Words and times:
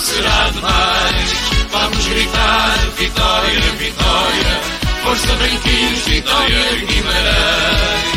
será 0.00 0.50
demais. 0.50 1.32
Vamos 1.70 2.06
gritar 2.06 2.78
vitória, 2.96 3.60
vitória. 3.78 4.60
Força 5.02 5.34
branquinhos, 5.34 5.98
vitória 6.06 6.76
Guimarães. 6.86 8.08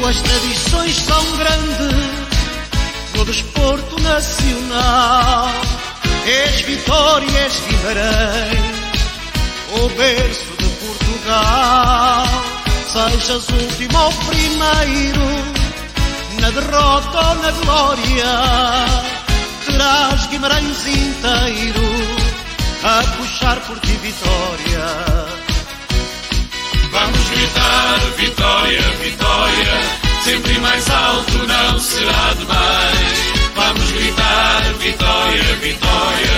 Tuas 0.00 0.20
tradições 0.22 0.96
são 0.96 1.36
grandes 1.36 2.24
no 3.14 3.24
desporto 3.24 4.00
nacional. 4.00 5.50
És 6.26 6.62
Vitória, 6.62 7.38
és 7.38 7.60
Guimarães, 7.68 8.60
o 9.72 9.88
berço 9.90 10.56
de 10.58 10.68
Portugal. 10.86 12.26
Sejas 12.92 13.48
último 13.48 13.98
ou 13.98 14.12
primeiro, 14.12 15.20
na 16.40 16.50
derrota 16.50 17.28
ou 17.28 17.34
na 17.34 17.50
glória, 17.50 19.23
terás 19.74 20.26
Guimarães 20.28 20.86
inteiro 20.86 21.82
a 22.84 23.02
puxar 23.16 23.58
por 23.66 23.78
ti 23.80 23.92
vitória. 24.02 24.86
Vamos 26.92 27.28
gritar 27.30 27.98
vitória, 28.16 28.82
vitória. 29.02 29.74
Sempre 30.22 30.58
mais 30.60 30.90
alto 30.90 31.38
não 31.46 31.80
será 31.80 32.34
demais. 32.38 33.18
Vamos 33.56 33.90
gritar 33.92 34.62
vitória, 34.78 35.56
vitória. 35.60 36.36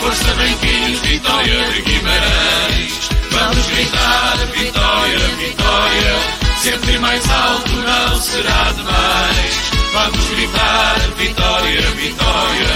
Força 0.00 0.34
branquinhos, 0.34 1.00
vitória 1.00 1.70
de 1.72 1.82
Guimarães. 1.82 2.92
Vamos 3.30 3.66
gritar 3.66 4.36
vitória, 4.54 5.18
vitória. 5.36 6.47
Sempre 6.62 6.98
mais 6.98 7.24
alto 7.30 7.70
não 7.70 8.16
será 8.16 8.72
demais. 8.72 9.70
Vamos 9.92 10.28
gritar 10.30 10.98
vitória, 11.16 11.80
vitória. 11.92 12.66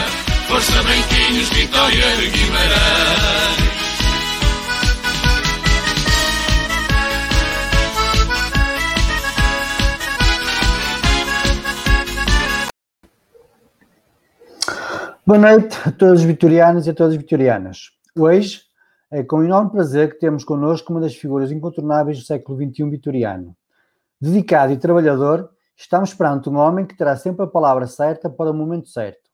Força 0.47 0.83
branquinhos, 0.85 1.49
vitória 1.49 2.17
de 2.17 2.31
Guimarães. 2.31 3.63
Boa 15.27 15.39
noite 15.39 15.77
a 15.85 15.91
todos 15.91 16.21
os 16.21 16.25
vitorianos 16.25 16.87
e 16.87 16.91
a 16.91 16.95
todas 16.95 17.15
as 17.15 17.21
vitorianas. 17.21 17.91
Hoje 18.17 18.63
é 19.11 19.25
com 19.25 19.43
enorme 19.43 19.73
prazer 19.73 20.13
que 20.13 20.21
temos 20.21 20.45
connosco 20.45 20.93
uma 20.93 21.01
das 21.01 21.17
figuras 21.17 21.51
incontornáveis 21.51 22.19
do 22.19 22.25
século 22.25 22.57
XXI 22.57 22.89
vitoriano. 22.89 23.57
Dedicado 24.23 24.73
e 24.73 24.77
trabalhador, 24.77 25.51
estamos 25.77 26.15
perante 26.15 26.49
um 26.49 26.57
homem 26.57 26.87
que 26.87 26.97
terá 26.97 27.17
sempre 27.17 27.45
a 27.45 27.49
palavra 27.49 27.89
certa 27.89 28.31
para 28.31 28.53
o 28.53 28.55
momento 28.55 28.89
certo. 28.89 29.29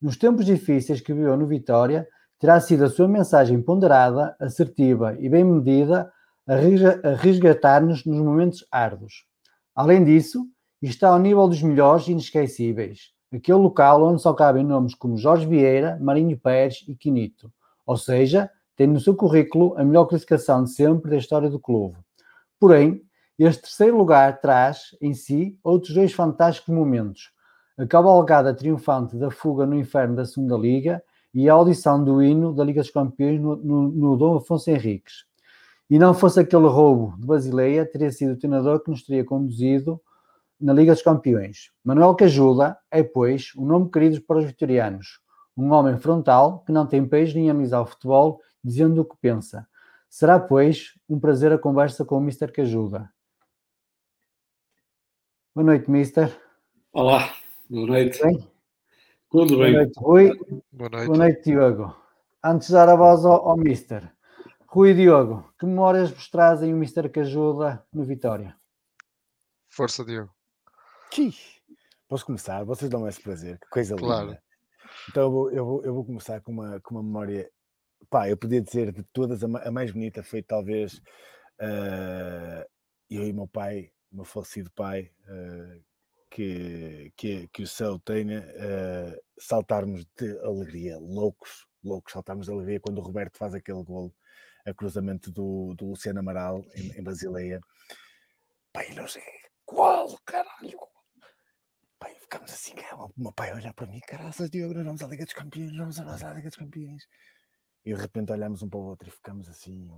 Nos 0.00 0.16
tempos 0.16 0.46
difíceis 0.46 1.02
que 1.02 1.12
viveu 1.12 1.36
no 1.36 1.46
Vitória, 1.46 2.08
terá 2.38 2.58
sido 2.58 2.82
a 2.82 2.88
sua 2.88 3.06
mensagem 3.06 3.60
ponderada, 3.60 4.34
assertiva 4.40 5.14
e 5.20 5.28
bem 5.28 5.44
medida 5.44 6.10
a 6.48 6.54
resgatar-nos 7.14 8.06
nos 8.06 8.20
momentos 8.20 8.66
árduos. 8.72 9.26
Além 9.74 10.02
disso, 10.02 10.46
está 10.80 11.08
ao 11.08 11.18
nível 11.18 11.46
dos 11.46 11.62
melhores 11.62 12.08
e 12.08 12.12
inesquecíveis 12.12 13.12
aquele 13.36 13.58
local 13.58 14.02
onde 14.02 14.22
só 14.22 14.32
cabem 14.32 14.64
nomes 14.64 14.94
como 14.94 15.18
Jorge 15.18 15.46
Vieira, 15.46 15.98
Marinho 16.00 16.38
Pérez 16.38 16.82
e 16.88 16.94
Quinito, 16.94 17.52
ou 17.84 17.98
seja, 17.98 18.50
tem 18.76 18.86
no 18.86 18.98
seu 18.98 19.14
currículo 19.14 19.74
a 19.76 19.84
melhor 19.84 20.06
classificação 20.06 20.64
de 20.64 20.70
sempre 20.70 21.10
da 21.10 21.18
história 21.18 21.50
do 21.50 21.60
clube. 21.60 21.98
Porém, 22.58 23.02
este 23.38 23.62
terceiro 23.62 23.96
lugar 23.96 24.40
traz 24.40 24.96
em 25.00 25.14
si 25.14 25.58
outros 25.62 25.94
dois 25.94 26.12
fantásticos 26.12 26.74
momentos: 26.74 27.32
a 27.78 27.86
cavalgada 27.86 28.54
triunfante 28.54 29.16
da 29.16 29.30
fuga 29.30 29.64
no 29.66 29.74
inferno 29.74 30.16
da 30.16 30.24
Segunda 30.24 30.56
Liga 30.56 31.02
e 31.34 31.48
a 31.48 31.54
audição 31.54 32.02
do 32.02 32.22
hino 32.22 32.54
da 32.54 32.62
Liga 32.62 32.82
dos 32.82 32.90
Campeões 32.90 33.40
no, 33.40 33.56
no, 33.56 33.88
no 33.88 34.16
Dom 34.16 34.36
Afonso 34.36 34.70
Henriques. 34.70 35.24
E 35.88 35.98
não 35.98 36.14
fosse 36.14 36.40
aquele 36.40 36.66
roubo 36.66 37.16
de 37.18 37.26
Basileia, 37.26 37.84
teria 37.84 38.10
sido 38.10 38.34
o 38.34 38.36
treinador 38.36 38.80
que 38.80 38.90
nos 38.90 39.02
teria 39.02 39.24
conduzido 39.24 40.00
na 40.60 40.72
Liga 40.72 40.92
dos 40.92 41.02
Campeões. 41.02 41.70
Manuel 41.84 42.14
Cajuda 42.14 42.78
é, 42.90 43.02
pois, 43.02 43.52
um 43.56 43.66
nome 43.66 43.90
querido 43.90 44.20
para 44.22 44.38
os 44.38 44.44
vitorianos. 44.44 45.20
Um 45.56 45.72
homem 45.72 45.98
frontal 45.98 46.60
que 46.64 46.72
não 46.72 46.86
tem 46.86 47.06
peixe 47.06 47.34
nem 47.34 47.50
analisar 47.50 47.80
o 47.80 47.86
futebol, 47.86 48.40
dizendo 48.62 49.00
o 49.00 49.04
que 49.04 49.16
pensa. 49.20 49.66
Será, 50.08 50.38
pois, 50.38 50.92
um 51.08 51.18
prazer 51.18 51.52
a 51.52 51.58
conversa 51.58 52.04
com 52.04 52.16
o 52.16 52.22
Mr. 52.22 52.52
Cajuda. 52.52 53.10
Boa 55.54 55.64
noite, 55.66 55.90
Mister. 55.90 56.34
Olá, 56.92 57.34
boa 57.68 57.86
noite. 57.86 58.18
Tudo 58.18 58.30
bem? 58.30 58.52
Tudo 59.30 59.54
Boa 59.56 59.64
bem. 59.66 59.74
noite, 59.74 59.92
Rui. 59.98 60.62
Boa 60.72 60.90
noite. 60.90 61.06
Boa 61.06 61.18
noite, 61.18 61.42
Diogo. 61.44 61.96
Antes 62.42 62.68
de 62.68 62.72
dar 62.74 62.88
a 62.88 62.96
voz 62.96 63.24
ao, 63.24 63.48
ao 63.50 63.56
Mister, 63.56 64.10
Rui 64.66 64.90
e 64.90 64.94
Diogo, 64.94 65.52
que 65.58 65.66
memórias 65.66 66.10
vos 66.10 66.28
trazem 66.30 66.72
o 66.72 66.76
Mr. 66.76 67.08
Cajuda 67.10 67.86
no 67.92 68.02
Vitória? 68.04 68.56
Força, 69.68 70.04
Diogo. 70.04 70.30
Posso 72.08 72.24
começar? 72.26 72.64
Vocês 72.64 72.90
dão 72.90 73.06
esse 73.06 73.20
prazer, 73.22 73.58
que 73.58 73.68
coisa 73.68 73.94
Claro. 73.96 74.28
linda. 74.28 74.42
Então 75.10 75.22
eu 75.24 75.30
vou, 75.30 75.50
eu 75.50 75.64
vou, 75.64 75.84
eu 75.84 75.94
vou 75.94 76.04
começar 76.04 76.40
com 76.40 76.52
uma, 76.52 76.80
com 76.80 76.94
uma 76.94 77.02
memória. 77.02 77.50
Pá, 78.10 78.28
eu 78.28 78.36
podia 78.36 78.60
dizer 78.60 78.90
de 78.92 79.02
todas, 79.12 79.42
a, 79.44 79.46
a 79.68 79.70
mais 79.70 79.90
bonita 79.90 80.22
foi 80.22 80.42
talvez 80.42 81.00
ah, 81.60 82.66
eu 83.10 83.26
e 83.26 83.32
meu 83.32 83.46
pai, 83.46 83.90
o 84.12 84.16
meu 84.16 84.24
falecido 84.24 84.70
pai, 84.72 85.10
ah, 85.26 85.78
que, 86.30 87.12
que, 87.16 87.48
que 87.48 87.62
o 87.62 87.66
céu 87.66 87.98
tenha, 87.98 88.44
ah, 88.58 89.20
saltarmos 89.38 90.06
de 90.16 90.38
alegria, 90.40 90.98
loucos, 90.98 91.66
loucos, 91.82 92.12
saltarmos 92.12 92.46
de 92.46 92.52
alegria 92.52 92.80
quando 92.80 92.98
o 92.98 93.02
Roberto 93.02 93.38
faz 93.38 93.54
aquele 93.54 93.82
golo 93.82 94.14
a 94.64 94.72
cruzamento 94.72 95.30
do, 95.32 95.74
do 95.74 95.86
Luciano 95.86 96.20
Amaral 96.20 96.64
em, 96.74 96.98
em 96.98 97.02
Basileia. 97.02 97.60
Pai, 98.72 98.90
não 98.94 99.08
sei 99.08 99.22
qual, 99.64 100.16
caralho, 100.24 100.78
Pai, 101.98 102.14
ficamos 102.16 102.52
assim, 102.52 102.74
cara, 102.74 102.96
o 102.96 103.12
meu 103.16 103.32
pai 103.32 103.52
olhar 103.54 103.72
para 103.74 103.86
mim, 103.86 104.00
caraças, 104.00 104.50
Diogo, 104.50 104.74
nós 104.74 104.84
vamos 104.84 105.02
à 105.02 105.06
Liga 105.06 105.24
dos 105.24 105.34
Campeões, 105.34 105.72
nós 105.72 105.96
vamos 105.98 106.22
à 106.22 106.34
Liga 106.34 106.48
dos 106.48 106.58
Campeões. 106.58 107.06
E 107.84 107.94
de 107.94 108.00
repente 108.00 108.32
olhamos 108.32 108.62
um 108.62 108.68
para 108.68 108.80
o 108.80 108.84
outro 108.84 109.08
e 109.08 109.12
ficamos 109.12 109.48
assim, 109.48 109.88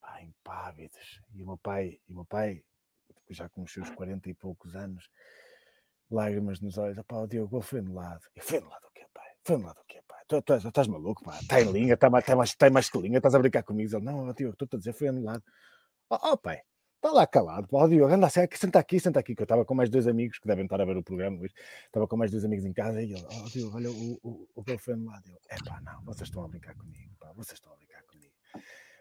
pá, 0.00 0.22
impávidos. 0.22 1.22
E 1.34 1.42
o 1.42 1.46
meu 1.46 1.58
pai, 1.58 1.98
e 2.06 2.12
o 2.12 2.16
meu 2.16 2.24
pai, 2.26 2.62
já 3.34 3.48
com 3.48 3.62
os 3.62 3.72
seus 3.72 3.90
40 3.90 4.30
e 4.30 4.34
poucos 4.34 4.74
anos, 4.74 5.08
lágrimas 6.10 6.60
nos 6.60 6.78
olhos, 6.78 6.98
pá, 7.06 7.16
o 7.16 7.26
Diogo, 7.26 7.60
foi 7.60 7.80
no 7.80 7.94
lado. 7.94 8.22
E 8.34 8.40
foi 8.40 8.60
no 8.60 8.68
lado 8.68 8.86
o 8.86 8.90
quê, 8.92 9.04
pai? 9.12 9.28
Foi 9.44 9.56
no 9.56 9.66
lado 9.66 9.80
o 9.80 9.84
quê, 9.86 10.00
pai? 10.06 10.20
Tu, 10.28 10.42
tu, 10.42 10.60
tu 10.60 10.68
estás 10.68 10.86
maluco, 10.86 11.24
pá? 11.24 11.38
Está 11.40 11.60
em 11.60 11.70
linha, 11.70 11.94
está 11.94 12.08
mais, 12.10 12.24
tá 12.24 12.36
mais, 12.36 12.54
tá 12.54 12.70
mais 12.70 12.90
que 12.90 12.98
linha, 12.98 13.18
estás 13.18 13.34
a 13.34 13.38
brincar 13.38 13.62
comigo. 13.62 13.94
Ele, 13.94 14.04
não, 14.04 14.28
ó, 14.28 14.32
Diogo, 14.32 14.54
estou 14.54 14.68
a 14.72 14.78
dizer, 14.78 14.92
foi 14.92 15.08
anulado. 15.08 15.42
Oh, 16.10 16.32
oh 16.32 16.36
pai, 16.36 16.60
está 16.96 17.10
lá 17.10 17.26
calado, 17.26 17.66
pá, 17.68 17.78
ó, 17.78 17.88
Diogo, 17.88 18.12
anda 18.12 18.26
assim, 18.26 18.46
senta 18.52 18.78
aqui, 18.78 19.00
senta 19.00 19.20
aqui, 19.20 19.34
que 19.34 19.42
eu 19.42 19.44
estava 19.44 19.64
com 19.64 19.74
mais 19.74 19.90
dois 19.90 20.06
amigos 20.06 20.38
que 20.38 20.46
devem 20.46 20.64
estar 20.64 20.80
a 20.80 20.84
ver 20.84 20.96
o 20.96 21.02
programa 21.02 21.40
hoje. 21.40 21.54
Estava 21.86 22.06
com 22.06 22.16
mais 22.16 22.30
dois 22.30 22.44
amigos 22.44 22.64
em 22.64 22.72
casa 22.72 23.02
e 23.02 23.12
ele, 23.12 23.26
ó, 23.28 23.48
Diogo, 23.48 23.76
olha, 23.76 23.90
o, 23.90 24.18
o, 24.22 24.48
o 24.54 24.62
gol 24.62 24.78
foi 24.78 24.94
anulado. 24.94 25.28
Eu, 25.28 25.38
é 25.48 25.56
pá, 25.64 25.80
não, 25.80 26.04
vocês 26.04 26.28
estão 26.28 26.44
a 26.44 26.48
brincar 26.48 26.74
comigo, 26.76 27.14
pá, 27.18 27.32
vocês 27.34 27.58
estão 27.58 27.72
a 27.72 27.76
brincar 27.76 28.02
comigo. 28.04 28.32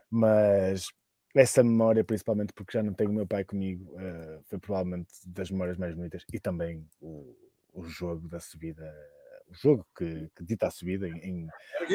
Mas, 0.10 0.88
essa 1.36 1.64
memória, 1.64 2.04
principalmente 2.04 2.54
porque 2.54 2.78
já 2.78 2.84
não 2.84 2.94
tenho 2.94 3.10
o 3.10 3.14
meu 3.14 3.28
pai 3.28 3.44
comigo, 3.44 3.92
uh, 3.94 4.42
foi 4.46 4.58
provavelmente 4.58 5.10
das 5.26 5.52
memórias 5.52 5.78
mais 5.78 5.94
bonitas 5.94 6.24
e 6.32 6.40
também 6.40 6.88
o, 7.02 7.36
o 7.74 7.84
jogo 7.86 8.28
da 8.28 8.40
subida, 8.40 8.92
o 9.48 9.54
jogo 9.54 9.86
que, 9.98 10.30
que 10.36 10.44
dita 10.44 10.68
a 10.68 10.72
subida 10.72 11.08
em, 11.08 11.18
em 11.18 11.48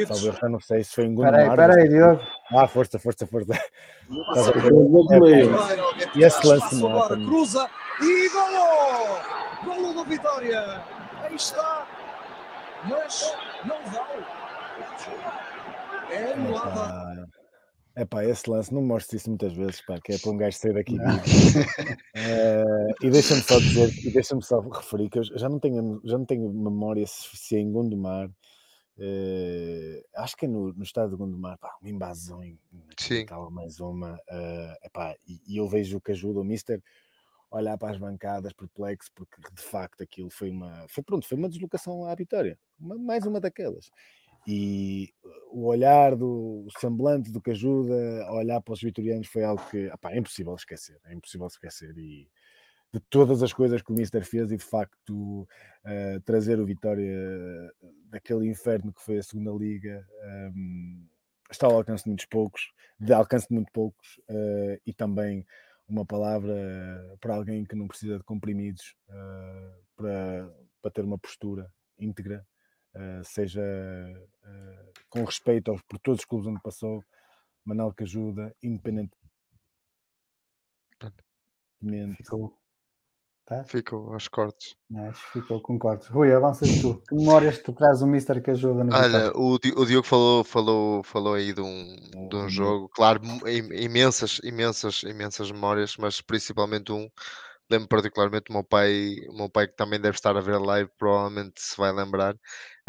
talvez 0.06 0.36
já 0.36 0.48
não 0.48 0.60
sei 0.60 0.84
se 0.84 0.94
foi 0.94 1.06
em 1.06 1.14
Gondomar. 1.14 1.56
Peraí, 1.56 1.74
peraí, 1.74 1.88
Diogo. 1.88 2.20
Ah, 2.50 2.68
força, 2.68 2.98
força, 2.98 3.26
força. 3.26 3.54
é, 3.54 3.60
e 6.18 6.22
esse 6.22 6.46
lance 6.46 6.76
não 6.76 7.08
Cruza 7.08 7.68
e 8.02 8.28
golo! 8.28 9.18
Golo 9.64 9.94
do 9.94 10.04
Vitória! 10.04 10.84
Aí 11.22 11.34
está! 11.34 11.86
Mas 12.88 13.34
não 13.64 13.82
vale. 13.86 14.24
É 16.10 16.32
anulada. 16.32 17.09
É 17.96 18.04
pá, 18.04 18.24
esse 18.24 18.48
lance, 18.48 18.72
não 18.72 18.82
mostro 18.82 19.16
isso 19.16 19.28
muitas 19.28 19.52
vezes, 19.52 19.80
pá, 19.84 19.98
que 20.02 20.12
é 20.12 20.18
para 20.18 20.30
um 20.30 20.36
gajo 20.36 20.56
sair 20.56 20.74
daqui. 20.74 20.96
uh, 20.96 22.94
e 23.02 23.10
deixa-me 23.10 23.42
só 23.42 23.58
dizer, 23.58 23.92
e 24.06 24.10
deixa-me 24.10 24.42
só 24.42 24.60
referir 24.60 25.10
que 25.10 25.18
eu 25.18 25.24
já 25.24 25.48
não 25.48 25.58
tenho, 25.58 26.00
já 26.04 26.16
não 26.16 26.24
tenho 26.24 26.52
memória 26.52 27.04
se 27.06 27.56
em 27.56 27.70
Gondomar. 27.70 28.28
Uh, 28.96 30.02
acho 30.16 30.36
que 30.36 30.44
é 30.44 30.48
no, 30.48 30.72
no 30.72 30.84
estado 30.84 31.10
de 31.10 31.16
Gondomar, 31.16 31.58
pá, 31.58 31.76
uma 31.80 31.90
invasão 31.90 32.44
em. 32.44 32.58
Tal, 33.26 33.50
mais 33.50 33.80
uma. 33.80 34.14
Uh, 34.14 34.86
epá, 34.86 35.16
e, 35.26 35.40
e 35.46 35.56
eu 35.56 35.66
vejo 35.68 36.00
que 36.00 36.12
ajuda 36.12 36.40
o 36.40 36.44
Mister 36.44 36.80
olhar 37.50 37.76
para 37.76 37.90
as 37.90 37.98
bancadas 37.98 38.52
perplexo, 38.52 39.10
porque 39.14 39.36
de 39.52 39.62
facto 39.62 40.02
aquilo 40.02 40.30
foi 40.30 40.50
uma. 40.50 40.86
Foi 40.88 41.02
pronto, 41.02 41.26
foi 41.26 41.36
uma 41.36 41.48
deslocação 41.48 42.04
à 42.04 42.14
vitória. 42.14 42.56
Uma, 42.78 42.96
mais 42.96 43.26
uma 43.26 43.40
daquelas 43.40 43.90
e 44.46 45.12
o 45.50 45.66
olhar 45.66 46.16
do 46.16 46.64
o 46.66 46.70
semblante 46.78 47.30
do 47.30 47.40
que 47.40 47.50
ajuda 47.50 48.24
a 48.24 48.34
olhar 48.34 48.60
para 48.60 48.74
os 48.74 48.80
vitorianos 48.80 49.28
foi 49.28 49.44
algo 49.44 49.62
que 49.70 49.90
é 50.04 50.18
impossível 50.18 50.54
esquecer, 50.54 50.98
é 51.04 51.14
impossível 51.14 51.46
esquecer. 51.46 51.96
E 51.98 52.28
de 52.92 53.00
todas 53.08 53.42
as 53.42 53.52
coisas 53.52 53.82
que 53.82 53.92
o 53.92 53.94
Mister 53.94 54.24
fez 54.24 54.50
e 54.50 54.56
de 54.56 54.64
facto 54.64 55.42
uh, 55.42 56.20
trazer 56.24 56.58
o 56.58 56.66
Vitória 56.66 57.16
daquele 58.10 58.48
inferno 58.48 58.92
que 58.92 59.02
foi 59.02 59.18
a 59.18 59.22
segunda 59.22 59.52
liga 59.52 60.04
um, 60.56 61.06
está 61.50 61.66
ao 61.66 61.76
alcance 61.76 62.04
de 62.04 62.10
muitos 62.10 62.26
poucos, 62.26 62.72
de 62.98 63.12
alcance 63.12 63.46
de 63.48 63.54
muito 63.54 63.70
poucos 63.72 64.18
uh, 64.28 64.80
e 64.84 64.92
também 64.92 65.46
uma 65.88 66.04
palavra 66.04 66.54
para 67.20 67.34
alguém 67.34 67.64
que 67.64 67.76
não 67.76 67.88
precisa 67.88 68.18
de 68.18 68.24
comprimidos 68.24 68.96
uh, 69.08 69.82
para, 69.96 70.52
para 70.82 70.90
ter 70.90 71.04
uma 71.04 71.18
postura 71.18 71.70
íntegra 71.98 72.44
seja 73.24 73.62
uh, 73.62 74.92
com 75.08 75.24
respeito 75.24 75.70
aos, 75.70 75.82
por 75.82 75.98
todos 75.98 76.20
os 76.20 76.24
clubes 76.24 76.46
onde 76.46 76.60
passou, 76.62 77.04
Manel 77.64 77.92
que 77.92 78.04
ajuda, 78.04 78.54
independentemente. 78.62 79.16
Ficou. 82.16 82.56
Tá? 83.46 83.64
Ficou 83.64 84.12
aos 84.12 84.28
cortes. 84.28 84.76
Que 84.88 85.40
ficou 85.40 85.60
com 85.60 85.78
cortes. 85.78 86.06
Rui, 86.08 86.32
avança 86.32 86.64
tu. 86.80 87.02
Que 87.08 87.14
memórias 87.16 87.58
tu 87.58 87.72
traz 87.72 88.00
o 88.00 88.06
Mister 88.06 88.42
que 88.42 88.50
ajuda 88.50 88.84
no 88.84 88.94
Olha, 88.94 89.32
o, 89.34 89.54
o 89.54 89.86
Diogo 89.86 90.06
falou, 90.06 90.44
falou, 90.44 91.02
falou 91.02 91.34
aí 91.34 91.52
de 91.52 91.60
um, 91.60 92.28
de 92.28 92.36
um 92.36 92.48
jogo, 92.48 92.88
claro, 92.88 93.20
imensas, 93.46 94.40
imensas, 94.44 95.02
imensas 95.02 95.50
memórias, 95.50 95.96
mas 95.96 96.20
principalmente 96.20 96.92
um 96.92 97.08
lembro 97.70 97.88
particularmente 97.88 98.50
o 98.50 98.52
meu 98.52 98.64
pai, 98.64 99.14
o 99.28 99.36
meu 99.36 99.48
pai 99.48 99.68
que 99.68 99.76
também 99.76 100.00
deve 100.00 100.16
estar 100.16 100.36
a 100.36 100.40
ver 100.40 100.58
live, 100.58 100.90
provavelmente 100.98 101.60
se 101.62 101.76
vai 101.76 101.92
lembrar, 101.92 102.34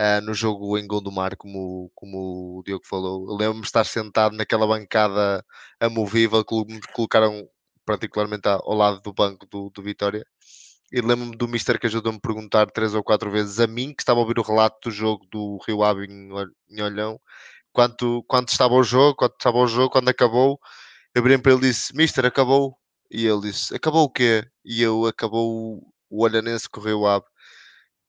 uh, 0.02 0.22
no 0.22 0.34
jogo 0.34 0.78
em 0.78 0.88
Gondomar, 0.88 1.38
como, 1.38 1.92
como 1.96 2.60
o 2.60 2.64
Diogo 2.66 2.86
falou. 2.86 3.38
Lembro-me 3.38 3.62
de 3.62 3.68
estar 3.68 3.86
sentado 3.86 4.36
naquela 4.36 4.68
bancada 4.68 5.46
amovível 5.80 6.44
que 6.44 6.56
me 6.66 6.82
colocaram 6.94 7.48
particularmente 7.86 8.48
ao 8.48 8.74
lado 8.74 9.02
do 9.02 9.14
banco 9.14 9.46
do, 9.48 9.70
do 9.70 9.84
Vitória. 9.84 10.26
E 10.92 11.02
lembro-me 11.02 11.38
do 11.38 11.48
Mister 11.48 11.80
que 11.80 11.88
ajudou-me 11.88 12.18
a 12.18 12.22
perguntar 12.22 12.72
três 12.72 12.94
ou 12.94 13.04
quatro 13.04 13.32
vezes 13.32 13.60
a 13.60 13.68
mim, 13.68 13.94
que 13.94 14.02
estava 14.02 14.20
a 14.20 14.24
ouvir 14.24 14.40
o 14.40 14.44
relato 14.44 14.90
do 14.90 14.92
jogo 14.92 15.26
do 15.32 15.60
Rio 15.68 15.84
Ave 15.84 16.06
em, 16.06 16.82
Olhão, 16.82 17.20
quanto, 17.72 18.24
quanto 18.28 18.50
estava 18.50 18.74
o 18.74 18.84
jogo, 18.84 19.16
quanto 19.16 19.36
estava 19.40 19.58
o 19.58 19.68
jogo, 19.68 19.92
quando 19.92 20.10
acabou, 20.10 20.60
eu 21.16 21.24
virei 21.24 21.38
para 21.38 21.54
ele 21.54 21.68
e 21.68 21.70
disse, 21.70 21.96
Mister, 21.96 22.26
acabou, 22.26 22.78
e 23.12 23.28
ele 23.28 23.42
disse: 23.42 23.76
Acabou 23.76 24.06
o 24.06 24.10
quê? 24.10 24.46
E 24.66 24.82
eu: 24.82 25.06
Acabou 25.06 25.84
o 26.10 26.24
Olhanense 26.24 26.70
correu 26.70 27.06
Ave. 27.06 27.26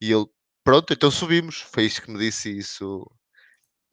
E 0.01 0.13
ele: 0.13 0.27
Pronto, 0.65 0.93
então 0.93 1.11
subimos. 1.11 1.61
Foi 1.61 1.85
isso 1.85 2.03
que 2.03 2.11
me 2.11 2.19
disse. 2.19 2.57
Isso, 2.57 3.07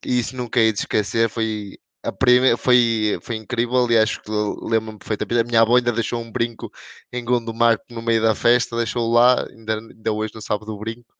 e 0.06 0.20
isso 0.20 0.36
nunca 0.36 0.60
hei 0.60 0.72
de 0.74 0.80
esquecer. 0.80 1.30
Foi, 1.30 1.78
a 2.04 2.12
primeira, 2.12 2.58
foi, 2.58 3.20
foi 3.22 3.36
incrível 3.38 3.90
e 3.92 3.98
acho 3.98 4.22
que 4.22 4.32
lembro-me 4.32 5.00
perfeitamente. 5.00 5.42
A 5.42 5.44
minha 5.46 5.62
avó 5.62 5.78
ainda 5.78 5.92
deixou 5.92 6.22
um 6.22 6.32
brinco 6.32 6.72
em 7.14 7.26
Gondomar 7.26 7.80
no 7.90 8.02
meio 8.02 8.22
da 8.22 8.36
festa, 8.36 8.78
deixou 8.78 9.12
lá, 9.12 9.46
ainda, 9.50 9.80
ainda 9.80 10.14
hoje 10.14 10.34
não 10.36 10.42
sabe 10.42 10.66
do 10.66 10.78
brinco. 10.78 11.14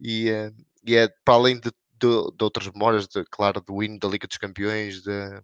E, 0.00 0.30
eh, 0.30 0.52
e 0.86 0.96
é 0.96 1.08
para 1.24 1.34
além 1.34 1.60
de, 1.60 1.70
de, 1.70 2.08
de 2.36 2.44
outras 2.44 2.68
memórias, 2.68 3.08
de, 3.08 3.24
claro, 3.30 3.60
do 3.62 3.82
hino 3.82 3.98
da 3.98 4.08
Liga 4.08 4.26
dos 4.28 4.38
Campeões, 4.38 5.02
de, 5.02 5.42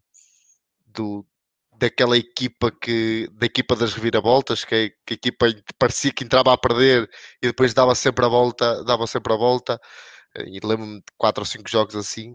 do, 0.87 1.27
daquela 1.79 2.17
equipa 2.17 2.71
que 2.71 3.29
da 3.33 3.47
equipa 3.47 3.77
das 3.77 3.95
reviravoltas, 3.95 4.65
que, 4.65 4.91
que 5.07 5.15
a 5.15 5.15
equipa 5.15 5.47
parecia 5.79 6.13
que 6.13 6.25
entrava 6.25 6.53
a 6.53 6.59
perder 6.59 7.09
e 7.43 7.47
depois 7.49 7.75
dava 7.75 7.95
sempre 7.95 8.25
a 8.25 8.29
volta, 8.29 8.85
dava 8.85 9.07
sempre 9.07 9.33
a 9.33 9.37
volta. 9.37 9.81
E 10.37 10.61
lembro-me 10.65 10.99
de 10.99 11.05
quatro 11.19 11.43
ou 11.43 11.47
cinco 11.47 11.71
jogos 11.71 11.97
assim. 11.97 12.33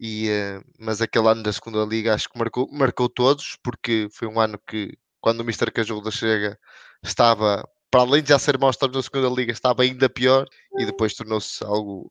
E, 0.00 0.28
uh, 0.30 0.64
mas 0.80 1.00
aquele 1.00 1.28
ano 1.28 1.42
da 1.42 1.52
segunda 1.52 1.84
liga 1.84 2.14
acho 2.14 2.28
que 2.28 2.38
marcou, 2.38 2.68
marcou 2.72 3.08
todos, 3.08 3.56
porque 3.62 4.08
foi 4.12 4.28
um 4.28 4.40
ano 4.40 4.58
que 4.66 4.96
quando 5.20 5.40
o 5.40 5.44
Mr. 5.44 5.70
Cajuda 5.70 6.10
chega 6.10 6.58
estava, 7.02 7.64
para 7.90 8.02
além 8.02 8.22
de 8.22 8.30
já 8.30 8.38
ser 8.38 8.58
mau 8.58 8.70
na 8.70 9.02
segunda 9.02 9.28
liga, 9.28 9.52
estava 9.52 9.82
ainda 9.82 10.10
pior 10.10 10.46
e 10.78 10.86
depois 10.86 11.14
tornou-se 11.14 11.62
algo, 11.64 12.08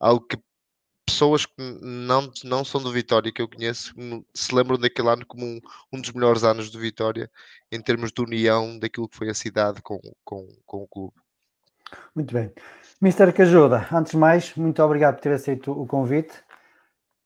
algo 0.00 0.26
que 0.26 0.36
pessoas 1.10 1.44
que 1.44 1.54
não, 1.82 2.30
não 2.44 2.64
são 2.64 2.80
do 2.80 2.92
Vitória 2.92 3.32
que 3.32 3.42
eu 3.42 3.48
conheço 3.48 3.92
se 4.32 4.54
lembram 4.54 4.78
daquele 4.78 5.08
ano 5.08 5.26
como 5.26 5.44
um, 5.44 5.60
um 5.92 6.00
dos 6.00 6.12
melhores 6.12 6.44
anos 6.44 6.70
do 6.70 6.78
Vitória 6.78 7.30
em 7.70 7.80
termos 7.80 8.12
de 8.12 8.22
união 8.22 8.78
daquilo 8.78 9.08
que 9.08 9.16
foi 9.16 9.28
a 9.28 9.34
cidade 9.34 9.82
com, 9.82 10.00
com, 10.24 10.48
com 10.64 10.82
o 10.82 10.88
clube. 10.88 11.14
Muito 12.14 12.32
bem. 12.32 12.52
Mister 13.00 13.32
Cajuda, 13.34 13.88
antes 13.92 14.12
de 14.12 14.18
mais, 14.18 14.54
muito 14.54 14.80
obrigado 14.82 15.16
por 15.16 15.22
ter 15.22 15.32
aceito 15.32 15.72
o 15.72 15.86
convite. 15.86 16.32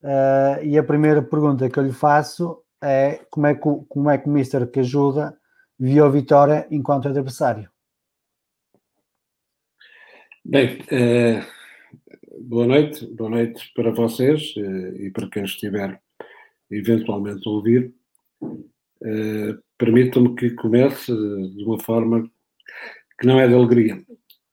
Uh, 0.02 0.62
e 0.62 0.78
a 0.78 0.82
primeira 0.82 1.22
pergunta 1.22 1.68
que 1.68 1.78
eu 1.78 1.84
lhe 1.84 1.92
faço 1.92 2.62
é 2.82 3.24
como 3.30 3.46
é 3.46 3.54
que, 3.54 3.60
como 3.60 4.10
é 4.10 4.18
que 4.18 4.28
o 4.28 4.32
Mister 4.32 4.66
Cajuda 4.70 5.36
viu 5.78 6.04
a 6.04 6.08
Vitória 6.08 6.66
enquanto 6.70 7.08
adversário? 7.08 7.70
Bem, 10.44 10.78
uh, 10.82 11.44
boa 12.46 12.66
noite, 12.66 13.06
boa 13.06 13.30
noite 13.30 13.72
para 13.74 13.90
vocês 13.90 14.54
eh, 14.56 15.06
e 15.06 15.10
para 15.10 15.28
quem 15.30 15.44
estiver 15.44 16.00
eventualmente 16.70 17.48
a 17.48 17.50
ouvir. 17.50 17.94
Uh, 18.42 19.62
Permitam-me 19.76 20.34
que 20.36 20.50
comece 20.50 21.12
de 21.12 21.64
uma 21.64 21.78
forma 21.80 22.30
que 23.18 23.26
não 23.26 23.40
é 23.40 23.48
de 23.48 23.54
alegria. 23.54 24.02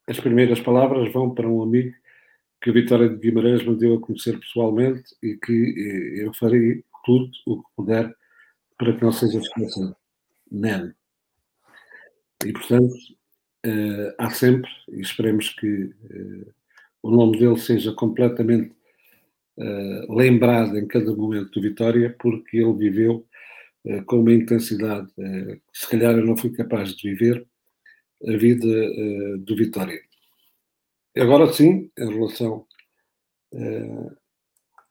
As 0.08 0.20
primeiras 0.20 0.60
palavras 0.60 1.12
vão 1.14 1.34
para 1.34 1.48
um 1.48 1.62
amigo 1.62 1.94
que 2.62 2.70
a 2.70 2.74
Vitória 2.74 3.08
de 3.08 3.18
Guimarães 3.18 3.66
me 3.66 3.76
deu 3.76 3.96
a 3.96 4.02
conhecer 4.02 4.40
pessoalmente 4.40 5.04
e 5.22 5.36
que 5.38 6.16
eu 6.18 6.34
farei 6.34 6.84
tudo 7.06 7.30
o 7.46 7.62
que 7.62 7.70
puder 7.76 8.14
para 8.78 8.96
que 8.96 9.04
não 9.04 9.12
seja 9.12 9.40
esquecido. 9.40 9.96
Nele. 10.52 10.94
E, 12.46 12.52
portanto, 12.52 12.94
há 14.18 14.30
sempre, 14.32 14.70
e 14.90 15.02
esperemos 15.02 15.50
que 15.50 15.92
o 17.04 17.10
nome 17.10 17.40
dele 17.40 17.58
seja 17.58 17.94
completamente 17.94 18.74
uh, 19.58 20.14
lembrado 20.14 20.78
em 20.78 20.88
cada 20.88 21.14
momento 21.16 21.52
do 21.52 21.62
Vitória, 21.62 22.16
porque 22.20 22.58
ele 22.58 22.74
viveu 22.74 23.26
uh, 23.86 24.04
com 24.06 24.20
uma 24.20 24.34
intensidade 24.34 25.08
uh, 25.18 25.56
que 25.56 25.80
se 25.80 25.90
calhar 25.90 26.16
eu 26.16 26.26
não 26.26 26.38
fui 26.38 26.52
capaz 26.52 26.96
de 26.96 27.10
viver 27.10 27.46
a 28.28 28.38
vida 28.38 28.68
do 29.40 29.56
Vitória. 29.56 30.00
Agora 31.18 31.52
sim, 31.52 31.90
em 31.98 32.14
relação. 32.14 32.68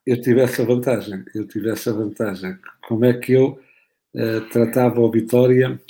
eu 0.04 0.20
tive 0.20 0.40
essa 0.40 0.64
vantagem, 0.64 1.24
eu 1.32 1.46
tive 1.46 1.70
essa 1.70 1.92
vantagem. 1.92 2.58
Como 2.88 3.04
é 3.04 3.12
que 3.12 3.34
eu 3.34 3.60
tratava 4.50 5.00
o 5.00 5.08
Vitória, 5.08 5.80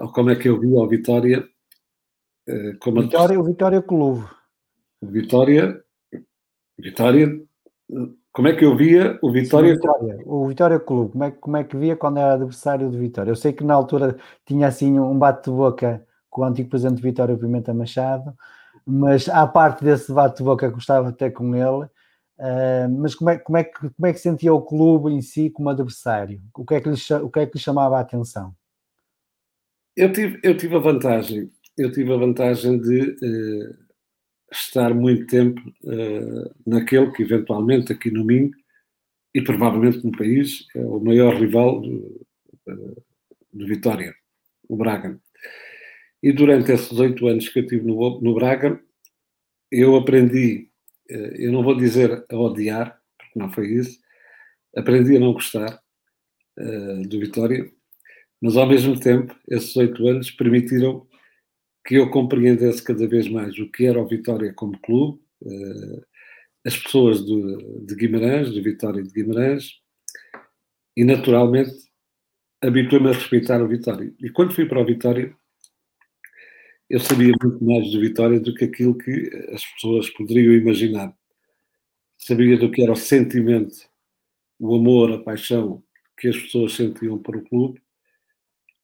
ou 0.00 0.12
como 0.12 0.30
é 0.30 0.36
que 0.36 0.48
eu 0.48 0.60
via 0.60 0.78
o 0.78 0.86
Vitória 0.86 1.44
como 2.78 3.02
Vitória, 3.02 3.36
a... 3.36 3.40
o 3.40 3.44
Vitória 3.44 3.82
Clube. 3.82 4.28
Vitória, 5.02 5.82
Vitória, 6.78 7.40
como 8.32 8.48
é 8.48 8.54
que 8.54 8.64
eu 8.64 8.76
via 8.76 9.18
o 9.22 9.32
Vitória? 9.32 9.74
Vitória 9.74 10.18
o 10.24 10.46
Vitória 10.46 10.80
Clube, 10.80 11.12
como 11.12 11.24
é, 11.24 11.30
como 11.30 11.56
é 11.56 11.64
que 11.64 11.76
via 11.76 11.96
quando 11.96 12.18
era 12.18 12.34
adversário 12.34 12.90
do 12.90 12.98
Vitória? 12.98 13.30
Eu 13.30 13.36
sei 13.36 13.52
que 13.52 13.64
na 13.64 13.74
altura 13.74 14.16
tinha 14.46 14.66
assim 14.66 14.98
um 14.98 15.18
bate-boca 15.18 16.06
com 16.28 16.42
o 16.42 16.44
antigo 16.44 16.68
presidente 16.68 16.96
de 16.96 17.02
Vitória, 17.02 17.36
Pimenta 17.36 17.74
Machado, 17.74 18.34
mas 18.86 19.28
à 19.28 19.46
parte 19.46 19.84
desse 19.84 20.12
bate-boca 20.12 20.68
que 20.68 20.74
gostava 20.74 21.08
até 21.08 21.30
com 21.30 21.54
ele, 21.54 21.88
Uh, 22.40 22.88
mas 22.98 23.14
como 23.14 23.28
é, 23.28 23.38
como, 23.38 23.58
é 23.58 23.64
que, 23.64 23.90
como 23.90 24.06
é 24.06 24.14
que 24.14 24.18
sentia 24.18 24.54
o 24.54 24.62
clube 24.62 25.12
em 25.12 25.20
si 25.20 25.50
como 25.50 25.68
adversário? 25.68 26.40
O 26.54 26.64
que 26.64 26.74
é 26.74 26.80
que 26.80 26.88
lhe, 26.88 26.96
o 27.22 27.28
que 27.28 27.38
é 27.38 27.46
que 27.46 27.58
lhe 27.58 27.62
chamava 27.62 27.98
a 27.98 28.00
atenção? 28.00 28.54
Eu 29.94 30.10
tive, 30.10 30.40
eu 30.42 30.56
tive 30.56 30.74
a 30.74 30.78
vantagem, 30.78 31.50
eu 31.76 31.92
tive 31.92 32.10
a 32.14 32.16
vantagem 32.16 32.80
de 32.80 33.10
uh, 33.10 33.76
estar 34.52 34.94
muito 34.94 35.26
tempo 35.26 35.60
uh, 35.84 36.54
naquele 36.66 37.10
que 37.12 37.22
eventualmente 37.22 37.92
aqui 37.92 38.10
no 38.10 38.24
Minho 38.24 38.50
e 39.34 39.42
provavelmente 39.42 40.04
no 40.04 40.12
país 40.12 40.66
é 40.74 40.80
o 40.80 41.00
maior 41.00 41.34
rival 41.36 41.80
do, 41.80 42.26
do 43.52 43.66
Vitória, 43.66 44.14
o 44.68 44.76
Braga. 44.76 45.20
E 46.22 46.32
durante 46.32 46.72
esses 46.72 46.98
oito 46.98 47.26
anos 47.28 47.48
que 47.48 47.60
eu 47.60 47.66
tive 47.66 47.86
no, 47.86 48.20
no 48.20 48.34
Braga, 48.34 48.80
eu 49.70 49.94
aprendi 49.96 50.70
eh, 51.10 51.46
eu 51.46 51.52
não 51.52 51.62
vou 51.62 51.76
dizer 51.76 52.24
a 52.30 52.36
odiar, 52.36 52.96
porque 53.18 53.38
não 53.38 53.50
foi 53.50 53.66
isso, 53.74 53.98
aprendi 54.76 55.16
a 55.16 55.20
não 55.20 55.32
gostar 55.32 55.80
uh, 56.58 57.08
do 57.08 57.18
Vitória, 57.18 57.68
mas 58.40 58.56
ao 58.56 58.66
mesmo 58.68 58.98
tempo, 58.98 59.36
esses 59.48 59.76
oito 59.76 60.06
anos 60.06 60.30
permitiram 60.30 61.06
que 61.90 61.96
eu 61.96 62.08
compreendesse 62.08 62.80
cada 62.84 63.04
vez 63.08 63.28
mais 63.28 63.58
o 63.58 63.68
que 63.68 63.84
era 63.84 64.00
o 64.00 64.06
Vitória 64.06 64.52
como 64.54 64.78
clube, 64.78 65.20
uh, 65.42 66.06
as 66.64 66.78
pessoas 66.78 67.20
do, 67.24 67.84
de 67.84 67.96
Guimarães, 67.96 68.48
do 68.54 68.62
Vitória 68.62 69.02
de 69.02 69.10
Guimarães, 69.10 69.80
e 70.96 71.02
naturalmente 71.02 71.72
habituei-me 72.62 73.08
a 73.08 73.12
respeitar 73.12 73.60
o 73.60 73.66
Vitória. 73.66 74.14
E 74.20 74.30
quando 74.30 74.54
fui 74.54 74.66
para 74.66 74.80
o 74.80 74.86
Vitória, 74.86 75.36
eu 76.88 77.00
sabia 77.00 77.34
muito 77.42 77.64
mais 77.64 77.90
de 77.90 77.98
Vitória 77.98 78.38
do 78.38 78.54
que 78.54 78.66
aquilo 78.66 78.96
que 78.96 79.28
as 79.52 79.64
pessoas 79.72 80.08
poderiam 80.10 80.54
imaginar. 80.54 81.12
Sabia 82.16 82.56
do 82.56 82.70
que 82.70 82.84
era 82.84 82.92
o 82.92 82.96
sentimento, 82.96 83.74
o 84.60 84.76
amor, 84.76 85.10
a 85.10 85.18
paixão 85.18 85.82
que 86.16 86.28
as 86.28 86.38
pessoas 86.38 86.72
sentiam 86.72 87.18
para 87.18 87.36
o 87.36 87.42
clube 87.42 87.82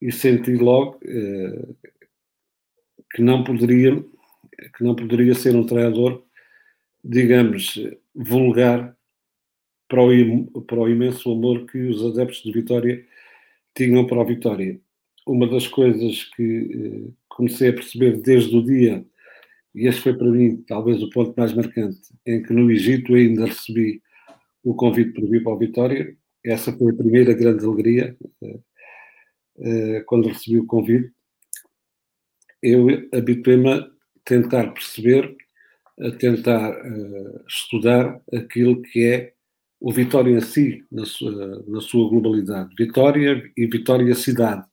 e 0.02 0.10
senti 0.10 0.56
logo 0.56 0.98
eh, 1.04 1.68
que 3.16 3.23
não 3.23 3.42
poderia 3.42 4.04
que 4.76 4.85
não 4.85 4.94
poderia 4.94 5.35
ser 5.35 5.54
um 5.56 5.64
treinador, 5.64 6.23
digamos, 7.02 7.82
vulgar 8.14 8.94
para 9.88 10.02
o, 10.02 10.62
para 10.62 10.80
o 10.80 10.88
imenso 10.88 11.32
amor 11.32 11.66
que 11.66 11.78
os 11.78 12.04
adeptos 12.04 12.42
de 12.42 12.52
Vitória 12.52 13.04
tinham 13.75 14.06
para 14.06 14.20
a 14.20 14.25
Vitória. 14.25 14.78
Uma 15.26 15.46
das 15.46 15.66
coisas 15.66 16.25
que 16.25 17.06
eh, 17.08 17.12
comecei 17.28 17.70
a 17.70 17.73
perceber 17.73 18.20
desde 18.20 18.56
o 18.56 18.62
dia, 18.62 19.04
e 19.75 19.87
este 19.87 20.02
foi 20.02 20.14
para 20.14 20.30
mim 20.30 20.62
talvez 20.66 21.02
o 21.02 21.11
ponto 21.11 21.35
mais 21.37 21.52
marcante, 21.52 22.00
em 22.26 22.42
que 22.42 22.52
no 22.52 22.70
Egito 22.70 23.14
ainda 23.14 23.46
recebi 23.46 24.02
o 24.62 24.75
convite 24.75 25.12
para 25.12 25.26
vir 25.26 25.42
para 25.42 25.52
a 25.52 25.58
Vitória. 25.58 26.16
Essa 26.44 26.73
foi 26.73 26.92
a 26.92 26.96
primeira 26.96 27.32
grande 27.35 27.64
alegria 27.64 28.16
eh, 28.42 28.61
eh, 29.58 30.04
quando 30.06 30.28
recebi 30.28 30.58
o 30.58 30.66
convite. 30.66 31.15
Eu 32.68 32.88
habituei-me 33.16 33.70
a 33.70 33.88
tentar 34.25 34.73
perceber, 34.73 35.37
a 36.00 36.11
tentar 36.11 36.73
eh, 36.73 37.42
estudar 37.46 38.20
aquilo 38.32 38.82
que 38.82 39.04
é 39.04 39.35
o 39.78 39.92
Vitória 39.92 40.37
em 40.37 40.40
si, 40.40 40.85
na 40.90 41.04
sua, 41.04 41.64
na 41.68 41.80
sua 41.80 42.11
globalidade. 42.11 42.75
Vitória 42.76 43.40
e 43.56 43.66
Vitória 43.66 44.12
cidade 44.16 44.66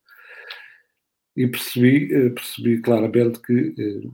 e 1.38 1.48
percebi, 1.48 2.12
eh, 2.12 2.30
percebi 2.30 2.82
claramente 2.82 3.40
que 3.42 3.76
eh, 3.78 4.10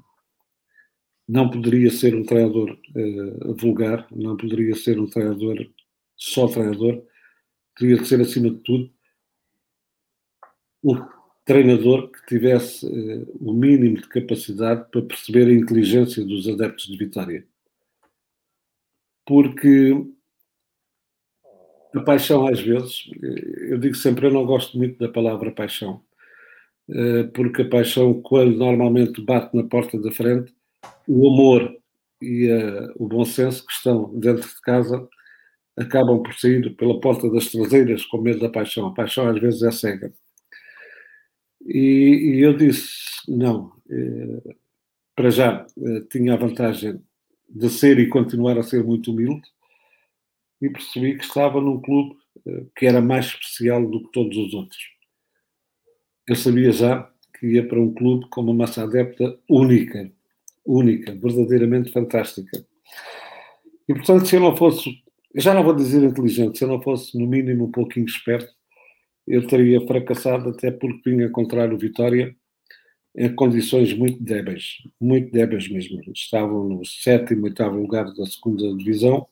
não 1.26 1.50
poderia 1.50 1.90
ser 1.90 2.16
um 2.16 2.24
treinador 2.26 2.72
uh, 2.72 3.56
vulgar, 3.56 4.08
não 4.12 4.36
poderia 4.36 4.76
ser 4.76 5.00
um 5.00 5.08
treinador 5.08 5.58
só 6.18 6.48
treinador, 6.48 7.04
teria 7.78 7.98
de 7.98 8.08
ser, 8.08 8.20
acima 8.20 8.50
de 8.50 8.58
tudo, 8.64 8.92
um 10.84 11.19
treinador 11.50 12.12
que 12.12 12.24
tivesse 12.28 12.86
uh, 12.86 13.38
o 13.42 13.52
mínimo 13.52 13.96
de 13.96 14.08
capacidade 14.08 14.86
para 14.92 15.02
perceber 15.02 15.48
a 15.48 15.54
inteligência 15.54 16.24
dos 16.24 16.48
adeptos 16.48 16.86
de 16.86 16.96
Vitória. 16.96 17.44
Porque 19.26 19.96
a 21.96 22.02
paixão, 22.02 22.46
às 22.48 22.60
vezes, 22.62 23.10
eu 23.68 23.80
digo 23.80 23.96
sempre, 23.96 24.28
eu 24.28 24.32
não 24.32 24.46
gosto 24.46 24.78
muito 24.78 25.00
da 25.00 25.12
palavra 25.12 25.52
paixão, 25.52 26.04
eh, 26.88 27.24
porque 27.34 27.64
a 27.64 27.70
paixão, 27.70 28.22
quando 28.22 28.56
normalmente 28.56 29.20
bate 29.22 29.56
na 29.58 29.64
porta 29.64 30.00
da 30.00 30.12
frente, 30.12 30.54
o 31.08 31.28
amor 31.28 31.76
e 32.22 32.48
uh, 32.52 32.94
o 32.96 33.08
bom 33.08 33.26
senso 33.26 33.66
que 33.66 33.72
estão 33.74 34.14
dentro 34.20 34.48
de 34.48 34.62
casa 34.62 35.08
acabam 35.78 36.22
por 36.22 36.34
sair 36.36 36.76
pela 36.76 37.00
porta 37.00 37.30
das 37.32 37.48
traseiras 37.48 38.06
com 38.06 38.22
medo 38.22 38.40
da 38.40 38.50
paixão. 38.50 38.88
A 38.88 38.94
paixão 38.94 39.28
às 39.28 39.40
vezes 39.40 39.64
é 39.64 39.72
cega. 39.72 40.14
E, 41.70 42.36
e 42.36 42.40
eu 42.42 42.58
disse, 42.58 42.90
não, 43.28 43.74
eh, 43.90 44.56
para 45.16 45.30
já 45.30 45.66
tinha 46.12 46.34
a 46.34 46.38
vantagem 46.38 47.02
de 47.48 47.70
ser 47.70 48.00
e 48.00 48.08
continuar 48.10 48.58
a 48.58 48.64
ser 48.64 48.84
muito 48.84 49.12
humilde 49.12 49.48
e 50.62 50.70
percebi 50.70 51.18
que 51.18 51.24
estava 51.24 51.62
num 51.62 51.80
clube 51.82 52.18
que 52.76 52.86
era 52.86 53.02
mais 53.02 53.26
especial 53.26 53.86
do 53.86 54.04
que 54.04 54.12
todos 54.12 54.38
os 54.38 54.54
outros 54.54 55.00
eu 56.30 56.36
sabia 56.36 56.72
já 56.72 57.10
que 57.40 57.48
ia 57.48 57.68
para 57.68 57.82
um 57.82 57.92
clube 57.92 58.30
com 58.30 58.42
uma 58.42 58.54
massa 58.54 58.84
adepta 58.84 59.40
única, 59.50 60.12
única, 60.64 61.16
verdadeiramente 61.16 61.92
fantástica. 61.92 62.64
E 63.88 63.94
portanto, 63.96 64.28
se 64.28 64.36
eu 64.36 64.40
não 64.40 64.56
fosse, 64.56 64.92
já 65.36 65.56
não 65.56 65.64
vou 65.64 65.74
dizer 65.74 66.04
inteligente, 66.04 66.60
se 66.60 66.64
eu 66.64 66.68
não 66.68 66.80
fosse 66.80 67.18
no 67.18 67.26
mínimo 67.26 67.66
um 67.66 67.72
pouquinho 67.72 68.06
esperto, 68.06 68.54
eu 69.30 69.46
teria 69.48 69.80
fracassado 69.88 70.50
até 70.50 70.72
porque 70.72 71.12
vinha 71.12 71.28
encontrar 71.28 71.72
o 71.72 71.78
Vitória 71.78 72.36
em 73.16 73.34
condições 73.36 73.94
muito 73.94 74.22
débeis, 74.24 74.78
muito 75.00 75.32
débeis 75.32 75.70
mesmo. 75.70 76.02
Estavam 76.14 76.68
no 76.68 76.86
sétimo, 76.86 77.46
oitavo 77.46 77.78
lugar 77.78 78.06
da 78.14 78.26
segunda 78.26 78.76
divisão, 78.76 79.28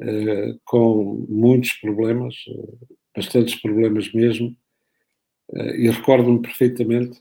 eh, 0.00 0.54
com 0.64 1.26
muitos 1.28 1.72
problemas, 1.74 2.36
eh, 2.48 2.86
bastantes 3.16 3.56
problemas 3.56 4.12
mesmo, 4.12 4.56
e 5.76 5.90
recordo-me 5.90 6.40
perfeitamente, 6.40 7.20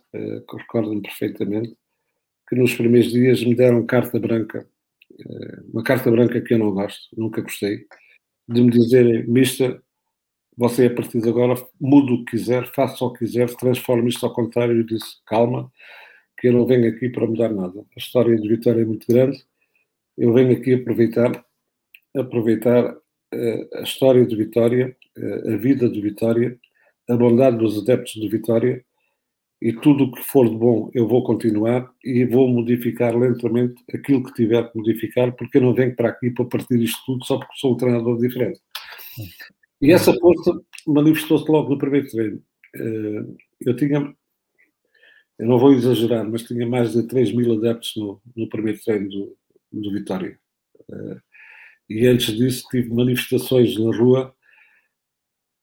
recordo-me 0.57 1.01
perfeitamente 1.01 1.75
que 2.49 2.55
nos 2.55 2.73
primeiros 2.75 3.11
dias 3.11 3.43
me 3.43 3.53
deram 3.55 3.85
carta 3.85 4.17
branca, 4.19 4.65
uma 5.73 5.83
carta 5.83 6.09
branca 6.09 6.39
que 6.39 6.53
eu 6.53 6.57
não 6.57 6.71
gosto, 6.71 7.09
nunca 7.17 7.41
gostei, 7.41 7.85
de 8.47 8.61
me 8.61 8.71
dizerem, 8.71 9.27
mister, 9.27 9.81
você 10.57 10.85
a 10.85 10.93
partir 10.93 11.21
de 11.21 11.29
agora 11.29 11.55
muda 11.79 12.13
o 12.13 12.25
que 12.25 12.37
quiser, 12.37 12.67
faça 12.73 13.03
o 13.03 13.11
que 13.13 13.19
quiser, 13.19 13.49
transforme 13.55 14.09
isto 14.09 14.25
ao 14.25 14.33
contrário. 14.33 14.77
Eu 14.77 14.83
disse, 14.83 15.17
calma, 15.25 15.71
que 16.37 16.47
eu 16.47 16.53
não 16.53 16.65
venho 16.65 16.89
aqui 16.89 17.09
para 17.09 17.27
mudar 17.27 17.49
nada. 17.49 17.79
A 17.79 17.99
história 17.99 18.35
de 18.35 18.47
Vitória 18.47 18.81
é 18.81 18.85
muito 18.85 19.05
grande, 19.07 19.43
eu 20.17 20.33
venho 20.33 20.51
aqui 20.51 20.73
aproveitar, 20.73 21.45
aproveitar 22.15 22.93
uh, 22.93 23.77
a 23.77 23.81
história 23.81 24.25
de 24.25 24.35
Vitória, 24.35 24.95
a 25.47 25.55
vida 25.57 25.89
de 25.89 25.99
Vitória, 25.99 26.57
a 27.09 27.15
bondade 27.15 27.57
dos 27.57 27.77
adeptos 27.81 28.13
de 28.13 28.27
Vitória 28.29 28.83
e 29.61 29.73
tudo 29.73 30.05
o 30.05 30.11
que 30.11 30.23
for 30.23 30.49
de 30.49 30.55
bom 30.55 30.89
eu 30.93 31.07
vou 31.07 31.23
continuar 31.23 31.91
e 32.03 32.25
vou 32.25 32.47
modificar 32.47 33.15
lentamente 33.15 33.75
aquilo 33.93 34.23
que 34.23 34.33
tiver 34.33 34.71
que 34.71 34.77
modificar, 34.77 35.31
porque 35.33 35.57
eu 35.57 35.61
não 35.61 35.73
venho 35.73 35.95
para 35.95 36.09
aqui 36.09 36.31
para 36.31 36.45
partir 36.45 36.81
isto 36.81 36.99
tudo 37.05 37.25
só 37.25 37.37
porque 37.37 37.53
sou 37.57 37.73
um 37.73 37.77
treinador 37.77 38.17
diferente. 38.17 38.59
E 39.81 39.91
essa 39.91 40.13
força 40.13 40.51
manifestou-se 40.87 41.49
logo 41.49 41.69
no 41.69 41.77
primeiro 41.77 42.07
treino. 42.07 42.41
Eh, 42.75 43.25
eu 43.61 43.75
tinha, 43.75 44.15
eu 45.39 45.47
não 45.47 45.57
vou 45.57 45.73
exagerar, 45.73 46.29
mas 46.29 46.43
tinha 46.43 46.67
mais 46.67 46.93
de 46.93 47.07
3 47.07 47.33
mil 47.33 47.57
adeptos 47.57 47.93
no, 47.97 48.21
no 48.35 48.47
primeiro 48.47 48.79
treino 48.83 49.09
do, 49.09 49.37
do 49.71 49.91
Vitória. 49.91 50.39
Eh, 50.91 51.17
e 51.89 52.07
antes 52.07 52.35
disso 52.35 52.67
tive 52.69 52.93
manifestações 52.93 53.77
na 53.77 53.95
rua 53.95 54.33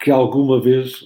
que 0.01 0.11
alguma 0.11 0.61
vez. 0.61 1.03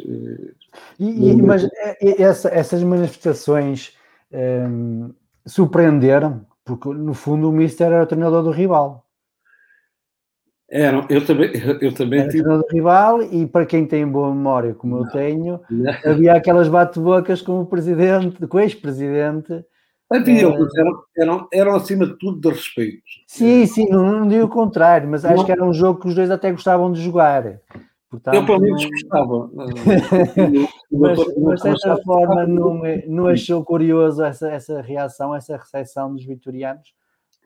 E, 0.98 1.30
e, 1.30 1.36
mas 1.36 1.68
essa, 2.00 2.48
essas 2.48 2.82
manifestações 2.82 3.96
um, 4.32 5.14
surpreenderam, 5.46 6.46
porque 6.64 6.88
no 6.88 7.14
fundo 7.14 7.48
o 7.48 7.52
Mister 7.52 7.86
era 7.86 8.02
o 8.02 8.06
treinador 8.06 8.42
do 8.42 8.50
rival. 8.50 9.01
Era, 10.74 11.04
eu 11.10 11.22
também, 11.26 11.50
eu 11.82 11.92
também 11.92 12.20
era 12.20 12.30
tive... 12.30 12.44
do 12.44 12.64
rival 12.72 13.22
e 13.22 13.46
para 13.46 13.66
quem 13.66 13.84
tem 13.84 14.08
boa 14.08 14.34
memória, 14.34 14.72
como 14.72 14.96
não. 14.96 15.04
eu 15.04 15.10
tenho, 15.10 15.60
não. 15.70 15.92
havia 16.02 16.32
aquelas 16.32 16.66
bate-bocas 16.66 17.42
com 17.42 17.60
o 17.60 17.66
presidente, 17.66 18.46
com 18.46 18.56
o 18.56 18.60
ex-presidente. 18.60 19.62
Havia, 20.10 20.48
uh, 20.48 20.68
eram, 20.78 21.02
eram, 21.14 21.48
eram 21.52 21.74
acima 21.74 22.06
de 22.06 22.16
tudo 22.18 22.40
de 22.40 22.48
respeito. 22.48 23.02
Sim, 23.26 23.66
sim, 23.66 23.86
não, 23.90 24.20
não 24.20 24.28
digo 24.28 24.46
o 24.46 24.48
contrário, 24.48 25.06
mas 25.10 25.26
acho 25.26 25.44
que 25.44 25.52
era 25.52 25.62
um 25.62 25.74
jogo 25.74 26.00
que 26.00 26.08
os 26.08 26.14
dois 26.14 26.30
até 26.30 26.50
gostavam 26.50 26.90
de 26.90 27.02
jogar. 27.02 27.60
Portanto, 28.08 28.34
eu 28.34 28.46
pelo 28.46 28.60
menos 28.60 28.82
gostava. 28.86 29.50
mas, 30.90 31.18
mas 31.36 31.62
de 31.62 31.80
certa 31.80 32.02
forma 32.02 32.46
não, 32.46 32.80
não 33.08 33.26
achou 33.26 33.62
curioso 33.62 34.24
essa, 34.24 34.50
essa 34.50 34.80
reação, 34.80 35.34
essa 35.34 35.54
recepção 35.54 36.14
dos 36.14 36.24
vitorianos? 36.24 36.94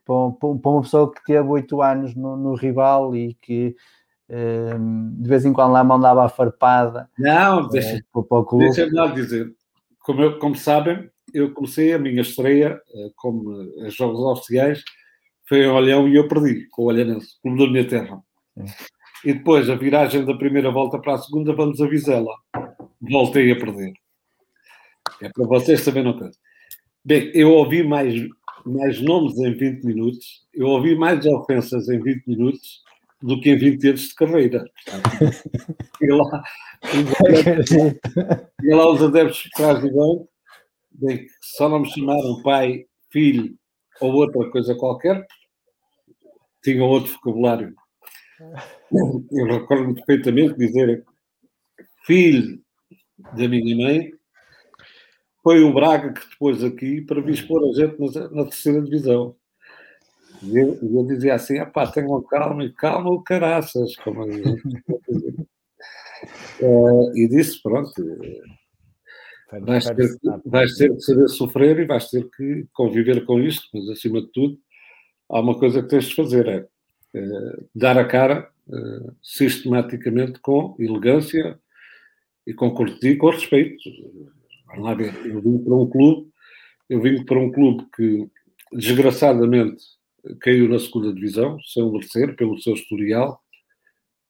Para, 0.06 0.70
uma 0.70 0.82
pessoa 0.82 1.12
que 1.12 1.22
teve 1.24 1.46
oito 1.48 1.82
anos 1.82 2.14
no, 2.14 2.36
no, 2.36 2.54
rival 2.54 3.14
e 3.14 3.34
que 3.34 3.74
um, 4.30 5.20
de 5.20 5.28
vez 5.28 5.44
em 5.44 5.52
quando 5.52 5.72
lá 5.72 5.84
mandava 5.84 6.24
a 6.24 6.28
farpada. 6.28 7.10
Não, 7.18 7.68
deixa, 7.68 8.00
uh, 8.14 8.58
deixa-me 8.58 9.12
dizer. 9.12 9.52
Como, 10.00 10.22
eu, 10.22 10.38
como 10.38 10.54
sabem, 10.54 11.10
eu 11.34 11.52
comecei 11.52 11.92
a 11.92 11.98
minha 11.98 12.22
estreia 12.22 12.80
uh, 12.94 13.12
como 13.16 13.50
uh, 13.50 13.90
jogos 13.90 14.20
oficiais 14.20 14.82
foi 15.48 15.64
em 15.64 15.68
Olhão 15.68 16.08
e 16.08 16.16
eu 16.16 16.28
perdi 16.28 16.66
com 16.70 16.82
o 16.82 16.86
Olhanense, 16.86 17.36
como 17.42 17.56
da 17.56 17.70
minha 17.70 17.86
terra. 17.86 18.20
Sim. 18.56 18.64
E 19.24 19.32
depois, 19.32 19.68
a 19.70 19.74
viragem 19.74 20.24
da 20.24 20.36
primeira 20.36 20.70
volta 20.70 20.98
para 20.98 21.14
a 21.14 21.18
segunda, 21.18 21.54
vamos 21.54 21.80
a 21.80 21.86
Vizela. 21.86 22.32
Voltei 23.00 23.50
a 23.50 23.56
perder. 23.56 23.92
É 25.22 25.28
para 25.28 25.46
vocês 25.46 25.84
também 25.84 26.04
não 26.04 26.18
pensam. 26.18 26.40
Bem, 27.04 27.30
eu 27.34 27.52
ouvi 27.52 27.82
mais, 27.82 28.14
mais 28.66 29.00
nomes 29.00 29.38
em 29.38 29.52
20 29.54 29.84
minutos, 29.84 30.44
eu 30.52 30.66
ouvi 30.66 30.96
mais 30.96 31.24
ofensas 31.24 31.88
em 31.88 32.00
20 32.00 32.26
minutos 32.26 32.82
do 33.22 33.40
que 33.40 33.50
em 33.50 33.56
20 33.56 33.88
anos 33.88 34.00
de 34.08 34.14
carreira. 34.14 34.64
E 35.98 36.08
lá, 36.08 36.44
e 38.62 38.74
lá 38.74 38.92
os 38.92 39.02
adeptos 39.02 39.44
por 39.44 39.50
trás 39.56 39.80
do 39.80 39.90
banco, 39.90 40.28
bem, 40.92 41.26
só 41.40 41.70
não 41.70 41.80
me 41.80 41.90
chamaram 41.90 42.42
pai, 42.42 42.84
filho 43.10 43.56
ou 43.98 44.12
outra 44.12 44.50
coisa 44.50 44.74
qualquer, 44.74 45.26
tinham 46.62 46.86
outro 46.86 47.12
vocabulário. 47.14 47.74
Eu 49.32 49.46
recordo-me 49.46 49.94
perfeitamente 49.94 50.58
dizer 50.58 51.02
filho 52.04 52.60
da 53.34 53.48
minha 53.48 53.76
mãe, 53.76 54.12
foi 55.46 55.62
o 55.62 55.72
Braga 55.72 56.12
que 56.12 56.28
depois 56.28 56.64
aqui 56.64 57.00
para 57.02 57.20
vir 57.20 57.34
expor 57.34 57.62
a 57.62 57.72
gente 57.72 57.96
na, 58.00 58.28
na 58.30 58.44
terceira 58.46 58.82
divisão. 58.82 59.36
E 60.42 60.58
eu, 60.58 60.76
eu, 60.82 61.06
dizia 61.06 61.36
assim: 61.36 61.64
pá, 61.66 61.86
tenham 61.86 62.20
calma 62.22 62.64
e 62.64 62.72
calma 62.72 63.10
o 63.10 63.22
caraças. 63.22 63.94
Como 63.98 64.24
uh, 64.24 64.26
e 67.14 67.28
disse: 67.28 67.62
pronto, 67.62 67.92
vais 69.60 69.84
ter, 69.84 70.18
que, 70.18 70.28
vais 70.44 70.74
ter 70.74 70.92
que 70.92 71.00
saber 71.00 71.28
sofrer 71.28 71.78
e 71.78 71.86
vais 71.86 72.10
ter 72.10 72.28
que 72.28 72.66
conviver 72.72 73.24
com 73.24 73.38
isto, 73.38 73.68
mas 73.72 73.88
acima 73.90 74.20
de 74.22 74.32
tudo, 74.32 74.58
há 75.30 75.38
uma 75.38 75.56
coisa 75.56 75.80
que 75.80 75.90
tens 75.90 76.06
de 76.06 76.16
fazer: 76.16 76.48
é, 76.48 76.66
é 77.14 77.22
dar 77.72 77.96
a 77.96 78.04
cara 78.04 78.50
uh, 78.66 79.14
sistematicamente 79.22 80.40
com 80.40 80.74
elegância 80.80 81.56
e 82.44 82.52
com 82.52 82.74
e 83.00 83.14
com 83.14 83.30
respeito. 83.30 83.80
Vamos 84.66 84.84
lá 84.84 84.94
ver, 84.94 85.14
eu 85.26 85.40
vim 85.40 85.58
para 85.58 85.74
um 85.74 85.88
clube, 85.88 86.30
eu 86.88 87.00
vim 87.00 87.24
para 87.24 87.38
um 87.38 87.50
clube 87.50 87.86
que 87.94 88.28
desgraçadamente 88.72 89.82
caiu 90.40 90.68
na 90.68 90.78
segunda 90.78 91.12
divisão, 91.12 91.58
sem 91.62 91.90
merecer, 91.90 92.34
pelo 92.36 92.58
seu 92.60 92.74
historial, 92.74 93.40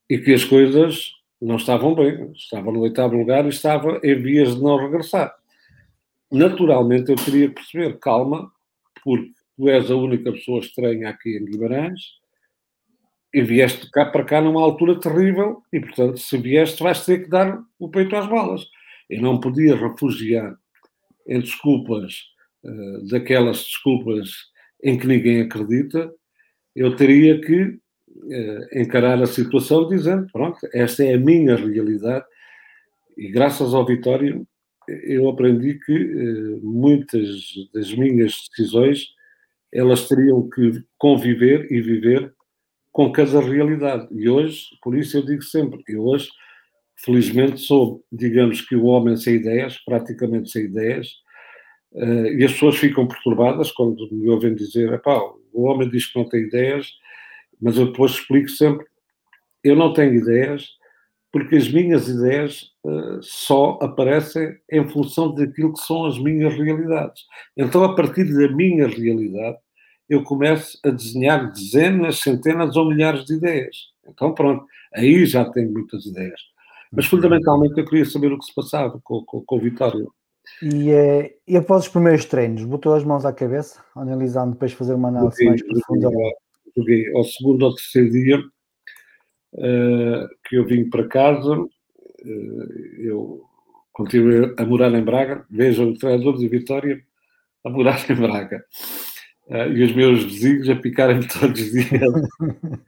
e 0.08 0.18
que 0.18 0.32
as 0.34 0.44
coisas 0.44 1.12
não 1.40 1.56
estavam 1.56 1.94
bem. 1.94 2.30
Estava 2.32 2.70
no 2.70 2.80
oitavo 2.80 3.16
lugar 3.16 3.44
e 3.46 3.48
estava 3.48 4.00
em 4.02 4.14
vias 4.20 4.54
de 4.54 4.62
não 4.62 4.76
regressar. 4.76 5.34
Naturalmente, 6.30 7.10
eu 7.10 7.16
queria 7.16 7.50
perceber, 7.50 7.98
calma, 7.98 8.50
porque 9.02 9.30
tu 9.56 9.68
és 9.68 9.90
a 9.90 9.96
única 9.96 10.32
pessoa 10.32 10.60
estranha 10.60 11.08
aqui 11.08 11.36
em 11.36 11.44
Guimarães 11.44 12.00
e 13.32 13.42
vieste 13.42 13.90
cá 13.90 14.06
para 14.06 14.24
cá 14.24 14.40
numa 14.40 14.62
altura 14.62 14.98
terrível 14.98 15.62
e, 15.72 15.80
portanto, 15.80 16.18
se 16.18 16.36
vieste, 16.36 16.82
vais 16.82 17.04
ter 17.04 17.24
que 17.24 17.30
dar 17.30 17.62
o 17.78 17.88
peito 17.88 18.16
às 18.16 18.26
balas. 18.26 18.66
Eu 19.08 19.22
não 19.22 19.40
podia 19.40 19.76
refugiar 19.76 20.56
em 21.26 21.40
desculpas, 21.40 22.14
uh, 22.64 23.06
daquelas 23.08 23.58
desculpas 23.58 24.30
em 24.82 24.98
que 24.98 25.06
ninguém 25.06 25.42
acredita, 25.42 26.12
eu 26.74 26.94
teria 26.94 27.40
que 27.40 27.62
uh, 27.62 28.78
encarar 28.78 29.22
a 29.22 29.26
situação 29.26 29.88
dizendo: 29.88 30.26
pronto, 30.32 30.58
esta 30.72 31.04
é 31.04 31.14
a 31.14 31.18
minha 31.18 31.56
realidade, 31.56 32.24
e 33.16 33.28
graças 33.30 33.74
ao 33.74 33.86
Vitória 33.86 34.40
eu 34.88 35.28
aprendi 35.28 35.78
que 35.80 35.92
uh, 35.92 36.60
muitas 36.62 37.28
das 37.74 37.92
minhas 37.94 38.48
decisões 38.50 39.16
elas 39.72 40.08
teriam 40.08 40.48
que 40.48 40.82
conviver 40.96 41.70
e 41.70 41.80
viver 41.80 42.32
com 42.92 43.12
cada 43.12 43.40
realidade. 43.40 44.08
E 44.10 44.28
hoje, 44.28 44.68
por 44.80 44.96
isso 44.96 45.18
eu 45.18 45.26
digo 45.26 45.42
sempre, 45.42 45.82
eu 45.88 46.04
hoje, 46.04 46.30
felizmente, 46.96 47.60
sou, 47.60 48.04
digamos 48.10 48.60
que 48.60 48.74
o 48.74 48.86
homem 48.86 49.16
sem 49.16 49.34
ideias, 49.34 49.78
praticamente 49.84 50.50
sem 50.50 50.64
ideias, 50.64 51.08
uh, 51.92 52.26
e 52.26 52.44
as 52.44 52.52
pessoas 52.52 52.76
ficam 52.76 53.06
perturbadas 53.06 53.70
quando 53.72 54.08
me 54.10 54.28
ouvem 54.28 54.54
dizer, 54.54 55.00
pá, 55.02 55.20
o 55.52 55.64
homem 55.64 55.88
diz 55.88 56.06
que 56.06 56.18
não 56.18 56.28
tem 56.28 56.42
ideias, 56.42 56.90
mas 57.60 57.76
eu 57.76 57.86
depois 57.86 58.12
explico 58.12 58.48
sempre, 58.48 58.86
eu 59.62 59.76
não 59.76 59.92
tenho 59.92 60.14
ideias, 60.14 60.68
porque 61.32 61.56
as 61.56 61.70
minhas 61.70 62.08
ideias 62.08 62.70
uh, 62.84 63.22
só 63.22 63.78
aparecem 63.82 64.56
em 64.70 64.88
função 64.88 65.34
daquilo 65.34 65.74
que 65.74 65.80
são 65.80 66.06
as 66.06 66.18
minhas 66.18 66.54
realidades. 66.54 67.24
Então, 67.56 67.84
a 67.84 67.94
partir 67.94 68.24
da 68.24 68.48
minha 68.54 68.86
realidade, 68.86 69.58
eu 70.08 70.22
começo 70.22 70.78
a 70.84 70.90
desenhar 70.90 71.52
dezenas, 71.52 72.20
centenas 72.20 72.76
ou 72.76 72.88
milhares 72.88 73.24
de 73.24 73.34
ideias. 73.34 73.76
Então, 74.08 74.32
pronto, 74.32 74.64
aí 74.94 75.26
já 75.26 75.44
tenho 75.50 75.72
muitas 75.72 76.06
ideias. 76.06 76.40
Mas, 76.96 77.06
fundamentalmente, 77.06 77.78
eu 77.78 77.84
queria 77.84 78.04
saber 78.04 78.32
o 78.32 78.38
que 78.38 78.46
se 78.46 78.54
passava 78.54 78.98
com, 79.04 79.22
com, 79.24 79.42
com 79.42 79.56
o 79.56 79.60
Vitório. 79.60 80.10
E, 80.62 80.90
eh, 80.90 81.36
e 81.46 81.56
após 81.56 81.84
os 81.84 81.88
primeiros 81.88 82.24
treinos, 82.24 82.64
botou 82.64 82.94
as 82.94 83.04
mãos 83.04 83.26
à 83.26 83.32
cabeça, 83.32 83.82
analisando 83.94 84.52
depois 84.52 84.72
fazer 84.72 84.94
uma 84.94 85.08
análise 85.08 85.36
joguei, 85.36 85.48
mais 85.48 85.62
profunda? 85.62 86.10
Joguei, 86.10 86.32
joguei 86.76 87.12
ao 87.14 87.24
segundo 87.24 87.62
ou 87.64 87.74
terceiro 87.74 88.10
dia 88.10 88.38
uh, 89.56 90.28
que 90.44 90.56
eu 90.56 90.64
vim 90.64 90.88
para 90.88 91.08
casa, 91.08 91.54
uh, 91.58 91.68
eu 92.98 93.42
continuei 93.92 94.54
a 94.56 94.64
morar 94.64 94.92
em 94.92 95.02
Braga, 95.02 95.44
vejo 95.50 95.90
o 95.90 95.98
treinador 95.98 96.38
de 96.38 96.48
Vitória 96.48 97.00
a 97.64 97.70
morar 97.70 97.98
em 98.10 98.14
Braga. 98.14 98.64
Uh, 99.48 99.72
e 99.72 99.84
os 99.84 99.94
meus 99.94 100.24
vizinhos 100.24 100.68
a 100.68 100.76
picarem-me 100.76 101.26
todos 101.26 101.60
os 101.60 101.70
dias. 101.70 101.90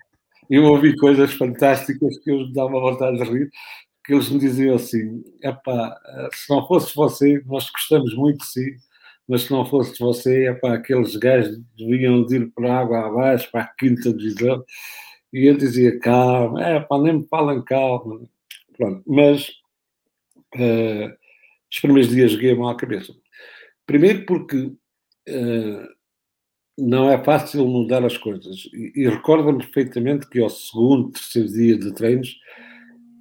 eu 0.50 0.64
ouvi 0.64 0.96
coisas 0.96 1.32
fantásticas 1.34 2.18
que 2.18 2.30
eu 2.30 2.38
me 2.38 2.52
dava 2.52 2.80
vontade 2.80 3.18
de 3.18 3.24
rir, 3.24 3.50
que 4.08 4.14
eles 4.14 4.30
me 4.30 4.38
diziam 4.38 4.74
assim: 4.74 5.22
epá, 5.42 6.00
se 6.32 6.48
não 6.48 6.66
fosse 6.66 6.96
você, 6.96 7.42
nós 7.44 7.68
gostamos 7.68 8.14
muito 8.14 8.38
de 8.38 8.46
si, 8.46 8.76
mas 9.28 9.42
se 9.42 9.50
não 9.50 9.66
fosse 9.66 9.98
você, 10.00 10.48
epá, 10.48 10.72
aqueles 10.74 11.14
gajos 11.16 11.60
deviam 11.76 12.26
ir 12.30 12.50
para 12.54 12.72
a 12.72 12.78
água 12.80 13.06
abaixo, 13.06 13.50
para 13.52 13.64
a 13.64 13.74
quinta 13.74 14.10
divisão. 14.10 14.64
E 15.30 15.44
eu 15.46 15.58
dizia: 15.58 16.00
calma, 16.00 16.64
é 16.64 16.80
pá, 16.80 16.98
nem 16.98 17.18
me 17.18 17.26
falem 17.28 17.62
calma. 17.62 18.22
Pronto, 18.78 19.02
mas 19.06 19.50
uh, 20.56 21.14
os 21.70 21.78
primeiros 21.78 22.10
dias 22.10 22.32
joguei 22.32 22.54
mão 22.54 22.68
à 22.70 22.76
cabeça. 22.76 23.12
Primeiro 23.86 24.24
porque. 24.24 24.56
Uh, 25.28 25.98
não 26.80 27.10
é 27.10 27.22
fácil 27.24 27.66
mudar 27.66 28.04
as 28.04 28.16
coisas. 28.16 28.68
E, 28.72 28.92
e 29.02 29.08
recordo-me 29.08 29.58
perfeitamente 29.58 30.28
que 30.28 30.38
ao 30.38 30.48
segundo, 30.48 31.10
terceiro 31.10 31.48
dia 31.48 31.76
de 31.76 31.92
treinos, 31.92 32.38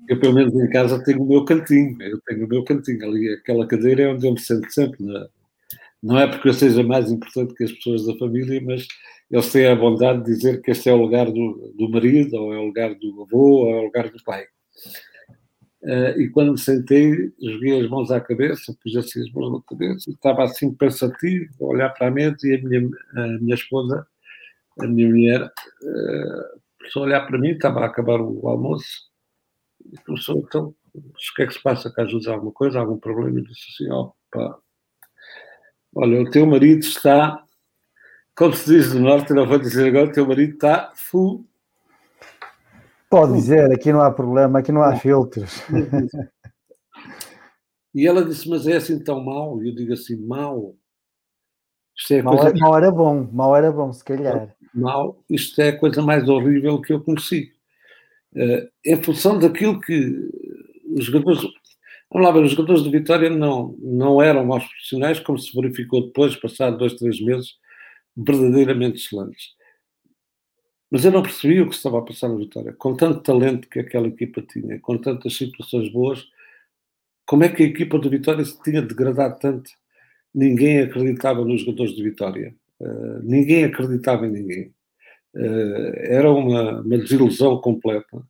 eu 0.08 0.20
pelo 0.20 0.34
menos 0.34 0.54
em 0.54 0.70
casa 0.70 1.04
tenho 1.04 1.22
o 1.22 1.28
meu 1.28 1.44
cantinho. 1.46 2.02
Eu 2.02 2.20
tenho 2.26 2.46
o 2.46 2.50
meu 2.50 2.64
cantinho 2.64 3.04
ali, 3.06 3.30
aquela 3.34 3.68
cadeira 3.68 4.04
é 4.04 4.08
onde 4.08 4.28
eu 4.28 4.34
me 4.34 4.40
sento 4.40 4.72
sempre. 4.72 5.04
Não 5.04 5.18
é, 5.18 5.28
não 6.02 6.20
é 6.20 6.28
porque 6.28 6.50
eu 6.50 6.54
seja 6.54 6.84
mais 6.84 7.12
importante 7.12 7.54
que 7.54 7.64
as 7.64 7.72
pessoas 7.72 8.06
da 8.06 8.16
família, 8.18 8.62
mas 8.62 8.88
eles 9.30 9.52
têm 9.52 9.68
a 9.68 9.76
bondade 9.76 10.24
de 10.24 10.34
dizer 10.34 10.62
que 10.62 10.72
este 10.72 10.90
é 10.90 10.94
o 10.94 11.02
lugar 11.02 11.26
do, 11.26 11.74
do 11.78 11.90
marido, 11.90 12.36
ou 12.38 12.54
é 12.54 12.58
o 12.58 12.66
lugar 12.68 12.96
do 12.96 13.22
avô, 13.22 13.66
ou 13.66 13.70
é 13.70 13.80
o 13.80 13.84
lugar 13.84 14.10
do 14.10 14.24
pai. 14.24 14.46
Uh, 15.84 16.20
e 16.20 16.30
quando 16.30 16.54
me 16.54 16.58
sentei, 16.58 17.32
joguei 17.42 17.80
as 17.80 17.90
mãos 17.90 18.10
à 18.12 18.20
cabeça, 18.20 18.76
pus 18.82 18.96
assim 18.96 19.22
as 19.22 19.32
mãos 19.32 19.54
na 19.54 19.62
cabeça, 19.70 20.10
estava 20.10 20.44
assim 20.44 20.74
pensativo, 20.74 21.54
a 21.62 21.66
olhar 21.66 21.90
para 21.90 22.08
a 22.08 22.12
mesa 22.12 22.38
e 22.44 22.56
a 22.56 22.62
minha, 22.62 22.90
a 23.16 23.28
minha 23.40 23.56
esposa, 23.56 24.06
a 24.80 24.88
minha 24.88 25.08
mulher, 25.08 25.44
uh, 25.44 26.60
a 26.96 27.00
olhar 27.00 27.28
para 27.28 27.38
mim, 27.38 27.50
estava 27.50 27.82
a 27.82 27.86
acabar 27.86 28.20
o 28.20 28.48
almoço, 28.48 29.07
e 29.92 29.98
começou, 29.98 30.40
então, 30.40 30.76
o 30.94 31.36
que 31.36 31.44
é 31.44 31.48
que 31.48 31.54
se 31.54 31.62
passa? 31.62 31.92
Quer 31.94 32.04
ajudar 32.04 32.34
alguma 32.34 32.52
coisa, 32.52 32.80
algum 32.80 32.98
problema? 32.98 33.40
E 33.40 33.44
disse 33.44 33.66
assim, 33.74 33.92
opa, 33.92 34.60
olha, 35.96 36.22
o 36.22 36.30
teu 36.30 36.46
marido 36.46 36.80
está, 36.80 37.44
como 38.36 38.54
se 38.54 38.70
diz 38.70 38.92
do 38.92 39.00
norte, 39.00 39.34
não 39.34 39.48
vou 39.48 39.60
dizer 39.60 39.88
agora, 39.88 40.10
o 40.10 40.14
teu 40.14 40.28
marido 40.28 40.54
está 40.54 40.92
full 40.96 41.46
Pode 43.10 43.34
dizer, 43.34 43.72
aqui 43.72 43.92
não 43.94 44.02
há 44.02 44.12
problema, 44.12 44.60
aqui 44.60 44.72
não 44.72 44.82
há 44.82 44.96
filtros. 44.98 45.64
E 47.96 48.06
ela 48.06 48.24
disse, 48.24 48.48
mas 48.50 48.68
é 48.68 48.76
assim 48.76 49.02
tão 49.02 49.24
mau? 49.24 49.64
E 49.64 49.70
eu 49.70 49.76
digo 49.76 49.94
assim, 49.94 50.18
mau? 50.18 50.76
Isto 51.98 52.14
é 52.14 52.22
mal, 52.22 52.38
coisa... 52.38 52.56
mal 52.60 52.78
era 52.78 52.92
bom, 52.92 53.28
mal 53.32 53.56
era 53.56 53.72
bom, 53.72 53.92
se 53.92 54.04
calhar. 54.04 54.56
Mal, 54.72 55.24
isto 55.30 55.60
é 55.62 55.70
a 55.70 55.80
coisa 55.80 56.02
mais 56.02 56.28
horrível 56.30 56.80
que 56.80 56.94
eu 56.94 57.02
conheci. 57.02 57.54
Uh, 58.38 58.70
em 58.86 59.02
função 59.02 59.40
daquilo 59.40 59.80
que 59.80 60.30
os 60.96 61.06
jogadores... 61.06 61.42
Vamos 62.12 62.28
lá 62.28 62.32
ver, 62.32 62.44
os 62.44 62.52
jogadores 62.52 62.84
de 62.84 62.90
Vitória 62.90 63.30
não, 63.30 63.76
não 63.80 64.22
eram 64.22 64.46
maus 64.46 64.64
profissionais, 64.64 65.20
como 65.20 65.38
se 65.38 65.54
verificou 65.54 66.06
depois, 66.06 66.36
passado 66.38 66.78
dois, 66.78 66.94
três 66.94 67.20
meses, 67.20 67.56
verdadeiramente 68.16 68.98
excelentes 68.98 69.56
Mas 70.90 71.04
eu 71.04 71.12
não 71.12 71.22
percebi 71.22 71.60
o 71.60 71.70
que 71.70 71.76
estava 71.76 72.00
a 72.00 72.02
passar 72.02 72.30
na 72.30 72.36
Vitória. 72.36 72.74
Com 72.74 72.96
tanto 72.96 73.22
talento 73.22 73.68
que 73.68 73.80
aquela 73.80 74.08
equipa 74.08 74.42
tinha, 74.42 74.80
com 74.80 74.98
tantas 74.98 75.36
situações 75.36 75.92
boas, 75.92 76.26
como 77.26 77.44
é 77.44 77.50
que 77.50 77.64
a 77.64 77.66
equipa 77.66 78.00
do 78.00 78.10
Vitória 78.10 78.46
se 78.46 78.62
tinha 78.64 78.82
degradado 78.82 79.38
tanto? 79.40 79.70
Ninguém 80.34 80.80
acreditava 80.82 81.44
nos 81.44 81.62
jogadores 81.62 81.94
de 81.94 82.04
Vitória. 82.04 82.56
Uh, 82.80 83.20
ninguém 83.24 83.66
acreditava 83.66 84.26
em 84.26 84.32
ninguém. 84.32 84.74
Uh, 85.38 85.94
era 85.96 86.32
uma, 86.32 86.82
uma, 86.82 86.98
desilusão 86.98 87.62
completa. 87.62 88.24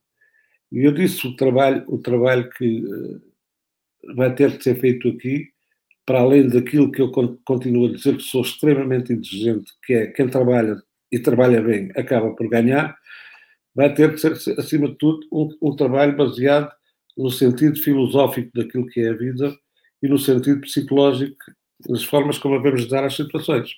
E 0.72 0.84
eu 0.84 0.92
disse 0.92 1.26
o 1.26 1.36
trabalho, 1.36 1.86
o 1.88 1.98
trabalho 1.98 2.50
que 2.50 2.84
uh, 2.84 4.16
vai 4.16 4.36
ter 4.36 4.58
de 4.58 4.64
ser 4.64 4.78
feito 4.80 5.08
aqui, 5.08 5.48
para 6.06 6.20
além 6.20 6.48
daquilo 6.48 6.92
que 6.92 7.02
eu 7.02 7.12
continuo 7.46 7.88
a 7.88 7.94
dizer 7.94 8.18
que 8.18 8.24
sou 8.24 8.42
extremamente 8.42 9.14
exigente, 9.14 9.72
que 9.86 9.94
é 9.94 10.08
quem 10.08 10.28
trabalha 10.28 10.82
e 11.12 11.20
trabalha 11.20 11.62
bem 11.62 11.90
acaba 11.96 12.36
por 12.36 12.50
ganhar, 12.50 12.98
vai 13.74 13.94
ter 13.94 14.14
de 14.14 14.20
ser, 14.20 14.34
acima 14.60 14.90
de 14.90 14.96
tudo, 14.96 15.26
um, 15.32 15.50
um 15.62 15.76
trabalho 15.76 16.16
baseado 16.16 16.72
no 17.18 17.30
sentido 17.30 17.80
filosófico 17.80 18.52
daquilo 18.54 18.88
que 18.88 19.00
é 19.00 19.10
a 19.10 19.14
vida 19.14 19.56
e 20.02 20.08
no 20.08 20.18
sentido 20.18 20.62
psicológico 20.62 21.38
nas 21.90 22.04
formas 22.04 22.38
como 22.38 22.58
devemos 22.58 22.88
dar 22.88 23.04
às 23.04 23.16
situações. 23.16 23.70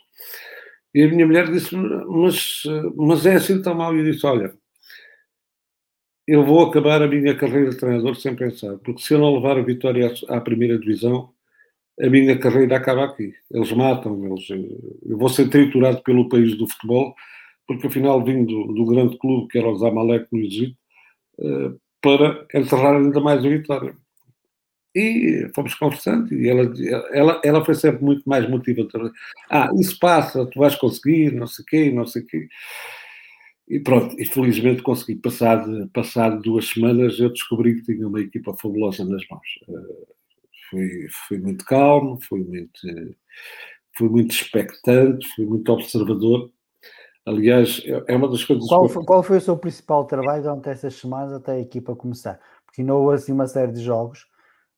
E 0.93 1.03
a 1.03 1.07
minha 1.07 1.25
mulher 1.25 1.51
disse 1.51 1.75
mas, 1.75 2.63
mas 2.95 3.25
é 3.25 3.35
assim 3.35 3.61
tão 3.61 3.75
mal? 3.75 3.95
E 3.95 3.99
eu 3.99 4.11
disse, 4.11 4.25
olha, 4.25 4.53
eu 6.27 6.45
vou 6.45 6.63
acabar 6.65 7.01
a 7.01 7.07
minha 7.07 7.35
carreira 7.35 7.71
de 7.71 7.77
treinador 7.77 8.15
sem 8.15 8.35
pensar, 8.35 8.77
porque 8.79 9.01
se 9.01 9.13
eu 9.13 9.19
não 9.19 9.33
levar 9.33 9.57
a 9.57 9.63
vitória 9.63 10.13
à 10.27 10.39
primeira 10.39 10.77
divisão, 10.77 11.33
a 11.99 12.07
minha 12.07 12.37
carreira 12.39 12.77
acaba 12.77 13.05
aqui. 13.05 13.33
Eles 13.51 13.71
matam, 13.71 14.25
eles, 14.25 14.47
eu 15.05 15.17
vou 15.17 15.29
ser 15.29 15.49
triturado 15.49 16.01
pelo 16.03 16.29
país 16.29 16.55
do 16.55 16.67
futebol, 16.67 17.15
porque 17.67 17.87
afinal 17.87 18.23
vim 18.23 18.45
do, 18.45 18.73
do 18.73 18.85
grande 18.85 19.17
clube 19.17 19.47
que 19.47 19.57
era 19.57 19.69
o 19.69 19.77
Zamalek 19.77 20.27
no 20.31 20.39
Egito, 20.39 20.77
eh, 21.39 21.71
para 22.01 22.45
enterrar 22.53 22.95
ainda 22.95 23.19
mais 23.21 23.45
a 23.45 23.49
vitória. 23.49 23.95
E 24.95 25.47
fomos 25.53 25.75
conversando 25.75 26.33
e 26.33 26.49
ela, 26.49 26.73
ela, 27.11 27.41
ela 27.43 27.65
foi 27.65 27.75
sempre 27.75 28.03
muito 28.03 28.27
mais 28.27 28.49
motivadora. 28.49 29.11
Ah, 29.49 29.69
isso 29.77 29.97
passa, 29.99 30.45
tu 30.47 30.59
vais 30.59 30.75
conseguir, 30.75 31.31
não 31.31 31.45
sei 31.45 31.63
o 31.63 31.65
quê, 31.65 31.91
não 31.91 32.07
sei 32.07 32.23
o 32.23 32.25
quê. 32.25 32.47
E 33.67 33.79
pronto, 33.79 34.19
e 34.19 34.25
felizmente 34.25 34.81
consegui. 34.81 35.15
Passado, 35.15 35.87
passado 35.93 36.41
duas 36.41 36.67
semanas 36.67 37.19
eu 37.19 37.29
descobri 37.29 37.75
que 37.75 37.93
tinha 37.93 38.07
uma 38.07 38.19
equipa 38.19 38.55
fabulosa 38.59 39.05
nas 39.05 39.21
mãos. 39.29 39.47
Uh, 39.67 40.07
fui, 40.69 41.07
fui 41.27 41.37
muito 41.37 41.63
calmo, 41.65 42.17
fui 42.27 42.43
muito, 42.43 42.79
fui 43.95 44.09
muito 44.09 44.31
expectante, 44.31 45.27
fui 45.35 45.45
muito 45.45 45.71
observador. 45.71 46.51
Aliás, 47.27 47.83
é, 47.85 48.13
é 48.13 48.15
uma 48.15 48.27
das 48.27 48.43
coisas. 48.43 48.67
Qual 48.67 48.89
foi, 48.89 49.05
qual 49.05 49.21
foi 49.21 49.37
o 49.37 49.41
seu 49.41 49.55
principal 49.55 50.05
trabalho 50.05 50.41
durante 50.41 50.67
essas 50.69 50.95
semanas 50.95 51.31
até 51.31 51.51
a 51.51 51.59
equipa 51.59 51.95
começar? 51.95 52.39
Porque 52.65 52.81
não 52.81 52.95
houve 52.95 53.15
assim 53.15 53.33
uma 53.33 53.45
série 53.45 53.71
de 53.71 53.81
jogos, 53.83 54.25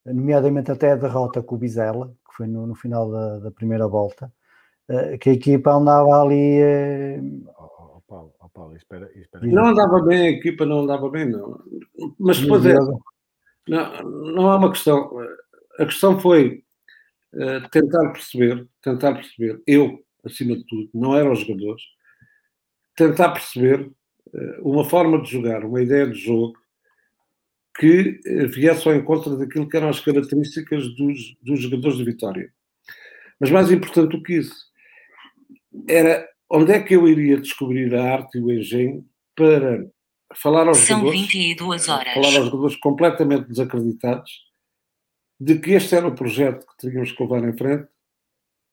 nomeadamente 0.06 0.72
até 0.72 0.92
a 0.92 0.96
derrota 0.96 1.42
com 1.42 1.56
o 1.56 1.58
Bizela, 1.58 2.08
que 2.28 2.36
foi 2.36 2.48
no, 2.48 2.66
no 2.68 2.76
final 2.76 3.12
da, 3.12 3.40
da, 3.40 3.52
primeira 3.52 3.88
volta, 3.88 4.32
eh, 4.88 5.18
que 5.18 5.30
a 5.30 5.34
equipa 5.34 5.72
andava 5.72 6.22
ali. 6.22 6.60
Eh, 6.60 7.20
oh, 7.58 8.02
Paulo, 8.08 8.34
oh, 8.40 8.50
Paulo 8.50 8.76
espera, 8.76 9.10
espera. 9.16 9.46
Não 9.46 9.68
andava 9.68 10.02
bem, 10.02 10.28
a 10.28 10.32
equipa 10.32 10.66
não 10.66 10.80
andava 10.82 11.10
bem, 11.10 11.26
não. 11.30 11.60
Mas 12.20 12.40
depois 12.40 12.66
é. 12.66 12.76
Não, 13.68 14.04
não 14.34 14.50
há 14.50 14.58
uma 14.58 14.72
questão. 14.72 15.12
A 15.80 15.86
questão 15.86 16.20
foi 16.20 16.64
uh, 17.34 17.70
tentar 17.70 18.12
perceber, 18.12 18.68
tentar 18.82 19.14
perceber, 19.14 19.62
eu, 19.66 20.04
acima 20.26 20.56
de 20.56 20.66
tudo, 20.66 20.90
não 20.94 21.16
eram 21.16 21.32
os 21.32 21.40
jogadores, 21.40 21.82
tentar 22.96 23.30
perceber 23.30 23.90
uh, 24.34 24.70
uma 24.70 24.84
forma 24.84 25.22
de 25.22 25.32
jogar, 25.32 25.64
uma 25.64 25.82
ideia 25.82 26.08
de 26.08 26.16
jogo 26.16 26.61
que 27.78 28.20
uh, 28.26 28.48
viesse 28.50 28.88
ao 28.88 28.96
encontro 28.96 29.38
daquilo 29.38 29.68
que 29.68 29.78
eram 29.78 29.90
as 29.90 30.00
características 30.00 30.96
dos, 30.96 31.36
dos 31.42 31.62
jogadores 31.62 31.98
de 31.98 32.04
Vitória. 32.04 32.52
Mas 33.40 33.50
mais 33.50 33.72
importante 33.72 34.16
do 34.16 34.24
que 34.24 34.34
isso, 34.34 34.56
era 35.88 36.28
onde 36.50 36.72
é 36.74 36.80
que 36.80 36.96
eu 36.96 37.08
iria 37.08 37.40
descobrir 37.40 37.94
a 37.96 38.14
arte 38.14 38.38
e 38.38 38.42
o 38.42 38.52
engenho 38.52 39.06
para 39.36 39.86
falar 40.36 40.68
aos 40.68 40.80
São 40.80 41.00
jogadores, 41.00 41.22
22 41.22 41.90
horas. 41.90 42.14
falar 42.14 42.38
aos 42.38 42.46
jogadores 42.46 42.76
completamente 42.78 43.48
desacreditados 43.48 44.32
de 45.40 45.58
que 45.58 45.72
este 45.72 45.96
era 45.96 46.08
o 46.08 46.14
projeto 46.14 46.66
que 46.68 46.78
teríamos 46.78 47.12
que 47.12 47.24
levar 47.24 47.44
em 47.44 47.58
frente, 47.58 47.88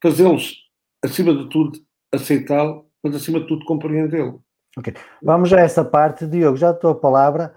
fazê-los, 0.03 0.55
acima 1.03 1.35
de 1.35 1.49
tudo, 1.49 1.79
aceitá-lo, 2.13 2.87
mas 3.03 3.15
acima 3.15 3.41
de 3.41 3.47
tudo 3.47 3.65
compreendê-lo. 3.65 4.45
Ok, 4.77 4.95
vamos 5.23 5.51
a 5.53 5.61
essa 5.61 5.83
parte, 5.83 6.27
Diogo, 6.27 6.59
já 6.59 6.73
estou 6.73 6.91
a 6.91 6.95
palavra. 6.95 7.55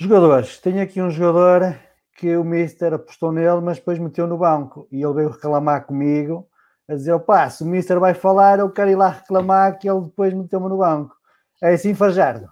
Jogadores, 0.00 0.60
tenho 0.60 0.80
aqui 0.80 1.02
um 1.02 1.10
jogador 1.10 1.76
que 2.16 2.36
o 2.36 2.44
Mister 2.44 2.94
apostou 2.94 3.32
nele, 3.32 3.60
mas 3.60 3.78
depois 3.78 3.98
meteu 3.98 4.28
no 4.28 4.38
banco 4.38 4.86
e 4.92 5.02
ele 5.02 5.14
veio 5.14 5.30
reclamar 5.30 5.86
comigo, 5.86 6.46
a 6.88 6.94
dizer: 6.94 7.12
opá, 7.12 7.50
se 7.50 7.64
o 7.64 7.66
Mister 7.66 7.98
vai 7.98 8.14
falar, 8.14 8.60
eu 8.60 8.70
quero 8.70 8.90
ir 8.90 8.96
lá 8.96 9.08
reclamar 9.08 9.76
que 9.76 9.90
ele 9.90 10.02
depois 10.02 10.32
meteu-me 10.32 10.68
no 10.68 10.78
banco. 10.78 11.16
É 11.60 11.74
assim, 11.74 11.94
Fajardo? 11.94 12.46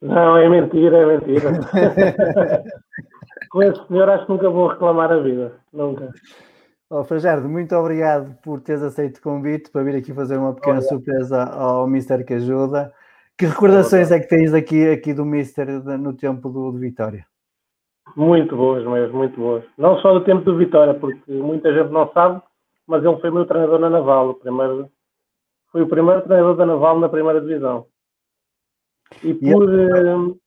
Não, 0.00 0.36
é 0.36 0.48
mentira, 0.48 0.96
é 0.96 1.06
mentira. 1.06 1.50
com 3.50 3.62
esse 3.64 3.84
senhor 3.88 4.08
acho 4.08 4.26
que 4.26 4.32
nunca 4.32 4.48
vou 4.48 4.68
reclamar 4.68 5.10
a 5.10 5.18
vida. 5.18 5.54
Nunca. 5.72 6.12
Oh, 6.88 7.02
Frajardo, 7.02 7.48
muito 7.48 7.74
obrigado 7.74 8.36
por 8.42 8.60
teres 8.60 8.82
aceito 8.82 9.18
o 9.18 9.22
convite 9.22 9.70
para 9.70 9.82
vir 9.82 9.96
aqui 9.96 10.14
fazer 10.14 10.36
uma 10.36 10.54
pequena 10.54 10.78
Olha. 10.78 10.88
surpresa 10.88 11.44
ao 11.44 11.86
Mister 11.88 12.24
que 12.24 12.34
ajuda. 12.34 12.92
Que 13.40 13.46
recordações 13.46 14.10
é 14.10 14.20
que 14.20 14.28
tens 14.28 14.52
aqui, 14.52 14.86
aqui 14.90 15.14
do 15.14 15.24
Mister 15.24 15.66
no 15.98 16.14
tempo 16.14 16.50
do, 16.50 16.72
do 16.72 16.78
Vitória? 16.78 17.24
Muito 18.14 18.54
boas 18.54 18.84
mesmo, 18.84 19.16
muito 19.16 19.40
boas. 19.40 19.64
Não 19.78 19.98
só 20.00 20.12
do 20.12 20.22
tempo 20.22 20.42
do 20.44 20.58
Vitória, 20.58 20.92
porque 20.92 21.32
muita 21.32 21.72
gente 21.72 21.90
não 21.90 22.12
sabe, 22.12 22.42
mas 22.86 23.02
ele 23.02 23.16
foi 23.16 23.30
meu 23.30 23.46
treinador 23.46 23.78
na 23.78 23.88
Naval. 23.88 24.28
O 24.28 24.34
primeiro, 24.34 24.90
foi 25.72 25.80
o 25.80 25.88
primeiro 25.88 26.20
treinador 26.20 26.54
da 26.54 26.66
Naval 26.66 27.00
na 27.00 27.08
primeira 27.08 27.40
divisão. 27.40 27.86
E 29.24 29.32
por, 29.32 30.38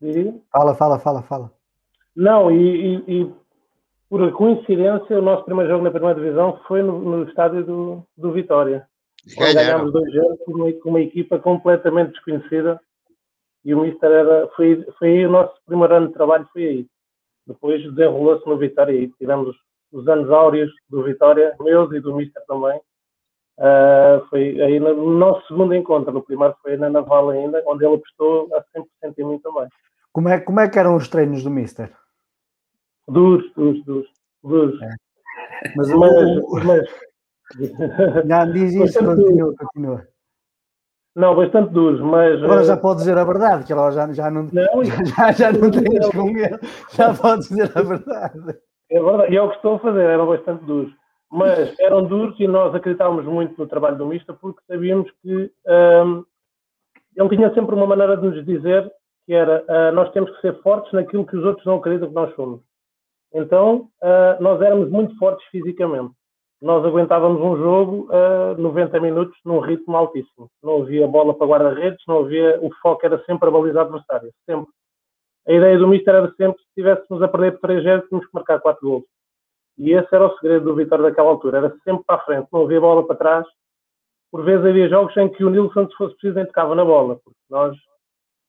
e 0.00 0.40
Fala, 0.50 0.74
fala, 0.74 0.98
fala, 0.98 1.22
fala. 1.24 1.52
Não, 2.16 2.50
e, 2.50 2.94
e, 2.96 3.20
e, 3.20 3.34
por 4.08 4.32
coincidência, 4.32 5.18
o 5.18 5.22
nosso 5.22 5.44
primeiro 5.44 5.70
jogo 5.70 5.84
na 5.84 5.90
primeira 5.90 6.18
divisão 6.18 6.58
foi 6.66 6.82
no, 6.82 6.98
no 6.98 7.28
estádio 7.28 7.62
do, 7.62 8.02
do 8.16 8.32
Vitória. 8.32 8.88
Ganhámos 9.36 9.92
2-0 9.92 10.38
com, 10.44 10.52
uma, 10.52 10.72
com 10.72 10.88
uma 10.90 11.00
equipa 11.00 11.38
completamente 11.38 12.12
desconhecida 12.12 12.80
e 13.64 13.74
o 13.74 13.80
Mister 13.80 14.10
era, 14.10 14.48
foi, 14.56 14.86
foi 14.98 15.08
aí 15.08 15.26
o 15.26 15.30
nosso 15.30 15.54
primeiro 15.66 15.94
ano 15.94 16.08
de 16.08 16.14
trabalho, 16.14 16.48
foi 16.52 16.66
aí. 16.66 16.86
Depois 17.46 17.82
desenrolou-se 17.82 18.46
no 18.46 18.56
Vitória 18.56 18.92
e 18.92 19.08
tivemos 19.12 19.54
os 19.92 20.08
anos 20.08 20.30
áureos 20.30 20.70
do 20.88 21.02
Vitória, 21.02 21.54
meus 21.60 21.92
e 21.92 22.00
do 22.00 22.14
Mister 22.14 22.42
também. 22.46 22.80
Uh, 23.58 24.24
foi 24.30 24.58
aí 24.62 24.80
no, 24.80 24.94
no 24.94 25.18
nosso 25.18 25.46
segundo 25.46 25.74
encontro, 25.74 26.12
no 26.12 26.22
primeiro 26.22 26.56
foi 26.62 26.78
na 26.78 26.88
Naval 26.88 27.28
ainda, 27.28 27.62
onde 27.66 27.84
ele 27.84 27.96
apostou 27.96 28.48
a 28.54 28.64
100% 29.04 29.14
em 29.18 29.24
mim 29.24 29.38
também. 29.40 29.68
Como 30.12 30.28
é, 30.28 30.40
como 30.40 30.60
é 30.60 30.68
que 30.68 30.78
eram 30.78 30.96
os 30.96 31.08
treinos 31.08 31.42
do 31.42 31.50
Mister? 31.50 31.92
Duros, 33.06 33.52
duros, 33.54 33.84
duros. 33.84 34.08
duros. 34.42 34.82
É. 34.82 34.88
Mas, 35.76 35.88
mas, 35.90 36.64
mas... 36.64 37.09
Não, 38.26 38.52
diz 38.52 38.74
isso, 38.74 38.98
continua, 39.04 39.54
continua. 39.56 40.06
Não, 41.16 41.34
bastante 41.34 41.72
duros, 41.72 42.00
mas. 42.00 42.42
Agora 42.42 42.64
já 42.64 42.74
eh, 42.74 42.76
pode 42.76 43.00
dizer 43.00 43.18
a 43.18 43.24
verdade, 43.24 43.64
que 43.64 43.72
agora 43.72 43.92
já, 43.92 44.12
já 44.12 44.30
não, 44.30 44.44
não 44.44 44.84
já, 44.84 45.32
já, 45.32 45.52
não 45.52 45.70
tens 45.70 46.08
com 46.10 46.28
ele, 46.28 46.58
já 46.92 47.12
pode 47.14 47.48
dizer 47.48 47.70
a 47.74 47.82
verdade. 47.82 48.58
É 48.90 49.00
verdade, 49.00 49.32
e 49.32 49.36
é 49.36 49.42
o 49.42 49.50
que 49.50 49.56
estou 49.56 49.74
a 49.76 49.78
fazer, 49.80 50.02
eram 50.02 50.26
bastante 50.26 50.64
duros. 50.64 50.92
Mas 51.32 51.78
eram 51.78 52.04
duros 52.04 52.38
e 52.40 52.48
nós 52.48 52.74
acreditávamos 52.74 53.24
muito 53.24 53.56
no 53.56 53.68
trabalho 53.68 53.96
do 53.96 54.06
Mista 54.06 54.34
porque 54.34 54.60
sabíamos 54.66 55.08
que 55.22 55.52
um, 56.04 56.24
ele 57.16 57.36
tinha 57.36 57.54
sempre 57.54 57.74
uma 57.74 57.86
maneira 57.86 58.16
de 58.16 58.26
nos 58.26 58.44
dizer 58.44 58.90
que 59.26 59.32
era 59.32 59.64
uh, 59.68 59.94
nós 59.94 60.10
temos 60.10 60.30
que 60.32 60.40
ser 60.40 60.60
fortes 60.60 60.92
naquilo 60.92 61.24
que 61.24 61.36
os 61.36 61.44
outros 61.44 61.64
não 61.64 61.76
acreditam 61.76 62.08
que 62.08 62.14
nós 62.14 62.34
somos. 62.34 62.60
Então, 63.32 63.88
uh, 64.02 64.42
nós 64.42 64.60
éramos 64.60 64.90
muito 64.90 65.16
fortes 65.18 65.46
fisicamente. 65.50 66.12
Nós 66.60 66.84
aguentávamos 66.84 67.40
um 67.40 67.56
jogo 67.56 68.08
ah, 68.10 68.54
90 68.58 69.00
minutos 69.00 69.38
num 69.44 69.60
ritmo 69.60 69.96
altíssimo. 69.96 70.50
Não 70.62 70.82
havia 70.82 71.06
bola 71.06 71.34
para 71.34 71.46
guarda-redes, 71.46 72.02
não 72.06 72.20
havia. 72.20 72.58
O 72.60 72.70
foco 72.82 73.04
era 73.04 73.22
sempre 73.24 73.48
a 73.48 73.50
baliza 73.52 73.80
adversária. 73.80 74.30
Sempre. 74.44 74.70
A 75.48 75.52
ideia 75.52 75.78
do 75.78 75.88
Mister 75.88 76.14
era 76.14 76.32
sempre, 76.34 76.60
se 76.60 76.68
estivéssemos 76.68 77.22
a 77.22 77.28
perder 77.28 77.52
por 77.52 77.60
3 77.62 77.82
0 77.82 78.08
tínhamos 78.08 78.26
que 78.26 78.34
marcar 78.34 78.60
4 78.60 78.86
gols. 78.86 79.04
E 79.78 79.92
esse 79.92 80.14
era 80.14 80.26
o 80.26 80.38
segredo 80.38 80.66
do 80.66 80.74
Vitória 80.74 81.04
daquela 81.04 81.30
altura. 81.30 81.58
Era 81.58 81.74
sempre 81.82 82.04
para 82.04 82.16
a 82.16 82.24
frente, 82.24 82.48
não 82.52 82.64
havia 82.64 82.80
bola 82.80 83.06
para 83.06 83.16
trás. 83.16 83.46
Por 84.30 84.44
vezes 84.44 84.64
havia 84.64 84.88
jogos 84.88 85.16
em 85.16 85.28
que 85.30 85.42
o 85.42 85.50
Nilson, 85.50 85.88
se 85.88 85.96
fosse 85.96 86.14
preciso, 86.16 86.46
tocava 86.46 86.74
na 86.74 86.84
bola, 86.84 87.18
porque 87.24 87.40
nós 87.48 87.76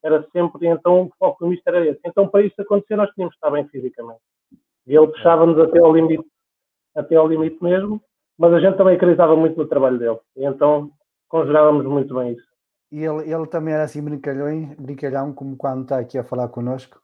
era 0.04 0.26
sempre, 0.32 0.68
então 0.68 1.04
o 1.04 1.12
foco 1.18 1.46
do 1.46 1.50
mister 1.50 1.74
era 1.74 1.88
esse. 1.88 2.02
Então 2.06 2.28
para 2.28 2.42
isso 2.42 2.60
acontecer 2.62 2.96
nós 2.96 3.10
tínhamos 3.12 3.34
que 3.34 3.38
estar 3.38 3.52
bem 3.52 3.68
fisicamente. 3.70 4.20
E 4.88 4.96
ele 4.96 5.08
puxava-nos 5.08 5.58
até 5.60 5.80
ao 5.80 5.94
limite, 5.94 6.26
até 6.96 7.16
ao 7.16 7.28
limite 7.28 7.62
mesmo, 7.64 8.02
mas 8.38 8.54
a 8.54 8.60
gente 8.60 8.78
também 8.78 8.96
acreditava 8.96 9.36
muito 9.36 9.58
no 9.58 9.68
trabalho 9.68 10.00
dele. 10.00 10.20
E 10.36 10.46
então 10.46 10.92
conjugávamos 11.28 11.86
muito 11.86 12.14
bem 12.16 12.34
isso. 12.34 12.52
E 12.92 13.04
ele, 13.04 13.32
ele 13.32 13.48
também 13.48 13.74
era 13.74 13.84
assim 13.84 14.04
brincalhão, 14.04 14.76
brincalhão, 14.78 15.34
como 15.34 15.56
quando 15.56 15.84
está 15.84 16.00
aqui 16.00 16.18
a 16.18 16.24
falar 16.24 16.50
connosco. 16.50 17.00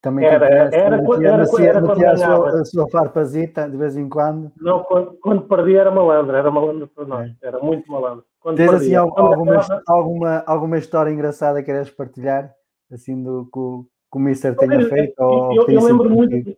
Também 0.00 0.24
era, 0.24 0.46
era, 0.46 0.76
era, 0.76 1.02
metia, 1.02 1.28
era, 1.28 1.38
metia, 1.38 1.68
era 1.68 1.80
metia 1.80 2.10
a, 2.12 2.16
sua, 2.16 2.60
a 2.60 2.64
sua 2.64 2.90
farpazita 2.90 3.68
de 3.68 3.76
vez 3.76 3.96
em 3.96 4.08
quando. 4.08 4.52
Não, 4.56 4.84
quando, 4.84 5.18
quando 5.20 5.42
perdia 5.48 5.80
era 5.80 5.90
malandro, 5.90 6.36
era 6.36 6.50
malandro 6.50 6.86
para 6.86 7.04
nós, 7.04 7.30
é. 7.42 7.48
era 7.48 7.58
muito 7.58 7.90
malandro. 7.90 8.24
Quando 8.38 8.56
Tens 8.56 8.72
assim 8.72 8.94
alguma, 8.94 9.66
alguma, 9.86 10.44
alguma 10.46 10.78
história 10.78 11.10
engraçada 11.10 11.60
que 11.60 11.66
queres 11.66 11.90
partilhar? 11.90 12.54
Assim, 12.92 13.20
do 13.20 13.46
que 13.52 13.58
o, 13.58 13.84
que 14.12 14.18
o 14.18 14.20
Mister 14.20 14.56
tenha 14.56 14.88
feito? 14.88 15.14
Eu, 15.18 15.52
eu, 15.54 15.68
eu 15.68 15.84
lembro 15.84 16.08
muito, 16.08 16.56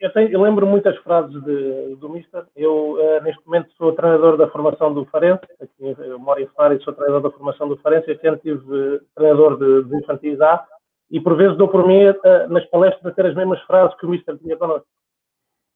eu, 0.00 0.12
tenho, 0.12 0.30
eu, 0.30 0.40
lembro 0.40 0.66
muitas 0.66 0.96
frases 0.98 1.32
de, 1.42 1.96
do 1.96 2.08
Mister. 2.08 2.46
Eu, 2.54 2.92
uh, 2.92 3.22
neste 3.22 3.44
momento, 3.46 3.70
sou 3.76 3.92
treinador 3.92 4.36
da 4.36 4.48
formação 4.48 4.92
do 4.92 5.04
Farense. 5.06 5.44
Aqui, 5.60 5.96
eu 5.98 6.18
moro 6.18 6.40
em 6.40 6.46
Faro 6.48 6.74
e 6.74 6.82
sou 6.82 6.92
treinador 6.92 7.30
da 7.30 7.36
formação 7.36 7.68
do 7.68 7.76
Farense. 7.78 8.10
Este 8.10 8.26
ano 8.26 8.38
tive 8.38 8.58
uh, 8.58 9.00
treinador 9.14 9.58
de, 9.58 9.88
de 9.88 9.96
infantis 9.96 10.40
A 10.40 10.66
e 11.10 11.20
por 11.20 11.36
vezes 11.36 11.56
dou 11.56 11.68
por 11.68 11.86
mim 11.86 12.08
uh, 12.08 12.48
nas 12.48 12.64
palestras 12.66 13.06
a 13.06 13.14
ter 13.14 13.26
as 13.26 13.34
mesmas 13.34 13.60
frases 13.62 13.96
que 13.98 14.06
o 14.06 14.08
Mister 14.08 14.36
tinha 14.38 14.56
connosco. 14.56 14.86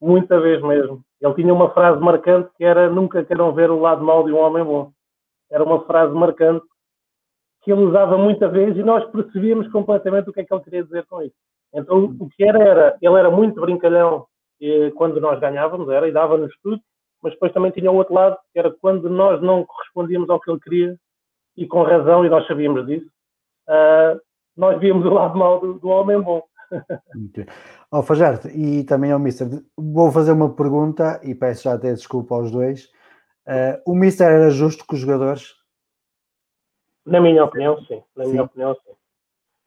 Muita 0.01 0.41
vez 0.41 0.63
mesmo. 0.63 1.03
Ele 1.21 1.35
tinha 1.35 1.53
uma 1.53 1.71
frase 1.71 2.01
marcante 2.01 2.51
que 2.57 2.65
era 2.65 2.91
nunca 2.91 3.25
queiram 3.25 3.53
ver 3.53 3.71
o 3.71 3.81
lado 3.81 4.03
mau 4.03 4.25
de 4.25 4.33
um 4.33 4.39
homem 4.39 4.65
bom. 4.65 4.93
Era 5.51 5.65
uma 5.65 5.85
frase 5.85 6.15
marcante 6.15 6.65
que 7.63 7.73
ele 7.73 7.83
usava 7.83 8.17
muita 8.17 8.49
vez 8.49 8.77
e 8.77 8.83
nós 8.83 9.05
percebíamos 9.11 9.71
completamente 9.71 10.31
o 10.31 10.33
que 10.33 10.41
é 10.41 10.45
que 10.45 10.53
ele 10.53 10.63
queria 10.63 10.85
dizer 10.85 11.07
com 11.07 11.23
isso. 11.23 11.35
Então, 11.73 12.17
o 12.19 12.29
que 12.29 12.43
era, 12.45 12.63
era, 12.63 12.99
ele 13.01 13.15
era 13.15 13.31
muito 13.31 13.61
brincalhão 13.61 14.27
e, 14.61 14.91
quando 14.93 15.21
nós 15.21 15.39
ganhávamos, 15.41 15.89
era, 15.89 16.09
e 16.09 16.13
dava-nos 16.13 16.53
tudo, 16.63 16.81
mas 17.23 17.33
depois 17.33 17.53
também 17.53 17.71
tinha 17.71 17.91
o 17.91 17.97
outro 17.97 18.15
lado, 18.15 18.37
que 18.53 18.59
era 18.59 18.71
quando 18.71 19.09
nós 19.09 19.41
não 19.41 19.65
correspondíamos 19.65 20.29
ao 20.29 20.41
que 20.41 20.51
ele 20.51 20.61
queria, 20.61 20.97
e 21.57 21.67
com 21.67 21.83
razão, 21.83 22.25
e 22.25 22.29
nós 22.29 22.47
sabíamos 22.47 22.87
disso, 22.87 23.07
uh, 23.69 24.21
nós 24.57 24.79
víamos 24.81 25.07
o 25.07 25.11
lado 25.11 25.39
mau 25.39 25.61
do, 25.61 25.75
do 25.75 25.89
homem 25.89 26.21
bom. 26.21 26.43
Ao 27.91 28.03
Fajardo, 28.03 28.49
e 28.49 28.85
também 28.85 29.11
ao 29.11 29.19
Mister, 29.19 29.49
vou 29.77 30.13
fazer 30.13 30.33
uma 30.33 30.55
pergunta 30.55 31.21
e 31.25 31.35
peço 31.35 31.65
já 31.65 31.75
até 31.75 31.93
desculpa 31.93 32.37
aos 32.37 32.51
dois. 32.51 32.85
Uh, 33.47 33.83
o 33.85 33.95
Mister 33.95 34.31
era 34.31 34.51
justo 34.51 34.87
com 34.87 34.95
os 34.95 35.01
jogadores? 35.01 35.55
Na 37.05 37.21
minha 37.21 37.45
opinião, 37.45 37.81
sim. 37.87 38.01
Na 38.15 38.25
sim. 38.25 38.31
minha 38.31 38.45
opinião, 38.45 38.75
sim 38.77 39.00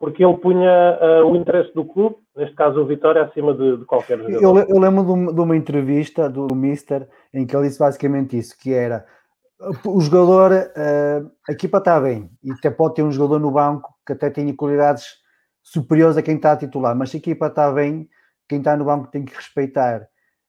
porque 0.04 0.22
ele 0.22 0.36
punha 0.36 1.00
uh, 1.02 1.32
o 1.32 1.34
interesse 1.34 1.74
do 1.74 1.86
clube, 1.86 2.18
neste 2.36 2.54
caso 2.56 2.82
o 2.82 2.86
Vitória, 2.86 3.24
acima 3.24 3.54
de, 3.54 3.78
de 3.78 3.86
qualquer 3.86 4.18
jogador. 4.18 4.60
Eu, 4.60 4.68
eu 4.68 4.78
lembro 4.78 5.06
de 5.06 5.12
uma, 5.14 5.34
de 5.34 5.40
uma, 5.40 5.56
entrevista 5.56 6.30
do 6.30 6.54
Mister 6.54 7.08
em 7.34 7.46
que 7.46 7.56
ele 7.56 7.70
disse 7.70 7.80
basicamente 7.80 8.38
isso, 8.38 8.54
que 8.60 8.74
era 8.74 9.06
o 9.86 10.02
jogador, 10.02 10.52
uh, 10.52 11.32
a 11.48 11.54
equipa 11.54 11.78
está 11.78 12.02
bem, 12.02 12.30
e 12.44 12.52
até 12.52 12.70
pode 12.70 12.96
ter 12.96 13.04
um 13.04 13.14
jogador 13.14 13.40
no 13.40 13.50
banco 13.50 13.94
que 14.06 14.12
até 14.12 14.30
tenha 14.30 14.54
qualidades 14.54 15.06
superiores 15.62 16.18
a 16.18 16.22
quem 16.22 16.36
está 16.36 16.52
a 16.52 16.58
titular, 16.58 16.94
mas 16.94 17.10
se 17.10 17.16
a 17.16 17.20
equipa 17.20 17.48
está 17.48 17.72
bem, 17.72 18.10
quem 18.50 18.58
está 18.58 18.76
no 18.76 18.84
banco 18.84 19.08
tem 19.08 19.24
que 19.24 19.34
respeitar. 19.34 20.06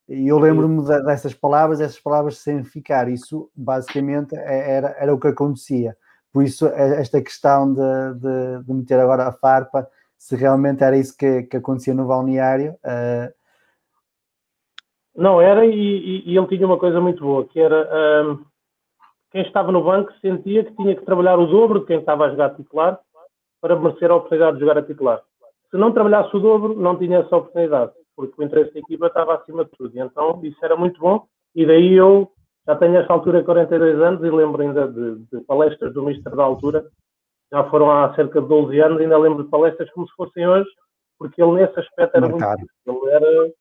E 0.09 0.27
eu 0.27 0.39
lembro-me 0.41 0.85
dessas 1.05 1.33
palavras, 1.33 1.81
essas 1.81 2.01
palavras 2.01 2.39
sem 2.39 2.65
ficar. 2.65 3.09
Isso 3.09 3.49
basicamente 3.55 4.35
é, 4.35 4.73
era, 4.73 4.97
era 4.99 5.15
o 5.15 5.21
que 5.21 5.29
acontecia. 5.29 5.97
Por 6.35 6.43
isso, 6.43 6.67
é, 6.67 7.01
esta 7.01 7.23
questão 7.23 7.73
de, 7.73 8.15
de, 8.19 8.65
de, 8.65 8.75
meter 8.75 8.99
agora 8.99 9.29
a 9.29 9.33
farpa, 9.33 9.89
se 10.19 10.35
realmente 10.35 10.83
era 10.83 10.99
isso 10.99 11.17
que, 11.17 11.45
que 11.45 11.59
acontecia 11.59 11.95
no 11.95 12.09
balneário. 12.09 12.73
Uh... 12.85 13.33
Não, 15.15 15.41
era, 15.41 15.65
e, 15.65 16.25
e, 16.27 16.37
ele 16.37 16.47
tinha 16.49 16.67
uma 16.67 16.77
coisa 16.77 17.01
muito 17.01 17.23
boa, 17.23 17.47
que 17.47 17.61
era 17.61 18.27
um, 18.27 18.45
quem 19.31 19.43
estava 19.43 19.71
no 19.71 19.85
banco 19.85 20.13
sentia 20.21 20.65
que 20.65 20.75
tinha 20.75 20.97
que 20.97 21.05
trabalhar 21.05 21.39
o 21.39 21.47
dobro 21.47 21.81
de 21.81 21.87
quem 21.87 22.01
estava 22.01 22.25
a 22.25 22.31
jogar 22.31 22.57
titular 22.57 22.99
para 23.61 23.79
merecer 23.79 24.11
a 24.11 24.17
oportunidade 24.17 24.55
de 24.55 24.61
jogar 24.61 24.79
a 24.79 24.83
titular. 24.83 25.23
Se 25.71 25.77
não 25.77 25.93
trabalhasse 25.93 26.37
o 26.37 26.41
dobro, 26.41 26.75
não 26.75 26.99
tinha 26.99 27.19
essa 27.19 27.37
oportunidade, 27.37 27.93
porque 28.17 28.35
o 28.43 28.45
interesse 28.45 28.75
da 28.75 28.81
equipa 28.81 29.07
estava 29.07 29.37
acima 29.37 29.65
de 29.65 29.71
tudo. 29.71 29.97
E 29.97 30.01
então, 30.01 30.41
isso 30.43 30.59
era 30.65 30.75
muito 30.75 30.99
bom, 30.99 31.29
e 31.55 31.65
daí 31.65 31.95
eu 31.95 32.29
já 32.67 32.77
tenho 32.77 32.97
esta 32.97 33.13
altura 33.13 33.45
42 33.45 34.01
anos 34.01 34.23
e 34.23 34.31
lembro 34.31 34.63
ainda 34.63 34.89
de, 34.89 35.17
de 35.33 35.41
palestras 35.47 35.93
do 35.93 36.03
Mister 36.03 36.35
da 36.35 36.43
altura, 36.43 36.85
já 37.53 37.65
foram 37.65 37.91
há 37.91 38.15
cerca 38.15 38.41
de 38.41 38.49
12 38.49 38.81
anos, 38.81 39.01
ainda 39.01 39.19
lembro 39.19 39.45
de 39.45 39.51
palestras 39.51 39.91
como 39.91 40.09
se 40.09 40.15
fossem 40.15 40.47
hoje, 40.47 40.69
porque 41.19 41.43
ele 41.43 41.53
nesse 41.53 41.79
aspecto 41.79 42.17
era 42.17 42.29
Marcado. 42.29 42.63
muito. 42.87 43.07
Ele 43.07 43.15
era 43.15 43.53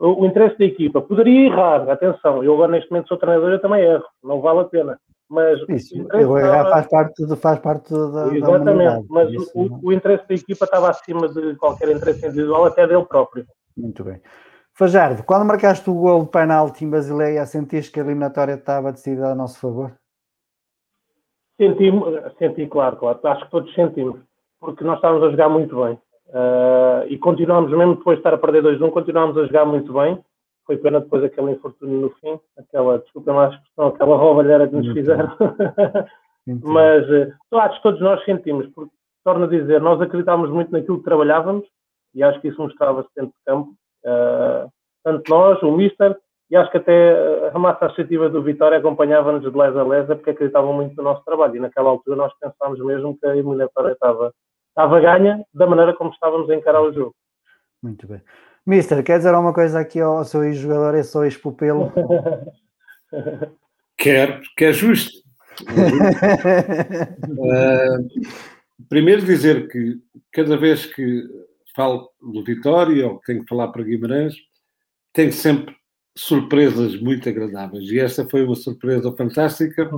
o, 0.00 0.22
o, 0.22 0.26
interesse 0.26 0.58
da 0.58 0.64
equipa. 0.64 1.00
Poderia 1.00 1.46
errar, 1.46 1.88
atenção, 1.88 2.42
eu 2.42 2.54
agora 2.54 2.72
neste 2.72 2.90
momento 2.90 3.08
sou 3.08 3.18
treinador, 3.18 3.50
eu 3.50 3.60
também 3.60 3.82
erro, 3.82 4.04
não 4.22 4.40
vale 4.40 4.60
a 4.60 4.64
pena. 4.64 4.98
Mas 5.28 5.60
Isso, 5.68 5.96
eu 5.96 6.36
estava... 6.36 6.70
faz 6.70 6.88
parte, 6.88 7.36
faz 7.36 7.58
parte 7.60 7.90
da. 7.92 8.36
Exatamente, 8.36 8.74
da 8.74 9.02
mas 9.08 9.32
Isso, 9.32 9.52
o, 9.54 9.88
o, 9.88 9.92
interesse 9.92 10.26
da 10.26 10.34
equipa 10.34 10.64
estava 10.64 10.90
acima 10.90 11.28
de 11.28 11.54
qualquer 11.54 11.88
interesse 11.88 12.26
individual, 12.26 12.64
até 12.64 12.84
dele 12.84 13.04
próprio. 13.04 13.46
Muito 13.76 14.02
bem. 14.02 14.20
Fajardo, 14.80 15.22
quando 15.24 15.44
marcaste 15.44 15.90
o 15.90 15.94
gol 15.94 16.24
de 16.24 16.30
penalti 16.30 16.86
em 16.86 16.90
Basileia, 16.90 17.44
sentiste 17.44 17.92
que 17.92 18.00
a 18.00 18.02
eliminatória 18.02 18.54
estava 18.54 18.90
decidida 18.90 19.30
a 19.30 19.34
nosso 19.34 19.60
favor? 19.60 19.92
Senti, 21.60 21.90
senti, 22.38 22.66
claro, 22.66 22.96
claro. 22.96 23.20
Acho 23.22 23.44
que 23.44 23.50
todos 23.50 23.74
sentimos, 23.74 24.18
porque 24.58 24.82
nós 24.82 24.96
estávamos 24.96 25.22
a 25.22 25.30
jogar 25.32 25.50
muito 25.50 25.76
bem. 25.84 25.98
Uh, 26.28 27.04
e 27.08 27.18
continuámos, 27.18 27.70
mesmo 27.70 27.96
depois 27.96 28.16
de 28.16 28.20
estar 28.20 28.32
a 28.32 28.38
perder 28.38 28.62
2-1, 28.62 28.90
continuámos 28.90 29.36
a 29.36 29.44
jogar 29.44 29.66
muito 29.66 29.92
bem. 29.92 30.18
Foi 30.64 30.78
pena 30.78 31.00
depois 31.00 31.24
aquele 31.24 31.50
infortúnio 31.50 32.00
no 32.00 32.10
fim, 32.12 32.40
aquela, 32.56 33.00
desculpa 33.00 33.34
mais 33.34 33.52
expressão, 33.52 33.88
aquela 33.88 34.16
roubalheira 34.16 34.66
que 34.66 34.76
nos 34.76 34.86
muito 34.86 34.98
fizeram. 34.98 35.36
Mas 36.64 37.06
uh, 37.06 37.58
acho 37.58 37.76
que 37.76 37.82
todos 37.82 38.00
nós 38.00 38.24
sentimos, 38.24 38.66
porque, 38.68 38.94
torno 39.24 39.44
a 39.44 39.48
dizer, 39.48 39.82
nós 39.82 40.00
acreditámos 40.00 40.48
muito 40.48 40.72
naquilo 40.72 40.96
que 40.96 41.04
trabalhávamos 41.04 41.66
e 42.14 42.22
acho 42.22 42.40
que 42.40 42.48
isso 42.48 42.62
mostrava-se 42.62 43.10
dentro 43.14 43.32
de 43.32 43.44
campo 43.44 43.74
tanto 45.04 45.30
nós, 45.30 45.62
o 45.62 45.72
Mister, 45.72 46.16
e 46.50 46.56
acho 46.56 46.70
que 46.70 46.78
até 46.78 47.50
a 47.54 47.58
massa 47.58 47.86
associativa 47.86 48.28
do 48.28 48.42
Vitória 48.42 48.78
acompanhava-nos 48.78 49.42
de 49.42 49.56
lesa 49.56 49.80
a 49.80 49.86
lesa 49.86 50.16
porque 50.16 50.30
acreditavam 50.30 50.72
muito 50.72 50.96
no 50.96 51.04
nosso 51.04 51.24
trabalho. 51.24 51.56
E 51.56 51.60
naquela 51.60 51.90
altura 51.90 52.16
nós 52.16 52.32
pensámos 52.40 52.84
mesmo 52.84 53.16
que 53.18 53.26
a 53.26 53.32
eliminatória 53.32 53.92
estava, 53.92 54.34
estava 54.68 55.00
ganha 55.00 55.44
da 55.54 55.66
maneira 55.66 55.94
como 55.94 56.10
estávamos 56.10 56.50
a 56.50 56.54
encarar 56.56 56.82
o 56.82 56.92
jogo. 56.92 57.14
Muito 57.80 58.06
bem. 58.08 58.20
Mister, 58.66 59.02
quer 59.04 59.18
dizer 59.18 59.32
alguma 59.32 59.54
coisa 59.54 59.78
aqui 59.78 60.00
ao 60.00 60.24
seu 60.24 60.42
ex-jogador, 60.42 60.96
esse 60.96 61.12
seu 61.12 61.24
ex-pupilo? 61.24 61.92
Quero, 63.96 64.40
que 64.56 64.64
é 64.64 64.72
justo. 64.72 65.18
uh, 65.62 65.68
primeiro 68.88 69.22
dizer 69.22 69.68
que 69.68 69.98
cada 70.32 70.56
vez 70.56 70.86
que 70.86 71.28
falo 71.74 72.10
do 72.20 72.44
Vitória 72.44 73.06
ou 73.06 73.20
tenho 73.24 73.42
que 73.42 73.48
falar 73.48 73.68
para 73.68 73.82
Guimarães, 73.82 74.34
tenho 75.12 75.32
sempre 75.32 75.74
surpresas 76.16 77.00
muito 77.00 77.28
agradáveis. 77.28 77.90
E 77.90 77.98
esta 77.98 78.28
foi 78.28 78.44
uma 78.44 78.56
surpresa 78.56 79.14
fantástica 79.16 79.88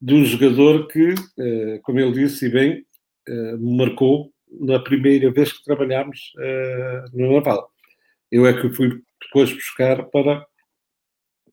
de 0.00 0.14
um 0.14 0.24
jogador 0.24 0.88
que, 0.88 1.14
eh, 1.38 1.80
como 1.82 2.00
ele 2.00 2.12
disse, 2.12 2.46
e 2.46 2.50
bem, 2.50 2.86
eh, 3.28 3.56
me 3.56 3.76
marcou 3.76 4.32
na 4.60 4.78
primeira 4.80 5.30
vez 5.30 5.52
que 5.52 5.64
trabalhámos 5.64 6.32
eh, 6.40 7.04
no 7.12 7.34
Naval. 7.34 7.70
Eu 8.30 8.46
é 8.46 8.52
que 8.60 8.70
fui 8.70 9.00
depois 9.22 9.52
buscar 9.52 10.04
para, 10.06 10.44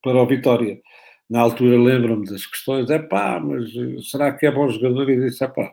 para 0.04 0.22
o 0.22 0.28
Vitória. 0.28 0.82
Na 1.30 1.42
altura 1.42 1.78
lembro-me 1.78 2.26
das 2.26 2.46
questões, 2.46 2.89
é 2.89 3.00
pá, 3.00 3.39
mas 3.39 3.70
será 4.10 4.34
que 4.34 4.48
é 4.48 4.52
bom 4.52 4.68
jogador? 4.70 5.10
E 5.10 5.20
disse, 5.22 5.44
é 5.44 5.48
pá, 5.48 5.72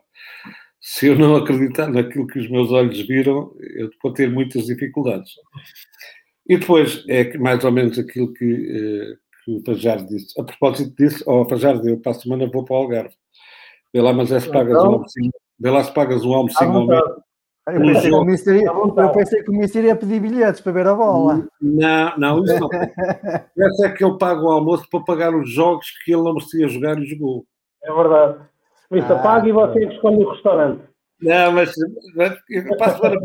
se 0.88 1.08
eu 1.08 1.18
não 1.18 1.34
acreditar 1.34 1.88
naquilo 1.88 2.28
que 2.28 2.38
os 2.38 2.48
meus 2.48 2.70
olhos 2.70 3.00
viram, 3.08 3.52
eu 3.58 3.90
vou 4.00 4.12
ter 4.12 4.30
muitas 4.30 4.66
dificuldades. 4.66 5.32
E 6.48 6.56
depois 6.56 7.04
é 7.08 7.36
mais 7.38 7.64
ou 7.64 7.72
menos 7.72 7.98
aquilo 7.98 8.32
que, 8.32 8.44
eh, 8.44 9.16
que 9.44 9.50
o 9.50 9.64
Fajardo 9.64 10.06
disse. 10.06 10.40
A 10.40 10.44
propósito 10.44 10.94
disso, 10.96 11.24
ó, 11.26 11.40
oh, 11.42 11.48
Fajardo, 11.48 11.88
eu 11.88 11.98
para 11.98 12.12
a 12.12 12.14
semana 12.14 12.48
vou 12.48 12.64
para 12.64 12.74
o 12.74 12.76
Algarve. 12.76 13.14
Vê 13.92 14.00
lá, 14.00 14.12
mas 14.12 14.30
é 14.30 14.38
se 14.38 14.48
pagas 14.48 14.76
então, 14.78 14.90
um 14.90 14.94
almocinho. 14.94 15.32
Vê 15.58 15.70
lá 15.70 15.82
se 15.82 15.92
pagas 15.92 16.24
um 16.24 16.32
almocinho 16.32 16.70
ao 16.70 16.86
mês. 16.86 17.02
Eu 17.66 17.80
pensei, 17.80 18.10
que 18.10 18.16
o 18.16 18.24
Mister 18.24 18.54
ia, 18.54 18.66
eu 18.66 19.10
pensei 19.10 19.42
que 19.42 19.50
o 19.50 19.54
Mister 19.54 19.84
ia 19.84 19.96
pedir 19.96 20.20
bilhetes 20.20 20.60
para 20.60 20.70
ver 20.70 20.86
a 20.86 20.94
bola. 20.94 21.48
Não, 21.60 22.16
não, 22.16 22.44
isso 22.44 22.60
não. 22.60 22.68
Essa 23.58 23.86
é 23.86 23.90
que 23.90 24.04
eu 24.04 24.16
pago 24.16 24.46
o 24.46 24.50
almoço 24.52 24.88
para 24.88 25.00
pagar 25.00 25.34
os 25.34 25.50
jogos 25.50 25.90
que 26.04 26.12
ele 26.12 26.22
não 26.22 26.34
merecia 26.34 26.68
jogar 26.68 26.96
e 26.96 27.06
jogou. 27.06 27.44
É 27.82 27.92
verdade. 27.92 28.38
Isso, 28.92 29.12
ah, 29.12 29.18
paga 29.18 29.48
e 29.48 29.52
você 29.52 29.84
escolhe 29.86 30.24
o 30.24 30.30
restaurante. 30.30 30.82
Não, 31.20 31.52
mas, 31.52 31.72
mas 32.14 32.38
passo 32.78 33.00
para 33.00 33.18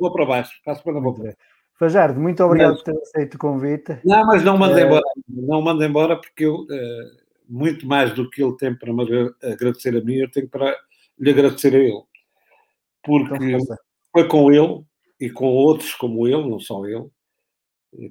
vou 0.00 0.12
para 0.12 0.26
baixo. 0.26 0.52
Passo 0.64 0.82
para 0.82 1.00
vou 1.00 1.14
para 1.14 1.34
Fajardo, 1.78 2.20
muito 2.20 2.42
obrigado 2.44 2.74
mas, 2.74 2.82
por 2.82 2.92
ter 2.92 3.00
aceito 3.02 3.34
o 3.34 3.38
convite. 3.38 3.98
Não, 4.04 4.24
mas 4.26 4.44
não 4.44 4.56
manda 4.56 4.80
é... 4.80 4.84
embora. 4.84 5.04
Não 5.28 5.60
manda 5.60 5.84
embora 5.84 6.16
porque 6.16 6.44
eu, 6.44 6.60
uh, 6.60 7.24
muito 7.48 7.86
mais 7.86 8.12
do 8.14 8.30
que 8.30 8.42
ele 8.42 8.56
tem 8.56 8.74
para 8.74 8.92
me 8.92 9.02
agradecer 9.42 9.96
a 9.96 10.00
mim, 10.00 10.14
eu 10.14 10.30
tenho 10.30 10.48
para 10.48 10.76
lhe 11.18 11.30
agradecer 11.30 11.74
a 11.74 11.78
ele. 11.78 12.02
Porque 13.02 13.34
então, 13.34 13.76
foi 14.12 14.28
com 14.28 14.52
ele 14.52 14.84
e 15.20 15.28
com 15.28 15.46
outros 15.46 15.94
como 15.94 16.28
ele, 16.28 16.48
não 16.48 16.60
só 16.60 16.86
ele, 16.86 17.08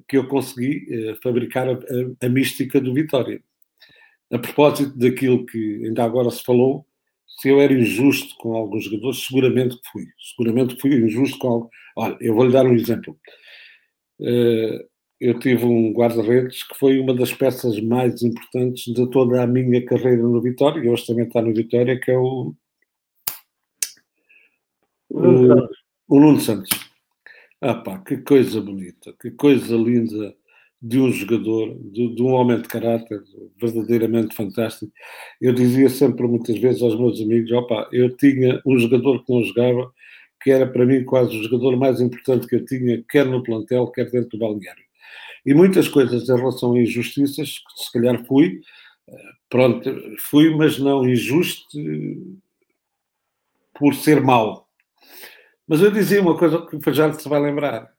que 0.06 0.18
eu 0.18 0.28
consegui 0.28 1.12
uh, 1.12 1.22
fabricar 1.22 1.66
a, 1.66 1.72
a, 1.72 2.26
a 2.26 2.28
mística 2.28 2.78
do 2.78 2.92
Vitória. 2.92 3.42
A 4.34 4.38
propósito 4.38 4.98
daquilo 4.98 5.46
que 5.46 5.84
ainda 5.84 6.02
agora 6.02 6.28
se 6.28 6.42
falou, 6.42 6.84
se 7.40 7.48
eu 7.48 7.60
era 7.60 7.72
injusto 7.72 8.34
com 8.38 8.56
alguns 8.56 8.84
jogadores, 8.84 9.24
seguramente 9.24 9.76
que 9.76 9.90
fui. 9.92 10.06
Seguramente 10.18 10.74
que 10.74 10.80
fui 10.80 10.94
injusto 10.96 11.38
com 11.38 11.48
alguns. 11.48 11.70
Olha, 11.96 12.16
eu 12.20 12.34
vou-lhe 12.34 12.52
dar 12.52 12.66
um 12.66 12.74
exemplo. 12.74 13.16
Uh, 14.18 14.84
eu 15.20 15.38
tive 15.38 15.64
um 15.64 15.92
guarda-redes 15.92 16.64
que 16.64 16.76
foi 16.76 16.98
uma 16.98 17.14
das 17.14 17.32
peças 17.32 17.80
mais 17.80 18.22
importantes 18.22 18.92
de 18.92 19.08
toda 19.10 19.40
a 19.40 19.46
minha 19.46 19.84
carreira 19.86 20.22
no 20.22 20.42
Vitória, 20.42 20.82
e 20.82 20.88
hoje 20.88 21.06
também 21.06 21.26
está 21.26 21.40
no 21.40 21.54
Vitória, 21.54 21.98
que 21.98 22.10
é 22.10 22.18
o. 22.18 22.54
O, 25.10 25.68
o 26.08 26.20
Nuno 26.20 26.40
Santos. 26.40 26.70
Ah 27.60 27.74
pá, 27.74 28.00
que 28.00 28.16
coisa 28.16 28.60
bonita, 28.60 29.14
que 29.20 29.30
coisa 29.30 29.76
linda 29.76 30.34
de 30.86 31.00
um 31.00 31.10
jogador, 31.10 31.74
de, 31.80 32.14
de, 32.14 32.22
um 32.22 32.32
homem 32.32 32.60
de 32.60 32.68
caráter 32.68 33.22
verdadeiramente 33.58 34.36
fantástico. 34.36 34.92
Eu 35.40 35.54
dizia 35.54 35.88
sempre, 35.88 36.28
muitas 36.28 36.58
vezes, 36.58 36.82
aos 36.82 36.94
meus 36.94 37.18
amigos: 37.22 37.50
opa, 37.52 37.88
eu 37.90 38.14
tinha 38.14 38.60
um 38.66 38.78
jogador 38.78 39.24
que 39.24 39.32
não 39.32 39.42
jogava, 39.42 39.90
que 40.42 40.50
era 40.50 40.66
para 40.66 40.84
mim 40.84 41.02
quase 41.02 41.38
o 41.38 41.42
jogador 41.42 41.74
mais 41.78 42.02
importante 42.02 42.46
que 42.46 42.56
eu 42.56 42.66
tinha, 42.66 43.02
quer 43.08 43.24
no 43.24 43.42
plantel, 43.42 43.86
quer 43.86 44.10
dentro 44.10 44.36
do 44.36 44.38
balneário. 44.38 44.84
E 45.46 45.54
muitas 45.54 45.88
coisas 45.88 46.28
em 46.28 46.36
relação 46.36 46.74
a 46.74 46.80
injustiças, 46.80 47.60
que 47.60 47.82
se 47.82 47.90
calhar 47.90 48.22
fui, 48.26 48.60
pronto, 49.48 49.90
fui, 50.18 50.54
mas 50.54 50.78
não 50.78 51.08
injusto 51.08 51.78
por 53.72 53.94
ser 53.94 54.20
mau. 54.20 54.68
Mas 55.66 55.80
eu 55.80 55.90
dizia 55.90 56.20
uma 56.20 56.36
coisa 56.36 56.60
que 56.66 56.76
o 56.76 56.80
Fajardo 56.82 57.18
se 57.18 57.26
vai 57.26 57.40
lembrar. 57.40 57.90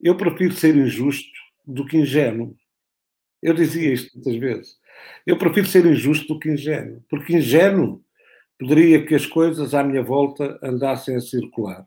Eu 0.00 0.16
prefiro 0.16 0.54
ser 0.54 0.74
injusto 0.74 1.37
do 1.68 1.84
que 1.84 1.98
ingênuo. 1.98 2.56
Eu 3.42 3.54
dizia 3.54 3.92
isto 3.92 4.10
muitas 4.14 4.36
vezes. 4.36 4.76
Eu 5.26 5.38
prefiro 5.38 5.66
ser 5.66 5.86
injusto 5.86 6.34
do 6.34 6.40
que 6.40 6.50
ingênuo, 6.50 7.04
porque 7.08 7.36
ingênuo 7.36 8.02
poderia 8.58 9.04
que 9.04 9.14
as 9.14 9.26
coisas 9.26 9.74
à 9.74 9.84
minha 9.84 10.02
volta 10.02 10.58
andassem 10.62 11.14
a 11.14 11.20
circular. 11.20 11.86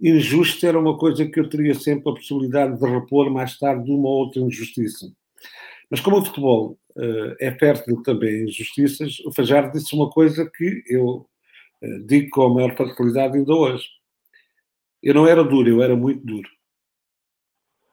Injusto 0.00 0.66
era 0.66 0.78
uma 0.78 0.98
coisa 0.98 1.24
que 1.24 1.40
eu 1.40 1.48
teria 1.48 1.74
sempre 1.74 2.10
a 2.10 2.14
possibilidade 2.14 2.78
de 2.78 2.86
repor 2.86 3.30
mais 3.30 3.56
tarde 3.56 3.84
de 3.84 3.90
uma 3.92 4.08
ou 4.08 4.24
outra 4.24 4.42
injustiça. 4.42 5.10
Mas 5.88 6.00
como 6.00 6.18
o 6.18 6.24
futebol 6.24 6.78
uh, 6.96 7.36
é 7.40 7.52
fértil 7.52 8.02
também 8.02 8.42
em 8.42 8.44
injustiças, 8.44 9.20
o 9.20 9.32
Fajardo 9.32 9.72
disse 9.72 9.94
uma 9.94 10.10
coisa 10.10 10.50
que 10.50 10.82
eu 10.88 11.26
uh, 11.82 12.00
digo 12.06 12.28
com 12.30 12.42
a 12.42 12.54
maior 12.54 12.76
facilidade 12.76 13.38
ainda 13.38 13.54
hoje. 13.54 13.86
Eu 15.02 15.14
não 15.14 15.26
era 15.26 15.44
duro, 15.44 15.68
eu 15.68 15.82
era 15.82 15.94
muito 15.96 16.26
duro. 16.26 16.48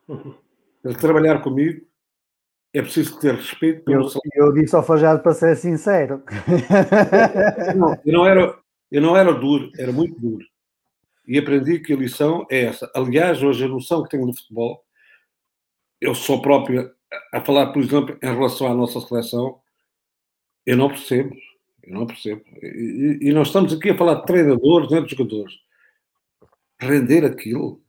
Para 0.81 0.93
trabalhar 0.95 1.41
comigo 1.41 1.85
é 2.73 2.81
preciso 2.81 3.19
ter 3.19 3.35
respeito 3.35 3.83
pelo 3.83 4.07
eu, 4.07 4.47
eu 4.47 4.53
disse 4.53 4.75
ao 4.75 4.83
Fajado 4.83 5.21
para 5.21 5.33
ser 5.33 5.55
sincero. 5.57 6.23
Não, 7.75 7.97
eu, 8.05 8.13
não 8.13 8.25
era, 8.25 8.59
eu 8.89 9.01
não 9.01 9.17
era 9.17 9.33
duro, 9.33 9.71
era 9.77 9.91
muito 9.91 10.19
duro. 10.19 10.45
E 11.27 11.37
aprendi 11.37 11.79
que 11.79 11.93
a 11.93 11.97
lição 11.97 12.45
é 12.49 12.63
essa. 12.63 12.89
Aliás, 12.95 13.43
hoje 13.43 13.65
a 13.65 13.67
noção 13.67 14.03
que 14.03 14.09
tenho 14.09 14.25
do 14.25 14.33
futebol, 14.33 14.83
eu 15.99 16.15
sou 16.15 16.41
próprio 16.41 16.91
a 17.33 17.41
falar, 17.41 17.71
por 17.73 17.81
exemplo, 17.81 18.17
em 18.21 18.33
relação 18.33 18.67
à 18.67 18.73
nossa 18.73 18.99
seleção, 19.01 19.59
eu 20.65 20.77
não 20.77 20.87
percebo. 20.87 21.35
Eu 21.83 21.93
não 21.93 22.05
percebo. 22.05 22.41
E, 22.61 23.19
e 23.21 23.33
nós 23.33 23.47
estamos 23.47 23.73
aqui 23.73 23.89
a 23.89 23.97
falar 23.97 24.15
de 24.15 24.25
treinadores, 24.25 24.89
não 24.89 24.97
é 24.97 25.01
de 25.01 25.11
jogadores. 25.15 25.53
Render 26.79 27.25
aquilo, 27.25 27.81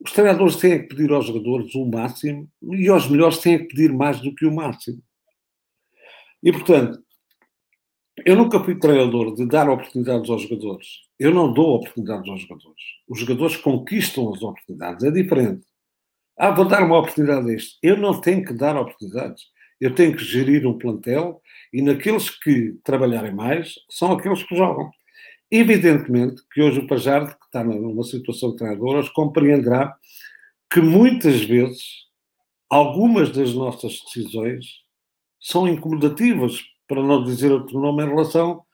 os 0.00 0.12
treinadores 0.12 0.56
têm 0.56 0.82
que 0.82 0.94
pedir 0.94 1.12
aos 1.12 1.26
jogadores 1.26 1.74
o 1.74 1.84
máximo 1.84 2.48
e 2.62 2.88
aos 2.88 3.08
melhores 3.08 3.38
têm 3.38 3.58
que 3.58 3.64
pedir 3.66 3.92
mais 3.92 4.20
do 4.20 4.34
que 4.34 4.46
o 4.46 4.54
máximo. 4.54 5.02
E, 6.42 6.50
portanto, 6.50 6.98
eu 8.24 8.36
nunca 8.36 8.62
fui 8.62 8.78
treinador 8.78 9.34
de 9.34 9.46
dar 9.46 9.68
oportunidades 9.68 10.30
aos 10.30 10.42
jogadores. 10.42 10.86
Eu 11.18 11.32
não 11.32 11.52
dou 11.52 11.76
oportunidades 11.76 12.28
aos 12.30 12.42
jogadores. 12.42 12.82
Os 13.08 13.20
jogadores 13.20 13.56
conquistam 13.56 14.32
as 14.32 14.42
oportunidades. 14.42 15.04
É 15.04 15.10
diferente. 15.10 15.66
Ah, 16.38 16.50
vou 16.50 16.66
dar 16.66 16.82
uma 16.82 16.98
oportunidade 16.98 17.50
a 17.50 17.54
este. 17.54 17.78
Eu 17.82 17.96
não 17.96 18.18
tenho 18.20 18.44
que 18.44 18.54
dar 18.54 18.76
oportunidades. 18.76 19.44
Eu 19.80 19.94
tenho 19.94 20.16
que 20.16 20.24
gerir 20.24 20.66
um 20.66 20.78
plantel 20.78 21.40
e 21.72 21.82
naqueles 21.82 22.30
que 22.30 22.74
trabalharem 22.84 23.34
mais 23.34 23.74
são 23.90 24.12
aqueles 24.12 24.42
que 24.42 24.56
jogam. 24.56 24.90
Evidentemente 25.50 26.42
que 26.52 26.62
hoje 26.62 26.78
o 26.78 26.86
Pajardo, 26.86 27.36
que 27.36 27.44
está 27.46 27.64
numa 27.64 28.04
situação 28.04 28.54
de 28.54 29.12
compreenderá 29.12 29.96
que 30.70 30.80
muitas 30.80 31.42
vezes 31.42 31.82
algumas 32.68 33.30
das 33.30 33.52
nossas 33.52 34.00
decisões 34.04 34.66
são 35.40 35.66
incomodativas, 35.66 36.62
para 36.86 37.02
não 37.02 37.24
dizer 37.24 37.50
outro 37.50 37.80
nome, 37.80 38.04
em 38.04 38.08
relação 38.08 38.64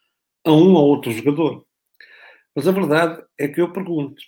a 0.45 0.53
um 0.53 0.75
ou 0.75 0.89
outro 0.89 1.11
jogador. 1.13 1.65
Mas 2.55 2.69
a 2.69 2.73
verdade 2.73 3.23
é 3.39 3.49
que 3.49 3.61
eu 3.61 3.73
pergunto: 3.73 4.23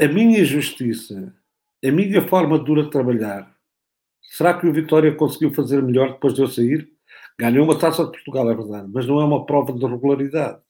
a 0.00 0.06
minha 0.08 0.44
justiça, 0.44 1.34
a 1.82 1.90
minha 1.90 2.26
forma 2.28 2.58
dura 2.58 2.82
de 2.82 2.90
trabalhar, 2.90 3.54
será 4.20 4.58
que 4.58 4.66
o 4.66 4.72
Vitória 4.72 5.14
conseguiu 5.14 5.54
fazer 5.54 5.82
melhor 5.82 6.12
depois 6.12 6.34
de 6.34 6.42
eu 6.42 6.48
sair? 6.48 6.90
Ganhou 7.38 7.64
uma 7.64 7.78
taça 7.78 8.04
de 8.04 8.10
Portugal, 8.10 8.50
é 8.50 8.54
verdade, 8.54 8.90
mas 8.92 9.06
não 9.06 9.20
é 9.20 9.24
uma 9.24 9.46
prova 9.46 9.72
de 9.72 9.86
regularidade. 9.86 10.65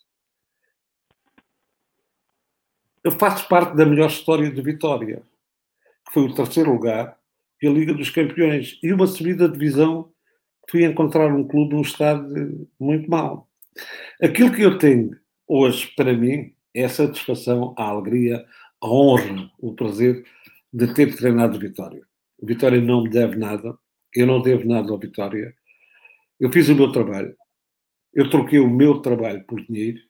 Eu 3.06 3.12
faço 3.12 3.46
parte 3.48 3.76
da 3.76 3.86
melhor 3.86 4.10
história 4.10 4.50
de 4.50 4.60
Vitória, 4.60 5.22
que 6.04 6.12
foi 6.12 6.24
o 6.24 6.34
terceiro 6.34 6.72
lugar 6.72 7.16
e 7.62 7.68
a 7.68 7.70
Liga 7.70 7.94
dos 7.94 8.10
Campeões. 8.10 8.80
E 8.82 8.92
uma 8.92 9.06
subida 9.06 9.46
de 9.46 9.56
divisão, 9.56 10.10
fui 10.68 10.84
encontrar 10.84 11.32
um 11.32 11.46
clube 11.46 11.76
num 11.76 11.82
estado 11.82 12.68
muito 12.80 13.08
mau. 13.08 13.48
Aquilo 14.20 14.52
que 14.52 14.62
eu 14.62 14.76
tenho 14.76 15.16
hoje 15.46 15.86
para 15.94 16.12
mim 16.14 16.52
é 16.74 16.84
a 16.84 16.88
satisfação, 16.88 17.76
a 17.78 17.84
alegria, 17.84 18.44
a 18.82 18.88
honra, 18.88 19.52
o 19.60 19.72
prazer 19.72 20.24
de 20.72 20.92
ter 20.92 21.14
treinado 21.14 21.60
Vitória. 21.60 22.02
O 22.40 22.44
Vitória 22.44 22.80
não 22.80 23.04
me 23.04 23.08
deve 23.08 23.36
nada, 23.36 23.78
eu 24.16 24.26
não 24.26 24.42
devo 24.42 24.66
nada 24.66 24.90
ao 24.90 24.98
Vitória. 24.98 25.54
Eu 26.40 26.50
fiz 26.50 26.68
o 26.68 26.74
meu 26.74 26.90
trabalho, 26.90 27.36
eu 28.12 28.28
troquei 28.28 28.58
o 28.58 28.68
meu 28.68 28.98
trabalho 28.98 29.44
por 29.44 29.64
dinheiro 29.64 30.00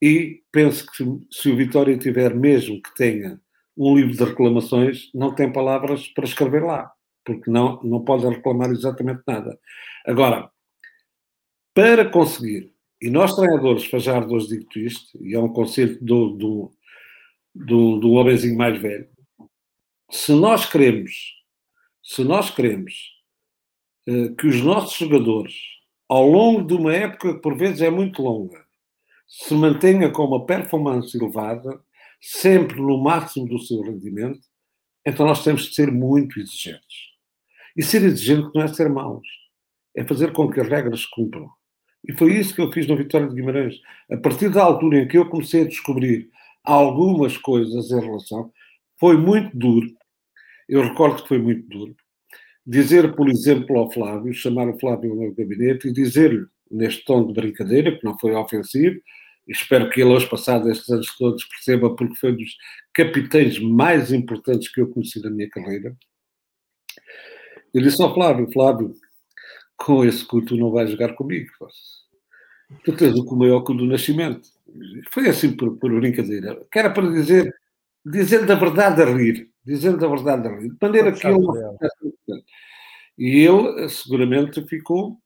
e 0.00 0.42
penso 0.52 0.86
que 0.86 1.04
se 1.30 1.50
o 1.50 1.56
Vitória 1.56 1.96
tiver 1.96 2.34
mesmo 2.34 2.80
que 2.82 2.94
tenha 2.94 3.40
um 3.76 3.96
livro 3.96 4.12
de 4.12 4.24
reclamações, 4.24 5.10
não 5.14 5.34
tem 5.34 5.52
palavras 5.52 6.06
para 6.08 6.24
escrever 6.24 6.62
lá, 6.62 6.92
porque 7.24 7.50
não, 7.50 7.82
não 7.82 8.04
pode 8.04 8.26
reclamar 8.26 8.70
exatamente 8.70 9.22
nada. 9.26 9.58
Agora, 10.06 10.50
para 11.74 12.08
conseguir, 12.08 12.72
e 13.00 13.10
nós 13.10 13.34
treinadores 13.34 13.84
Fajardos 13.86 14.48
digo 14.48 14.66
isto, 14.76 15.18
e 15.24 15.34
é 15.34 15.40
um 15.40 15.52
conselho 15.52 15.98
do, 16.00 16.30
do, 16.30 16.72
do, 17.54 17.98
do 17.98 18.12
homenzinho 18.12 18.56
mais 18.56 18.80
velho, 18.80 19.08
se 20.10 20.32
nós 20.32 20.70
queremos, 20.70 21.34
se 22.02 22.22
nós 22.22 22.50
queremos 22.50 23.12
uh, 24.08 24.34
que 24.36 24.46
os 24.46 24.60
nossos 24.60 24.96
jogadores, 24.96 25.54
ao 26.08 26.28
longo 26.28 26.62
de 26.62 26.74
uma 26.74 26.94
época 26.94 27.34
que 27.34 27.40
por 27.40 27.56
vezes 27.56 27.80
é 27.80 27.90
muito 27.90 28.22
longa, 28.22 28.63
se 29.42 29.52
mantenha 29.52 30.10
com 30.10 30.24
uma 30.24 30.46
performance 30.46 31.16
elevada, 31.16 31.80
sempre 32.20 32.80
no 32.80 33.02
máximo 33.02 33.48
do 33.48 33.58
seu 33.58 33.82
rendimento, 33.82 34.40
então 35.04 35.26
nós 35.26 35.42
temos 35.42 35.64
de 35.64 35.74
ser 35.74 35.90
muito 35.90 36.38
exigentes. 36.40 37.12
E 37.76 37.82
ser 37.82 38.04
exigente 38.04 38.48
não 38.54 38.62
é 38.62 38.68
ser 38.68 38.88
maus, 38.88 39.26
é 39.96 40.04
fazer 40.04 40.32
com 40.32 40.48
que 40.48 40.60
as 40.60 40.68
regras 40.68 41.00
se 41.00 41.10
cumpram. 41.10 41.50
E 42.08 42.12
foi 42.12 42.32
isso 42.34 42.54
que 42.54 42.60
eu 42.60 42.70
fiz 42.70 42.86
na 42.86 42.94
Vitória 42.94 43.28
de 43.28 43.34
Guimarães. 43.34 43.74
A 44.08 44.16
partir 44.16 44.50
da 44.50 44.62
altura 44.62 45.00
em 45.00 45.08
que 45.08 45.18
eu 45.18 45.28
comecei 45.28 45.62
a 45.62 45.68
descobrir 45.68 46.30
algumas 46.62 47.36
coisas 47.36 47.90
em 47.90 48.00
relação, 48.00 48.52
foi 49.00 49.16
muito 49.16 49.56
duro. 49.56 49.90
Eu 50.68 50.82
recordo 50.82 51.22
que 51.22 51.28
foi 51.28 51.38
muito 51.38 51.66
duro. 51.68 51.96
Dizer, 52.64 53.16
por 53.16 53.28
exemplo, 53.28 53.76
ao 53.78 53.90
Flávio, 53.90 54.32
chamar 54.32 54.68
o 54.68 54.78
Flávio 54.78 55.10
ao 55.10 55.18
meu 55.18 55.34
gabinete 55.34 55.88
e 55.88 55.92
dizer-lhe 55.92 56.46
neste 56.70 57.04
tom 57.04 57.26
de 57.26 57.32
brincadeira, 57.34 57.98
que 57.98 58.04
não 58.04 58.16
foi 58.18 58.32
ofensivo. 58.34 59.00
Espero 59.46 59.90
que 59.90 60.00
ele, 60.00 60.10
hoje, 60.10 60.28
passado 60.28 60.70
estes 60.70 60.88
anos 60.88 61.14
todos, 61.16 61.44
perceba 61.44 61.94
porque 61.94 62.14
foi 62.14 62.32
um 62.32 62.36
dos 62.36 62.56
capitães 62.92 63.58
mais 63.58 64.12
importantes 64.12 64.72
que 64.72 64.80
eu 64.80 64.88
conheci 64.88 65.22
na 65.22 65.30
minha 65.30 65.48
carreira. 65.50 65.94
Eu 67.72 67.82
disse 67.82 68.00
ao 68.02 68.14
Flávio, 68.14 68.50
Flávio, 68.52 68.94
com 69.76 70.04
esse 70.04 70.24
cu 70.24 70.42
tu 70.44 70.56
não 70.56 70.70
vais 70.70 70.90
jogar 70.90 71.14
comigo. 71.14 71.50
Tu 72.84 72.96
tens 72.96 73.14
o 73.18 73.24
cu 73.24 73.36
maior 73.36 73.62
que 73.62 73.72
o 73.72 73.74
do 73.74 73.86
nascimento. 73.86 74.48
Foi 75.10 75.28
assim 75.28 75.54
por, 75.54 75.76
por 75.76 75.92
brincadeira. 76.00 76.64
Que 76.72 76.78
era 76.78 76.90
para 76.90 77.10
dizer, 77.10 77.54
dizer 78.04 78.46
da 78.46 78.54
verdade 78.54 79.02
a 79.02 79.06
rir. 79.06 79.50
Dizer 79.64 79.96
da 79.96 80.08
verdade 80.08 80.48
a 80.48 80.56
rir. 80.56 80.70
De 80.70 80.78
maneira 80.80 81.12
que 81.12 81.26
ele 81.26 81.38
não 81.38 81.76
E 83.18 83.46
ele 83.46 83.88
seguramente 83.88 84.64
ficou 84.66 85.18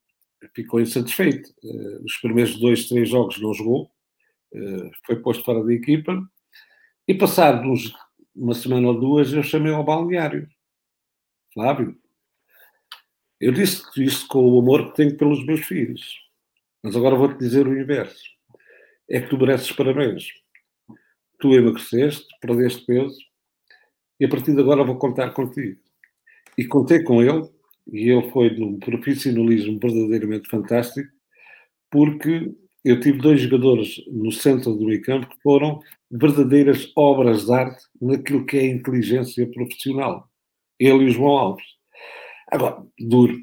ficou 0.54 0.80
insatisfeito. 0.80 1.50
Uh, 1.62 2.04
os 2.04 2.16
primeiros 2.18 2.58
dois, 2.58 2.88
três 2.88 3.08
jogos 3.08 3.40
não 3.40 3.52
jogou, 3.52 3.90
foi 5.06 5.16
posto 5.22 5.44
fora 5.44 5.64
da 5.64 5.72
equipa, 5.72 6.20
e 7.06 7.14
passado 7.14 7.66
uns, 7.68 7.92
uma 8.34 8.54
semana 8.54 8.88
ou 8.88 9.00
duas 9.00 9.32
eu 9.32 9.42
chamei 9.42 9.72
ao 9.72 9.84
balneário. 9.84 10.48
Flávio, 11.52 11.96
Eu 13.40 13.52
disse 13.52 13.82
isto 14.02 14.26
com 14.28 14.40
o 14.40 14.58
amor 14.60 14.90
que 14.90 14.96
tenho 14.96 15.16
pelos 15.16 15.44
meus 15.46 15.60
filhos. 15.60 16.18
Mas 16.82 16.96
agora 16.96 17.16
vou-te 17.16 17.38
dizer 17.38 17.66
o 17.66 17.80
inverso. 17.80 18.22
É 19.08 19.20
que 19.20 19.28
tu 19.28 19.38
mereces 19.38 19.72
parabéns. 19.72 20.28
Tu 21.40 21.54
emagreceste, 21.54 22.26
perdeste 22.40 22.84
peso, 22.84 23.16
e 24.20 24.24
a 24.24 24.28
partir 24.28 24.54
de 24.54 24.60
agora 24.60 24.84
vou 24.84 24.98
contar 24.98 25.30
contigo. 25.30 25.80
E 26.56 26.66
contei 26.66 27.02
com 27.04 27.22
ele, 27.22 27.48
e 27.92 28.10
ele 28.10 28.30
foi 28.30 28.50
um 28.60 28.78
profissionalismo 28.78 29.78
verdadeiramente 29.80 30.48
fantástico, 30.48 31.08
porque 31.90 32.52
eu 32.88 33.00
tive 33.00 33.18
dois 33.18 33.40
jogadores 33.40 34.02
no 34.10 34.32
centro 34.32 34.74
do 34.74 34.86
meio 34.86 35.02
campo 35.02 35.28
que 35.28 35.36
foram 35.42 35.78
verdadeiras 36.10 36.90
obras 36.96 37.44
de 37.44 37.52
arte 37.52 37.84
naquilo 38.00 38.46
que 38.46 38.56
é 38.56 38.66
inteligência 38.66 39.46
profissional. 39.50 40.26
Ele 40.78 41.04
e 41.04 41.08
o 41.08 41.10
João 41.10 41.36
Alves. 41.36 41.66
Agora, 42.50 42.82
duro. 42.98 43.36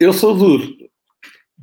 Eu 0.00 0.12
sou 0.12 0.36
duro, 0.36 0.64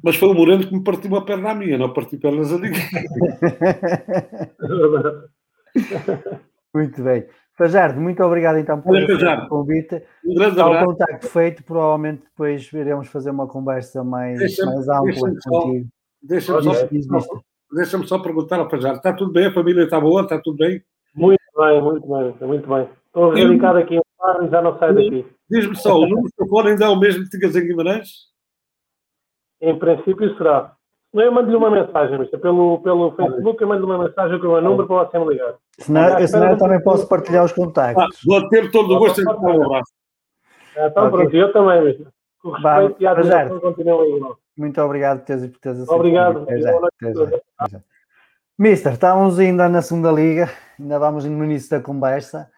mas 0.03 0.15
foi 0.15 0.29
o 0.29 0.33
Moreno 0.33 0.65
que 0.65 0.73
me 0.73 0.83
partiu 0.83 1.09
uma 1.09 1.25
perna 1.25 1.51
à 1.51 1.55
minha, 1.55 1.77
não 1.77 1.91
partiu 1.91 2.19
pernas 2.19 2.53
a 2.53 2.57
ninguém. 2.57 2.79
muito 6.73 7.03
bem. 7.03 7.25
Fajardo, 7.57 7.99
muito 7.99 8.23
obrigado 8.23 8.59
então 8.59 8.79
por 8.79 8.95
o 8.95 9.49
convite. 9.49 10.03
Um 10.23 10.35
grande 10.35 10.51
Está 10.51 10.69
o 10.69 10.85
contacto 10.85 11.27
feito, 11.27 11.63
provavelmente 11.63 12.21
depois 12.21 12.71
iremos 12.71 13.07
fazer 13.07 13.31
uma 13.31 13.47
conversa 13.47 14.03
mais, 14.03 14.39
mais 14.39 14.87
ampla 14.87 15.33
contigo. 15.49 15.89
Deixa-me 16.21 16.63
só, 16.63 16.71
deixa 17.71 18.07
só, 18.07 18.19
perguntar 18.19 18.59
ao 18.59 18.69
Fajardo, 18.69 18.97
está 18.97 19.13
tudo 19.13 19.31
bem? 19.31 19.45
A 19.45 19.53
família 19.53 19.83
está 19.83 19.99
boa? 19.99 20.21
Está 20.21 20.39
tudo 20.39 20.57
bem? 20.57 20.81
Muito 21.15 21.39
bem, 21.57 21.81
muito 21.81 22.07
bem, 22.07 22.47
muito 22.47 22.67
bem. 22.67 22.89
Estou 23.05 23.33
dedicado 23.33 23.77
aqui 23.79 23.95
e 23.95 24.49
já 24.49 24.61
não 24.61 24.77
saio 24.77 24.95
daqui. 24.95 25.25
Diz-me 25.49 25.75
só, 25.75 25.95
o 25.97 26.07
número 26.07 26.27
de 26.27 26.35
telefone 26.35 26.69
ainda 26.69 26.85
é 26.85 26.89
o 26.89 26.99
mesmo 26.99 27.23
que 27.23 27.37
tinhas 27.37 27.55
em 27.55 27.67
Guimarães? 27.67 28.09
Em 29.61 29.77
princípio 29.77 30.37
será. 30.37 30.73
Eu 31.13 31.31
mando-lhe 31.31 31.55
uma 31.55 31.71
mensagem, 31.71 32.19
mister. 32.19 32.39
Pelo, 32.39 32.79
pelo 32.81 33.11
Facebook, 33.15 33.61
eu 33.61 33.67
mando 33.67 33.85
uma 33.85 33.97
mensagem 33.97 34.39
com 34.39 34.47
o 34.47 34.51
meu 34.51 34.61
número 34.61 34.87
para 34.87 35.05
você 35.05 35.19
me 35.19 35.29
ligar. 35.29 35.55
Senão, 35.79 36.27
senão 36.27 36.49
eu 36.49 36.57
também 36.57 36.83
posso 36.83 37.07
partilhar 37.07 37.45
os 37.45 37.53
contactos. 37.53 38.03
Ah, 38.03 38.19
vou 38.25 38.49
ter 38.49 38.69
todo 38.71 38.93
o 38.93 38.99
gosto 38.99 39.21
em 39.21 39.23
dar 39.23 39.37
um 39.39 39.63
abraço. 39.63 39.91
Então, 40.73 41.07
okay. 41.07 41.17
pronto, 41.17 41.35
eu 41.35 41.53
também, 41.53 41.85
mister. 41.85 42.07
Com 42.41 42.51
respeito 42.51 43.01
e 43.01 43.07
a 43.07 43.49
continuem 43.59 44.21
Muito 44.57 44.81
obrigado 44.81 45.19
por 45.19 45.25
teres, 45.25 45.51
por 45.51 45.59
teres 45.59 45.87
Obrigado. 45.87 46.47
Mister, 48.57 48.93
estávamos 48.93 49.37
ainda 49.37 49.69
na 49.69 49.83
segunda 49.83 50.11
liga, 50.11 50.49
ainda 50.79 50.97
vamos 50.97 51.25
no 51.25 51.45
início 51.45 51.69
da 51.69 51.79
conversa. 51.79 52.49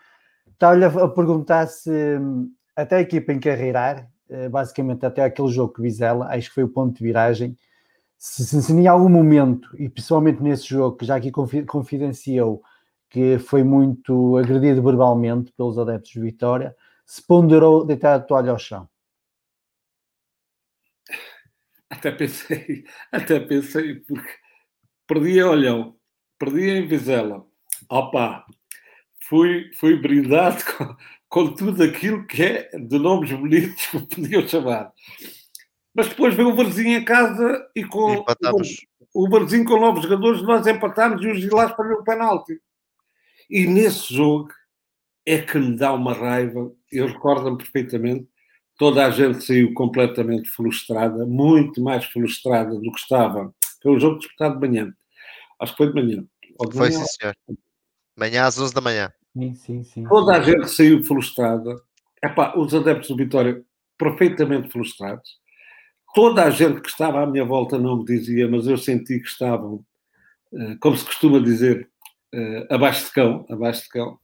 Estava-lhe 0.48 0.86
a 0.86 1.08
perguntar 1.10 1.68
se 1.68 2.18
hum, 2.18 2.50
até 2.76 2.98
a 2.98 3.02
equipa 3.02 3.34
encarreirar, 3.34 4.08
eh, 4.30 4.48
basicamente 4.48 5.06
até 5.06 5.24
aquele 5.24 5.50
jogo 5.50 5.74
que 5.74 5.82
Vizela, 5.82 6.28
acho 6.28 6.48
que 6.48 6.56
foi 6.56 6.64
o 6.64 6.70
ponto 6.70 6.98
de 6.98 7.04
viragem, 7.04 7.58
se, 8.18 8.46
se, 8.46 8.62
se 8.62 8.74
em 8.74 8.88
algum 8.88 9.10
momento, 9.10 9.70
e 9.78 9.90
principalmente 9.90 10.42
nesse 10.42 10.68
jogo, 10.68 10.98
que 10.98 11.06
já 11.06 11.16
aqui 11.16 11.32
confidenciou 11.32 12.62
que 13.10 13.40
foi 13.40 13.64
muito 13.64 14.38
agredido 14.38 14.84
verbalmente 14.84 15.52
pelos 15.54 15.78
adeptos 15.80 16.12
de 16.12 16.20
Vitória, 16.20 16.76
se 17.06 17.26
ponderou 17.26 17.84
deitar 17.84 18.16
a 18.16 18.20
toalha 18.20 18.52
ao 18.52 18.60
chão. 18.60 18.88
Até 21.90 22.12
pensei, 22.12 22.86
até 23.12 23.40
pensei, 23.40 23.96
porque 23.96 24.30
perdi 25.08 25.40
a 25.40 25.50
olhão, 25.50 25.96
perdi 26.38 26.70
em 26.70 26.88
Vizela. 26.88 27.46
Opa, 27.90 28.46
fui, 29.28 29.72
fui 29.74 29.96
brindado 29.96 30.64
com, 30.78 30.96
com 31.28 31.54
tudo 31.56 31.84
aquilo 31.84 32.26
que 32.28 32.44
é 32.44 32.70
de 32.78 33.00
nomes 33.00 33.32
bonitos 33.32 33.86
que 33.88 34.16
podiam 34.16 34.48
chamar. 34.48 34.92
Mas 35.94 36.10
depois 36.10 36.36
veio 36.36 36.50
o 36.50 36.56
Varzinho 36.56 37.00
em 37.00 37.04
casa 37.04 37.68
e 37.76 37.84
com 37.84 38.18
o, 38.18 38.26
o 39.14 39.30
Varzinho 39.30 39.66
com 39.66 39.80
novos 39.80 40.04
jogadores, 40.04 40.42
nós 40.44 40.68
empatámos 40.68 41.24
e 41.24 41.28
o 41.28 41.36
Gilás 41.36 41.72
perdeu 41.76 41.98
o 41.98 42.04
penalti. 42.04 42.60
E 43.50 43.66
nesse 43.66 44.14
jogo 44.14 44.50
é 45.26 45.42
que 45.42 45.58
me 45.58 45.76
dá 45.76 45.94
uma 45.94 46.14
raiva, 46.14 46.72
eu 46.92 47.08
recordo-me 47.08 47.58
perfeitamente, 47.58 48.28
toda 48.80 49.06
a 49.06 49.12
gente 49.12 49.44
saiu 49.44 49.74
completamente 49.74 50.50
frustrada, 50.50 51.26
muito 51.26 51.84
mais 51.84 52.06
frustrada 52.06 52.74
do 52.74 52.92
que 52.92 53.00
estava. 53.00 53.54
Foi 53.84 53.92
um 53.92 54.00
jogo 54.00 54.18
disputado 54.18 54.58
de 54.58 54.68
manhã. 54.68 54.94
Acho 55.60 55.74
que 55.74 55.78
foi 55.78 55.94
de 55.94 56.02
manhã. 56.02 56.26
De 56.42 56.78
foi, 56.78 56.90
manhã, 56.90 57.00
sim, 57.00 57.06
senhor. 57.20 57.36
Manhã 58.18 58.46
às 58.46 58.58
11 58.58 58.74
da 58.74 58.82
manhã. 58.82 59.12
Sim, 59.38 59.54
sim, 59.54 59.84
sim. 59.84 60.04
Toda 60.06 60.38
a 60.38 60.42
gente 60.42 60.70
saiu 60.70 61.04
frustrada. 61.04 61.76
Epá, 62.24 62.58
os 62.58 62.74
adeptos 62.74 63.10
do 63.10 63.18
Vitória 63.18 63.62
perfeitamente 63.98 64.70
frustrados. 64.70 65.30
Toda 66.16 66.46
a 66.46 66.50
gente 66.50 66.82
que 66.82 66.90
estava 66.90 67.22
à 67.22 67.28
minha 67.28 67.46
volta 67.46 67.78
não 67.78 67.98
me 67.98 68.06
dizia, 68.06 68.48
mas 68.48 68.66
eu 68.66 68.78
senti 68.78 69.20
que 69.20 69.28
estavam, 69.28 69.86
eh, 70.54 70.76
como 70.80 70.98
se 70.98 71.06
costuma 71.06 71.40
dizer, 71.40 71.90
eh, 72.34 72.68
abaixo 72.70 73.06
de 73.06 73.12
cão, 73.12 73.46
abaixo 73.50 73.84
de 73.84 73.90
cão. 73.90 74.18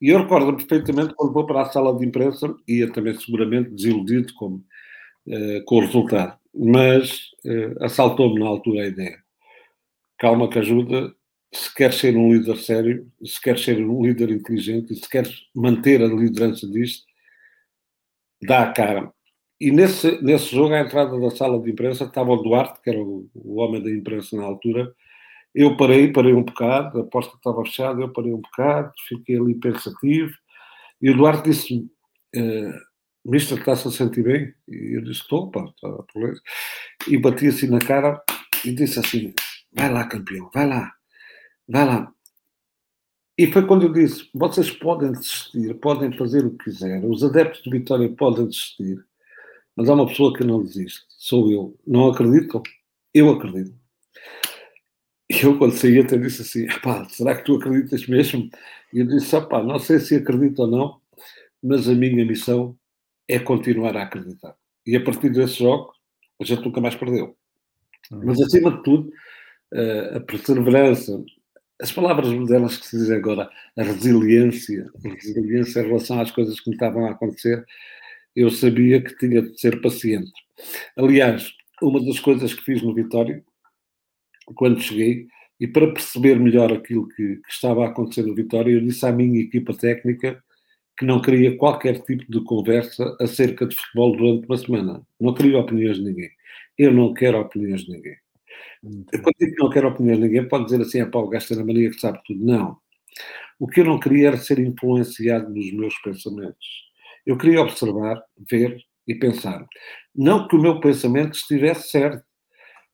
E 0.00 0.08
eu 0.10 0.18
recordo 0.18 0.56
perfeitamente 0.56 1.14
quando 1.14 1.32
vou 1.32 1.46
para 1.46 1.62
a 1.62 1.66
sala 1.66 1.96
de 1.96 2.06
imprensa, 2.06 2.54
ia 2.66 2.90
também 2.92 3.14
seguramente 3.14 3.70
desiludido 3.70 4.32
com, 4.34 4.62
eh, 5.28 5.62
com 5.66 5.76
o 5.76 5.80
resultado, 5.80 6.38
mas 6.54 7.28
assaltou-me 7.80 8.40
na 8.40 8.46
altura 8.46 8.82
a 8.84 8.88
ideia. 8.88 9.18
Calma 10.18 10.48
que 10.48 10.58
ajuda, 10.58 11.12
se 11.52 11.74
quer 11.74 11.92
ser 11.92 12.16
um 12.16 12.32
líder 12.32 12.56
sério, 12.58 13.10
se 13.24 13.40
quer 13.40 13.58
ser 13.58 13.78
um 13.84 14.02
líder 14.02 14.30
inteligente, 14.30 14.94
se 14.94 15.08
quer 15.08 15.26
manter 15.54 16.02
a 16.02 16.06
liderança 16.06 16.66
disto, 16.68 17.04
dá 18.42 18.64
a 18.64 18.72
cara. 18.72 19.12
E 19.60 19.70
nesse, 19.72 20.22
nesse 20.22 20.54
jogo, 20.54 20.74
à 20.74 20.80
entrada 20.80 21.18
da 21.18 21.30
sala 21.30 21.60
de 21.60 21.70
imprensa, 21.70 22.04
estava 22.04 22.30
o 22.30 22.42
Duarte, 22.42 22.80
que 22.82 22.90
era 22.90 23.00
o, 23.00 23.28
o 23.34 23.56
homem 23.60 23.82
da 23.82 23.90
imprensa 23.90 24.36
na 24.36 24.44
altura. 24.44 24.94
Eu 25.60 25.76
parei, 25.76 26.12
parei 26.12 26.32
um 26.32 26.44
bocado, 26.44 27.00
a 27.00 27.04
porta 27.04 27.34
estava 27.36 27.64
fechada, 27.64 28.00
eu 28.00 28.12
parei 28.12 28.32
um 28.32 28.40
bocado, 28.40 28.92
fiquei 29.08 29.36
ali 29.36 29.56
pensativo. 29.56 30.32
E 31.02 31.10
o 31.10 31.16
Duarte 31.16 31.50
disse-me: 31.50 31.90
uh, 32.36 32.74
Mister, 33.24 33.58
está-se 33.58 33.88
a 33.88 33.90
sentir 33.90 34.22
bem? 34.22 34.54
E 34.68 34.96
eu 34.96 35.02
disse: 35.02 35.22
Estou, 35.22 35.50
pá, 35.50 35.64
está 35.64 35.88
a 35.88 36.04
E 37.08 37.18
bati 37.18 37.48
assim 37.48 37.66
na 37.68 37.80
cara 37.80 38.22
e 38.64 38.70
disse 38.72 39.00
assim: 39.00 39.34
Vai 39.72 39.92
lá, 39.92 40.04
campeão, 40.06 40.48
vai 40.54 40.68
lá, 40.68 40.92
vai 41.68 41.84
lá. 41.84 42.12
E 43.36 43.46
foi 43.48 43.66
quando 43.66 43.84
eu 43.86 43.92
disse: 43.92 44.30
Vocês 44.32 44.70
podem 44.70 45.10
desistir, 45.10 45.74
podem 45.80 46.16
fazer 46.16 46.44
o 46.46 46.50
que 46.56 46.66
quiserem, 46.66 47.10
os 47.10 47.24
adeptos 47.24 47.62
de 47.64 47.70
Vitória 47.70 48.08
podem 48.10 48.46
desistir 48.46 49.04
mas 49.78 49.88
há 49.88 49.94
uma 49.94 50.08
pessoa 50.08 50.36
que 50.36 50.42
não 50.42 50.60
desiste, 50.60 51.04
sou 51.08 51.52
eu. 51.52 51.78
Não 51.86 52.08
acredito? 52.08 52.60
Eu 53.14 53.30
acredito. 53.30 53.77
E 55.30 55.44
eu, 55.44 55.58
quando 55.58 55.72
saí, 55.72 55.98
até 55.98 56.16
disse 56.16 56.42
assim: 56.42 56.66
pá, 56.80 57.04
será 57.08 57.36
que 57.36 57.44
tu 57.44 57.56
acreditas 57.56 58.06
mesmo? 58.06 58.48
E 58.92 59.00
eu 59.00 59.06
disse: 59.06 59.38
pá, 59.46 59.62
não 59.62 59.78
sei 59.78 59.98
se 60.00 60.16
acredito 60.16 60.60
ou 60.60 60.66
não, 60.68 61.00
mas 61.62 61.88
a 61.88 61.94
minha 61.94 62.24
missão 62.24 62.76
é 63.28 63.38
continuar 63.38 63.96
a 63.96 64.04
acreditar. 64.04 64.56
E 64.86 64.96
a 64.96 65.04
partir 65.04 65.30
desse 65.30 65.58
jogo, 65.58 65.92
a 66.40 66.44
gente 66.44 66.64
nunca 66.64 66.80
mais 66.80 66.94
perdeu. 66.94 67.36
Uhum. 68.10 68.22
Mas, 68.24 68.40
acima 68.40 68.70
de 68.70 68.82
tudo, 68.82 69.12
eh, 69.74 70.12
a 70.16 70.20
perseverança, 70.20 71.22
as 71.80 71.92
palavras 71.92 72.28
modernas 72.32 72.78
que 72.78 72.86
se 72.86 72.96
dizem 72.96 73.18
agora, 73.18 73.50
a 73.76 73.82
resiliência, 73.82 74.90
a 75.04 75.08
resiliência 75.08 75.80
em 75.80 75.86
relação 75.88 76.20
às 76.20 76.30
coisas 76.30 76.58
que 76.60 76.70
me 76.70 76.76
estavam 76.76 77.06
a 77.06 77.10
acontecer, 77.10 77.64
eu 78.34 78.50
sabia 78.50 79.02
que 79.02 79.16
tinha 79.18 79.42
de 79.42 79.60
ser 79.60 79.80
paciente. 79.82 80.32
Aliás, 80.96 81.52
uma 81.82 82.04
das 82.04 82.18
coisas 82.20 82.54
que 82.54 82.64
fiz 82.64 82.82
no 82.82 82.94
Vitória, 82.94 83.44
quando 84.54 84.80
cheguei, 84.80 85.26
e 85.60 85.66
para 85.66 85.92
perceber 85.92 86.38
melhor 86.38 86.72
aquilo 86.72 87.08
que, 87.08 87.36
que, 87.36 87.50
estava 87.50 87.84
a 87.84 87.88
acontecer 87.88 88.22
no 88.22 88.34
Vitória, 88.34 88.70
eu 88.70 88.80
disse 88.80 89.04
à 89.06 89.12
minha 89.12 89.40
equipa 89.40 89.74
técnica 89.74 90.42
que 90.96 91.04
não 91.04 91.20
queria 91.20 91.56
qualquer 91.56 92.00
tipo 92.02 92.24
de 92.30 92.42
conversa 92.44 93.16
acerca 93.20 93.66
de 93.66 93.76
futebol 93.76 94.16
durante 94.16 94.46
uma 94.46 94.56
semana. 94.56 95.02
Não 95.20 95.34
queria 95.34 95.58
opiniões 95.58 95.96
de 95.96 96.04
ninguém. 96.04 96.30
Eu 96.76 96.92
não 96.92 97.12
quero 97.14 97.40
opiniões 97.40 97.82
de 97.82 97.92
ninguém. 97.92 98.16
Quando 99.22 99.34
digo 99.40 99.54
que 99.54 99.62
não 99.62 99.70
quero 99.70 99.88
opiniões 99.88 100.18
de 100.18 100.24
ninguém, 100.24 100.48
pode 100.48 100.64
dizer 100.64 100.80
assim, 100.80 101.00
é 101.00 101.06
pá, 101.06 101.18
o 101.18 101.28
gajo 101.28 101.48
tem 101.48 101.60
a 101.60 101.64
mania 101.64 101.90
que 101.90 102.00
sabe 102.00 102.20
tudo. 102.24 102.44
Não. 102.44 102.76
O 103.58 103.66
que 103.66 103.80
eu 103.80 103.84
não 103.84 103.98
queria 103.98 104.28
era 104.28 104.36
ser 104.36 104.58
influenciado 104.60 105.52
nos 105.52 105.72
meus 105.72 105.96
pensamentos 106.00 106.88
eu 107.28 107.36
queria 107.36 107.60
observar, 107.60 108.22
ver 108.50 108.80
e 109.06 109.14
pensar. 109.14 109.66
Não 110.16 110.48
que 110.48 110.56
o 110.56 110.60
meu 110.60 110.80
pensamento 110.80 111.34
estivesse 111.34 111.90
certo. 111.90 112.24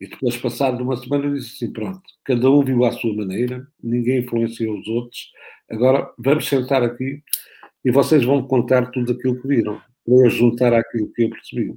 E 0.04 0.06
depois, 0.06 0.36
passado 0.36 0.82
uma 0.82 0.98
semana, 0.98 1.34
disse 1.34 1.64
assim: 1.64 1.72
pronto, 1.72 2.02
cada 2.26 2.50
um 2.50 2.62
viu 2.62 2.84
à 2.84 2.92
sua 2.92 3.14
maneira, 3.14 3.66
ninguém 3.82 4.18
influenciou 4.18 4.78
os 4.78 4.86
outros. 4.86 5.32
Agora 5.70 6.12
vamos 6.18 6.46
sentar 6.46 6.82
aqui 6.82 7.22
e 7.82 7.90
vocês 7.90 8.22
vão 8.22 8.46
contar 8.46 8.90
tudo 8.90 9.12
aquilo 9.12 9.40
que 9.40 9.48
viram, 9.48 9.80
para 10.04 10.14
eu 10.14 10.28
juntar 10.28 10.74
àquilo 10.74 11.10
que 11.14 11.22
eu 11.22 11.30
percebi. 11.30 11.74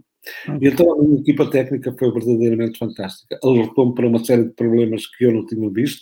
E 0.61 0.67
então 0.67 0.91
a 0.91 1.01
minha 1.01 1.21
equipa 1.21 1.49
técnica 1.49 1.95
foi 1.97 2.11
verdadeiramente 2.11 2.78
fantástica. 2.78 3.39
Alertou-me 3.41 3.95
para 3.95 4.07
uma 4.07 4.23
série 4.23 4.43
de 4.43 4.53
problemas 4.53 5.07
que 5.07 5.23
eu 5.23 5.32
não 5.32 5.45
tinha 5.45 5.69
visto 5.69 6.01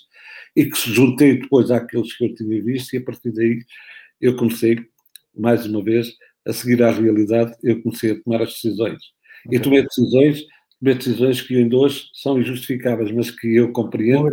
e 0.56 0.66
que 0.66 0.76
se 0.76 0.92
juntei 0.92 1.40
depois 1.40 1.70
àqueles 1.70 2.12
que 2.18 2.26
eu 2.26 2.34
tinha 2.34 2.64
visto, 2.64 2.92
e 2.96 2.98
a 2.98 3.04
partir 3.04 3.32
daí 3.34 3.60
eu 4.20 4.36
comecei, 4.36 4.80
mais 5.38 5.64
uma 5.68 5.84
vez, 5.84 6.12
a 6.48 6.52
seguir 6.52 6.82
à 6.82 6.90
realidade, 6.90 7.54
eu 7.62 7.84
comecei 7.84 8.14
a 8.14 8.24
tomar 8.24 8.42
as 8.42 8.54
decisões. 8.54 8.98
Okay. 9.46 9.60
E 9.60 9.62
tomei 9.62 9.84
decisões, 9.84 10.44
decisões 10.82 11.42
que 11.42 11.58
ainda 11.58 11.76
hoje 11.76 12.10
são 12.14 12.40
injustificáveis, 12.40 13.12
mas 13.12 13.32
que 13.32 13.56
eu 13.56 13.72
compreendo. 13.72 14.30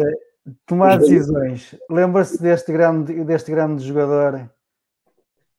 tomar 0.66 0.98
decisões. 0.98 1.74
Lembra-se 1.88 2.40
deste 2.42 2.72
grande, 2.72 3.24
deste 3.24 3.50
grande 3.50 3.84
jogador? 3.84 4.50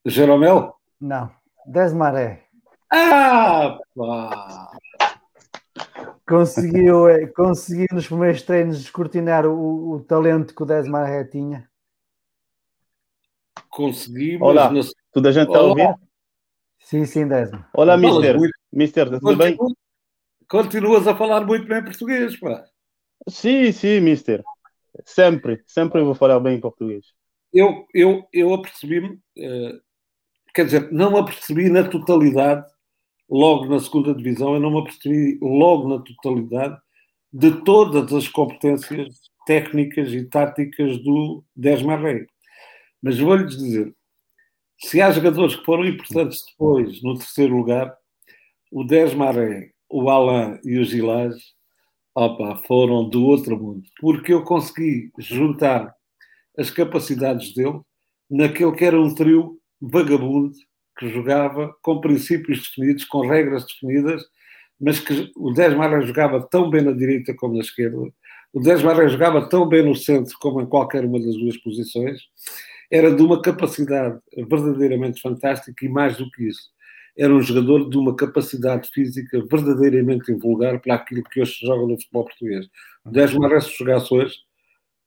Jeromel? 0.05 0.75
Não, 0.99 1.31
Desmaré. 1.65 2.43
Ah, 2.91 3.79
pá! 3.95 4.71
Conseguiu, 6.27 7.09
eh, 7.09 7.27
conseguiu 7.27 7.88
nos 7.91 8.07
primeiros 8.07 8.41
treinos 8.43 8.79
descortinar 8.79 9.45
o, 9.45 9.93
o 9.93 9.99
talento 10.01 10.55
que 10.55 10.63
o 10.63 10.65
Desmaré 10.65 11.25
tinha? 11.25 11.69
Consegui, 13.69 14.38
Olá, 14.39 14.71
mas... 14.71 14.93
toda 15.11 15.29
a 15.29 15.31
gente 15.31 15.47
está 15.47 15.59
a 15.59 15.63
ouvir? 15.63 15.93
Sim, 16.79 17.05
sim, 17.05 17.27
Desma. 17.27 17.67
Olá, 17.73 17.97
Mister. 17.97 18.38
Muito... 18.38 18.53
Mister, 18.71 19.09
tudo 19.09 19.21
Continu... 19.21 19.38
bem? 19.38 19.57
Continuas 20.53 21.07
a 21.07 21.15
falar 21.15 21.43
muito 21.47 21.67
bem 21.67 21.83
português, 21.83 22.39
pá. 22.39 22.63
Sim, 23.27 23.71
sim, 23.71 23.99
Mister. 23.99 24.43
Sempre, 25.03 25.63
sempre 25.65 26.03
vou 26.03 26.13
falar 26.13 26.39
bem 26.39 26.59
português. 26.59 27.07
Eu, 27.51 27.87
eu, 27.91 28.27
eu 28.31 28.53
apercebi-me, 28.53 29.15
uh, 29.15 29.81
quer 30.53 30.65
dizer, 30.65 30.91
não 30.91 31.17
apercebi 31.17 31.71
na 31.71 31.83
totalidade, 31.89 32.63
logo 33.27 33.65
na 33.65 33.79
segunda 33.79 34.13
divisão, 34.13 34.53
eu 34.53 34.59
não 34.59 34.69
me 34.69 34.81
apercebi 34.81 35.39
logo 35.41 35.89
na 35.89 36.03
totalidade 36.03 36.79
de 37.33 37.63
todas 37.63 38.13
as 38.13 38.27
competências 38.27 39.21
técnicas 39.47 40.13
e 40.13 40.23
táticas 40.23 40.99
do 40.99 41.43
Desmarrey. 41.55 42.27
Mas 43.01 43.17
vou-lhes 43.17 43.57
dizer, 43.57 43.91
se 44.77 45.01
há 45.01 45.09
jogadores 45.09 45.55
que 45.55 45.65
foram 45.65 45.83
importantes 45.83 46.43
depois, 46.51 47.01
no 47.01 47.17
terceiro 47.17 47.57
lugar, 47.57 47.91
o 48.71 48.83
Desmaré, 48.83 49.72
o 49.93 50.09
Alain 50.09 50.59
e 50.63 50.79
o 50.79 50.83
Gilage, 50.83 51.39
opa, 52.15 52.59
foram 52.65 53.07
do 53.07 53.23
outro 53.25 53.55
mundo. 53.55 53.83
Porque 54.01 54.33
eu 54.33 54.43
consegui 54.43 55.11
juntar 55.19 55.93
as 56.57 56.71
capacidades 56.71 57.53
dele 57.53 57.79
naquele 58.29 58.71
que 58.71 58.85
era 58.85 58.99
um 58.99 59.13
trio 59.13 59.59
vagabundo 59.79 60.51
que 60.97 61.09
jogava 61.09 61.75
com 61.83 62.01
princípios 62.01 62.63
definidos, 62.63 63.05
com 63.05 63.27
regras 63.27 63.65
definidas, 63.65 64.23
mas 64.79 64.99
que 64.99 65.31
o 65.35 65.51
Desmaré 65.51 66.01
jogava 66.01 66.41
tão 66.41 66.69
bem 66.69 66.81
na 66.81 66.91
direita 66.91 67.33
como 67.35 67.53
na 67.53 67.61
esquerda, 67.61 67.97
o 68.51 68.59
Desmaré 68.59 69.07
jogava 69.07 69.47
tão 69.47 69.67
bem 69.67 69.83
no 69.83 69.95
centro 69.95 70.35
como 70.39 70.61
em 70.61 70.65
qualquer 70.65 71.05
uma 71.05 71.19
das 71.19 71.35
duas 71.35 71.57
posições, 71.57 72.19
era 72.91 73.13
de 73.13 73.21
uma 73.21 73.41
capacidade 73.41 74.19
verdadeiramente 74.49 75.21
fantástica 75.21 75.85
e 75.85 75.89
mais 75.89 76.17
do 76.17 76.29
que 76.31 76.47
isso, 76.47 76.72
era 77.18 77.34
um 77.34 77.41
jogador 77.41 77.89
de 77.89 77.97
uma 77.97 78.16
capacidade 78.16 78.89
física 78.89 79.43
verdadeiramente 79.49 80.32
invulgar 80.32 80.80
para 80.80 80.95
aquilo 80.95 81.24
que 81.24 81.41
hoje 81.41 81.59
se 81.59 81.66
joga 81.66 81.88
no 81.88 81.99
futebol 81.99 82.26
português. 82.26 82.68
O 83.05 83.11
Desmaré, 83.11 83.59
se 83.61 83.78
jogasse 83.78 84.14
hoje, 84.14 84.36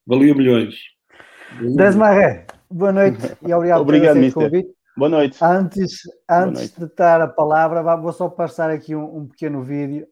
valia 0.07 0.35
milhões. 0.35 0.77
Desmaré, 1.77 2.47
boa 2.71 2.93
noite 2.93 3.19
e 3.43 3.53
obrigado, 3.53 3.81
obrigado 3.81 4.21
por 4.33 4.45
convite. 4.45 4.77
Boa 4.97 5.11
noite. 5.11 5.37
Antes, 5.43 6.01
antes 6.31 6.75
noite. 6.75 6.81
de 6.81 6.97
dar 6.97 7.21
a 7.21 7.29
palavra, 7.29 7.83
vou 7.97 8.13
só 8.13 8.31
passar 8.31 8.71
aqui 8.71 8.97
um, 8.97 9.19
um, 9.19 9.27
pequeno 9.27 9.63
vídeo 9.63 10.07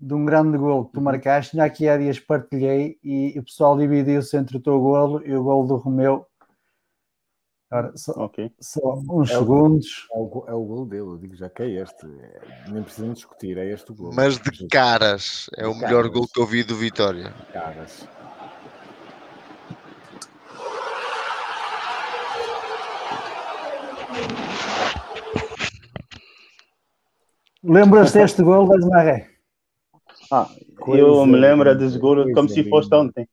de 0.00 0.14
um 0.14 0.24
grande 0.24 0.58
gol 0.58 0.86
que 0.86 0.94
tu 0.94 1.00
marcaste. 1.00 1.60
Aqui 1.60 1.88
há 1.88 1.96
dias 1.96 2.18
partilhei 2.18 2.98
e 3.04 3.38
o 3.38 3.44
pessoal 3.44 3.78
dividiu-se 3.78 4.36
entre 4.36 4.56
o 4.56 4.60
teu 4.60 4.80
golo 4.80 5.22
e 5.24 5.32
o 5.32 5.44
golo 5.44 5.68
do 5.68 5.76
Romeu 5.76 6.26
Ora, 7.74 7.90
só, 7.96 8.12
okay. 8.12 8.52
só 8.60 9.02
uns 9.10 9.32
é 9.32 9.36
segundos. 9.36 10.06
O, 10.12 10.14
é, 10.14 10.20
o, 10.20 10.44
é 10.50 10.54
o 10.54 10.64
gol 10.64 10.86
dele, 10.86 11.02
eu 11.02 11.18
digo 11.18 11.34
já 11.34 11.50
que 11.50 11.64
é 11.64 11.82
este. 11.82 12.06
É, 12.06 12.70
nem 12.70 12.84
precisamos 12.84 13.16
discutir, 13.16 13.58
é 13.58 13.68
este 13.68 13.90
o 13.90 13.94
gol. 13.96 14.12
Mas 14.14 14.38
de 14.38 14.68
caras, 14.68 15.50
é 15.56 15.62
de 15.62 15.68
o 15.68 15.74
melhor 15.74 16.08
gol 16.08 16.28
que 16.32 16.40
eu 16.40 16.46
vi 16.46 16.62
do 16.62 16.76
Vitória. 16.76 17.30
De 17.30 17.52
caras. 17.52 18.08
Lembras 27.64 28.12
deste 28.12 28.40
gol 28.44 28.68
das 28.68 28.88
Maré? 28.88 29.30
Ah, 30.30 30.48
eu 30.86 31.26
me 31.26 31.36
lembro 31.36 31.76
desse 31.76 31.98
gol 31.98 32.32
como 32.34 32.48
se 32.48 32.70
fosse 32.70 32.94
ontem. 32.94 33.28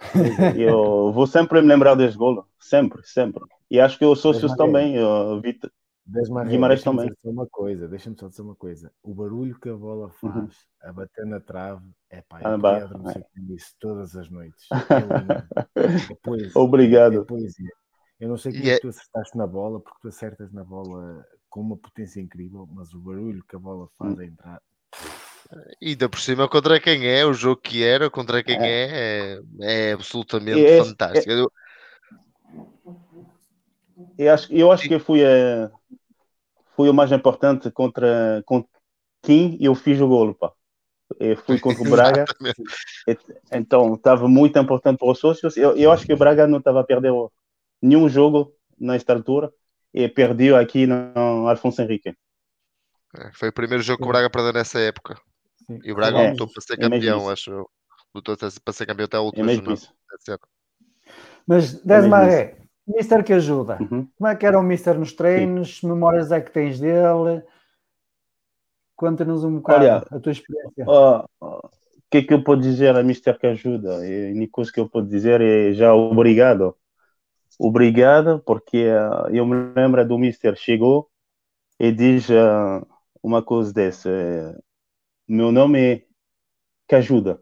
eu 0.56 1.12
vou 1.12 1.26
sempre 1.26 1.60
me 1.60 1.68
lembrar 1.68 1.94
desse 1.94 2.16
golo, 2.16 2.46
sempre, 2.58 3.02
sempre. 3.04 3.44
E 3.70 3.78
acho 3.78 3.98
que 3.98 4.04
os 4.04 4.20
sócios 4.20 4.54
também, 4.54 4.96
eu, 4.96 5.40
Vita, 5.40 5.70
Guimarães 6.48 6.82
também. 6.82 7.06
Dizer 7.06 7.28
uma 7.28 7.46
coisa, 7.46 7.86
deixa-me 7.86 8.16
só 8.18 8.28
dizer 8.28 8.42
uma 8.42 8.56
coisa: 8.56 8.92
o 9.02 9.14
barulho 9.14 9.58
que 9.58 9.68
a 9.68 9.76
bola 9.76 10.10
faz 10.10 10.34
uhum. 10.34 10.48
a 10.82 10.92
bater 10.92 11.26
na 11.26 11.40
trave 11.40 11.88
é 12.08 12.20
pá, 12.22 12.40
eu 12.40 12.46
ah, 12.48 12.76
adormecer 12.76 13.22
com 13.22 13.54
isso 13.54 13.74
todas 13.78 14.16
as 14.16 14.28
noites. 14.28 14.66
É, 15.76 16.12
é 16.12 16.16
poesia, 16.22 16.52
Obrigado. 16.54 17.20
É 17.20 17.24
poesia. 17.24 17.70
Eu 18.18 18.28
não 18.28 18.36
sei 18.36 18.52
como 18.52 18.68
é... 18.68 18.78
tu 18.78 18.88
acertaste 18.88 19.38
na 19.38 19.46
bola, 19.46 19.80
porque 19.80 19.98
tu 20.02 20.08
acertas 20.08 20.52
na 20.52 20.64
bola 20.64 21.24
com 21.48 21.60
uma 21.60 21.76
potência 21.76 22.20
incrível, 22.20 22.68
mas 22.70 22.92
o 22.92 23.00
barulho 23.00 23.44
que 23.48 23.56
a 23.56 23.58
bola 23.58 23.88
faz 23.96 24.14
hum. 24.14 24.20
a 24.20 24.24
entrar. 24.26 24.62
E 25.80 25.90
ainda 25.90 26.08
por 26.08 26.20
cima, 26.20 26.48
contra 26.48 26.78
quem 26.78 27.08
é, 27.08 27.24
o 27.24 27.32
jogo 27.32 27.60
que 27.60 27.82
era, 27.82 28.08
contra 28.08 28.42
quem 28.42 28.56
é, 28.56 28.60
é, 28.60 29.40
é, 29.60 29.88
é 29.88 29.92
absolutamente 29.92 30.64
é, 30.64 30.84
fantástico. 30.84 31.30
É, 31.30 31.44
eu, 34.16 34.32
acho, 34.32 34.52
eu 34.52 34.72
acho 34.72 34.88
que 34.88 34.98
fui, 34.98 35.24
a, 35.24 35.70
fui 36.76 36.88
o 36.88 36.94
mais 36.94 37.10
importante 37.10 37.70
contra, 37.70 38.42
contra 38.46 38.70
quem 39.22 39.58
eu 39.60 39.74
fiz 39.74 40.00
o 40.00 40.06
golo, 40.06 40.34
pá. 40.34 40.52
Eu 41.18 41.36
fui 41.36 41.58
contra 41.60 41.82
o 41.82 41.90
Braga, 41.90 42.24
então 43.52 43.94
estava 43.94 44.28
muito 44.28 44.56
importante 44.58 44.98
para 44.98 45.10
os 45.10 45.18
sócios. 45.18 45.56
Eu, 45.56 45.76
eu 45.76 45.90
acho 45.90 46.06
que 46.06 46.12
o 46.12 46.16
Braga 46.16 46.46
não 46.46 46.58
estava 46.58 46.80
a 46.80 46.84
perder 46.84 47.12
nenhum 47.82 48.08
jogo 48.08 48.54
nesta 48.78 49.12
altura 49.12 49.52
e 49.92 50.08
perdeu 50.08 50.56
aqui 50.56 50.86
no 50.86 51.48
Alfonso 51.48 51.82
Henrique. 51.82 52.14
É, 53.16 53.32
foi 53.32 53.48
o 53.48 53.52
primeiro 53.52 53.82
jogo 53.82 53.98
que 53.98 54.08
o 54.08 54.12
Braga 54.12 54.30
perdeu 54.30 54.52
nessa 54.52 54.78
época. 54.78 55.20
Sim. 55.70 55.78
E 55.84 55.92
o 55.92 55.94
Braga 55.94 56.18
é, 56.18 56.30
lutou 56.30 56.48
para 56.48 56.62
ser 56.62 56.72
é 56.72 56.76
campeão, 56.76 57.28
acho. 57.28 57.70
Lutou 58.12 58.36
para 58.36 58.72
ser 58.72 58.86
campeão 58.86 59.04
até 59.04 59.16
a 59.16 59.20
última 59.20 59.52
é 59.52 59.54
jornada. 59.54 59.80
Mas, 61.46 61.74
Desmaré, 61.84 62.56
Mister 62.84 63.22
que 63.22 63.32
ajuda. 63.32 63.78
Uhum. 63.80 64.08
Como 64.18 64.28
é 64.28 64.34
que 64.34 64.44
era 64.44 64.58
o 64.58 64.62
Mister 64.64 64.98
nos 64.98 65.12
treinos? 65.12 65.78
Sim. 65.78 65.86
Memórias 65.86 66.32
é 66.32 66.40
que 66.40 66.50
tens 66.50 66.80
dele? 66.80 67.44
Conta-nos 68.96 69.44
um 69.44 69.56
bocado 69.58 69.84
Olha, 69.84 69.96
a 70.10 70.18
tua 70.18 70.32
experiência. 70.32 70.84
O 70.88 71.20
uh, 71.40 71.70
que 72.10 72.18
é 72.18 72.22
que 72.22 72.34
eu 72.34 72.42
posso 72.42 72.62
dizer 72.62 72.96
a 72.96 73.02
Mister 73.04 73.38
que 73.38 73.46
ajuda? 73.46 73.94
A 73.94 74.32
única 74.32 74.50
coisa 74.50 74.72
que 74.72 74.80
eu 74.80 74.88
posso 74.88 75.06
dizer 75.06 75.40
é 75.40 75.72
já 75.72 75.94
obrigado. 75.94 76.76
Obrigado, 77.58 78.42
porque 78.44 78.88
uh, 78.88 79.28
eu 79.32 79.46
me 79.46 79.72
lembro 79.72 80.06
do 80.06 80.18
Mister 80.18 80.56
chegou 80.56 81.08
e 81.78 81.92
diz 81.92 82.28
uh, 82.28 82.84
uma 83.22 83.40
coisa 83.40 83.72
dessa 83.72 84.10
meu 85.30 85.52
nome 85.52 85.80
é 85.80 86.04
que 86.88 86.96
ajuda. 86.96 87.40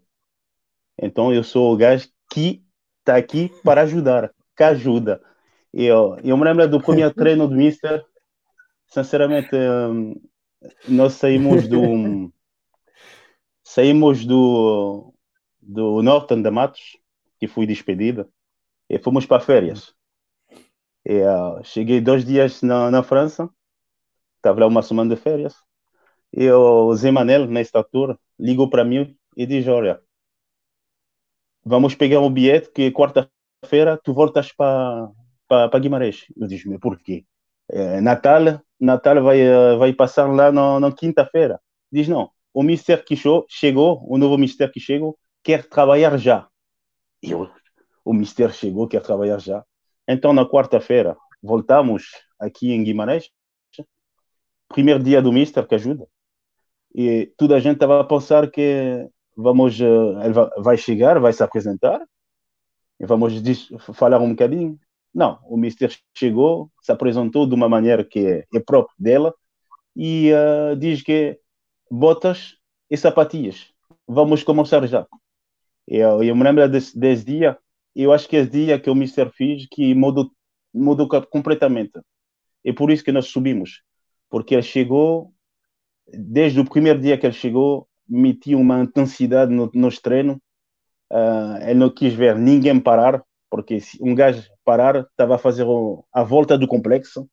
Então 1.01 1.33
eu 1.33 1.43
sou 1.43 1.73
o 1.73 1.77
gajo 1.77 2.09
que 2.31 2.63
está 2.99 3.17
aqui 3.17 3.51
para 3.65 3.83
ajudar, 3.83 4.31
que 4.55 4.63
ajuda. 4.63 5.23
Eu, 5.73 6.19
eu 6.23 6.37
me 6.37 6.45
lembro 6.45 6.69
do 6.69 6.83
primeiro 6.83 7.15
treino 7.15 7.49
do 7.49 7.55
Mister. 7.55 8.05
Sinceramente, 8.89 9.57
um, 9.57 10.15
nós 10.87 11.15
saímos 11.15 11.67
do 11.67 12.31
saímos 13.63 14.27
do 14.27 15.15
do 15.61 16.03
Norton 16.03 16.43
da 16.43 16.51
Matos, 16.51 16.99
que 17.39 17.47
fui 17.47 17.67
despedida, 17.67 18.29
e 18.89 18.99
fomos 18.99 19.25
para 19.25 19.41
férias. 19.41 19.95
E, 21.07 21.23
uh, 21.23 21.65
cheguei 21.65 22.03
dois 22.03 22.25
dias 22.25 22.61
na, 22.61 22.91
na 22.91 23.03
França, 23.03 23.49
estava 24.37 24.61
lá 24.61 24.67
uma 24.67 24.83
semana 24.83 25.15
de 25.15 25.21
férias. 25.21 25.68
E 26.33 26.51
o 26.51 26.95
Zé 26.95 27.11
Manel, 27.11 27.47
nesta 27.47 27.79
altura, 27.79 28.19
ligou 28.39 28.69
para 28.69 28.85
mim 28.85 29.17
e 29.37 29.47
disse: 29.47 29.71
Olha, 29.71 30.01
vamos 31.65 31.95
pegar 31.95 32.21
o 32.21 32.31
bilhete 32.31 32.71
que 32.73 32.91
quarta-feira 32.93 33.99
tu 34.03 34.13
voltas 34.13 34.53
para 34.53 35.11
para 35.49 35.79
Guimarães. 35.79 36.27
Eu 36.37 36.47
disse: 36.47 36.69
Mas 36.69 36.79
por 36.79 36.99
quê? 36.99 37.25
É, 37.71 38.01
Natal, 38.01 38.63
Natal 38.79 39.23
vai, 39.23 39.39
vai 39.79 39.93
passar 39.95 40.27
lá 40.27 40.53
na 40.53 40.93
quinta-feira. 40.93 41.61
Diz: 41.91 42.07
Não, 42.09 42.31
o 42.53 42.63
Mister 42.63 43.05
que 43.05 43.17
chegou, 43.49 44.05
o 44.07 44.19
novo 44.19 44.37
Mister 44.37 44.71
que 44.71 44.81
chegou, 44.81 45.19
quer 45.43 45.67
trabalhar 45.67 46.19
já. 46.19 46.47
E 47.23 47.31
eu, 47.31 47.51
o 48.05 48.13
Mister 48.13 48.53
chegou, 48.53 48.87
quer 48.87 49.03
trabalhar 49.03 49.39
já. 49.39 49.65
Então, 50.07 50.33
na 50.33 50.47
quarta-feira, 50.47 51.17
voltamos 51.43 52.05
aqui 52.39 52.73
em 52.73 52.85
Guimarães. 52.85 53.31
Primeiro 54.69 55.03
dia 55.03 55.23
do 55.23 55.33
Mister 55.33 55.67
que 55.67 55.75
ajuda 55.75 56.07
e 56.95 57.33
toda 57.37 57.57
a 57.57 57.61
gente 57.61 57.75
estava 57.75 58.01
a 58.01 58.05
pensar 58.05 58.51
que 58.51 59.09
vamos, 59.37 59.81
eh, 59.81 59.85
ele 60.25 60.35
vai 60.59 60.77
chegar, 60.77 61.21
vai 61.21 61.33
se 61.33 61.43
apresentar, 61.43 62.01
e 63.01 63.07
vamos 63.07 63.33
falar 63.95 64.21
um 64.21 64.31
bocadinho. 64.31 64.79
Não, 65.15 65.39
o 65.45 65.57
Mister 65.57 65.95
chegou, 66.15 66.71
se 66.83 66.93
apresentou 66.93 67.47
de 67.47 67.55
uma 67.55 67.69
maneira 67.69 68.05
que 68.05 68.27
é, 68.27 68.45
é 68.55 68.61
própria 68.61 68.95
dela 68.99 69.35
e 69.97 70.31
uh, 70.33 70.77
diz 70.77 71.03
que 71.03 71.39
botas 71.91 72.57
e 72.91 72.97
sapatilhas. 72.97 73.73
Vamos 74.07 74.43
começar 74.43 74.87
já. 74.87 75.07
Eu, 75.87 76.23
eu 76.23 76.37
me 76.37 76.45
lembro 76.45 76.69
desse, 76.69 76.99
desse 76.99 77.25
dia, 77.25 77.59
eu 77.95 78.13
acho 78.13 78.29
que 78.29 78.37
é 78.37 78.41
esse 78.41 78.51
dia 78.51 78.79
que 78.79 78.91
o 78.91 78.95
Mister 78.95 79.31
fez 79.31 79.67
que 79.71 79.95
mudou, 79.95 80.31
mudou 80.75 81.09
completamente. 81.09 82.01
É 82.65 82.73
por 82.73 82.91
isso 82.91 83.05
que 83.05 83.13
nós 83.13 83.27
subimos. 83.27 83.83
Porque 84.29 84.55
ele 84.55 84.63
chegou, 84.63 85.33
desde 86.13 86.61
o 86.61 86.65
primeiro 86.65 87.01
dia 87.01 87.19
que 87.19 87.27
ele 87.27 87.35
chegou, 87.35 87.87
metia 88.09 88.57
uma 88.57 88.81
intensidade 88.81 89.53
no, 89.53 89.71
nos 89.75 89.99
treinos. 89.99 90.37
Uh, 91.11 91.63
ele 91.63 91.75
não 91.75 91.91
quis 91.91 92.15
ver 92.15 92.37
ninguém 92.37 92.79
parar, 92.79 93.23
porque 93.51 93.81
se 93.81 93.99
um 94.03 94.15
gajo 94.15 94.43
parar, 94.65 94.97
estava 94.97 95.37
a 95.37 95.39
fazer 95.39 95.65
o, 95.65 96.05
a 96.13 96.23
volta 96.23 96.57
do 96.57 96.67
complexo. 96.67 97.29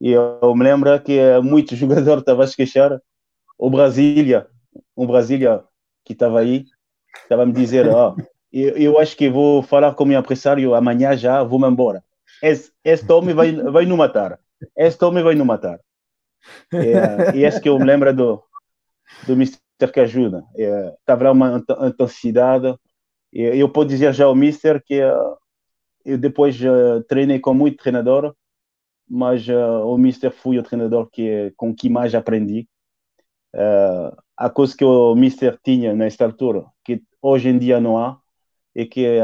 E 0.00 0.10
eu, 0.10 0.38
eu 0.42 0.54
me 0.54 0.64
lembro 0.64 0.98
que 1.00 1.18
muitos 1.42 1.76
jogadores 1.78 2.20
estavam 2.20 2.42
a 2.42 2.46
se 2.46 2.56
queixar. 2.56 3.00
O 3.58 3.70
Brasília, 3.70 4.46
um 4.96 5.06
Brasília 5.06 5.62
que 6.04 6.12
estava 6.14 6.40
aí, 6.40 6.64
estava 7.22 7.42
a 7.42 7.46
me 7.46 7.52
dizer: 7.52 7.86
oh, 7.88 8.16
eu, 8.52 8.76
eu 8.76 8.98
acho 8.98 9.16
que 9.16 9.28
vou 9.28 9.62
falar 9.62 9.94
com 9.94 10.04
o 10.04 10.06
meu 10.06 10.18
empresário 10.18 10.74
amanhã 10.74 11.16
já, 11.16 11.42
vou-me 11.42 11.68
embora. 11.68 12.02
Esse, 12.42 12.72
este 12.84 13.10
homem 13.12 13.34
vai, 13.34 13.52
vai 13.52 13.84
nos 13.84 13.98
matar. 13.98 14.38
Este 14.76 15.04
homem 15.04 15.22
vai 15.22 15.34
nos 15.34 15.46
matar. 15.46 15.78
É, 16.72 17.36
e 17.36 17.44
esse 17.44 17.60
que 17.60 17.68
eu 17.68 17.78
me 17.78 17.84
lembro 17.84 18.14
do, 18.14 18.42
do 19.26 19.36
Mister 19.36 19.60
que 19.92 20.00
ajuda. 20.00 20.44
É, 20.56 20.94
estava 20.98 21.32
uma 21.32 21.62
intensidade. 21.82 22.74
Eu, 23.32 23.54
eu 23.54 23.68
posso 23.68 23.88
dizer 23.88 24.12
já 24.12 24.24
ao 24.24 24.34
Mister 24.34 24.82
que 24.84 25.02
uh, 25.02 25.36
eu 26.04 26.18
depois 26.18 26.60
uh, 26.60 27.02
treinei 27.08 27.38
com 27.38 27.54
muito 27.54 27.78
treinador, 27.78 28.34
mas 29.08 29.46
uh, 29.48 29.84
o 29.86 29.96
Mister 29.96 30.30
foi 30.30 30.58
o 30.58 30.62
treinador 30.62 31.08
que, 31.10 31.52
com 31.56 31.74
que 31.74 31.88
mais 31.88 32.14
aprendi. 32.14 32.68
A 34.36 34.48
coisa 34.48 34.76
que 34.76 34.84
o 34.84 35.14
Mister 35.16 35.58
tinha 35.62 35.92
nesta 35.92 36.24
altura, 36.24 36.64
que 36.84 37.02
hoje 37.20 37.48
em 37.48 37.58
dia 37.58 37.80
não 37.80 37.98
há, 37.98 38.16
é 38.76 38.86
que 38.86 39.18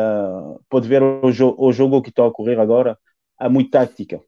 pode 0.69 0.89
ver 0.89 1.01
o, 1.01 1.31
jo 1.31 1.55
o 1.57 1.73
jogo 1.73 2.03
que 2.03 2.09
está 2.09 2.23
a 2.23 2.27
ocorrer 2.27 2.59
agora, 2.59 2.99
há 3.39 3.49
muita 3.49 3.87
tática. 3.87 4.21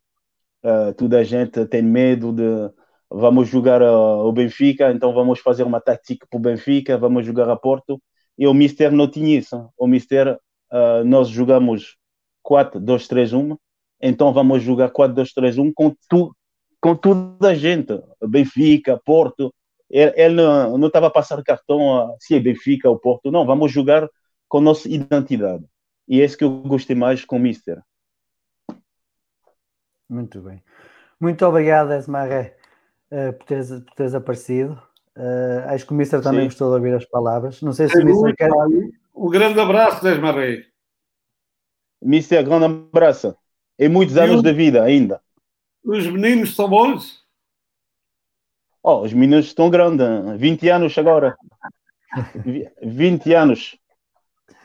Uh, 0.64 0.92
toda 0.94 1.18
a 1.18 1.24
gente 1.24 1.64
tem 1.66 1.82
medo 1.82 2.32
de 2.32 2.42
vamos 3.10 3.48
jogar 3.48 3.80
uh, 3.80 4.26
o 4.26 4.32
Benfica, 4.32 4.90
então 4.90 5.12
vamos 5.12 5.40
fazer 5.40 5.62
uma 5.62 5.80
tática 5.80 6.26
para 6.28 6.36
o 6.36 6.40
Benfica, 6.40 6.98
vamos 6.98 7.24
jogar 7.24 7.48
a 7.48 7.56
Porto. 7.56 8.00
E 8.36 8.46
o 8.46 8.54
Mister 8.54 8.92
não 8.92 9.10
tinha 9.10 9.38
isso. 9.38 9.68
O 9.76 9.86
Mister, 9.86 10.38
nós 11.04 11.28
jogamos 11.28 11.96
4-2-3-1, 12.48 13.56
então 14.00 14.32
vamos 14.32 14.62
jogar 14.62 14.90
4-2-3-1 14.90 15.72
com, 15.74 15.94
tu, 16.08 16.34
com 16.80 16.94
toda 16.94 17.48
a 17.48 17.54
gente. 17.54 18.00
Benfica, 18.26 19.00
Porto, 19.04 19.52
ele, 19.90 20.12
ele 20.16 20.34
não 20.34 20.86
estava 20.86 21.06
a 21.06 21.10
passar 21.10 21.42
cartão 21.42 21.98
a, 21.98 22.14
se 22.20 22.34
é 22.34 22.40
Benfica 22.40 22.88
ou 22.88 22.98
Porto, 22.98 23.30
não, 23.30 23.46
vamos 23.46 23.72
jogar 23.72 24.08
com 24.48 24.60
nossa 24.60 24.88
identidade. 24.88 25.64
E 26.06 26.20
é 26.20 26.24
isso 26.24 26.38
que 26.38 26.44
eu 26.44 26.50
gostei 26.62 26.96
mais 26.96 27.24
com 27.24 27.36
o 27.36 27.40
Mister. 27.40 27.82
Muito 30.08 30.40
bem. 30.40 30.62
Muito 31.20 31.44
obrigado, 31.44 31.92
Esmaré, 31.92 32.56
uh, 33.10 33.32
por, 33.32 33.44
teres, 33.46 33.68
por 33.68 33.94
teres 33.94 34.14
aparecido. 34.14 34.80
Uh, 35.16 35.68
acho 35.68 35.84
que 35.84 35.92
o 35.92 35.96
Mister 35.96 36.22
também 36.22 36.42
Sim. 36.42 36.46
gostou 36.46 36.70
de 36.70 36.76
ouvir 36.76 36.94
as 36.94 37.04
palavras. 37.04 37.60
Não 37.60 37.72
sei 37.72 37.88
se 37.88 37.98
é 37.98 38.02
o 38.02 38.06
Mister 38.06 38.36
quer. 38.36 38.50
Um 39.14 39.28
grande 39.28 39.58
abraço, 39.58 40.06
Esmaré. 40.06 40.64
Mister, 42.00 42.44
grande 42.44 42.66
abraço. 42.66 43.36
E 43.78 43.88
muitos 43.88 44.16
e 44.16 44.20
anos 44.20 44.42
de 44.42 44.52
vida 44.52 44.82
ainda. 44.82 45.20
Os 45.84 46.06
meninos 46.06 46.54
são 46.54 46.68
bons? 46.68 47.24
Oh, 48.82 49.02
os 49.02 49.12
meninos 49.12 49.46
estão 49.46 49.68
grandes, 49.68 50.06
20 50.38 50.68
anos 50.68 50.96
agora. 50.96 51.36
20 52.82 53.34
anos. 53.34 53.76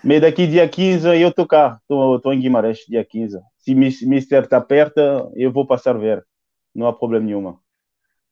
Mas 0.04 0.22
daqui 0.22 0.48
dia 0.48 0.68
15 0.68 1.08
eu 1.20 1.30
estou 1.30 1.48
cá, 1.48 1.80
estou 1.82 2.34
em 2.34 2.40
Guimarães 2.40 2.80
dia 2.88 3.04
15. 3.04 3.40
Se 3.64 3.74
o 3.74 3.78
Mister 4.10 4.44
está 4.44 4.60
perto, 4.60 5.00
eu 5.36 5.52
vou 5.52 5.66
passar 5.66 5.96
a 5.96 6.00
ver. 6.00 6.26
Não 6.76 6.88
há 6.88 6.94
problema 6.94 7.26
nenhuma. 7.26 7.60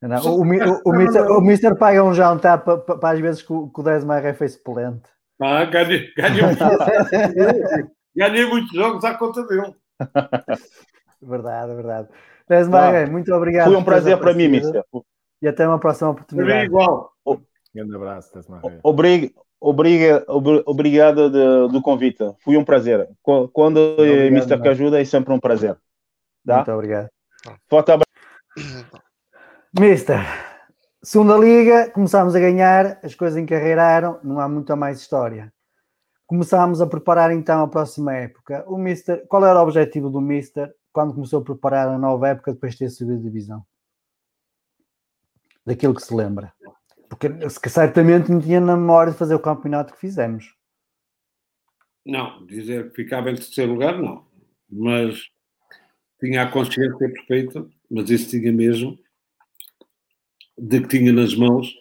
Não, 0.02 0.18
o, 0.26 0.40
o, 0.40 0.42
o, 0.42 0.94
Mister, 0.94 1.32
o 1.32 1.42
Mister 1.42 1.76
paga 1.76 2.04
um 2.04 2.14
jantar 2.14 2.64
para, 2.64 2.78
para, 2.78 3.12
as 3.12 3.20
vezes 3.20 3.42
que 3.42 3.54
o, 3.54 3.70
que 3.70 3.80
o 3.80 3.84
Desmaré 3.84 4.34
foi 4.34 4.50
suplente. 4.50 5.10
Ah, 5.40 5.64
ganhei, 5.66 6.12
ganhei, 6.16 6.42
ganhei 8.16 8.46
muitos 8.48 8.72
jogos 8.74 9.04
à 9.04 9.14
conta 9.14 9.46
dele. 9.46 9.74
Verdade, 11.24 11.76
verdade. 11.76 12.08
Desmaré, 12.50 13.04
ah, 13.04 13.08
muito 13.08 13.32
obrigado. 13.32 13.68
Foi 13.68 13.76
um 13.76 13.84
prazer 13.84 14.18
para 14.18 14.34
mim, 14.34 14.48
Mister 14.48 14.84
e 15.42 15.48
até 15.48 15.68
uma 15.68 15.80
próxima 15.80 16.10
oportunidade. 16.12 16.66
igual. 16.66 17.14
Grande 17.74 17.96
abraço, 17.96 18.32
Obriga, 19.64 20.26
obriga, 20.28 20.64
obrigado 20.66 21.30
de, 21.30 21.72
do 21.72 21.82
convite. 21.84 22.24
Foi 22.44 22.58
um 22.58 22.66
prazer. 22.66 23.08
Quando 23.22 23.78
o 23.78 24.04
Mr. 24.04 24.60
que 24.60 24.68
ajuda, 24.68 25.00
é 25.00 25.06
sempre 25.06 25.32
um 25.32 25.40
prazer. 25.40 25.78
Tá? 26.44 26.56
Muito 26.56 26.72
obrigado. 26.72 27.10
Forte 27.70 27.92
abraço. 27.92 28.10
Mister, 29.80 30.20
segunda 31.04 31.38
liga, 31.38 31.92
começámos 31.92 32.36
a 32.36 32.40
ganhar, 32.40 33.00
as 33.04 33.14
coisas 33.14 33.38
encarreiraram, 33.38 34.20
não 34.24 34.40
há 34.40 34.50
muita 34.50 34.76
mais 34.76 35.00
história. 35.00 35.54
Começámos 36.26 36.82
a 36.82 36.88
preparar 36.88 37.32
então 37.32 37.62
a 37.62 37.68
próxima 37.68 38.16
época. 38.16 38.66
O 38.68 38.78
Mister, 38.78 39.26
qual 39.28 39.46
era 39.46 39.60
o 39.60 39.64
objetivo 39.64 40.10
do 40.10 40.20
Mister 40.20 40.74
quando 40.92 41.14
começou 41.14 41.40
a 41.40 41.44
preparar 41.44 41.88
a 41.88 42.00
nova 42.00 42.30
época 42.30 42.52
depois 42.52 42.74
de 42.74 42.80
ter 42.80 42.90
subido 42.90 43.20
de 43.20 43.24
divisão? 43.26 43.64
daquilo 45.66 45.94
que 45.94 46.02
se 46.02 46.14
lembra. 46.14 46.54
Porque 47.12 47.28
certamente 47.70 48.32
não 48.32 48.40
tinha 48.40 48.62
na 48.62 48.78
memória 48.78 49.12
de 49.12 49.18
fazer 49.18 49.36
o 49.36 49.40
campeonato 49.40 49.94
que 49.94 50.00
fizemos. 50.00 50.56
Não, 52.06 52.46
dizer 52.46 52.90
que 52.90 52.96
ficava 52.96 53.30
em 53.30 53.36
terceiro 53.36 53.74
lugar, 53.74 54.02
não. 54.02 54.26
Mas 54.70 55.30
tinha 56.22 56.44
a 56.44 56.50
consciência 56.50 56.98
perfeita, 56.98 57.68
mas 57.90 58.10
isso 58.10 58.30
tinha 58.30 58.50
mesmo, 58.54 58.98
de 60.58 60.80
que 60.80 60.88
tinha 60.88 61.12
nas 61.12 61.36
mãos 61.36 61.76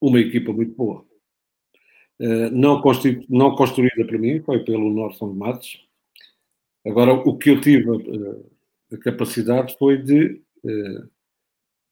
uma 0.00 0.18
equipa 0.18 0.50
muito 0.50 0.74
boa. 0.74 1.06
Uh, 2.18 2.48
não, 2.50 2.80
não, 3.28 3.54
construída 3.54 4.18
mim, 4.18 4.40
foi 4.40 4.64
pelo 4.64 4.88
Norton 4.90 5.34
Matos. 5.34 5.86
Agora, 6.86 7.12
o 7.12 7.36
que 7.36 7.50
eu 7.50 7.60
tive 7.60 7.90
uh, 7.90 8.50
a 8.94 8.96
capacidade 8.96 9.76
foi 9.78 9.98
de 9.98 10.42
uh, 10.64 11.10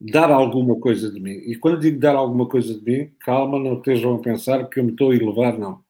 dar 0.01 0.31
alguma 0.31 0.79
coisa 0.79 1.11
de 1.11 1.21
mim. 1.21 1.31
E 1.47 1.57
quando 1.57 1.81
digo 1.81 1.99
dar 1.99 2.15
alguma 2.15 2.49
coisa 2.49 2.75
de 2.79 2.83
mim, 2.83 3.13
calma, 3.21 3.59
não 3.59 3.79
estejam 3.79 4.15
a 4.15 4.19
pensar 4.21 4.69
que 4.69 4.81
eu 4.81 4.85
me 4.85 4.93
estou 4.93 5.11
a 5.11 5.15
elevar, 5.15 5.59
não. 5.59 5.83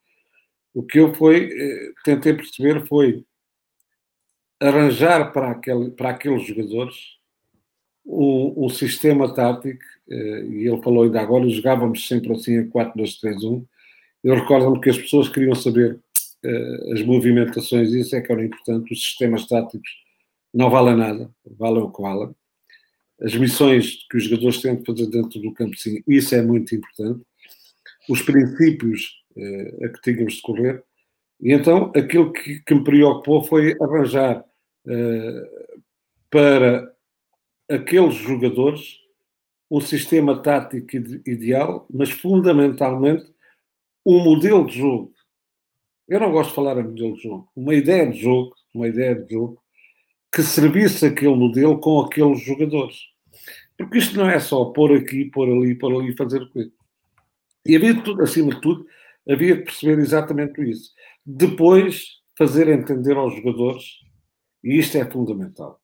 O 0.75 0.83
que 0.83 0.99
eu 0.99 1.15
foi, 1.15 1.51
eh, 1.53 1.93
tentei 2.05 2.35
perceber 2.35 2.87
foi 2.87 3.25
arranjar 4.61 5.33
para, 5.33 5.51
aquele, 5.51 5.91
para 5.91 6.11
aqueles 6.11 6.47
jogadores 6.47 6.95
um, 8.05 8.67
um 8.67 8.69
sistema 8.69 9.33
tático, 9.35 9.83
eh, 10.09 10.45
e 10.51 10.69
ele 10.69 10.83
falou 10.83 11.05
ainda 11.05 11.21
agora, 11.21 11.49
jogávamos 11.49 12.07
sempre 12.07 12.33
assim 12.33 12.59
a 12.59 12.67
4-2-3-1. 12.67 13.67
Eu 14.23 14.35
recordo-me 14.35 14.81
que 14.81 14.91
as 14.91 14.99
pessoas 14.99 15.29
queriam 15.29 15.55
saber 15.55 16.01
uh, 16.45 16.93
as 16.93 17.03
movimentações, 17.03 17.93
isso 17.93 18.17
é 18.17 18.21
que 18.21 18.33
era 18.33 18.45
importante, 18.45 18.93
os 18.93 19.01
sistemas 19.03 19.47
táticos 19.47 19.89
não 20.53 20.71
valem 20.71 20.97
nada, 20.97 21.31
valem 21.59 21.83
o 21.83 21.91
que 21.93 22.03
valem 22.03 22.35
as 23.21 23.35
missões 23.35 24.07
que 24.11 24.17
os 24.17 24.25
jogadores 24.25 24.61
têm 24.61 24.77
de 24.77 24.85
fazer 24.85 25.07
dentro 25.07 25.41
do 25.41 25.53
campo, 25.53 25.77
sim, 25.77 26.03
isso 26.07 26.35
é 26.35 26.43
muito 26.43 26.75
importante, 26.75 27.25
os 28.09 28.23
princípios 28.23 29.23
eh, 29.37 29.85
a 29.85 29.89
que 29.89 30.01
tínhamos 30.03 30.35
de 30.35 30.43
correr, 30.43 30.85
e 31.41 31.53
então 31.53 31.93
aquilo 31.95 32.33
que, 32.33 32.61
que 32.61 32.75
me 32.75 32.85
preocupou 32.85 33.43
foi 33.43 33.77
arranjar 33.81 34.45
eh, 34.87 35.73
para 36.31 36.95
aqueles 37.69 38.15
jogadores 38.15 38.99
um 39.71 39.81
sistema 39.81 40.41
tático 40.41 40.97
ideal, 41.27 41.87
mas 41.93 42.11
fundamentalmente 42.11 43.27
um 44.05 44.23
modelo 44.23 44.67
de 44.67 44.79
jogo. 44.79 45.13
Eu 46.09 46.21
não 46.21 46.31
gosto 46.31 46.51
de 46.51 46.55
falar 46.55 46.79
em 46.79 46.85
modelo 46.85 47.15
de 47.17 47.23
jogo, 47.23 47.51
uma 47.57 47.75
ideia 47.75 48.09
de 48.09 48.21
jogo, 48.21 48.55
uma 48.73 48.87
ideia 48.87 49.15
de 49.15 49.33
jogo 49.33 49.61
que 50.37 50.43
servisse 50.43 51.07
aquele 51.07 51.35
modelo 51.35 51.81
com 51.81 51.99
aqueles 51.99 52.43
jogadores. 52.43 52.99
Porque 53.79 53.97
isto 53.97 54.19
não 54.19 54.29
é 54.29 54.39
só 54.39 54.67
pôr 54.67 54.95
aqui, 54.95 55.25
pôr 55.31 55.49
ali, 55.49 55.75
pôr 55.75 55.99
ali 55.99 56.15
fazer 56.15 56.47
coisa. 56.51 56.71
E 57.65 57.75
havia 57.75 58.03
tudo, 58.03 58.23
acima 58.23 58.55
de 58.55 58.61
tudo, 58.61 58.87
havia 59.27 59.57
de 59.57 59.63
perceber 59.63 59.99
exatamente 59.99 60.61
isso. 60.61 60.93
Depois, 61.25 62.21
fazer 62.37 62.69
entender 62.69 63.17
aos 63.17 63.35
jogadores, 63.35 63.85
e 64.63 64.79
isto 64.79 64.99
é 64.99 65.11
fundamental. 65.11 65.81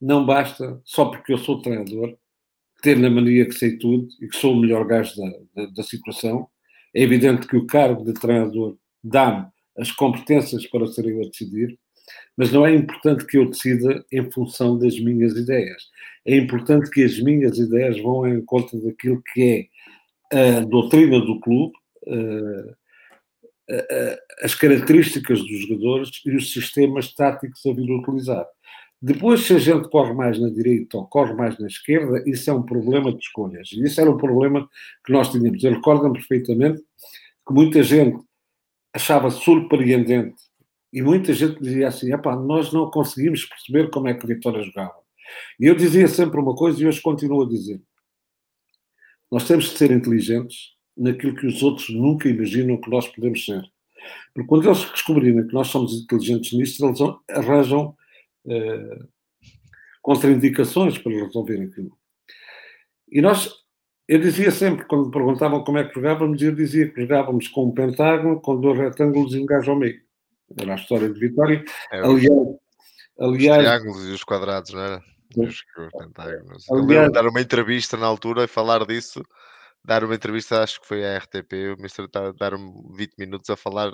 Não 0.00 0.24
basta, 0.24 0.80
só 0.84 1.06
porque 1.06 1.32
eu 1.32 1.38
sou 1.38 1.60
treinador, 1.60 2.16
ter 2.82 2.96
na 2.96 3.10
mania 3.10 3.44
que 3.44 3.54
sei 3.54 3.76
tudo 3.76 4.06
e 4.20 4.28
que 4.28 4.36
sou 4.36 4.52
o 4.52 4.60
melhor 4.60 4.86
gajo 4.86 5.16
da, 5.16 5.64
da, 5.64 5.70
da 5.72 5.82
situação. 5.82 6.48
É 6.94 7.02
evidente 7.02 7.48
que 7.48 7.56
o 7.56 7.66
cargo 7.66 8.04
de 8.04 8.12
treinador 8.12 8.78
dá-me 9.02 9.48
as 9.76 9.90
competências 9.90 10.64
para 10.68 10.86
ser 10.86 11.06
eu 11.06 11.22
a 11.22 11.24
decidir, 11.26 11.76
Mas 12.36 12.52
não 12.52 12.66
é 12.66 12.74
importante 12.74 13.26
que 13.26 13.38
eu 13.38 13.48
decida 13.48 14.04
em 14.12 14.30
função 14.30 14.78
das 14.78 14.98
minhas 14.98 15.36
ideias. 15.36 15.82
É 16.24 16.36
importante 16.36 16.90
que 16.90 17.02
as 17.02 17.18
minhas 17.20 17.58
ideias 17.58 18.00
vão 18.00 18.26
em 18.26 18.44
conta 18.44 18.78
daquilo 18.80 19.22
que 19.32 19.70
é 20.32 20.56
a 20.58 20.60
doutrina 20.60 21.20
do 21.20 21.40
clube, 21.40 21.74
as 24.42 24.54
características 24.54 25.40
dos 25.40 25.60
jogadores 25.66 26.10
e 26.24 26.36
os 26.36 26.52
sistemas 26.52 27.14
táticos 27.14 27.64
a 27.66 27.72
vir 27.72 27.90
utilizar. 27.90 28.46
Depois, 29.00 29.42
se 29.42 29.54
a 29.54 29.58
gente 29.58 29.88
corre 29.90 30.14
mais 30.14 30.38
na 30.40 30.48
direita 30.48 30.96
ou 30.96 31.06
corre 31.06 31.34
mais 31.34 31.58
na 31.58 31.66
esquerda, 31.66 32.22
isso 32.26 32.48
é 32.48 32.52
um 32.52 32.62
problema 32.62 33.12
de 33.12 33.18
escolhas. 33.18 33.70
E 33.72 33.84
isso 33.84 34.00
era 34.00 34.10
um 34.10 34.16
problema 34.16 34.68
que 35.04 35.12
nós 35.12 35.30
tínhamos. 35.30 35.62
Eu 35.62 35.74
recordo-me 35.74 36.14
perfeitamente 36.14 36.80
que 37.46 37.52
muita 37.52 37.82
gente 37.82 38.18
achava 38.94 39.30
surpreendente 39.30 40.34
e 40.96 41.02
muita 41.02 41.34
gente 41.34 41.60
dizia 41.60 41.88
assim: 41.88 42.08
nós 42.46 42.72
não 42.72 42.90
conseguimos 42.90 43.44
perceber 43.44 43.90
como 43.90 44.08
é 44.08 44.14
que 44.14 44.26
Vitória 44.26 44.62
jogava. 44.62 44.96
E 45.60 45.66
eu 45.66 45.74
dizia 45.74 46.08
sempre 46.08 46.40
uma 46.40 46.54
coisa 46.54 46.82
e 46.82 46.86
hoje 46.86 47.02
continuo 47.02 47.42
a 47.42 47.46
dizer: 47.46 47.82
nós 49.30 49.46
temos 49.46 49.66
de 49.66 49.76
ser 49.76 49.90
inteligentes 49.90 50.70
naquilo 50.96 51.36
que 51.36 51.46
os 51.46 51.62
outros 51.62 51.90
nunca 51.90 52.30
imaginam 52.30 52.80
que 52.80 52.88
nós 52.88 53.06
podemos 53.08 53.44
ser. 53.44 53.62
Porque 54.32 54.48
quando 54.48 54.64
eles 54.64 54.90
descobrirem 54.90 55.46
que 55.46 55.52
nós 55.52 55.68
somos 55.68 55.92
inteligentes 55.92 56.58
nisto, 56.58 56.86
eles 56.86 56.98
arranjam 57.28 57.94
eh, 58.48 58.98
contraindicações 60.00 60.96
para 60.96 61.12
resolver 61.12 61.60
aquilo. 61.60 61.92
E 63.12 63.20
nós, 63.20 63.52
eu 64.08 64.18
dizia 64.18 64.50
sempre, 64.50 64.86
quando 64.86 65.06
me 65.06 65.12
perguntavam 65.12 65.62
como 65.62 65.76
é 65.76 65.84
que 65.86 65.94
jogávamos, 65.94 66.40
eu 66.40 66.54
dizia 66.54 66.88
que 66.90 67.02
jogávamos 67.02 67.48
com 67.48 67.66
um 67.66 67.74
pentágono, 67.74 68.40
com 68.40 68.58
dois 68.58 68.78
retângulos 68.78 69.34
e 69.34 69.40
um 69.40 69.44
gajo 69.44 69.70
ao 69.72 69.78
meio. 69.78 70.05
Era 70.58 70.72
a 70.72 70.76
história 70.76 71.08
de 71.08 71.18
Vitória. 71.18 71.64
É, 71.90 71.98
aliás, 71.98 72.30
aliás, 73.18 73.58
os 73.58 73.64
triângulos 73.64 74.08
e 74.08 74.12
os 74.12 74.24
quadrados, 74.24 74.72
não 74.72 74.80
era? 74.80 75.02
Os, 75.36 75.64
os 75.78 75.92
pentágonos. 75.92 76.70
Aliás, 76.70 76.70
eu 76.70 76.86
lembro 76.86 77.06
de 77.06 77.12
dar 77.12 77.26
uma 77.26 77.40
entrevista 77.40 77.96
na 77.96 78.06
altura 78.06 78.44
e 78.44 78.48
falar 78.48 78.84
disso 78.86 79.22
dar 79.86 80.02
uma 80.02 80.16
entrevista, 80.16 80.62
acho 80.62 80.80
que 80.80 80.86
foi 80.86 81.04
à 81.04 81.16
RTP, 81.16 81.52
o 81.76 81.80
Mr. 81.80 82.08
dar-me 82.36 82.72
20 82.96 83.14
minutos 83.16 83.48
a 83.48 83.56
falar 83.56 83.92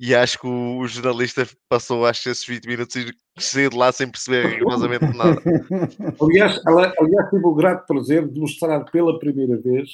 e 0.00 0.14
acho 0.14 0.38
que 0.38 0.46
o, 0.46 0.78
o 0.78 0.86
jornalista 0.86 1.44
passou 1.68 2.06
acho, 2.06 2.30
esses 2.30 2.46
20 2.46 2.66
minutos 2.66 2.94
e 2.94 3.12
saiu 3.36 3.68
de 3.68 3.76
lá 3.76 3.90
sem 3.90 4.08
perceber 4.08 4.46
rigorosamente 4.46 5.04
nada. 5.16 5.42
aliás, 6.22 6.60
aliás, 6.64 7.30
tive 7.30 7.44
o 7.44 7.54
grato 7.54 7.84
prazer 7.84 8.28
de 8.28 8.38
mostrar 8.38 8.84
pela 8.84 9.18
primeira 9.18 9.56
vez 9.60 9.90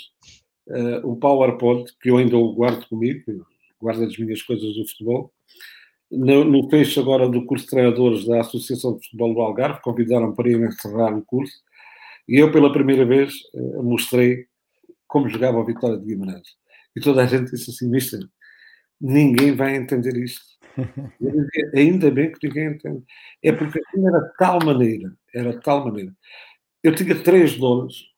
uh, 0.69 1.11
o 1.11 1.17
PowerPoint, 1.17 1.91
que 1.99 2.11
eu 2.11 2.19
ainda 2.19 2.37
o 2.37 2.55
guardo 2.55 2.87
comigo, 2.87 3.47
guardo 3.81 4.05
as 4.05 4.19
minhas 4.19 4.43
coisas 4.43 4.75
do 4.75 4.87
futebol, 4.89 5.33
no, 6.11 6.45
no 6.45 6.69
fecho 6.69 7.01
agora 7.01 7.29
do 7.29 7.45
curso 7.45 7.65
de 7.65 7.71
treinadores 7.71 8.27
da 8.27 8.41
Associação 8.41 8.97
de 8.97 9.05
Futebol 9.05 9.35
do 9.35 9.41
Algarve, 9.41 9.81
convidaram 9.83 10.35
para 10.35 10.49
ir 10.51 10.61
encerrar 10.61 11.17
o 11.17 11.25
curso, 11.25 11.55
e 12.29 12.37
eu 12.37 12.51
pela 12.51 12.73
primeira 12.73 13.05
vez 13.05 13.35
uh, 13.55 13.83
mostrei 13.83 14.47
como 15.07 15.29
jogava 15.29 15.59
o 15.59 15.65
Vitória 15.65 15.99
de 15.99 16.07
Guimarães. 16.07 16.49
E 16.97 17.01
toda 17.01 17.23
a 17.23 17.27
gente 17.27 17.51
disse 17.51 17.71
assim, 17.71 17.89
mister, 17.91 18.21
ninguém 19.01 19.55
vai 19.55 19.77
entender 19.77 20.17
isto. 20.17 20.43
Dizia, 21.21 21.71
Ainda 21.75 22.11
bem 22.11 22.33
que 22.33 22.47
ninguém 22.47 22.69
entende. 22.69 23.05
É 23.43 23.53
porque 23.53 23.81
aquilo 23.81 24.09
era 24.09 24.21
de 24.21 24.37
tal 24.37 24.59
maneira, 24.65 25.13
era 25.35 25.53
de 25.53 25.61
tal 25.61 25.85
maneira. 25.85 26.13
Eu 26.83 26.95
tinha 26.95 27.21
três 27.23 27.57
donos, 27.57 28.09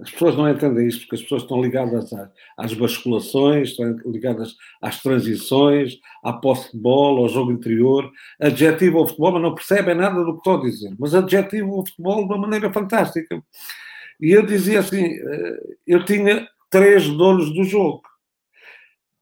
as 0.00 0.10
pessoas 0.10 0.36
não 0.36 0.48
entendem 0.48 0.88
isto, 0.88 1.00
porque 1.00 1.16
as 1.16 1.22
pessoas 1.22 1.42
estão 1.42 1.60
ligadas 1.60 2.12
às, 2.12 2.30
às 2.56 2.74
basculações, 2.74 3.70
estão 3.70 3.96
ligadas 4.06 4.56
às 4.80 5.02
transições, 5.02 5.98
à 6.24 6.32
posse 6.32 6.72
de 6.72 6.78
bola, 6.78 7.20
ao 7.20 7.28
jogo 7.28 7.52
interior. 7.52 8.10
Adjetivo 8.40 8.98
ao 8.98 9.06
futebol, 9.06 9.32
mas 9.32 9.42
não 9.42 9.54
percebem 9.54 9.94
nada 9.94 10.24
do 10.24 10.32
que 10.32 10.38
estou 10.38 10.58
a 10.58 10.62
dizer. 10.62 10.94
Mas 10.98 11.14
adjetivo 11.14 11.74
ao 11.74 11.86
futebol 11.86 12.26
de 12.26 12.32
uma 12.32 12.38
maneira 12.38 12.72
fantástica. 12.72 13.42
E 14.20 14.30
eu 14.30 14.44
dizia 14.44 14.80
assim: 14.80 15.04
eh, 15.04 15.60
eu 15.86 16.04
tinha 16.04 16.48
três 16.70 17.08
donos 17.08 17.52
do 17.52 17.64
jogo. 17.64 18.02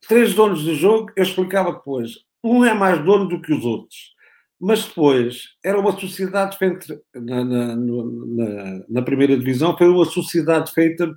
Três 0.07 0.33
donos 0.35 0.65
do 0.65 0.75
jogo, 0.75 1.11
eu 1.17 1.23
explicava 1.23 1.73
depois. 1.73 2.13
Um 2.43 2.65
é 2.65 2.73
mais 2.73 3.05
dono 3.05 3.27
do 3.27 3.41
que 3.41 3.53
os 3.53 3.65
outros. 3.65 4.17
Mas 4.61 4.87
depois 4.87 5.57
era 5.65 5.79
uma 5.79 5.93
sociedade 5.99 6.59
feita 6.59 7.01
na, 7.15 7.45
na, 7.45 7.77
na, 7.77 8.85
na 8.89 9.03
primeira 9.03 9.37
divisão, 9.37 9.77
foi 9.77 9.89
uma 9.89 10.05
sociedade 10.05 10.73
feita 10.73 11.17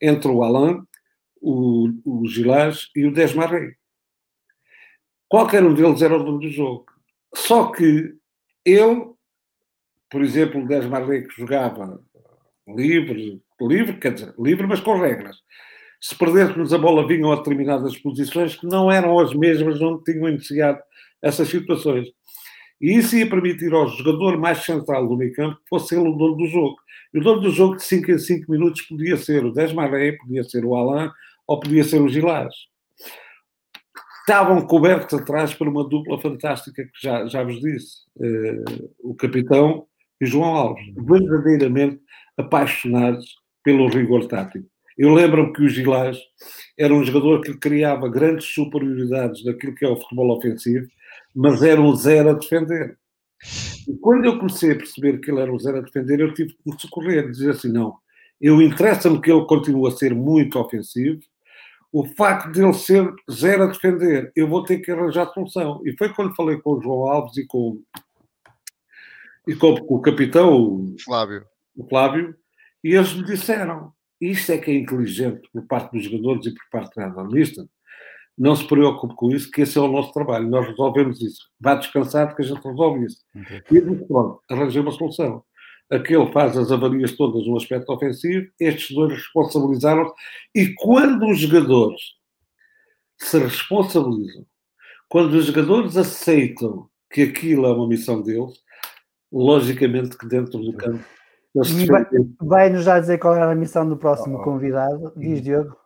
entre 0.00 0.30
o 0.30 0.42
Alain, 0.42 0.82
o, 1.40 1.88
o 2.04 2.26
Gilás 2.28 2.88
e 2.94 3.04
o 3.06 3.12
Desmarrey. 3.12 3.74
Qualquer 5.28 5.64
um 5.64 5.74
deles 5.74 6.02
era 6.02 6.16
o 6.16 6.22
dono 6.22 6.38
do 6.38 6.48
jogo. 6.48 6.86
Só 7.34 7.72
que 7.72 8.14
eu, 8.64 9.16
por 10.08 10.22
exemplo, 10.22 10.62
o 10.62 10.68
Desmarrey 10.68 11.26
que 11.26 11.40
jogava 11.40 12.00
livre, 12.68 13.42
livre, 13.60 13.98
quer 13.98 14.14
dizer, 14.14 14.34
livre, 14.38 14.66
mas 14.66 14.80
com 14.80 15.00
regras. 15.00 15.36
Se 16.00 16.16
perdêssemos 16.16 16.72
a 16.72 16.78
bola, 16.78 17.06
vinham 17.06 17.32
a 17.32 17.36
determinadas 17.36 17.96
posições 17.98 18.54
que 18.54 18.66
não 18.66 18.90
eram 18.90 19.18
as 19.18 19.34
mesmas 19.34 19.80
onde 19.80 20.04
tinham 20.04 20.28
iniciado 20.28 20.80
essas 21.22 21.48
situações. 21.48 22.08
E 22.80 22.96
isso 22.96 23.16
ia 23.16 23.28
permitir 23.28 23.72
ao 23.72 23.88
jogador 23.88 24.38
mais 24.38 24.58
central 24.64 25.08
do 25.08 25.16
meio 25.16 25.32
campo 25.34 25.56
que 25.56 25.68
fosse 25.68 25.94
ele 25.94 26.08
o 26.08 26.12
dono 26.12 26.36
do 26.36 26.46
jogo. 26.46 26.76
E 27.12 27.18
o 27.18 27.22
dono 27.22 27.40
do 27.40 27.50
jogo 27.50 27.76
de 27.76 27.82
5 27.84 28.10
em 28.10 28.18
5 28.18 28.50
minutos 28.50 28.82
podia 28.82 29.16
ser 29.16 29.44
o 29.44 29.52
Desmaré, 29.52 30.12
podia 30.12 30.44
ser 30.44 30.64
o 30.64 30.74
Alain 30.74 31.10
ou 31.46 31.60
podia 31.60 31.84
ser 31.84 32.00
o 32.00 32.08
Gilás. 32.08 32.54
Estavam 34.20 34.66
cobertos 34.66 35.18
atrás 35.18 35.54
por 35.54 35.68
uma 35.68 35.88
dupla 35.88 36.20
fantástica 36.20 36.82
que 36.84 37.00
já, 37.00 37.26
já 37.26 37.44
vos 37.44 37.60
disse. 37.60 37.98
Uh, 38.16 38.90
o 38.98 39.14
capitão 39.14 39.86
e 40.20 40.26
João 40.26 40.54
Alves. 40.54 40.84
Verdadeiramente 40.96 42.00
apaixonados 42.36 43.36
pelo 43.62 43.88
rigor 43.88 44.26
tático. 44.26 44.66
Eu 44.96 45.12
lembro-me 45.12 45.52
que 45.52 45.62
o 45.62 45.68
Gilás 45.68 46.18
era 46.78 46.94
um 46.94 47.04
jogador 47.04 47.42
que 47.42 47.56
criava 47.58 48.08
grandes 48.08 48.46
superioridades 48.46 49.44
naquilo 49.44 49.74
que 49.74 49.84
é 49.84 49.88
o 49.88 49.96
futebol 49.96 50.36
ofensivo, 50.36 50.86
mas 51.36 51.62
era 51.62 51.80
um 51.80 51.94
zero 51.94 52.30
a 52.30 52.32
defender. 52.32 52.98
E 53.86 53.94
quando 53.98 54.24
eu 54.24 54.38
comecei 54.38 54.72
a 54.72 54.76
perceber 54.76 55.18
que 55.20 55.30
ele 55.30 55.40
era 55.40 55.52
um 55.52 55.58
zero 55.58 55.78
a 55.78 55.82
defender, 55.82 56.20
eu 56.20 56.32
tive 56.32 56.54
que 56.54 56.70
me 56.70 56.80
socorrer, 56.80 57.30
dizer 57.30 57.50
assim, 57.50 57.70
não, 57.70 57.96
eu 58.40 58.60
interessa-me 58.60 59.20
que 59.20 59.30
ele 59.30 59.44
continue 59.44 59.88
a 59.88 59.96
ser 59.96 60.14
muito 60.14 60.58
ofensivo, 60.58 61.20
o 61.92 62.04
facto 62.04 62.50
de 62.50 62.62
ele 62.62 62.72
ser 62.72 63.12
zero 63.30 63.64
a 63.64 63.66
defender, 63.66 64.32
eu 64.34 64.48
vou 64.48 64.64
ter 64.64 64.78
que 64.78 64.90
arranjar 64.90 65.32
solução. 65.32 65.80
E 65.84 65.96
foi 65.96 66.12
quando 66.12 66.34
falei 66.34 66.56
com 66.58 66.72
o 66.72 66.82
João 66.82 67.08
Alves 67.08 67.36
e 67.36 67.46
com, 67.46 67.80
e 69.46 69.54
com 69.54 69.72
o 69.72 70.00
capitão, 70.00 70.56
o 70.56 70.96
Flávio 71.04 71.44
o 71.76 71.86
Flávio, 71.86 72.34
e 72.82 72.94
eles 72.94 73.12
me 73.12 73.24
disseram: 73.24 73.92
isto 74.20 74.52
é 74.52 74.58
que 74.58 74.70
é 74.70 74.74
inteligente 74.74 75.48
por 75.52 75.66
parte 75.66 75.92
dos 75.92 76.04
jogadores 76.04 76.46
e 76.46 76.54
por 76.54 76.64
parte 76.70 76.96
da 76.96 77.06
analista. 77.06 77.68
Não 78.38 78.54
se 78.54 78.66
preocupe 78.66 79.14
com 79.14 79.30
isso, 79.30 79.50
que 79.50 79.62
esse 79.62 79.78
é 79.78 79.80
o 79.80 79.88
nosso 79.88 80.12
trabalho. 80.12 80.48
Nós 80.48 80.66
resolvemos 80.66 81.20
isso. 81.22 81.48
Vá 81.58 81.74
descansado 81.74 82.34
que 82.34 82.42
a 82.42 82.44
gente 82.44 82.62
resolve 82.62 83.06
isso. 83.06 83.18
Okay. 83.34 83.62
E 83.70 83.80
pronto, 84.06 84.40
arranjei 84.50 84.82
uma 84.82 84.92
solução. 84.92 85.42
Aquele 85.90 86.30
faz 86.32 86.56
as 86.56 86.70
avarias 86.70 87.12
todas 87.12 87.46
no 87.46 87.56
aspecto 87.56 87.92
ofensivo, 87.92 88.46
estes 88.58 88.94
dois 88.94 89.12
responsabilizaram 89.12 90.12
e 90.54 90.74
quando 90.74 91.26
os 91.30 91.38
jogadores 91.38 92.00
se 93.18 93.38
responsabilizam, 93.38 94.44
quando 95.08 95.34
os 95.34 95.46
jogadores 95.46 95.96
aceitam 95.96 96.88
que 97.08 97.22
aquilo 97.22 97.66
é 97.66 97.72
uma 97.72 97.86
missão 97.86 98.20
deles, 98.20 98.52
logicamente 99.32 100.18
que 100.18 100.26
dentro 100.26 100.58
do 100.58 100.72
campo 100.72 101.04
Vai-nos 102.40 102.84
já 102.84 103.00
dizer 103.00 103.18
qual 103.18 103.34
era 103.34 103.50
a 103.50 103.54
missão 103.54 103.88
do 103.88 103.96
próximo 103.96 104.36
oh, 104.36 104.40
oh. 104.40 104.44
convidado. 104.44 105.12
Diz, 105.16 105.42
Diogo. 105.42 105.76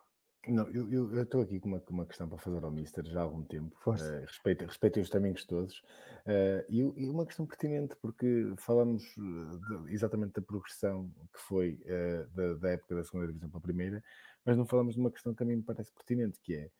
Não, 0.47 0.67
eu 0.69 1.21
estou 1.21 1.41
aqui 1.41 1.59
com 1.59 1.67
uma, 1.67 1.83
uma 1.89 2.05
questão 2.05 2.27
para 2.27 2.39
fazer 2.39 2.63
ao 2.63 2.71
Mister 2.71 3.05
já 3.05 3.19
há 3.19 3.23
algum 3.23 3.43
tempo. 3.43 3.75
Uh, 3.85 4.21
respeito, 4.21 4.65
respeito 4.65 4.99
os 4.99 5.09
tamanhos 5.09 5.45
todos. 5.45 5.77
Uh, 6.25 6.65
e, 6.67 6.79
e, 6.79 7.09
uma 7.09 7.27
questão 7.27 7.45
pertinente, 7.45 7.95
porque 8.01 8.51
falamos 8.57 9.03
de, 9.03 9.93
exatamente 9.93 10.33
da 10.33 10.41
progressão 10.41 11.13
que 11.31 11.39
foi 11.41 11.79
uh, 11.85 12.27
da, 12.35 12.53
da, 12.55 12.69
época 12.71 12.95
da 12.95 13.03
segunda 13.03 13.27
divisão 13.27 13.49
para 13.51 13.59
a 13.59 13.61
primeira, 13.61 14.03
mas 14.43 14.57
não 14.57 14.65
falamos 14.65 14.95
de 14.95 14.99
uma 14.99 15.11
questão 15.11 15.35
que 15.35 15.43
a 15.43 15.45
mim 15.45 15.57
me 15.57 15.63
parece 15.63 15.93
pertinente, 15.93 16.39
que 16.41 16.55
é 16.55 16.71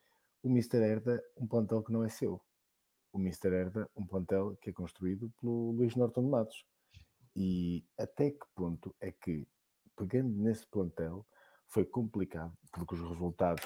o 0.42 0.50
Mister 0.50 0.82
herda 0.82 1.22
um 1.36 1.46
plantel 1.46 1.84
que 1.84 1.92
não 1.92 2.02
é 2.02 2.08
seu. 2.08 2.40
O 3.12 3.18
Mister 3.18 3.52
herda 3.52 3.88
um 3.94 4.04
plantel 4.04 4.56
que 4.60 4.70
é 4.70 4.72
construído 4.72 5.32
pelo 5.40 5.70
Luís 5.70 5.94
Norton 5.94 6.24
de 6.24 6.28
Matos 6.28 6.66
e 7.36 7.84
até 7.96 8.32
que 8.32 8.44
ponto 8.56 8.92
é 9.00 9.12
que, 9.12 9.46
pegando 9.96 10.30
nesse 10.30 10.66
plantel, 10.66 11.24
foi 11.72 11.86
complicado, 11.86 12.52
porque 12.72 12.94
os 12.94 13.00
resultados 13.00 13.64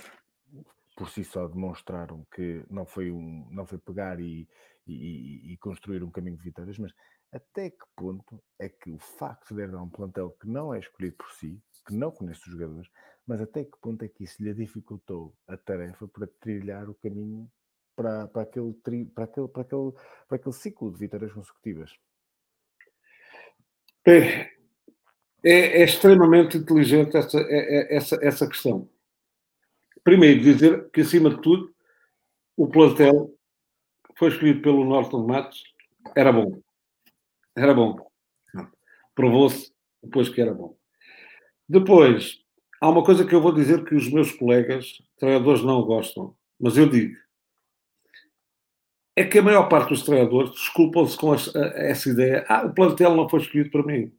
por 0.96 1.10
si 1.10 1.24
só 1.24 1.46
demonstraram 1.46 2.24
que 2.34 2.64
não 2.70 2.86
foi, 2.86 3.10
um, 3.10 3.46
não 3.50 3.66
foi 3.66 3.78
pegar 3.78 4.20
e, 4.20 4.48
e, 4.86 5.52
e 5.52 5.56
construir 5.58 6.02
um 6.02 6.10
caminho 6.10 6.36
de 6.38 6.44
vitórias, 6.44 6.78
mas 6.78 6.92
até 7.32 7.70
que 7.70 7.84
ponto 7.94 8.42
é 8.58 8.68
que 8.68 8.90
o 8.90 8.98
facto 8.98 9.54
de 9.54 9.60
herdar 9.60 9.82
um 9.82 9.90
plantel 9.90 10.30
que 10.40 10.48
não 10.48 10.72
é 10.72 10.78
escolhido 10.78 11.16
por 11.16 11.30
si, 11.32 11.60
que 11.86 11.94
não 11.94 12.10
conhece 12.10 12.40
os 12.46 12.52
jogadores, 12.52 12.88
mas 13.26 13.40
até 13.40 13.64
que 13.64 13.76
ponto 13.82 14.02
é 14.04 14.08
que 14.08 14.24
isso 14.24 14.42
lhe 14.42 14.54
dificultou 14.54 15.34
a 15.46 15.56
tarefa 15.56 16.06
para 16.08 16.28
trilhar 16.40 16.88
o 16.88 16.94
caminho 16.94 17.50
para, 17.96 18.28
para, 18.28 18.42
aquele, 18.42 18.72
para, 18.74 19.24
aquele, 19.24 19.48
para, 19.48 19.62
aquele, 19.62 19.92
para 20.28 20.36
aquele 20.36 20.54
ciclo 20.54 20.92
de 20.92 20.98
vitórias 20.98 21.32
consecutivas? 21.32 21.90
É, 24.06 24.55
é, 25.46 25.80
é 25.80 25.84
extremamente 25.84 26.56
inteligente 26.58 27.16
essa, 27.16 27.38
é, 27.38 27.44
é, 27.92 27.96
essa, 27.96 28.18
essa 28.20 28.48
questão. 28.48 28.88
Primeiro, 30.02 30.40
dizer 30.40 30.90
que, 30.90 31.02
acima 31.02 31.30
de 31.30 31.40
tudo, 31.40 31.72
o 32.56 32.66
plantel 32.66 33.32
foi 34.16 34.28
escolhido 34.28 34.60
pelo 34.60 34.84
Norton 34.84 35.24
Matos 35.24 35.62
era 36.16 36.32
bom. 36.32 36.60
Era 37.56 37.72
bom. 37.72 37.96
Provou-se 39.14 39.72
depois 40.02 40.28
que 40.28 40.40
era 40.40 40.52
bom. 40.52 40.76
Depois, 41.68 42.38
há 42.80 42.88
uma 42.88 43.04
coisa 43.04 43.24
que 43.24 43.34
eu 43.34 43.40
vou 43.40 43.52
dizer 43.52 43.84
que 43.84 43.94
os 43.94 44.10
meus 44.10 44.32
colegas 44.32 45.00
treinadores 45.18 45.62
não 45.62 45.82
gostam, 45.82 46.36
mas 46.60 46.76
eu 46.76 46.88
digo. 46.88 47.16
É 49.14 49.24
que 49.24 49.38
a 49.38 49.42
maior 49.42 49.68
parte 49.68 49.88
dos 49.90 50.02
treinadores 50.02 50.50
desculpam-se 50.50 51.16
com 51.16 51.34
essa 51.34 52.08
ideia. 52.08 52.44
Ah, 52.48 52.66
o 52.66 52.74
plantel 52.74 53.14
não 53.14 53.28
foi 53.28 53.40
escolhido 53.40 53.70
para 53.70 53.82
mim. 53.82 54.12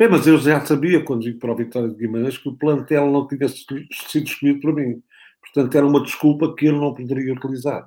Bem, 0.00 0.08
mas 0.08 0.26
eu 0.26 0.38
já 0.38 0.64
sabia, 0.64 1.04
quando 1.04 1.24
digo 1.24 1.38
para 1.38 1.52
a 1.52 1.54
Vitória 1.54 1.90
de 1.90 1.94
Guimarães, 1.94 2.38
que 2.38 2.48
o 2.48 2.56
plantel 2.56 3.10
não 3.10 3.28
tinha 3.28 3.46
sido 3.50 4.24
escolhido 4.24 4.58
para 4.60 4.72
mim. 4.72 5.02
Portanto, 5.42 5.76
era 5.76 5.86
uma 5.86 6.02
desculpa 6.02 6.56
que 6.56 6.68
eu 6.68 6.72
não 6.72 6.94
poderia 6.94 7.34
utilizar. 7.34 7.86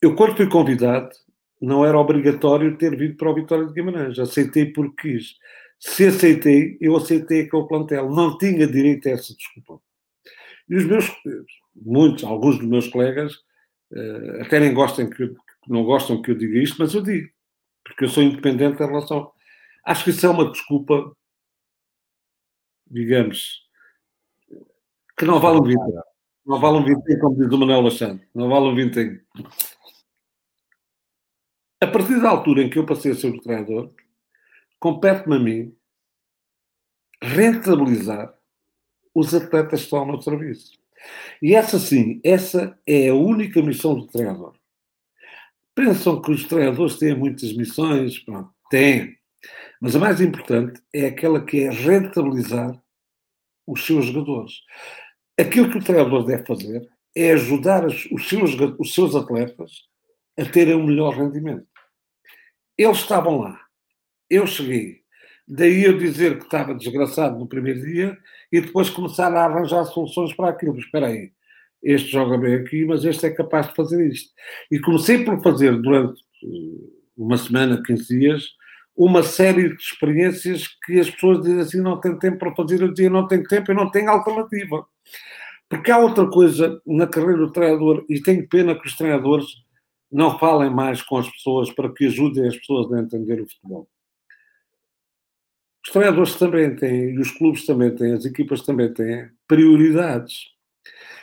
Eu, 0.00 0.14
quando 0.14 0.36
fui 0.36 0.48
convidado, 0.48 1.10
não 1.60 1.84
era 1.84 1.98
obrigatório 1.98 2.78
ter 2.78 2.96
vindo 2.96 3.16
para 3.16 3.28
a 3.28 3.34
Vitória 3.34 3.66
de 3.66 3.72
Guimarães. 3.72 4.20
Aceitei 4.20 4.66
porque 4.66 5.14
quis. 5.14 5.34
Se 5.80 6.06
aceitei, 6.06 6.78
eu 6.80 6.96
aceitei 6.96 7.40
aquele 7.40 7.66
plantel. 7.66 8.08
Não 8.10 8.38
tinha 8.38 8.64
direito 8.64 9.08
a 9.08 9.10
essa 9.10 9.34
desculpa. 9.34 9.82
E 10.68 10.76
os 10.76 10.84
meus, 10.84 11.12
muitos, 11.74 12.22
alguns 12.22 12.56
dos 12.56 12.68
meus 12.68 12.86
colegas, 12.86 13.32
uh, 13.90 14.42
até 14.42 14.60
nem 14.60 14.72
gostam 14.72 15.10
que, 15.10 15.28
não 15.66 15.82
gostam 15.82 16.22
que 16.22 16.30
eu 16.30 16.36
diga 16.36 16.56
isto, 16.56 16.76
mas 16.78 16.94
eu 16.94 17.02
digo. 17.02 17.28
Porque 17.82 18.04
eu 18.04 18.08
sou 18.08 18.22
independente 18.22 18.80
em 18.80 18.86
relação. 18.86 19.32
Acho 19.88 20.04
que 20.04 20.10
isso 20.10 20.26
é 20.26 20.28
uma 20.28 20.50
desculpa, 20.50 21.16
digamos, 22.86 23.66
que 25.18 25.24
não 25.24 25.40
vale 25.40 25.60
um 25.60 25.62
vintém. 25.62 25.94
Não 26.44 26.60
vale 26.60 26.76
um 26.76 26.84
vintém, 26.84 27.18
como 27.18 27.34
diz 27.34 27.50
o 27.50 27.56
Manuel 27.56 27.80
Lachante. 27.80 28.28
Não 28.34 28.50
vale 28.50 28.66
um 28.66 28.74
vintém. 28.74 29.18
A 31.80 31.86
partir 31.86 32.20
da 32.20 32.28
altura 32.28 32.64
em 32.64 32.68
que 32.68 32.78
eu 32.78 32.84
passei 32.84 33.12
a 33.12 33.14
ser 33.14 33.34
o 33.34 33.40
treinador, 33.40 33.90
compete-me 34.78 35.36
a 35.36 35.38
mim 35.38 35.76
rentabilizar 37.22 38.34
os 39.14 39.32
atletas 39.32 39.80
que 39.80 39.84
estão 39.86 40.00
ao 40.00 40.06
meu 40.06 40.20
serviço. 40.20 40.78
E 41.40 41.54
essa 41.54 41.78
sim, 41.78 42.20
essa 42.22 42.78
é 42.86 43.08
a 43.08 43.14
única 43.14 43.62
missão 43.62 43.94
do 43.94 44.06
treinador. 44.06 44.54
Pensam 45.74 46.20
que 46.20 46.30
os 46.30 46.44
treinadores 46.44 46.98
têm 46.98 47.16
muitas 47.16 47.54
missões? 47.54 48.18
Pronto, 48.18 48.52
têm. 48.68 49.17
Mas 49.80 49.94
a 49.94 49.98
mais 49.98 50.20
importante 50.20 50.80
é 50.92 51.06
aquela 51.06 51.44
que 51.44 51.62
é 51.62 51.70
rentabilizar 51.70 52.80
os 53.66 53.84
seus 53.84 54.06
jogadores. 54.06 54.52
Aquilo 55.38 55.70
que 55.70 55.78
o 55.78 55.84
treinador 55.84 56.24
deve 56.24 56.44
fazer 56.44 56.88
é 57.14 57.32
ajudar 57.32 57.86
os 57.86 58.28
seus, 58.28 58.56
os 58.78 58.94
seus 58.94 59.14
atletas 59.14 59.88
a 60.38 60.44
terem 60.44 60.74
um 60.74 60.86
melhor 60.86 61.16
rendimento. 61.16 61.66
Eles 62.76 62.98
estavam 62.98 63.38
lá. 63.38 63.60
Eu 64.30 64.46
cheguei. 64.46 65.02
Daí 65.46 65.84
eu 65.84 65.96
dizer 65.96 66.38
que 66.38 66.44
estava 66.44 66.74
desgraçado 66.74 67.38
no 67.38 67.48
primeiro 67.48 67.80
dia 67.80 68.16
e 68.52 68.60
depois 68.60 68.90
começar 68.90 69.32
a 69.34 69.44
arranjar 69.44 69.84
soluções 69.86 70.34
para 70.34 70.50
aquilo. 70.50 70.78
Espera 70.78 71.06
aí, 71.06 71.32
este 71.82 72.10
joga 72.10 72.36
bem 72.36 72.54
aqui, 72.54 72.84
mas 72.84 73.04
este 73.04 73.26
é 73.26 73.30
capaz 73.30 73.68
de 73.68 73.74
fazer 73.74 74.06
isto. 74.06 74.30
E 74.70 74.78
comecei 74.78 75.24
por 75.24 75.42
fazer 75.42 75.80
durante 75.80 76.20
eh, 76.44 76.90
uma 77.16 77.38
semana, 77.38 77.82
15 77.82 78.18
dias, 78.18 78.44
uma 78.98 79.22
série 79.22 79.68
de 79.76 79.80
experiências 79.80 80.66
que 80.84 80.98
as 80.98 81.08
pessoas 81.08 81.40
dizem 81.42 81.60
assim: 81.60 81.80
não 81.80 82.00
tenho 82.00 82.18
tempo 82.18 82.38
para 82.38 82.54
fazer. 82.54 82.82
Eu 82.82 82.92
dizia: 82.92 83.08
não 83.08 83.28
tenho 83.28 83.44
tempo, 83.44 83.70
eu 83.70 83.76
não 83.76 83.88
tenho 83.88 84.10
alternativa. 84.10 84.84
Porque 85.68 85.90
há 85.90 85.98
outra 85.98 86.28
coisa 86.28 86.82
na 86.84 87.06
carreira 87.06 87.38
do 87.38 87.52
treinador, 87.52 88.04
e 88.08 88.20
tenho 88.20 88.48
pena 88.48 88.74
que 88.74 88.88
os 88.88 88.96
treinadores 88.96 89.46
não 90.10 90.38
falem 90.38 90.70
mais 90.70 91.02
com 91.02 91.18
as 91.18 91.30
pessoas 91.30 91.70
para 91.72 91.92
que 91.92 92.06
ajudem 92.06 92.48
as 92.48 92.56
pessoas 92.56 92.92
a 92.92 93.00
entender 93.00 93.40
o 93.40 93.46
futebol. 93.48 93.88
Os 95.86 95.92
treinadores 95.92 96.34
também 96.36 96.74
têm, 96.74 97.10
e 97.10 97.18
os 97.18 97.30
clubes 97.30 97.64
também 97.66 97.94
têm, 97.94 98.14
as 98.14 98.24
equipas 98.24 98.62
também 98.62 98.92
têm 98.92 99.30
prioridades. 99.46 100.46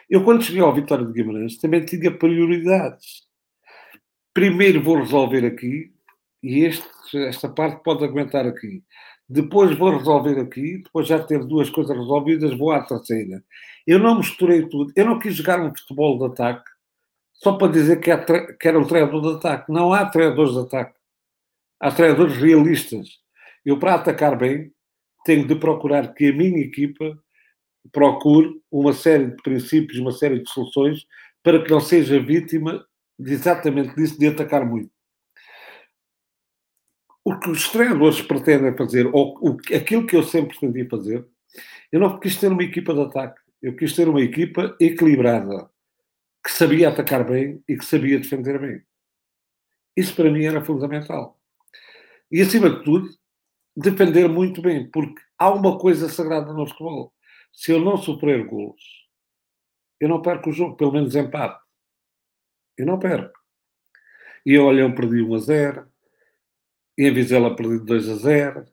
Eu, 0.10 0.24
quando 0.24 0.44
cheguei 0.44 0.62
ao 0.62 0.74
Vitória 0.74 1.06
de 1.06 1.12
Guimarães, 1.12 1.58
também 1.58 1.84
tinha 1.84 2.16
prioridades. 2.16 3.26
Primeiro 4.34 4.82
vou 4.82 4.98
resolver 5.00 5.46
aqui, 5.46 5.95
e 6.46 6.64
este, 6.64 6.88
esta 7.28 7.50
parte 7.50 7.84
pode 7.84 8.04
aguentar 8.04 8.46
aqui. 8.46 8.84
Depois 9.28 9.76
vou 9.76 9.98
resolver 9.98 10.40
aqui, 10.40 10.78
depois 10.84 11.08
já 11.08 11.18
ter 11.18 11.44
duas 11.44 11.72
coisas 11.72 11.98
resolvidas, 11.98 12.56
vou 12.56 12.72
à 12.72 12.84
terceira. 12.84 13.44
Eu 13.88 13.98
não 13.98 14.20
misturei 14.20 14.70
tudo. 14.70 14.94
Eu 14.96 15.06
não 15.06 15.18
quis 15.18 15.34
jogar 15.34 15.60
um 15.60 15.76
futebol 15.76 16.20
de 16.20 16.26
ataque 16.26 16.70
só 17.34 17.54
para 17.54 17.72
dizer 17.72 18.00
que, 18.00 18.16
que 18.60 18.68
era 18.68 18.80
um 18.80 18.86
treinador 18.86 19.22
de 19.22 19.38
ataque. 19.38 19.72
Não 19.72 19.92
há 19.92 20.06
treinadores 20.06 20.54
de 20.54 20.60
ataque. 20.60 20.94
Há 21.80 21.92
treinadores 21.92 22.38
realistas. 22.38 23.08
Eu, 23.66 23.80
para 23.80 23.96
atacar 23.96 24.38
bem, 24.38 24.72
tenho 25.26 25.48
de 25.48 25.56
procurar 25.56 26.14
que 26.14 26.28
a 26.30 26.34
minha 26.34 26.60
equipa 26.60 27.18
procure 27.92 28.62
uma 28.72 28.94
série 28.94 29.32
de 29.32 29.42
princípios, 29.42 29.98
uma 29.98 30.12
série 30.12 30.44
de 30.44 30.50
soluções 30.52 31.08
para 31.42 31.64
que 31.64 31.72
não 31.72 31.80
seja 31.80 32.20
vítima 32.20 32.86
de 33.18 33.34
exatamente 33.34 33.96
disso, 33.96 34.20
de 34.20 34.28
atacar 34.28 34.64
muito. 34.64 34.95
O 37.26 37.40
que 37.40 37.50
os 37.50 37.68
treinadores 37.70 38.22
pretendem 38.22 38.78
fazer, 38.78 39.08
ou 39.08 39.36
o, 39.42 39.58
aquilo 39.76 40.06
que 40.06 40.16
eu 40.16 40.22
sempre 40.22 40.58
pretendi 40.58 40.88
fazer, 40.88 41.28
eu 41.92 42.00
não 42.00 42.20
quis 42.20 42.38
ter 42.38 42.52
uma 42.52 42.64
equipa 42.64 42.94
de 42.94 43.02
ataque, 43.02 43.42
eu 43.64 43.76
quis 43.76 43.96
ter 43.96 44.08
uma 44.08 44.22
equipa 44.22 44.78
equilibrada 44.80 45.68
que 46.46 46.52
sabia 46.52 46.90
atacar 46.90 47.26
bem 47.26 47.64
e 47.68 47.76
que 47.76 47.84
sabia 47.84 48.20
defender 48.20 48.60
bem. 48.60 48.84
Isso 49.98 50.16
para 50.16 50.30
mim 50.30 50.46
era 50.46 50.64
fundamental. 50.64 51.40
E 52.32 52.42
acima 52.42 52.70
de 52.70 52.84
tudo, 52.84 53.10
defender 53.76 54.30
muito 54.30 54.62
bem, 54.62 54.88
porque 54.92 55.20
há 55.40 55.52
uma 55.52 55.80
coisa 55.80 56.08
sagrada 56.08 56.54
no 56.54 56.68
futebol. 56.68 57.12
Se 57.52 57.72
eu 57.72 57.80
não 57.80 57.98
sofrer 57.98 58.46
gols, 58.46 58.84
eu 60.00 60.08
não 60.08 60.22
perco 60.22 60.52
o 60.52 60.54
jogo, 60.54 60.78
pelo 60.78 60.92
menos 60.92 61.16
empate. 61.16 61.60
Eu 62.78 62.86
não 62.86 63.00
perco. 63.00 63.40
E 64.46 64.54
eu 64.54 64.66
Olhão 64.66 64.94
perdi 64.94 65.24
1 65.24 65.34
a 65.34 65.40
0, 65.40 65.88
e 65.88 65.95
em 66.98 67.14
Vizela 67.14 67.56
perdi 67.56 67.80
2 67.80 68.10
a 68.10 68.16
0, 68.16 68.66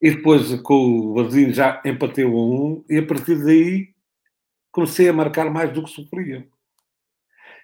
e 0.00 0.10
depois 0.10 0.52
com 0.62 0.74
o 0.74 1.14
Vazinho 1.14 1.54
já 1.54 1.80
empatei 1.84 2.24
1 2.24 2.36
a 2.36 2.46
1, 2.46 2.84
e 2.90 2.98
a 2.98 3.06
partir 3.06 3.36
daí 3.42 3.94
comecei 4.72 5.08
a 5.08 5.12
marcar 5.12 5.50
mais 5.50 5.72
do 5.72 5.84
que 5.84 5.90
sofria. 5.90 6.48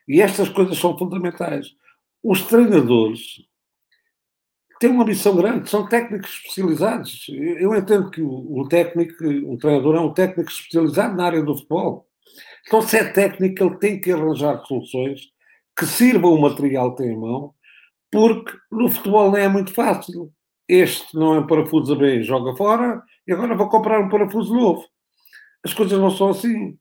E 0.07 0.21
estas 0.21 0.49
coisas 0.49 0.79
são 0.79 0.97
fundamentais. 0.97 1.75
Os 2.23 2.43
treinadores 2.43 3.43
têm 4.81 4.91
uma 4.91 5.05
missão 5.05 5.35
grande, 5.37 5.69
são 5.69 5.89
técnicos 5.89 6.31
especializados. 6.31 7.27
Eu 7.29 7.75
entendo 7.75 8.11
que 8.11 8.23
o 8.23 8.67
técnico, 8.69 9.25
o 9.25 9.59
treinador 9.59 9.97
é 9.97 10.01
um 10.01 10.15
técnico 10.15 10.51
especializado 10.51 11.17
na 11.17 11.25
área 11.25 11.43
do 11.43 11.55
futebol. 11.55 12.07
Então, 12.67 12.83
se 12.83 12.97
é 12.97 13.05
técnico, 13.05 13.65
ele 13.65 13.77
tem 13.77 14.01
que 14.01 14.13
arranjar 14.13 14.65
soluções 14.65 15.33
que 15.77 15.87
sirvam 15.87 16.35
o 16.35 16.41
material 16.41 16.95
que 16.95 17.03
tem 17.03 17.13
em 17.13 17.19
mão, 17.19 17.55
porque 18.11 18.57
no 18.71 18.89
futebol 18.89 19.31
não 19.31 19.39
é 19.39 19.49
muito 19.49 19.73
fácil. 19.73 20.33
Este 20.69 21.15
não 21.15 21.35
é 21.35 21.41
um 21.41 21.47
parafuso 21.47 21.97
bem, 21.97 22.23
joga 22.23 22.55
fora, 22.57 23.03
e 23.27 23.33
agora 23.33 23.57
vou 23.57 23.69
comprar 23.69 24.01
um 24.01 24.09
parafuso 24.09 24.55
novo. 24.55 24.85
As 25.65 25.73
coisas 25.73 25.99
não 25.99 26.11
são 26.11 26.31
assim. 26.31 26.79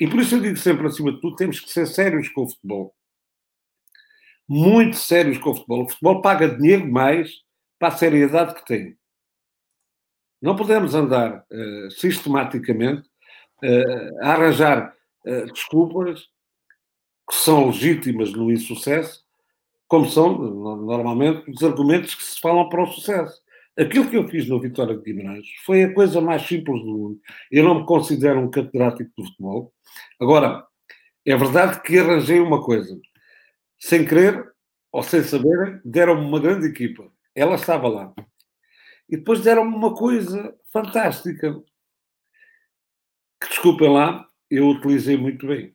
E 0.00 0.06
por 0.06 0.20
isso 0.20 0.36
eu 0.36 0.40
digo 0.40 0.56
sempre, 0.56 0.86
acima 0.86 1.12
de 1.12 1.20
tudo, 1.20 1.36
temos 1.36 1.60
que 1.60 1.70
ser 1.70 1.86
sérios 1.86 2.28
com 2.28 2.42
o 2.42 2.48
futebol. 2.48 2.94
Muito 4.48 4.96
sérios 4.96 5.38
com 5.38 5.50
o 5.50 5.54
futebol. 5.54 5.84
O 5.84 5.88
futebol 5.88 6.22
paga 6.22 6.48
dinheiro 6.48 6.84
demais 6.84 7.30
para 7.78 7.88
a 7.88 7.96
seriedade 7.96 8.54
que 8.54 8.64
tem. 8.64 8.96
Não 10.40 10.54
podemos 10.54 10.94
andar 10.94 11.44
uh, 11.50 11.90
sistematicamente 11.90 13.08
uh, 13.64 14.22
a 14.24 14.32
arranjar 14.32 14.94
uh, 15.26 15.52
desculpas 15.52 16.20
que 17.28 17.34
são 17.34 17.66
legítimas 17.66 18.32
no 18.32 18.52
insucesso, 18.52 19.25
como 19.88 20.08
são, 20.08 20.36
normalmente, 20.38 21.50
os 21.50 21.62
argumentos 21.62 22.14
que 22.14 22.22
se 22.22 22.40
falam 22.40 22.68
para 22.68 22.82
o 22.82 22.86
sucesso. 22.86 23.40
Aquilo 23.78 24.08
que 24.08 24.16
eu 24.16 24.26
fiz 24.26 24.48
no 24.48 24.60
Vitória 24.60 24.96
de 24.96 25.02
Guimarães 25.02 25.46
foi 25.64 25.84
a 25.84 25.94
coisa 25.94 26.20
mais 26.20 26.42
simples 26.42 26.80
do 26.82 26.86
mundo. 26.86 27.20
Eu 27.50 27.62
não 27.64 27.80
me 27.80 27.86
considero 27.86 28.40
um 28.40 28.50
catedrático 28.50 29.10
de 29.16 29.28
futebol. 29.28 29.72
Agora, 30.18 30.66
é 31.24 31.36
verdade 31.36 31.82
que 31.82 31.98
arranjei 31.98 32.40
uma 32.40 32.62
coisa. 32.62 32.98
Sem 33.78 34.06
querer 34.06 34.50
ou 34.90 35.02
sem 35.02 35.22
saber, 35.22 35.82
deram-me 35.84 36.24
uma 36.24 36.40
grande 36.40 36.68
equipa. 36.68 37.06
Ela 37.34 37.56
estava 37.56 37.86
lá. 37.86 38.14
E 39.08 39.16
depois 39.18 39.42
deram-me 39.42 39.74
uma 39.74 39.94
coisa 39.94 40.56
fantástica. 40.72 41.54
Que, 43.40 43.48
desculpem 43.48 43.92
lá, 43.92 44.26
eu 44.50 44.68
utilizei 44.68 45.18
muito 45.18 45.46
bem. 45.46 45.74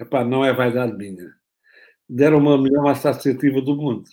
epá, 0.00 0.24
não 0.24 0.44
é 0.44 0.52
vaidade 0.52 0.96
minha, 0.96 1.34
deram 2.08 2.38
uma 2.38 2.58
melhor 2.58 2.82
massa 2.82 3.10
associativa 3.10 3.60
do 3.60 3.76
mundo. 3.76 4.04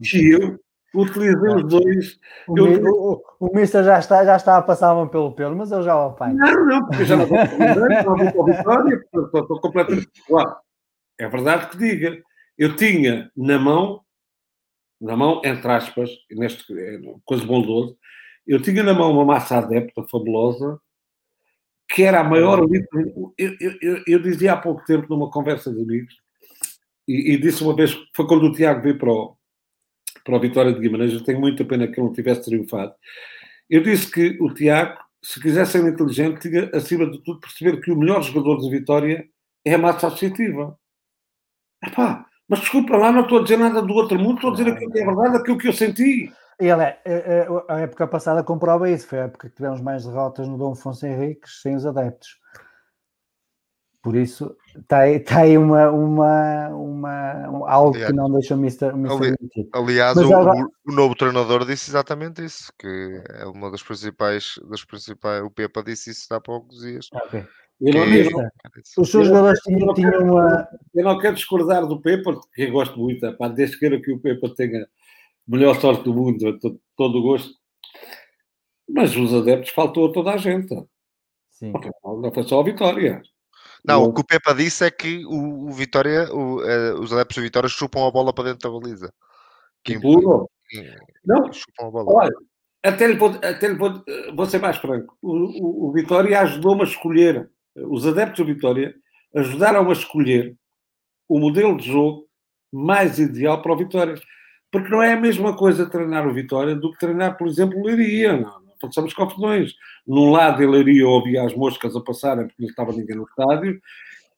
E 0.00 0.34
eu 0.34 0.58
utilizei 0.94 1.54
os 1.54 1.64
dois. 1.64 2.20
O, 2.48 2.58
eu, 2.58 2.84
o, 2.84 3.12
o, 3.12 3.48
o 3.48 3.54
Mister 3.54 3.84
já 3.84 3.98
está, 3.98 4.24
já 4.24 4.36
está 4.36 4.56
a 4.56 4.62
passar 4.62 4.94
uma 4.94 5.08
pelo 5.08 5.32
pelo, 5.32 5.56
mas 5.56 5.72
eu 5.72 5.82
já 5.82 5.96
o 5.96 6.08
apanho. 6.10 6.36
Não, 6.36 6.66
não, 6.66 6.86
porque 6.86 7.02
eu 7.02 7.06
já 7.06 7.16
não 7.16 7.26
vou 7.26 7.38
para 7.38 8.40
o 8.40 8.44
Vitória, 8.44 9.04
portanto, 9.10 9.42
estou, 9.42 9.60
completamente. 9.60 10.08
Claro, 10.26 10.56
é 11.18 11.28
verdade 11.28 11.70
que 11.70 11.78
diga. 11.78 12.22
Eu 12.56 12.76
tinha 12.76 13.30
na 13.36 13.58
mão, 13.58 14.00
na 15.00 15.16
mão, 15.16 15.42
entre 15.44 15.70
aspas, 15.72 16.10
neste 16.30 16.72
é, 16.78 17.00
coisa 17.24 17.44
bondoso, 17.44 17.96
eu 18.46 18.62
tinha 18.62 18.82
na 18.82 18.94
mão 18.94 19.10
uma 19.10 19.24
massa 19.24 19.58
adepta 19.58 20.04
fabulosa, 20.10 20.78
que 21.88 22.02
era 22.02 22.20
a 22.20 22.24
maior. 22.24 22.60
Eu, 23.38 23.56
eu, 23.60 23.74
eu, 23.80 24.02
eu 24.06 24.18
dizia 24.18 24.52
há 24.52 24.56
pouco 24.56 24.84
tempo, 24.84 25.06
numa 25.08 25.30
conversa 25.30 25.72
de 25.72 25.80
amigos, 25.80 26.14
e, 27.06 27.32
e 27.32 27.38
disse 27.38 27.62
uma 27.62 27.76
vez, 27.76 27.96
foi 28.14 28.26
quando 28.26 28.46
o 28.46 28.52
Tiago 28.52 28.82
veio 28.82 28.98
para 28.98 29.12
o, 29.12 29.36
para 30.24 30.36
o 30.36 30.40
Vitória 30.40 30.72
de 30.72 30.80
Guimarães, 30.80 31.12
eu 31.12 31.24
tenho 31.24 31.40
muita 31.40 31.64
pena 31.64 31.86
que 31.86 32.00
ele 32.00 32.06
não 32.06 32.12
tivesse 32.12 32.44
triunfado. 32.44 32.94
Eu 33.68 33.82
disse 33.82 34.10
que 34.10 34.38
o 34.40 34.52
Tiago, 34.52 34.98
se 35.22 35.40
quiser 35.40 35.66
ser 35.66 35.86
inteligente, 35.86 36.40
tinha, 36.40 36.70
acima 36.74 37.10
de 37.10 37.22
tudo, 37.22 37.40
perceber 37.40 37.80
que 37.80 37.90
o 37.90 37.96
melhor 37.96 38.22
jogador 38.22 38.58
de 38.58 38.70
Vitória 38.70 39.28
é 39.64 39.74
a 39.74 39.78
massa 39.78 40.06
associativa. 40.06 40.78
Epá, 41.82 42.26
mas 42.48 42.60
desculpa 42.60 42.96
lá, 42.96 43.12
não 43.12 43.22
estou 43.22 43.40
a 43.40 43.42
dizer 43.42 43.58
nada 43.58 43.82
do 43.82 43.92
outro 43.94 44.18
mundo, 44.18 44.36
estou 44.36 44.50
a 44.50 44.54
dizer 44.54 44.70
aquilo 44.70 44.92
que 44.92 44.98
é 44.98 45.04
verdade, 45.04 45.36
aquilo 45.36 45.58
que 45.58 45.68
eu 45.68 45.72
senti. 45.72 46.32
E 46.60 46.66
ele 46.66 46.82
é, 46.82 47.00
é, 47.04 47.12
é, 47.12 47.48
a 47.68 47.80
época 47.80 48.06
passada 48.06 48.42
comprova 48.44 48.88
isso, 48.90 49.06
foi 49.08 49.20
a 49.20 49.24
época 49.24 49.48
que 49.48 49.56
tivemos 49.56 49.80
mais 49.80 50.04
derrotas 50.06 50.46
no 50.48 50.56
Dom 50.56 50.72
Afonso 50.72 51.04
Henriques 51.06 51.60
sem 51.62 51.74
os 51.74 51.84
adeptos. 51.84 52.38
Por 54.02 54.14
isso, 54.14 54.54
está 54.76 54.98
aí, 54.98 55.18
tá 55.18 55.40
aí 55.40 55.56
uma, 55.56 55.90
uma, 55.90 56.68
uma, 56.68 57.48
um- 57.48 57.66
algo 57.66 57.94
Aliás, 57.94 58.10
que 58.10 58.16
não 58.16 58.30
deixa 58.30 58.54
o 58.54 58.58
mister 58.58 58.90
ali-. 58.90 59.34
Aliás, 59.72 60.16
o, 60.18 60.34
agora- 60.36 60.66
o- 60.86 60.92
novo 60.92 61.14
treinador 61.14 61.64
disse 61.64 61.90
exatamente 61.90 62.44
isso, 62.44 62.70
que 62.78 63.22
é 63.30 63.46
uma 63.46 63.70
das 63.70 63.82
principais, 63.82 64.56
das 64.68 64.84
principais, 64.84 65.42
o 65.42 65.50
Pepa 65.50 65.82
disse 65.82 66.10
isso 66.10 66.32
há 66.34 66.40
poucos 66.40 66.80
dias. 66.80 67.08
Ok. 67.14 67.46
Eu 67.80 67.94
não, 67.94 68.04
eu 68.04 68.30
Os 68.98 69.10
seus 69.10 69.26
jogadores 69.26 69.58
tinham, 69.60 69.88
uma. 70.22 70.68
eu 70.94 71.04
não 71.04 71.18
quero 71.18 71.34
discordar 71.34 71.86
do 71.86 72.00
Pepa, 72.00 72.32
porque 72.34 72.62
eu 72.62 72.72
gosto 72.72 72.98
muito. 72.98 73.24
Epá, 73.24 73.48
desde 73.48 73.74
que 73.76 73.80
queira 73.80 74.00
que 74.00 74.12
o 74.12 74.20
Pepa 74.20 74.48
tenha 74.54 74.86
melhor 75.46 75.80
sorte 75.80 76.02
do 76.04 76.14
mundo, 76.14 76.58
todo 76.96 77.18
o 77.18 77.22
gosto. 77.22 77.52
Mas 78.88 79.16
os 79.16 79.32
adeptos 79.32 79.70
faltou 79.70 80.08
a 80.08 80.12
toda 80.12 80.32
a 80.32 80.36
gente. 80.36 80.74
Sim. 81.50 81.72
Não 82.04 82.32
foi 82.32 82.42
só 82.44 82.60
a 82.60 82.64
vitória. 82.64 83.22
Não, 83.84 84.04
o 84.04 84.14
que 84.14 84.20
o 84.20 84.26
Pepa 84.26 84.54
disse 84.54 84.84
é 84.84 84.90
que 84.90 85.24
o, 85.26 85.68
o 85.68 85.72
Vitória, 85.72 86.32
o, 86.34 86.62
eh, 86.62 86.94
os 86.94 87.12
adeptos 87.12 87.36
do 87.36 87.42
Vitória 87.42 87.68
chupam 87.68 88.06
a 88.06 88.10
bola 88.10 88.32
para 88.32 88.44
dentro 88.44 88.70
da 88.72 88.78
baliza. 88.80 89.12
Que 89.82 90.00
Puro. 90.00 90.48
Não, 91.24 91.52
chupam 91.52 91.88
a 91.88 91.90
bola. 91.90 92.12
olha, 92.24 92.32
até 92.82 93.06
lhe 93.06 93.16
vou, 93.16 93.28
até 93.30 93.68
lhe 93.68 93.74
vou, 93.74 94.02
eh, 94.08 94.32
vou 94.34 94.46
ser 94.46 94.58
mais 94.58 94.78
franco. 94.78 95.16
O, 95.20 95.32
o- 95.32 95.88
o 95.88 95.92
Vitória 95.92 96.40
ajudou-me 96.40 96.80
a 96.80 96.84
escolher, 96.86 97.50
os 97.76 98.06
adeptos 98.06 98.38
do 98.46 98.54
Vitória 98.54 98.94
ajudaram-me 99.36 99.90
a 99.90 99.92
escolher 99.92 100.56
o 101.28 101.38
modelo 101.38 101.76
de 101.76 101.86
jogo 101.90 102.26
mais 102.72 103.18
ideal 103.18 103.60
para 103.60 103.72
o 103.72 103.76
Vitória. 103.76 104.14
Porque 104.74 104.90
não 104.90 105.00
é 105.00 105.12
a 105.12 105.20
mesma 105.20 105.56
coisa 105.56 105.88
treinar 105.88 106.26
o 106.26 106.34
Vitória 106.34 106.74
do 106.74 106.90
que 106.90 106.98
treinar, 106.98 107.38
por 107.38 107.46
exemplo, 107.46 107.78
o 107.78 107.86
Leiria. 107.86 108.32
Não, 108.32 108.60
não 108.60 108.74
façamos 108.80 109.14
confusões. 109.14 109.72
Num 110.04 110.32
lado, 110.32 110.64
em 110.64 110.66
Leiria, 110.66 111.06
ouvia 111.06 111.44
as 111.44 111.54
moscas 111.54 111.94
a 111.94 112.00
passarem 112.00 112.48
porque 112.48 112.60
não 112.60 112.68
estava 112.68 112.90
ninguém 112.90 113.14
no 113.14 113.22
estádio. 113.22 113.80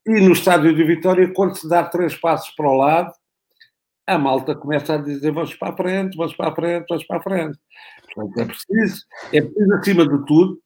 E 0.07 0.21
no 0.21 0.33
estádio 0.33 0.77
de 0.77 0.85
Vitória, 0.85 1.33
quando 1.33 1.57
se 1.57 1.67
dá 1.67 1.85
três 1.85 2.15
passos 2.15 2.55
para 2.55 2.69
o 2.69 2.77
lado, 2.77 3.15
a 4.07 4.19
malta 4.19 4.55
começa 4.55 4.97
a 4.97 4.99
dizer 4.99 5.33
vamos 5.33 5.55
para 5.55 5.73
a 5.73 5.77
frente, 5.79 6.19
vamos 6.19 6.37
para 6.37 6.51
a 6.51 6.55
frente, 6.55 6.85
vamos 6.87 7.05
para 7.07 7.17
a 7.17 7.23
frente. 7.23 7.59
Portanto, 8.15 8.39
é 8.39 8.45
preciso, 8.45 9.07
é 9.33 9.41
preciso, 9.41 9.73
acima 9.73 10.07
de 10.07 10.27
tudo, 10.27 10.61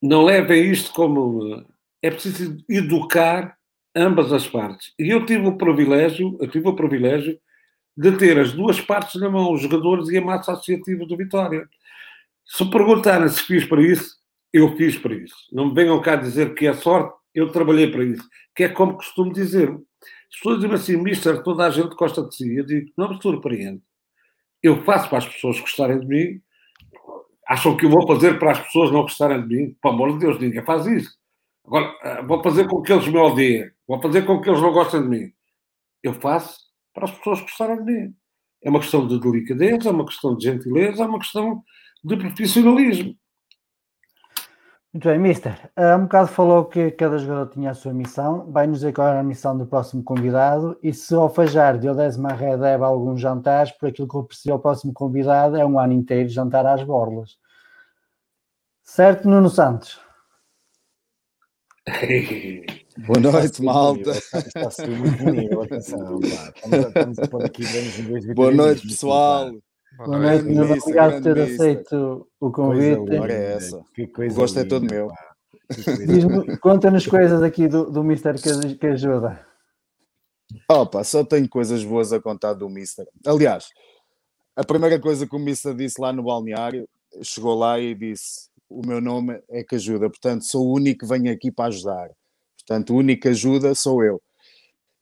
não 0.00 0.24
levem 0.24 0.70
isto 0.70 0.94
como. 0.94 1.62
É 2.00 2.10
preciso 2.10 2.56
educar 2.70 3.54
ambas 3.94 4.32
as 4.32 4.48
partes. 4.48 4.94
E 4.98 5.10
eu 5.10 5.26
tive 5.26 5.46
o 5.46 5.58
privilégio, 5.58 6.38
eu 6.40 6.48
tive 6.48 6.66
o 6.66 6.74
privilégio 6.74 7.38
de 8.00 8.16
ter 8.16 8.38
as 8.38 8.52
duas 8.52 8.80
partes 8.80 9.20
na 9.20 9.28
mão, 9.28 9.52
os 9.52 9.60
jogadores 9.60 10.08
e 10.08 10.16
a 10.16 10.22
massa 10.22 10.52
associativa 10.52 11.04
do 11.04 11.18
Vitória. 11.18 11.68
Se 12.46 12.64
perguntarem 12.70 13.28
se 13.28 13.42
fiz 13.42 13.66
para 13.66 13.82
isso, 13.82 14.16
eu 14.50 14.74
fiz 14.74 14.96
para 14.96 15.14
isso. 15.14 15.36
Não 15.52 15.66
me 15.66 15.74
venham 15.74 16.00
cá 16.00 16.16
dizer 16.16 16.54
que 16.54 16.66
é 16.66 16.72
sorte, 16.72 17.14
eu 17.34 17.52
trabalhei 17.52 17.90
para 17.92 18.02
isso. 18.02 18.26
Que 18.56 18.64
é 18.64 18.68
como 18.70 18.94
costumo 18.94 19.30
dizer. 19.30 19.68
As 19.70 20.36
pessoas 20.36 20.60
dizem 20.60 20.74
assim, 20.74 20.96
mister, 20.96 21.42
toda 21.42 21.66
a 21.66 21.70
gente 21.70 21.94
gosta 21.94 22.22
de 22.22 22.34
si. 22.34 22.56
Eu 22.56 22.64
digo, 22.64 22.90
não 22.96 23.10
me 23.10 23.20
surpreende. 23.20 23.82
Eu 24.62 24.82
faço 24.82 25.10
para 25.10 25.18
as 25.18 25.28
pessoas 25.28 25.60
gostarem 25.60 26.00
de 26.00 26.06
mim. 26.06 26.40
Acham 27.46 27.76
que 27.76 27.84
eu 27.84 27.90
vou 27.90 28.06
fazer 28.06 28.38
para 28.38 28.52
as 28.52 28.60
pessoas 28.60 28.90
não 28.90 29.02
gostarem 29.02 29.46
de 29.46 29.54
mim? 29.54 29.76
Pelo 29.82 29.94
amor 29.94 30.12
de 30.14 30.20
Deus, 30.20 30.38
ninguém 30.38 30.64
faz 30.64 30.86
isso. 30.86 31.14
Agora, 31.66 31.94
ah, 32.02 32.22
vou 32.22 32.42
fazer 32.42 32.66
com 32.66 32.80
que 32.80 32.92
eles 32.92 33.06
me 33.06 33.18
odiem. 33.18 33.70
Vou 33.86 34.00
fazer 34.00 34.22
com 34.22 34.40
que 34.40 34.48
eles 34.48 34.62
não 34.62 34.72
gostem 34.72 35.02
de 35.02 35.08
mim. 35.08 35.32
Eu 36.02 36.14
faço 36.14 36.69
para 36.94 37.04
as 37.04 37.10
pessoas 37.10 37.40
gostarem 37.40 37.84
de 37.84 37.92
mim. 37.92 38.14
É 38.62 38.70
uma 38.70 38.80
questão 38.80 39.06
de 39.06 39.18
delicadeza, 39.18 39.88
é 39.88 39.92
uma 39.92 40.04
questão 40.04 40.36
de 40.36 40.44
gentileza, 40.44 41.02
é 41.02 41.06
uma 41.06 41.18
questão 41.18 41.62
de 42.04 42.16
profissionalismo. 42.16 43.16
Muito 44.92 45.08
bem, 45.08 45.20
Mister. 45.20 45.70
Há 45.76 45.94
um 45.94 46.02
bocado 46.02 46.28
falou 46.28 46.64
que 46.64 46.90
cada 46.90 47.16
jogador 47.16 47.48
tinha 47.52 47.70
a 47.70 47.74
sua 47.74 47.92
missão. 47.94 48.50
Vai-nos 48.50 48.80
dizer 48.80 48.92
qual 48.92 49.06
era 49.06 49.20
a 49.20 49.22
missão 49.22 49.56
do 49.56 49.64
próximo 49.64 50.02
convidado. 50.02 50.76
E 50.82 50.92
se 50.92 51.14
ao 51.14 51.32
Fajar 51.32 51.78
de 51.78 51.88
Odesma 51.88 52.32
deve 52.34 52.82
alguns 52.82 53.20
jantares, 53.20 53.70
por 53.70 53.88
aquilo 53.88 54.08
que 54.08 54.16
eu 54.16 54.24
percebi, 54.24 54.52
o 54.52 54.58
próximo 54.58 54.92
convidado 54.92 55.56
é 55.56 55.64
um 55.64 55.78
ano 55.78 55.92
inteiro 55.92 56.28
jantar 56.28 56.66
às 56.66 56.82
borlas. 56.82 57.38
Certo, 58.82 59.28
Nuno 59.28 59.48
Santos? 59.48 60.00
Boa 63.06 63.20
noite, 63.20 63.62
malta. 63.62 64.10
Está 64.10 64.66
a 64.66 64.70
subir 64.70 64.96
muito 64.98 65.22
o 65.24 65.30
nível, 65.30 65.62
atenção. 65.62 66.20
Estamos, 66.54 67.18
a- 67.18 67.28
pôr 67.28 67.44
aqui 67.44 67.62
Boa 68.34 68.50
noite, 68.50 68.86
pessoal. 68.88 69.50
Boa 69.96 70.18
noite. 70.18 70.44
Mister, 70.44 70.78
Obrigado 70.78 71.12
por 71.14 71.22
ter 71.22 71.40
aceito 71.40 72.26
o. 72.40 72.50
Coisa 72.50 72.96
convite. 72.96 73.18
Ora 73.20 73.32
é 73.32 73.36
linda, 73.36 73.56
essa. 73.56 73.84
que 73.94 74.02
O 74.02 74.12
coisa 74.12 74.36
gosto 74.36 74.58
é 74.58 74.64
todo 74.64 74.86
meu. 74.90 75.08
coisa 75.84 76.58
Conta-nos 76.58 77.06
coisas 77.06 77.42
aqui 77.42 77.68
do, 77.68 77.90
do 77.90 78.02
Mister 78.04 78.34
que, 78.40 78.74
que 78.76 78.86
ajuda. 78.86 79.46
Opa, 80.68 81.04
só 81.04 81.24
tenho 81.24 81.48
coisas 81.48 81.84
boas 81.84 82.12
a 82.12 82.20
contar 82.20 82.54
do 82.54 82.68
Mister. 82.68 83.06
Aliás, 83.24 83.66
a 84.56 84.64
primeira 84.64 84.98
coisa 85.00 85.26
que 85.26 85.36
o 85.36 85.38
Mister 85.38 85.74
disse 85.74 86.00
lá 86.00 86.12
no 86.12 86.24
balneário, 86.24 86.88
chegou 87.22 87.54
lá 87.56 87.78
e 87.78 87.94
disse: 87.94 88.48
O 88.68 88.84
meu 88.84 89.00
nome 89.00 89.40
é 89.48 89.62
que 89.62 89.76
ajuda, 89.76 90.08
portanto, 90.10 90.44
sou 90.44 90.66
o 90.66 90.74
único 90.74 91.00
que 91.00 91.06
venho 91.06 91.32
aqui 91.32 91.50
para 91.52 91.66
ajudar. 91.66 92.10
Portanto, 92.70 92.94
único 92.94 93.22
que 93.22 93.28
ajuda 93.28 93.74
sou 93.74 94.04
eu. 94.04 94.22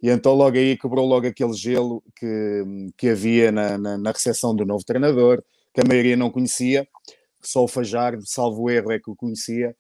E 0.03 0.09
então 0.09 0.33
logo 0.33 0.57
aí 0.57 0.75
quebrou 0.75 1.07
logo 1.07 1.27
aquele 1.27 1.53
gelo 1.53 2.03
que, 2.17 2.65
que 2.97 3.11
havia 3.11 3.53
na, 3.53 3.77
na, 3.77 3.99
na 3.99 4.11
recepção 4.11 4.57
do 4.57 4.65
novo 4.65 4.83
treinador, 4.87 5.43
que 5.75 5.83
a 5.83 5.85
maioria 5.87 6.17
não 6.17 6.31
conhecia, 6.31 6.89
só 7.43 7.63
o 7.63 7.69
Fajardo, 7.69 8.27
salvo 8.27 8.71
erro, 8.71 8.91
é 8.91 8.99
que 8.99 9.11
o 9.11 9.15
conhecia, 9.15 9.77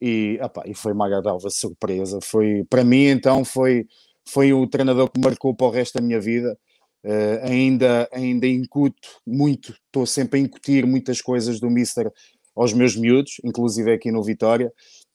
e, 0.00 0.38
opá, 0.40 0.62
e 0.64 0.74
foi 0.74 0.92
uma 0.92 1.06
agradável 1.06 1.50
surpresa. 1.50 2.20
Foi, 2.22 2.64
para 2.70 2.84
mim, 2.84 3.06
então, 3.06 3.44
foi, 3.44 3.88
foi 4.28 4.52
o 4.52 4.64
treinador 4.68 5.10
que 5.10 5.18
marcou 5.18 5.56
para 5.56 5.66
o 5.66 5.70
resto 5.70 5.98
da 5.98 6.06
minha 6.06 6.20
vida. 6.20 6.56
Eh, 7.02 7.40
ainda, 7.42 8.08
ainda 8.12 8.46
incuto 8.46 9.08
muito, 9.26 9.74
estou 9.86 10.06
sempre 10.06 10.38
a 10.38 10.42
incutir 10.42 10.86
muitas 10.86 11.20
coisas 11.20 11.58
do 11.58 11.68
Mister 11.68 12.12
aos 12.54 12.72
meus 12.72 12.94
miúdos, 12.96 13.40
inclusive 13.44 13.92
aqui 13.92 14.12
no 14.12 14.22
Vitória, 14.22 14.72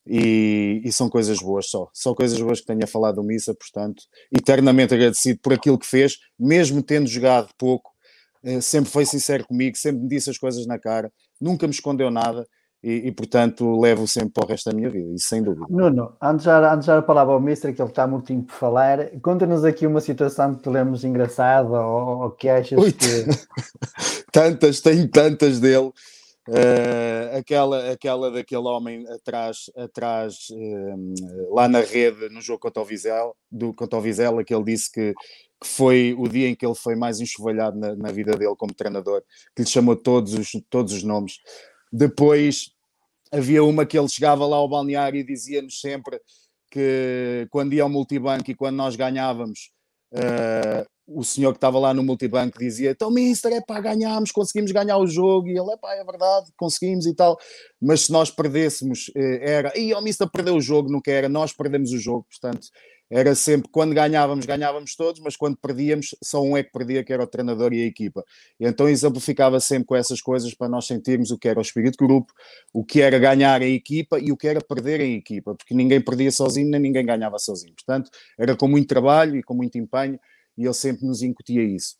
e, 0.09 0.81
e 0.83 0.91
são 0.91 1.07
coisas 1.07 1.37
boas 1.37 1.69
só. 1.69 1.87
Só 1.93 2.15
coisas 2.15 2.41
boas 2.41 2.59
que 2.59 2.65
tenho 2.65 2.83
a 2.83 2.87
falar 2.87 3.11
do 3.11 3.23
Missa, 3.23 3.53
portanto, 3.53 4.01
eternamente 4.35 4.93
agradecido 4.93 5.39
por 5.39 5.53
aquilo 5.53 5.77
que 5.77 5.85
fez, 5.85 6.17
mesmo 6.37 6.81
tendo 6.81 7.07
jogado 7.07 7.49
pouco, 7.55 7.91
eh, 8.43 8.59
sempre 8.59 8.89
foi 8.89 9.05
sincero 9.05 9.45
comigo, 9.45 9.77
sempre 9.77 10.01
me 10.01 10.07
disse 10.07 10.31
as 10.31 10.37
coisas 10.37 10.65
na 10.65 10.79
cara, 10.79 11.11
nunca 11.39 11.67
me 11.67 11.73
escondeu 11.73 12.09
nada. 12.09 12.47
E, 12.81 13.09
e, 13.09 13.11
portanto 13.11 13.77
levo 13.77 14.07
sempre 14.07 14.29
para 14.29 14.45
o 14.45 14.47
resto 14.47 14.69
da 14.69 14.73
minha 14.73 14.89
vida, 14.89 15.13
isso 15.13 15.27
sem 15.27 15.43
dúvida. 15.43 15.65
Nuno, 15.69 16.13
antes 16.21 16.45
de 16.45 16.49
dar, 16.49 16.63
antes 16.63 16.85
de 16.85 16.87
dar 16.87 16.99
a 16.99 17.01
palavra 17.01 17.33
ao 17.33 17.41
Mister, 17.41 17.75
que 17.75 17.81
ele 17.81 17.89
está 17.89 18.07
muito 18.07 18.27
tempo 18.27 18.43
por 18.43 18.53
falar, 18.53 19.19
conta-nos 19.21 19.65
aqui 19.65 19.85
uma 19.85 19.99
situação 19.99 20.55
que 20.55 20.63
te 20.63 20.69
lembres 20.69 21.03
engraçada 21.03 21.77
ou, 21.77 22.21
ou 22.21 22.31
que 22.31 22.47
achas 22.47 22.79
Ui, 22.79 22.93
que. 22.93 23.25
tantas, 24.31 24.79
tenho 24.79 25.09
tantas 25.09 25.59
dele. 25.59 25.91
Eh, 26.51 27.37
aquela, 27.37 27.91
aquela 27.91 28.31
daquele 28.31 28.67
homem 28.67 29.07
atrás, 29.07 29.69
atrás 29.75 30.47
eh, 30.51 30.95
lá 31.51 31.67
na 31.67 31.81
rede 31.81 32.27
no 32.29 32.41
jogo 32.41 32.59
contra 32.59 32.81
o 32.81 32.85
Vizela, 32.85 33.33
do, 33.51 33.71
contra 33.73 33.99
o 33.99 34.01
Vizela, 34.01 34.43
que 34.43 34.53
ele 34.53 34.63
disse 34.63 34.91
que, 34.91 35.13
que 35.61 35.67
foi 35.67 36.15
o 36.17 36.27
dia 36.27 36.47
em 36.49 36.55
que 36.55 36.65
ele 36.65 36.73
foi 36.73 36.95
mais 36.95 37.19
enxovalhado 37.19 37.77
na, 37.77 37.95
na 37.95 38.11
vida 38.11 38.35
dele 38.35 38.55
como 38.57 38.73
treinador, 38.73 39.21
que 39.55 39.61
lhe 39.61 39.67
chamou 39.67 39.95
todos 39.95 40.33
os, 40.33 40.49
todos 40.69 40.93
os 40.93 41.03
nomes. 41.03 41.37
Depois 41.91 42.71
havia 43.31 43.63
uma 43.63 43.85
que 43.85 43.97
ele 43.97 44.09
chegava 44.09 44.45
lá 44.47 44.57
ao 44.57 44.67
balneário 44.67 45.19
e 45.19 45.23
dizia-nos 45.23 45.79
sempre 45.79 46.19
que 46.71 47.47
quando 47.51 47.73
ia 47.73 47.83
ao 47.83 47.89
multibanco 47.89 48.49
e 48.49 48.55
quando 48.55 48.75
nós 48.75 48.95
ganhávamos, 48.95 49.71
uh, 50.13 50.87
o 51.11 51.23
senhor 51.23 51.51
que 51.51 51.57
estava 51.57 51.79
lá 51.79 51.93
no 51.93 52.03
multibanco 52.03 52.59
dizia: 52.59 52.91
Então, 52.91 53.11
Mister, 53.11 53.51
é 53.51 53.61
pá, 53.61 53.79
ganhámos, 53.79 54.31
conseguimos 54.31 54.71
ganhar 54.71 54.97
o 54.97 55.07
jogo. 55.07 55.47
E 55.47 55.57
ele: 55.57 55.71
É 55.71 55.77
pá, 55.77 55.93
é 55.93 56.03
verdade, 56.03 56.51
conseguimos 56.57 57.05
e 57.05 57.13
tal. 57.13 57.37
Mas 57.81 58.01
se 58.01 58.11
nós 58.11 58.29
perdêssemos, 58.29 59.11
eh, 59.15 59.51
era: 59.51 59.77
E 59.77 59.93
o 59.93 60.01
Mister 60.01 60.29
perdeu 60.29 60.55
o 60.55 60.61
jogo, 60.61 60.91
nunca 60.91 61.11
era, 61.11 61.27
nós 61.27 61.53
perdemos 61.53 61.91
o 61.91 61.97
jogo. 61.97 62.25
Portanto, 62.29 62.67
era 63.11 63.33
sempre 63.33 63.69
quando 63.71 63.93
ganhávamos, 63.95 64.45
ganhávamos 64.45 64.95
todos, 64.95 65.19
mas 65.19 65.35
quando 65.35 65.57
perdíamos, 65.57 66.15
só 66.23 66.43
um 66.43 66.55
é 66.55 66.63
que 66.63 66.71
perdia, 66.71 67.03
que 67.03 67.11
era 67.11 67.23
o 67.23 67.27
treinador 67.27 67.73
e 67.73 67.81
a 67.81 67.85
equipa. 67.85 68.23
E 68.59 68.67
então 68.67 68.87
exemplificava 68.87 69.59
sempre 69.59 69.85
com 69.85 69.95
essas 69.95 70.21
coisas 70.21 70.53
para 70.53 70.69
nós 70.69 70.85
sentirmos 70.85 71.31
o 71.31 71.37
que 71.37 71.47
era 71.47 71.57
o 71.57 71.61
espírito 71.61 71.97
de 71.99 72.05
grupo, 72.05 72.31
o 72.71 72.85
que 72.85 73.01
era 73.01 73.17
ganhar 73.17 73.61
em 73.63 73.73
equipa 73.73 74.19
e 74.19 74.31
o 74.31 74.37
que 74.37 74.47
era 74.47 74.61
perder 74.61 75.01
em 75.01 75.15
equipa, 75.15 75.55
porque 75.55 75.73
ninguém 75.73 75.99
perdia 75.99 76.31
sozinho 76.31 76.69
nem 76.69 76.79
ninguém 76.79 77.03
ganhava 77.03 77.39
sozinho. 77.39 77.73
Portanto, 77.73 78.11
era 78.37 78.55
com 78.55 78.67
muito 78.67 78.87
trabalho 78.87 79.35
e 79.35 79.41
com 79.41 79.55
muito 79.55 79.77
empenho 79.77 80.19
e 80.59 80.65
ele 80.65 80.73
sempre 80.73 81.07
nos 81.07 81.23
incutia 81.23 81.63
isso. 81.63 81.95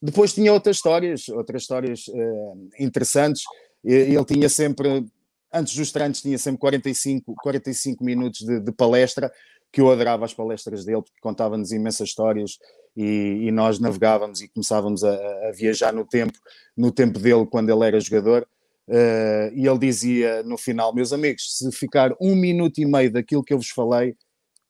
Depois 0.00 0.32
tinha 0.32 0.50
outras 0.50 0.76
histórias, 0.76 1.28
outras 1.28 1.62
histórias 1.62 2.08
uh, 2.08 2.68
interessantes. 2.80 3.42
Ele 3.84 4.24
tinha 4.24 4.48
sempre, 4.48 5.06
antes 5.52 5.76
dos 5.76 5.92
treinos, 5.92 6.22
tinha 6.22 6.38
sempre 6.38 6.58
45, 6.58 7.34
45 7.36 8.02
minutos 8.02 8.40
de, 8.40 8.60
de 8.60 8.72
palestra, 8.72 9.30
que 9.70 9.82
eu 9.82 9.90
adorava 9.90 10.24
as 10.24 10.32
palestras 10.32 10.86
dele, 10.86 11.02
porque 11.02 11.20
contava-nos 11.20 11.70
imensas 11.70 12.08
histórias 12.08 12.58
e, 12.96 13.46
e, 13.46 13.50
nós 13.50 13.78
navegávamos 13.78 14.40
e 14.40 14.48
começávamos 14.48 15.04
a, 15.04 15.12
a, 15.48 15.52
viajar 15.52 15.92
no 15.92 16.06
tempo, 16.06 16.38
no 16.74 16.90
tempo 16.90 17.18
dele, 17.18 17.46
quando 17.46 17.68
ele 17.68 17.86
era 17.86 18.00
jogador. 18.00 18.48
Uh, 18.88 19.52
e 19.52 19.66
ele 19.66 19.78
dizia 19.78 20.42
no 20.44 20.56
final: 20.56 20.94
Meus 20.94 21.12
amigos, 21.12 21.58
se 21.58 21.70
ficar 21.72 22.14
um 22.18 22.34
minuto 22.34 22.78
e 22.78 22.86
meio 22.86 23.12
daquilo 23.12 23.44
que 23.44 23.52
eu 23.52 23.58
vos 23.58 23.68
falei, 23.68 24.16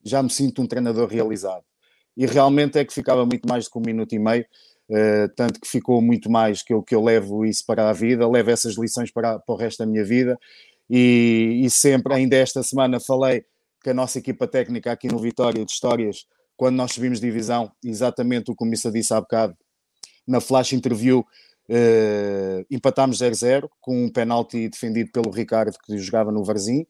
já 0.02 0.20
me 0.20 0.30
sinto 0.30 0.60
um 0.60 0.66
treinador 0.66 1.06
realizado 1.06 1.62
e 2.18 2.26
realmente 2.26 2.76
é 2.76 2.84
que 2.84 2.92
ficava 2.92 3.24
muito 3.24 3.48
mais 3.48 3.66
do 3.66 3.70
que 3.70 3.78
um 3.78 3.82
minuto 3.82 4.12
e 4.12 4.18
meio, 4.18 4.44
uh, 4.90 5.28
tanto 5.36 5.60
que 5.60 5.68
ficou 5.68 6.02
muito 6.02 6.28
mais 6.28 6.64
que 6.64 6.74
eu, 6.74 6.82
que 6.82 6.92
eu 6.92 7.00
levo 7.00 7.46
isso 7.46 7.64
para 7.64 7.88
a 7.88 7.92
vida, 7.92 8.28
levo 8.28 8.50
essas 8.50 8.76
lições 8.76 9.12
para, 9.12 9.38
para 9.38 9.54
o 9.54 9.56
resto 9.56 9.78
da 9.78 9.86
minha 9.86 10.04
vida. 10.04 10.36
E, 10.90 11.62
e 11.64 11.70
sempre, 11.70 12.12
ainda 12.12 12.34
esta 12.34 12.60
semana 12.64 12.98
falei 12.98 13.44
que 13.80 13.90
a 13.90 13.94
nossa 13.94 14.18
equipa 14.18 14.48
técnica 14.48 14.90
aqui 14.90 15.06
no 15.06 15.20
Vitória 15.20 15.64
de 15.64 15.70
Histórias, 15.70 16.26
quando 16.56 16.74
nós 16.74 16.90
subimos 16.92 17.20
divisão, 17.20 17.70
exatamente 17.84 18.50
o 18.50 18.56
que 18.56 18.64
o 18.64 18.66
Missa 18.66 18.90
disse 18.90 19.14
há 19.14 19.20
bocado, 19.20 19.56
na 20.26 20.40
flash 20.40 20.72
interview, 20.72 21.20
uh, 21.20 22.66
empatámos 22.68 23.18
0-0 23.18 23.68
com 23.80 24.06
um 24.06 24.10
penalti 24.10 24.68
defendido 24.68 25.12
pelo 25.12 25.30
Ricardo 25.30 25.76
que 25.86 25.96
jogava 25.98 26.32
no 26.32 26.42
Varzim, 26.42 26.84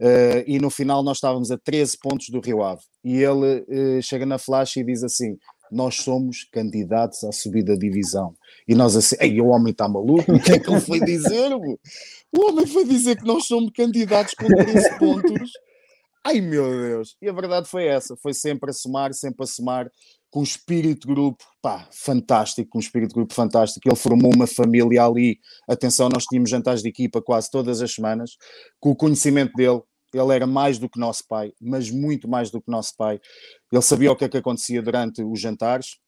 Uh, 0.00 0.40
e 0.46 0.58
no 0.58 0.70
final 0.70 1.02
nós 1.02 1.18
estávamos 1.18 1.50
a 1.50 1.58
13 1.58 1.98
pontos 1.98 2.30
do 2.30 2.40
Rio 2.40 2.62
Ave. 2.62 2.80
E 3.04 3.18
ele 3.18 3.98
uh, 3.98 4.02
chega 4.02 4.24
na 4.24 4.38
flash 4.38 4.76
e 4.76 4.84
diz 4.84 5.04
assim: 5.04 5.36
Nós 5.70 5.96
somos 5.96 6.44
candidatos 6.50 7.22
à 7.22 7.32
subida 7.32 7.74
da 7.74 7.78
divisão. 7.78 8.34
E 8.66 8.74
nós 8.74 8.96
assim, 8.96 9.16
ei, 9.20 9.38
o 9.42 9.48
homem 9.48 9.72
está 9.72 9.86
maluco, 9.86 10.32
o 10.32 10.40
que 10.40 10.52
é 10.52 10.58
que 10.58 10.70
ele 10.70 10.80
foi 10.80 11.00
dizer? 11.00 11.52
O 11.52 12.48
homem 12.48 12.66
foi 12.66 12.84
dizer 12.86 13.18
que 13.18 13.26
nós 13.26 13.44
somos 13.46 13.70
candidatos 13.74 14.34
com 14.34 14.46
13 14.46 14.98
pontos. 14.98 15.50
Ai 16.24 16.40
meu 16.40 16.70
Deus! 16.70 17.16
E 17.20 17.28
a 17.28 17.32
verdade 17.32 17.68
foi 17.68 17.86
essa: 17.86 18.16
foi 18.16 18.32
sempre 18.32 18.70
a 18.70 18.72
somar, 18.72 19.12
sempre 19.12 19.44
a 19.44 19.46
somar, 19.46 19.90
com 20.30 20.40
um 20.40 20.44
espírito 20.44 21.08
grupo, 21.08 21.44
pá, 21.60 21.88
fantástico, 21.92 22.70
com 22.70 22.78
um 22.78 22.80
espírito 22.80 23.14
grupo 23.14 23.34
fantástico. 23.34 23.88
Ele 23.88 23.96
formou 23.96 24.32
uma 24.34 24.46
família 24.46 25.04
ali. 25.04 25.38
Atenção, 25.68 26.08
nós 26.08 26.24
tínhamos 26.24 26.48
jantares 26.48 26.82
de 26.82 26.88
equipa 26.88 27.20
quase 27.20 27.50
todas 27.50 27.82
as 27.82 27.92
semanas, 27.92 28.36
com 28.78 28.90
o 28.90 28.96
conhecimento 28.96 29.52
dele, 29.54 29.82
ele 30.12 30.34
era 30.34 30.46
mais 30.46 30.78
do 30.78 30.88
que 30.88 30.98
nosso 30.98 31.26
pai, 31.26 31.52
mas 31.60 31.90
muito 31.90 32.28
mais 32.28 32.50
do 32.50 32.60
que 32.60 32.70
nosso 32.70 32.96
pai. 32.96 33.20
Ele 33.72 33.82
sabia 33.82 34.12
o 34.12 34.16
que 34.16 34.24
é 34.24 34.28
que 34.28 34.36
acontecia 34.36 34.82
durante 34.82 35.22
os 35.22 35.40
jantares, 35.40 35.98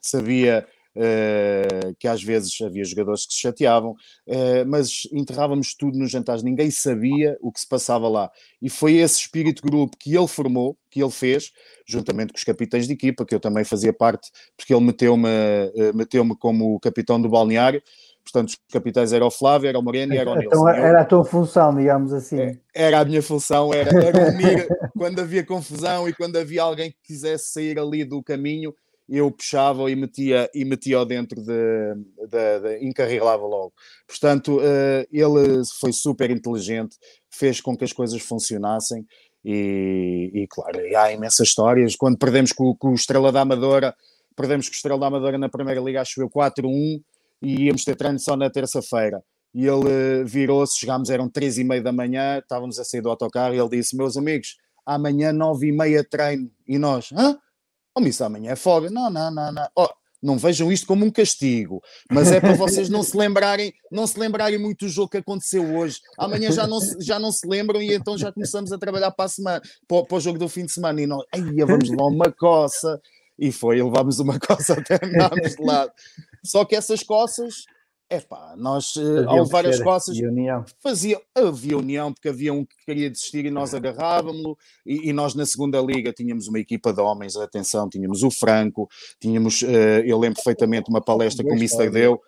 sabia 0.00 0.66
uh, 0.96 1.94
que 1.98 2.08
às 2.08 2.22
vezes 2.22 2.60
havia 2.60 2.84
jogadores 2.84 3.26
que 3.26 3.34
se 3.34 3.40
chateavam, 3.40 3.92
uh, 3.92 4.66
mas 4.66 5.02
enterrávamos 5.12 5.74
tudo 5.74 5.98
nos 5.98 6.10
jantares, 6.10 6.42
ninguém 6.42 6.70
sabia 6.70 7.36
o 7.40 7.52
que 7.52 7.60
se 7.60 7.68
passava 7.68 8.08
lá. 8.08 8.30
E 8.60 8.68
foi 8.68 8.94
esse 8.94 9.20
espírito 9.20 9.62
grupo 9.62 9.96
que 9.96 10.16
ele 10.16 10.28
formou, 10.28 10.76
que 10.90 11.02
ele 11.02 11.10
fez, 11.10 11.50
juntamente 11.86 12.32
com 12.32 12.38
os 12.38 12.44
capitães 12.44 12.86
de 12.86 12.92
equipa, 12.92 13.24
que 13.24 13.34
eu 13.34 13.40
também 13.40 13.64
fazia 13.64 13.92
parte, 13.92 14.30
porque 14.56 14.74
ele 14.74 14.84
meteu-me 14.84 15.28
uh, 15.28 15.96
meteu 15.96 16.26
como 16.36 16.78
capitão 16.80 17.20
do 17.20 17.28
balneário. 17.28 17.82
Portanto, 18.24 18.50
os 18.50 18.58
capitães 18.72 19.12
eram 19.12 19.26
o 19.26 19.30
Flávio, 19.30 19.68
era 19.68 19.78
o 19.78 19.82
Moreno 19.82 20.14
e 20.14 20.16
era 20.16 20.30
o 20.30 20.40
então, 20.40 20.64
Nilson. 20.64 20.68
Era 20.68 21.00
a 21.00 21.04
tua 21.04 21.24
função, 21.24 21.74
digamos 21.74 22.12
assim. 22.12 22.40
É, 22.40 22.58
era 22.74 23.00
a 23.00 23.04
minha 23.04 23.22
função, 23.22 23.74
era, 23.74 23.90
era 23.90 24.30
unir 24.30 24.68
quando 24.96 25.20
havia 25.20 25.44
confusão 25.44 26.08
e 26.08 26.14
quando 26.14 26.36
havia 26.36 26.62
alguém 26.62 26.90
que 26.90 26.98
quisesse 27.04 27.52
sair 27.52 27.78
ali 27.78 28.04
do 28.04 28.22
caminho, 28.22 28.72
eu 29.08 29.30
puxava 29.30 29.90
e 29.90 29.96
metia 29.96 30.48
e 30.54 30.64
metia 30.64 31.04
dentro 31.04 31.42
de, 31.42 31.94
de, 32.28 32.60
de 32.60 32.86
encarrilava 32.86 33.44
logo. 33.44 33.72
Portanto, 34.06 34.58
uh, 34.58 35.06
ele 35.12 35.62
foi 35.80 35.92
super 35.92 36.30
inteligente, 36.30 36.96
fez 37.28 37.60
com 37.60 37.76
que 37.76 37.84
as 37.84 37.92
coisas 37.92 38.22
funcionassem 38.22 39.04
e, 39.44 40.30
e 40.32 40.46
claro, 40.48 40.78
há 40.96 41.12
imensas 41.12 41.48
histórias. 41.48 41.96
Quando 41.96 42.16
perdemos 42.16 42.52
com, 42.52 42.74
com 42.76 42.90
o 42.90 42.94
Estrela 42.94 43.32
da 43.32 43.40
Amadora, 43.40 43.94
perdemos 44.36 44.68
com 44.68 44.72
o 44.72 44.76
Estrela 44.76 45.00
da 45.00 45.08
Amadora 45.08 45.36
na 45.36 45.48
Primeira 45.48 45.80
Liga, 45.80 46.00
acho 46.00 46.22
eu 46.22 46.30
4-1 46.30 47.02
e 47.42 47.64
íamos 47.64 47.84
ter 47.84 47.96
treino 47.96 48.18
só 48.18 48.36
na 48.36 48.48
terça-feira. 48.48 49.22
E 49.54 49.66
ele 49.66 49.90
eh, 49.90 50.24
virou-se, 50.24 50.78
chegámos, 50.78 51.10
eram 51.10 51.28
três 51.28 51.58
e 51.58 51.64
meia 51.64 51.82
da 51.82 51.92
manhã, 51.92 52.38
estávamos 52.38 52.78
a 52.78 52.84
sair 52.84 53.02
do 53.02 53.10
autocarro 53.10 53.54
e 53.54 53.58
ele 53.58 53.68
disse: 53.68 53.96
Meus 53.96 54.16
amigos, 54.16 54.56
amanhã 54.86 55.32
nove 55.32 55.68
e 55.68 55.72
meia 55.72 56.02
treino. 56.08 56.50
E 56.66 56.78
nós, 56.78 57.10
hã? 57.12 57.36
Oh, 57.94 58.00
isso 58.00 58.24
amanhã 58.24 58.52
é 58.52 58.56
folga. 58.56 58.88
Não, 58.88 59.10
não, 59.10 59.30
não, 59.30 59.52
não. 59.52 59.68
Oh, 59.76 59.88
não 60.22 60.38
vejam 60.38 60.70
isto 60.70 60.86
como 60.86 61.04
um 61.04 61.10
castigo, 61.10 61.82
mas 62.10 62.30
é 62.30 62.40
para 62.40 62.54
vocês 62.54 62.88
não 62.88 63.02
se 63.02 63.16
lembrarem, 63.16 63.72
não 63.90 64.06
se 64.06 64.18
lembrarem 64.18 64.56
muito 64.56 64.86
do 64.86 64.88
jogo 64.88 65.10
que 65.10 65.16
aconteceu 65.16 65.76
hoje. 65.76 65.98
Amanhã 66.16 66.52
já 66.52 66.66
não 66.66 66.80
se, 66.80 66.96
já 67.00 67.18
não 67.18 67.32
se 67.32 67.46
lembram 67.46 67.82
e 67.82 67.92
então 67.92 68.16
já 68.16 68.30
começamos 68.30 68.72
a 68.72 68.78
trabalhar 68.78 69.10
para 69.10 69.24
a 69.24 69.28
semana, 69.28 69.60
para, 69.88 70.04
para 70.04 70.16
o 70.16 70.20
jogo 70.20 70.38
do 70.38 70.48
fim 70.48 70.64
de 70.64 70.72
semana 70.72 71.02
e 71.02 71.06
nós, 71.06 71.24
ai, 71.34 71.42
vamos 71.66 71.90
levar 71.90 72.04
uma 72.04 72.30
coça. 72.30 73.00
E 73.38 73.50
foi, 73.50 73.82
levámos 73.82 74.18
uma 74.18 74.38
coça 74.40 74.74
até 74.74 74.98
andámos 75.02 75.56
de 75.56 75.62
lado. 75.62 75.92
Só 76.44 76.64
que 76.64 76.74
essas 76.74 77.02
coças, 77.02 77.64
é 78.10 78.20
pá, 78.20 78.54
nós 78.58 78.94
uh, 78.96 79.26
ao 79.26 79.44
levar 79.44 79.66
as 79.66 79.80
coças 79.80 80.16
fazia, 80.82 81.20
havia 81.34 81.78
união, 81.78 82.12
porque 82.12 82.28
havia 82.28 82.52
um 82.52 82.64
que 82.64 82.76
queria 82.84 83.08
desistir 83.08 83.46
e 83.46 83.50
nós 83.50 83.72
agarrávamos-lo, 83.72 84.56
e, 84.84 85.08
e, 85.08 85.12
nós 85.12 85.34
na 85.34 85.46
segunda 85.46 85.80
liga 85.80 86.12
tínhamos 86.12 86.46
uma 86.46 86.58
equipa 86.58 86.92
de 86.92 87.00
homens, 87.00 87.36
atenção, 87.36 87.88
tínhamos 87.88 88.22
o 88.22 88.30
Franco, 88.30 88.88
tínhamos, 89.18 89.62
uh, 89.62 90.02
eu 90.04 90.18
lembro 90.18 90.36
perfeitamente 90.36 90.90
uma 90.90 91.00
palestra 91.00 91.44
que 91.44 91.52
o 91.52 91.58
Mister 91.58 91.90
deu, 91.90 92.20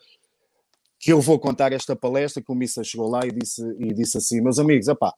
que 0.99 1.13
eu 1.13 1.21
vou 1.21 1.39
contar 1.39 1.71
esta 1.73 1.95
palestra, 1.95 2.43
que 2.43 2.51
o 2.51 2.55
Mister 2.55 2.83
chegou 2.83 3.11
lá 3.11 3.21
e 3.27 3.31
disse, 3.31 3.63
e 3.79 3.93
disse 3.93 4.17
assim, 4.17 4.41
meus 4.41 4.59
amigos, 4.59 4.89
epá, 4.89 5.13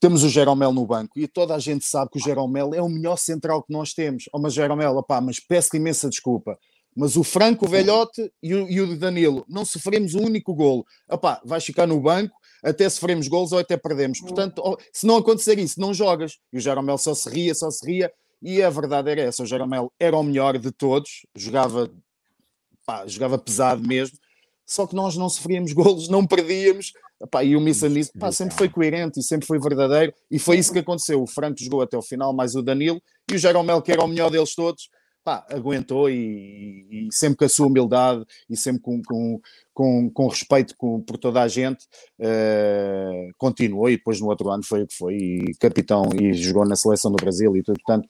temos 0.00 0.22
o 0.22 0.28
Jeromel 0.28 0.72
no 0.72 0.86
banco 0.86 1.18
e 1.18 1.26
toda 1.26 1.54
a 1.54 1.58
gente 1.58 1.84
sabe 1.84 2.10
que 2.10 2.18
o 2.18 2.22
Jeromel 2.22 2.74
é 2.74 2.82
o 2.82 2.88
melhor 2.88 3.16
central 3.16 3.62
que 3.62 3.72
nós 3.72 3.92
temos. 3.92 4.24
Oh, 4.32 4.38
mas 4.38 4.54
Jeromel, 4.54 4.96
opá, 4.96 5.20
mas 5.20 5.40
peço 5.40 5.76
imensa 5.76 6.08
desculpa. 6.08 6.58
Mas 6.94 7.16
o 7.16 7.22
Franco, 7.22 7.66
o 7.66 7.68
Velhote 7.68 8.32
e 8.42 8.54
o, 8.54 8.70
e 8.70 8.80
o 8.80 8.98
Danilo, 8.98 9.44
não 9.48 9.64
sofremos 9.64 10.14
um 10.14 10.24
único 10.24 10.54
golo. 10.54 10.84
Epá, 11.10 11.40
vais 11.44 11.64
ficar 11.64 11.86
no 11.86 12.00
banco 12.00 12.34
até 12.66 12.88
sofremos 12.88 13.28
golos 13.28 13.52
ou 13.52 13.58
até 13.58 13.76
perdemos. 13.76 14.20
Portanto, 14.20 14.78
se 14.92 15.06
não 15.06 15.16
acontecer 15.16 15.56
isso, 15.58 15.80
não 15.80 15.94
jogas. 15.94 16.38
E 16.52 16.58
o 16.58 16.60
Jeromel 16.60 16.98
só 16.98 17.14
se 17.14 17.28
ria, 17.30 17.54
só 17.54 17.70
se 17.70 17.86
ria. 17.86 18.12
E 18.42 18.60
a 18.62 18.68
verdade 18.68 19.10
era 19.10 19.22
essa: 19.22 19.44
o 19.44 19.46
Jeromel 19.46 19.92
era 20.00 20.16
o 20.16 20.22
melhor 20.22 20.58
de 20.58 20.72
todos, 20.72 21.26
jogava, 21.36 21.90
jogava 23.06 23.38
pesado 23.38 23.86
mesmo. 23.86 24.18
Só 24.66 24.86
que 24.86 24.94
nós 24.94 25.16
não 25.16 25.28
sofríamos 25.28 25.72
golos, 25.72 26.08
não 26.08 26.26
perdíamos. 26.26 26.92
Epá, 27.22 27.42
e 27.42 27.56
o 27.56 27.60
nisso 27.60 27.88
sempre 28.32 28.54
foi 28.54 28.68
coerente 28.68 29.20
e 29.20 29.22
sempre 29.22 29.46
foi 29.46 29.58
verdadeiro. 29.58 30.12
E 30.30 30.38
foi 30.38 30.58
isso 30.58 30.72
que 30.72 30.80
aconteceu. 30.80 31.22
O 31.22 31.26
Franco 31.26 31.62
jogou 31.62 31.80
até 31.80 31.96
o 31.96 32.02
final, 32.02 32.34
mais 32.34 32.54
o 32.54 32.62
Danilo. 32.62 33.00
E 33.30 33.34
o 33.34 33.38
Jeromel, 33.38 33.80
que 33.80 33.92
era 33.92 34.04
o 34.04 34.08
melhor 34.08 34.30
deles 34.30 34.54
todos, 34.54 34.90
pá, 35.26 35.44
aguentou 35.50 36.08
e, 36.08 36.86
e, 36.88 37.08
sempre 37.10 37.38
com 37.38 37.44
a 37.44 37.48
sua 37.48 37.66
humildade 37.66 38.24
e 38.48 38.56
sempre 38.56 38.80
com, 38.80 39.02
com, 39.02 39.40
com, 39.74 40.08
com 40.08 40.28
respeito 40.28 40.76
com, 40.78 41.00
por 41.00 41.18
toda 41.18 41.42
a 41.42 41.48
gente, 41.48 41.84
uh, 42.20 43.34
continuou 43.36 43.90
e 43.90 43.96
depois 43.96 44.20
no 44.20 44.28
outro 44.28 44.48
ano 44.48 44.62
foi 44.64 44.84
o 44.84 44.86
que 44.86 44.94
foi, 44.94 45.16
e 45.16 45.54
capitão 45.58 46.10
e 46.14 46.32
jogou 46.32 46.64
na 46.64 46.76
seleção 46.76 47.10
do 47.10 47.16
Brasil 47.16 47.56
e 47.56 47.62
tudo, 47.64 47.76
portanto, 47.84 48.06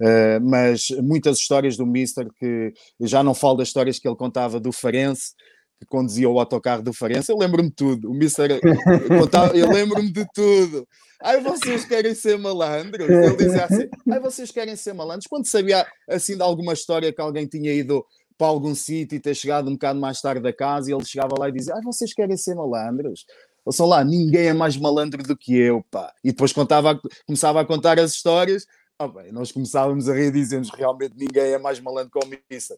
uh, 0.00 0.40
mas 0.40 0.90
muitas 1.02 1.38
histórias 1.38 1.76
do 1.76 1.84
Mister 1.84 2.28
que 2.38 2.72
já 3.00 3.20
não 3.20 3.34
falo 3.34 3.56
das 3.56 3.66
histórias 3.66 3.98
que 3.98 4.06
ele 4.06 4.16
contava 4.16 4.60
do 4.60 4.70
Farense, 4.70 5.32
que 5.80 5.86
conduzia 5.86 6.28
o 6.28 6.38
autocarro 6.38 6.82
do 6.82 6.92
Farense, 6.92 7.32
eu 7.32 7.38
lembro-me 7.38 7.70
de 7.70 7.74
tudo. 7.74 8.10
O 8.10 8.14
Mister 8.14 8.60
contava, 9.08 9.56
eu 9.56 9.68
lembro-me 9.70 10.12
de 10.12 10.26
tudo. 10.34 10.86
Ai, 11.22 11.40
vocês 11.40 11.86
querem 11.86 12.14
ser 12.14 12.38
malandros? 12.38 13.08
Ele 13.08 13.36
dizia 13.36 13.64
assim: 13.64 13.88
Ai, 14.10 14.20
vocês 14.20 14.50
querem 14.50 14.76
ser 14.76 14.92
malandros? 14.92 15.26
Quando 15.26 15.46
sabia 15.46 15.86
assim 16.08 16.36
de 16.36 16.42
alguma 16.42 16.74
história 16.74 17.12
que 17.12 17.20
alguém 17.20 17.46
tinha 17.46 17.72
ido 17.72 18.04
para 18.36 18.46
algum 18.46 18.74
sítio 18.74 19.16
e 19.16 19.20
ter 19.20 19.34
chegado 19.34 19.68
um 19.68 19.72
bocado 19.72 19.98
mais 19.98 20.20
tarde 20.20 20.42
da 20.42 20.52
casa 20.52 20.90
e 20.90 20.94
ele 20.94 21.04
chegava 21.04 21.34
lá 21.38 21.48
e 21.48 21.52
dizia: 21.52 21.74
Ai, 21.74 21.82
vocês 21.82 22.12
querem 22.12 22.36
ser 22.36 22.54
malandros? 22.54 23.24
ouçam 23.64 23.86
lá, 23.86 24.02
ninguém 24.02 24.46
é 24.48 24.52
mais 24.52 24.76
malandro 24.76 25.22
do 25.22 25.36
que 25.36 25.54
eu, 25.54 25.84
pá. 25.90 26.12
E 26.24 26.30
depois 26.30 26.52
contava, 26.52 26.98
começava 27.26 27.60
a 27.60 27.64
contar 27.64 27.98
as 27.98 28.12
histórias, 28.12 28.66
ah, 28.98 29.08
bem, 29.08 29.32
nós 29.32 29.50
começávamos 29.50 30.10
a 30.10 30.14
rir 30.14 30.30
dizendo 30.30 30.68
realmente 30.76 31.14
ninguém 31.16 31.52
é 31.52 31.58
mais 31.58 31.80
malandro 31.80 32.10
que 32.10 32.18
o 32.18 32.28
Missa. 32.50 32.76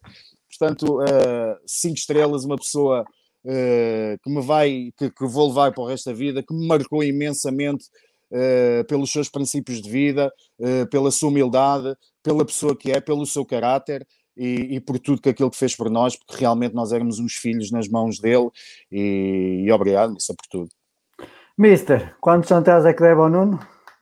Portanto, 0.63 1.01
uh, 1.01 1.59
cinco 1.67 1.97
estrelas, 1.97 2.45
uma 2.45 2.57
pessoa 2.57 3.03
uh, 3.03 4.19
que 4.23 4.31
me 4.31 4.41
vai, 4.41 4.93
que, 4.97 5.11
que, 5.11 5.27
vou 5.27 5.49
levar 5.49 5.73
para 5.73 5.83
o 5.83 5.89
resto 5.89 6.09
da 6.09 6.15
vida, 6.15 6.41
que 6.41 6.55
me 6.55 6.69
marcou 6.69 7.03
imensamente 7.03 7.87
uh, 8.31 8.85
pelos 8.87 9.11
seus 9.11 9.29
princípios 9.29 9.83
de 9.83 9.91
vida, 9.91 10.33
pela 10.89 11.11
sua 11.11 11.31
humildade, 11.31 11.97
pela 12.23 12.45
pessoa 12.45 12.77
que 12.77 12.93
é, 12.93 13.01
pelo 13.01 13.27
seu 13.27 13.45
caráter 13.45 14.07
e, 14.37 14.77
e, 14.77 14.81
por 14.81 15.01
tudo 15.01 15.21
que 15.21 15.31
aquilo 15.31 15.51
que 15.51 15.57
fez 15.57 15.75
por 15.75 15.91
nós, 15.91 16.15
porque 16.15 16.37
realmente 16.37 16.77
nós 16.77 16.93
éramos 16.93 17.19
uns 17.19 17.33
filhos 17.33 17.73
nas 17.73 17.89
mãos 17.89 18.21
dele 18.21 18.49
e, 18.91 19.65
e 19.67 19.73
obrigado, 19.73 20.13
Missa, 20.13 20.33
por 20.33 20.47
tudo. 20.49 20.69
Mister, 21.59 22.15
quantos 22.21 22.49
jantares 22.49 22.87
é 22.87 22.93
que 22.93 23.03
deve 23.03 23.21
ao 23.21 23.29
Nuno? 23.29 23.59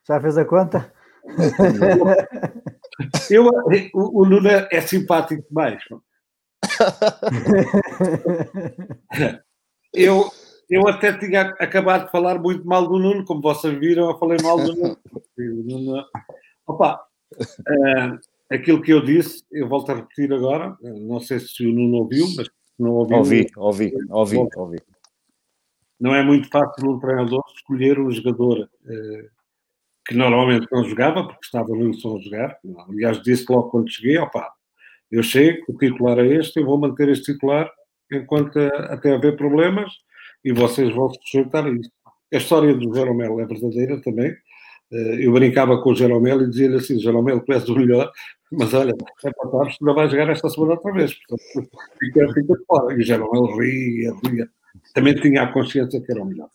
Já 0.07 0.21
fez 0.21 0.37
a 0.37 0.45
conta? 0.45 0.93
Eu, 3.31 3.49
o, 3.95 4.21
o 4.21 4.27
Nuno 4.27 4.51
é 4.71 4.81
simpático 4.83 5.43
demais. 5.49 5.83
Eu, 9.93 10.31
eu 10.69 10.87
até 10.87 11.13
tinha 11.13 11.43
acabado 11.59 12.07
de 12.07 12.13
falar 12.13 12.39
muito 12.39 12.67
mal 12.67 12.87
do 12.87 12.99
Nuno, 12.99 13.25
como 13.25 13.43
vocês 13.43 13.77
viram, 13.79 14.09
eu 14.09 14.19
falei 14.19 14.39
mal 14.43 14.57
do 14.57 14.75
Nuno. 14.75 14.97
Nuno 15.37 16.05
opa, 16.67 17.01
uh, 17.37 18.19
aquilo 18.49 18.81
que 18.81 18.93
eu 18.93 19.05
disse, 19.05 19.43
eu 19.51 19.69
volto 19.69 19.91
a 19.91 19.97
repetir 19.97 20.33
agora, 20.33 20.77
não 20.81 21.19
sei 21.19 21.41
se 21.41 21.67
o 21.67 21.73
Nuno 21.73 21.99
ouviu, 21.99 22.27
mas 22.37 22.49
não 22.79 22.93
ouviu. 22.93 23.19
Ouvi, 23.19 23.47
ouvi, 23.57 23.93
ouvi, 24.09 24.37
ouvi. 24.57 24.79
Não 25.99 26.15
é 26.15 26.23
muito 26.23 26.49
fácil 26.49 26.89
um 26.89 26.99
treinador 26.99 27.43
escolher 27.55 27.99
um 27.99 28.11
jogador 28.11 28.61
uh, 28.61 29.31
que 30.07 30.15
normalmente 30.15 30.67
não 30.71 30.85
jogava, 30.85 31.25
porque 31.25 31.45
estava 31.45 31.69
no 31.69 31.87
Wilson 31.87 32.17
a 32.17 32.21
jogar. 32.21 32.59
Aliás, 32.89 33.21
disse 33.23 33.45
logo 33.51 33.71
quando 33.71 33.91
cheguei, 33.91 34.19
opá, 34.19 34.55
eu 35.11 35.23
chego, 35.23 35.65
o 35.69 35.77
titular 35.77 36.19
é 36.19 36.27
este, 36.27 36.61
eu 36.61 36.67
vou 36.67 36.79
manter 36.79 37.09
este 37.09 37.33
titular 37.33 37.71
enquanto 38.13 38.59
até 38.59 39.15
haver 39.15 39.37
problemas 39.37 39.93
e 40.45 40.53
vocês 40.53 40.95
vão 40.95 41.11
se 41.11 41.19
sujeitar 41.25 41.67
a 41.67 41.71
isso. 41.71 41.91
A 42.33 42.37
história 42.37 42.75
do 42.75 42.95
Jeromel 42.95 43.41
é 43.41 43.47
verdadeira 43.47 44.01
também. 44.01 44.35
Eh, 44.93 45.27
eu 45.27 45.33
brincava 45.33 45.81
com 45.83 45.91
o 45.91 45.95
Jeromel 45.95 46.43
e 46.43 46.51
dizia-lhe 46.51 46.77
assim, 46.77 46.99
Jeromel, 46.99 47.41
tu 47.41 47.53
és 47.53 47.69
o 47.69 47.75
melhor, 47.75 48.11
mas 48.53 48.73
olha, 48.75 48.91
é 48.91 49.31
para 49.31 49.51
tarde, 49.51 49.77
não 49.81 49.95
vai 49.95 50.09
jogar 50.09 50.31
esta 50.31 50.49
semana 50.49 50.75
outra 50.75 50.93
vez. 50.93 51.15
Portanto. 51.15 51.71
E 52.91 52.95
o 52.95 53.03
Jeromel 53.03 53.57
ria, 53.57 54.13
ria. 54.25 54.49
Também 54.95 55.15
tinha 55.15 55.43
a 55.43 55.53
consciência 55.53 56.01
que 56.01 56.11
era 56.11 56.23
o 56.23 56.27
melhor. 56.27 56.49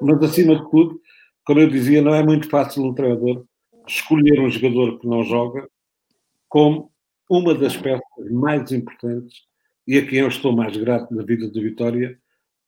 Mas, 0.00 0.22
acima 0.22 0.56
de 0.56 0.70
tudo, 0.70 1.00
como 1.44 1.60
eu 1.60 1.68
dizia, 1.68 2.02
não 2.02 2.14
é 2.14 2.22
muito 2.22 2.48
fácil 2.48 2.84
um 2.84 2.94
treinador 2.94 3.44
escolher 3.86 4.38
um 4.40 4.50
jogador 4.50 4.98
que 4.98 5.06
não 5.06 5.24
joga 5.24 5.68
como 6.48 6.90
uma 7.28 7.54
das 7.54 7.76
peças 7.76 8.30
mais 8.30 8.70
importantes 8.72 9.42
e 9.86 9.98
a 9.98 10.06
quem 10.06 10.20
eu 10.20 10.28
estou 10.28 10.52
mais 10.52 10.76
grato 10.76 11.14
na 11.14 11.22
vida 11.22 11.50
de 11.50 11.60
Vitória, 11.60 12.18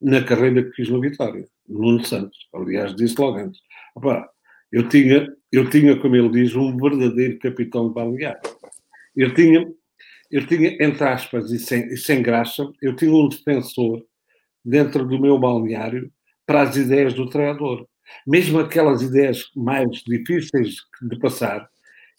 na 0.00 0.22
carreira 0.22 0.64
que 0.64 0.72
fiz 0.72 0.88
no 0.88 1.00
Vitória, 1.00 1.46
Nuno 1.68 2.04
Santos. 2.04 2.48
Aliás, 2.54 2.94
disse 2.94 3.20
logo 3.20 3.38
antes. 3.38 3.60
Opa, 3.94 4.28
eu 4.72 4.88
tinha, 4.88 5.28
eu 5.52 5.68
tinha, 5.68 5.98
como 5.98 6.16
ele 6.16 6.30
diz, 6.30 6.54
um 6.54 6.76
verdadeiro 6.76 7.38
capitão 7.38 7.88
de 7.88 7.94
balneário. 7.94 8.40
Eu 9.14 9.34
tinha, 9.34 9.70
eu 10.30 10.46
tinha, 10.46 10.76
entre 10.80 11.04
aspas 11.04 11.50
e 11.50 11.58
sem, 11.58 11.86
e 11.88 11.96
sem 11.96 12.22
graça, 12.22 12.66
eu 12.80 12.96
tinha 12.96 13.12
um 13.12 13.28
defensor 13.28 14.02
dentro 14.64 15.06
do 15.06 15.20
meu 15.20 15.38
balneário 15.38 16.10
para 16.46 16.62
as 16.62 16.76
ideias 16.76 17.14
do 17.14 17.28
treinador 17.28 17.86
mesmo 18.26 18.58
aquelas 18.58 19.02
ideias 19.02 19.50
mais 19.54 20.02
difíceis 20.06 20.76
de 21.02 21.18
passar, 21.18 21.68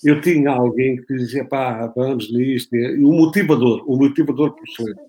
eu 0.04 0.20
tinha 0.22 0.52
alguém 0.52 0.98
que 0.98 1.16
dizia, 1.16 1.46
pá, 1.46 1.88
vamos 1.96 2.32
nisto, 2.32 2.76
e 2.76 3.04
o 3.04 3.12
motivador, 3.12 3.84
o 3.88 3.98
motivador 3.98 4.54
por 4.54 4.64
excelência. 4.68 5.04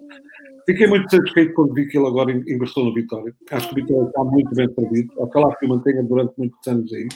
Fiquei 0.66 0.86
muito 0.86 1.10
satisfeito 1.10 1.54
quando 1.54 1.74
vi 1.74 1.88
que 1.88 1.98
ele 1.98 2.06
agora 2.06 2.30
ingressou 2.32 2.84
no 2.84 2.94
Vitória. 2.94 3.34
Acho 3.50 3.68
que 3.68 3.72
o 3.72 3.82
Vitória 3.82 4.06
está 4.06 4.24
muito 4.24 4.54
bem 4.54 4.72
servido, 4.72 5.12
ojalá 5.16 5.56
que 5.56 5.66
o 5.66 5.68
mantenha 5.68 6.02
durante 6.02 6.34
muitos 6.38 6.66
anos 6.68 6.92
aí. 6.92 7.08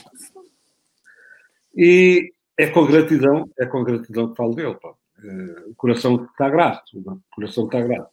E 1.75 2.31
é 2.57 2.67
com 2.67 2.85
gratidão, 2.85 3.49
é 3.59 3.65
com 3.65 3.83
gratidão 3.83 4.29
que 4.29 4.35
falo 4.35 4.55
dele, 4.55 4.75
pá. 4.75 4.93
Eh, 5.23 5.63
o 5.67 5.75
coração 5.75 6.25
está 6.25 6.49
grato, 6.49 6.97
o 6.97 7.21
coração 7.31 7.65
está 7.65 7.81
grato. 7.81 8.09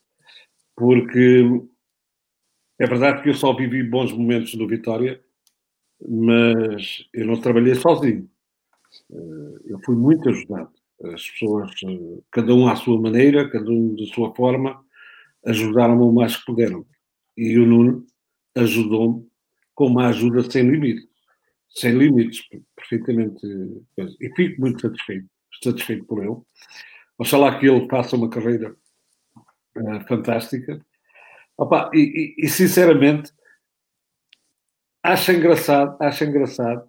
Porque 0.76 1.62
é 2.78 2.86
verdade 2.86 3.22
que 3.22 3.30
eu 3.30 3.34
só 3.34 3.54
vivi 3.54 3.82
bons 3.82 4.12
momentos 4.12 4.54
no 4.54 4.68
Vitória, 4.68 5.20
mas 6.06 7.08
eu 7.12 7.26
não 7.26 7.40
trabalhei 7.40 7.74
sozinho. 7.74 8.28
Eh, 9.10 9.60
eu 9.66 9.80
fui 9.84 9.96
muito 9.96 10.28
ajudado. 10.28 10.70
As 11.04 11.28
pessoas, 11.30 11.70
eh, 11.84 12.22
cada 12.30 12.54
um 12.54 12.68
à 12.68 12.76
sua 12.76 13.00
maneira, 13.00 13.50
cada 13.50 13.70
um 13.70 13.94
da 13.96 14.04
sua 14.06 14.34
forma, 14.34 14.84
ajudaram-me 15.46 16.02
o 16.02 16.12
mais 16.12 16.36
que 16.36 16.46
puderam. 16.46 16.86
E 17.36 17.58
o 17.58 17.66
Nuno 17.66 18.06
ajudou-me 18.56 19.28
com 19.74 19.86
uma 19.86 20.08
ajuda 20.08 20.48
sem 20.50 20.62
limites. 20.68 21.08
Sem 21.68 21.92
limites, 21.98 22.40
perfeitamente. 22.76 23.44
E 24.20 24.30
fico 24.36 24.60
muito 24.60 24.80
satisfeito, 24.80 25.28
satisfeito 25.62 26.04
por 26.04 26.22
ele. 26.22 26.36
Oxalá 27.18 27.58
que 27.58 27.66
ele 27.66 27.88
faça 27.88 28.16
uma 28.16 28.30
carreira 28.30 28.76
uh, 29.76 30.00
fantástica. 30.08 30.84
Opa, 31.56 31.90
e, 31.92 32.34
e, 32.38 32.46
e, 32.46 32.48
sinceramente, 32.48 33.32
acho 35.02 35.32
engraçado, 35.32 35.96
acho 36.00 36.24
engraçado 36.24 36.88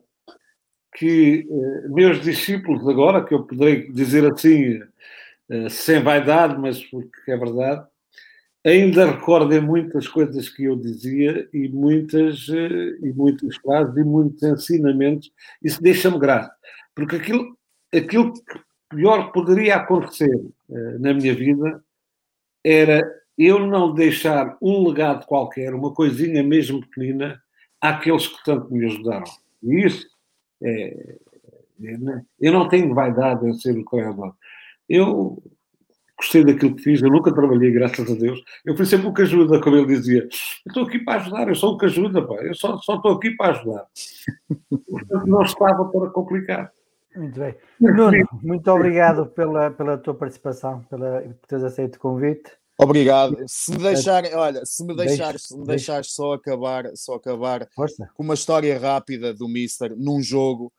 que 0.95 1.45
uh, 1.49 1.93
meus 1.93 2.21
discípulos 2.21 2.87
agora, 2.87 3.23
que 3.23 3.33
eu 3.33 3.43
poderei 3.43 3.91
dizer 3.91 4.31
assim, 4.31 4.81
uh, 5.49 5.69
sem 5.69 6.01
vaidade, 6.01 6.57
mas 6.57 6.83
porque 6.85 7.31
é 7.31 7.37
verdade, 7.37 7.85
ainda 8.65 9.11
recordem 9.11 9.59
muitas 9.59 10.07
coisas 10.07 10.49
que 10.49 10.63
eu 10.63 10.75
dizia 10.75 11.47
e 11.53 11.67
muitas, 11.67 12.47
uh, 12.47 13.05
e 13.05 13.13
muitas 13.13 13.57
frases 13.57 13.95
e 13.97 14.03
muitos 14.03 14.41
ensinamentos. 14.41 15.31
Isso 15.61 15.81
deixa-me 15.83 16.17
grato, 16.17 16.55
porque 16.95 17.17
aquilo, 17.17 17.57
aquilo 17.93 18.33
que 18.33 18.59
pior 18.89 19.31
poderia 19.31 19.75
acontecer 19.75 20.41
na 20.99 21.13
minha 21.13 21.33
vida 21.33 21.83
era 22.63 23.03
eu 23.37 23.59
não 23.59 23.93
deixar 23.93 24.57
um 24.61 24.87
legado 24.87 25.25
qualquer, 25.25 25.73
uma 25.73 25.93
coisinha 25.93 26.41
mesmo 26.41 26.79
pequenina, 26.81 27.41
àqueles 27.81 28.27
que 28.27 28.43
tanto 28.45 28.73
me 28.73 28.85
ajudaram. 28.85 29.25
E 29.61 29.85
isso 29.85 30.07
é, 30.61 31.17
é, 31.83 31.97
né? 31.97 32.25
eu 32.39 32.53
não 32.53 32.67
tenho 32.67 32.93
vaidade 32.93 33.47
em 33.47 33.53
ser 33.53 33.77
o 33.77 33.85
treinador. 33.85 34.33
Eu 34.87 35.41
gostei 36.17 36.43
daquilo 36.43 36.75
que 36.75 36.83
fiz, 36.83 37.01
eu 37.01 37.09
nunca 37.09 37.33
trabalhei, 37.33 37.71
graças 37.71 38.09
a 38.09 38.15
Deus. 38.15 38.41
Eu 38.65 38.75
fui 38.75 38.85
sempre 38.85 39.07
o 39.07 39.13
que 39.13 39.23
ajuda, 39.23 39.59
como 39.61 39.75
ele 39.75 39.87
dizia. 39.87 40.21
Eu 40.21 40.29
estou 40.67 40.83
aqui 40.83 40.99
para 40.99 41.21
ajudar, 41.21 41.47
eu 41.47 41.55
sou 41.55 41.73
o 41.73 41.77
que 41.77 41.85
ajuda, 41.85 42.25
pá. 42.25 42.35
eu 42.35 42.55
só, 42.55 42.77
só 42.77 42.95
estou 42.95 43.13
aqui 43.13 43.31
para 43.31 43.51
ajudar. 43.51 43.85
Portanto, 44.89 45.27
não 45.27 45.41
estava 45.41 45.85
para 45.85 46.09
complicar. 46.09 46.71
Muito 47.15 47.39
bem. 47.39 47.55
Nuno, 47.79 48.27
muito 48.43 48.71
obrigado 48.71 49.25
pela, 49.27 49.71
pela 49.71 49.97
tua 49.97 50.13
participação, 50.13 50.83
pela, 50.89 51.21
por 51.21 51.47
teres 51.47 51.63
aceito 51.63 51.95
o 51.95 51.99
convite. 51.99 52.51
Obrigado. 52.77 53.37
Se 53.47 53.71
me 53.71 53.77
deixarem, 53.77 54.33
olha, 54.33 54.65
se 54.65 54.83
me 54.83 54.95
deixares, 54.95 55.43
se 55.43 55.57
me 55.57 55.65
deixares 55.65 56.11
só 56.11 56.33
acabar, 56.33 56.91
só 56.95 57.15
acabar 57.15 57.67
Força. 57.73 58.09
com 58.13 58.23
uma 58.23 58.33
história 58.33 58.77
rápida 58.77 59.33
do 59.33 59.47
Mister 59.47 59.95
num 59.95 60.21
jogo 60.21 60.73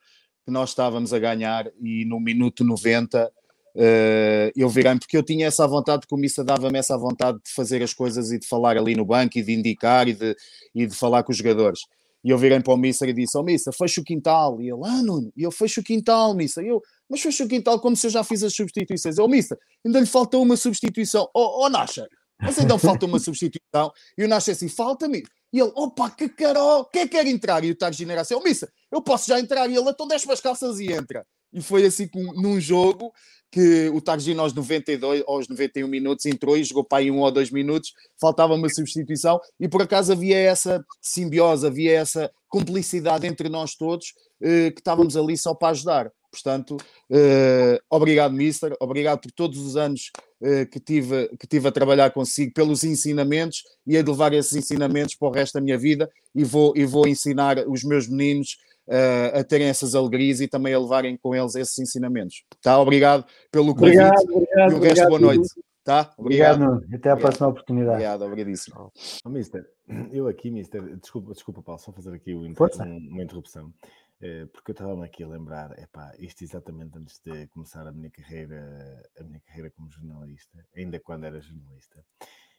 que 0.44 0.50
nós 0.50 0.70
estávamos 0.70 1.12
a 1.12 1.18
ganhar 1.18 1.66
e 1.82 2.04
no 2.04 2.20
minuto 2.20 2.62
90 2.62 3.26
uh, 3.26 3.30
eh, 3.74 4.52
eu 4.54 4.68
virei 4.68 4.96
porque 4.98 5.16
eu 5.16 5.22
tinha 5.22 5.46
essa 5.46 5.66
vontade, 5.66 6.06
que 6.06 6.14
o 6.14 6.18
Mister 6.18 6.44
dava-me 6.44 6.78
essa 6.78 6.96
vontade 6.96 7.38
de 7.44 7.50
fazer 7.50 7.82
as 7.82 7.92
coisas 7.92 8.30
e 8.30 8.38
de 8.38 8.46
falar 8.46 8.76
ali 8.76 8.94
no 8.94 9.04
banco 9.04 9.38
e 9.38 9.42
de 9.42 9.52
indicar 9.52 10.06
e 10.06 10.12
de, 10.12 10.36
e 10.74 10.86
de 10.86 10.94
falar 10.94 11.22
com 11.22 11.32
os 11.32 11.38
jogadores. 11.38 11.80
E 12.26 12.30
eu 12.30 12.38
virei 12.38 12.60
para 12.60 12.74
o 12.74 12.76
Mister 12.76 13.08
e 13.08 13.12
disse: 13.12 13.38
Ó 13.38 13.40
oh, 13.40 13.44
Mister, 13.44 13.72
fecha 13.72 14.00
o 14.00 14.04
quintal. 14.04 14.60
E 14.60 14.68
ele, 14.68 14.80
ah, 14.84 15.02
Nuno, 15.02 15.32
e 15.36 15.44
eu 15.44 15.50
fecho 15.52 15.80
o 15.80 15.84
quintal, 15.84 16.34
Mister. 16.34 16.64
E 16.64 16.68
eu, 16.68 16.82
mas 17.08 17.20
fecha 17.20 17.44
o 17.44 17.48
quintal 17.48 17.80
como 17.80 17.96
se 17.96 18.06
eu 18.06 18.10
já 18.10 18.24
fiz 18.24 18.42
as 18.42 18.54
substituições. 18.54 19.18
Ô, 19.18 19.24
oh, 19.24 19.28
Mister, 19.28 19.58
ainda 19.84 20.00
lhe 20.00 20.06
faltou 20.06 20.42
uma 20.42 20.56
substituição. 20.56 21.28
Ó, 21.34 21.62
oh, 21.62 21.64
oh, 21.64 21.68
Nasha, 21.68 22.06
mas 22.40 22.58
ainda 22.58 22.78
falta 22.78 23.06
uma 23.06 23.18
substituição. 23.18 23.92
E 24.16 24.24
o 24.24 24.28
Nasha 24.28 24.52
assim, 24.52 24.68
falta-me. 24.68 25.22
E 25.52 25.60
ele, 25.60 25.72
opa, 25.74 26.10
que 26.10 26.28
carol, 26.28 26.84
quem 26.86 27.02
é 27.02 27.08
quer 27.08 27.26
entrar? 27.26 27.64
E 27.64 27.70
o 27.70 27.76
Targino 27.76 28.12
era 28.12 28.22
assim, 28.22 28.34
ô, 28.34 28.38
oh, 28.38 28.42
Mister, 28.42 28.68
eu 28.90 29.00
posso 29.00 29.28
já 29.28 29.38
entrar. 29.38 29.70
E 29.70 29.76
ele, 29.76 29.88
então 29.88 30.06
desce 30.06 30.30
as 30.30 30.40
calças 30.40 30.80
e 30.80 30.92
entra. 30.92 31.26
E 31.52 31.62
foi 31.62 31.86
assim 31.86 32.08
num 32.34 32.60
jogo 32.60 33.12
que 33.50 33.88
o 33.88 34.00
Targino 34.00 34.42
aos 34.42 34.52
92, 34.52 35.22
aos 35.26 35.48
91 35.48 35.88
minutos 35.88 36.26
entrou 36.26 36.56
e 36.56 36.64
jogou 36.64 36.84
para 36.84 36.98
aí 36.98 37.10
um 37.10 37.20
ou 37.20 37.30
dois 37.30 37.50
minutos, 37.50 37.92
faltava 38.20 38.54
uma 38.54 38.68
substituição 38.68 39.40
e 39.58 39.68
por 39.68 39.80
acaso 39.82 40.12
havia 40.12 40.36
essa 40.36 40.84
simbiose, 41.00 41.66
havia 41.66 41.98
essa 41.98 42.30
cumplicidade 42.48 43.26
entre 43.26 43.48
nós 43.48 43.74
todos 43.74 44.12
eh, 44.42 44.70
que 44.72 44.80
estávamos 44.80 45.16
ali 45.16 45.38
só 45.38 45.54
para 45.54 45.68
ajudar. 45.68 46.12
Portanto, 46.42 46.76
uh, 46.76 47.78
obrigado, 47.90 48.32
Mister, 48.32 48.76
obrigado 48.80 49.20
por 49.20 49.32
todos 49.32 49.58
os 49.58 49.76
anos 49.76 50.10
uh, 50.40 50.66
que, 50.70 50.78
tive, 50.78 51.28
que 51.38 51.46
tive 51.46 51.68
a 51.68 51.72
trabalhar 51.72 52.10
consigo, 52.10 52.52
pelos 52.52 52.84
ensinamentos 52.84 53.62
e 53.86 53.96
a 53.96 54.02
levar 54.02 54.32
esses 54.32 54.54
ensinamentos 54.54 55.14
para 55.14 55.28
o 55.28 55.32
resto 55.32 55.54
da 55.54 55.60
minha 55.60 55.78
vida 55.78 56.10
e 56.34 56.44
vou, 56.44 56.72
e 56.76 56.84
vou 56.84 57.08
ensinar 57.08 57.58
os 57.66 57.82
meus 57.82 58.08
meninos 58.08 58.58
uh, 58.88 59.38
a 59.38 59.44
terem 59.44 59.68
essas 59.68 59.94
alegrias 59.94 60.40
e 60.40 60.48
também 60.48 60.74
a 60.74 60.78
levarem 60.78 61.16
com 61.16 61.34
eles 61.34 61.54
esses 61.54 61.78
ensinamentos. 61.78 62.44
Tá? 62.62 62.78
Obrigado 62.78 63.24
pelo 63.50 63.74
convite 63.74 63.98
obrigado, 63.98 64.34
obrigado, 64.34 64.72
e 64.72 64.74
o 64.74 64.80
resto, 64.80 65.08
boa 65.08 65.20
noite. 65.20 65.48
Tá? 65.84 66.12
Obrigado. 66.18 66.62
obrigado 66.62 66.74
Até 66.74 66.84
a 66.84 67.12
obrigado. 67.12 67.20
próxima 67.20 67.48
oportunidade. 67.48 67.92
Obrigado, 67.92 68.22
obrigadíssimo. 68.22 68.92
Oh, 69.24 69.28
mister, 69.28 69.64
eu 70.10 70.26
aqui, 70.26 70.50
Mister, 70.50 70.82
desculpa, 70.96 71.32
desculpa, 71.32 71.62
Paulo, 71.62 71.80
só 71.80 71.92
fazer 71.92 72.12
aqui 72.12 72.34
uma, 72.34 72.48
interrupção. 72.48 73.72
Eh, 74.20 74.46
porque 74.46 74.70
eu 74.70 74.72
estava-me 74.72 75.04
aqui 75.04 75.22
a 75.22 75.28
lembrar, 75.28 75.78
epá, 75.78 76.14
isto 76.18 76.42
exatamente 76.42 76.96
antes 76.96 77.20
de 77.20 77.46
começar 77.48 77.86
a 77.86 77.92
minha 77.92 78.10
carreira, 78.10 79.10
a 79.18 79.22
minha 79.24 79.40
carreira 79.40 79.70
como 79.70 79.90
jornalista, 79.90 80.66
ainda 80.74 80.98
quando 80.98 81.24
era 81.24 81.40
jornalista. 81.40 82.04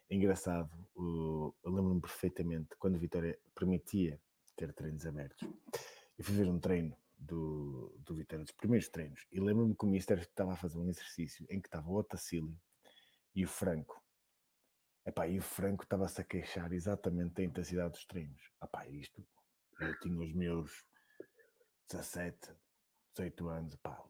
Engraçado, 0.10 0.70
eu 0.96 1.56
lembro-me 1.66 2.00
perfeitamente 2.00 2.76
quando 2.78 3.00
Vitória 3.00 3.38
permitia 3.56 4.22
ter 4.56 4.72
treinos 4.74 5.06
abertos. 5.06 5.48
Eu 6.18 6.24
fui 6.24 6.36
ver 6.36 6.48
um 6.48 6.60
treino 6.60 6.96
do, 7.18 7.94
do 8.00 8.16
Vitória, 8.16 8.46
dos 8.46 8.54
primeiros 8.54 8.88
treinos, 8.90 9.26
e 9.32 9.40
lembro-me 9.40 9.76
que 9.76 9.86
o 9.86 9.90
Mister 9.90 10.20
estava 10.20 10.54
a 10.54 10.56
fazer 10.56 10.78
um 10.78 10.90
exercício 10.90 11.46
em 11.50 11.60
que 11.60 11.68
estava 11.68 11.90
o 11.90 11.96
Otacílio 11.96 12.56
e 13.36 13.44
o 13.44 13.48
Franco. 13.48 14.02
Epá, 15.06 15.28
e 15.28 15.40
o 15.40 15.42
Franco 15.42 15.84
estava-se 15.84 16.22
a 16.22 16.24
queixar 16.24 16.72
exatamente 16.72 17.34
da 17.34 17.44
intensidade 17.44 17.92
dos 17.92 18.06
treinos. 18.06 18.52
Epá, 18.64 18.88
isto, 18.88 19.26
eu 19.80 20.00
tinha 20.00 20.20
os 20.20 20.34
meus 20.34 20.86
17, 21.90 22.52
18 23.16 23.48
anos, 23.48 23.76
pá, 23.78 24.04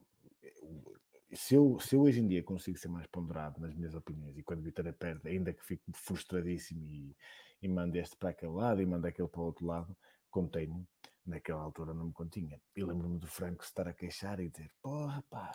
se 1.33 1.55
eu, 1.55 1.79
se 1.79 1.95
eu 1.95 2.01
hoje 2.01 2.21
em 2.21 2.27
dia 2.27 2.43
consigo 2.43 2.77
ser 2.77 2.87
mais 2.87 3.05
ponderado 3.07 3.59
nas 3.59 3.73
minhas 3.75 3.93
opiniões 3.93 4.37
e 4.37 4.43
quando 4.43 4.59
a 4.59 4.63
Vitória 4.63 4.93
perde, 4.93 5.27
ainda 5.27 5.53
que 5.53 5.65
fico 5.65 5.83
frustradíssimo 5.93 6.85
e, 6.87 7.15
e 7.61 7.67
mando 7.67 7.97
este 7.97 8.15
para 8.15 8.29
aquele 8.29 8.53
lado 8.53 8.81
e 8.81 8.85
mando 8.85 9.07
aquele 9.07 9.27
para 9.27 9.41
o 9.41 9.45
outro 9.45 9.65
lado, 9.65 9.95
contenho, 10.29 10.87
naquela 11.25 11.61
altura 11.61 11.93
não 11.93 12.07
me 12.07 12.13
continha. 12.13 12.61
E 12.75 12.83
lembro-me 12.83 13.19
do 13.19 13.27
Franco 13.27 13.63
estar 13.63 13.87
a 13.87 13.93
queixar 13.93 14.39
e 14.39 14.49
dizer: 14.49 14.71
Porra, 14.81 15.23
pá, 15.29 15.51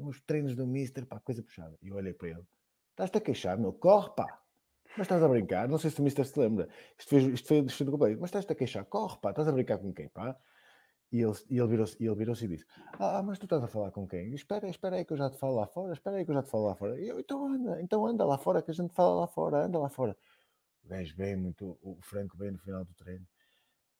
os 0.00 0.20
treinos 0.22 0.56
do 0.56 0.66
Mister, 0.66 1.06
pá, 1.06 1.20
coisa 1.20 1.42
puxada. 1.42 1.78
E 1.80 1.88
eu 1.88 1.96
olhei 1.96 2.12
para 2.12 2.30
ele: 2.30 2.44
Estás-te 2.90 3.18
a 3.18 3.20
queixar, 3.20 3.58
meu, 3.58 3.72
corre, 3.72 4.10
pá. 4.16 4.42
Mas 4.96 5.04
estás 5.04 5.22
a 5.22 5.28
brincar, 5.28 5.68
não 5.68 5.78
sei 5.78 5.90
se 5.90 6.00
o 6.00 6.02
Mister 6.02 6.24
se 6.24 6.38
lembra. 6.38 6.68
Isto 6.98 7.10
foi, 7.10 7.22
isto 7.32 7.76
foi, 7.76 7.86
do 7.86 7.98
mas 7.98 8.28
estás-te 8.30 8.52
a 8.52 8.56
queixar, 8.56 8.84
corre, 8.86 9.18
pá, 9.20 9.30
estás 9.30 9.46
a 9.46 9.52
brincar 9.52 9.78
com 9.78 9.92
quem, 9.92 10.08
pá? 10.08 10.36
E 11.12 11.20
ele, 11.20 11.32
e 11.48 11.58
ele 11.58 11.68
virou-se 11.68 11.96
virou, 11.96 12.16
virou 12.16 12.34
e 12.34 12.48
disse: 12.48 12.66
ah, 12.98 13.22
mas 13.22 13.38
tu 13.38 13.44
estás 13.44 13.62
a 13.62 13.68
falar 13.68 13.90
com 13.92 14.06
quem? 14.06 14.34
Espera, 14.34 14.68
espera 14.68 14.96
aí 14.96 15.04
que 15.04 15.12
eu 15.12 15.16
já 15.16 15.30
te 15.30 15.38
falo 15.38 15.54
lá 15.56 15.66
fora, 15.66 15.92
espera 15.92 16.16
aí 16.16 16.24
que 16.24 16.30
eu 16.30 16.34
já 16.34 16.42
te 16.42 16.50
falo 16.50 16.66
lá 16.66 16.74
fora. 16.74 17.00
E 17.00 17.08
eu, 17.08 17.20
então 17.20 17.46
anda, 17.46 17.80
então 17.80 18.06
anda 18.06 18.24
lá 18.24 18.36
fora, 18.38 18.60
que 18.60 18.70
a 18.70 18.74
gente 18.74 18.92
fala 18.92 19.20
lá 19.20 19.26
fora, 19.26 19.64
anda 19.64 19.78
lá 19.78 19.88
fora. 19.88 20.16
O 20.84 20.88
gajo 20.88 21.16
bem 21.16 21.36
muito, 21.36 21.78
o 21.82 21.98
Franco 22.02 22.36
bem 22.36 22.50
no 22.50 22.58
final 22.58 22.84
do 22.84 22.92
treino. 22.94 23.26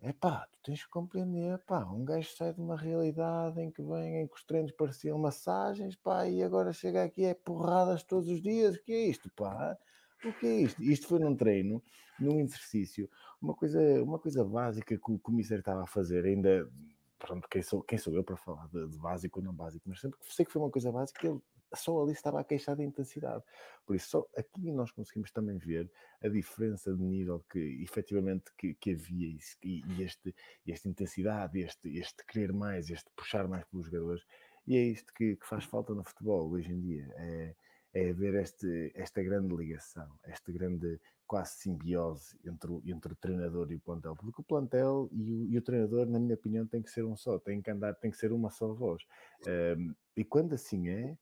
É 0.00 0.12
pá, 0.12 0.46
tu 0.52 0.58
tens 0.62 0.84
que 0.84 0.90
compreender, 0.90 1.58
pá, 1.60 1.84
um 1.86 2.04
gajo 2.04 2.28
sai 2.36 2.52
de 2.52 2.60
uma 2.60 2.76
realidade 2.76 3.60
em 3.60 3.70
que 3.70 3.82
vem, 3.82 4.22
em 4.22 4.26
que 4.28 4.34
os 4.34 4.44
treinos 4.44 4.72
pareciam 4.72 5.18
massagens, 5.18 5.96
pá, 5.96 6.28
e 6.28 6.42
agora 6.42 6.72
chega 6.72 7.02
aqui 7.02 7.24
é 7.24 7.34
porradas 7.34 8.02
todos 8.02 8.28
os 8.28 8.42
dias, 8.42 8.76
o 8.76 8.82
que 8.82 8.92
é 8.92 9.06
isto, 9.08 9.30
pá? 9.30 9.76
O 10.24 10.32
que 10.34 10.46
é 10.46 10.60
isto? 10.60 10.82
Isto 10.82 11.08
foi 11.08 11.18
num 11.18 11.34
treino, 11.34 11.82
num 12.20 12.38
exercício, 12.40 13.08
uma 13.40 13.54
coisa, 13.54 13.80
uma 14.02 14.18
coisa 14.18 14.44
básica 14.44 14.98
que 14.98 15.12
o 15.12 15.18
comissário 15.18 15.60
estava 15.60 15.82
a 15.82 15.86
fazer, 15.86 16.24
ainda 16.24 16.68
pronto, 17.18 17.48
quem 17.48 17.62
sou, 17.62 17.82
quem 17.82 17.98
sou 17.98 18.14
eu 18.14 18.24
para 18.24 18.36
falar 18.36 18.68
de, 18.68 18.88
de 18.88 18.98
básico 18.98 19.40
ou 19.40 19.44
não 19.44 19.54
básico, 19.54 19.88
mas 19.88 20.00
sempre 20.00 20.18
que 20.18 20.34
sei 20.34 20.44
que 20.44 20.52
foi 20.52 20.62
uma 20.62 20.70
coisa 20.70 20.92
básica, 20.92 21.26
ele 21.26 21.40
só 21.74 22.02
ali 22.02 22.12
estava 22.12 22.40
a 22.40 22.44
queixar 22.44 22.76
da 22.76 22.84
intensidade. 22.84 23.42
Por 23.84 23.96
isso, 23.96 24.08
só 24.08 24.26
aqui 24.36 24.70
nós 24.72 24.90
conseguimos 24.90 25.30
também 25.30 25.58
ver 25.58 25.90
a 26.22 26.28
diferença 26.28 26.94
de 26.94 27.02
nível 27.02 27.44
que 27.50 27.82
efetivamente 27.82 28.52
que, 28.56 28.74
que 28.74 28.92
havia 28.92 29.36
e, 29.62 29.82
e, 29.84 30.02
este, 30.02 30.34
esta 30.66 30.88
intensidade, 30.88 31.60
este, 31.60 31.96
este 31.98 32.24
querer 32.26 32.52
mais, 32.52 32.90
este 32.90 33.10
puxar 33.16 33.48
mais 33.48 33.64
pelos 33.64 33.86
jogadores. 33.86 34.24
E 34.66 34.76
é 34.76 34.82
isto 34.82 35.12
que, 35.14 35.36
que 35.36 35.46
faz 35.46 35.64
falta 35.64 35.94
no 35.94 36.04
futebol 36.04 36.50
hoje 36.50 36.72
em 36.72 36.80
dia. 36.80 37.12
É, 37.16 37.54
é 37.94 38.12
ver 38.12 38.34
este, 38.34 38.92
esta 38.94 39.22
grande 39.22 39.54
ligação, 39.54 40.18
esta 40.24 40.52
grande 40.52 41.00
quase 41.26 41.54
simbiose 41.56 42.38
entre 42.44 42.70
o, 42.70 42.82
entre 42.86 43.12
o 43.12 43.16
treinador 43.16 43.70
e 43.70 43.76
o 43.76 43.80
plantel, 43.80 44.14
porque 44.16 44.40
o 44.40 44.44
plantel 44.44 45.08
e 45.12 45.32
o, 45.32 45.46
e 45.50 45.58
o, 45.58 45.62
treinador, 45.62 46.06
na 46.06 46.18
minha 46.18 46.34
opinião, 46.34 46.66
tem 46.66 46.82
que 46.82 46.90
ser 46.90 47.04
um 47.04 47.16
só, 47.16 47.38
tem 47.38 47.60
que 47.60 47.70
andar, 47.70 47.94
tem 47.96 48.10
que 48.10 48.16
ser 48.16 48.32
uma 48.32 48.50
só 48.50 48.72
voz. 48.72 49.02
Um, 49.46 49.94
e 50.16 50.24
quando 50.24 50.54
assim 50.54 50.88
é, 50.88 51.16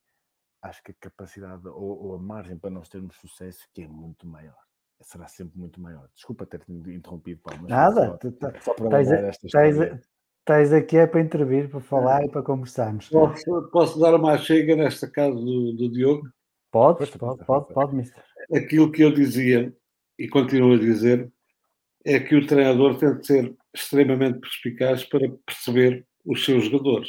acho 0.63 0.83
que 0.83 0.93
a 0.93 0.95
capacidade 1.01 1.67
ou, 1.69 2.07
ou, 2.07 2.15
a 2.15 2.19
margem 2.19 2.59
para 2.59 2.71
nós 2.71 2.89
termos 2.89 3.17
sucesso 3.17 3.67
que 3.73 3.83
é 3.83 3.89
muito 3.89 4.27
maior. 4.27 4.57
Será 5.01 5.27
sempre 5.27 5.59
muito 5.59 5.81
maior. 5.81 6.09
Desculpa 6.15 6.47
ter 6.47 6.63
interrompido, 6.69 7.41
Paulo, 7.43 7.63
mas 7.63 7.71
Nada, 7.71 8.19
só, 8.23 8.61
só 8.61 8.75
para 8.75 8.91
tens, 8.91 9.11
esta 9.11 9.49
tens, 9.49 10.09
tens 10.45 10.73
aqui 10.73 10.97
é 10.97 11.07
para 11.07 11.21
intervir, 11.21 11.69
para 11.69 11.81
falar 11.81 12.23
é. 12.23 12.27
e 12.27 12.31
para 12.31 12.43
conversarmos. 12.43 13.09
Posso, 13.09 13.71
posso 13.71 14.01
dar 14.01 14.15
uma 14.15 14.39
chega 14.39 14.77
nesta 14.77 15.11
casa 15.11 15.35
do, 15.35 15.73
do 15.73 15.91
Diogo? 15.91 16.27
Pode, 16.71 17.07
pode, 17.19 17.45
pode, 17.45 17.73
pode, 17.73 17.95
mister. 17.95 18.25
Aquilo 18.53 18.91
que 18.91 19.03
eu 19.03 19.13
dizia 19.13 19.75
e 20.19 20.29
continuo 20.29 20.75
a 20.75 20.79
dizer 20.79 21.31
é 22.05 22.21
que 22.21 22.35
o 22.35 22.47
treinador 22.47 22.99
tem 22.99 23.17
de 23.17 23.27
ser 23.27 23.57
extremamente 23.75 24.39
perspicaz 24.39 25.05
para 25.05 25.29
perceber 25.47 26.07
os 26.25 26.45
seus 26.45 26.65
jogadores. 26.65 27.09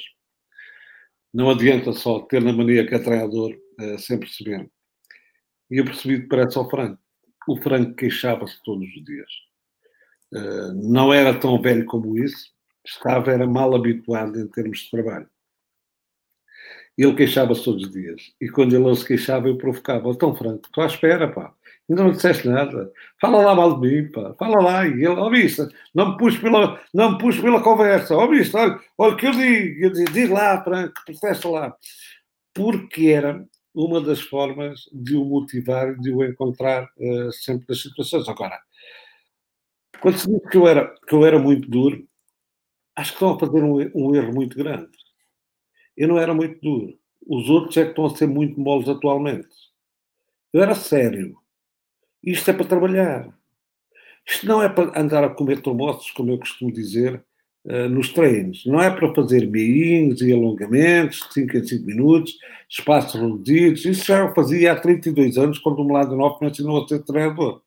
Não 1.33 1.49
adianta 1.49 1.91
só 1.91 2.21
ter 2.21 2.41
na 2.41 2.53
mania 2.53 2.87
que 2.87 2.95
é 2.95 2.99
treinador 2.99 3.53
uh, 3.79 3.99
sem 3.99 4.17
perceber. 4.17 4.69
E 5.69 5.77
eu 5.77 5.85
percebi 5.85 6.25
parece 6.27 6.57
ao 6.57 6.69
Franco. 6.69 6.99
O 7.47 7.57
Franco 7.57 7.93
queixava-se 7.95 8.61
todos 8.63 8.87
os 8.87 9.03
dias. 9.03 9.29
Uh, 10.33 10.73
não 10.73 11.13
era 11.13 11.37
tão 11.37 11.61
velho 11.61 11.85
como 11.85 12.17
isso, 12.17 12.51
estava, 12.85 13.31
era 13.31 13.45
mal 13.45 13.75
habituado 13.75 14.39
em 14.39 14.47
termos 14.47 14.79
de 14.79 14.91
trabalho. 14.91 15.29
Ele 16.97 17.15
queixava-se 17.15 17.63
todos 17.63 17.83
os 17.83 17.91
dias. 17.91 18.33
E 18.39 18.47
quando 18.47 18.73
ele 18.73 18.85
não 18.85 18.95
se 18.95 19.05
queixava, 19.05 19.49
eu 19.49 19.57
provocava. 19.57 20.09
Então, 20.09 20.33
Franco, 20.35 20.67
estou 20.67 20.83
à 20.83 20.87
espera, 20.87 21.31
pá. 21.31 21.53
Ainda 21.89 22.03
não 22.03 22.11
disseste 22.11 22.47
nada. 22.47 22.91
Fala 23.21 23.43
lá 23.43 23.55
mal 23.55 23.79
de 23.79 23.87
mim, 23.87 24.11
pá. 24.11 24.33
Fala 24.39 24.61
lá. 24.61 24.87
E 24.87 24.93
ele, 24.93 25.07
ó, 25.07 25.27
oh, 25.27 25.31
não 25.93 26.11
me 26.11 26.17
puxe 26.17 26.39
pela, 26.39 26.81
não 26.93 27.13
me 27.13 27.17
puxe 27.19 27.41
pela 27.41 27.61
conversa. 27.61 28.15
Ó, 28.15 28.25
oh, 28.25 28.29
olha, 28.29 28.79
olha 28.97 29.13
o 29.13 29.17
que 29.17 29.27
eu 29.27 29.31
digo. 29.31 29.85
Eu 29.85 29.91
digo, 29.91 30.11
diz 30.11 30.29
lá, 30.29 30.63
Franco, 30.63 30.93
protesta 31.05 31.49
lá. 31.49 31.75
Porque 32.53 33.07
era 33.07 33.45
uma 33.73 34.01
das 34.01 34.21
formas 34.21 34.89
de 34.93 35.15
o 35.15 35.25
motivar, 35.25 35.95
de 35.99 36.11
o 36.11 36.23
encontrar 36.23 36.89
uh, 36.97 37.31
sempre 37.33 37.65
nas 37.69 37.81
situações. 37.81 38.27
Agora, 38.27 38.59
quando 40.01 40.17
se 40.17 40.27
diz 40.27 40.49
que 40.49 40.57
eu 40.57 40.67
era, 40.67 40.93
que 41.07 41.13
eu 41.13 41.25
era 41.25 41.37
muito 41.37 41.69
duro, 41.69 42.07
acho 42.95 43.11
que 43.11 43.15
estão 43.17 43.35
a 43.35 43.39
fazer 43.39 43.63
um, 43.63 43.75
um 43.93 44.15
erro 44.15 44.33
muito 44.33 44.57
grande 44.57 44.89
eu 45.95 46.07
não 46.07 46.19
era 46.19 46.33
muito 46.33 46.59
duro. 46.61 46.97
Os 47.25 47.49
outros 47.49 47.77
é 47.77 47.83
que 47.83 47.89
estão 47.89 48.05
a 48.05 48.15
ser 48.15 48.27
muito 48.27 48.59
moles 48.59 48.87
atualmente. 48.87 49.47
Eu 50.53 50.61
era 50.61 50.75
sério. 50.75 51.37
Isto 52.25 52.51
é 52.51 52.53
para 52.53 52.65
trabalhar. 52.65 53.29
Isto 54.27 54.47
não 54.47 54.61
é 54.61 54.69
para 54.69 54.99
andar 54.99 55.23
a 55.23 55.29
comer 55.29 55.61
tomotes, 55.61 56.11
como 56.11 56.31
eu 56.31 56.39
costumo 56.39 56.71
dizer, 56.73 57.23
uh, 57.65 57.89
nos 57.89 58.09
treinos. 58.11 58.65
Não 58.65 58.81
é 58.81 58.89
para 58.89 59.13
fazer 59.13 59.45
biinhos 59.45 60.21
e 60.21 60.33
alongamentos, 60.33 61.19
de 61.27 61.33
5 61.33 61.57
em 61.57 61.63
5 61.63 61.85
minutos, 61.85 62.33
espaços 62.69 63.19
reduzidos. 63.19 63.85
Isso 63.85 64.05
já 64.05 64.19
eu 64.19 64.33
fazia 64.33 64.73
há 64.73 64.79
32 64.79 65.37
anos, 65.37 65.59
quando 65.59 65.79
o 65.79 65.85
Melado 65.85 66.15
Novo 66.15 66.39
me 66.41 66.49
ensinou 66.49 66.83
a 66.83 66.87
ser 66.87 67.03
treinador. 67.03 67.61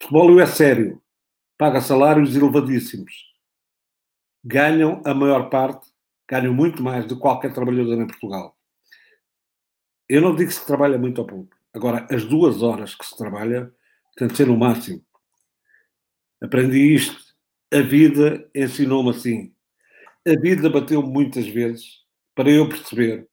Futebol 0.00 0.40
é 0.40 0.46
sério. 0.46 1.00
Paga 1.56 1.80
salários 1.80 2.34
elevadíssimos. 2.34 3.12
Ganham 4.44 5.00
a 5.04 5.14
maior 5.14 5.48
parte 5.48 5.92
ganham 6.32 6.54
muito 6.54 6.82
mais 6.82 7.04
do 7.06 7.14
que 7.14 7.20
qualquer 7.20 7.52
trabalhador 7.52 8.00
em 8.00 8.06
Portugal. 8.06 8.56
Eu 10.08 10.22
não 10.22 10.34
digo 10.34 10.48
que 10.48 10.56
se 10.56 10.66
trabalha 10.66 10.96
muito 10.96 11.18
ou 11.18 11.26
pouco. 11.26 11.54
Agora, 11.74 12.06
as 12.10 12.24
duas 12.24 12.62
horas 12.62 12.94
que 12.94 13.06
se 13.06 13.16
trabalha 13.16 13.72
tem 14.16 14.28
de 14.28 14.36
ser 14.36 14.46
no 14.46 14.56
máximo. 14.56 15.02
Aprendi 16.40 16.94
isto. 16.94 17.16
A 17.72 17.80
vida 17.80 18.46
ensinou-me 18.54 19.10
assim. 19.10 19.52
A 20.26 20.38
vida 20.38 20.68
bateu 20.68 21.02
muitas 21.02 21.46
vezes 21.48 22.02
para 22.34 22.50
eu 22.50 22.68
perceber 22.68 23.26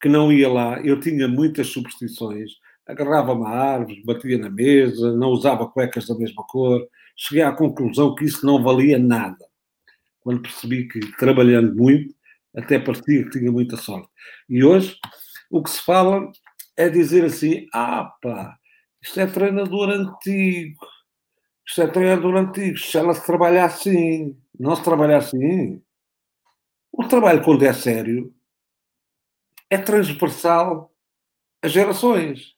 que 0.00 0.08
não 0.08 0.32
ia 0.32 0.48
lá. 0.48 0.80
Eu 0.80 1.00
tinha 1.00 1.26
muitas 1.26 1.68
superstições. 1.68 2.52
Agarrava-me 2.86 3.46
a 3.46 3.48
árvores, 3.48 4.04
batia 4.04 4.38
na 4.38 4.50
mesa, 4.50 5.16
não 5.16 5.28
usava 5.30 5.66
cuecas 5.68 6.06
da 6.06 6.14
mesma 6.14 6.44
cor. 6.46 6.86
Cheguei 7.16 7.42
à 7.42 7.52
conclusão 7.52 8.14
que 8.14 8.24
isso 8.24 8.44
não 8.44 8.62
valia 8.62 8.98
nada. 8.98 9.44
Quando 10.20 10.42
percebi 10.42 10.86
que, 10.86 11.00
trabalhando 11.16 11.74
muito, 11.74 12.14
até 12.54 12.78
parecia 12.78 13.24
que 13.24 13.38
tinha 13.38 13.50
muita 13.50 13.76
sorte. 13.76 14.08
E 14.48 14.62
hoje 14.62 14.96
o 15.50 15.62
que 15.62 15.70
se 15.70 15.80
fala 15.82 16.30
é 16.76 16.88
dizer 16.88 17.24
assim: 17.24 17.66
ah, 17.72 18.04
pá, 18.22 18.56
isto 19.02 19.20
é 19.20 19.26
treinador 19.26 19.90
antigo, 19.90 20.86
isto 21.66 21.82
é 21.82 21.86
treinador 21.86 22.36
antigo, 22.36 22.78
se 22.78 22.96
ela 22.98 23.14
se 23.14 23.24
trabalha 23.24 23.64
assim, 23.64 24.36
não 24.58 24.76
se 24.76 24.84
trabalha 24.84 25.18
assim. 25.18 25.82
O 26.92 27.04
trabalho, 27.06 27.42
quando 27.44 27.64
é 27.64 27.72
sério, 27.72 28.34
é 29.70 29.78
transversal 29.78 30.92
às 31.62 31.72
gerações. 31.72 32.54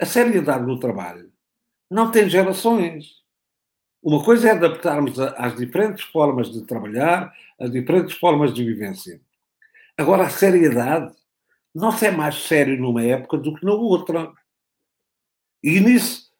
A 0.00 0.06
seriedade 0.06 0.64
do 0.64 0.78
trabalho 0.78 1.30
não 1.90 2.10
tem 2.10 2.28
gerações. 2.28 3.20
Uma 4.02 4.24
coisa 4.24 4.48
é 4.48 4.52
adaptarmos 4.52 5.18
às 5.18 5.56
diferentes 5.56 6.04
formas 6.04 6.50
de 6.50 6.64
trabalhar, 6.64 7.34
às 7.58 7.70
diferentes 7.70 8.16
formas 8.16 8.54
de 8.54 8.64
vivência. 8.64 9.20
Agora, 9.98 10.24
a 10.24 10.30
seriedade 10.30 11.14
não 11.74 11.92
se 11.92 12.06
é 12.06 12.10
mais 12.10 12.34
sério 12.34 12.78
numa 12.78 13.02
época 13.04 13.38
do 13.38 13.54
que 13.54 13.64
na 13.64 13.72
outra. 13.72 14.32
E 15.62 15.78
nisso, 15.80 16.30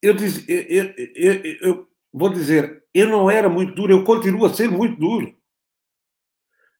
eu, 0.00 0.14
diz, 0.14 0.46
eu, 0.48 0.94
eu, 1.14 1.44
eu, 1.60 1.88
vou 2.12 2.30
dizer, 2.30 2.84
eu 2.94 3.08
não 3.08 3.30
era 3.30 3.48
muito 3.48 3.74
duro, 3.74 3.92
eu 3.92 4.04
continuo 4.04 4.44
a 4.46 4.54
ser 4.54 4.70
muito 4.70 4.98
duro. 4.98 5.36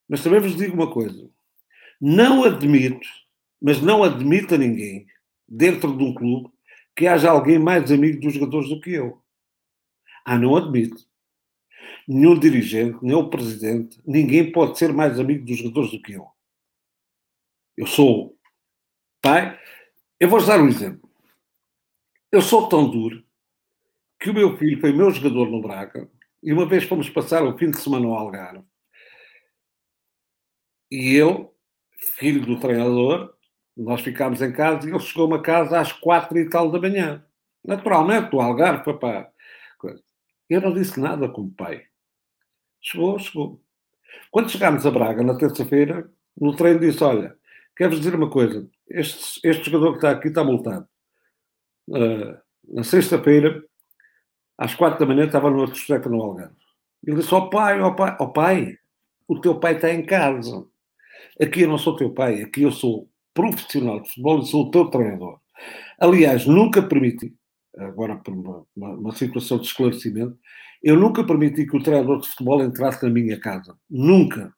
Mas 0.08 0.22
também 0.22 0.40
vos 0.40 0.56
digo 0.56 0.74
uma 0.74 0.90
coisa: 0.90 1.28
não 2.00 2.44
admito, 2.44 3.08
mas 3.60 3.80
não 3.80 4.04
admito 4.04 4.54
a 4.54 4.58
ninguém, 4.58 5.06
dentro 5.48 5.96
de 5.96 6.04
um 6.04 6.14
clube, 6.14 6.50
que 6.94 7.06
haja 7.06 7.30
alguém 7.30 7.58
mais 7.58 7.90
amigo 7.90 8.20
dos 8.20 8.34
jogadores 8.34 8.68
do 8.68 8.80
que 8.80 8.92
eu. 8.92 9.20
Ah, 10.24 10.38
não 10.38 10.56
admito. 10.56 11.04
Nenhum 12.08 12.38
dirigente, 12.38 12.98
nem 13.02 13.14
o 13.14 13.28
presidente, 13.28 14.00
ninguém 14.06 14.50
pode 14.52 14.78
ser 14.78 14.92
mais 14.92 15.18
amigo 15.18 15.44
dos 15.44 15.58
jogadores 15.58 15.90
do 15.90 16.00
que 16.00 16.12
eu. 16.12 16.35
Eu 17.76 17.86
sou 17.86 18.36
pai. 19.20 19.58
Eu 20.18 20.28
vou 20.28 20.44
dar 20.44 20.60
um 20.60 20.68
exemplo. 20.68 21.08
Eu 22.32 22.40
sou 22.42 22.68
tão 22.68 22.90
duro 22.90 23.24
que 24.18 24.30
o 24.30 24.34
meu 24.34 24.56
filho 24.56 24.80
foi 24.80 24.92
meu 24.92 25.10
jogador 25.10 25.50
no 25.50 25.60
Braga 25.60 26.08
e 26.42 26.52
uma 26.52 26.66
vez 26.66 26.84
fomos 26.84 27.08
passar 27.10 27.44
o 27.44 27.56
fim 27.56 27.70
de 27.70 27.80
semana 27.80 28.06
ao 28.06 28.14
Algarve 28.14 28.64
e 30.90 31.16
ele, 31.16 31.48
filho 31.98 32.44
do 32.44 32.60
treinador, 32.60 33.34
nós 33.76 34.00
ficámos 34.00 34.40
em 34.40 34.52
casa 34.52 34.86
e 34.86 34.92
ele 34.92 35.00
chegou 35.00 35.32
a 35.34 35.42
casa 35.42 35.80
às 35.80 35.92
quatro 35.92 36.38
e 36.38 36.48
tal 36.48 36.70
da 36.70 36.80
manhã. 36.80 37.24
Naturalmente, 37.64 38.30
do 38.30 38.40
Algarve, 38.40 38.84
papá. 38.84 39.28
Eu 40.48 40.60
não 40.60 40.72
disse 40.72 41.00
nada 41.00 41.28
como 41.28 41.50
pai. 41.50 41.84
Chegou, 42.80 43.18
chegou. 43.18 43.60
Quando 44.30 44.50
chegámos 44.50 44.86
a 44.86 44.90
Braga, 44.90 45.22
na 45.22 45.36
terça-feira, 45.36 46.08
no 46.40 46.54
treino 46.54 46.80
disse, 46.80 47.02
olha, 47.02 47.36
quero-vos 47.76 48.00
dizer 48.00 48.14
uma 48.14 48.30
coisa, 48.30 48.68
este, 48.88 49.46
este 49.46 49.70
jogador 49.70 49.92
que 49.92 49.98
está 49.98 50.10
aqui 50.10 50.28
está 50.28 50.42
multado. 50.42 50.88
Uh, 51.88 52.36
na 52.74 52.82
sexta-feira, 52.82 53.62
às 54.58 54.74
quatro 54.74 54.98
da 54.98 55.06
manhã, 55.06 55.26
estava 55.26 55.48
outro 55.48 55.74
discoteca 55.74 56.08
no 56.08 56.20
Algarve. 56.22 56.56
Ele 57.06 57.16
disse, 57.16 57.32
ó 57.34 57.38
oh, 57.38 57.50
pai, 57.50 57.80
ó 57.80 57.88
oh, 57.88 57.94
pai, 57.94 58.16
oh, 58.18 58.28
pai, 58.28 58.78
o 59.28 59.40
teu 59.40 59.60
pai 59.60 59.76
está 59.76 59.92
em 59.92 60.04
casa. 60.04 60.66
Aqui 61.40 61.62
eu 61.62 61.68
não 61.68 61.78
sou 61.78 61.94
teu 61.96 62.10
pai, 62.10 62.42
aqui 62.42 62.62
eu 62.62 62.72
sou 62.72 63.08
profissional 63.34 64.00
de 64.00 64.08
futebol 64.08 64.40
e 64.40 64.46
sou 64.46 64.66
o 64.66 64.70
teu 64.70 64.86
treinador. 64.86 65.38
Aliás, 66.00 66.46
nunca 66.46 66.82
permiti, 66.82 67.34
agora 67.76 68.16
por 68.16 68.32
uma, 68.34 68.66
uma, 68.74 68.90
uma, 68.94 69.12
situação 69.12 69.58
de 69.58 69.66
esclarecimento, 69.66 70.38
eu 70.82 70.96
nunca 70.96 71.24
permiti 71.24 71.66
que 71.66 71.76
o 71.76 71.82
treinador 71.82 72.20
de 72.20 72.28
futebol 72.28 72.62
entrasse 72.62 73.04
na 73.04 73.10
minha 73.10 73.38
casa. 73.38 73.76
Nunca. 73.88 74.52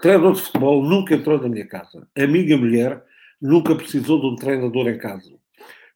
Treinador 0.00 0.32
de 0.32 0.40
futebol 0.40 0.82
nunca 0.82 1.14
entrou 1.14 1.40
na 1.40 1.48
minha 1.48 1.66
casa. 1.66 2.08
A 2.16 2.26
minha 2.26 2.56
mulher 2.56 3.02
nunca 3.40 3.74
precisou 3.74 4.18
de 4.18 4.26
um 4.26 4.34
treinador 4.34 4.88
em 4.88 4.96
casa. 4.96 5.30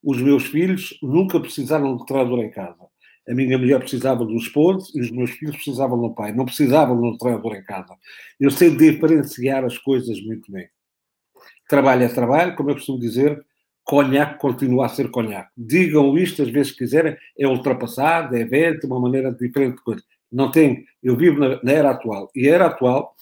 Os 0.03 0.21
meus 0.21 0.45
filhos 0.45 0.99
nunca 1.03 1.41
precisaram 1.41 1.97
de 1.97 2.03
um 2.03 2.05
treinador 2.05 2.41
em 2.41 2.51
casa. 2.51 2.85
A 3.27 3.35
minha 3.35 3.57
mulher 3.57 3.81
precisava 3.81 4.23
do 4.23 4.37
esposo 4.37 4.93
e 4.95 5.01
os 5.01 5.11
meus 5.11 5.31
filhos 5.31 5.57
precisavam 5.57 5.99
do 5.99 6.15
pai. 6.15 6.33
Não 6.33 6.45
precisavam 6.45 7.01
de 7.01 7.07
um 7.07 7.17
treinador 7.17 7.57
em 7.57 7.65
casa. 7.65 7.97
Eu 8.39 8.51
sei 8.51 8.77
diferenciar 8.77 9.65
as 9.65 9.79
coisas 9.79 10.21
muito 10.23 10.53
bem. 10.53 10.69
Trabalho 11.67 12.03
é 12.03 12.09
trabalho, 12.09 12.55
como 12.57 12.71
eu 12.71 12.75
costumo 12.75 12.99
dizer, 12.99 13.43
conhaque 13.83 14.39
continua 14.39 14.85
a 14.85 14.91
ser 14.91 15.11
conhaque. 15.11 15.51
Digam 15.57 16.19
isto 16.19 16.43
às 16.43 16.51
vezes 16.51 16.73
que 16.73 16.79
quiserem, 16.79 17.17
é 17.39 17.49
ultrapassado, 17.49 18.37
é 18.37 18.45
velho, 18.45 18.79
de 18.79 18.87
uma 18.87 19.01
maneira 19.01 19.33
diferente 19.33 19.77
de 19.77 19.83
coisa. 19.83 20.03
Não 20.31 20.51
tem. 20.51 20.85
Eu 21.03 21.17
vivo 21.17 21.41
na, 21.41 21.63
na 21.63 21.73
era 21.73 21.91
atual. 21.91 22.31
E 22.35 22.47
a 22.47 22.55
era 22.55 22.67
atual, 22.67 23.15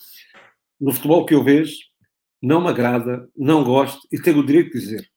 no 0.83 0.93
futebol 0.93 1.25
que 1.25 1.33
eu 1.33 1.45
vejo, 1.45 1.77
não 2.43 2.61
me 2.61 2.69
agrada, 2.69 3.31
não 3.37 3.63
gosto 3.63 4.01
e 4.11 4.21
tenho 4.21 4.41
o 4.41 4.45
direito 4.45 4.73
de 4.73 4.81
dizer. 4.81 5.09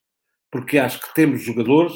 Porque 0.48 0.78
acho 0.78 1.00
que 1.00 1.12
temos 1.12 1.42
jogadores, 1.42 1.92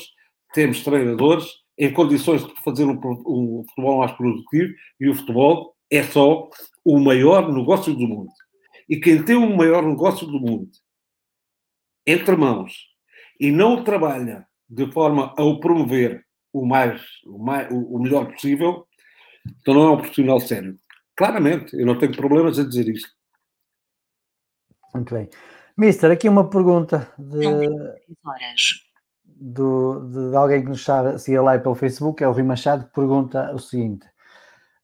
temos 0.52 0.82
treinadores 0.82 1.46
em 1.78 1.92
condições 1.92 2.44
de 2.44 2.52
fazer 2.64 2.84
um, 2.84 2.98
um 3.26 3.64
futebol 3.68 4.00
mais 4.00 4.10
produtivo 4.12 4.74
e 4.98 5.08
o 5.08 5.14
futebol 5.14 5.76
é 5.88 6.02
só 6.02 6.50
o 6.84 6.98
maior 6.98 7.52
negócio 7.52 7.94
do 7.94 8.08
mundo. 8.08 8.32
E 8.88 8.98
quem 8.98 9.24
tem 9.24 9.36
o 9.36 9.56
maior 9.56 9.86
negócio 9.86 10.26
do 10.26 10.40
mundo 10.40 10.68
entre 12.04 12.34
mãos 12.34 12.72
e 13.38 13.52
não 13.52 13.84
trabalha 13.84 14.44
de 14.68 14.90
forma 14.90 15.32
a 15.38 15.44
o 15.44 15.60
promover 15.60 16.26
o 16.52 16.66
mais, 16.66 17.00
o, 17.24 17.38
mais, 17.38 17.68
o 17.70 18.00
melhor 18.00 18.32
possível, 18.32 18.84
então 19.60 19.74
não 19.74 19.82
é 19.84 19.90
um 19.92 19.96
profissional 19.98 20.40
sério. 20.40 20.76
Claramente, 21.16 21.76
eu 21.76 21.86
não 21.86 21.96
tenho 21.96 22.16
problemas 22.16 22.58
a 22.58 22.64
dizer 22.64 22.88
isto. 22.88 23.19
Muito 24.94 25.14
bem. 25.14 25.28
Mister, 25.76 26.10
aqui 26.10 26.28
uma 26.28 26.48
pergunta 26.50 27.10
de, 27.18 27.40
do, 29.24 30.00
de, 30.08 30.30
de, 30.30 30.36
alguém 30.36 30.62
que 30.62 30.68
nos 30.68 30.80
está 30.80 31.00
a 31.00 31.18
seguir 31.18 31.40
lá 31.40 31.58
pelo 31.58 31.74
Facebook, 31.74 32.22
é 32.22 32.28
o 32.28 32.32
Rui 32.32 32.42
Machado, 32.42 32.86
que 32.86 32.92
pergunta 32.92 33.52
o 33.54 33.58
seguinte: 33.58 34.06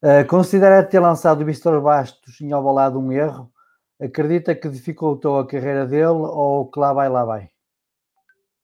uh, 0.03 0.27
considera 0.28 0.83
ter 0.83 1.01
lançado 1.01 1.43
o 1.43 1.45
Vistor 1.45 1.81
Bastos 1.83 2.41
em 2.41 2.53
Alvalade 2.53 2.97
um 2.97 3.12
erro? 3.12 3.53
Acredita 4.01 4.55
que 4.55 4.69
dificultou 4.69 5.39
a 5.39 5.47
carreira 5.47 5.87
dele 5.87 6.07
ou 6.07 6.70
que 6.70 6.78
lá 6.78 6.93
vai, 6.93 7.09
lá 7.09 7.24
vai? 7.24 7.51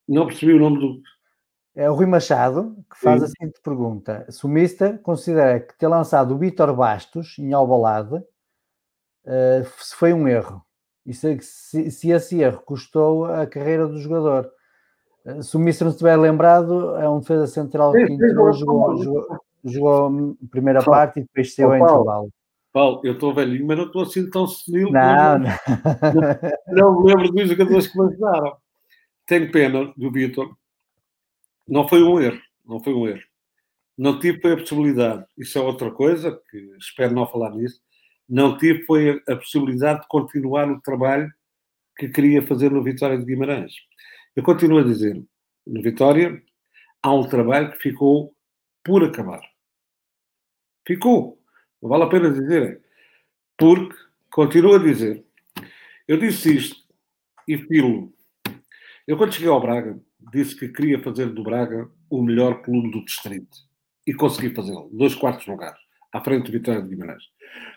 Não 0.08 0.26
percebi 0.26 0.52
o 0.52 0.58
nome 0.58 0.78
do. 0.78 1.02
É 1.74 1.90
o 1.90 1.94
Rui 1.94 2.06
Machado 2.06 2.76
que 2.90 2.98
faz 2.98 3.20
Sim. 3.20 3.26
a 3.26 3.28
seguinte 3.28 3.60
pergunta: 3.62 4.26
se 4.30 4.44
o 4.46 4.48
Mister 4.48 5.00
considera 5.02 5.58
que 5.60 5.76
ter 5.76 5.88
lançado 5.88 6.34
o 6.34 6.38
Vitor 6.38 6.74
Bastos 6.74 7.36
em 7.38 7.52
Alvalade 7.52 8.14
uh, 8.14 9.64
se 9.78 9.94
foi 9.96 10.12
um 10.12 10.28
erro 10.28 10.64
e 11.04 11.12
se, 11.12 11.38
se, 11.40 11.90
se, 11.90 12.10
esse 12.10 12.40
erro 12.40 12.62
custou 12.64 13.24
a 13.24 13.46
carreira 13.46 13.86
do 13.86 13.98
jogador. 13.98 14.50
Uh, 15.24 15.42
se 15.42 15.56
o 15.56 15.60
Mister 15.60 15.84
não 15.84 15.92
estiver 15.92 16.16
lembrado, 16.16 16.96
é 16.96 17.08
um 17.08 17.20
defesa 17.20 17.46
central 17.46 17.92
que 17.92 18.02
entrou, 18.02 18.52
jogou, 18.52 19.02
jogou, 19.02 19.38
jogou 19.64 20.34
a 20.42 20.48
primeira 20.50 20.82
parte 20.82 21.20
e 21.20 21.22
depois 21.22 21.54
saiu 21.54 21.74
em 21.74 21.82
intervalo. 21.82 22.30
Paulo, 22.72 23.00
eu 23.04 23.12
estou 23.12 23.34
velhinho, 23.34 23.66
mas 23.66 23.76
não 23.76 23.84
estou 23.84 24.02
assim 24.02 24.30
tão 24.30 24.46
senil. 24.46 24.90
Não, 24.90 25.38
não. 25.38 25.48
Não, 26.68 27.02
me 27.02 27.08
lembro 27.08 27.32
dos 27.32 27.50
jogadores 27.50 27.86
que 27.86 27.98
me 27.98 28.06
ajudaram. 28.06 28.56
Tenho 29.26 29.52
pena 29.52 29.92
do 29.94 30.10
Vitor. 30.10 30.56
Não 31.68 31.86
foi 31.86 32.02
um 32.02 32.18
erro. 32.18 32.40
Não 32.64 32.80
foi 32.80 32.94
um 32.94 33.06
erro. 33.06 33.22
Não 33.96 34.18
tive 34.18 34.52
a 34.52 34.56
possibilidade. 34.56 35.26
Isso 35.36 35.58
é 35.58 35.60
outra 35.60 35.90
coisa, 35.90 36.40
que 36.50 36.56
espero 36.78 37.14
não 37.14 37.26
falar 37.26 37.50
nisso. 37.50 37.78
Não 38.28 38.56
tive 38.56 38.84
foi 38.84 39.22
a, 39.28 39.36
possibilidade 39.36 40.02
de 40.02 40.08
continuar 40.08 40.70
o 40.70 40.80
trabalho 40.80 41.30
que 41.96 42.08
queria 42.08 42.42
fazer 42.42 42.70
no 42.70 42.82
Vitória 42.82 43.18
de 43.18 43.24
Guimarães. 43.24 43.74
Eu 44.34 44.42
continuo 44.42 44.78
a 44.78 44.84
dizer, 44.84 45.22
no 45.66 45.82
Vitória 45.82 46.42
há 47.02 47.12
um 47.12 47.28
trabalho 47.28 47.72
que 47.72 47.78
ficou 47.78 48.34
por 48.84 49.04
acabar. 49.04 49.42
Ficou 50.86 51.42
não 51.82 51.88
vale 51.88 52.04
a 52.04 52.08
pena 52.08 52.30
dizer, 52.30 52.80
porque, 53.58 53.96
continuo 54.30 54.76
a 54.76 54.78
dizer, 54.78 55.24
eu 56.06 56.16
disse 56.16 56.56
isto 56.56 56.76
e 57.48 57.58
filo. 57.58 58.14
Eu, 59.04 59.16
quando 59.16 59.32
cheguei 59.32 59.48
ao 59.48 59.60
Braga, 59.60 60.00
disse 60.32 60.54
que 60.54 60.68
queria 60.68 61.02
fazer 61.02 61.30
do 61.30 61.42
Braga 61.42 61.90
o 62.08 62.22
melhor 62.22 62.62
clube 62.62 62.92
do 62.92 63.04
distrito. 63.04 63.58
E 64.06 64.14
consegui 64.14 64.54
fazê-lo. 64.54 64.88
Dois 64.92 65.14
quartos 65.16 65.46
lugares, 65.46 65.78
à 66.12 66.20
frente 66.22 66.46
do 66.46 66.52
Vitória 66.52 66.80
de 66.80 66.88
Guimarães. 66.88 67.24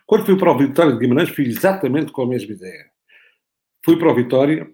Quando 0.05 0.25
fui 0.25 0.37
para 0.37 0.51
o 0.51 0.57
Vitória 0.57 0.93
de 0.93 0.99
Guimarães, 0.99 1.29
fui 1.29 1.45
exatamente 1.45 2.11
com 2.11 2.21
a 2.21 2.27
mesma 2.27 2.53
ideia. 2.53 2.91
Fui 3.83 3.97
para 3.97 4.11
o 4.11 4.15
Vitória 4.15 4.69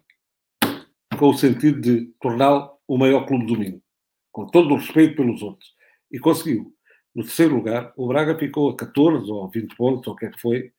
com 1.18 1.30
o 1.30 1.34
sentido 1.34 1.80
de 1.80 2.06
torná-lo 2.20 2.72
o 2.88 2.98
maior 2.98 3.26
clube 3.26 3.46
do 3.46 3.58
mundo, 3.58 3.82
com 4.32 4.46
todo 4.48 4.74
o 4.74 4.78
respeito 4.78 5.16
pelos 5.16 5.42
outros. 5.42 5.74
E 6.12 6.20
conseguiu. 6.20 6.74
No 7.14 7.24
terceiro 7.24 7.56
lugar, 7.56 7.94
o 7.96 8.08
Braga 8.08 8.38
ficou 8.38 8.70
a 8.70 8.76
14 8.76 9.30
ou 9.30 9.50
20 9.50 9.76
pontos, 9.76 10.08
ou 10.08 10.14
o 10.14 10.16
que 10.16 10.26
é 10.26 10.30
que 10.30 10.40
foi, 10.40 10.72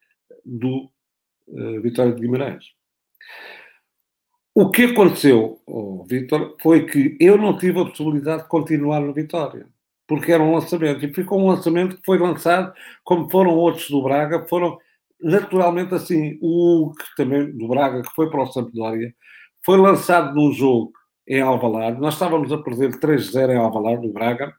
do 0.45 0.91
uh, 1.49 1.81
Vitória 1.81 2.13
de 2.13 2.21
Guimarães. 2.21 2.65
O 4.55 4.71
que 4.71 4.85
aconteceu, 4.85 5.61
oh, 5.67 6.05
Vitor, 6.05 6.57
foi 6.61 6.85
que 6.85 7.17
eu 7.19 7.39
não 7.39 7.57
tive 7.57 7.81
a 7.81 7.87
possibilidade 7.87 8.43
de 8.43 8.49
continuar 8.49 9.01
no 9.01 9.15
Vitória, 9.15 9.67
porque 10.13 10.31
era 10.31 10.43
um 10.43 10.55
lançamento. 10.55 11.03
E 11.07 11.15
ficou 11.15 11.41
um 11.41 11.47
lançamento 11.47 11.97
que 11.97 12.05
foi 12.05 12.19
lançado, 12.19 12.71
como 13.03 13.31
foram 13.31 13.53
outros 13.53 13.89
do 13.89 14.03
Braga, 14.03 14.47
foram 14.47 14.77
naturalmente 15.19 15.95
assim. 15.95 16.39
O 16.43 16.93
que 16.93 17.17
também 17.17 17.51
do 17.57 17.67
Braga, 17.67 18.03
que 18.03 18.15
foi 18.15 18.29
para 18.29 18.43
o 18.43 18.47
Sampdoria, 18.47 19.15
foi 19.65 19.79
lançado 19.79 20.35
num 20.35 20.53
jogo 20.53 20.93
em 21.27 21.41
Alvalade. 21.41 21.99
Nós 21.99 22.13
estávamos 22.13 22.53
a 22.53 22.59
perder 22.59 22.91
3-0 23.01 23.53
em 23.53 23.57
Alvalade, 23.57 24.07
do 24.07 24.13
Braga, 24.13 24.53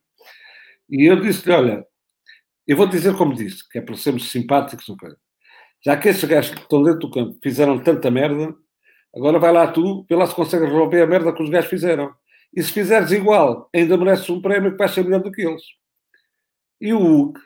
e 0.90 1.06
eu 1.06 1.22
disse-lhe: 1.22 1.54
Olha, 1.54 1.86
eu 2.68 2.76
vou 2.76 2.88
dizer 2.88 3.16
como 3.16 3.36
disse, 3.36 3.70
que 3.70 3.78
é 3.78 3.82
para 3.82 3.96
sermos 3.96 4.32
simpáticos. 4.32 4.88
Já 5.86 5.96
que 5.98 6.10
esses 6.10 6.24
gajos 6.24 6.50
que 6.56 6.62
estão 6.62 6.82
dentro 6.82 7.02
do 7.02 7.12
campo 7.12 7.38
fizeram 7.44 7.78
tanta 7.78 8.10
merda, 8.10 8.56
agora 9.16 9.38
vai 9.38 9.52
lá 9.54 9.68
tu, 9.68 10.04
vê 10.10 10.16
lá 10.16 10.26
se 10.26 10.34
consegues 10.34 10.68
resolver 10.68 11.04
a 11.04 11.08
merda 11.08 11.32
que 11.32 11.44
os 11.44 11.50
gajos 11.50 11.70
fizeram. 11.70 12.12
E 12.56 12.62
se 12.62 12.72
fizeres 12.72 13.12
igual, 13.12 13.70
ainda 13.74 13.98
mereces 13.98 14.30
um 14.30 14.42
prémio 14.42 14.72
que 14.72 14.78
vai 14.78 14.88
ser 14.88 15.04
melhor 15.04 15.22
do 15.22 15.32
que 15.32 15.42
eles. 15.42 15.64
E 16.80 16.94
o 16.94 17.00
Hulk 17.00 17.40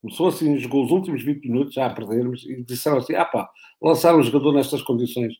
começou 0.00 0.28
assim, 0.28 0.58
jogou 0.58 0.84
os 0.84 0.92
últimos 0.92 1.22
20 1.24 1.48
minutos 1.48 1.74
já 1.74 1.86
a 1.86 1.90
perdermos 1.90 2.44
e 2.46 2.62
disseram 2.62 2.98
assim: 2.98 3.14
ah 3.14 3.24
pá, 3.24 3.48
lançar 3.82 4.14
um 4.14 4.22
jogador 4.22 4.52
nestas 4.52 4.82
condições. 4.82 5.34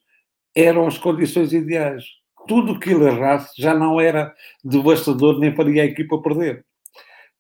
Eram 0.55 0.87
as 0.87 0.99
condições 0.99 1.53
ideais. 1.53 2.05
Tudo 2.49 2.73
o 2.73 2.81
que 2.81 2.91
ele 2.91 3.05
errasse 3.05 3.53
já 3.61 3.75
não 3.75 4.01
era 4.01 4.35
devastador 4.65 5.39
nem 5.39 5.55
faria 5.55 5.83
a 5.83 5.87
equipa 5.87 6.21
perder. 6.21 6.65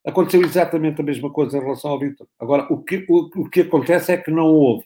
Aconteceu 0.07 0.43
exatamente 0.43 1.01
a 1.01 1.05
mesma 1.05 1.31
coisa 1.31 1.59
em 1.59 1.61
relação 1.61 1.91
ao 1.91 1.99
Vitor. 1.99 2.27
Agora, 2.39 2.67
o 2.73 2.83
que, 2.83 3.05
o, 3.09 3.43
o 3.43 3.51
que 3.51 3.63
acontece 3.63 4.13
é 4.13 4.17
que 4.17 4.31
não 4.31 4.47
houve 4.47 4.85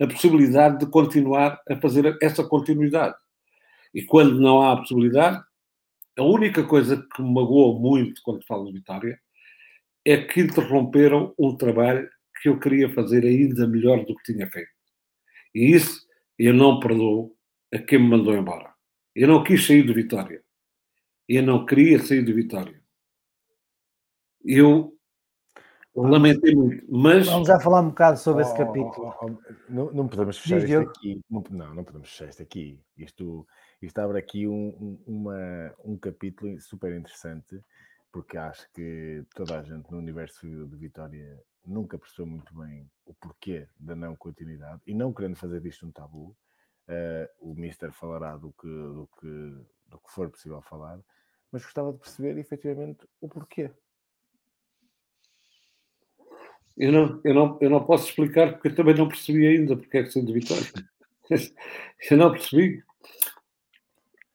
a 0.00 0.06
possibilidade 0.06 0.78
de 0.78 0.86
continuar 0.86 1.60
a 1.68 1.76
fazer 1.76 2.16
essa 2.22 2.44
continuidade. 2.44 3.14
E 3.94 4.02
quando 4.02 4.40
não 4.40 4.62
há 4.62 4.72
a 4.72 4.76
possibilidade, 4.76 5.42
a 6.18 6.22
única 6.22 6.64
coisa 6.64 7.06
que 7.14 7.22
me 7.22 7.32
magoou 7.32 7.78
muito 7.80 8.20
quando 8.22 8.44
falo 8.46 8.66
de 8.66 8.72
Vitória 8.72 9.18
é 10.04 10.16
que 10.16 10.40
interromperam 10.40 11.34
um 11.38 11.56
trabalho 11.56 12.08
que 12.40 12.48
eu 12.48 12.58
queria 12.58 12.92
fazer 12.92 13.24
ainda 13.24 13.66
melhor 13.66 14.04
do 14.04 14.16
que 14.16 14.32
tinha 14.32 14.50
feito. 14.50 14.70
E 15.54 15.72
isso 15.74 16.00
eu 16.38 16.54
não 16.54 16.80
perdoo 16.80 17.36
a 17.72 17.78
quem 17.78 17.98
me 17.98 18.08
mandou 18.08 18.34
embora. 18.34 18.72
Eu 19.14 19.28
não 19.28 19.44
quis 19.44 19.66
sair 19.66 19.84
de 19.84 19.92
Vitória. 19.92 20.42
Eu 21.28 21.42
não 21.42 21.66
queria 21.66 21.98
sair 21.98 22.24
de 22.24 22.32
Vitória. 22.32 22.80
Eu 24.44 24.96
lamentei 25.94 26.54
muito, 26.54 26.84
mas... 26.88 27.26
Vamos 27.26 27.48
já 27.48 27.60
falar 27.60 27.80
um 27.82 27.88
bocado 27.90 28.18
sobre 28.18 28.42
oh, 28.42 28.46
esse 28.46 28.56
capítulo. 28.56 29.14
Oh, 29.20 29.26
oh, 29.26 29.54
não, 29.68 29.92
não, 29.92 30.08
podemos 30.08 30.38
fechar 30.38 30.60
Diz 30.60 30.70
isto 30.70 30.88
aqui. 30.88 31.20
Não, 31.28 31.44
não, 31.50 31.74
não 31.74 31.84
podemos 31.84 32.08
fechar 32.08 32.28
isto 32.30 32.42
aqui. 32.42 32.80
Isto, 32.96 33.46
isto 33.82 33.98
abre 33.98 34.18
aqui 34.18 34.46
um, 34.46 34.98
uma, 35.06 35.74
um 35.84 35.96
capítulo 35.96 36.60
super 36.60 36.94
interessante 36.94 37.62
porque 38.12 38.36
acho 38.36 38.70
que 38.72 39.24
toda 39.34 39.58
a 39.58 39.62
gente 39.62 39.90
no 39.90 39.98
universo 39.98 40.46
de 40.46 40.76
Vitória 40.76 41.40
nunca 41.64 41.98
percebeu 41.98 42.26
muito 42.26 42.54
bem 42.54 42.90
o 43.04 43.14
porquê 43.14 43.68
da 43.78 43.94
não 43.94 44.16
continuidade 44.16 44.80
e 44.86 44.94
não 44.94 45.12
querendo 45.12 45.36
fazer 45.36 45.60
disto 45.60 45.86
um 45.86 45.92
tabu, 45.92 46.36
uh, 46.88 47.28
o 47.38 47.54
Mister 47.54 47.92
falará 47.92 48.36
do 48.36 48.52
que, 48.52 48.66
do, 48.66 49.08
que, 49.20 49.26
do 49.86 49.98
que 49.98 50.12
for 50.12 50.28
possível 50.30 50.60
falar, 50.62 50.98
mas 51.52 51.62
gostava 51.62 51.92
de 51.92 51.98
perceber 51.98 52.38
efetivamente 52.38 53.06
o 53.20 53.28
porquê. 53.28 53.70
Eu 56.76 56.92
não, 56.92 57.20
eu, 57.24 57.34
não, 57.34 57.58
eu 57.60 57.70
não 57.70 57.84
posso 57.84 58.08
explicar 58.08 58.52
porque 58.52 58.68
eu 58.68 58.74
também 58.74 58.94
não 58.94 59.08
percebi 59.08 59.46
ainda 59.46 59.76
porque 59.76 59.98
é 59.98 60.02
que 60.02 60.10
sou 60.10 60.24
de 60.24 60.32
Vitória. 60.32 60.64
eu 62.10 62.16
não 62.16 62.32
percebi. 62.32 62.82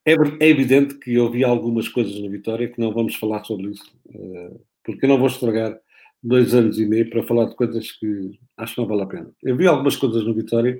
É, 0.05 0.13
é, 0.13 0.49
evidente 0.49 0.99
que 0.99 1.15
eu 1.15 1.31
vi 1.31 1.43
algumas 1.43 1.89
coisas 1.89 2.19
na 2.21 2.29
Vitória 2.29 2.69
que 2.71 2.79
não 2.79 2.93
vamos 2.93 3.15
falar 3.15 3.43
sobre 3.43 3.71
isso, 3.71 3.91
eh, 4.13 4.51
porque 4.83 5.03
eu 5.03 5.09
não 5.09 5.17
vou 5.17 5.27
estragar 5.27 5.79
dois 6.21 6.53
anos 6.53 6.77
e 6.79 6.85
meio 6.85 7.09
para 7.09 7.23
falar 7.23 7.45
de 7.45 7.55
coisas 7.55 7.91
que 7.93 8.39
acho 8.57 8.75
que 8.75 8.81
não 8.81 8.87
vale 8.87 9.01
a 9.01 9.07
pena. 9.07 9.31
Eu 9.41 9.57
vi 9.57 9.65
algumas 9.67 9.95
coisas 9.95 10.23
na 10.25 10.31
Vitória, 10.31 10.79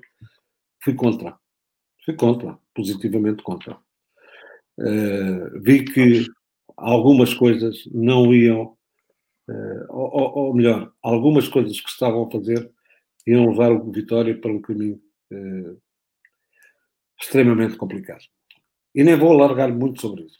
fui 0.84 0.94
contra. 0.94 1.36
Fui 2.06 2.16
contra, 2.16 2.58
positivamente 2.76 3.42
contra. 3.42 3.78
Uh, 4.80 5.60
vi 5.62 5.86
que 5.86 6.26
algumas 6.78 7.34
coisas 7.34 7.84
não 7.92 8.34
iam, 8.34 8.78
uh, 9.50 9.86
ou, 9.90 10.38
ou, 10.38 10.54
melhor, 10.54 10.94
algumas 11.02 11.48
coisas 11.48 11.80
que 11.82 11.90
estavam 11.90 12.26
a 12.26 12.32
fazer 12.32 12.72
iam 13.26 13.50
levar 13.50 13.72
o 13.72 13.92
Vitória 13.92 14.40
para 14.40 14.52
um 14.52 14.62
caminho 14.62 15.02
extremamente 17.20 17.76
complicado. 17.78 18.24
E 18.96 19.04
nem 19.04 19.18
vou 19.18 19.34
alargar 19.34 19.72
muito 19.74 20.00
sobre 20.00 20.24
isso. 20.24 20.40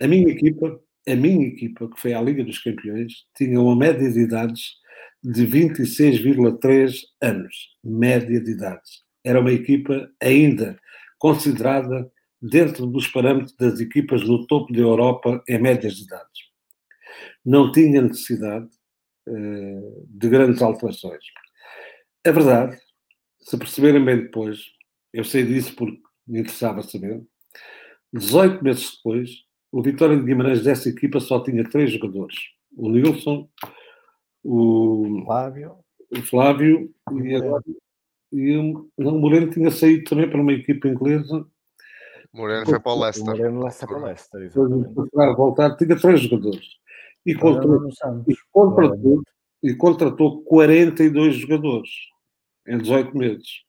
A 0.00 0.08
minha 0.08 0.28
equipa, 0.28 0.80
a 1.06 1.14
minha 1.14 1.46
equipa, 1.46 1.88
que 1.90 2.00
foi 2.00 2.14
à 2.14 2.22
Liga 2.22 2.42
dos 2.42 2.58
Campeões, 2.58 3.26
tinha 3.36 3.60
uma 3.60 3.76
média 3.76 4.10
de 4.10 4.18
idades 4.18 4.76
de 5.22 5.46
26,3 5.46 6.94
anos. 7.20 7.54
Média 7.84 8.40
de 8.40 8.52
idades. 8.52 9.04
Era 9.22 9.40
uma 9.40 9.52
equipa 9.52 10.10
ainda 10.22 10.78
considerada 11.18 12.10
dentro 12.40 12.86
dos 12.86 13.08
parâmetros 13.08 13.54
das 13.56 13.80
equipas 13.80 14.22
no 14.26 14.46
topo 14.46 14.72
da 14.72 14.80
Europa 14.80 15.42
em 15.48 15.60
médias 15.60 15.96
de 15.96 16.04
idades. 16.04 16.40
Não 17.44 17.72
tinha 17.72 18.00
necessidade 18.02 18.68
uh, 19.28 20.06
de 20.08 20.28
grandes 20.28 20.62
alterações. 20.62 21.24
A 22.26 22.30
verdade, 22.30 22.78
se 23.40 23.56
perceberem 23.58 24.04
bem 24.04 24.22
depois, 24.22 24.60
eu 25.12 25.24
sei 25.24 25.44
disso 25.44 25.74
porque 25.76 26.00
me 26.26 26.40
interessava 26.40 26.82
saber, 26.82 27.22
18 28.12 28.62
meses 28.62 28.96
depois, 28.96 29.30
o 29.72 29.82
Vitória 29.82 30.16
de 30.16 30.22
Guimarães 30.22 30.62
dessa 30.62 30.88
equipa 30.88 31.20
só 31.20 31.42
tinha 31.42 31.68
três 31.68 31.92
jogadores. 31.92 32.36
O 32.76 32.88
Nilson, 32.88 33.48
o 34.42 35.22
Flávio, 35.24 35.76
o 36.10 36.22
Flávio 36.22 36.94
e, 37.12 37.34
agora, 37.34 37.64
e 38.32 38.56
o, 38.56 38.88
o 38.96 39.10
Moreno 39.18 39.50
tinha 39.50 39.70
saído 39.70 40.04
também 40.04 40.28
para 40.28 40.40
uma 40.40 40.52
equipa 40.52 40.88
inglesa. 40.88 41.46
Moreno 42.32 42.66
foi 42.66 42.80
para 42.80 42.92
o 42.92 43.00
Leicester. 43.00 43.24
Moreno 43.26 43.70
foi 43.70 43.88
para 43.88 43.98
o 43.98 44.04
Leicester, 44.04 44.42
exatamente. 44.42 45.36
voltar, 45.36 45.76
tinha 45.76 45.98
três 45.98 46.20
jogadores. 46.20 46.66
E 47.24 47.34
contratou, 47.34 47.88
e, 48.28 48.36
contratou, 48.52 49.22
e 49.62 49.74
contratou 49.74 50.42
42 50.44 51.34
jogadores 51.36 51.90
em 52.68 52.78
18 52.78 53.16
meses. 53.16 53.64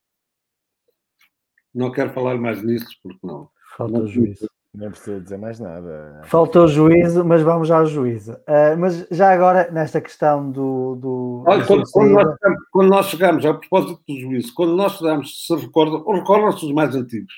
Não 1.74 1.92
quero 1.92 2.14
falar 2.14 2.38
mais 2.38 2.62
nisso 2.62 2.88
porque 3.02 3.26
não. 3.26 3.50
Falta 3.78 4.00
o 4.00 4.08
juízo. 4.08 4.48
Não 4.74 4.90
precisa 4.90 5.20
dizer 5.20 5.38
mais 5.38 5.60
nada. 5.60 6.22
Faltou 6.26 6.66
o 6.66 6.68
juízo, 6.68 7.24
mas 7.24 7.42
vamos 7.42 7.68
já 7.68 7.78
ao 7.78 7.86
juízo. 7.86 8.34
Uh, 8.34 8.78
mas 8.78 9.08
já 9.10 9.32
agora, 9.32 9.72
nesta 9.72 10.02
questão 10.02 10.52
do. 10.52 10.96
do 10.96 11.44
Olha, 11.48 11.66
quando, 11.66 11.84
quando, 11.92 12.12
nós, 12.12 12.38
quando, 12.72 12.90
nós, 12.90 13.06
chegamos, 13.08 13.46
a 13.46 13.54
propósito 13.54 14.00
do 14.08 14.20
juízo, 14.20 14.54
quando 14.54 14.76
nós 14.76 14.94
chegamos, 14.94 15.46
se 15.46 15.56
recordam, 15.56 16.04
recordam-se 16.12 16.66
os 16.66 16.74
mais 16.74 16.96
antigos. 16.96 17.34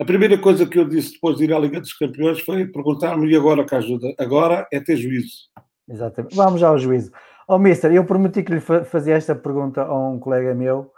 A 0.00 0.04
primeira 0.04 0.38
coisa 0.38 0.64
que 0.64 0.78
eu 0.78 0.88
disse 0.88 1.14
depois 1.14 1.36
de 1.36 1.44
ir 1.44 1.52
à 1.52 1.58
Liga 1.58 1.80
dos 1.80 1.92
Campeões 1.92 2.40
foi 2.40 2.66
perguntar-me 2.66 3.28
e 3.28 3.36
agora 3.36 3.64
que 3.64 3.74
ajuda? 3.74 4.14
Agora 4.18 4.66
é 4.72 4.78
ter 4.78 4.96
juízo. 4.96 5.48
Exatamente. 5.88 6.36
Vamos 6.36 6.60
já 6.60 6.68
ao 6.68 6.78
juízo. 6.78 7.10
Ó, 7.48 7.56
oh, 7.56 7.58
Mister, 7.58 7.92
eu 7.92 8.04
prometi 8.04 8.44
que 8.44 8.52
lhe 8.52 8.60
fazia 8.60 9.14
esta 9.14 9.34
pergunta 9.34 9.82
a 9.82 10.08
um 10.08 10.20
colega 10.20 10.54
meu 10.54 10.92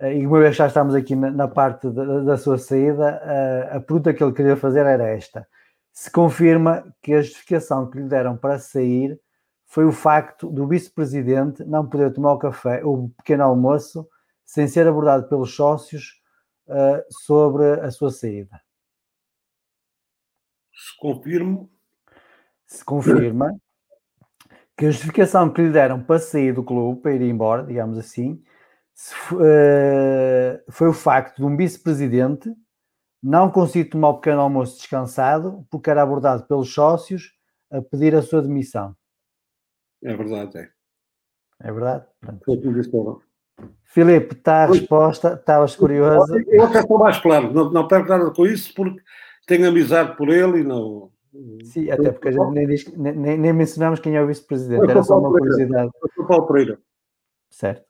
e 0.00 0.26
uma 0.26 0.40
vez 0.40 0.56
já 0.56 0.66
estamos 0.66 0.94
aqui 0.94 1.14
na, 1.14 1.30
na 1.30 1.48
parte 1.48 1.88
da, 1.90 2.20
da, 2.20 2.36
sua 2.36 2.58
saída, 2.58 3.20
a, 3.22 3.32
eh, 3.32 3.76
a 3.76 3.80
pergunta 3.80 4.12
que 4.12 4.22
ele 4.22 4.32
queria 4.32 4.56
fazer 4.56 4.84
era 4.86 5.04
esta: 5.08 5.46
se 5.92 6.10
confirma 6.10 6.84
que 7.00 7.14
a 7.14 7.22
justificação 7.22 7.88
que 7.88 7.98
lhe 7.98 8.08
deram 8.08 8.36
para 8.36 8.58
sair 8.58 9.18
foi 9.66 9.84
o 9.84 9.92
facto 9.92 10.50
do 10.50 10.66
vice-presidente 10.66 11.64
não 11.64 11.88
poder 11.88 12.12
tomar 12.12 12.32
o 12.32 12.38
café, 12.38 12.84
o 12.84 13.08
pequeno 13.16 13.44
almoço, 13.44 14.08
sem 14.44 14.68
ser 14.68 14.86
abordado 14.86 15.28
pelos 15.28 15.54
sócios 15.54 16.20
uh, 16.68 17.02
sobre 17.10 17.80
a 17.80 17.90
sua 17.90 18.10
saída. 18.10 18.60
Se 20.72 20.98
confirmo. 20.98 21.70
Se 22.66 22.84
confirma 22.84 23.54
que 24.76 24.86
a 24.86 24.90
justificação 24.90 25.52
que 25.52 25.62
lhe 25.62 25.70
deram 25.70 26.02
para 26.02 26.18
sair 26.18 26.52
do 26.52 26.64
clube, 26.64 27.00
para 27.00 27.12
ir 27.12 27.22
embora, 27.22 27.64
digamos 27.64 27.96
assim, 27.96 28.42
eh, 28.42 28.53
foi 30.70 30.88
o 30.88 30.92
facto 30.92 31.38
de 31.38 31.44
um 31.44 31.56
vice-presidente 31.56 32.54
não 33.22 33.50
conseguir 33.50 33.86
tomar 33.86 34.10
o 34.10 34.20
pequeno 34.20 34.42
almoço 34.42 34.76
descansado 34.76 35.66
porque 35.70 35.90
era 35.90 36.02
abordado 36.02 36.46
pelos 36.46 36.72
sócios 36.72 37.32
a 37.72 37.80
pedir 37.80 38.14
a 38.14 38.22
sua 38.22 38.42
demissão. 38.42 38.94
É 40.02 40.14
verdade, 40.14 40.58
é. 40.58 40.68
É 41.60 41.72
verdade? 41.72 42.04
Pronto. 42.20 43.22
Filipe, 43.84 44.34
está 44.34 44.64
a 44.64 44.66
resposta, 44.66 45.34
estavas 45.34 45.74
curioso. 45.74 46.36
Eu 46.48 46.64
até 46.64 46.80
estou 46.80 46.98
mais 46.98 47.18
claro, 47.18 47.52
não, 47.52 47.70
não 47.70 47.88
perco 47.88 48.08
nada 48.08 48.30
com 48.30 48.46
isso 48.46 48.74
porque 48.74 49.00
tenho 49.46 49.68
amizade 49.68 50.16
por 50.16 50.28
ele 50.28 50.60
e 50.60 50.64
não. 50.64 51.10
Sim, 51.64 51.90
até 51.90 52.12
porque 52.12 52.28
a 52.28 52.32
gente 52.32 52.50
nem, 52.50 52.66
diz, 52.66 52.86
nem, 52.96 53.38
nem 53.38 53.52
mencionamos 53.52 54.00
quem 54.00 54.16
é 54.16 54.22
o 54.22 54.26
vice-presidente, 54.26 54.90
era 54.90 55.02
só 55.02 55.18
uma 55.18 55.30
curiosidade. 55.30 55.90
Certo. 57.50 57.86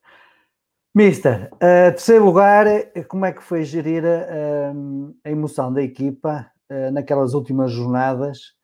Mister, 0.97 1.51
uh, 1.55 1.91
terceiro 1.91 2.25
lugar, 2.25 2.67
como 3.09 3.25
é 3.25 3.33
que 3.33 3.43
foi 3.43 3.65
gerir 3.65 4.05
uh, 4.05 5.13
a 5.25 5.29
emoção 5.29 5.73
da 5.73 5.83
equipa 5.83 6.47
uh, 6.71 6.93
naquelas 6.93 7.35
últimas 7.35 7.73
jornadas, 7.73 8.55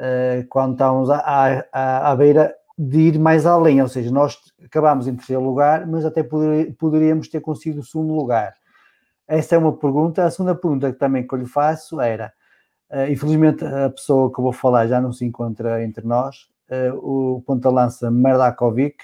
uh, 0.00 0.44
quando 0.48 0.72
estávamos 0.72 1.08
à, 1.10 1.64
à, 1.72 2.10
à, 2.10 2.16
beira 2.16 2.52
de 2.76 3.02
ir 3.02 3.20
mais 3.20 3.46
além? 3.46 3.80
Ou 3.80 3.86
seja, 3.86 4.10
nós 4.10 4.36
acabámos 4.64 5.06
em 5.06 5.14
terceiro 5.14 5.44
lugar, 5.44 5.86
mas 5.86 6.04
até 6.04 6.24
poder, 6.24 6.74
poderíamos 6.74 7.28
ter 7.28 7.40
conseguido 7.40 7.82
o 7.82 7.84
segundo 7.84 8.12
lugar. 8.14 8.52
Essa 9.28 9.54
é 9.54 9.58
uma 9.58 9.76
pergunta. 9.76 10.24
A 10.24 10.30
segunda 10.32 10.56
pergunta 10.56 10.92
que 10.92 10.98
também 10.98 11.24
que 11.24 11.32
eu 11.32 11.38
lhe 11.38 11.46
faço 11.46 12.00
era: 12.00 12.32
infelizmente, 13.08 13.64
a 13.64 13.90
pessoa 13.90 14.30
que 14.32 14.40
eu 14.40 14.42
vou 14.42 14.52
falar 14.52 14.88
já 14.88 15.00
não 15.00 15.12
se 15.12 15.24
encontra 15.24 15.84
entre 15.84 16.04
nós, 16.04 16.48
o 17.00 17.42
ponta-lança 17.46 18.10
Merdakovic 18.10 18.96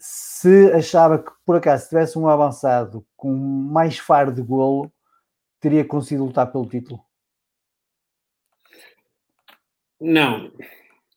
se 0.00 0.72
achava 0.72 1.18
que 1.18 1.30
por 1.44 1.56
acaso 1.56 1.88
tivesse 1.88 2.18
um 2.18 2.26
avançado 2.26 3.06
com 3.16 3.32
mais 3.32 3.98
faro 3.98 4.32
de 4.32 4.42
golo, 4.42 4.90
teria 5.60 5.84
conseguido 5.84 6.24
lutar 6.24 6.50
pelo 6.50 6.66
título? 6.66 7.00
Não, 10.00 10.50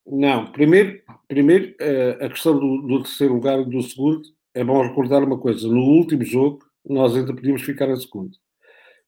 não. 0.06 0.52
Primeiro, 0.52 1.02
primeiro 1.28 1.74
eh, 1.80 2.18
a 2.20 2.30
questão 2.30 2.60
do, 2.60 2.82
do 2.82 3.04
terceiro 3.04 3.34
lugar 3.34 3.60
e 3.62 3.66
do 3.66 3.82
segundo, 3.82 4.22
é 4.54 4.64
bom 4.64 4.82
recordar 4.82 5.24
uma 5.24 5.40
coisa: 5.40 5.68
no 5.68 5.82
último 5.82 6.26
jogo, 6.26 6.60
nós 6.86 7.16
ainda 7.16 7.34
podíamos 7.34 7.62
ficar 7.62 7.90
a 7.90 7.96
segundo. 7.96 8.38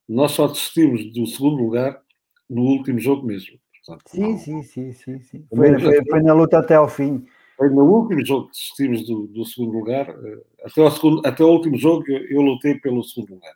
Nós 0.08 0.32
só 0.32 0.48
desistimos 0.48 1.14
do 1.14 1.26
segundo 1.28 1.62
lugar 1.62 2.02
no 2.50 2.62
último 2.62 3.00
jogo 3.00 3.26
mesmo. 3.26 3.60
Portanto, 3.86 4.10
sim, 4.10 4.38
sim, 4.38 4.64
sim, 4.64 4.92
sim, 4.94 5.20
sim. 5.20 5.46
Foi, 5.54 5.80
foi, 5.80 6.06
foi, 6.06 6.22
na 6.22 6.34
luta 6.34 6.60
até 6.60 6.76
ao 6.76 6.88
fim. 6.88 7.26
Foi 7.58 7.70
no 7.70 7.84
último 7.84 8.26
jogo 8.26 8.48
que 8.48 8.52
desistimos 8.52 9.08
do, 9.08 9.28
do 9.28 9.46
segundo 9.46 9.72
lugar. 9.72 10.10
Eh, 10.10 10.44
até, 10.64 10.82
o 10.82 10.92
segundo, 10.92 11.22
até 11.26 11.44
o 11.44 11.50
último 11.50 11.78
jogo 11.78 12.04
eu, 12.08 12.26
eu 12.30 12.42
lutei 12.42 12.76
pelo 12.76 13.04
segundo 13.04 13.36
lugar. 13.36 13.56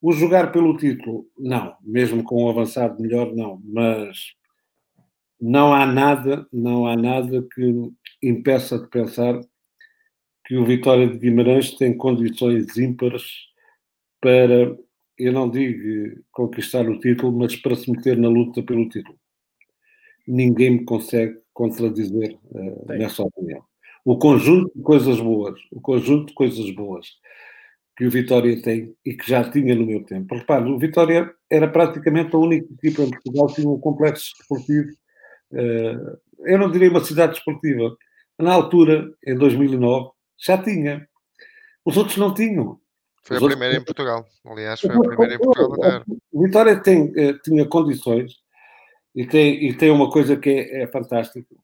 O 0.00 0.12
jogar 0.12 0.52
pelo 0.52 0.76
título, 0.76 1.26
não. 1.38 1.76
Mesmo 1.82 2.22
com 2.24 2.44
um 2.44 2.50
avançado 2.50 3.00
melhor, 3.00 3.34
não. 3.34 3.60
Mas 3.64 4.34
não 5.40 5.72
há 5.72 5.86
nada, 5.86 6.46
não 6.52 6.86
há 6.86 6.96
nada 6.96 7.46
que 7.54 7.90
impeça 8.22 8.78
de 8.78 8.88
pensar 8.88 9.40
que 10.44 10.56
o 10.56 10.64
Vitória 10.64 11.08
de 11.08 11.18
Guimarães 11.18 11.74
tem 11.74 11.96
condições 11.96 12.76
ímpares 12.76 13.24
para, 14.20 14.76
eu 15.18 15.32
não 15.32 15.50
digo 15.50 16.22
conquistar 16.30 16.88
o 16.88 17.00
título, 17.00 17.32
mas 17.32 17.56
para 17.56 17.74
se 17.74 17.90
meter 17.90 18.16
na 18.16 18.28
luta 18.28 18.62
pelo 18.62 18.88
título. 18.88 19.18
Ninguém 20.26 20.70
me 20.70 20.84
consegue 20.84 21.41
contradizer 21.52 22.38
uh, 22.50 22.86
nessa 22.88 23.22
opinião. 23.22 23.62
O 24.04 24.18
conjunto 24.18 24.72
de 24.74 24.82
coisas 24.82 25.20
boas, 25.20 25.58
o 25.70 25.80
conjunto 25.80 26.28
de 26.28 26.34
coisas 26.34 26.70
boas 26.74 27.06
que 27.96 28.06
o 28.06 28.10
Vitória 28.10 28.60
tem 28.62 28.94
e 29.04 29.14
que 29.14 29.28
já 29.28 29.48
tinha 29.48 29.74
no 29.74 29.86
meu 29.86 30.02
tempo. 30.04 30.34
Repare, 30.34 30.70
o 30.70 30.78
Vitória 30.78 31.32
era 31.50 31.68
praticamente 31.68 32.34
a 32.34 32.38
única 32.38 32.66
equipa 32.72 33.02
em 33.02 33.10
Portugal 33.10 33.46
que 33.48 33.56
tinha 33.56 33.68
um 33.68 33.78
complexo 33.78 34.32
esportivo 34.40 34.90
eh, 35.52 35.96
eu 36.44 36.58
não 36.58 36.70
direi 36.70 36.88
uma 36.88 37.04
cidade 37.04 37.34
desportiva, 37.34 37.96
na 38.38 38.52
altura, 38.52 39.12
em 39.24 39.36
2009, 39.36 40.10
já 40.38 40.58
tinha. 40.58 41.06
Os 41.84 41.96
outros 41.96 42.16
não 42.16 42.32
tinham. 42.34 42.80
Foi 43.22 43.36
Os 43.36 43.42
a 43.42 43.46
primeira 43.46 43.76
outros... 43.76 43.82
em 43.82 43.84
Portugal. 43.84 44.26
Aliás, 44.44 44.80
foi 44.80 44.90
a 44.90 45.00
primeira 45.00 45.34
em 45.34 45.38
Portugal 45.38 46.04
Vitória 46.32 46.82
tem, 46.82 47.12
eh, 47.16 47.34
tinha 47.44 47.66
condições 47.66 48.41
e 49.14 49.26
tem, 49.26 49.64
e 49.68 49.74
tem 49.74 49.90
uma 49.90 50.10
coisa 50.10 50.36
que 50.36 50.50
é, 50.50 50.82
é 50.82 50.86
fantástica. 50.86 51.54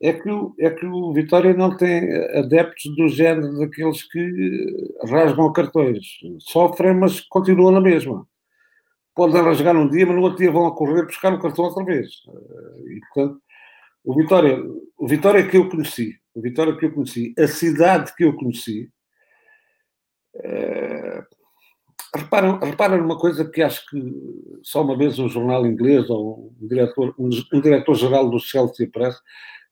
É 0.00 0.12
que, 0.12 0.28
o, 0.28 0.54
é 0.58 0.68
que 0.70 0.84
o 0.84 1.12
Vitória 1.12 1.54
não 1.54 1.76
tem 1.76 2.12
adeptos 2.36 2.94
do 2.96 3.08
género 3.08 3.56
daqueles 3.58 4.02
que 4.02 4.96
rasgam 5.08 5.52
cartões. 5.52 6.18
Sofrem, 6.40 6.94
mas 6.94 7.20
continuam 7.20 7.70
na 7.70 7.80
mesma 7.80 8.26
podem 9.14 9.42
rasgar 9.42 9.76
um 9.76 9.88
dia, 9.88 10.06
mas 10.06 10.16
no 10.16 10.22
outro 10.22 10.38
dia 10.38 10.50
vão 10.50 10.66
a 10.66 10.74
correr 10.74 11.04
buscar 11.04 11.32
o 11.32 11.40
cartão 11.40 11.64
outra 11.64 11.84
vez. 11.84 12.08
Eh, 12.28 12.94
e, 12.96 13.00
portanto, 13.00 13.42
o 14.04 14.14
Vitória, 14.14 14.58
o 14.96 15.06
Vitória 15.08 15.46
que 15.46 15.56
eu 15.56 15.68
conheci, 15.68 16.18
o 16.34 16.40
Vitória 16.40 16.76
que 16.76 16.86
eu 16.86 16.92
conheci, 16.92 17.34
a 17.38 17.46
cidade 17.46 18.14
que 18.16 18.24
eu 18.24 18.34
conheci, 18.34 18.90
é, 20.34 21.22
reparam, 22.14 22.98
numa 22.98 23.18
coisa 23.18 23.44
que 23.44 23.62
acho 23.62 23.88
que 23.88 23.98
só 24.62 24.82
uma 24.82 24.96
vez 24.96 25.18
um 25.18 25.28
jornal 25.28 25.66
inglês 25.66 26.08
ou 26.10 26.52
um 26.60 26.66
diretor, 26.66 27.14
um, 27.18 27.30
um 27.52 27.60
diretor-geral 27.60 28.28
do 28.28 28.38
Chelsea 28.38 28.88
Press 28.90 29.16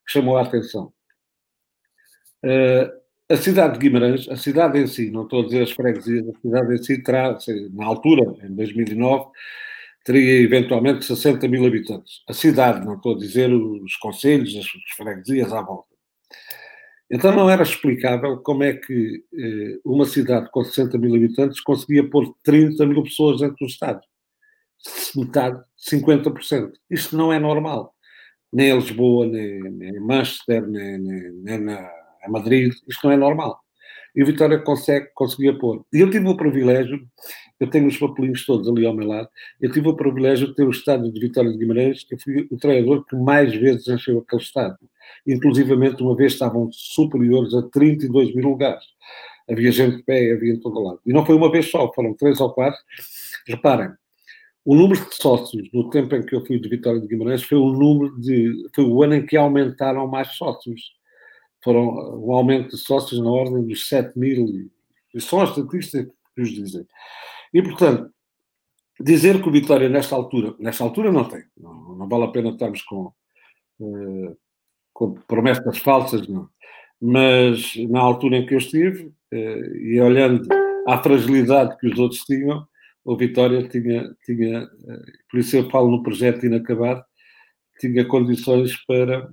chamou 0.06 0.36
a 0.38 0.42
atenção. 0.42 0.92
É, 2.42 2.90
a 3.30 3.36
cidade 3.36 3.74
de 3.74 3.78
Guimarães, 3.78 4.28
a 4.28 4.36
cidade 4.36 4.78
em 4.78 4.86
si, 4.86 5.10
não 5.10 5.22
estou 5.24 5.42
a 5.42 5.44
dizer 5.44 5.62
as 5.62 5.70
freguesias, 5.70 6.28
a 6.28 6.40
cidade 6.40 6.74
em 6.74 6.82
si 6.82 7.02
terá, 7.02 7.38
na 7.72 7.86
altura, 7.86 8.34
em 8.44 8.54
2009, 8.54 9.30
teria 10.04 10.42
eventualmente 10.42 11.04
60 11.04 11.46
mil 11.46 11.64
habitantes. 11.66 12.22
A 12.28 12.32
cidade, 12.32 12.84
não 12.84 12.94
estou 12.94 13.14
a 13.14 13.18
dizer 13.18 13.52
os 13.52 13.94
conselhos, 13.96 14.56
as 14.56 14.66
freguesias 14.96 15.52
à 15.52 15.60
volta. 15.62 15.89
Então 17.10 17.34
não 17.34 17.50
era 17.50 17.62
explicável 17.62 18.38
como 18.38 18.62
é 18.62 18.74
que 18.74 19.24
eh, 19.34 19.78
uma 19.84 20.04
cidade 20.04 20.48
com 20.50 20.62
60 20.62 20.96
mil 20.96 21.14
habitantes 21.14 21.60
conseguia 21.60 22.08
pôr 22.08 22.32
30 22.44 22.86
mil 22.86 23.02
pessoas 23.02 23.40
dentro 23.40 23.56
do 23.60 23.66
Estado. 23.66 24.00
Metade, 25.16 25.60
50%. 25.78 26.72
Isto 26.88 27.16
não 27.16 27.32
é 27.32 27.38
normal. 27.38 27.94
Nem 28.52 28.70
em 28.70 28.76
Lisboa, 28.76 29.26
nem, 29.26 29.60
nem 29.60 29.96
em 29.96 30.00
Manchester, 30.00 30.66
nem, 30.66 30.98
nem, 30.98 31.32
nem 31.32 31.58
na 31.58 31.90
a 32.22 32.30
Madrid, 32.30 32.72
isto 32.88 33.06
não 33.06 33.12
é 33.12 33.16
normal. 33.16 33.58
E 34.14 34.22
o 34.22 34.26
Vitória 34.26 34.58
consegue, 34.58 35.08
conseguia 35.14 35.56
pôr. 35.56 35.84
E 35.92 36.00
eu 36.00 36.10
tive 36.10 36.26
o 36.28 36.36
privilégio, 36.36 37.00
eu 37.58 37.70
tenho 37.70 37.86
os 37.86 37.96
papelinhos 37.96 38.44
todos 38.44 38.68
ali 38.68 38.84
ao 38.84 38.94
meu 38.94 39.06
lado, 39.06 39.28
eu 39.60 39.70
tive 39.70 39.88
o 39.88 39.96
privilégio 39.96 40.48
de 40.48 40.54
ter 40.54 40.64
o 40.64 40.70
estádio 40.70 41.12
de 41.12 41.20
Vitória 41.20 41.50
de 41.50 41.58
Guimarães, 41.58 42.04
que 42.04 42.14
eu 42.14 42.18
fui 42.18 42.48
o 42.50 42.56
treinador 42.56 43.04
que 43.06 43.16
mais 43.16 43.54
vezes 43.54 43.86
encheu 43.86 44.18
aquele 44.18 44.42
estádio. 44.42 44.89
Inclusivamente, 45.26 46.02
uma 46.02 46.16
vez 46.16 46.32
estavam 46.32 46.70
superiores 46.72 47.54
a 47.54 47.62
32 47.62 48.34
mil 48.34 48.48
lugares. 48.48 48.84
Havia 49.48 49.72
gente 49.72 49.96
de 49.96 50.02
pé, 50.02 50.32
havia 50.32 50.54
em 50.54 50.60
todo 50.60 50.80
lado. 50.80 51.00
E 51.04 51.12
não 51.12 51.26
foi 51.26 51.34
uma 51.34 51.50
vez 51.50 51.70
só, 51.70 51.92
foram 51.92 52.14
três 52.14 52.40
ou 52.40 52.52
quatro. 52.52 52.80
Reparem, 53.46 53.90
o 54.64 54.74
número 54.74 55.00
de 55.08 55.16
sócios 55.16 55.68
no 55.72 55.90
tempo 55.90 56.14
em 56.14 56.24
que 56.24 56.34
eu 56.34 56.44
fui 56.44 56.58
de 56.58 56.68
Vitória 56.68 57.00
de 57.00 57.06
Guimarães 57.06 57.42
foi 57.42 57.58
o 57.58 57.72
número 57.72 58.20
de 58.20 58.68
foi 58.74 58.84
o 58.84 59.02
ano 59.02 59.14
em 59.14 59.26
que 59.26 59.36
aumentaram 59.36 60.06
mais 60.06 60.28
sócios 60.36 60.92
foram 61.62 61.88
um 62.18 62.32
aumento 62.32 62.70
de 62.70 62.78
sócios 62.78 63.20
na 63.20 63.30
ordem 63.30 63.66
dos 63.66 63.88
7 63.88 64.18
mil, 64.18 64.70
são 65.18 65.40
as 65.40 65.50
estatísticas 65.50 66.12
que 66.34 66.42
os 66.42 66.50
dizem. 66.50 66.86
E, 67.52 67.62
portanto, 67.62 68.12
dizer 68.98 69.42
que 69.42 69.48
o 69.48 69.52
Vitória, 69.52 69.88
nesta 69.88 70.14
altura, 70.14 70.54
nesta 70.58 70.84
altura 70.84 71.12
não 71.12 71.28
tem, 71.28 71.44
não, 71.56 71.96
não 71.96 72.08
vale 72.08 72.24
a 72.24 72.28
pena 72.28 72.50
estarmos 72.50 72.82
com, 72.82 73.12
uh, 73.80 74.36
com 75.00 75.14
promessas 75.26 75.78
falsas, 75.78 76.28
não. 76.28 76.46
Mas 77.00 77.74
na 77.88 78.00
altura 78.00 78.36
em 78.36 78.44
que 78.46 78.52
eu 78.52 78.58
estive, 78.58 79.06
uh, 79.32 79.76
e 79.76 79.98
olhando 79.98 80.46
à 80.86 81.02
fragilidade 81.02 81.78
que 81.78 81.86
os 81.86 81.98
outros 81.98 82.20
tinham, 82.24 82.68
o 83.02 83.16
Vitória 83.16 83.66
tinha, 83.66 84.14
tinha 84.26 84.64
uh, 84.64 85.02
por 85.30 85.40
isso 85.40 85.56
eu 85.56 85.70
falo 85.70 85.90
no 85.90 86.02
projeto 86.02 86.44
inacabado, 86.44 87.02
tinha 87.80 88.04
condições 88.04 88.76
para 88.84 89.32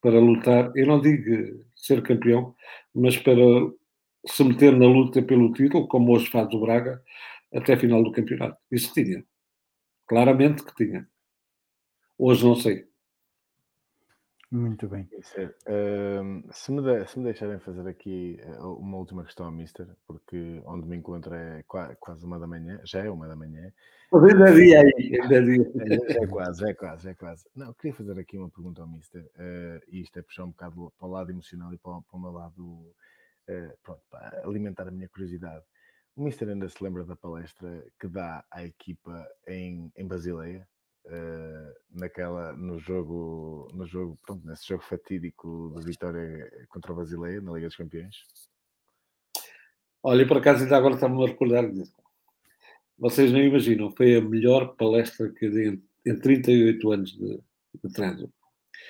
para 0.00 0.18
lutar, 0.18 0.72
eu 0.74 0.86
não 0.86 1.00
digo 1.00 1.62
ser 1.74 2.00
campeão, 2.02 2.54
mas 2.94 3.18
para 3.18 3.42
se 4.26 4.42
meter 4.44 4.74
na 4.74 4.86
luta 4.86 5.20
pelo 5.20 5.52
título, 5.52 5.86
como 5.88 6.14
hoje 6.14 6.30
faz 6.30 6.48
o 6.54 6.60
Braga, 6.60 7.02
até 7.52 7.74
a 7.74 7.78
final 7.78 8.02
do 8.02 8.12
campeonato. 8.12 8.56
Isso 8.70 8.94
tinha. 8.94 9.22
Claramente 10.06 10.64
que 10.64 10.74
tinha. 10.74 11.06
Hoje 12.16 12.44
não 12.44 12.54
sei. 12.54 12.86
Muito 14.50 14.88
bem. 14.88 15.08
Uh, 15.12 16.52
se, 16.52 16.70
me 16.70 16.80
de, 16.80 17.06
se, 17.08 17.18
me 17.18 17.24
deixarem 17.24 17.58
fazer 17.58 17.86
aqui 17.88 18.38
eh, 18.40 18.58
uma 18.60 18.96
última 18.96 19.24
questão 19.24 19.46
ao 19.46 19.52
Mister, 19.52 19.88
porque 20.06 20.62
onde 20.64 20.86
me 20.86 20.96
encontro 20.96 21.34
é 21.34 21.64
quase 21.64 22.24
uma 22.24 22.38
da 22.38 22.46
manhã, 22.46 22.80
já 22.84 23.04
é 23.04 23.10
uma 23.10 23.26
da 23.26 23.34
manhã. 23.34 23.72
Ainda 24.14 24.52
dia 24.52 24.80
aí, 24.82 25.20
ainda 25.20 25.42
dia. 25.42 25.72
É, 25.80 26.22
é 26.22 26.26
quase, 26.28 26.64
é 26.64 26.74
quase, 26.74 27.08
é 27.08 27.14
quase. 27.14 27.44
Não, 27.56 27.74
queria 27.74 27.96
fazer 27.96 28.16
aqui 28.20 28.38
uma 28.38 28.48
pergunta 28.48 28.82
ao 28.82 28.88
Mister, 28.88 29.22
uh, 29.22 29.82
e 29.88 30.02
isto 30.02 30.16
é 30.16 30.22
puxar 30.22 30.44
um 30.44 30.50
bocado 30.50 30.92
para 30.96 31.08
o 31.08 31.10
lado 31.10 31.30
emocional 31.30 31.74
e 31.74 31.78
para, 31.78 32.00
para 32.02 32.16
o 32.16 32.20
meu 32.20 32.30
lado, 32.30 32.62
uh, 32.62 33.76
pronto, 33.82 34.02
para 34.08 34.42
alimentar 34.44 34.86
a 34.86 34.92
minha 34.92 35.08
curiosidade. 35.08 35.64
O 36.14 36.22
Mister 36.22 36.48
ainda 36.48 36.68
se 36.68 36.82
lembra 36.84 37.04
da 37.04 37.16
palestra 37.16 37.84
que 37.98 38.06
dá 38.06 38.44
à 38.48 38.64
equipa 38.64 39.26
em, 39.48 39.92
em 39.96 40.06
Basileia? 40.06 40.68
Uh, 41.06 41.74
naquela, 41.90 42.52
no 42.52 42.78
jogo, 42.78 43.68
no 43.72 43.86
jogo, 43.86 44.18
pronto, 44.24 44.46
nesse 44.46 44.66
jogo 44.66 44.82
fatídico 44.82 45.74
de 45.78 45.84
vitória 45.84 46.50
contra 46.68 46.92
o 46.92 46.96
Basileia 46.96 47.40
na 47.40 47.52
Liga 47.52 47.68
dos 47.68 47.76
Campeões? 47.76 48.16
Olha, 50.02 50.26
por 50.26 50.38
acaso 50.38 50.62
ainda 50.62 50.76
agora 50.76 50.94
estamos 50.94 51.24
a 51.24 51.28
recordar 51.28 51.70
disso. 51.70 51.94
Vocês 52.98 53.32
não 53.32 53.40
imaginam, 53.40 53.90
foi 53.90 54.16
a 54.16 54.20
melhor 54.20 54.74
palestra 54.76 55.30
que 55.30 55.46
eu 55.46 55.52
dei 55.52 55.68
em, 55.68 55.82
em 56.06 56.18
38 56.18 56.92
anos 56.92 57.12
de, 57.12 57.40
de 57.84 57.92
trânsito. 57.92 58.32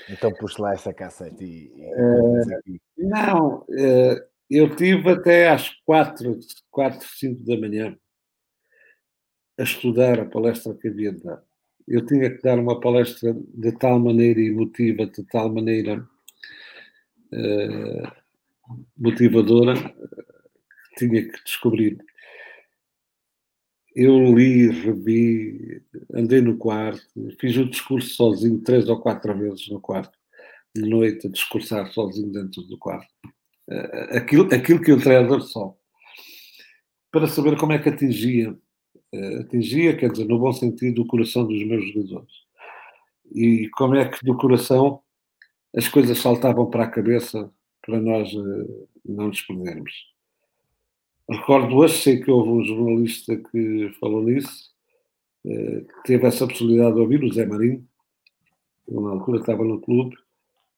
Então 0.09 0.33
pus 0.35 0.57
lá 0.59 0.75
essa 0.75 0.93
cassete 0.93 1.45
e. 1.45 1.73
e 1.75 2.75
uh, 2.75 2.81
não, 2.99 3.59
uh, 3.61 4.27
eu 4.49 4.75
tive 4.77 5.11
até 5.11 5.49
às 5.49 5.71
4, 5.85 6.39
4, 6.71 7.09
5 7.19 7.45
da 7.45 7.57
manhã 7.57 7.99
a 9.59 9.63
estudar 9.63 10.21
a 10.21 10.27
palestra 10.27 10.75
que 10.75 10.89
havia 10.89 11.13
de 11.13 11.23
dar 11.23 11.43
eu 11.87 12.05
tinha 12.05 12.31
que 12.31 12.43
dar 12.43 12.59
uma 12.59 12.81
palestra 12.81 13.35
de 13.55 13.73
tal 13.73 13.99
maneira 13.99 14.41
emotiva, 14.41 15.07
de 15.07 15.23
tal 15.25 15.53
maneira 15.53 16.07
uh, 17.33 18.13
motivadora, 18.97 19.75
que 19.75 21.09
tinha 21.09 21.23
que 21.23 21.45
descobrir. 21.45 21.99
Eu 23.95 24.35
li, 24.35 24.69
revi, 24.69 25.83
andei 26.13 26.41
no 26.41 26.59
quarto, 26.59 27.03
fiz 27.41 27.57
o 27.57 27.71
discurso 27.71 28.11
sozinho 28.11 28.61
três 28.61 28.89
ou 28.89 29.01
quatro 29.01 29.37
vezes 29.39 29.69
no 29.69 29.81
quarto. 29.81 30.19
de 30.75 30.83
noite 30.83 31.27
a 31.27 31.31
discursar 31.31 31.91
sozinho 31.93 32.31
dentro 32.31 32.63
do 32.63 32.77
quarto. 32.79 33.09
Uh, 33.69 34.17
aquilo, 34.17 34.55
aquilo 34.55 34.83
que 34.83 34.93
o 34.93 35.01
treinador 35.01 35.41
só. 35.41 35.75
Para 37.11 37.27
saber 37.27 37.57
como 37.57 37.73
é 37.73 37.79
que 37.79 37.89
atingia. 37.89 38.57
Uh, 39.13 39.41
atingia, 39.41 39.97
quer 39.97 40.11
dizer, 40.11 40.27
no 40.27 40.39
bom 40.39 40.53
sentido, 40.53 41.03
o 41.03 41.07
coração 41.07 41.47
dos 41.47 41.63
meus 41.65 41.87
jogadores. 41.93 42.33
E 43.35 43.69
como 43.71 43.95
é 43.95 44.09
que 44.09 44.25
do 44.25 44.37
coração 44.37 45.01
as 45.75 45.89
coisas 45.89 46.19
saltavam 46.19 46.71
para 46.71 46.85
a 46.85 46.91
cabeça 46.91 47.51
para 47.83 48.01
nós 48.01 48.33
uh, 48.33 48.89
não 49.05 49.29
nos 49.29 49.43
perdermos. 49.43 49.93
Recordo 51.29 51.77
hoje, 51.77 51.99
sei 52.03 52.21
que 52.21 52.31
houve 52.31 52.51
um 52.51 52.65
jornalista 52.65 53.37
que 53.37 53.93
falou 54.01 54.23
nisso, 54.23 54.71
que 55.45 55.87
teve 56.05 56.25
essa 56.25 56.47
possibilidade 56.47 56.95
de 56.95 57.01
ouvir, 57.01 57.23
o 57.25 57.33
Zé 57.33 57.45
Marinho, 57.45 57.85
na 58.89 59.11
altura 59.11 59.41
estava 59.41 59.65
no 59.65 59.81
clube, 59.81 60.17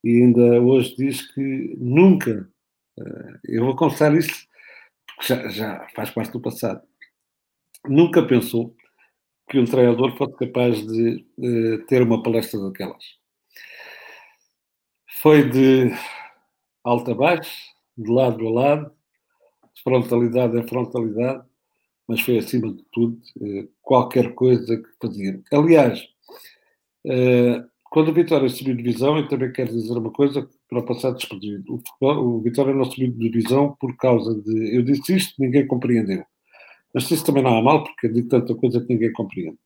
e 0.02 0.22
ainda 0.22 0.60
hoje 0.62 0.96
diz 0.96 1.30
que 1.32 1.76
nunca, 1.78 2.48
eu 3.44 3.66
vou 3.66 3.76
confessar 3.76 4.14
isso, 4.16 4.46
porque 5.06 5.34
já, 5.34 5.48
já, 5.48 5.88
faz 5.94 6.10
parte 6.10 6.32
do 6.32 6.40
passado, 6.40 6.82
nunca 7.86 8.22
pensou 8.22 8.74
que 9.48 9.58
um 9.58 9.64
treinador 9.64 10.16
fosse 10.16 10.36
capaz 10.36 10.86
de 10.86 11.24
uh, 11.38 11.86
ter 11.86 12.02
uma 12.02 12.22
palestra 12.22 12.60
daquelas. 12.60 13.02
Foi 15.20 15.48
de 15.48 15.90
alto 16.84 17.10
a 17.10 17.14
baixo, 17.14 17.56
de 17.96 18.10
lado 18.10 18.46
a 18.46 18.50
lado, 18.50 18.92
de 19.74 19.82
frontalidade 19.82 20.58
a 20.58 20.68
frontalidade, 20.68 21.44
mas 22.06 22.20
foi 22.20 22.38
acima 22.38 22.72
de 22.72 22.84
tudo 22.92 23.20
uh, 23.40 23.68
qualquer 23.82 24.34
coisa 24.34 24.76
que 24.76 24.88
fazia. 25.00 25.42
Aliás, 25.52 26.06
quando 27.90 28.10
o 28.10 28.14
Vitória 28.14 28.48
subiu 28.48 28.76
de 28.76 28.82
divisão, 28.82 29.16
eu 29.16 29.28
também 29.28 29.50
quero 29.50 29.72
dizer 29.72 29.96
uma 29.96 30.10
coisa 30.10 30.48
para 30.68 30.82
passar 30.82 31.12
despercebido. 31.12 31.80
O, 32.00 32.06
o 32.06 32.40
Vitória 32.40 32.74
não 32.74 32.84
subiu 32.84 33.10
de 33.10 33.30
divisão 33.30 33.74
por 33.80 33.96
causa 33.96 34.34
de. 34.42 34.76
Eu 34.76 34.82
disse 34.82 35.16
isto, 35.16 35.34
ninguém 35.40 35.66
compreendeu. 35.66 36.24
Mas 36.98 37.08
isso 37.12 37.24
também 37.24 37.44
não 37.44 37.56
há 37.56 37.62
mal, 37.62 37.84
porque 37.84 38.08
digo 38.08 38.28
tanta 38.28 38.52
coisa 38.56 38.80
que 38.80 38.92
ninguém 38.92 39.12
compreende. 39.12 39.56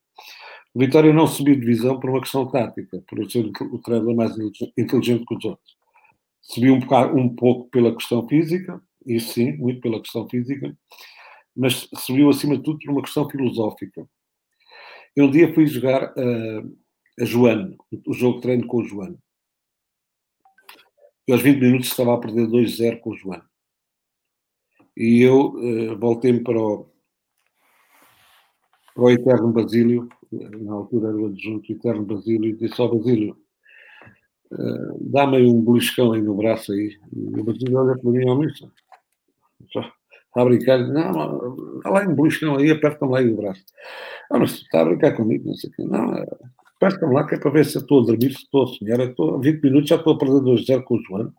O 0.71 0.79
Vitória 0.79 1.11
não 1.11 1.25
subiu 1.25 1.59
divisão 1.59 1.99
por 1.99 2.11
uma 2.11 2.21
questão 2.21 2.45
tática, 2.45 3.03
por 3.07 3.31
ser 3.31 3.51
o 3.59 3.79
treinador 3.79 4.15
mais 4.15 4.37
inteligente 4.77 5.25
que 5.25 5.35
os 5.35 5.43
outros. 5.43 5.75
Subiu 6.43 6.75
um, 6.75 6.79
bocado, 6.79 7.17
um 7.17 7.35
pouco 7.35 7.71
pela 7.71 7.91
questão 7.95 8.27
física, 8.27 8.79
isso 9.07 9.33
sim, 9.33 9.53
muito 9.53 9.81
pela 9.81 9.99
questão 9.99 10.29
física, 10.29 10.77
mas 11.57 11.89
subiu 11.95 12.29
acima 12.29 12.55
de 12.55 12.61
tudo 12.61 12.77
por 12.77 12.91
uma 12.91 13.01
questão 13.01 13.27
filosófica. 13.27 14.07
Eu 15.15 15.25
um 15.25 15.31
dia 15.31 15.51
fui 15.55 15.65
jogar. 15.65 16.13
Uh, 16.15 16.77
a 17.19 17.25
Joana, 17.25 17.75
o 18.07 18.13
jogo 18.13 18.35
de 18.35 18.41
treino 18.41 18.67
com 18.67 18.77
o 18.77 18.85
Joana. 18.85 19.17
E 21.27 21.31
aos 21.31 21.41
20 21.41 21.59
minutos 21.59 21.87
estava 21.87 22.13
a 22.13 22.19
perder 22.19 22.47
2-0 22.47 22.99
com 22.99 23.09
o 23.09 23.15
Joana. 23.15 23.49
E 24.95 25.21
eu 25.21 25.53
uh, 25.53 25.97
voltei-me 25.97 26.43
para 26.43 26.59
o, 26.59 26.92
para 28.93 29.03
o 29.03 29.09
Eterno 29.09 29.51
Basílio, 29.51 30.07
na 30.31 30.73
altura 30.73 31.09
era 31.09 31.17
o 31.17 31.27
adjunto 31.27 31.71
Eterno 31.71 32.05
Basílio, 32.05 32.57
disse 32.57 32.81
ao 32.81 32.95
Basílio, 32.95 33.37
uh, 34.51 34.97
dá-me 35.11 35.41
um 35.45 35.63
beliscão 35.63 36.13
aí 36.13 36.21
no 36.21 36.35
braço 36.35 36.71
aí. 36.71 36.97
E 37.15 37.39
o 37.39 37.43
Basílio 37.43 37.77
olha 37.77 37.97
para 37.97 38.11
mim, 38.11 38.29
ó, 38.29 38.35
missa. 38.35 38.71
Está 39.63 40.41
a 40.41 40.45
brincar, 40.45 40.79
não, 40.79 41.81
dá 41.83 41.89
lá 41.89 42.07
um 42.07 42.15
beliscão 42.15 42.57
aí, 42.57 42.71
aperta-me 42.71 43.11
lá 43.11 43.19
aí 43.19 43.31
o 43.31 43.37
braço. 43.37 43.63
Ah, 44.31 44.39
mas 44.39 44.53
está 44.53 44.81
a 44.81 44.85
brincar 44.85 45.15
comigo, 45.15 45.47
não 45.47 45.55
sei 45.55 45.69
o 45.69 45.73
quê. 45.73 45.83
Não, 45.83 46.13
é, 46.15 46.25
Aperta-me 46.83 47.13
lá 47.13 47.25
que 47.25 47.35
é 47.35 47.39
para 47.39 47.51
ver 47.51 47.65
se 47.65 47.77
estou 47.77 48.01
a 48.01 48.05
dormir, 48.05 48.33
se 48.33 48.43
estou 48.43 48.63
a 48.63 48.67
sonhar. 48.67 48.99
Eu 48.99 49.11
estou, 49.11 49.39
20 49.39 49.63
minutos 49.63 49.89
já 49.89 49.95
estou 49.95 50.13
a 50.13 50.17
perder 50.17 50.41
2-0 50.41 50.83
com 50.83 50.95
o 50.95 51.03
João. 51.03 51.33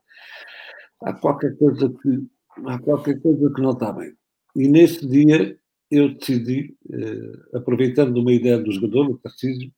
Há 1.02 1.12
qualquer 1.12 1.54
coisa 1.58 1.92
que 2.00 2.26
há 2.66 2.78
qualquer 2.78 3.20
coisa 3.20 3.52
que 3.52 3.60
não 3.60 3.72
está 3.72 3.92
bem. 3.92 4.14
E 4.56 4.68
nesse 4.68 5.06
dia 5.06 5.58
eu 5.96 6.14
decidi, 6.14 6.76
eh, 6.90 7.56
aproveitando 7.56 8.16
uma 8.18 8.32
ideia 8.32 8.58
do 8.58 8.72
jogador, 8.72 9.10
o 9.10 9.18
Tarcísio, 9.18 9.72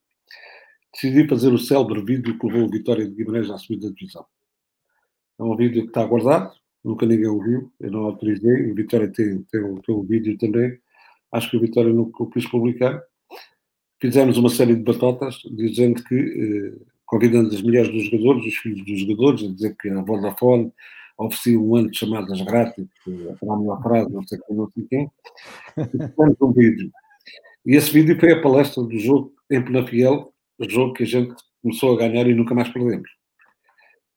decidi 0.93 1.29
fazer 1.29 1.53
o 1.53 1.59
célebre 1.59 2.03
vídeo 2.03 2.39
que 2.39 2.47
levou 2.47 2.65
a 2.65 2.71
Vitória 2.71 3.07
de 3.07 3.15
Guimarães 3.15 3.51
à 3.51 3.59
subida 3.59 3.89
da 3.89 3.95
divisão. 3.95 4.25
É 5.39 5.43
um 5.43 5.57
vídeo 5.57 5.83
que 5.83 5.89
está 5.89 6.05
guardado, 6.05 6.55
nunca 6.83 7.05
ninguém 7.05 7.27
ouviu, 7.27 7.71
eu 7.81 7.91
não 7.91 8.05
autorizei, 8.05 8.71
o 8.71 8.75
Vitória 8.75 9.09
tem, 9.09 9.43
tem, 9.51 9.75
tem 9.77 10.07
vídeo 10.07 10.39
também, 10.39 10.79
acho 11.33 11.51
que 11.51 11.57
o 11.57 11.61
Vitória 11.61 11.93
nunca 11.93 12.23
o 12.23 12.31
quis 12.31 12.49
publicar, 12.49 13.03
fizemos 14.01 14.39
uma 14.39 14.49
série 14.49 14.75
de 14.75 14.83
batotas 14.83 15.37
dizendo 15.53 16.03
que, 16.05 16.15
eh, 16.15 16.87
convidando 17.05 17.55
as 17.55 17.63
mulheres 17.63 17.91
dos 17.93 18.05
jogadores, 18.05 18.47
os 18.47 18.57
filhos 18.57 18.85
dos 18.85 19.01
jogadores, 19.01 19.45
a 19.45 19.53
dizer 19.53 19.77
que 19.77 19.89
a 19.91 20.03
Vodafone 20.03 20.73
oferecia 21.19 21.59
um 21.59 21.77
ano 21.77 21.91
de 21.91 21.99
chamadas 21.99 22.41
grátis, 22.43 22.87
para 23.41 23.55
a 23.55 23.57
minha 23.57 23.77
frase, 23.79 24.13
não 24.13 24.23
sei 24.27 24.39
não 24.51 24.71
sei 24.73 24.85
quem, 24.89 25.11
fizemos 25.91 26.37
um 26.41 26.53
vídeo. 26.53 26.91
E 27.65 27.75
esse 27.75 27.91
vídeo 27.91 28.19
foi 28.19 28.33
a 28.33 28.41
palestra 28.41 28.83
do 28.83 28.99
jogo 28.99 29.33
em 29.51 29.63
Penafiel, 29.63 30.33
jogo 30.69 30.93
que 30.93 31.03
a 31.03 31.07
gente 31.07 31.35
começou 31.63 31.95
a 31.95 31.99
ganhar 31.99 32.27
e 32.27 32.35
nunca 32.35 32.55
mais 32.55 32.69
perdemos. 32.69 33.11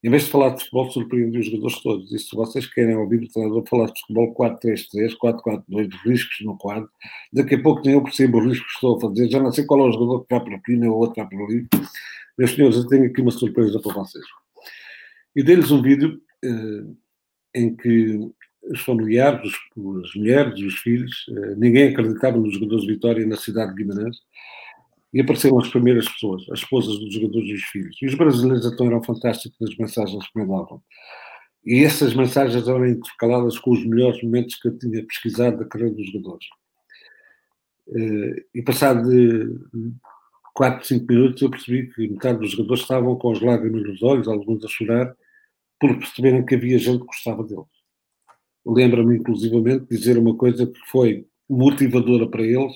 Em 0.01 0.09
vez 0.09 0.23
de 0.23 0.31
falar 0.31 0.51
de 0.51 0.59
futebol, 0.59 0.89
surpreendi 0.91 1.39
os 1.39 1.45
jogadores 1.47 1.81
todos. 1.81 2.11
E 2.13 2.19
se 2.19 2.33
vocês 2.33 2.65
querem 2.67 2.95
ouvir 2.95 3.21
o 3.21 3.27
treinador 3.27 3.67
falar 3.67 3.87
de 3.87 3.99
futebol 3.99 4.33
4-3-3, 4.33 5.13
4-4-2, 5.21 5.87
de 5.89 5.97
riscos 6.09 6.37
no 6.45 6.57
quadro, 6.57 6.89
daqui 7.33 7.55
a 7.55 7.61
pouco 7.61 7.81
nem 7.83 7.95
eu 7.95 8.03
percebo 8.03 8.39
os 8.39 8.45
riscos 8.45 8.67
que 8.67 8.73
estou 8.75 8.95
a 8.95 9.01
fazer. 9.01 9.29
Já 9.29 9.41
não 9.41 9.51
sei 9.51 9.65
qual 9.65 9.81
é 9.81 9.89
o 9.89 9.91
jogador 9.91 10.21
que 10.21 10.33
vai 10.33 10.43
para 10.43 10.55
aqui, 10.55 10.77
nem 10.77 10.89
o 10.89 10.95
outro 10.95 11.15
vai 11.17 11.27
para 11.27 11.43
ali. 11.43 11.67
Meus 12.37 12.51
senhores, 12.51 12.77
eu 12.77 12.87
tenho 12.87 13.05
aqui 13.07 13.19
uma 13.19 13.31
surpresa 13.31 13.81
para 13.81 13.93
vocês. 13.93 14.23
E 15.35 15.43
dei-lhes 15.43 15.69
um 15.69 15.81
vídeo 15.81 16.21
em 17.55 17.75
que 17.75 18.31
os 18.63 18.81
familiares, 18.81 19.51
as 20.03 20.15
mulheres, 20.15 20.59
os 20.61 20.75
filhos, 20.79 21.25
eh, 21.29 21.55
ninguém 21.55 21.89
acreditava 21.89 22.37
nos 22.37 22.53
jogadores 22.53 22.83
de 22.83 22.93
Vitória 22.93 23.25
na 23.25 23.37
cidade 23.37 23.73
de 23.73 23.83
Guimarães 23.83 24.17
e 25.13 25.21
apareceram 25.21 25.57
as 25.59 25.69
primeiras 25.69 26.07
pessoas, 26.07 26.43
as 26.51 26.59
esposas 26.59 26.99
dos 26.99 27.13
jogadores 27.13 27.49
e 27.49 27.53
os 27.53 27.63
filhos. 27.63 27.97
E 28.01 28.05
os 28.05 28.15
brasileiros 28.15 28.65
então 28.65 28.87
eram 28.87 29.03
fantásticos 29.03 29.57
nas 29.59 29.75
mensagens 29.77 30.27
que 30.27 30.39
me 30.39 30.45
davam. 30.45 30.81
E 31.65 31.83
essas 31.83 32.13
mensagens 32.13 32.67
eram 32.67 32.85
intercaladas 32.85 33.57
com 33.57 33.71
os 33.71 33.85
melhores 33.85 34.21
momentos 34.21 34.55
que 34.55 34.67
eu 34.67 34.77
tinha 34.77 35.03
pesquisado 35.05 35.57
da 35.57 35.65
carreira 35.65 35.95
dos 35.95 36.05
jogadores. 36.11 36.45
Eh, 37.95 38.45
e 38.55 38.61
passado 38.61 39.09
de 39.09 39.57
4, 40.53 40.85
5 40.85 41.05
minutos 41.11 41.41
eu 41.41 41.49
percebi 41.49 41.87
que 41.91 42.07
metade 42.07 42.39
dos 42.39 42.51
jogadores 42.51 42.81
estavam 42.81 43.15
com 43.15 43.31
as 43.31 43.41
lágrimas 43.41 43.83
nos 43.83 44.03
olhos, 44.03 44.27
alguns 44.27 44.63
a 44.63 44.67
chorar, 44.67 45.15
por 45.79 45.97
perceberem 45.97 46.45
que 46.45 46.55
havia 46.55 46.77
gente 46.77 46.99
que 46.99 47.05
gostava 47.05 47.43
deles. 47.43 47.65
Lembra-me, 48.65 49.17
inclusivamente, 49.17 49.87
dizer 49.89 50.17
uma 50.17 50.35
coisa 50.35 50.67
que 50.67 50.79
foi 50.91 51.25
motivadora 51.49 52.27
para 52.27 52.43
eles, 52.43 52.73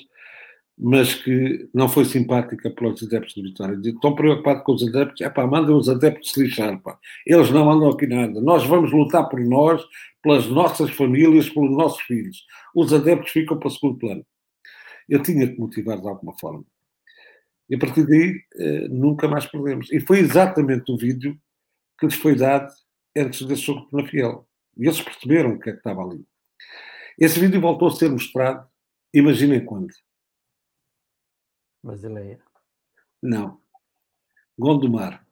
mas 0.78 1.14
que 1.14 1.70
não 1.74 1.88
foi 1.88 2.06
simpática 2.06 2.70
para 2.72 2.88
os 2.88 3.04
adeptos 3.04 3.36
de 3.36 3.44
Vitória. 3.44 3.80
Estão 3.84 4.16
preocupados 4.16 4.64
com 4.64 4.74
os 4.74 4.88
adeptos, 4.88 5.22
é 5.22 5.30
pá, 5.30 5.46
mandem 5.46 5.76
os 5.76 5.88
adeptos 5.88 6.32
se 6.32 6.42
lixar, 6.42 6.82
pá. 6.82 6.98
Eles 7.28 7.52
não 7.52 7.66
mandam 7.66 7.90
aqui 7.90 8.08
nada. 8.08 8.42
Nós 8.42 8.66
vamos 8.66 8.92
lutar 8.92 9.30
por 9.30 9.40
nós, 9.40 9.84
pelas 10.22 10.48
nossas 10.48 10.90
famílias, 10.92 11.50
pelos 11.50 11.72
nossos 11.72 12.02
filhos. 12.02 12.44
Os 12.74 12.92
adeptos 12.92 13.32
ficam 13.32 13.60
para 13.60 13.68
o 13.68 13.72
segundo 13.72 14.00
plano. 14.00 14.26
Eu 15.08 15.22
tinha 15.22 15.48
que 15.48 15.60
motivar 15.60 16.00
de 16.02 16.08
alguma 16.08 16.34
forma. 16.40 16.64
E 17.70 17.76
a 17.76 17.80
partir 17.80 18.06
daí, 18.08 18.40
eh, 18.56 18.88
nunca 18.90 19.28
mais 19.28 19.46
perdemos. 19.46 19.92
E 19.92 20.00
foi 20.00 20.20
exatamente 20.20 20.92
o 20.92 20.98
vídeo 20.98 21.38
que 22.00 22.08
lhes 22.08 22.16
foi 22.16 22.36
dado 22.36 22.72
antes 23.16 23.46
desse 23.46 23.64
jogo 23.64 23.88
na 23.92 24.06
Fiel. 24.08 24.48
E 24.78 24.86
eles 24.86 25.02
perceberam 25.02 25.52
o 25.52 25.60
que 25.60 25.70
é 25.70 25.74
que 25.74 25.80
estava 25.80 26.02
ali. 26.02 26.26
Esse 27.20 27.40
vídeo 27.40 27.62
voltou 27.62 27.88
a 27.88 27.92
ser 27.92 28.10
mostrado, 28.10 28.68
imaginem 29.14 29.64
quando 29.64 29.94
Basileia. 31.84 32.40
Não. 33.22 33.60
Gondomar. 34.58 35.26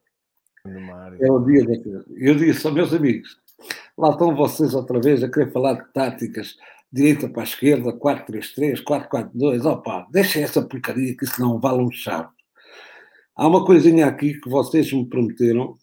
Gondomar. 0.66 1.16
É 1.22 1.32
o 1.32 1.40
dia 1.40 1.66
da 1.66 1.74
Eu 2.10 2.36
disse 2.36 2.66
aos 2.68 2.76
meus 2.76 2.94
amigos, 2.94 3.40
lá 3.98 4.10
estão 4.10 4.36
vocês 4.36 4.74
outra 4.74 5.00
vez 5.00 5.24
a 5.24 5.32
querer 5.32 5.52
falar 5.52 5.74
de 5.74 5.94
táticas, 5.94 6.58
direita 6.92 7.30
para 7.30 7.44
a 7.44 7.46
esquerda, 7.46 7.94
4-3-3, 7.94 8.84
4-4-2, 8.84 9.66
opa, 9.66 10.08
deixem 10.12 10.44
essa 10.44 10.62
porcaria 10.62 11.16
que 11.16 11.24
isso 11.24 11.40
não 11.40 11.60
vale 11.60 11.82
um 11.82 11.92
chave. 11.92 12.30
Há 13.34 13.48
uma 13.48 13.66
coisinha 13.66 14.08
aqui 14.08 14.40
que 14.40 14.50
vocês 14.50 14.92
me 14.92 15.08
prometeram 15.08 15.78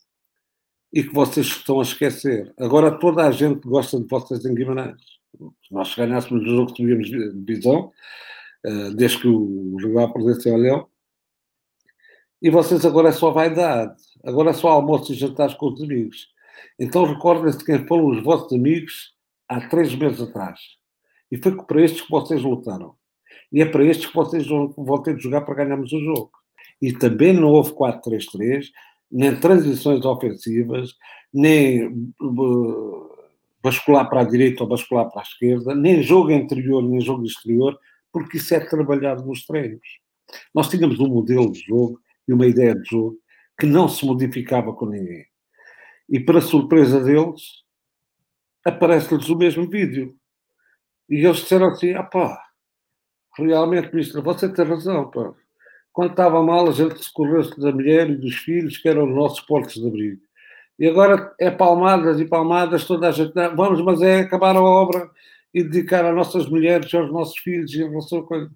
e 0.92 1.02
que 1.02 1.12
vocês 1.12 1.46
estão 1.46 1.80
a 1.80 1.82
esquecer. 1.82 2.52
Agora 2.58 2.98
toda 2.98 3.26
a 3.26 3.30
gente 3.30 3.66
gosta 3.66 4.00
de 4.00 4.06
vocês 4.08 4.44
em 4.44 4.54
Guimarães. 4.54 5.00
Se 5.66 5.72
nós 5.72 5.94
ganhássemos 5.94 6.42
o 6.42 6.46
jogo 6.46 6.72
que 6.72 6.82
subíamos 6.82 7.08
de 7.08 7.32
divisão, 7.44 7.92
eh, 8.64 8.90
desde 8.94 9.20
que 9.20 9.28
o 9.28 9.76
João 9.78 10.12
perdesse 10.12 10.50
ao 10.50 10.56
Leão. 10.56 10.88
E 12.40 12.50
vocês 12.50 12.84
agora 12.84 13.08
é 13.08 13.12
só 13.12 13.30
vaidade, 13.30 13.94
agora 14.24 14.50
é 14.50 14.52
só 14.52 14.68
almoço 14.68 15.12
e 15.12 15.16
jantares 15.16 15.54
com 15.54 15.72
os 15.72 15.82
amigos. 15.82 16.28
Então 16.78 17.04
recordem-se 17.04 17.58
de 17.58 17.64
quem 17.64 17.86
foram 17.86 18.06
os 18.06 18.22
vossos 18.22 18.52
amigos 18.52 19.14
há 19.48 19.68
três 19.68 19.94
meses 19.94 20.20
atrás. 20.20 20.58
E 21.30 21.36
foi 21.36 21.56
para 21.56 21.82
estes 21.82 22.02
que 22.02 22.10
vocês 22.10 22.42
lutaram. 22.42 22.94
E 23.52 23.60
é 23.60 23.66
para 23.66 23.84
estes 23.84 24.06
que 24.06 24.14
vocês 24.14 24.46
vão 24.46 25.02
ter 25.02 25.16
de 25.16 25.22
jogar 25.22 25.42
para 25.42 25.54
ganharmos 25.54 25.92
o 25.92 26.00
jogo. 26.00 26.30
E 26.80 26.92
também 26.92 27.32
não 27.32 27.48
houve 27.48 27.72
4-3-3, 27.72 28.70
nem 29.10 29.38
transições 29.38 30.04
ofensivas, 30.04 30.94
nem 31.32 32.12
bascular 33.62 34.08
para 34.08 34.20
a 34.20 34.24
direita 34.24 34.62
ou 34.62 34.68
bascular 34.68 35.10
para 35.10 35.20
a 35.20 35.24
esquerda, 35.24 35.74
nem 35.74 36.02
jogo 36.02 36.30
interior, 36.30 36.82
nem 36.82 37.00
jogo 37.00 37.24
exterior, 37.24 37.78
porque 38.12 38.36
isso 38.36 38.54
é 38.54 38.60
trabalhado 38.60 39.24
nos 39.24 39.44
treinos. 39.44 39.86
Nós 40.54 40.68
tínhamos 40.68 40.98
um 41.00 41.08
modelo 41.08 41.50
de 41.50 41.60
jogo 41.60 42.00
e 42.26 42.32
uma 42.32 42.46
ideia 42.46 42.74
de 42.74 42.88
jogo 42.88 43.16
que 43.58 43.66
não 43.66 43.88
se 43.88 44.04
modificava 44.06 44.72
com 44.72 44.86
ninguém. 44.86 45.26
E 46.08 46.20
para 46.20 46.40
surpresa 46.40 47.02
deles, 47.02 47.64
aparece-lhes 48.64 49.28
o 49.28 49.36
mesmo 49.36 49.68
vídeo. 49.68 50.14
E 51.08 51.24
eles 51.24 51.38
disseram 51.38 51.68
assim: 51.68 51.92
ah 51.94 52.02
pá, 52.02 52.40
realmente, 53.36 53.92
ministro, 53.92 54.22
você 54.22 54.48
tem 54.48 54.64
razão, 54.64 55.10
pá. 55.10 55.34
Quando 55.98 56.12
estava 56.12 56.40
mal, 56.40 56.68
a 56.68 56.70
gente 56.70 57.02
socorreu-se 57.02 57.58
da 57.58 57.72
mulher 57.72 58.08
e 58.08 58.14
dos 58.14 58.36
filhos, 58.36 58.78
que 58.78 58.88
eram 58.88 59.08
os 59.08 59.12
nossos 59.16 59.40
portos 59.40 59.74
de 59.74 59.84
abrigo. 59.84 60.20
E 60.78 60.86
agora 60.86 61.34
é 61.40 61.50
palmadas 61.50 62.20
e 62.20 62.24
palmadas, 62.24 62.84
toda 62.84 63.08
a 63.08 63.10
gente. 63.10 63.32
Vamos, 63.56 63.82
mas 63.82 64.00
é 64.00 64.20
acabar 64.20 64.54
a 64.54 64.62
obra 64.62 65.10
e 65.52 65.60
dedicar 65.60 66.04
às 66.04 66.14
nossas 66.14 66.48
mulheres, 66.48 66.94
aos 66.94 67.10
nossos 67.10 67.36
filhos 67.38 67.74
e 67.74 67.82
a 67.82 67.90
nossa 67.90 68.22
coisa. 68.22 68.48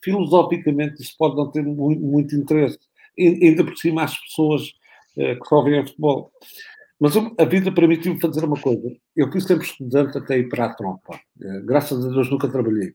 Filosoficamente, 0.00 1.02
isso 1.02 1.16
pode 1.18 1.34
não 1.34 1.50
ter 1.50 1.64
muito, 1.64 2.00
muito 2.00 2.36
interesse. 2.36 2.78
E, 3.18 3.46
ainda 3.48 3.64
por 3.64 3.76
cima, 3.76 4.04
às 4.04 4.16
pessoas 4.20 4.72
eh, 5.18 5.34
que 5.34 5.44
só 5.48 5.62
veem 5.64 5.84
futebol. 5.84 6.30
Mas 7.00 7.14
a 7.16 7.44
vida 7.46 7.72
permitiu-me 7.72 8.20
fazer 8.20 8.44
uma 8.44 8.60
coisa. 8.60 8.94
Eu 9.16 9.28
fui 9.32 9.40
sempre 9.40 9.66
estudante 9.66 10.16
até 10.18 10.38
ir 10.38 10.48
para 10.48 10.66
a 10.66 10.72
tropa. 10.72 11.18
Eh, 11.42 11.62
graças 11.64 12.06
a 12.06 12.08
Deus 12.10 12.30
nunca 12.30 12.46
trabalhei. 12.46 12.94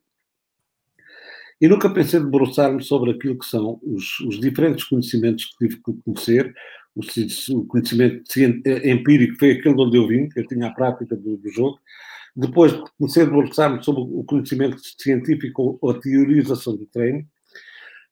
E 1.62 1.68
nunca 1.68 1.88
pensei 1.94 2.20
debruçar-me 2.20 2.84
sobre 2.84 3.12
aquilo 3.12 3.38
que 3.38 3.46
são 3.46 3.80
os, 3.84 4.20
os, 4.22 4.40
diferentes 4.40 4.84
conhecimentos 4.84 5.46
que 5.46 5.68
tive 5.68 5.84
que 5.84 5.94
conhecer. 6.04 6.56
O, 6.96 7.02
o, 7.56 7.66
conhecimento 7.68 8.24
eh, 8.66 8.92
empírico 8.92 9.38
foi 9.38 9.52
aquele 9.52 9.76
de 9.76 9.82
onde 9.82 9.98
eu 9.98 10.08
vim, 10.08 10.28
que 10.28 10.40
eu 10.40 10.48
tinha 10.48 10.68
a 10.68 10.74
prática 10.74 11.16
do, 11.16 11.38
do 11.38 11.50
jogo. 11.52 11.80
Depois 12.36 12.74
comecei 12.98 13.22
a 13.22 13.26
debruçar-me 13.26 13.84
sobre 13.84 14.02
o 14.02 14.24
conhecimento 14.24 14.80
científico 15.00 15.78
ou 15.80 15.92
a 15.92 16.00
teorização 16.00 16.76
do 16.76 16.88
treino. 16.88 17.24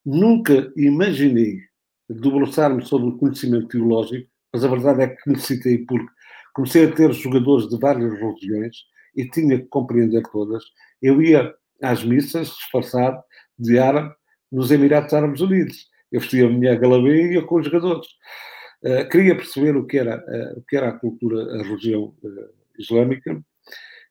Nunca 0.06 0.72
imaginei 0.78 1.60
debruçar-me 2.08 2.86
sobre 2.86 3.10
o 3.10 3.18
conhecimento 3.18 3.68
teológico, 3.70 4.30
mas 4.54 4.64
a 4.64 4.68
verdade 4.68 5.02
é 5.02 5.08
que 5.08 5.30
necessitei, 5.30 5.80
porque 5.80 6.12
comecei 6.54 6.86
a 6.86 6.92
ter 6.92 7.12
jogadores 7.14 7.68
de 7.68 7.80
várias 7.80 8.14
religiões 8.14 8.78
e 9.16 9.28
tinha 9.28 9.58
que 9.58 9.66
compreender 9.66 10.22
todas. 10.32 10.64
Eu 11.02 11.20
ia 11.22 11.52
às 11.82 12.04
missas 12.04 12.50
disfarçado 12.50 13.24
de 13.60 13.78
árabe 13.78 14.16
nos 14.52 14.72
Emirados 14.72 15.14
Árabes 15.14 15.42
Unidos. 15.42 15.88
Eu 16.12 16.22
vestia 16.22 16.48
a 16.48 16.50
minha 16.50 16.76
galabê 16.76 17.28
e 17.28 17.34
ia 17.34 17.42
com 17.42 17.56
os 17.56 17.66
jogadores. 17.66 18.08
Uh, 18.82 19.08
queria 19.10 19.36
perceber 19.36 19.76
o 19.76 19.86
que 19.86 19.98
era, 19.98 20.18
uh, 20.18 20.60
o 20.60 20.64
que 20.64 20.78
era 20.78 20.90
a 20.90 20.94
cultura, 20.94 21.60
a 21.60 21.64
religião 21.64 22.16
uh, 22.24 22.50
islâmica 22.78 23.44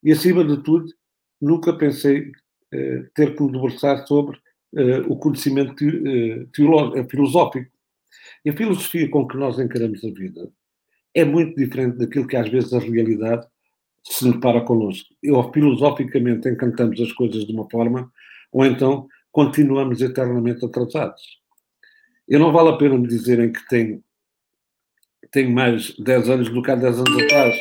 e, 0.03 0.13
acima 0.13 0.45
de 0.45 0.63
tudo, 0.63 0.87
nunca 1.41 1.73
pensei 1.73 2.31
ter 3.15 3.35
que 3.35 3.43
me 3.43 3.51
debruçar 3.51 4.07
sobre 4.07 4.39
o 5.09 5.17
conhecimento 5.17 5.75
teológico, 6.53 7.11
filosófico. 7.11 7.71
E 8.45 8.51
a 8.51 8.53
filosofia 8.53 9.09
com 9.09 9.27
que 9.27 9.39
nós 9.39 9.59
encaramos 9.59 10.05
a 10.05 10.11
vida 10.11 10.51
é 11.15 11.25
muito 11.25 11.57
diferente 11.57 11.97
daquilo 11.97 12.27
que 12.27 12.37
às 12.37 12.49
vezes 12.49 12.75
a 12.75 12.79
realidade 12.79 13.47
se 14.05 14.31
depara 14.31 14.61
connosco. 14.61 15.09
Ou 15.31 15.51
filosoficamente 15.51 16.49
encantamos 16.49 17.01
as 17.01 17.11
coisas 17.13 17.47
de 17.47 17.53
uma 17.53 17.69
forma, 17.71 18.13
ou 18.53 18.65
então 18.67 19.09
continuamos 19.39 20.03
eternamente 20.03 20.65
atrasados. 20.65 21.23
Eu 22.27 22.41
não 22.41 22.51
vale 22.51 22.71
a 22.71 22.77
pena 22.77 22.99
me 22.99 23.07
dizerem 23.07 23.53
que 23.53 23.65
tenho, 23.69 24.03
mais 25.53 25.95
10 25.97 26.29
anos 26.29 26.49
do 26.49 26.61
que 26.61 26.73
há 26.73 26.75
10 26.75 26.99
anos 26.99 27.23
atrás. 27.23 27.57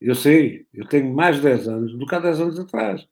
Eu 0.00 0.14
sei, 0.14 0.66
eu 0.72 0.88
tenho 0.88 1.12
mais 1.12 1.38
10 1.38 1.68
anos 1.68 1.98
do 1.98 2.06
que 2.06 2.14
há 2.14 2.20
10 2.20 2.40
anos 2.40 2.58
atrás. 2.58 3.06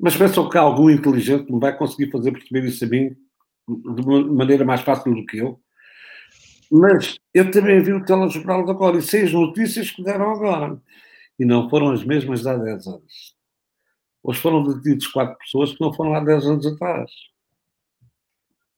Mas 0.00 0.16
pensam 0.16 0.48
que 0.48 0.56
algum 0.56 0.88
inteligente 0.88 1.52
me 1.52 1.60
vai 1.60 1.76
conseguir 1.76 2.10
fazer 2.10 2.32
perceber 2.32 2.64
isso 2.64 2.82
a 2.86 2.88
mim 2.88 3.10
de 3.68 4.00
uma 4.00 4.24
maneira 4.24 4.64
mais 4.64 4.80
fácil 4.80 5.14
do 5.14 5.26
que 5.26 5.36
eu. 5.36 5.60
Mas 6.72 7.18
eu 7.34 7.50
também 7.50 7.82
vi 7.82 7.92
o 7.92 8.02
telejornal 8.02 8.64
de 8.64 8.70
agora 8.70 8.96
e 8.96 9.02
sei 9.02 9.24
as 9.24 9.32
notícias 9.34 9.90
que 9.90 10.02
deram 10.02 10.30
agora. 10.30 10.80
E 11.38 11.44
não 11.44 11.68
foram 11.68 11.90
as 11.90 12.02
mesmas 12.02 12.40
de 12.40 12.48
há 12.48 12.56
10 12.56 12.86
anos. 12.86 13.35
Hoje 14.28 14.40
foram 14.40 14.64
detidos 14.64 15.06
quatro 15.06 15.38
pessoas 15.38 15.72
que 15.72 15.80
não 15.80 15.92
foram 15.92 16.12
há 16.12 16.18
10 16.18 16.46
anos 16.46 16.66
atrás. 16.66 17.08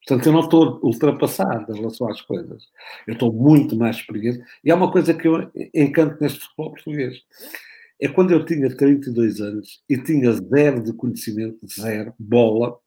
Portanto, 0.06 0.26
eu 0.26 0.32
não 0.34 0.40
estou 0.40 0.78
ultrapassado 0.82 1.72
em 1.72 1.78
relação 1.78 2.06
às 2.10 2.20
coisas. 2.20 2.64
Eu 3.06 3.14
estou 3.14 3.32
muito 3.32 3.74
mais 3.74 3.96
experiente. 3.96 4.44
E 4.62 4.70
há 4.70 4.74
uma 4.74 4.92
coisa 4.92 5.14
que 5.14 5.26
eu 5.26 5.50
encanto 5.74 6.20
neste 6.20 6.40
futebol 6.40 6.72
português. 6.72 7.22
É 7.98 8.08
quando 8.08 8.32
eu 8.32 8.44
tinha 8.44 8.68
32 8.76 9.40
anos 9.40 9.82
e 9.88 9.96
tinha 9.96 10.32
zero 10.32 10.84
de 10.84 10.92
conhecimento, 10.92 11.66
zero, 11.66 12.12
bola, 12.18 12.78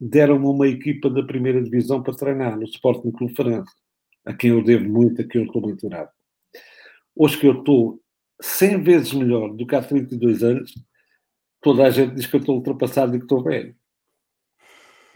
deram-me 0.00 0.46
uma 0.46 0.66
equipa 0.66 1.08
da 1.08 1.22
primeira 1.22 1.62
divisão 1.62 2.02
para 2.02 2.16
treinar 2.16 2.56
no 2.56 2.64
Sporting 2.64 3.12
Clube 3.12 3.36
Farense, 3.36 3.72
a 4.24 4.34
quem 4.34 4.50
eu 4.50 4.62
devo 4.62 4.88
muito, 4.88 5.22
a 5.22 5.24
quem 5.24 5.40
eu 5.40 5.46
estou 5.46 5.62
muito 5.62 5.88
grato. 5.88 6.12
Hoje 7.14 7.38
que 7.38 7.46
eu 7.46 7.60
estou 7.60 8.00
100 8.40 8.82
vezes 8.82 9.12
melhor 9.12 9.54
do 9.54 9.64
que 9.64 9.76
há 9.76 9.82
32 9.82 10.42
anos, 10.42 10.74
toda 11.66 11.84
a 11.84 11.90
gente 11.90 12.14
diz 12.14 12.26
que 12.26 12.36
eu 12.36 12.40
estou 12.40 12.54
ultrapassado 12.54 13.16
e 13.16 13.18
que 13.18 13.24
estou 13.24 13.42
velho. 13.42 13.74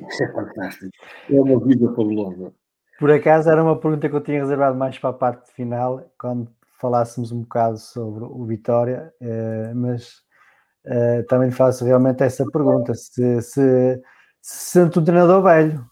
Isso 0.01 0.24
é 0.24 0.32
fantástico. 0.32 0.90
É 1.28 1.40
uma 1.40 1.64
vida 1.64 1.86
fabulosa. 1.94 2.52
Por 2.98 3.12
acaso 3.12 3.48
era 3.48 3.62
uma 3.62 3.78
pergunta 3.78 4.09
que 4.09 4.16
eu 4.16 4.20
tinha 4.20 4.40
reservado 4.40 4.77
mais 4.77 4.98
para 4.98 5.10
a 5.10 5.12
parte 5.12 5.52
final, 5.52 6.12
quando 6.18 6.52
falássemos 6.81 7.31
um 7.31 7.43
bocado 7.43 7.78
sobre 7.78 8.24
o 8.24 8.44
Vitória, 8.44 9.14
eh, 9.20 9.72
mas 9.74 10.22
eh, 10.86 11.22
também 11.28 11.52
faço 11.52 11.85
realmente 11.85 12.24
essa 12.24 12.44
pergunta: 12.51 12.94
se, 12.94 13.40
se, 13.43 14.02
se 14.43 14.70
sente 14.72 14.98
um 14.98 15.05
treinador 15.05 15.44
velho. 15.44 15.89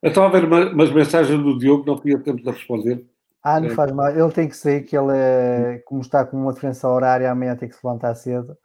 Eu 0.00 0.10
estava 0.10 0.28
a 0.28 0.40
ver 0.40 0.44
umas 0.44 0.92
mensagens 0.92 1.42
do 1.42 1.58
Diogo, 1.58 1.84
não 1.86 2.00
tinha 2.00 2.18
tempo 2.20 2.42
de 2.42 2.50
responder. 2.50 3.11
Ah, 3.42 3.58
não 3.58 3.68
é. 3.68 3.74
faz 3.74 3.90
mal. 3.90 4.08
Ele 4.08 4.30
tem 4.30 4.48
que 4.48 4.56
sair, 4.56 4.82
que 4.82 4.96
ele, 4.96 5.12
é, 5.12 5.82
como 5.84 6.00
está 6.00 6.24
com 6.24 6.36
uma 6.36 6.52
diferença 6.52 6.88
horária, 6.88 7.30
amanhã 7.30 7.56
tem 7.56 7.68
que 7.68 7.74
se 7.74 7.84
levantar 7.84 8.14
cedo. 8.14 8.56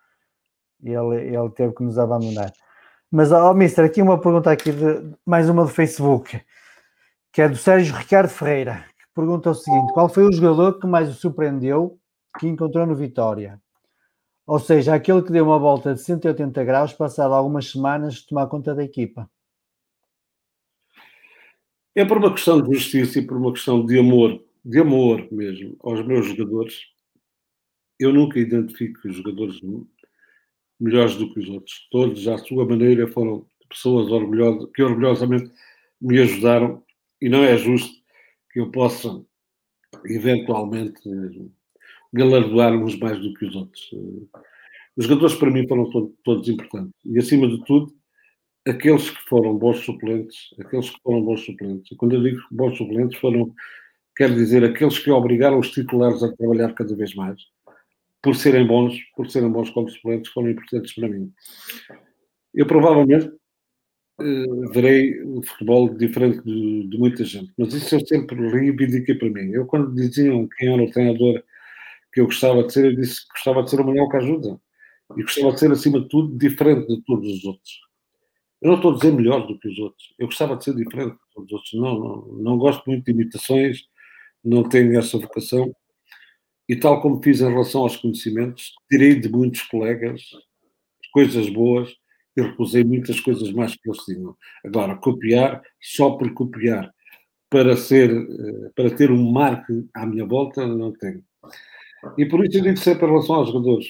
E 0.84 0.90
ele, 0.92 1.36
ele 1.36 1.50
teve 1.52 1.74
que 1.74 1.84
nos 1.84 1.98
abandonar. 1.98 2.54
Mas, 3.10 3.32
ó, 3.32 3.50
oh, 3.52 3.54
Mister, 3.54 3.86
aqui 3.86 4.02
uma 4.02 4.20
pergunta 4.20 4.52
aqui, 4.52 4.72
de, 4.72 5.16
mais 5.26 5.50
uma 5.50 5.64
do 5.64 5.70
Facebook, 5.70 6.40
que 7.32 7.42
é 7.42 7.50
do 7.50 7.56
Sérgio 7.56 7.96
Ricardo 7.96 8.30
Ferreira, 8.30 8.86
que 9.00 9.06
pergunta 9.16 9.50
o 9.50 9.56
seguinte, 9.56 9.94
qual 9.94 10.10
foi 10.10 10.26
o 10.26 10.32
jogador 10.32 10.80
que 10.80 10.86
mais 10.86 11.10
o 11.10 11.14
surpreendeu 11.14 11.98
que 12.38 12.48
encontrou 12.48 12.86
no 12.86 12.96
Vitória? 12.96 13.60
Ou 14.46 14.60
seja, 14.60 14.94
aquele 14.94 15.24
que 15.24 15.32
deu 15.32 15.46
uma 15.46 15.58
volta 15.58 15.94
de 15.94 16.02
180 16.02 16.64
graus, 16.64 16.94
passado 16.94 17.34
algumas 17.34 17.72
semanas, 17.72 18.16
de 18.16 18.28
tomar 18.28 18.48
conta 18.48 18.76
da 18.76 18.84
equipa. 18.84 19.30
É 21.96 22.06
por 22.06 22.18
uma 22.18 22.32
questão 22.32 22.62
de 22.62 22.74
justiça 22.74 23.20
e 23.20 23.26
por 23.26 23.38
uma 23.38 23.52
questão 23.52 23.84
de 23.84 23.98
amor 23.98 24.47
de 24.68 24.80
amor 24.80 25.26
mesmo 25.32 25.78
aos 25.80 26.06
meus 26.06 26.26
jogadores, 26.28 26.82
eu 27.98 28.12
nunca 28.12 28.38
identifico 28.38 29.08
os 29.08 29.16
jogadores 29.16 29.62
melhores 30.78 31.16
do 31.16 31.34
que 31.34 31.40
os 31.40 31.48
outros. 31.48 31.88
Todos, 31.90 32.28
à 32.28 32.38
sua 32.38 32.66
maneira, 32.66 33.08
foram 33.08 33.46
pessoas 33.70 34.12
orgulhosas, 34.12 34.70
que 34.76 34.84
orgulhosamente 34.84 35.50
me 36.02 36.20
ajudaram 36.20 36.84
e 37.22 37.30
não 37.30 37.44
é 37.44 37.58
justo 37.58 37.96
que 38.52 38.60
eu 38.60 38.70
possa, 38.70 39.26
eventualmente, 40.06 41.02
galardoar 42.12 42.74
uns 42.74 42.98
mais 43.00 43.20
do 43.20 43.34
que 43.36 43.46
os 43.46 43.56
outros. 43.56 43.90
Os 44.98 45.06
jogadores, 45.06 45.36
para 45.36 45.50
mim, 45.50 45.66
foram 45.66 45.90
todos, 45.90 46.12
todos 46.26 46.50
importantes. 46.50 46.94
E, 47.06 47.18
acima 47.18 47.48
de 47.48 47.64
tudo, 47.64 47.96
aqueles 48.68 49.10
que 49.10 49.30
foram 49.30 49.58
bons 49.58 49.78
suplentes, 49.80 50.54
aqueles 50.60 50.90
que 50.90 51.02
foram 51.02 51.22
bons 51.24 51.46
suplentes. 51.46 51.90
E 51.90 51.96
quando 51.96 52.16
eu 52.16 52.22
digo 52.22 52.42
bons 52.52 52.78
suplentes, 52.78 53.18
foram 53.18 53.56
quer 54.18 54.34
dizer, 54.34 54.64
aqueles 54.64 54.98
que 54.98 55.12
obrigaram 55.12 55.60
os 55.60 55.70
titulares 55.70 56.24
a 56.24 56.36
trabalhar 56.36 56.74
cada 56.74 56.96
vez 56.96 57.14
mais, 57.14 57.40
por 58.22 58.36
serem 58.36 58.66
bons, 58.66 58.98
por 59.16 59.30
serem 59.30 59.52
bons 59.52 59.70
como 59.70 59.88
suplentes, 59.90 60.32
foram 60.32 60.50
importantes 60.50 60.94
para 60.94 61.08
mim. 61.08 61.32
Eu 62.54 62.66
provavelmente 62.66 63.28
uh, 64.20 64.72
verei 64.74 65.22
o 65.22 65.44
futebol 65.44 65.94
diferente 65.94 66.42
de, 66.44 66.88
de, 66.88 66.98
muita 66.98 67.24
gente, 67.24 67.54
mas 67.58 67.74
isso 67.76 67.94
eu 67.94 68.06
sempre 68.08 68.50
reivindiquei 68.50 69.14
para 69.14 69.30
mim. 69.30 69.52
Eu, 69.52 69.68
quando 69.68 69.94
diziam 69.94 70.50
quem 70.58 70.74
era 70.74 70.84
o 70.84 70.92
treinador 70.92 71.44
que 72.12 72.20
eu 72.20 72.26
gostava 72.26 72.64
de 72.64 72.74
ser, 72.74 72.86
eu 72.86 72.96
disse 72.96 73.22
que 73.22 73.34
gostava 73.34 73.62
de 73.62 73.70
ser 73.70 73.80
o 73.80 73.86
Manuel 73.86 74.10
que 74.10 74.18
ajuda. 74.18 74.60
E 75.16 75.22
gostava 75.22 75.54
de 75.54 75.60
ser, 75.60 75.72
acima 75.72 76.02
de 76.02 76.10
tudo, 76.10 76.36
diferente 76.36 76.88
de 76.88 77.02
todos 77.04 77.32
os 77.32 77.46
outros. 77.46 77.80
Eu 78.60 78.70
não 78.70 78.78
estou 78.78 78.92
a 78.92 78.96
dizer 78.96 79.14
melhor 79.14 79.46
do 79.46 79.60
que 79.60 79.68
os 79.68 79.78
outros. 79.78 80.16
Eu 80.18 80.26
gostava 80.26 80.58
de 80.58 80.64
ser 80.64 80.76
diferente 80.76 81.14
de 81.14 81.34
todos 81.34 81.52
os 81.52 81.54
outros. 81.54 81.74
Não, 81.76 82.00
não, 82.00 82.28
não 82.44 82.58
gosto 82.58 82.84
muito 82.90 83.06
de 83.06 83.12
imitações 83.12 83.88
não 84.44 84.68
tenho 84.68 84.98
essa 84.98 85.18
vocação. 85.18 85.74
E 86.70 86.76
tal 86.76 87.02
como 87.02 87.22
fiz 87.24 87.42
em 87.42 87.50
relação 87.50 87.82
aos 87.82 87.96
conhecimentos, 87.96 88.74
tirei 88.90 89.16
de 89.20 89.30
muitos 89.30 89.62
colegas 89.64 90.22
coisas 91.14 91.50
boas 91.50 91.92
eu 92.38 92.46
recusei 92.46 92.84
muitas 92.84 93.20
coisas 93.20 93.52
mais 93.52 93.76
que 93.76 93.90
eles 93.90 94.04
tinham. 94.04 94.38
Agora, 94.64 94.96
copiar, 94.96 95.60
só 95.82 96.12
por 96.12 96.32
copiar, 96.36 96.94
para, 97.50 97.76
ser, 97.76 98.12
eh, 98.12 98.70
para 98.76 98.96
ter 98.96 99.10
um 99.10 99.32
marco 99.32 99.90
à 99.92 100.06
minha 100.06 100.24
volta, 100.24 100.66
não 100.68 100.94
tenho. 100.94 101.24
E 102.16 102.28
por 102.28 102.46
isso 102.46 102.60
eu 102.60 102.62
digo 102.62 102.78
sempre 102.78 103.08
em 103.08 103.10
relação 103.10 103.36
aos 103.38 103.50
jogadores, 103.50 103.88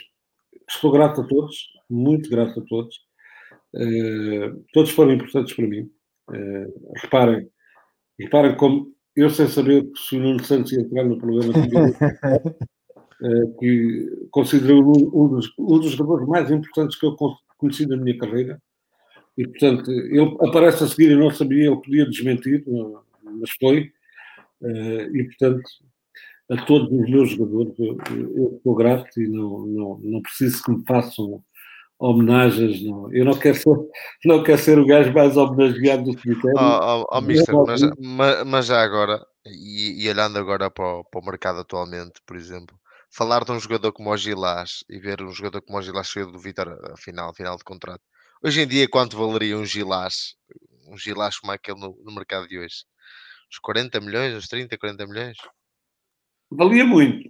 estou 0.69 0.91
grato 0.91 1.21
a 1.21 1.27
todos, 1.27 1.67
muito 1.89 2.29
grato 2.29 2.61
a 2.61 2.63
todos. 2.63 2.95
Uh, 3.73 4.63
todos 4.71 4.91
foram 4.91 5.11
importantes 5.11 5.53
para 5.53 5.67
mim. 5.67 5.91
Uh, 6.29 6.93
reparem, 7.01 7.49
reparem 8.17 8.55
como 8.55 8.95
eu 9.17 9.29
sem 9.29 9.47
saber 9.47 9.83
que 9.91 9.99
se 9.99 10.15
o 10.15 10.19
Nuno 10.19 10.43
Santos 10.43 10.71
ia 10.71 10.81
entrar 10.81 11.03
no 11.03 11.17
programa 11.17 11.51
uh, 13.21 13.53
que 13.59 14.27
considero 14.29 14.79
um, 14.79 15.23
um, 15.23 15.27
dos, 15.27 15.51
um 15.57 15.79
dos 15.79 15.91
jogadores 15.91 16.27
mais 16.27 16.51
importantes 16.51 16.99
que 16.99 17.05
eu 17.05 17.15
conheci 17.57 17.87
na 17.87 17.97
minha 17.97 18.17
carreira. 18.17 18.61
E, 19.35 19.47
portanto, 19.47 19.91
ele 19.91 20.37
aparece 20.41 20.83
a 20.83 20.87
seguir, 20.87 21.11
eu 21.11 21.19
não 21.19 21.31
sabia, 21.31 21.67
ele 21.67 21.75
podia 21.75 22.09
desmentir, 22.09 22.63
mas 23.23 23.51
foi. 23.59 23.91
E, 25.13 25.23
portanto, 25.25 25.63
a 26.49 26.65
todos 26.65 26.91
os 26.91 27.09
meus 27.09 27.29
jogadores, 27.31 27.73
eu, 27.77 27.97
eu 28.35 28.55
estou 28.57 28.73
grato 28.73 29.21
e 29.21 29.27
não, 29.27 29.65
não, 29.67 29.99
não 29.99 30.21
preciso 30.21 30.63
que 30.63 30.71
me 30.71 30.83
façam 30.87 31.43
homenagens, 31.99 32.83
não. 32.83 33.11
Eu 33.11 33.25
não 33.25 33.37
quero 33.37 33.57
ser, 33.57 33.75
não 34.25 34.43
quero 34.43 34.57
ser 34.57 34.79
o 34.79 34.85
gajo 34.85 35.11
mais 35.13 35.35
homenageado 35.35 36.03
do 36.03 36.19
cemitério. 36.19 36.57
Oh, 36.57 37.01
oh, 37.01 37.05
oh 37.11 37.21
mister, 37.21 37.55
mas, 37.55 37.81
mas, 37.97 38.45
mas, 38.45 38.65
já 38.67 38.81
agora, 38.81 39.25
e, 39.45 40.03
e 40.03 40.09
olhando 40.09 40.37
agora 40.37 40.69
para 40.69 40.99
o, 40.99 41.03
para 41.03 41.19
o, 41.19 41.25
mercado 41.25 41.59
atualmente, 41.59 42.21
por 42.25 42.35
exemplo, 42.35 42.77
falar 43.09 43.43
de 43.43 43.51
um 43.51 43.59
jogador 43.59 43.91
como 43.91 44.11
o 44.11 44.17
Gilás 44.17 44.83
e 44.89 44.99
ver 44.99 45.21
um 45.21 45.31
jogador 45.31 45.61
como 45.61 45.77
o 45.77 45.81
Gilás 45.81 46.07
cheio 46.07 46.31
do 46.31 46.39
Vitor 46.39 46.69
a 46.91 46.97
final, 46.97 47.33
final 47.33 47.57
de 47.57 47.63
contrato. 47.63 48.01
Hoje 48.43 48.61
em 48.61 48.67
dia, 48.67 48.87
quanto 48.87 49.17
valeria 49.17 49.57
um 49.57 49.65
Gilás, 49.65 50.35
um 50.87 50.97
Gilás 50.97 51.39
como 51.39 51.51
aquele 51.51 51.79
no, 51.79 51.97
no 52.03 52.13
mercado 52.13 52.47
de 52.47 52.59
hoje? 52.59 52.85
Uns 53.51 53.59
40 53.59 53.99
milhões, 54.01 54.35
uns 54.35 54.47
30, 54.47 54.77
40 54.77 55.07
milhões? 55.07 55.37
Valia 56.51 56.85
muito, 56.85 57.29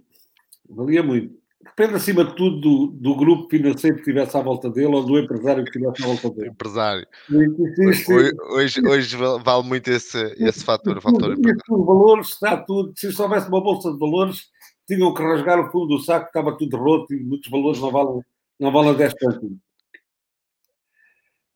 valia 0.68 1.02
muito. 1.02 1.47
Depende, 1.60 1.94
acima 1.96 2.24
de 2.24 2.36
tudo, 2.36 2.60
do, 2.60 2.86
do, 2.86 3.16
grupo 3.16 3.48
financeiro 3.48 3.96
que 3.96 4.02
estivesse 4.02 4.36
à 4.36 4.40
volta 4.40 4.70
dele 4.70 4.94
ou 4.94 5.04
do 5.04 5.18
empresário 5.18 5.64
que 5.64 5.70
estivesse 5.70 6.04
à 6.04 6.06
volta 6.06 6.30
dele. 6.30 6.50
Empresário. 6.50 7.06
Hoje, 7.30 8.32
hoje, 8.50 8.86
hoje, 8.86 9.16
vale 9.16 9.64
muito 9.64 9.88
esse, 9.90 10.18
esse 10.38 10.64
fator. 10.64 11.00
fator 11.00 11.32
isso, 11.32 11.84
valores, 11.84 12.28
está 12.28 12.56
tudo. 12.56 12.92
Se 12.96 13.10
soubesse 13.10 13.48
uma 13.48 13.60
bolsa 13.60 13.92
de 13.92 13.98
valores, 13.98 14.50
tinham 14.86 15.12
que 15.12 15.20
rasgar 15.20 15.58
o 15.58 15.70
fundo 15.72 15.96
do 15.96 15.98
saco, 15.98 16.26
estava 16.26 16.56
tudo 16.56 16.76
roto 16.76 17.12
e 17.12 17.24
muitos 17.24 17.50
valores 17.50 17.80
não 17.80 17.90
valem, 17.90 18.22
não 18.58 18.70
valem 18.70 18.94
10 18.94 19.12
cêntimos. 19.18 19.58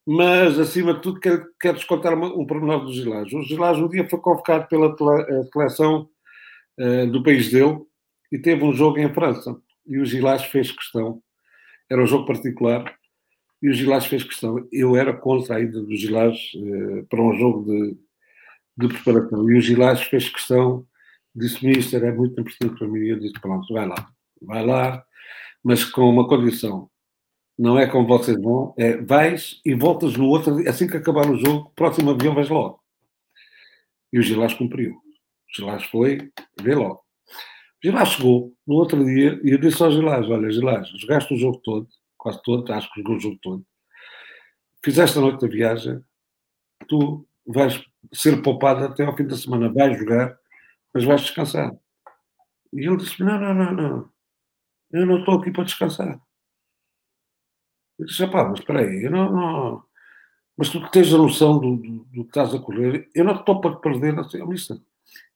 Mas, 0.05 0.59
acima 0.59 0.95
de 0.95 1.01
tudo, 1.01 1.19
quero, 1.21 1.45
quero 1.57 1.77
descontar 1.77 2.13
um 2.13 2.45
pormenor 2.45 2.83
do 2.83 2.91
Gilás. 2.91 3.31
O 3.31 3.41
Gilás 3.41 3.79
um 3.79 3.87
dia 3.87 4.07
foi 4.09 4.19
convocado 4.19 4.67
pela 4.67 4.93
seleção 5.53 6.09
uh, 6.77 7.07
do 7.09 7.23
país 7.23 7.49
dele 7.49 7.79
e 8.29 8.37
teve 8.37 8.65
um 8.65 8.73
jogo 8.73 8.99
em 8.99 9.13
França 9.13 9.57
e 9.85 9.99
o 9.99 10.05
Gilás 10.05 10.43
fez 10.45 10.71
questão, 10.71 11.21
era 11.89 12.01
um 12.01 12.07
jogo 12.07 12.25
particular, 12.25 12.95
e 13.61 13.69
o 13.69 13.73
Gilás 13.73 14.05
fez 14.05 14.23
questão. 14.23 14.67
Eu 14.71 14.95
era 14.95 15.13
contra 15.13 15.55
a 15.55 15.61
ida 15.61 15.81
do 15.81 15.95
Gilás 15.95 16.37
eh, 16.55 17.05
para 17.09 17.21
um 17.21 17.33
jogo 17.37 17.65
de, 17.65 17.97
de 18.77 18.87
preparação, 18.93 19.49
e 19.49 19.57
o 19.57 19.61
Gilás 19.61 20.01
fez 20.03 20.29
questão, 20.29 20.85
disse 21.35 21.65
Mister, 21.65 22.03
é 22.03 22.11
muito 22.11 22.39
importante 22.39 22.77
para 22.77 22.87
mim, 22.87 23.07
eu 23.07 23.19
disse, 23.19 23.39
pronto, 23.39 23.73
vai 23.73 23.87
lá, 23.87 24.11
vai 24.41 24.65
lá, 24.65 25.05
mas 25.63 25.85
com 25.85 26.09
uma 26.09 26.27
condição, 26.27 26.89
não 27.57 27.77
é 27.77 27.87
como 27.87 28.07
vocês 28.07 28.39
vão, 28.41 28.73
é 28.77 28.97
vais 28.97 29.61
e 29.65 29.73
voltas 29.73 30.17
no 30.17 30.27
outro, 30.27 30.57
assim 30.67 30.87
que 30.87 30.97
acabar 30.97 31.29
o 31.29 31.37
jogo, 31.37 31.71
próximo 31.75 32.11
avião 32.11 32.35
vais 32.35 32.49
logo. 32.49 32.81
E 34.11 34.19
o 34.19 34.21
Gilás 34.21 34.53
cumpriu. 34.53 34.93
O 34.93 35.55
Gilás 35.55 35.83
foi, 35.85 36.31
vê 36.61 36.75
logo. 36.75 37.02
Gilás 37.83 38.09
chegou 38.09 38.55
no 38.65 38.75
outro 38.75 39.03
dia 39.03 39.41
e 39.43 39.51
eu 39.51 39.57
disse 39.57 39.83
ao 39.83 39.91
Gilás: 39.91 40.29
Olha, 40.29 40.49
Gilás, 40.49 40.87
jogaste 40.97 41.33
o 41.33 41.37
jogo 41.37 41.57
todo, 41.57 41.87
quase 42.17 42.41
todo, 42.41 42.71
acho 42.71 42.89
que 42.93 43.01
jogou 43.01 43.17
o 43.17 43.19
jogo 43.19 43.37
todo. 43.41 43.65
Fizeste 44.83 45.17
a 45.17 45.21
noite 45.21 45.41
da 45.41 45.47
viagem, 45.47 46.01
tu 46.87 47.27
vais 47.45 47.83
ser 48.13 48.41
poupado 48.41 48.85
até 48.85 49.03
ao 49.03 49.15
fim 49.15 49.27
da 49.27 49.35
semana, 49.35 49.71
vais 49.71 49.99
jogar, 49.99 50.37
mas 50.93 51.03
vais 51.03 51.21
descansar. 51.21 51.75
E 52.71 52.87
ele 52.87 52.97
disse: 52.97 53.21
Não, 53.21 53.37
não, 53.37 53.53
não, 53.53 53.73
não, 53.73 54.09
eu 54.93 55.05
não 55.05 55.19
estou 55.19 55.39
aqui 55.39 55.51
para 55.51 55.65
descansar. 55.65 56.21
Eu 57.99 58.05
disse: 58.05 58.25
Pá, 58.27 58.45
mas 58.45 58.59
espera 58.59 58.79
aí, 58.79 59.03
eu 59.03 59.11
não, 59.11 59.29
não. 59.29 59.83
Mas 60.55 60.69
tu 60.69 60.79
tens 60.89 61.13
a 61.13 61.17
noção 61.17 61.59
do, 61.59 61.75
do, 61.75 62.05
do 62.05 62.23
que 62.23 62.29
estás 62.29 62.53
a 62.55 62.59
correr, 62.59 63.09
eu 63.13 63.25
não 63.25 63.35
estou 63.35 63.59
para 63.59 63.75
perder 63.75 64.13
na 64.13 64.23
sua 64.23 64.45
lista. 64.45 64.81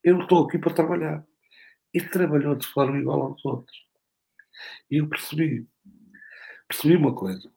Eu 0.01 0.21
estou 0.21 0.45
aqui 0.45 0.57
para 0.57 0.73
trabalhar 0.73 1.25
e 1.93 2.01
trabalhou 2.01 2.55
de 2.55 2.67
forma 2.67 2.97
igual 2.97 3.21
aos 3.21 3.45
outros. 3.45 3.77
E 4.89 4.97
eu 4.97 5.07
percebi, 5.07 5.67
percebi 6.67 6.95
uma 6.95 7.13
coisa. 7.13 7.49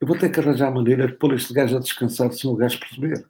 Eu 0.00 0.06
vou 0.06 0.18
ter 0.18 0.30
que 0.30 0.40
arranjar 0.40 0.68
a 0.68 0.72
maneira 0.72 1.06
de 1.06 1.14
pôr 1.14 1.34
este 1.34 1.52
gajo 1.54 1.76
a 1.76 1.80
descansar 1.80 2.32
sem 2.32 2.50
o 2.50 2.56
gajo 2.56 2.78
perceber. 2.78 3.26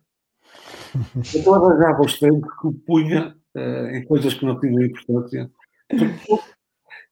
Então 1.34 1.54
arranjava 1.54 2.02
os 2.02 2.18
treinos 2.18 2.46
que 2.60 2.66
o 2.66 2.72
punha 2.72 3.34
uh, 3.54 3.96
em 3.96 4.04
coisas 4.04 4.34
que 4.34 4.44
não 4.44 4.60
tinham 4.60 4.82
importância. 4.82 5.50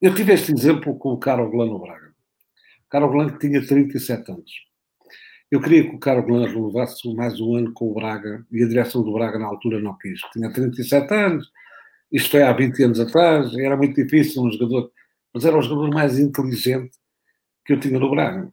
Eu 0.01 0.15
tive 0.15 0.33
este 0.35 0.53
exemplo 0.53 0.99
com 0.99 1.13
o 1.13 1.19
Carol 1.19 1.51
Glano 1.51 1.79
Braga. 1.79 2.09
O 2.87 2.89
Carol 2.91 3.11
Glano 3.11 3.33
que 3.33 3.47
tinha 3.47 3.67
37 3.67 4.33
anos. 4.33 4.51
Eu 5.51 5.61
queria 5.61 5.83
que 5.83 5.97
o 5.97 5.99
Carol 5.99 6.23
Glano 6.23 6.47
renovasse 6.47 7.13
mais 7.15 7.41
um 7.41 7.57
ano 7.57 7.73
com 7.73 7.91
o 7.91 7.95
Braga 7.95 8.47
e 8.51 8.63
a 8.63 8.69
direção 8.69 9.03
do 9.03 9.13
Braga 9.13 9.39
na 9.39 9.47
altura 9.47 9.81
não 9.81 9.97
quis. 9.99 10.21
Tinha 10.33 10.53
37 10.53 11.13
anos, 11.13 11.51
isto 12.11 12.37
é 12.37 12.43
há 12.43 12.53
20 12.53 12.83
anos 12.83 13.01
atrás, 13.01 13.55
era 13.57 13.77
muito 13.77 13.95
difícil 13.95 14.43
um 14.43 14.51
jogador, 14.51 14.91
mas 15.33 15.45
era 15.45 15.57
o 15.57 15.63
jogador 15.63 15.93
mais 15.93 16.19
inteligente 16.19 16.97
que 17.65 17.73
eu 17.73 17.81
tinha 17.81 17.99
no 17.99 18.11
Braga. 18.11 18.51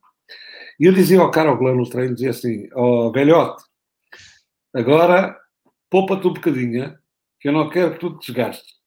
E 0.80 0.86
eu 0.86 0.94
dizia 0.94 1.20
ao 1.20 1.32
cara 1.32 1.50
ao 1.50 1.58
Glano 1.58 1.78
no 1.78 1.90
treino, 1.90 2.14
dizia 2.14 2.30
assim, 2.30 2.70
ó 2.74 3.08
oh, 3.08 3.12
velhote, 3.12 3.64
agora 4.74 5.36
poupa-te 5.90 6.28
um 6.28 6.34
bocadinho, 6.34 6.96
que 7.40 7.50
eu 7.50 7.54
não 7.54 7.70
quero 7.70 7.94
que 7.94 8.00
tu 8.00 8.18
te 8.18 8.28
desgastes. 8.28 8.78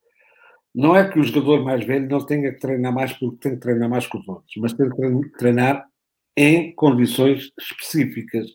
Não 0.73 0.95
é 0.95 1.11
que 1.11 1.19
o 1.19 1.25
jogador 1.25 1.65
mais 1.65 1.85
velho 1.85 2.09
não 2.09 2.25
tenha 2.25 2.53
que 2.53 2.61
treinar 2.61 2.93
mais 2.93 3.13
porque 3.13 3.39
tem 3.41 3.55
que 3.55 3.61
treinar 3.61 3.89
mais 3.89 4.07
que 4.07 4.17
os 4.17 4.29
outros, 4.29 4.53
mas 4.59 4.73
tem 4.73 4.89
que 4.89 5.31
treinar 5.37 5.85
em 6.37 6.73
condições 6.75 7.51
específicas. 7.59 8.47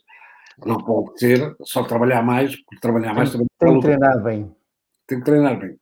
Não 0.66 0.78
pode 0.78 1.20
ser 1.20 1.54
só 1.64 1.84
trabalhar 1.84 2.24
mais, 2.24 2.56
porque 2.56 2.80
trabalhar 2.80 3.14
mais 3.14 3.32
tem, 3.32 3.46
também 3.60 3.82
tem 3.82 3.82
que 3.82 3.86
treinar 3.86 4.24
bem. 4.24 4.56
Tem 5.06 5.20
que 5.20 5.26
treinar 5.26 5.60
bem. 5.60 5.78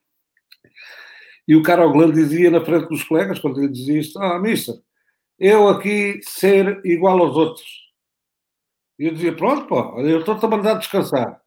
E 1.48 1.56
o 1.56 1.64
Carol 1.64 1.92
Glan 1.92 2.12
dizia 2.12 2.50
na 2.50 2.64
frente 2.64 2.88
dos 2.88 3.04
colegas, 3.04 3.40
quando 3.40 3.60
ele 3.60 3.72
dizia 3.72 4.00
isto, 4.00 4.20
ah, 4.20 4.40
mister, 4.40 4.76
eu 5.38 5.68
aqui 5.68 6.20
ser 6.24 6.82
igual 6.86 7.20
aos 7.20 7.36
outros. 7.36 7.84
E 8.98 9.06
eu 9.06 9.14
dizia, 9.14 9.36
pronto, 9.36 9.68
pô, 9.68 10.00
eu 10.00 10.20
estou-te 10.20 10.46
a 10.46 10.50
mandar 10.50 10.76
descansar. 10.76 11.42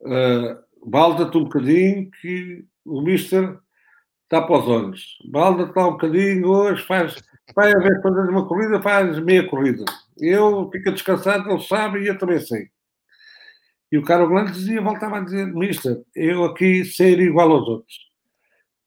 Uh, 0.00 0.88
balda-te 0.88 1.36
um 1.36 1.44
bocadinho 1.44 2.10
que 2.20 2.64
o 2.84 3.02
mister 3.02 3.58
está 4.24 4.40
para 4.42 4.58
os 4.58 4.68
olhos. 4.68 5.18
Balda-te 5.30 5.74
lá 5.76 5.88
um 5.88 5.92
bocadinho, 5.92 6.48
hoje 6.48 6.84
faz, 6.86 7.16
vai 7.56 7.72
a 7.72 7.78
ver 7.78 8.00
fazer 8.02 8.30
uma 8.30 8.46
corrida, 8.46 8.80
faz 8.80 9.18
meia 9.18 9.48
corrida. 9.48 9.84
Eu 10.18 10.70
fico 10.70 10.92
descansado, 10.92 11.50
ele 11.50 11.62
sabe 11.62 12.00
e 12.02 12.06
eu 12.06 12.18
também 12.18 12.38
sei. 12.38 12.70
E 13.90 13.98
o 13.98 14.04
Carol 14.04 14.28
Glan 14.28 14.44
dizia, 14.44 14.80
voltava 14.82 15.16
a 15.16 15.20
dizer, 15.20 15.46
mister, 15.46 16.02
eu 16.14 16.44
aqui 16.44 16.84
ser 16.84 17.18
igual 17.18 17.50
aos 17.50 17.66
outros 17.66 18.07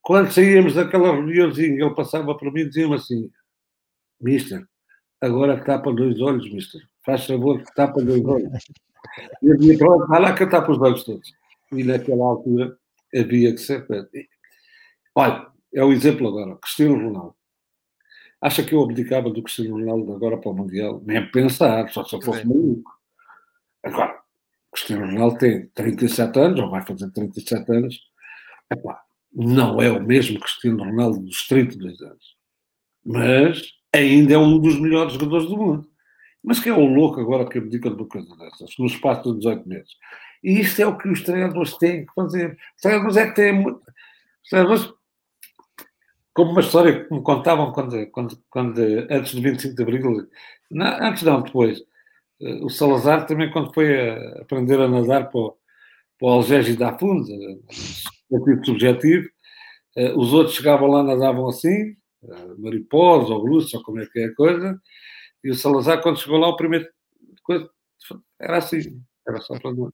quando 0.02 0.32
saíamos 0.32 0.76
daquela 0.76 1.11
reuniãozinha, 1.11 1.86
ele 1.86 1.95
passava 1.95 2.36
para 2.36 2.52
mim 2.52 2.61
e 2.61 2.68
dizia-me 2.68 2.95
assim: 2.95 3.30
Mister, 4.19 4.65
agora 5.19 5.64
tapa 5.64 5.94
dois 5.94 6.19
olhos, 6.19 6.52
Mister. 6.52 6.82
Faz 7.06 7.26
favor, 7.26 7.64
tapa 7.76 8.02
dois 8.02 8.23
olhos. 8.26 8.52
E 9.41 9.48
eu 9.48 9.57
dizia: 9.57 9.78
Pronto, 9.78 10.07
vai 10.07 10.22
lá 10.22 10.34
que 10.34 10.44
eu 10.44 10.49
tapo 10.49 10.72
os 10.72 10.80
olhos 10.80 11.03
todos. 11.03 11.32
E 11.72 11.84
naquela 11.84 12.26
altura 12.26 12.78
havia 13.15 13.52
que 13.52 13.60
ser. 13.60 13.86
Olha, 15.15 15.48
é 15.73 15.84
o 15.84 15.91
exemplo 15.91 16.28
agora: 16.28 16.57
Cristiano 16.57 16.95
Ronaldo. 16.95 17.36
Acha 18.41 18.64
que 18.64 18.73
eu 18.73 18.82
abdicava 18.82 19.30
do 19.30 19.44
Cristiano 19.44 19.76
Ronaldo 19.76 20.14
agora 20.14 20.36
para 20.36 20.49
o 20.49 20.53
Mundial? 20.53 20.99
Nem 21.06 21.30
pensar, 21.30 21.88
só 21.90 22.03
se 22.03 22.15
eu 22.15 22.22
fosse 22.23 22.44
maluco. 22.48 22.91
Agora, 23.84 24.19
Cristiano 24.73 25.06
Ronaldo 25.06 25.38
tem 25.38 25.68
37 25.68 26.40
anos, 26.40 26.60
ou 26.60 26.72
vai 26.72 26.84
fazer 26.84 27.11
37 27.11 27.72
anos. 27.72 27.99
Epá, 28.72 29.03
não 29.34 29.82
é 29.82 29.90
o 29.91 30.02
mesmo 30.02 30.40
Cristiano 30.40 30.84
Ronaldo 30.84 31.20
dos 31.20 31.48
32 31.48 32.02
anos, 32.02 32.36
mas 33.06 33.62
ainda 33.94 34.34
é 34.34 34.38
um 34.38 34.60
dos 34.60 34.80
melhores 34.80 35.14
jogadores 35.14 35.48
do 35.48 35.58
mundo. 35.58 35.90
Mas 36.44 36.60
quem 36.60 36.72
é 36.72 36.76
o 36.76 36.86
louco 36.86 37.20
agora 37.20 37.48
que 37.48 37.60
abdica 37.60 37.90
de 37.90 37.95
uma 37.95 38.08
coisa 38.08 38.36
dessas, 38.36 38.76
no 38.78 38.88
espaço 38.88 39.32
de 39.32 39.40
18 39.40 39.68
meses? 39.68 39.91
E 40.44 40.60
isto 40.60 40.82
é 40.82 40.88
o 40.88 40.98
que 40.98 41.08
os 41.08 41.22
treinadores 41.22 41.78
têm 41.78 42.06
que 42.06 42.14
fazer. 42.14 42.58
Os 42.76 42.82
treinadores 42.82 43.18
é 43.18 43.28
que 43.28 43.36
têm. 43.36 43.68
Os 43.68 44.49
treinadores, 44.49 44.94
como 46.34 46.52
uma 46.52 46.62
história 46.62 47.06
que 47.06 47.14
me 47.14 47.22
contavam 47.22 47.72
quando, 47.72 48.08
quando, 48.08 48.44
quando 48.49 48.80
antes 49.10 49.36
do 49.36 49.41
25 49.41 49.76
de 49.76 49.84
Abril, 49.84 50.28
não, 50.72 50.88
antes 51.08 51.22
não, 51.24 51.41
depois, 51.41 51.84
o 52.40 52.70
Salazar 52.70 53.28
também, 53.28 53.52
quando 53.52 53.74
foi 53.74 54.10
a 54.10 54.41
aprender 54.41 54.80
a 54.80 54.88
nadar 54.88 55.30
para 55.30 55.40
o, 55.40 55.58
o 56.22 56.76
da 56.78 56.98
Funda, 56.98 57.34
sentido 58.32 58.66
subjetivo, 58.66 59.30
os 60.16 60.34
outros 60.34 60.56
chegavam 60.56 60.88
lá, 60.88 61.03
nadavam 61.03 61.48
assim, 61.49 61.95
mariposa 62.58 63.34
ou 63.34 63.41
glúcia, 63.41 63.78
ou 63.78 63.84
como 63.84 63.99
é 63.99 64.06
que 64.06 64.20
é 64.20 64.26
a 64.26 64.36
coisa, 64.36 64.80
e 65.44 65.49
o 65.49 65.56
Salazar, 65.56 66.02
quando 66.02 66.20
chegou 66.20 66.38
lá, 66.38 66.48
o 66.48 66.56
primeiro 66.56 66.88
coisa 67.44 67.70
era 68.40 68.58
assim, 68.58 69.02
era 69.28 69.40
só 69.41 69.60
para 69.60 69.74
nós. 69.74 69.91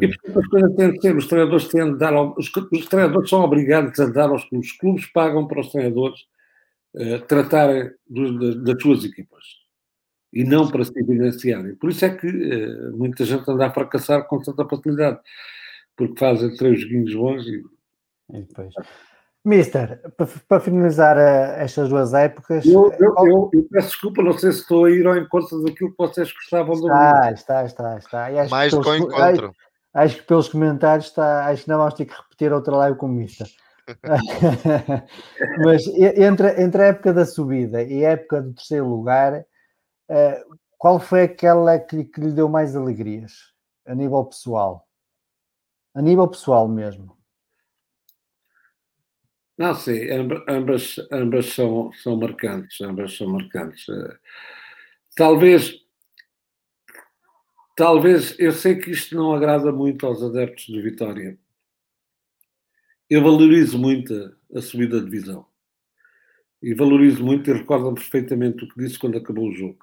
E 0.00 0.08
portanto 0.08 0.38
as 0.38 0.46
coisas 0.48 0.76
têm 0.76 0.92
de 0.92 1.00
ser, 1.00 1.16
os 1.16 1.26
treinadores 1.26 1.68
têm 1.68 1.92
de 1.92 1.98
dar, 1.98 2.14
os, 2.38 2.50
os 2.72 2.86
treinadores 2.86 3.28
são 3.28 3.42
obrigados 3.42 3.98
a 3.98 4.06
dar 4.06 4.28
aos 4.28 4.44
clubes, 4.44 4.70
os 4.70 4.76
clubes 4.76 5.06
pagam 5.06 5.46
para 5.46 5.60
os 5.60 5.70
treinadores 5.70 6.20
uh, 6.94 7.20
tratarem 7.26 7.90
dos, 8.08 8.62
das 8.62 8.80
suas 8.80 9.04
equipas 9.04 9.44
e 10.32 10.44
não 10.44 10.70
para 10.70 10.84
se 10.84 10.98
evidenciarem. 10.98 11.74
Por 11.76 11.90
isso 11.90 12.04
é 12.04 12.14
que 12.14 12.26
uh, 12.26 12.96
muita 12.96 13.24
gente 13.24 13.48
anda 13.50 13.66
a 13.66 13.72
fracassar 13.72 14.26
com 14.26 14.40
tanta 14.40 14.66
facilidade, 14.68 15.18
porque 15.96 16.18
fazem 16.18 16.54
três 16.56 16.80
joguinhos 16.80 17.14
bons 17.14 17.46
e. 17.46 17.62
e 18.32 18.42
depois. 18.42 18.74
Mister, 19.44 20.00
para 20.48 20.60
finalizar 20.60 21.18
uh, 21.18 21.60
estas 21.60 21.90
duas 21.90 22.14
épocas. 22.14 22.64
Eu, 22.64 22.90
eu, 22.98 23.14
eu, 23.18 23.50
eu, 23.52 23.68
peço 23.70 23.88
desculpa, 23.88 24.22
não 24.22 24.32
sei 24.38 24.52
se 24.52 24.60
estou 24.60 24.86
a 24.86 24.90
ir 24.90 25.06
ao 25.06 25.18
encontro 25.18 25.62
daquilo 25.62 25.90
que 25.90 25.98
vocês 25.98 26.32
gostavam 26.32 26.74
de 26.74 26.86
Está, 26.86 27.32
está, 27.32 27.64
está, 27.66 27.98
está. 27.98 28.48
Mais 28.48 28.72
do 28.72 28.80
que 28.80 28.88
ao 28.88 28.96
encontro. 28.96 29.22
Acho, 29.22 29.52
acho, 29.92 30.16
que 30.16 30.22
pelos 30.22 30.48
comentários 30.48 31.06
está, 31.06 31.46
acho 31.46 31.64
que 31.64 31.68
não 31.68 31.76
vamos 31.76 31.92
ter 31.92 32.06
que 32.06 32.14
repetir 32.14 32.52
outra 32.54 32.74
live 32.74 32.96
com 32.96 33.04
o 33.04 33.10
Mister. 33.10 33.46
Mas 35.62 35.86
entre, 35.88 36.62
entre 36.62 36.82
a 36.82 36.86
época 36.86 37.12
da 37.12 37.26
subida 37.26 37.82
e 37.82 38.04
a 38.06 38.12
época 38.12 38.40
do 38.40 38.54
terceiro 38.54 38.88
lugar, 38.88 39.44
uh, 40.10 40.56
qual 40.78 40.98
foi 40.98 41.24
aquela 41.24 41.78
que, 41.78 42.04
que 42.04 42.20
lhe 42.20 42.32
deu 42.32 42.48
mais 42.48 42.74
alegrias 42.74 43.52
a 43.86 43.94
nível 43.94 44.24
pessoal? 44.24 44.83
A 45.94 46.02
nível 46.02 46.28
pessoal 46.28 46.68
mesmo. 46.68 47.16
Não, 49.56 49.72
sim, 49.74 50.08
ambas, 50.48 50.96
ambas 51.12 51.46
são, 51.46 51.92
são 51.92 52.16
marcantes, 52.16 52.80
ambas 52.80 53.16
são 53.16 53.28
marcantes. 53.28 53.86
Talvez, 55.16 55.72
talvez, 57.76 58.36
eu 58.38 58.50
sei 58.50 58.76
que 58.76 58.90
isto 58.90 59.14
não 59.14 59.32
agrada 59.32 59.70
muito 59.72 60.04
aos 60.06 60.22
adeptos 60.22 60.66
de 60.66 60.82
Vitória. 60.82 61.38
Eu 63.08 63.22
valorizo 63.22 63.78
muito 63.78 64.34
a, 64.54 64.60
subida 64.60 64.98
de 64.98 65.04
divisão. 65.04 65.46
E 66.60 66.74
valorizo 66.74 67.24
muito, 67.24 67.48
e 67.48 67.52
recordo-me 67.52 67.94
perfeitamente 67.94 68.64
o 68.64 68.68
que 68.68 68.80
disse 68.80 68.98
quando 68.98 69.18
acabou 69.18 69.48
o 69.48 69.54
jogo. 69.54 69.78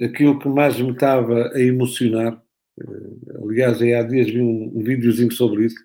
Aquilo 0.00 0.38
que 0.38 0.48
mais 0.48 0.78
me 0.78 0.92
estava 0.92 1.48
a 1.48 1.60
emocionar, 1.60 2.40
aliás, 3.42 3.80
há 3.80 4.02
dias 4.02 4.28
vi 4.28 4.40
um, 4.40 4.72
um 4.74 4.82
videozinho 4.82 5.32
sobre 5.32 5.66
isso, 5.66 5.78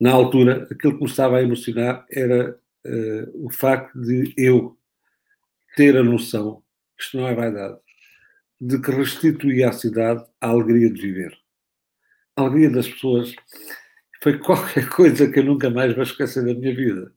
na 0.00 0.12
altura, 0.12 0.66
aquilo 0.70 0.94
que 0.94 1.04
me 1.04 1.08
estava 1.08 1.38
a 1.38 1.42
emocionar 1.42 2.04
era 2.10 2.58
uh, 2.86 3.46
o 3.46 3.50
facto 3.50 3.98
de 4.00 4.34
eu 4.36 4.76
ter 5.76 5.96
a 5.96 6.02
noção, 6.02 6.62
isto 6.98 7.16
não 7.16 7.28
é 7.28 7.34
vaidade, 7.34 7.78
de 8.60 8.80
que 8.80 8.90
restituía 8.90 9.68
à 9.68 9.72
cidade 9.72 10.24
a 10.40 10.48
alegria 10.48 10.90
de 10.90 11.00
viver. 11.00 11.36
A 12.36 12.42
alegria 12.42 12.70
das 12.70 12.88
pessoas 12.88 13.34
foi 14.22 14.38
qualquer 14.40 14.88
coisa 14.88 15.30
que 15.30 15.38
eu 15.38 15.44
nunca 15.44 15.70
mais 15.70 15.94
vou 15.94 16.02
esquecer 16.02 16.44
da 16.44 16.54
minha 16.54 16.74
vida. 16.74 17.12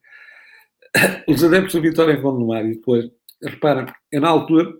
Os 1.27 1.43
adeptos 1.43 1.73
da 1.73 1.81
Vitória 1.81 2.13
em 2.13 2.21
Gondomar, 2.21 2.65
e 2.65 2.75
depois, 2.75 3.09
repara, 3.43 3.93
eu 4.11 4.21
na 4.21 4.29
altura, 4.29 4.73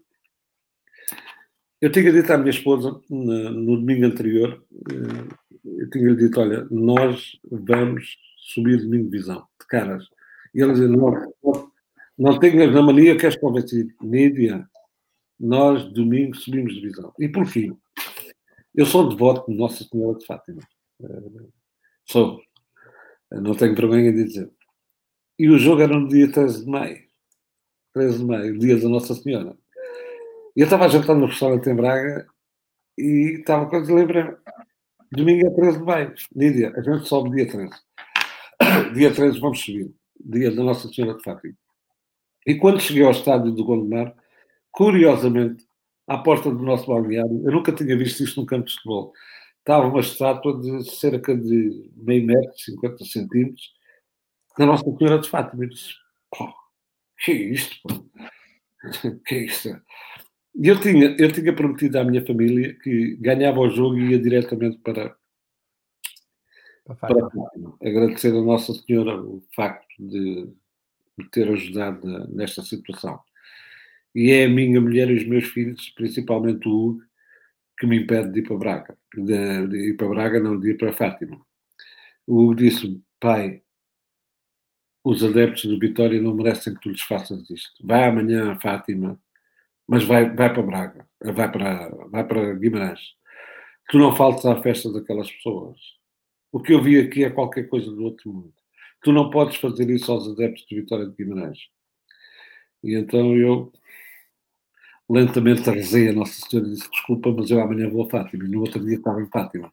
eu 1.82 1.92
tinha 1.92 2.12
dito 2.12 2.32
à 2.32 2.38
minha 2.38 2.50
esposa, 2.50 3.00
no, 3.10 3.78
domingo 3.78 4.06
anterior, 4.06 4.64
uh, 4.72 5.38
eu 5.64 5.90
tinha-lhe 5.90 6.16
dito, 6.16 6.40
olha, 6.40 6.66
nós 6.72 7.40
vamos 7.52 8.18
subir 8.38 8.80
de 8.80 8.88
minha 8.88 9.04
divisão, 9.04 9.48
de 9.60 9.68
caras. 9.68 10.08
E 10.56 10.62
ele 10.62 10.74
dizia, 10.74 10.88
não, 10.88 11.12
não, 11.44 11.72
não 12.18 12.40
tenhas 12.40 12.74
na 12.74 12.82
mania 12.82 13.18
que 13.18 13.26
és 13.26 13.36
convencido. 13.38 13.94
Nídia, 14.02 14.68
nós 15.40 15.84
domingo 15.94 16.36
subimos 16.36 16.74
de 16.74 16.82
divisão. 16.82 17.14
E 17.20 17.30
porquê? 17.30 17.72
Eu 18.74 18.86
sou 18.86 19.10
devoto 19.10 19.52
de 19.52 19.58
Nossa 19.58 19.84
Senhora 19.84 20.18
de 20.18 20.26
Fátima. 20.26 20.62
Uh, 21.00 21.52
sou. 22.06 22.42
Não 23.32 23.54
tenho 23.54 23.76
vergonha 23.76 24.12
de 24.12 24.24
dizer. 24.24 24.52
E 25.38 25.50
o 25.50 25.60
jogo 25.60 25.82
era 25.82 26.00
no 26.00 26.08
dia 26.08 26.32
13 26.32 26.66
de 26.66 26.72
maio. 26.72 27.04
13 27.94 28.18
de 28.20 28.26
maio, 28.26 28.58
dia 28.58 28.80
da 28.80 28.90
Nossa 28.90 29.14
Senhora. 29.14 29.56
E 30.58 30.62
eu 30.62 30.64
estava 30.64 30.86
a 30.86 30.88
jantar 30.88 31.16
no 31.16 31.28
restaurante 31.28 31.70
em 31.70 31.76
Braga 31.76 32.28
e 32.98 33.38
estava 33.38 33.70
quando 33.70 33.94
lembra 33.94 34.42
Domingo 35.12 35.46
é 35.46 35.52
13 35.52 35.78
de 35.78 35.84
maio. 35.84 36.16
Lídia, 36.36 36.74
a 36.76 36.82
gente 36.82 37.08
sobe 37.08 37.30
dia 37.30 37.48
13. 37.48 37.70
Dia 38.96 39.14
13 39.14 39.40
vamos 39.40 39.64
subir. 39.64 39.94
Dia 40.20 40.50
da 40.50 40.64
Nossa 40.64 40.88
Senhora 40.88 41.16
de 41.16 41.24
Fátima. 41.24 41.54
E 42.44 42.56
quando 42.56 42.82
cheguei 42.82 43.04
ao 43.04 43.12
estádio 43.12 43.52
do 43.52 43.64
Gondomar, 43.64 44.16
curiosamente, 44.72 45.64
à 46.08 46.18
porta 46.18 46.50
do 46.50 46.64
nosso 46.64 46.88
balneário, 46.88 47.44
eu 47.46 47.52
nunca 47.52 47.72
tinha 47.72 47.96
visto 47.96 48.24
isto 48.24 48.42
num 48.42 48.48
campo 48.48 48.66
de 48.66 48.74
futebol. 48.74 49.14
Estava 49.60 49.86
uma 49.86 50.00
estátua 50.00 50.60
de 50.60 50.90
cerca 50.90 51.38
de 51.38 51.92
meio 51.96 52.26
metro, 52.26 52.58
50 52.58 53.06
centímetros, 53.06 53.74
da 54.58 54.66
Nossa 54.66 54.84
Senhora 54.98 55.20
de 55.20 55.30
Fátima. 55.30 55.66
Eu 55.66 55.70
disse, 55.70 55.94
oh, 56.40 56.52
que 57.24 57.32
é 57.32 57.36
isto? 57.36 57.76
Pô? 57.84 57.94
que 59.24 59.36
é 59.36 59.46
isto? 59.46 59.80
E 60.60 60.68
eu 60.68 60.80
tinha, 60.80 61.16
eu 61.20 61.32
tinha 61.32 61.54
prometido 61.54 62.00
à 62.00 62.04
minha 62.04 62.26
família 62.26 62.74
que 62.74 63.16
ganhava 63.18 63.60
o 63.60 63.70
jogo 63.70 63.96
e 63.96 64.12
ia 64.12 64.20
diretamente 64.20 64.80
para, 64.80 65.16
para 67.00 67.30
agradecer 67.84 68.30
a 68.30 68.42
Nossa 68.42 68.74
Senhora 68.74 69.22
o 69.22 69.44
facto 69.56 69.86
de 70.00 70.52
me 71.16 71.30
ter 71.30 71.48
ajudado 71.48 72.08
nesta 72.34 72.64
situação. 72.64 73.20
E 74.16 74.32
é 74.32 74.46
a 74.46 74.50
minha 74.50 74.82
mulher 74.82 75.12
e 75.12 75.18
os 75.18 75.28
meus 75.28 75.46
filhos, 75.46 75.92
principalmente 75.92 76.68
o 76.68 76.72
Hugo, 76.72 77.02
que 77.78 77.86
me 77.86 78.02
impede 78.02 78.32
de 78.32 78.40
ir 78.40 78.44
para 78.48 78.58
Braga. 78.58 78.98
De, 79.14 79.68
de 79.68 79.90
ir 79.90 79.94
para 79.96 80.10
Braga, 80.10 80.40
não 80.40 80.60
de 80.60 80.72
ir 80.72 80.78
para 80.78 80.92
Fátima. 80.92 81.40
O 82.26 82.42
Hugo 82.42 82.56
disse 82.56 83.00
pai, 83.20 83.62
os 85.04 85.24
adeptos 85.24 85.66
do 85.66 85.78
Vitória 85.78 86.20
não 86.20 86.34
merecem 86.34 86.74
que 86.74 86.82
tu 86.82 86.90
lhes 86.90 87.02
faças 87.04 87.48
isto. 87.52 87.86
Vai 87.86 88.06
amanhã 88.06 88.54
a 88.54 88.60
Fátima 88.60 89.22
mas 89.88 90.04
vai, 90.04 90.30
vai 90.36 90.54
para 90.54 90.64
Braga, 90.64 91.08
vai 91.24 91.52
para, 91.52 91.90
vai 92.10 92.28
para 92.28 92.54
Guimarães. 92.54 93.00
Tu 93.90 93.98
não 93.98 94.16
faltes 94.16 94.46
à 94.46 94.62
festa 94.62 94.92
daquelas 94.92 95.32
pessoas. 95.32 95.78
O 96.52 96.60
que 96.62 96.74
eu 96.74 96.82
vi 96.84 97.00
aqui 97.00 97.24
é 97.24 97.30
qualquer 97.30 97.70
coisa 97.70 97.90
do 97.90 98.04
outro 98.04 98.32
mundo. 98.32 98.54
Tu 99.02 99.12
não 99.14 99.30
podes 99.30 99.56
fazer 99.58 99.90
isso 99.90 100.12
aos 100.12 100.28
adeptos 100.28 100.66
de 100.68 100.76
Vitória 100.76 101.06
de 101.06 101.16
Guimarães. 101.16 101.60
E 102.84 102.96
então 102.96 103.36
eu 103.36 103.72
lentamente 105.10 105.70
rezei 105.70 106.10
a 106.10 106.14
Nossa 106.14 106.34
Senhora 106.34 106.68
e 106.68 106.74
disse: 106.74 106.90
Desculpa, 106.90 107.32
mas 107.32 107.50
eu 107.50 107.62
amanhã 107.62 107.90
vou 107.90 108.06
a 108.06 108.10
Fátima. 108.10 108.44
E 108.44 108.50
no 108.50 108.62
outro 108.62 108.84
dia 108.84 108.98
estava 108.98 109.22
em 109.22 109.28
Fátima. 109.28 109.72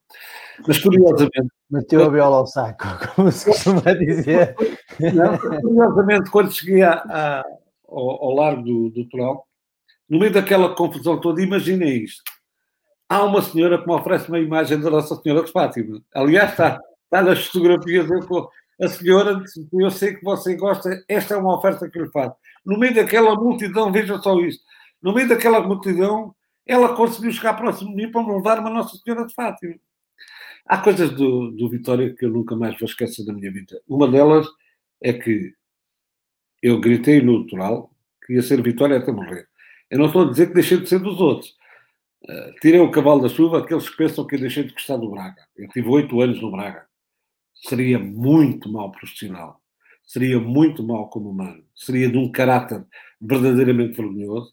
Mas 0.66 0.78
curiosamente. 0.78 1.48
Meteu 1.70 2.04
a 2.04 2.08
viola 2.08 2.36
ao 2.36 2.46
saco, 2.46 2.84
como 3.16 3.32
se 3.32 3.46
costuma 3.46 3.80
dizer. 3.94 4.54
Não, 5.00 5.36
curiosamente, 5.38 6.30
quando 6.30 6.52
cheguei 6.52 6.82
a, 6.82 6.92
a, 6.92 7.44
ao, 7.88 8.24
ao 8.24 8.34
largo 8.34 8.62
do, 8.62 8.90
do 8.90 9.08
Toral, 9.08 9.44
no 10.08 10.18
meio 10.18 10.32
daquela 10.32 10.74
confusão 10.74 11.20
toda, 11.20 11.42
imaginem 11.42 12.04
isto. 12.04 12.22
Há 13.08 13.22
uma 13.24 13.42
senhora 13.42 13.80
que 13.80 13.86
me 13.86 13.94
oferece 13.94 14.28
uma 14.28 14.38
imagem 14.38 14.80
da 14.80 14.90
Nossa 14.90 15.14
Senhora 15.16 15.44
de 15.44 15.52
Fátima. 15.52 16.00
Aliás, 16.14 16.50
está, 16.50 16.80
está 17.04 17.22
nas 17.22 17.46
fotografias. 17.46 18.08
A 18.80 18.88
senhora, 18.88 19.42
eu 19.72 19.90
sei 19.90 20.14
que 20.14 20.24
você 20.24 20.56
gosta, 20.56 21.04
esta 21.08 21.34
é 21.34 21.36
uma 21.36 21.56
oferta 21.56 21.88
que 21.88 21.98
lhe 21.98 22.10
faço. 22.10 22.34
No 22.64 22.78
meio 22.78 22.94
daquela 22.94 23.34
multidão, 23.34 23.92
veja 23.92 24.18
só 24.18 24.38
isto. 24.40 24.64
No 25.02 25.14
meio 25.14 25.28
daquela 25.28 25.60
multidão, 25.60 26.34
ela 26.66 26.96
conseguiu 26.96 27.30
chegar 27.30 27.54
próximo 27.54 27.90
de 27.90 27.96
mim 27.96 28.10
para 28.10 28.22
me 28.22 28.32
levar 28.32 28.58
uma 28.58 28.70
Nossa 28.70 28.96
Senhora 28.96 29.26
de 29.26 29.34
Fátima. 29.34 29.74
Há 30.66 30.78
coisas 30.78 31.10
do, 31.10 31.50
do 31.50 31.68
Vitória 31.68 32.14
que 32.14 32.24
eu 32.24 32.30
nunca 32.30 32.56
mais 32.56 32.78
vou 32.78 32.88
esquecer 32.88 33.24
da 33.24 33.32
minha 33.32 33.52
vida. 33.52 33.80
Uma 33.86 34.08
delas 34.08 34.46
é 35.02 35.12
que 35.12 35.52
eu 36.62 36.80
gritei 36.80 37.20
no 37.20 37.40
natural 37.40 37.90
que 38.24 38.32
ia 38.32 38.42
ser 38.42 38.62
Vitória 38.62 38.96
até 38.96 39.12
morrer. 39.12 39.46
Eu 39.94 40.00
não 40.00 40.06
estou 40.06 40.22
a 40.22 40.28
dizer 40.28 40.48
que 40.48 40.54
deixei 40.54 40.76
de 40.78 40.88
ser 40.88 40.98
dos 40.98 41.20
outros. 41.20 41.54
Uh, 42.24 42.52
tirei 42.60 42.80
o 42.80 42.90
cavalo 42.90 43.22
da 43.22 43.28
chuva 43.28 43.60
aqueles 43.60 43.88
que 43.88 43.96
pensam 43.96 44.26
que 44.26 44.34
eu 44.34 44.40
deixei 44.40 44.64
de 44.64 44.72
gostar 44.72 44.96
do 44.96 45.08
Braga. 45.08 45.40
Eu 45.56 45.68
tive 45.68 45.88
oito 45.88 46.20
anos 46.20 46.42
no 46.42 46.50
Braga. 46.50 46.84
Seria 47.54 47.96
muito 47.96 48.68
mal 48.68 48.90
profissional. 48.90 49.62
Seria 50.02 50.40
muito 50.40 50.82
mal 50.82 51.08
como 51.10 51.30
humano. 51.30 51.62
Seria 51.76 52.10
de 52.10 52.18
um 52.18 52.28
caráter 52.32 52.84
verdadeiramente 53.20 53.96
vergonhoso. 53.96 54.52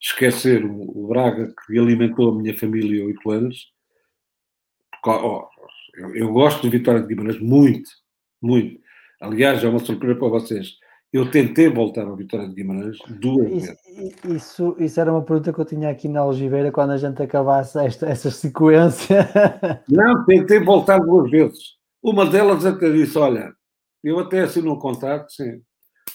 Esquecer 0.00 0.64
o, 0.64 0.80
o 0.96 1.08
Braga 1.08 1.52
que 1.66 1.76
alimentou 1.76 2.30
a 2.30 2.38
minha 2.40 2.56
família 2.56 3.04
oito 3.04 3.32
anos. 3.32 3.66
Eu, 5.96 6.14
eu, 6.14 6.32
gosto 6.32 6.62
de 6.62 6.78
Vitória 6.78 7.00
de 7.00 7.08
Guimarães 7.08 7.40
muito, 7.40 7.90
muito. 8.40 8.80
Aliás, 9.20 9.64
é 9.64 9.68
uma 9.68 9.80
surpresa 9.80 10.20
para 10.20 10.28
vocês. 10.28 10.76
Eu 11.12 11.30
tentei 11.30 11.68
voltar 11.68 12.06
ao 12.06 12.16
Vitória 12.16 12.48
de 12.48 12.54
Guimarães 12.54 12.96
duas 13.20 13.50
Isso, 13.50 13.66
vezes. 13.66 14.24
isso, 14.24 14.76
isso 14.78 14.98
era 15.00 15.12
uma 15.12 15.22
pergunta 15.22 15.52
que 15.52 15.58
eu 15.60 15.64
tinha 15.66 15.90
aqui 15.90 16.08
na 16.08 16.20
Algibeira 16.20 16.72
quando 16.72 16.92
a 16.92 16.96
gente 16.96 17.22
acabasse 17.22 17.78
esta, 17.78 18.06
esta 18.08 18.30
sequência. 18.30 19.28
Não, 19.88 20.24
tentei 20.24 20.58
voltar 20.60 20.98
duas 21.00 21.30
vezes. 21.30 21.76
Uma 22.02 22.24
delas 22.24 22.64
até 22.64 22.90
disse: 22.90 23.18
Olha, 23.18 23.52
eu 24.02 24.18
até 24.20 24.40
assino 24.40 24.72
um 24.72 24.78
contrato, 24.78 25.30
sim, 25.32 25.60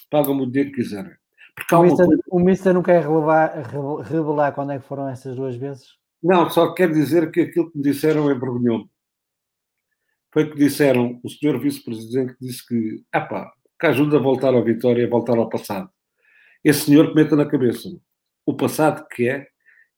pagam-me 0.10 0.42
o 0.44 0.52
dia 0.52 0.66
que 0.66 0.72
quiserem. 0.72 1.12
Porque 1.56 1.76
O 1.76 1.84
Mister, 1.84 2.06
coisa- 2.08 2.24
o 2.32 2.40
Mister 2.40 2.74
não 2.74 2.84
quer 2.84 3.02
revelar, 3.04 3.54
revel- 3.68 3.96
revelar 3.98 4.52
quando 4.54 4.72
é 4.72 4.80
que 4.80 4.88
foram 4.88 5.08
essas 5.08 5.36
duas 5.36 5.56
vezes? 5.56 5.86
Não, 6.24 6.50
só 6.50 6.74
quer 6.74 6.92
dizer 6.92 7.30
que 7.32 7.42
aquilo 7.42 7.72
que 7.72 7.78
me 7.78 7.84
disseram 7.84 8.32
envergonhou-me. 8.32 8.90
Foi 10.34 10.50
que 10.50 10.58
disseram, 10.58 11.20
o 11.24 11.30
senhor 11.30 11.60
vice-presidente 11.60 12.36
disse 12.42 12.66
que, 12.68 13.04
ah 13.14 13.22
pá, 13.22 13.52
que 13.80 13.86
ajuda 13.88 14.18
a 14.18 14.22
voltar 14.22 14.54
à 14.56 14.62
vitória, 14.62 15.06
a 15.06 15.10
voltar 15.10 15.38
ao 15.38 15.50
passado. 15.50 15.90
Esse 16.64 16.86
senhor 16.86 17.10
que 17.10 17.16
meta 17.16 17.36
na 17.36 17.46
cabeça, 17.46 17.90
o 18.46 18.56
passado 18.56 19.08
que 19.10 19.28
é, 19.28 19.48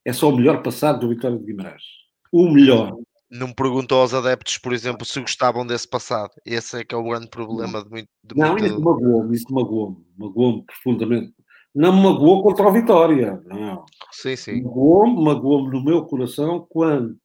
é 0.06 0.14
só 0.14 0.30
o 0.30 0.36
melhor 0.36 0.62
passado 0.64 1.02
do 1.02 1.10
Vitória 1.10 1.38
de 1.38 1.46
Guimarães. 1.46 1.84
O 2.32 2.50
melhor. 2.52 2.96
Não 3.30 3.54
perguntou 3.54 4.02
aos 4.02 4.14
adeptos, 4.14 4.58
por 4.58 4.74
exemplo, 4.74 5.06
se 5.06 5.20
gostavam 5.20 5.66
desse 5.66 5.88
passado. 5.88 6.32
Esse 6.44 6.80
é 6.80 6.84
que 6.84 6.96
é 6.96 6.98
o 6.98 7.04
grande 7.04 7.30
problema 7.30 7.84
de 7.84 7.90
muito. 7.90 8.10
De 8.24 8.36
Não, 8.36 8.52
muito... 8.52 8.66
isso 8.66 8.82
magoou-me, 8.82 9.36
isso 9.36 9.54
magoou-me, 9.54 10.06
magoou-me 10.18 10.66
profundamente. 10.66 11.34
Não 11.76 11.96
me 11.96 12.02
magoou 12.02 12.42
contra 12.42 12.68
o 12.68 12.72
Vitória, 12.72 13.40
não. 13.46 13.86
Sim, 14.12 14.36
sim. 14.36 14.64
Magoou-me, 14.64 15.24
magoou-me 15.24 15.70
no 15.70 15.84
meu 15.84 16.06
coração 16.06 16.66
quando, 16.68 17.16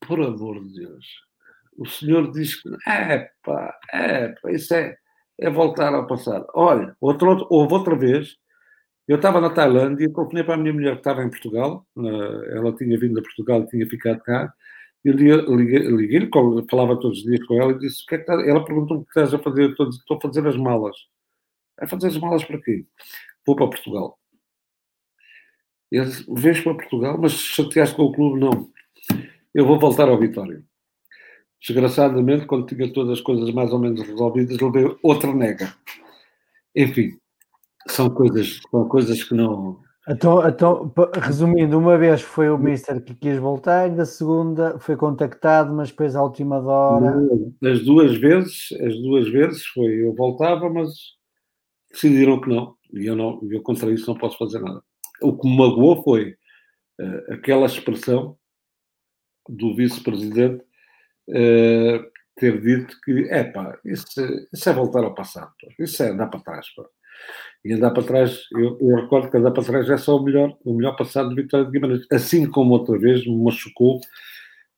por 0.00 0.20
amor 0.20 0.60
de 0.64 0.74
Deus, 0.74 1.06
o 1.78 1.86
senhor 1.86 2.32
diz 2.32 2.60
que, 2.60 2.68
é 2.88 3.30
pá, 3.44 3.78
é 3.92 4.28
pá, 4.28 4.50
isso 4.50 4.74
é, 4.74 4.96
é 5.40 5.50
voltar 5.50 5.94
ao 5.94 6.06
passado. 6.06 6.46
Olha, 6.54 6.96
outra- 7.00 7.46
houve 7.50 7.74
outra 7.74 7.96
vez, 7.96 8.36
eu 9.08 9.16
estava 9.16 9.40
na 9.40 9.50
Tailândia, 9.50 10.12
telefonei 10.12 10.44
para 10.44 10.54
a 10.54 10.56
minha 10.56 10.72
mulher 10.72 10.92
que 10.94 11.00
estava 11.00 11.22
em 11.24 11.30
Portugal, 11.30 11.86
ela 12.50 12.74
tinha 12.74 12.98
vindo 12.98 13.18
a 13.18 13.22
Portugal 13.22 13.60
e 13.62 13.66
tinha 13.68 13.86
ficado 13.88 14.20
cá, 14.22 14.52
e 15.04 15.10
liguei-lhe, 15.12 16.30
falava 16.70 16.98
todos 16.98 17.18
os 17.18 17.24
dias 17.24 17.44
com 17.46 17.60
ela 17.60 17.72
e 17.72 17.78
disse, 17.78 18.02
o 18.04 18.06
que 18.06 18.14
é 18.14 18.18
que 18.18 18.22
está-" 18.30 18.48
ela 18.48 18.64
perguntou-me 18.64 19.02
o 19.02 19.04
que 19.04 19.10
estás 19.10 19.34
a 19.34 19.38
fazer, 19.38 19.70
estou, 19.70 19.88
estou 19.90 20.16
a 20.16 20.20
fazer 20.20 20.46
as 20.48 20.56
malas. 20.56 20.96
A 21.78 21.86
fazer 21.86 22.08
as 22.08 22.18
malas 22.18 22.44
para 22.44 22.60
quê? 22.60 22.86
Vou 23.46 23.56
para 23.56 23.68
Portugal. 23.68 24.18
Eu 25.90 26.04
disse, 26.04 26.24
vês 26.28 26.60
para 26.60 26.74
Portugal, 26.74 27.18
mas 27.18 27.32
chateaste 27.32 27.94
com 27.94 28.04
o 28.04 28.12
clube? 28.12 28.40
Não. 28.40 28.70
Eu 29.54 29.66
vou 29.66 29.78
voltar 29.78 30.08
ao 30.08 30.18
Vitória. 30.18 30.64
Desgraçadamente, 31.66 32.44
quando 32.44 32.66
tinha 32.66 32.92
todas 32.92 33.18
as 33.18 33.20
coisas 33.22 33.50
mais 33.52 33.72
ou 33.72 33.78
menos 33.78 34.02
resolvidas, 34.02 34.58
levei 34.58 34.94
outra 35.02 35.32
nega. 35.32 35.74
Enfim, 36.76 37.16
são 37.88 38.10
coisas, 38.10 38.60
são 38.70 38.86
coisas 38.86 39.24
que 39.24 39.34
não. 39.34 39.80
Então, 40.06 40.46
então, 40.46 40.92
resumindo, 41.14 41.78
uma 41.78 41.96
vez 41.96 42.20
foi 42.20 42.50
o 42.50 42.58
Mister 42.58 43.02
que 43.02 43.14
quis 43.14 43.38
voltar, 43.38 43.88
da 43.88 44.04
segunda 44.04 44.78
foi 44.78 44.94
contactado, 44.96 45.72
mas 45.72 45.88
depois 45.88 46.14
à 46.14 46.22
última 46.22 46.58
hora. 46.60 47.14
As 47.64 47.82
duas 47.82 48.14
vezes, 48.14 48.68
as 48.82 48.94
duas 49.00 49.26
vezes 49.30 49.64
foi 49.66 50.04
eu 50.04 50.14
voltava, 50.14 50.68
mas 50.68 50.90
decidiram 51.90 52.38
que 52.42 52.50
não. 52.50 52.74
E 52.92 53.06
eu, 53.06 53.16
não, 53.16 53.40
eu 53.50 53.62
contra 53.62 53.90
isso 53.90 54.06
não 54.06 54.18
posso 54.18 54.36
fazer 54.36 54.60
nada. 54.60 54.82
O 55.22 55.34
que 55.34 55.48
me 55.48 55.56
magoou 55.56 56.02
foi 56.02 56.36
eh, 57.00 57.26
aquela 57.30 57.64
expressão 57.64 58.36
do 59.48 59.74
vice-presidente 59.74 60.62
eh, 61.28 62.00
ter 62.36 62.60
dito 62.60 62.96
que, 63.04 63.28
é 63.30 63.44
pá, 63.44 63.78
isso, 63.84 64.06
isso 64.52 64.68
é 64.68 64.72
voltar 64.72 65.04
ao 65.04 65.14
passado, 65.14 65.52
isso 65.78 66.02
é 66.02 66.10
andar 66.10 66.28
para 66.28 66.40
trás. 66.40 66.66
Pá. 66.74 66.84
E 67.64 67.72
andar 67.72 67.92
para 67.92 68.02
trás, 68.02 68.40
eu, 68.52 68.78
eu 68.80 68.96
recordo 68.96 69.30
que 69.30 69.36
andar 69.36 69.52
para 69.52 69.64
trás 69.64 69.88
é 69.88 69.96
só 69.96 70.16
o 70.16 70.22
melhor, 70.22 70.56
o 70.64 70.74
melhor 70.74 70.96
passado 70.96 71.30
de 71.30 71.34
Vitória 71.42 71.64
de 71.64 71.72
Guimarães. 71.72 72.06
Assim 72.12 72.50
como 72.50 72.72
outra 72.74 72.98
vez 72.98 73.26
me 73.26 73.36
machucou, 73.42 74.00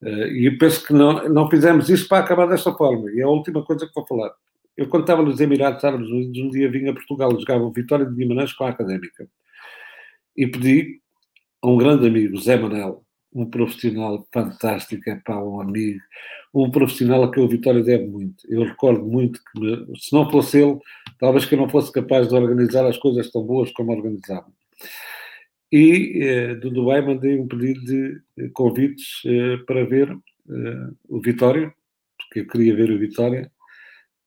eh, 0.02 0.28
e 0.28 0.46
eu 0.46 0.58
penso 0.58 0.86
que 0.86 0.92
não, 0.92 1.28
não 1.28 1.50
fizemos 1.50 1.88
isso 1.90 2.08
para 2.08 2.24
acabar 2.24 2.46
desta 2.46 2.72
forma. 2.72 3.10
E 3.12 3.20
é 3.20 3.24
a 3.24 3.28
última 3.28 3.64
coisa 3.64 3.86
que 3.86 3.94
vou 3.94 4.06
falar. 4.06 4.32
Eu, 4.76 4.88
quando 4.88 5.04
estava 5.04 5.22
nos 5.22 5.40
Emirados 5.40 5.82
Árabes 5.84 6.08
Unidos, 6.08 6.38
um 6.38 6.50
dia 6.50 6.70
vim 6.70 6.88
a 6.88 6.92
Portugal, 6.92 7.30
jogava 7.32 7.70
Vitória 7.70 8.04
de 8.06 8.14
Guimarães 8.14 8.52
com 8.52 8.64
a 8.64 8.70
Académica. 8.70 9.26
E 10.36 10.46
pedi 10.46 11.00
a 11.62 11.68
um 11.68 11.78
grande 11.78 12.06
amigo, 12.06 12.38
Zé 12.38 12.56
Manel, 12.56 13.05
um 13.32 13.48
profissional 13.50 14.26
fantástico, 14.32 15.08
é 15.10 15.16
pá, 15.24 15.36
um 15.42 15.60
amigo, 15.60 16.00
um 16.54 16.70
profissional 16.70 17.24
a 17.24 17.30
quem 17.32 17.42
o 17.44 17.48
Vitória 17.48 17.82
deve 17.82 18.06
muito. 18.06 18.36
Eu 18.48 18.64
recordo 18.64 19.04
muito 19.04 19.40
que, 19.44 19.60
me- 19.60 19.98
se 19.98 20.12
não 20.12 20.30
fosse 20.30 20.58
ele, 20.62 20.78
talvez 21.18 21.44
que 21.44 21.54
eu 21.54 21.58
não 21.58 21.68
fosse 21.68 21.92
capaz 21.92 22.28
de 22.28 22.34
organizar 22.34 22.86
as 22.86 22.96
coisas 22.96 23.30
tão 23.30 23.42
boas 23.42 23.70
como 23.72 23.92
organizava. 23.92 24.46
E 25.70 26.22
eh, 26.22 26.54
do 26.54 26.70
Dubai 26.70 27.02
mandei 27.02 27.38
um 27.38 27.48
pedido 27.48 27.84
de 27.84 28.20
eh, 28.38 28.48
convites 28.54 29.20
eh, 29.26 29.56
para 29.66 29.84
ver 29.84 30.08
eh, 30.48 30.90
o 31.08 31.20
Vitória, 31.20 31.74
porque 32.16 32.40
eu 32.40 32.46
queria 32.46 32.74
ver 32.76 32.90
o 32.90 32.98
Vitória, 32.98 33.50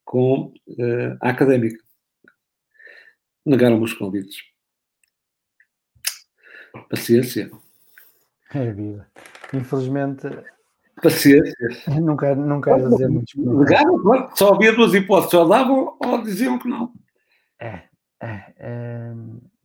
com 0.04 0.54
eh, 0.78 1.18
a 1.22 1.30
Académica. 1.30 1.82
Negaram-me 3.46 3.86
os 3.86 3.94
convites. 3.94 4.38
Paciência. 6.90 7.50
É 8.54 8.72
vida. 8.74 9.08
Infelizmente, 9.54 10.28
Paciência. 11.02 11.56
não 12.02 12.18
quero, 12.18 12.40
não 12.42 12.60
quero 12.60 12.90
dizer 12.90 13.08
muitos 13.08 13.34
Negaram, 13.36 14.02
claro, 14.02 14.30
só 14.36 14.54
havia 14.54 14.74
duas 14.74 14.94
hipóteses, 14.94 15.34
ou 15.36 15.48
davam 15.48 15.98
ou 16.04 16.22
diziam 16.24 16.58
que 16.60 16.68
não. 16.68 16.92
É, 17.60 17.84
é, 18.22 19.14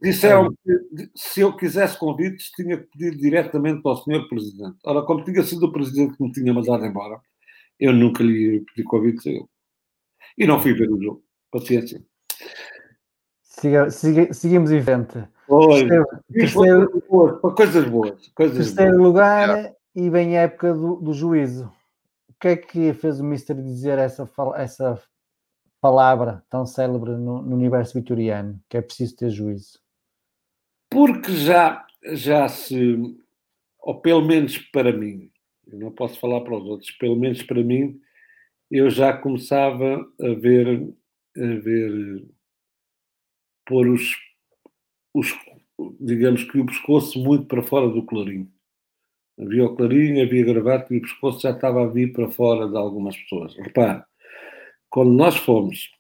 Disseram 0.03 0.55
que 0.55 1.11
se 1.15 1.41
eu 1.41 1.57
quisesse 1.57 1.99
convites, 1.99 2.51
tinha 2.51 2.77
que 2.77 2.85
pedir 2.85 3.17
diretamente 3.17 3.81
ao 3.85 3.97
senhor 3.97 4.29
Presidente. 4.29 4.77
Ora, 4.85 5.03
como 5.03 5.25
tinha 5.25 5.43
sido 5.43 5.65
o 5.67 5.73
Presidente 5.73 6.17
que 6.17 6.23
me 6.23 6.31
tinha 6.31 6.53
mandado 6.53 6.85
embora, 6.85 7.19
eu 7.81 7.93
nunca 7.93 8.23
lhe 8.23 8.57
ia 8.57 8.65
pedir 8.67 8.85
convites 8.85 9.27
a 9.27 9.31
ele. 9.31 9.47
E 10.37 10.47
não 10.47 10.61
fui 10.61 10.75
ver 10.75 10.91
o 10.91 11.03
jogo. 11.03 11.23
Paciência. 11.51 12.05
siga- 13.43 13.91
siga- 13.91 14.33
seguimos 14.35 14.71
em 14.71 14.83
frente. 14.83 15.25
Oi, 15.49 15.87
Terceiro, 16.33 17.03
coisas 17.55 17.85
boas, 17.89 18.29
coisas 18.29 18.57
terceiro 18.57 18.97
boas. 18.97 19.03
lugar 19.03 19.75
e 19.95 20.09
vem 20.09 20.37
a 20.39 20.43
época 20.43 20.73
do, 20.73 20.97
do 20.97 21.13
juízo. 21.13 21.71
O 22.29 22.35
que 22.41 22.49
é 22.49 22.57
que 22.57 22.93
fez 22.95 23.21
o 23.21 23.25
Mister 23.25 23.57
dizer 23.57 23.99
essa, 23.99 24.29
essa 24.57 25.03
palavra 25.81 26.43
tão 26.49 26.65
célebre 26.65 27.13
no, 27.13 27.43
no 27.43 27.55
universo 27.55 27.95
vitoriano, 27.95 28.59
que 28.69 28.77
é 28.77 28.83
preciso 28.83 29.17
ter 29.17 29.31
juízo? 29.31 29.79
Porque 30.91 31.33
já, 31.33 31.87
já 32.13 32.49
se, 32.49 32.97
ou 33.81 34.01
pelo 34.01 34.25
menos 34.25 34.59
para 34.59 34.93
mim, 34.93 35.31
eu 35.67 35.79
não 35.79 35.93
posso 35.93 36.19
falar 36.19 36.41
para 36.41 36.57
os 36.57 36.65
outros, 36.65 36.91
pelo 36.93 37.17
menos 37.17 37.43
para 37.43 37.63
mim, 37.63 38.01
eu 38.71 38.89
já 38.89 39.13
começava 39.13 40.07
a 40.21 40.29
ver, 40.35 40.95
a 41.37 41.47
ver 41.61 42.27
pôr 43.67 43.89
os, 43.89 44.13
os, 45.15 45.33
digamos 46.01 46.43
que 46.45 46.59
o 46.59 46.67
pescoço 46.67 47.19
muito 47.23 47.47
para 47.47 47.63
fora 47.63 47.89
do 47.89 48.05
clarinho. 48.05 48.51
Havia 49.41 49.65
o 49.65 49.75
clarinho, 49.75 50.23
havia 50.23 50.45
gravata 50.45 50.93
e 50.93 50.99
o 50.99 51.03
pescoço 51.03 51.41
já 51.41 51.51
estava 51.51 51.85
a 51.85 51.89
vir 51.89 52.13
para 52.13 52.29
fora 52.29 52.69
de 52.69 52.77
algumas 52.77 53.17
pessoas. 53.17 53.55
Repare, 53.57 54.03
quando 54.91 55.13
nós 55.13 55.37
fomos 55.37 55.91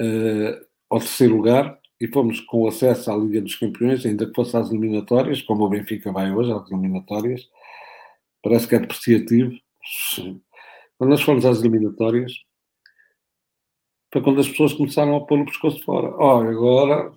eh, 0.00 0.60
ao 0.90 0.98
terceiro 0.98 1.36
lugar 1.36 1.78
e 2.00 2.06
fomos 2.08 2.40
com 2.40 2.66
acesso 2.66 3.10
à 3.10 3.16
Liga 3.16 3.40
dos 3.40 3.56
Campeões, 3.56 4.04
ainda 4.04 4.26
que 4.26 4.34
fosse 4.34 4.56
às 4.56 4.70
eliminatórias, 4.70 5.40
como 5.40 5.64
o 5.64 5.68
Benfica 5.68 6.12
vai 6.12 6.30
hoje 6.32 6.52
às 6.52 6.70
eliminatórias, 6.70 7.48
parece 8.42 8.68
que 8.68 8.74
é 8.74 8.78
depreciativo. 8.80 9.52
Quando 10.98 11.10
nós 11.10 11.22
fomos 11.22 11.46
às 11.46 11.60
eliminatórias, 11.60 12.32
foi 14.12 14.22
quando 14.22 14.40
as 14.40 14.48
pessoas 14.48 14.72
começaram 14.74 15.16
a 15.16 15.20
pôr 15.26 15.40
o 15.40 15.46
pescoço 15.46 15.82
fora. 15.84 16.08
Ó, 16.16 16.42
agora 16.42 17.12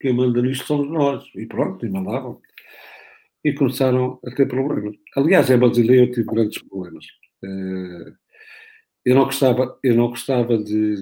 quem 0.00 0.14
manda 0.14 0.42
nisto 0.42 0.66
somos 0.66 0.88
nós. 0.90 1.24
E 1.36 1.46
pronto, 1.46 1.84
e 1.86 1.90
mandavam. 1.90 2.40
E 3.44 3.52
começaram 3.52 4.18
a 4.26 4.30
ter 4.34 4.46
problemas. 4.48 4.96
Aliás, 5.16 5.50
em 5.50 5.58
Brasileiro 5.58 6.06
eu 6.06 6.12
tive 6.12 6.26
grandes 6.26 6.62
problemas. 6.62 7.04
Eh, 7.44 8.12
Eu 9.04 9.14
não 9.16 9.24
gostava, 9.26 9.78
eu 9.82 9.94
não 9.96 10.08
gostava 10.08 10.58
de, 10.58 10.96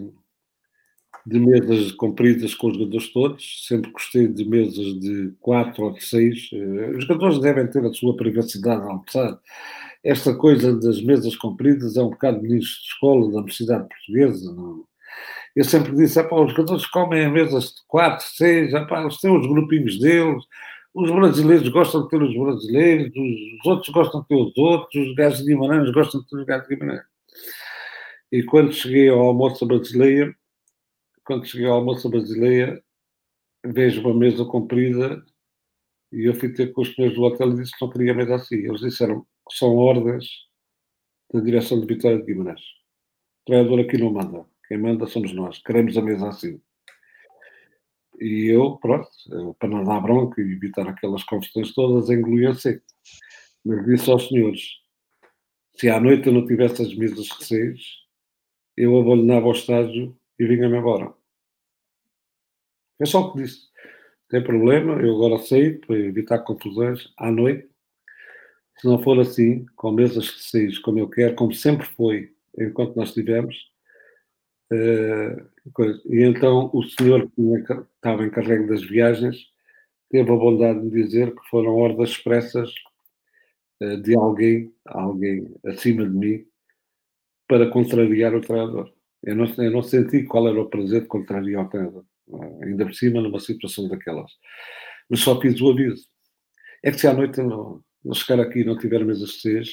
de 1.24 1.38
mesas 1.38 1.92
compridas 1.92 2.54
com 2.54 2.68
os 2.68 2.74
jogadores 2.76 3.12
todos, 3.12 3.66
sempre 3.68 3.90
gostei 3.92 4.26
de 4.26 4.44
mesas 4.44 4.98
de 4.98 5.32
quatro 5.40 5.84
ou 5.84 5.92
de 5.92 6.04
seis. 6.04 6.48
Eh, 6.52 6.90
Os 6.96 7.04
jogadores 7.04 7.38
devem 7.40 7.66
ter 7.68 7.84
a 7.84 7.92
sua 7.92 8.16
privacidade 8.16 8.82
almoçar. 8.82 9.40
Esta 10.04 10.34
coisa 10.34 10.74
das 10.78 11.00
mesas 11.02 11.36
compridas 11.36 11.96
é 11.96 12.02
um 12.02 12.10
bocado 12.10 12.42
ministro 12.42 12.80
de 12.82 12.86
escola 12.88 13.30
da 13.30 13.38
Universidade 13.38 13.88
Portuguesa. 13.88 14.52
Não? 14.54 14.84
Eu 15.54 15.64
sempre 15.64 15.94
disse, 15.94 16.18
"Epá, 16.18 16.40
os 16.40 16.50
jogadores 16.52 16.86
comem 16.86 17.24
em 17.24 17.30
mesas 17.32 17.74
de 17.74 17.82
quatro, 17.86 18.24
seis, 18.26 18.72
epá, 18.72 19.02
eles 19.02 19.18
têm 19.20 19.36
os 19.36 19.46
grupinhos 19.46 19.98
deles, 19.98 20.44
os 20.94 21.10
brasileiros 21.10 21.68
gostam 21.68 22.02
de 22.02 22.08
ter 22.08 22.22
os 22.22 22.34
brasileiros, 22.34 23.12
os, 23.16 23.60
os 23.60 23.66
outros 23.66 23.88
gostam 23.90 24.22
de 24.22 24.28
ter 24.28 24.34
os 24.36 24.56
outros, 24.56 25.08
os 25.08 25.14
gajos 25.14 25.38
de 25.40 25.46
Guimarães 25.46 25.92
gostam 25.92 26.20
de 26.20 26.28
ter 26.28 26.36
os 26.36 26.44
gajos 26.46 26.68
de 26.68 26.76
Guimarães. 26.76 27.04
E 28.30 28.42
quando 28.42 28.72
cheguei 28.72 29.08
ao 29.08 29.20
almoço 29.20 29.66
brasileiro, 29.66 30.34
quando 31.24 31.46
cheguei 31.46 31.66
ao 31.66 31.76
almoço 31.76 32.08
a 32.08 32.10
Basileia, 32.10 32.82
vejo 33.64 34.00
uma 34.00 34.14
mesa 34.14 34.44
comprida 34.44 35.24
e 36.10 36.28
eu 36.28 36.34
fui 36.34 36.52
ter 36.52 36.72
com 36.72 36.82
os 36.82 36.94
senhores 36.94 37.16
do 37.16 37.22
hotel 37.22 37.50
e 37.50 37.56
disse 37.56 37.72
que 37.72 37.84
não 37.84 37.92
queria 37.92 38.14
mesa 38.14 38.34
assim. 38.36 38.56
Eles 38.56 38.80
disseram 38.80 39.26
são 39.50 39.76
ordens 39.76 40.26
da 41.32 41.40
direção 41.40 41.80
de 41.80 41.86
Vitória 41.86 42.18
de 42.18 42.24
Guimarães. 42.24 42.60
O 42.60 43.46
treinador 43.46 43.80
aqui 43.80 43.98
não 43.98 44.12
manda. 44.12 44.46
Quem 44.72 44.80
manda 44.80 45.06
somos 45.06 45.34
nós. 45.34 45.58
Queremos 45.58 45.98
a 45.98 46.00
mesa 46.00 46.30
assim. 46.30 46.58
E 48.18 48.46
eu, 48.46 48.78
pronto, 48.78 49.06
para 49.58 49.68
não 49.68 49.84
dar 49.84 50.00
bronca 50.00 50.40
e 50.40 50.50
evitar 50.50 50.88
aquelas 50.88 51.22
confusões 51.24 51.74
todas, 51.74 52.08
engoli 52.08 52.46
a. 52.46 52.52
Mas 53.66 53.84
disse 53.84 54.10
aos 54.10 54.28
senhores, 54.28 54.62
se 55.76 55.90
à 55.90 56.00
noite 56.00 56.26
eu 56.26 56.32
não 56.32 56.46
tivesse 56.46 56.80
as 56.80 56.94
mesas 56.94 57.28
receias, 57.28 57.82
eu 58.74 58.98
abandonava 58.98 59.48
o 59.48 59.52
estágio 59.52 60.18
e 60.38 60.46
vinha-me 60.46 60.78
embora. 60.78 61.12
É 62.98 63.04
só 63.04 63.20
o 63.20 63.32
que 63.34 63.42
disse. 63.42 63.68
Tem 64.30 64.42
problema, 64.42 65.02
eu 65.02 65.16
agora 65.16 65.36
sei, 65.36 65.74
para 65.80 65.98
evitar 65.98 66.38
confusões, 66.38 67.12
à 67.18 67.30
noite, 67.30 67.68
se 68.78 68.86
não 68.86 69.02
for 69.02 69.20
assim, 69.20 69.66
com 69.76 69.92
mesas 69.92 70.30
receias, 70.30 70.78
como 70.78 70.98
eu 70.98 71.10
quero, 71.10 71.34
como 71.34 71.52
sempre 71.52 71.86
foi, 71.88 72.34
enquanto 72.58 72.96
nós 72.96 73.12
tivemos, 73.12 73.54
uh, 73.54 73.71
e 74.74 76.22
então 76.24 76.70
o 76.72 76.82
senhor 76.82 77.30
que 77.30 77.42
estava 77.96 78.24
encarregue 78.24 78.68
das 78.68 78.82
viagens 78.82 79.36
teve 80.10 80.30
a 80.30 80.36
bondade 80.36 80.82
de 80.82 80.90
dizer 80.90 81.34
que 81.34 81.48
foram 81.48 81.74
ordens 81.76 82.10
expressas 82.10 82.70
uh, 83.82 83.96
de 84.02 84.14
alguém, 84.14 84.72
alguém 84.86 85.54
acima 85.64 86.04
de 86.04 86.14
mim, 86.14 86.46
para 87.48 87.70
contrariar 87.70 88.34
o 88.34 88.40
treinador. 88.40 88.92
Eu 89.22 89.36
não, 89.36 89.46
eu 89.46 89.70
não 89.70 89.82
senti 89.82 90.24
qual 90.24 90.48
era 90.48 90.60
o 90.60 90.68
prazer 90.68 91.02
de 91.02 91.06
contrariar 91.06 91.66
o 91.66 91.68
treinador, 91.68 92.04
ainda 92.62 92.84
por 92.84 92.94
cima 92.94 93.20
numa 93.20 93.40
situação 93.40 93.88
daquelas. 93.88 94.32
Mas 95.08 95.20
só 95.20 95.40
fiz 95.40 95.60
o 95.60 95.70
aviso. 95.70 96.06
É 96.82 96.90
que 96.90 96.98
se 96.98 97.06
à 97.06 97.14
noite 97.14 97.40
não, 97.40 97.82
não 98.04 98.14
chegar 98.14 98.42
aqui 98.42 98.60
e 98.60 98.64
não 98.64 98.76
tiver 98.76 99.04
mesas 99.04 99.30
cheias, 99.30 99.68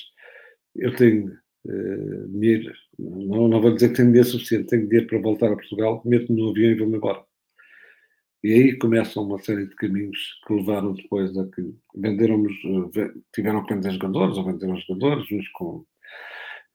eu 0.75 0.95
tenho 0.95 1.37
uh, 1.65 2.27
dinheiro, 2.29 2.73
não, 2.97 3.47
não 3.47 3.61
vou 3.61 3.73
dizer 3.73 3.89
que 3.89 3.95
tenho 3.95 4.09
dinheiro 4.09 4.27
suficiente, 4.27 4.67
tenho 4.67 4.87
dinheiro 4.87 5.07
para 5.07 5.21
voltar 5.21 5.51
a 5.51 5.55
Portugal, 5.55 6.01
meto-me 6.05 6.41
no 6.41 6.49
avião 6.49 6.71
e 6.71 6.75
vou-me 6.75 6.97
embora. 6.97 7.23
E 8.43 8.53
aí 8.53 8.77
começam 8.77 9.23
uma 9.23 9.37
série 9.39 9.67
de 9.67 9.75
caminhos 9.75 10.39
que 10.47 10.53
levaram 10.53 10.93
depois 10.93 11.37
a 11.37 11.45
que 11.47 11.73
venderam-nos, 11.93 12.53
eh, 12.95 13.11
tiveram 13.33 13.65
que 13.65 13.73
vender 13.73 13.91
jogadores, 13.91 14.37
ou 14.37 14.45
venderam 14.45 14.77
jogadores, 14.77 15.29
uns 15.31 15.47
com, 15.49 15.83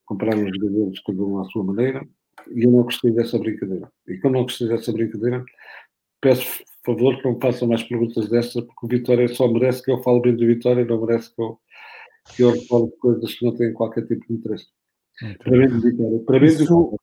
compraram 0.04 0.44
os 0.44 0.54
jogadores 0.54 1.00
cada 1.00 1.22
um 1.22 1.38
à 1.40 1.44
sua 1.46 1.64
maneira, 1.64 2.06
e 2.54 2.64
eu 2.64 2.70
não 2.70 2.82
gostei 2.82 3.12
dessa 3.12 3.38
brincadeira. 3.38 3.90
E 4.06 4.18
como 4.18 4.34
não 4.34 4.42
gostei 4.42 4.68
dessa 4.68 4.92
brincadeira, 4.92 5.42
peço 6.20 6.64
favor 6.84 7.16
que 7.16 7.24
não 7.24 7.40
façam 7.40 7.66
mais 7.66 7.82
perguntas 7.82 8.28
destas, 8.28 8.62
porque 8.64 8.86
o 8.86 8.88
Vitória 8.88 9.26
só 9.28 9.48
merece 9.48 9.82
que 9.82 9.90
eu 9.90 10.02
fale 10.02 10.20
bem 10.20 10.36
do 10.36 10.46
Vitória, 10.46 10.84
não 10.84 11.04
merece 11.04 11.34
que 11.34 11.40
eu, 11.40 11.58
que 12.34 12.42
eu 12.42 12.52
fale 12.66 12.90
coisas 13.00 13.34
que 13.34 13.44
não 13.44 13.54
têm 13.54 13.72
qualquer 13.72 14.06
tipo 14.06 14.26
de 14.26 14.34
interesse. 14.34 14.66
Para 15.38 15.52
mim, 15.52 15.80
Vitória, 15.80 16.18
para 16.26 16.40
mim, 16.40 16.46
isso, 16.46 16.98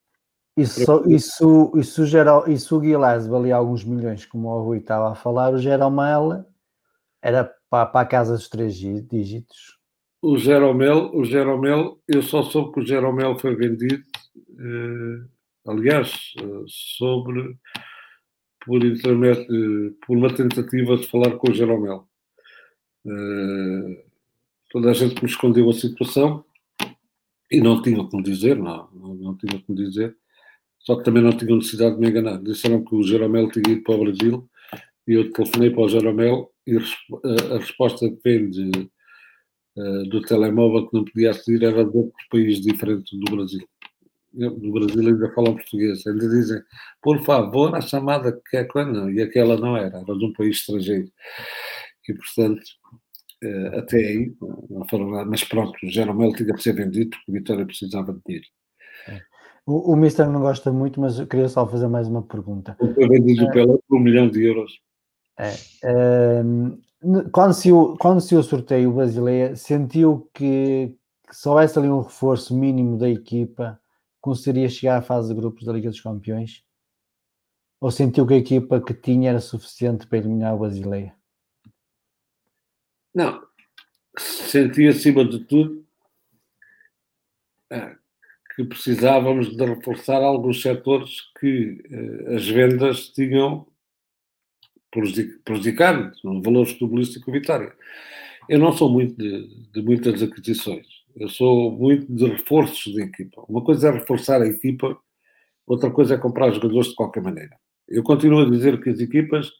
isso, 0.57 1.03
isso, 1.07 1.72
isso, 1.76 2.06
geral, 2.06 2.48
isso 2.49 2.76
o 2.76 2.80
Guilherme 2.80 3.30
valia 3.30 3.56
alguns 3.56 3.84
milhões, 3.85 4.26
como 4.26 4.49
o 4.49 4.64
Rui 4.64 4.80
estava 4.80 5.11
a 5.11 5.15
falar, 5.15 5.53
o 5.53 5.57
Jeromel 5.57 6.45
era 7.22 7.43
para, 7.69 7.85
para 7.85 8.02
a 8.02 8.06
casa 8.06 8.34
dos 8.34 8.49
três 8.49 8.76
dígitos. 8.76 9.80
O 10.22 10.38
Jeromel, 10.38 11.15
o 11.15 11.23
Jeromel, 11.23 11.99
eu 12.07 12.22
só 12.22 12.43
soube 12.43 12.73
que 12.73 12.80
o 12.81 12.85
Jeromel 12.85 13.39
foi 13.39 13.56
vendido, 13.56 14.03
eh, 14.60 15.26
aliás, 15.65 16.34
eh, 16.38 16.64
sobre 16.68 17.57
por 18.65 18.84
intermédio, 18.84 19.98
por 20.06 20.18
uma 20.18 20.34
tentativa 20.34 20.98
de 20.98 21.07
falar 21.07 21.38
com 21.38 21.49
o 21.49 21.53
Jeromel. 21.53 22.07
Uh, 23.03 24.10
toda 24.72 24.91
a 24.91 24.93
gente 24.93 25.22
me 25.22 25.30
escondeu 25.30 25.69
a 25.69 25.73
situação 25.73 26.43
e 27.52 27.60
não 27.60 27.81
tinha 27.81 28.03
como 28.03 28.23
dizer, 28.23 28.57
não, 28.57 28.89
não, 28.93 29.14
não 29.15 29.38
tinha 29.38 29.61
como 29.61 29.77
dizer, 29.77 30.15
só 30.80 30.95
que 30.95 31.03
também 31.03 31.22
não 31.22 31.35
tinha 31.35 31.56
necessidade 31.56 31.95
de 31.95 32.02
me 32.02 32.10
enganar. 32.10 32.41
Disseram 32.41 32.84
que 32.84 32.95
o 32.95 33.03
Jeromel 33.03 33.49
tinha 33.52 33.73
ido 33.73 33.84
para 33.84 33.95
o 33.95 34.06
Brasil 34.06 34.49
e 35.07 35.14
eu 35.14 35.31
telefonei 35.31 35.69
para 35.69 35.84
o 35.84 35.89
Jeromel 35.89 36.52
e 36.65 36.77
a, 36.77 37.53
a 37.56 37.57
resposta 37.60 38.10
que 38.10 38.19
vem 38.23 38.49
de, 38.49 38.89
uh, 39.77 40.03
do 40.10 40.22
telemóvel 40.22 40.88
que 40.88 40.95
não 40.95 41.06
podia 41.06 41.31
aceder 41.31 41.72
era 41.72 41.84
de 41.84 41.98
outro 41.98 42.14
país 42.30 42.61
diferente 42.61 43.18
do 43.18 43.35
Brasil 43.35 43.68
no 44.34 44.72
Brasil 44.72 45.02
ainda 45.02 45.34
falam 45.34 45.56
português, 45.56 46.06
ainda 46.07 46.27
dizem, 46.30 46.61
por 47.02 47.22
favor, 47.23 47.76
a 47.76 47.81
chamada 47.81 48.39
que 48.49 48.57
é 48.57 48.64
quando, 48.64 49.11
e 49.11 49.22
aquela 49.22 49.57
não 49.57 49.76
era, 49.76 49.98
era 49.98 50.18
de 50.18 50.26
um 50.26 50.34
país 50.34 50.57
estrangeiro. 50.57 51.11
E, 52.07 52.14
portanto, 52.14 52.61
eh, 53.43 53.80
até 53.80 53.97
aí, 53.97 54.35
não 54.69 54.88
foram 54.88 55.09
lá, 55.09 55.26
mas 55.26 55.43
pronto, 55.43 55.73
o 55.84 55.89
Jeromel 55.89 56.34
tinha 56.34 56.53
que 56.53 56.61
ser 56.61 56.73
vendido 56.73 57.09
porque 57.09 57.31
o 57.31 57.34
Vitória 57.34 57.65
precisava 57.65 58.13
de 58.13 58.19
dinheiro. 58.26 58.47
É. 59.07 59.22
O, 59.65 59.93
o 59.93 59.95
Mister 59.95 60.30
não 60.30 60.41
gosta 60.41 60.72
muito, 60.72 60.99
mas 60.99 61.19
eu 61.19 61.27
queria 61.27 61.49
só 61.49 61.68
fazer 61.68 61.88
mais 61.88 62.07
uma 62.07 62.22
pergunta. 62.22 62.76
Foi 62.77 63.07
vendido 63.07 63.45
é, 63.45 63.51
pela 63.51 63.77
por 63.88 63.97
um 63.97 63.99
milhão 63.99 64.30
de 64.30 64.43
euros. 64.43 64.80
É, 65.39 65.53
é, 65.84 66.43
quando, 67.31 67.53
se 67.53 67.72
o, 67.72 67.97
quando 67.97 68.22
se 68.22 68.35
o 68.35 68.43
sorteio 68.43 68.91
brasileiro, 68.91 69.55
sentiu 69.55 70.30
que, 70.34 70.95
que 71.27 71.35
só 71.35 71.51
houvesse 71.51 71.80
ali 71.80 71.89
um 71.89 72.01
reforço 72.01 72.55
mínimo 72.55 72.97
da 72.97 73.09
equipa, 73.09 73.80
conseguiria 74.19 74.69
chegar 74.69 74.97
à 74.97 75.01
fase 75.01 75.30
de 75.30 75.39
grupos 75.39 75.65
da 75.65 75.73
Liga 75.73 75.89
dos 75.89 76.01
Campeões? 76.01 76.63
Ou 77.80 77.89
sentiu 77.89 78.27
que 78.27 78.35
a 78.35 78.38
equipa 78.38 78.80
que 78.80 78.93
tinha 78.93 79.31
era 79.31 79.39
suficiente 79.39 80.05
para 80.05 80.19
eliminar 80.19 80.53
o 80.53 80.59
Basileia? 80.59 81.15
Não, 83.13 83.41
senti 84.17 84.88
acima 84.88 85.25
de 85.25 85.39
tudo 85.45 85.85
eh, 87.69 87.95
que 88.55 88.63
precisávamos 88.63 89.55
de 89.55 89.65
reforçar 89.65 90.21
alguns 90.21 90.61
setores 90.61 91.21
que 91.39 91.81
eh, 91.89 92.35
as 92.35 92.47
vendas 92.47 93.09
tinham 93.09 93.67
prejudicado 95.43 96.11
no 96.23 96.41
valor 96.41 96.65
futebolístico 96.65 97.31
Vitória. 97.31 97.73
Eu 98.49 98.59
não 98.59 98.73
sou 98.73 98.89
muito 98.89 99.15
de, 99.15 99.47
de 99.71 99.81
muitas 99.81 100.21
aquisições 100.21 101.01
eu 101.15 101.29
sou 101.29 101.71
muito 101.71 102.11
de 102.13 102.25
reforços 102.25 102.93
de 102.93 103.01
equipa. 103.01 103.43
Uma 103.47 103.63
coisa 103.63 103.89
é 103.89 103.91
reforçar 103.91 104.41
a 104.41 104.47
equipa, 104.47 104.97
outra 105.67 105.91
coisa 105.91 106.15
é 106.15 106.17
comprar 106.17 106.51
jogadores 106.51 106.89
de 106.89 106.95
qualquer 106.95 107.21
maneira. 107.21 107.55
Eu 107.88 108.03
continuo 108.03 108.41
a 108.41 108.49
dizer 108.49 108.81
que 108.81 108.89
as 108.89 108.99
equipas. 108.99 109.51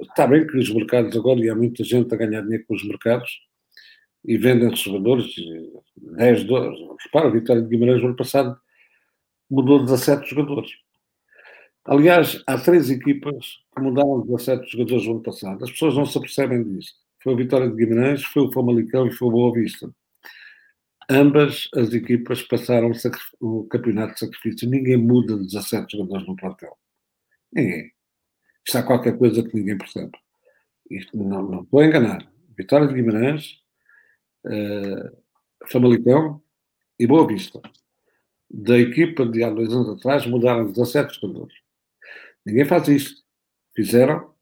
Está 0.00 0.26
bem 0.26 0.46
que 0.46 0.56
os 0.56 0.72
mercados 0.72 1.16
agora, 1.16 1.40
e 1.40 1.48
há 1.48 1.54
muita 1.54 1.84
gente 1.84 2.12
a 2.12 2.16
ganhar 2.16 2.42
dinheiro 2.42 2.64
com 2.66 2.74
os 2.74 2.84
mercados, 2.84 3.30
e 4.24 4.36
vendem 4.36 4.74
jogadores 4.74 5.34
10, 5.96 6.44
12. 6.44 6.88
Repara, 7.04 7.28
a 7.28 7.30
Vitória 7.30 7.62
de 7.62 7.68
Guimarães 7.68 8.02
no 8.02 8.08
ano 8.08 8.16
passado 8.16 8.56
mudou 9.50 9.84
17 9.84 10.30
jogadores. 10.30 10.70
Aliás, 11.84 12.42
há 12.46 12.58
três 12.58 12.90
equipas 12.90 13.58
que 13.74 13.82
mudaram 13.82 14.20
17 14.20 14.70
jogadores 14.70 15.04
no 15.06 15.12
ano 15.12 15.22
passado. 15.22 15.64
As 15.64 15.70
pessoas 15.70 15.96
não 15.96 16.06
se 16.06 16.16
apercebem 16.16 16.62
disso. 16.62 16.94
Foi 17.22 17.34
a 17.34 17.36
Vitória 17.36 17.68
de 17.68 17.74
Guimarães, 17.74 18.24
foi 18.24 18.44
o 18.44 18.52
Famalicão 18.52 19.06
e 19.06 19.12
foi 19.12 19.28
o 19.28 19.32
Boa 19.32 19.52
Vista 19.52 19.92
ambas 21.12 21.68
as 21.74 21.92
equipas 21.92 22.42
passaram 22.42 22.90
o 23.40 23.64
campeonato 23.64 24.14
de 24.14 24.20
sacrifício. 24.20 24.68
Ninguém 24.68 24.96
muda 24.96 25.36
17 25.36 25.96
jogadores 25.96 26.26
no 26.26 26.36
plantel. 26.36 26.76
Ninguém. 27.52 27.92
Isto 28.66 28.78
há 28.78 28.82
qualquer 28.82 29.18
coisa 29.18 29.42
que 29.42 29.54
ninguém 29.56 29.76
percebe. 29.76 30.12
Isto 30.90 31.16
não, 31.16 31.42
não 31.42 31.62
estou 31.62 31.80
a 31.80 31.86
enganar. 31.86 32.30
Vitória 32.56 32.86
de 32.86 32.94
Guimarães, 32.94 33.60
uh, 34.44 35.16
Famalicão 35.68 36.42
e 36.98 37.06
Boa 37.06 37.26
Vista. 37.26 37.60
Da 38.50 38.78
equipa 38.78 39.24
de 39.24 39.42
há 39.42 39.50
dois 39.50 39.72
anos 39.72 39.88
atrás 39.88 40.26
mudaram 40.26 40.70
17 40.70 41.18
jogadores. 41.18 41.54
Ninguém 42.44 42.64
faz 42.64 42.86
isto. 42.88 43.22
Fizeram, 43.74 44.32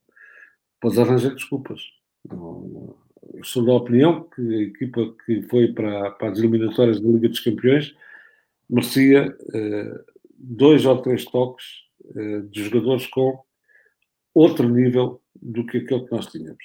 pois 0.80 0.98
arranjar 0.98 1.34
desculpas. 1.34 1.80
Eu 2.28 2.98
sou 3.44 3.64
da 3.64 3.72
opinião 3.72 4.24
que 4.24 4.40
a 4.40 4.62
equipa 4.62 5.14
que 5.24 5.42
foi 5.42 5.72
para, 5.72 6.10
para 6.12 6.32
as 6.32 6.38
eliminatórias 6.38 7.00
da 7.00 7.08
Liga 7.08 7.28
dos 7.28 7.40
Campeões 7.40 7.94
merecia 8.68 9.28
uh, 9.30 10.04
dois 10.36 10.84
ou 10.84 11.00
três 11.00 11.24
toques 11.24 11.64
uh, 12.16 12.42
de 12.48 12.64
jogadores 12.64 13.06
com 13.06 13.42
outro 14.34 14.68
nível 14.68 15.20
do 15.40 15.66
que 15.66 15.78
aquele 15.78 16.04
que 16.04 16.12
nós 16.12 16.26
tínhamos. 16.26 16.64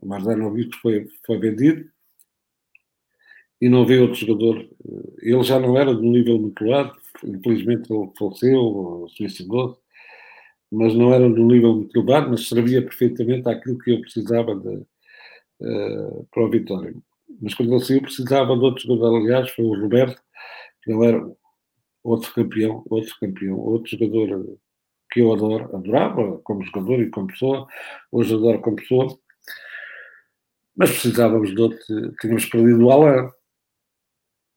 O 0.00 0.06
Marzanovic 0.06 0.76
foi, 0.78 1.06
foi 1.26 1.38
vendido 1.38 1.90
e 3.60 3.68
não 3.68 3.84
veio 3.84 4.02
outro 4.02 4.16
jogador. 4.16 4.68
Ele 5.20 5.42
já 5.42 5.58
não 5.58 5.76
era 5.76 5.94
de 5.94 6.00
um 6.00 6.10
nível 6.10 6.38
muito 6.38 6.72
alto, 6.72 6.98
infelizmente 7.24 7.92
ele 7.92 8.10
faleceu, 8.18 9.06
suicidou 9.16 9.80
mas 10.70 10.94
não 10.94 11.12
era 11.12 11.28
de 11.28 11.40
um 11.40 11.46
nível 11.46 11.74
muito 11.74 11.98
elevado, 11.98 12.30
mas 12.30 12.48
servia 12.48 12.80
perfeitamente 12.80 13.48
àquilo 13.48 13.78
que 13.78 13.90
eu 13.90 14.00
precisava 14.00 14.54
de, 14.54 14.68
uh, 14.68 16.28
para 16.30 16.44
o 16.44 16.50
Vitória. 16.50 16.94
Mas 17.42 17.54
quando 17.54 17.72
ele 17.72 17.84
saiu 17.84 18.02
precisava 18.02 18.56
de 18.56 18.64
outro 18.64 18.86
jogador, 18.86 19.16
aliás, 19.16 19.50
foi 19.50 19.64
o 19.64 19.80
Roberto, 19.80 20.22
que 20.82 20.92
não 20.92 21.02
era 21.02 21.32
outro 22.04 22.32
campeão, 22.32 22.84
outro 22.88 23.14
campeão, 23.18 23.58
outro 23.58 23.90
jogador 23.90 24.58
que 25.10 25.20
eu 25.20 25.32
adoro, 25.32 25.76
adorava 25.76 26.38
como 26.44 26.62
jogador 26.62 27.00
e 27.00 27.10
como 27.10 27.26
pessoa, 27.26 27.66
hoje 28.12 28.34
adoro 28.34 28.60
como 28.60 28.76
pessoa, 28.76 29.06
mas 30.76 30.90
precisávamos 30.90 31.54
de 31.54 31.60
outro, 31.60 31.78
tínhamos 32.20 32.46
perdido 32.46 32.86
o 32.86 32.90
Alan, 32.90 33.30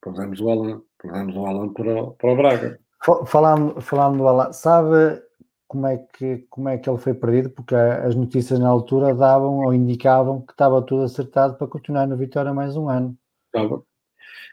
perdemos 0.02 0.40
o 0.40 0.50
Alan, 0.50 0.82
perdemos 1.02 1.36
o 1.36 1.46
Alan 1.46 1.74
para, 1.74 2.12
para 2.12 2.32
o 2.32 2.36
Braga. 2.36 2.80
Falando, 3.26 3.82
falando 3.82 4.18
do 4.18 4.28
Alan, 4.28 4.54
sabe 4.54 5.22
como 5.68 5.88
é, 5.88 5.98
que, 5.98 6.46
como 6.50 6.70
é 6.70 6.78
que 6.78 6.90
ele 6.90 7.00
foi 7.00 7.14
perdido? 7.14 7.50
Porque 7.50 7.74
as 7.76 8.16
notícias 8.16 8.60
na 8.60 8.70
altura 8.70 9.14
davam 9.16 9.66
ou 9.66 9.74
indicavam 9.74 10.42
que 10.42 10.54
estava 10.54 10.82
tudo 10.82 11.04
acertado 11.04 11.58
para 11.58 11.68
continuar 11.68 12.08
no 12.08 12.16
Vitória 12.16 12.54
mais 12.54 12.78
um 12.78 12.88
ano. 12.88 13.18
Estava. 13.48 13.84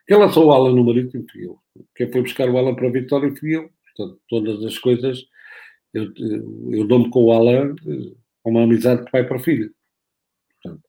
Quem 0.07 0.19
lançou 0.19 0.47
o 0.47 0.53
Alan 0.53 0.75
no 0.75 0.85
Marítimo 0.85 1.25
fui 1.31 1.47
eu. 1.47 1.59
Quem 1.95 2.11
foi 2.11 2.23
buscar 2.23 2.49
o 2.49 2.57
Alan 2.57 2.75
para 2.75 2.89
a 2.89 2.91
Vitória 2.91 3.33
fui 3.39 3.55
eu. 3.55 3.71
Portanto, 3.95 4.21
todas 4.29 4.65
as 4.65 4.79
coisas, 4.79 5.27
eu, 5.93 6.13
eu 6.71 6.87
dou-me 6.87 7.11
com 7.11 7.25
o 7.25 7.33
Alan 7.33 7.75
eh, 7.87 8.15
com 8.43 8.51
uma 8.51 8.63
amizade 8.65 9.05
de 9.05 9.11
pai 9.11 9.27
para 9.27 9.39
filho. 9.39 9.73
Portanto, 10.63 10.83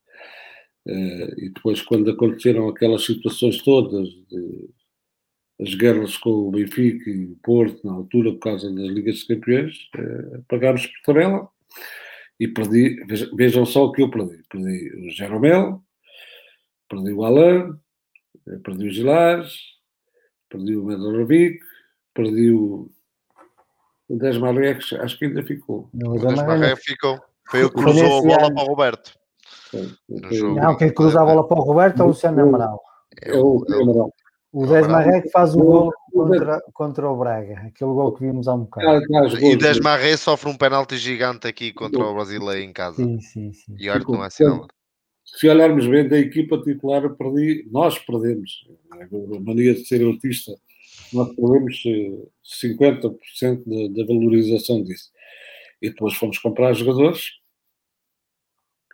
eh, 0.88 1.34
e 1.38 1.50
depois, 1.50 1.82
quando 1.82 2.12
aconteceram 2.12 2.70
aquelas 2.70 3.06
situações 3.06 3.62
todas, 3.64 4.08
de, 4.08 4.70
as 5.62 5.76
guerras 5.76 6.18
com 6.18 6.30
o 6.30 6.52
Benfica 6.52 7.10
e 7.10 7.26
o 7.26 7.38
Porto, 7.44 7.86
na 7.86 7.94
altura, 7.94 8.32
por 8.32 8.40
causa 8.40 8.74
das 8.74 8.88
Ligas 8.88 9.18
de 9.18 9.28
Campeões, 9.28 9.90
eh, 9.96 10.42
pagámos 10.48 10.88
por 10.88 11.02
tabela 11.06 11.50
e 12.40 12.48
perdi, 12.48 13.04
vejam 13.36 13.66
só 13.66 13.86
o 13.86 13.92
que 13.92 14.02
eu 14.02 14.10
perdi. 14.10 14.42
Perdi 14.50 14.90
o 14.96 15.10
Jeromel, 15.12 15.84
perdi 16.90 17.14
o 17.14 17.24
Alain, 17.24 17.74
perdi 18.64 18.88
o 18.88 18.92
Gilares, 18.92 19.56
perdi 20.50 20.76
o 20.76 20.86
Medorovic, 20.86 21.60
perdi 22.14 22.52
o, 22.52 22.90
o 24.14 24.18
Desmaré, 24.18 24.72
acho 24.72 25.18
que 25.18 25.26
ainda 25.26 25.44
ficou. 25.44 25.90
O 25.94 26.20
Desmaré 26.20 26.76
ficou. 26.76 27.20
Foi 27.50 27.64
o 27.64 27.70
que 27.70 27.76
cruzou 27.76 28.18
a 28.18 28.22
bola 28.22 28.54
para 28.54 28.64
o 28.64 28.68
Roberto. 28.68 29.14
Não, 30.56 30.78
quem 30.78 30.94
cruza 30.94 31.22
a 31.22 31.26
bola 31.26 31.48
para 31.48 31.58
o 31.60 31.64
Roberto 31.64 32.02
é 32.02 32.04
o 32.04 32.08
Luciano 32.08 32.42
Amaral. 32.42 32.82
É 33.22 33.34
o, 33.34 33.66
é 33.70 33.76
o, 33.76 34.12
o 34.54 34.68
Desmaré 34.68 35.22
que 35.22 35.30
faz 35.30 35.56
o 35.56 35.60
gol 35.60 35.94
contra, 36.12 36.62
contra 36.74 37.10
o 37.10 37.18
Braga, 37.18 37.54
aquele 37.68 37.92
gol 37.92 38.14
que 38.14 38.26
vimos 38.26 38.48
há 38.48 38.54
um 38.54 38.66
bocado. 38.66 39.02
E 39.42 39.56
Desmaré 39.56 40.16
sofre 40.18 40.50
um 40.50 40.58
penalti 40.58 40.98
gigante 40.98 41.48
aqui 41.48 41.74
contra 41.74 42.00
o 42.00 42.14
Brasileiro 42.14 42.62
em 42.62 42.74
casa. 42.74 42.98
Sim, 42.98 43.20
sim, 43.20 43.54
sim. 43.54 43.76
E 43.78 43.90
olha 43.90 44.04
que 44.04 44.12
não 44.12 44.24
é 44.24 44.30
sinal 44.30 44.68
se 45.38 45.48
olharmos 45.48 45.88
bem 45.88 46.08
da 46.08 46.18
equipa 46.18 46.62
titular, 46.62 47.10
perdi, 47.12 47.66
nós 47.72 47.98
perdemos. 48.00 48.68
A 48.92 49.40
mania 49.40 49.74
de 49.74 49.86
ser 49.86 50.04
autista, 50.06 50.52
nós 51.14 51.36
perdemos 51.36 51.84
50% 52.64 53.64
da, 53.66 54.02
da 54.02 54.08
valorização 54.08 54.84
disso. 54.84 55.12
E 55.82 55.90
depois 55.90 56.14
fomos 56.14 56.38
comprar 56.38 56.74
jogadores. 56.74 57.40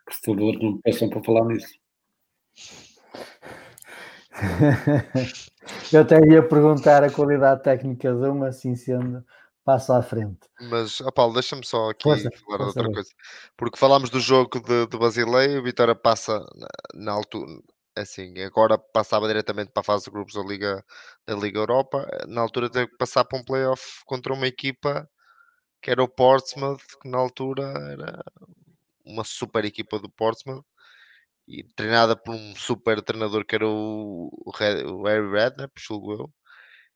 Por 0.06 0.14
favor, 0.14 0.57
não 0.60 0.73
me 0.73 0.81
peçam 0.81 1.10
para 1.10 1.23
falar 1.23 1.45
nisso. 1.45 1.73
Eu 5.91 6.02
até 6.02 6.19
ia 6.26 6.48
perguntar 6.48 7.03
a 7.03 7.11
qualidade 7.11 7.64
técnica 7.64 8.14
de 8.14 8.30
um, 8.30 8.44
assim 8.44 8.76
sendo, 8.76 9.23
passo 9.64 9.91
à 9.91 10.02
frente. 10.02 10.39
Mas, 10.69 11.02
oh 11.02 11.11
Paulo, 11.11 11.34
deixa-me 11.34 11.65
só 11.65 11.89
aqui 11.89 12.03
força, 12.03 12.30
falar 12.31 12.57
força 12.57 12.80
outra 12.80 12.94
coisa. 12.94 13.10
Porque 13.57 13.77
falámos 13.77 14.10
do 14.10 14.19
jogo 14.19 14.61
de, 14.61 14.88
de 14.88 14.98
Basileia, 14.98 15.60
o 15.60 15.64
Vitória 15.64 15.94
passa 15.94 16.39
na, 16.56 16.68
na, 16.94 17.11
altura, 17.11 17.52
assim, 17.98 18.40
agora 18.41 18.78
passava 18.78 19.28
diretamente 19.28 19.72
para 19.72 19.82
a 19.82 19.84
fase 19.84 20.06
de 20.06 20.11
grupos 20.11 20.34
da 20.34 20.41
Liga, 20.41 20.84
da 21.26 21.36
Liga 21.36 21.60
Europa, 21.60 22.07
na 22.28 22.41
altura 22.41 22.69
teve 22.69 22.88
que 22.88 22.98
passar 22.98 23.26
para 23.26 23.40
um 23.40 23.44
playoff 23.44 24.02
contra 24.06 24.34
uma 24.34 24.48
equipa 24.48 25.10
que 25.82 25.91
era 25.91 26.03
o 26.03 26.07
Portsmouth, 26.07 26.82
que 27.02 27.10
na 27.10 27.18
altura 27.18 27.64
era 27.91 28.24
uma 29.06 29.24
super 29.24 29.64
equipa 29.65 29.99
do 29.99 30.10
Portsmouth, 30.10 30.65
e 31.48 31.64
treinada 31.76 32.15
por 32.15 32.36
um 32.36 32.56
super 32.56 33.02
treinador 33.02 33.45
que 33.45 33.56
era 33.56 33.68
o, 33.68 34.30
o, 34.34 34.52
o 34.52 35.03
Harry 35.03 35.32
Redknapp, 35.32 35.74
julgo 35.78 36.14
eu, 36.14 36.34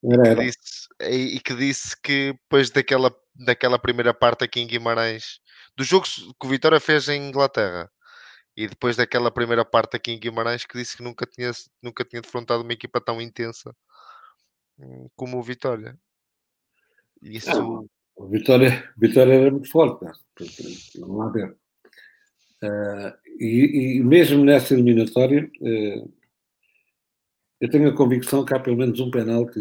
era, 0.03 0.27
era. 0.27 0.35
Que 0.35 0.45
disse, 0.45 0.87
e, 1.01 1.39
que 1.39 1.55
disse 1.55 2.01
que 2.01 2.33
depois 2.33 2.69
daquela, 2.69 3.15
daquela 3.35 3.79
primeira 3.79 4.13
parte 4.13 4.43
aqui 4.43 4.59
em 4.59 4.67
Guimarães, 4.67 5.39
do 5.75 5.83
jogo 5.83 6.05
que 6.05 6.47
o 6.47 6.49
Vitória 6.49 6.79
fez 6.79 7.07
em 7.07 7.29
Inglaterra, 7.29 7.89
e 8.61 8.67
depois 8.67 8.95
daquela 8.95 9.31
primeira 9.31 9.65
parte 9.65 9.95
aqui 9.95 10.11
em 10.11 10.19
Guimarães, 10.19 10.65
que 10.65 10.77
disse 10.77 10.95
que 10.95 11.03
nunca 11.03 11.25
tinha, 11.25 11.51
nunca 11.81 12.05
tinha 12.05 12.21
defrontado 12.21 12.61
uma 12.61 12.73
equipa 12.73 13.01
tão 13.01 13.19
intensa 13.19 13.75
hum, 14.77 15.07
como 15.15 15.37
o 15.37 15.43
Vitória. 15.43 15.97
Isso... 17.21 17.49
Não, 17.49 17.87
o 18.15 18.27
Vitória, 18.27 18.91
Vitória 18.97 19.33
era 19.33 19.51
muito 19.51 19.69
forte, 19.69 20.05
não 20.97 21.21
há 21.21 21.27
a 21.27 21.31
ver. 21.31 21.57
Uh, 22.63 23.17
e, 23.39 23.97
e, 23.97 24.03
mesmo 24.03 24.45
nessa 24.45 24.75
eliminatória, 24.75 25.49
uh, 25.61 26.13
eu 27.59 27.69
tenho 27.69 27.89
a 27.89 27.95
convicção 27.95 28.45
que 28.45 28.53
há 28.53 28.59
pelo 28.59 28.77
menos 28.77 28.99
um 28.99 29.09
penalti 29.09 29.59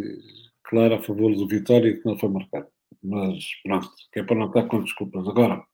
claro 0.65 0.95
a 0.95 1.03
favor 1.03 1.35
do 1.35 1.49
Vitória 1.49 1.97
que 1.97 2.05
não 2.05 2.19
foi 2.19 2.29
marcado. 2.29 2.69
Mas 3.03 3.45
pronto, 3.63 3.91
que 4.13 4.21
é 4.21 4.23
para 4.23 4.37
não 4.37 4.49
estar 4.49 4.65
com 4.69 4.83
desculpas. 4.83 5.27
Agora, 5.27 5.65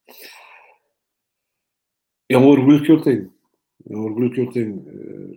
é 2.28 2.38
um 2.38 2.46
orgulho 2.48 2.82
que 2.82 2.92
eu 2.92 3.00
tenho. 3.00 3.32
É 3.88 3.96
um 3.96 4.04
orgulho 4.04 4.30
que 4.30 4.40
eu 4.40 4.50
tenho. 4.50 4.84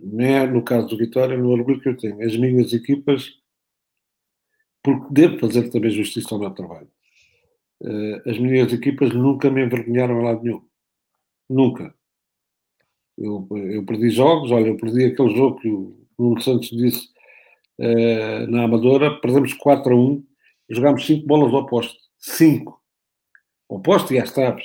Não 0.02 0.24
é 0.24 0.46
no 0.46 0.62
caso 0.62 0.88
do 0.88 0.96
Vitória, 0.96 1.34
é 1.34 1.38
um 1.38 1.48
orgulho 1.48 1.80
que 1.80 1.88
eu 1.88 1.96
tenho. 1.96 2.20
As 2.22 2.36
minhas 2.36 2.72
equipas, 2.72 3.30
porque 4.82 5.06
devo 5.10 5.38
fazer 5.38 5.70
também 5.70 5.90
justiça 5.90 6.34
ao 6.34 6.40
meu 6.40 6.50
trabalho. 6.50 6.90
Eh, 7.82 8.22
as 8.30 8.38
minhas 8.38 8.72
equipas 8.72 9.12
nunca 9.14 9.50
me 9.50 9.64
envergonharam 9.64 10.18
a 10.20 10.22
lado 10.22 10.42
nenhum. 10.42 10.62
Nunca. 11.48 11.94
Eu, 13.16 13.46
eu 13.52 13.84
perdi 13.84 14.10
jogos, 14.10 14.50
olha, 14.50 14.68
eu 14.68 14.76
perdi 14.76 15.04
aquele 15.04 15.36
jogo 15.36 15.60
que 15.60 15.68
o 15.68 16.06
Nuno 16.18 16.40
Santos 16.40 16.70
disse 16.70 17.08
uh, 17.78 18.46
na 18.50 18.64
Amadora, 18.64 19.20
perdemos 19.20 19.52
4 19.54 19.92
a 19.92 19.96
1, 19.96 20.24
jogámos 20.70 21.06
5 21.06 21.26
bolas 21.26 21.52
ao 21.52 21.66
poste. 21.66 21.98
5. 22.18 22.80
Ao 23.68 23.82
e 24.10 24.18
às 24.18 24.32
traves. 24.32 24.64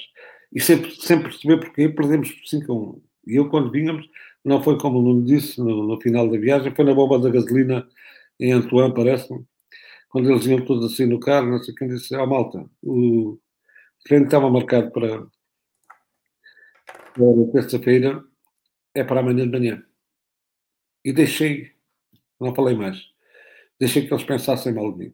E 0.55 0.61
sempre, 0.61 0.95
sempre 0.95 1.29
perceber 1.29 1.59
porque 1.59 1.89
perdemos 1.89 2.31
por 2.31 2.47
5 2.47 2.71
a 2.71 2.75
1. 2.75 3.01
E 3.27 3.35
eu, 3.35 3.49
quando 3.49 3.69
vínhamos, 3.69 4.09
não 4.43 4.63
foi 4.63 4.77
como 4.77 4.99
o 4.99 5.01
Nuno 5.01 5.25
disse 5.25 5.59
no, 5.59 5.85
no, 5.85 5.99
final 5.99 6.29
da 6.29 6.37
viagem, 6.37 6.73
foi 6.73 6.85
na 6.85 6.93
bomba 6.93 7.19
da 7.19 7.29
gasolina 7.29 7.85
em 8.39 8.53
Antoine, 8.53 8.93
parece-me, 8.93 9.45
quando 10.09 10.31
eles 10.31 10.45
iam 10.45 10.63
todos 10.63 10.93
assim 10.93 11.05
no 11.05 11.19
carro, 11.19 11.49
não 11.49 11.59
sei 11.59 11.75
quem 11.75 11.89
disse, 11.89 12.15
ah, 12.15 12.25
malta, 12.25 12.65
o 12.81 13.37
treino 14.05 14.25
estava 14.25 14.49
marcado 14.49 14.91
para, 14.91 15.27
para 17.13 17.51
terça-feira, 17.51 18.23
é 18.93 19.03
para 19.03 19.19
amanhã 19.19 19.49
de 19.49 19.59
manhã. 19.59 19.83
E 21.03 21.11
deixei, 21.11 21.71
não 22.39 22.55
falei 22.55 22.75
mais, 22.75 22.97
deixei 23.77 24.07
que 24.07 24.13
eles 24.13 24.23
pensassem 24.23 24.73
mal 24.73 24.91
de 24.93 24.99
mim. 24.99 25.13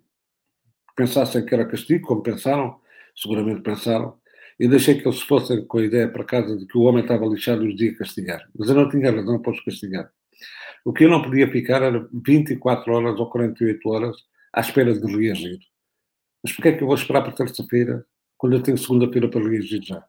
Pensassem 0.96 1.44
que 1.44 1.54
era 1.54 1.66
castigo, 1.66 2.06
como 2.06 2.22
pensaram, 2.22 2.80
seguramente 3.16 3.62
pensaram, 3.62 4.21
e 4.60 4.68
deixei 4.68 4.96
que 5.00 5.08
eles 5.08 5.22
fossem 5.22 5.66
com 5.66 5.80
a 5.80 5.84
ideia 5.84 6.08
para 6.08 6.24
casa 6.24 6.58
de 6.58 6.66
que 6.66 6.78
o 6.78 6.82
homem 6.82 7.02
estava 7.02 7.26
lixado 7.26 7.66
e 7.66 7.74
os 7.74 7.82
ia 7.82 7.96
castigar. 7.96 8.48
Mas 8.58 8.70
eu 8.70 8.76
não 8.76 8.90
tinha 8.90 9.12
razão 9.12 9.40
para 9.40 9.52
os 9.52 9.62
castigar. 9.62 10.12
O 10.84 10.94
que 10.94 11.06
eu 11.06 11.10
não 11.10 11.22
podia 11.22 11.50
ficar 11.52 11.82
era 11.82 12.08
24 12.14 12.94
horas 12.94 13.20
ou 13.20 13.30
48 13.30 13.90
horas 13.90 14.16
à 14.54 14.62
espera 14.62 14.94
de 14.94 15.16
reagir. 15.16 15.60
Mas 16.44 16.54
porquê 16.54 16.70
é 16.70 16.72
que 16.74 16.84
eu 16.84 16.88
vou 16.88 16.96
esperar 16.96 17.22
para 17.22 17.34
terça-feira, 17.34 18.06
quando 18.38 18.54
eu 18.54 18.64
tenho 18.64 18.78
segunda-feira 18.78 19.30
para 19.30 19.48
reagir 19.48 19.82
já? 19.84 20.02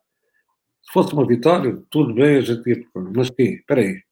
Se 0.83 0.93
fosse 0.93 1.13
uma 1.13 1.27
vitória, 1.27 1.81
tudo 1.91 2.15
bem, 2.15 2.37
a 2.37 2.41
gente 2.41 2.69
ia... 2.69 2.85
Mas 3.15 3.31
quê? 3.31 3.59
Espera 3.61 3.81
aí. 3.83 4.03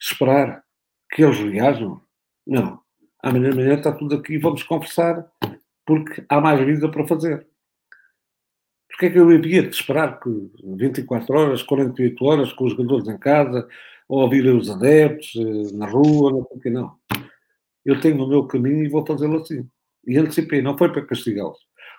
Esperar 0.00 0.64
que 1.10 1.22
eles 1.22 1.38
reajam? 1.38 2.00
Não. 2.46 2.80
Amanhã 3.22 3.50
de 3.50 3.56
manhã 3.56 3.74
está 3.74 3.92
tudo 3.92 4.16
aqui, 4.16 4.38
vamos 4.38 4.62
conversar, 4.62 5.24
porque 5.86 6.24
há 6.28 6.40
mais 6.40 6.64
vida 6.64 6.90
para 6.90 7.06
fazer. 7.06 7.46
Porque 8.92 9.06
é 9.06 9.10
que 9.10 9.18
eu 9.18 9.28
havia 9.28 9.62
de 9.62 9.74
esperar 9.74 10.20
que 10.20 10.30
24 10.62 11.34
horas, 11.34 11.62
48 11.62 12.24
horas, 12.24 12.52
com 12.52 12.64
os 12.64 12.72
jogadores 12.72 13.08
em 13.08 13.18
casa, 13.18 13.66
ou 14.08 14.20
ouvirem 14.20 14.56
os 14.56 14.70
adeptos 14.70 15.34
eh, 15.34 15.74
na 15.76 15.86
rua, 15.86 16.30
não 16.30 16.46
sei 16.46 16.56
o 16.56 16.60
que, 16.60 16.70
não. 16.70 16.94
Eu 17.84 18.00
tenho 18.00 18.22
o 18.22 18.28
meu 18.28 18.46
caminho 18.46 18.84
e 18.84 18.88
vou 18.88 19.04
fazê-lo 19.04 19.38
assim. 19.38 19.68
E 20.06 20.18
antecipei, 20.18 20.62
não 20.62 20.76
foi 20.76 20.92
para 20.92 21.06
castigá-los. 21.06 21.58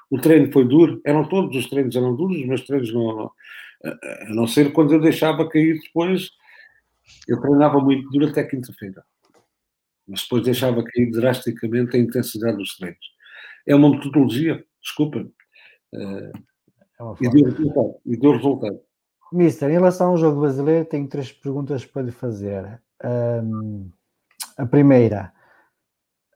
O 0.09 0.19
treino 0.19 0.51
foi 0.51 0.65
duro, 0.65 1.01
eram 1.05 1.27
todos 1.27 1.55
os 1.57 1.69
treinos 1.69 1.95
eram 1.95 2.15
duros, 2.15 2.37
os 2.37 2.45
meus 2.45 2.61
treinos 2.61 2.93
não, 2.93 3.15
não, 3.15 3.31
a 3.83 4.33
não 4.33 4.47
ser 4.47 4.71
quando 4.71 4.93
eu 4.93 5.01
deixava 5.01 5.49
cair 5.49 5.79
depois 5.81 6.29
eu 7.27 7.39
treinava 7.41 7.79
muito 7.79 8.09
duro 8.09 8.27
até 8.27 8.43
quinta-feira, 8.43 9.03
mas 10.07 10.21
depois 10.21 10.43
deixava 10.43 10.83
cair 10.83 11.11
drasticamente 11.11 11.95
a 11.95 11.99
intensidade 11.99 12.57
dos 12.57 12.77
treinos. 12.77 13.13
É 13.67 13.75
uma 13.75 13.89
metodologia, 13.89 14.63
desculpa. 14.81 15.19
Uh, 15.93 16.31
é 16.99 17.25
e, 17.25 17.29
deu 17.29 17.45
resultado, 17.45 17.95
e 18.05 18.17
deu 18.17 18.31
resultado. 18.33 18.79
Mister, 19.31 19.69
em 19.69 19.73
relação 19.73 20.11
ao 20.11 20.17
jogo 20.17 20.41
brasileiro, 20.41 20.85
tenho 20.85 21.07
três 21.07 21.31
perguntas 21.31 21.85
para 21.85 22.03
lhe 22.03 22.11
fazer. 22.11 22.79
Um, 23.03 23.89
a 24.57 24.65
primeira, 24.65 25.33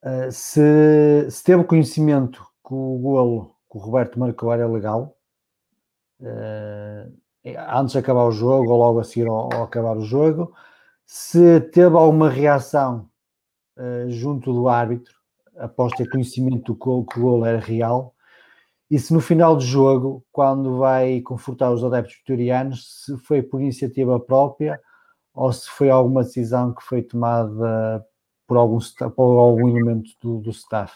uh, 0.04 0.32
se, 0.32 1.30
se 1.30 1.44
teve 1.44 1.64
conhecimento 1.64 2.44
que 2.68 2.74
o 2.74 2.98
golo 2.98 3.56
que 3.70 3.78
o 3.78 3.82
Roberto 3.82 4.20
marcou 4.20 4.52
era 4.52 4.68
legal, 4.68 5.16
uh, 6.22 7.14
antes 7.70 7.94
de 7.94 8.00
acabar 8.00 8.26
o 8.26 8.32
jogo 8.32 8.72
ou 8.72 8.78
logo 8.78 9.00
a 9.00 9.04
seguir 9.04 9.28
ao, 9.28 9.54
ao 9.54 9.64
acabar 9.64 9.96
o 9.96 10.02
jogo, 10.02 10.54
se 11.06 11.62
teve 11.62 11.96
alguma 11.96 12.30
reação 12.30 13.10
uh, 13.78 14.10
junto 14.10 14.52
do 14.52 14.68
árbitro 14.68 15.16
após 15.56 15.94
ter 15.94 16.10
conhecimento 16.10 16.76
que 16.76 16.90
o, 16.90 17.06
que 17.06 17.20
o 17.20 17.22
gol 17.22 17.46
era 17.46 17.60
real 17.60 18.16
e 18.90 18.98
se 18.98 19.14
no 19.14 19.20
final 19.20 19.56
do 19.56 19.64
jogo, 19.64 20.26
quando 20.32 20.78
vai 20.78 21.20
confortar 21.22 21.72
os 21.72 21.84
adeptos 21.84 22.16
vitorianos, 22.18 23.04
se 23.04 23.18
foi 23.18 23.42
por 23.42 23.62
iniciativa 23.62 24.20
própria 24.20 24.80
ou 25.34 25.52
se 25.52 25.70
foi 25.70 25.90
alguma 25.90 26.24
decisão 26.24 26.74
que 26.74 26.84
foi 26.84 27.02
tomada 27.02 28.06
por 28.48 28.58
algum, 28.58 28.80
por 29.16 29.40
algum 29.40 29.70
elemento 29.70 30.10
do, 30.22 30.40
do 30.40 30.50
staff? 30.52 30.94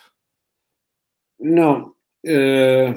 Não. 1.37 1.93
Uh, 2.25 2.91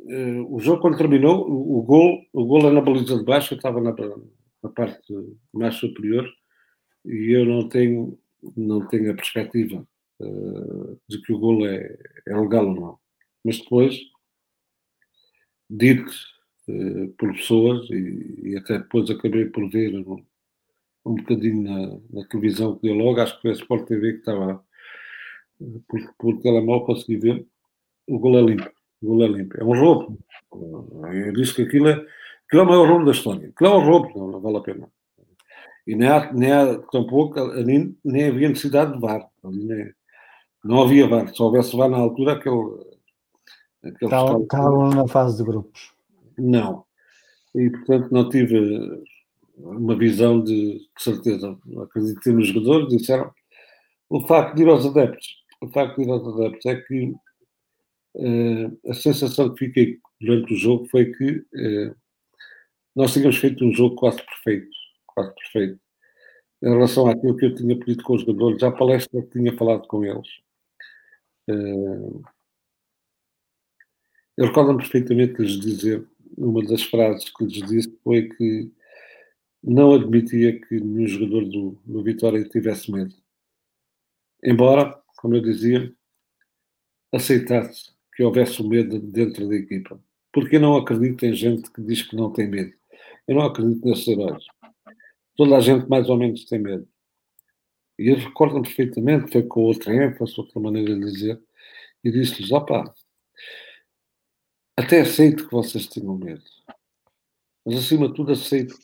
uh, 0.00 0.54
o 0.54 0.58
jogo, 0.58 0.80
quando 0.80 0.96
terminou, 0.96 1.46
o, 1.46 1.78
o, 1.78 1.82
gol, 1.82 2.22
o 2.32 2.46
gol 2.46 2.66
é 2.68 2.72
na 2.72 2.80
baliza 2.80 3.18
de 3.18 3.24
baixo, 3.24 3.52
eu 3.52 3.56
estava 3.56 3.80
na, 3.80 3.92
na 4.62 4.68
parte 4.70 5.12
mais 5.52 5.74
superior 5.74 6.26
e 7.04 7.36
eu 7.36 7.44
não 7.44 7.68
tenho, 7.68 8.18
não 8.56 8.86
tenho 8.88 9.12
a 9.12 9.14
perspectiva 9.14 9.86
uh, 10.20 10.98
de 11.06 11.20
que 11.20 11.32
o 11.32 11.38
gol 11.38 11.66
é, 11.66 11.94
é 12.26 12.36
legal 12.36 12.66
ou 12.66 12.74
não. 12.74 12.98
Mas 13.44 13.58
depois, 13.58 13.98
dito 15.70 16.12
por 17.18 17.32
pessoas, 17.32 17.88
e, 17.90 18.50
e, 18.50 18.56
até 18.56 18.78
depois 18.78 19.10
acabei 19.10 19.46
por 19.46 19.68
ver 19.70 19.94
um 21.04 21.14
bocadinho 21.14 21.62
na, 21.62 22.20
na 22.20 22.28
televisão 22.28 22.76
que 22.76 22.82
deu 22.82 22.94
logo, 22.94 23.20
acho 23.20 23.36
que 23.36 23.42
foi 23.42 23.50
a 23.50 23.54
Sport 23.54 23.86
TV 23.86 24.12
que 24.12 24.18
estava 24.18 24.62
por, 25.88 26.14
por 26.18 26.40
telemóvel, 26.40 26.86
consegui 26.86 27.16
ver, 27.16 27.46
o 28.06 28.18
gol 28.18 28.38
é 28.38 28.42
limpo. 28.42 28.70
O 29.02 29.06
gol 29.06 29.24
é 29.24 29.28
limpo. 29.28 29.56
É 29.58 29.64
um 29.64 29.78
roubo. 29.78 30.18
Eu 31.12 31.32
disse 31.32 31.54
que 31.54 31.62
aquilo 31.62 31.88
é, 31.88 31.92
aquilo 32.46 32.62
é 32.62 32.62
o 32.62 32.66
maior 32.66 32.88
roubo 32.88 33.04
da 33.04 33.12
história. 33.12 33.48
Aquilo 33.48 33.70
é 33.70 33.76
um 33.76 33.84
roubo, 33.84 34.18
não, 34.18 34.28
não 34.32 34.40
vale 34.40 34.56
a 34.56 34.60
pena. 34.60 34.88
E 35.86 35.94
nem 35.94 36.08
há, 36.08 36.32
nem 36.32 36.52
há 36.52 36.78
tampouco, 36.90 37.40
nem, 37.64 37.96
nem 38.04 38.28
havia 38.28 38.48
necessidade 38.48 38.92
de 38.92 39.00
VAR. 39.00 39.28
Nem, 39.44 39.92
não 40.64 40.82
havia 40.82 41.06
VAR. 41.06 41.34
Se 41.34 41.42
houvesse 41.42 41.76
VAR 41.76 41.88
na 41.88 41.98
altura, 41.98 42.32
aquele. 42.32 42.90
Aquele 43.82 44.42
Estavam 44.42 44.90
na 44.90 45.08
fase 45.08 45.36
de 45.38 45.44
grupos. 45.44 45.92
Não. 46.38 46.84
E, 47.54 47.70
portanto, 47.70 48.08
não 48.10 48.28
tive 48.28 49.04
uma 49.56 49.96
visão 49.96 50.42
de, 50.42 50.78
de 50.78 51.02
certeza. 51.02 51.58
Acreditei 51.82 52.32
nos 52.32 52.48
jogadores, 52.48 52.88
disseram. 52.88 53.32
O 54.08 54.26
facto 54.26 54.56
de 54.56 54.62
ir 54.62 54.68
aos 54.68 54.84
adeptos, 54.86 55.26
o 55.60 55.68
facto 55.68 55.96
de 55.96 56.02
ir 56.02 56.10
aos 56.10 56.26
adeptos 56.26 56.66
é 56.66 56.76
que 56.76 57.14
uh, 58.16 58.90
a 58.90 58.94
sensação 58.94 59.54
que 59.54 59.66
fiquei 59.66 59.98
durante 60.20 60.54
o 60.54 60.56
jogo 60.56 60.88
foi 60.88 61.12
que 61.12 61.30
uh, 61.30 61.94
nós 62.94 63.12
tínhamos 63.12 63.36
feito 63.36 63.64
um 63.64 63.72
jogo 63.72 63.94
quase 63.94 64.18
perfeito, 64.18 64.70
quase 65.06 65.32
perfeito. 65.34 65.80
Em 66.62 66.70
relação 66.70 67.08
àquilo 67.08 67.36
que 67.36 67.46
eu 67.46 67.54
tinha 67.54 67.78
pedido 67.78 68.02
com 68.02 68.14
os 68.14 68.22
jogadores, 68.22 68.60
já 68.60 68.68
a 68.68 68.72
palestra 68.72 69.22
que 69.22 69.30
tinha 69.30 69.56
falado 69.56 69.86
com 69.86 70.04
eles. 70.04 70.28
Uh, 71.48 72.22
eu 74.36 74.46
recordo-me 74.46 74.78
perfeitamente 74.78 75.40
lhes 75.40 75.58
dizer, 75.58 76.06
uma 76.36 76.64
das 76.64 76.82
frases 76.82 77.28
que 77.28 77.44
lhes 77.44 77.68
disse 77.68 77.98
foi 78.02 78.28
que 78.28 78.70
não 79.62 79.92
admitia 79.92 80.58
que 80.58 80.80
nenhum 80.80 81.06
jogador 81.06 81.44
do, 81.44 81.78
do 81.84 82.02
Vitória 82.02 82.42
tivesse 82.48 82.90
medo. 82.90 83.14
Embora, 84.42 84.98
como 85.18 85.36
eu 85.36 85.42
dizia, 85.42 85.92
aceitasse 87.12 87.90
que 88.14 88.22
houvesse 88.22 88.62
o 88.62 88.68
medo 88.68 88.98
dentro 88.98 89.48
da 89.48 89.54
equipa. 89.54 90.02
Porque 90.32 90.56
eu 90.56 90.60
não 90.60 90.76
acredito 90.76 91.24
em 91.26 91.34
gente 91.34 91.70
que 91.70 91.82
diz 91.82 92.02
que 92.02 92.16
não 92.16 92.32
tem 92.32 92.48
medo. 92.48 92.72
Eu 93.26 93.34
não 93.36 93.42
acredito 93.42 93.86
nesses 93.86 94.08
heróis. 94.08 94.44
Toda 95.36 95.56
a 95.56 95.60
gente 95.60 95.88
mais 95.88 96.08
ou 96.08 96.16
menos 96.16 96.44
tem 96.44 96.58
medo. 96.58 96.88
E 97.98 98.08
eles 98.08 98.24
recordam 98.24 98.62
perfeitamente, 98.62 99.30
foi 99.30 99.42
com 99.42 99.60
outra 99.60 99.94
ênfase, 99.94 100.34
outra 100.38 100.58
maneira 100.58 100.94
de 100.94 101.00
dizer, 101.00 101.40
e 102.02 102.10
disse-lhes, 102.10 102.50
opá, 102.50 102.94
até 104.76 105.00
aceito 105.00 105.46
que 105.46 105.52
vocês 105.52 105.86
tenham 105.86 106.16
medo. 106.16 106.42
Mas 107.64 107.78
acima 107.78 108.08
de 108.08 108.14
tudo 108.14 108.32
aceito 108.32 108.76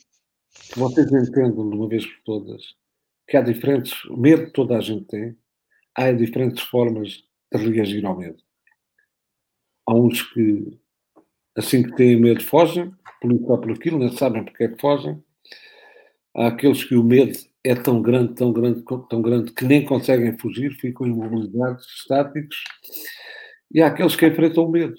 que 0.72 0.78
vocês 0.78 1.06
entendam 1.12 1.68
de 1.68 1.76
uma 1.76 1.88
vez 1.88 2.06
por 2.06 2.22
todas 2.24 2.76
que 3.26 3.36
há 3.36 3.40
diferentes, 3.40 3.92
medo 4.10 4.50
toda 4.52 4.76
a 4.76 4.80
gente 4.80 5.04
tem, 5.06 5.36
há 5.94 6.12
diferentes 6.12 6.62
formas 6.62 7.24
de 7.52 7.70
reagir 7.70 8.04
ao 8.06 8.16
medo. 8.16 8.42
Há 9.86 9.94
uns 9.94 10.22
que, 10.22 10.78
assim 11.56 11.82
que 11.82 11.94
têm 11.96 12.20
medo, 12.20 12.42
fogem, 12.42 12.92
por 13.20 13.32
isso 13.32 13.44
ou 13.46 13.58
por 13.58 13.72
aquilo, 13.72 13.98
nem 13.98 14.16
sabem 14.16 14.44
porque 14.44 14.64
é 14.64 14.68
que 14.68 14.80
fogem. 14.80 15.22
Há 16.36 16.48
aqueles 16.48 16.84
que 16.84 16.94
o 16.94 17.02
medo 17.02 17.36
é 17.64 17.74
tão 17.74 18.00
grande, 18.00 18.34
tão 18.34 18.52
grande, 18.52 18.84
tão 19.08 19.22
grande, 19.22 19.52
que 19.52 19.64
nem 19.64 19.84
conseguem 19.84 20.38
fugir, 20.38 20.72
ficam 20.74 21.06
imobilizados, 21.06 21.84
estáticos. 21.98 22.62
E 23.72 23.82
há 23.82 23.88
aqueles 23.88 24.14
que 24.14 24.26
enfrentam 24.26 24.64
o 24.64 24.70
medo. 24.70 24.94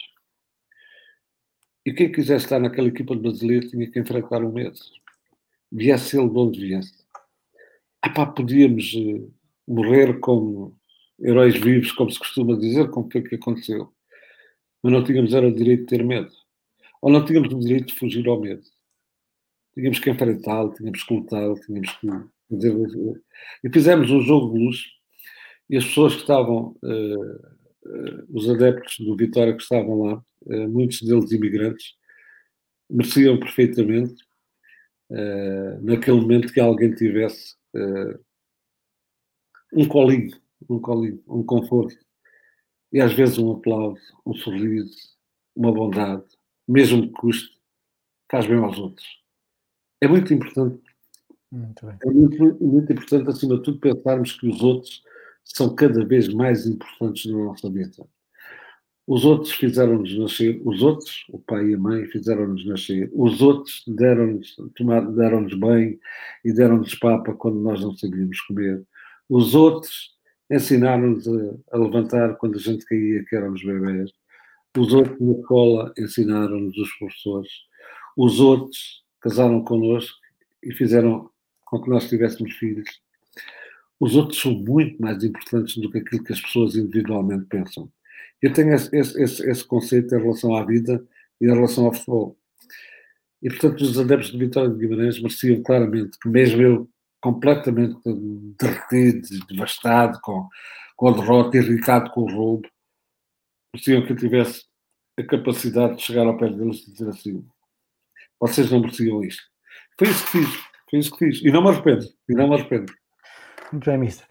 E 1.88 1.94
quem 1.94 2.12
quisesse 2.12 2.44
estar 2.44 2.60
naquela 2.60 2.90
equipa 2.90 3.16
de 3.16 3.22
brasileiro 3.22 3.70
tinha 3.70 3.90
que 3.90 3.98
enfrentar 3.98 4.44
o 4.44 4.52
medo 4.52 4.78
viesse 5.72 6.20
ele 6.20 6.28
de 6.28 6.38
onde 6.38 6.60
viesse. 6.60 6.94
Epá, 8.06 8.26
podíamos 8.26 8.94
uh, 8.94 9.34
morrer 9.66 10.20
como 10.20 10.78
heróis 11.18 11.56
vivos, 11.56 11.94
como 11.94 12.12
se 12.12 12.20
costuma 12.20 12.58
dizer, 12.58 12.90
como 12.90 13.10
foi 13.10 13.22
que 13.22 13.36
aconteceu. 13.36 13.90
Mas 14.84 14.92
não 14.92 15.02
tínhamos 15.02 15.34
era 15.34 15.48
o 15.48 15.56
direito 15.56 15.84
de 15.84 15.86
ter 15.86 16.04
medo. 16.04 16.30
Ou 17.02 17.10
não 17.10 17.24
tínhamos 17.24 17.54
o 17.54 17.60
direito 17.60 17.88
de 17.88 17.96
fugir 17.96 18.28
ao 18.28 18.42
medo. 18.42 18.64
Tínhamos 19.74 20.00
que 20.00 20.10
enfrentá-lo, 20.10 20.74
tínhamos 20.74 21.02
que 21.06 21.14
lutá-lo, 21.14 21.56
tínhamos 21.62 21.92
que 22.02 22.08
fazer... 22.50 23.24
E 23.64 23.70
fizemos 23.72 24.12
um 24.12 24.20
jogo 24.20 24.54
de 24.54 24.66
luz 24.66 24.84
e 25.70 25.78
as 25.78 25.86
pessoas 25.86 26.16
que 26.16 26.22
estavam, 26.22 26.76
uh, 26.84 27.57
os 28.30 28.50
adeptos 28.50 28.98
do 29.00 29.16
Vitória 29.16 29.56
que 29.56 29.62
estavam 29.62 30.02
lá, 30.02 30.24
muitos 30.70 31.02
deles 31.02 31.32
imigrantes, 31.32 31.96
mereciam 32.90 33.40
perfeitamente 33.40 34.24
uh, 35.10 35.82
naquele 35.82 36.22
momento 36.22 36.54
que 36.54 36.60
alguém 36.60 36.94
tivesse 36.96 37.56
um 39.74 39.88
colinho, 39.88 40.36
um 40.70 40.80
colinho, 40.80 41.22
um 41.28 41.44
conforto. 41.44 41.98
E 42.92 43.02
às 43.02 43.14
vezes 43.14 43.38
um 43.38 43.52
aplauso, 43.52 44.02
um 44.26 44.34
sorriso, 44.34 44.96
uma 45.56 45.72
bondade, 45.72 46.24
mesmo 46.68 47.02
que 47.04 47.14
custe, 47.14 47.60
faz 48.32 48.48
bem 48.48 48.58
aos 48.58 48.78
outros. 48.78 49.06
É 50.02 50.08
muito 50.08 50.34
importante. 50.34 50.82
Muito 51.52 51.90
é 51.90 52.06
muito, 52.06 52.64
muito 52.64 52.92
importante, 52.92 53.30
acima 53.30 53.58
de 53.58 53.64
tudo, 53.64 53.80
pensarmos 53.80 54.34
que 54.34 54.48
os 54.48 54.62
outros 54.62 55.04
são 55.56 55.74
cada 55.76 56.06
vez 56.06 56.28
mais 56.28 56.66
importantes 56.66 57.32
na 57.32 57.38
nossa 57.38 57.70
vida. 57.70 58.06
Os 59.08 59.24
outros 59.24 59.54
fizeram-nos 59.54 60.18
nascer, 60.18 60.62
os 60.66 60.82
outros, 60.82 61.26
o 61.30 61.40
pai 61.40 61.70
e 61.70 61.76
a 61.76 61.78
mãe, 61.78 62.06
fizeram-nos 62.08 62.66
nascer. 62.66 63.10
Os 63.14 63.42
outros 63.42 63.82
deram-nos 63.88 64.56
deram 65.16 65.48
bem 65.58 65.98
e 66.44 66.52
deram-nos 66.52 66.94
papa 66.96 67.34
quando 67.34 67.58
nós 67.62 67.82
não 67.82 67.96
sabíamos 67.96 68.42
comer. 68.42 68.84
Os 69.30 69.56
outros 69.56 70.18
ensinaram-nos 70.52 71.26
a, 71.26 71.56
a, 71.72 71.78
levantar 71.78 72.36
quando 72.36 72.56
a 72.56 72.60
gente 72.60 72.86
caía, 72.86 73.24
que 73.24 73.36
éramos 73.36 73.64
bebés. 73.64 74.12
Os 74.78 74.94
outros 74.94 75.20
na 75.22 75.40
escola 75.40 75.94
ensinaram-nos 75.98 76.78
os 76.78 76.92
professores. 76.98 77.52
Os 78.18 78.42
outros 78.42 79.04
casaram 79.22 79.64
connosco 79.64 80.18
e 80.62 80.74
fizeram 80.74 81.30
com 81.66 81.82
que 81.82 81.90
nós 81.90 82.10
tivéssemos 82.10 82.54
filhos. 82.56 82.90
Os 84.00 84.16
outros 84.16 84.40
são 84.40 84.54
muito 84.54 85.02
mais 85.02 85.24
importantes 85.24 85.78
do 85.78 85.90
que 85.90 85.98
aquilo 85.98 86.24
que 86.24 86.34
as 86.34 86.42
pessoas 86.42 86.76
individualmente 86.76 87.46
pensam. 87.46 87.92
Eu 88.42 88.54
tenho 88.54 88.74
esse, 88.74 88.96
esse, 88.96 89.50
esse, 89.50 89.66
conceito 89.66 90.14
em 90.14 90.22
relação 90.22 90.56
à 90.56 90.64
vida 90.64 91.04
e 91.42 91.46
em 91.46 91.54
relação 91.54 91.86
ao 91.86 91.94
futebol. 91.94 92.38
E, 93.42 93.50
portanto, 93.50 93.82
os 93.82 94.00
adeptos 94.00 94.32
de 94.32 94.38
Vitória 94.38 94.70
de 94.70 94.78
Guimarães 94.78 95.20
mereciam 95.20 95.62
claramente 95.64 96.18
que, 96.20 96.30
mesmo 96.30 96.62
eu 96.62 96.90
completamente 97.20 97.98
derretido, 98.60 99.46
devastado 99.48 100.20
com, 100.22 100.48
com 100.96 101.08
a 101.08 101.14
derrota, 101.14 101.58
irritado 101.58 102.12
com 102.12 102.22
o 102.22 102.32
roubo, 102.32 102.70
mereciam 103.74 104.06
que 104.06 104.14
eu 104.14 104.18
tivesse 104.18 104.64
a 105.20 105.24
capacidade 105.24 105.98
de 105.98 106.04
chegar 106.04 106.28
ao 106.28 106.38
pé 106.38 106.50
deles 106.50 106.88
e 106.88 106.92
dizer 106.92 107.10
assim: 107.10 107.46
vocês 108.40 108.72
não 108.72 108.80
mereciam 108.80 109.24
isto. 109.24 109.44
Foi 109.98 110.10
isso 110.10 110.26
que 110.26 110.32
fiz, 110.32 110.50
foi 110.90 111.00
isso 111.00 111.12
que 111.12 111.26
fiz. 111.26 111.42
E 111.44 111.52
não 111.52 111.64
me 111.64 111.70
arrependo, 111.70 112.06
e 112.30 112.34
não 112.34 112.48
me 112.48 112.56
arrependo. 112.56 112.94
Muito 113.72 113.90
bem, 113.90 113.98
Mister. 113.98 114.26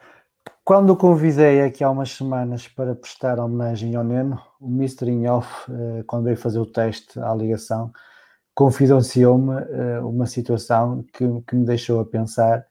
Quando 0.65 0.91
o 0.91 0.97
convidei 0.97 1.63
aqui 1.63 1.85
há 1.85 1.91
umas 1.91 2.11
semanas 2.11 2.67
para 2.67 2.95
prestar 2.95 3.39
homenagem 3.39 3.95
ao 3.95 4.03
Neno, 4.03 4.41
o 4.61 4.67
Mr. 4.67 5.11
Inhoff, 5.11 5.71
eh, 5.71 6.03
quando 6.07 6.25
veio 6.25 6.37
fazer 6.37 6.59
o 6.59 6.67
teste 6.67 7.21
à 7.21 7.35
ligação, 7.35 7.93
confidenciou-me 8.55 9.55
eh, 9.63 10.01
uma 10.01 10.27
situação 10.27 11.05
que, 11.13 11.25
que, 11.47 11.55
me 11.55 11.67
deixou 11.67 12.01
a 12.01 12.05
pensar 12.07 12.67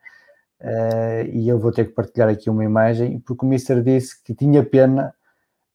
eh, 0.59 1.29
e 1.31 1.47
eu 1.47 1.59
vou 1.59 1.71
ter 1.71 1.85
que 1.85 1.93
partilhar 1.93 2.29
aqui 2.29 2.49
uma 2.49 2.65
imagem, 2.65 3.19
porque 3.19 3.45
o 3.45 3.49
Mr. 3.49 3.81
disse 3.83 4.21
que 4.23 4.33
tinha 4.33 4.63
pena 4.63 5.13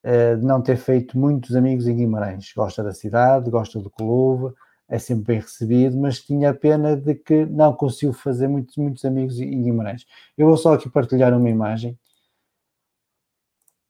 de 0.03 0.47
não 0.47 0.63
ter 0.63 0.77
feito 0.77 1.19
muitos 1.19 1.55
amigos 1.55 1.87
em 1.87 1.95
Guimarães. 1.95 2.55
Gosta 2.57 2.83
da 2.83 2.95
cidade, 2.95 3.51
gosta 3.51 3.79
do 3.79 3.91
clube, 3.91 4.55
é 4.91 4.99
sempre 4.99 5.25
bem 5.25 5.41
recebido, 5.41 5.97
mas 5.97 6.21
tinha 6.21 6.53
pena 6.53 6.97
de 6.97 7.15
que 7.15 7.47
não 7.47 7.73
conseguiu 7.73 8.13
fazer 8.13 8.49
muitos, 8.49 8.77
muitos 8.77 9.05
amigos 9.05 9.39
em 9.39 9.63
Guimarães. 9.63 10.05
Eu 10.37 10.49
vou 10.49 10.57
só 10.57 10.75
aqui 10.75 10.91
partilhar 10.91 11.33
uma 11.33 11.49
imagem 11.49 11.97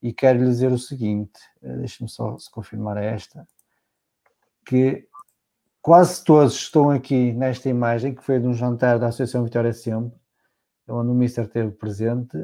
e 0.02 0.12
quero 0.12 0.40
lhe 0.40 0.44
dizer 0.44 0.70
o 0.70 0.78
seguinte: 0.78 1.40
eh, 1.62 1.76
deixe-me 1.78 2.08
só 2.08 2.36
se 2.38 2.50
confirmar 2.50 2.98
esta, 2.98 3.48
que 4.66 5.08
quase 5.80 6.22
todos 6.22 6.54
estão 6.54 6.90
aqui 6.90 7.32
nesta 7.32 7.70
imagem, 7.70 8.14
que 8.14 8.22
foi 8.22 8.38
de 8.38 8.46
um 8.46 8.52
jantar 8.52 8.98
da 8.98 9.06
Associação 9.06 9.42
Vitória 9.42 9.72
Sempre, 9.72 10.20
onde 10.86 11.10
o 11.10 11.14
Mister 11.14 11.46
esteve 11.46 11.70
presente, 11.72 12.36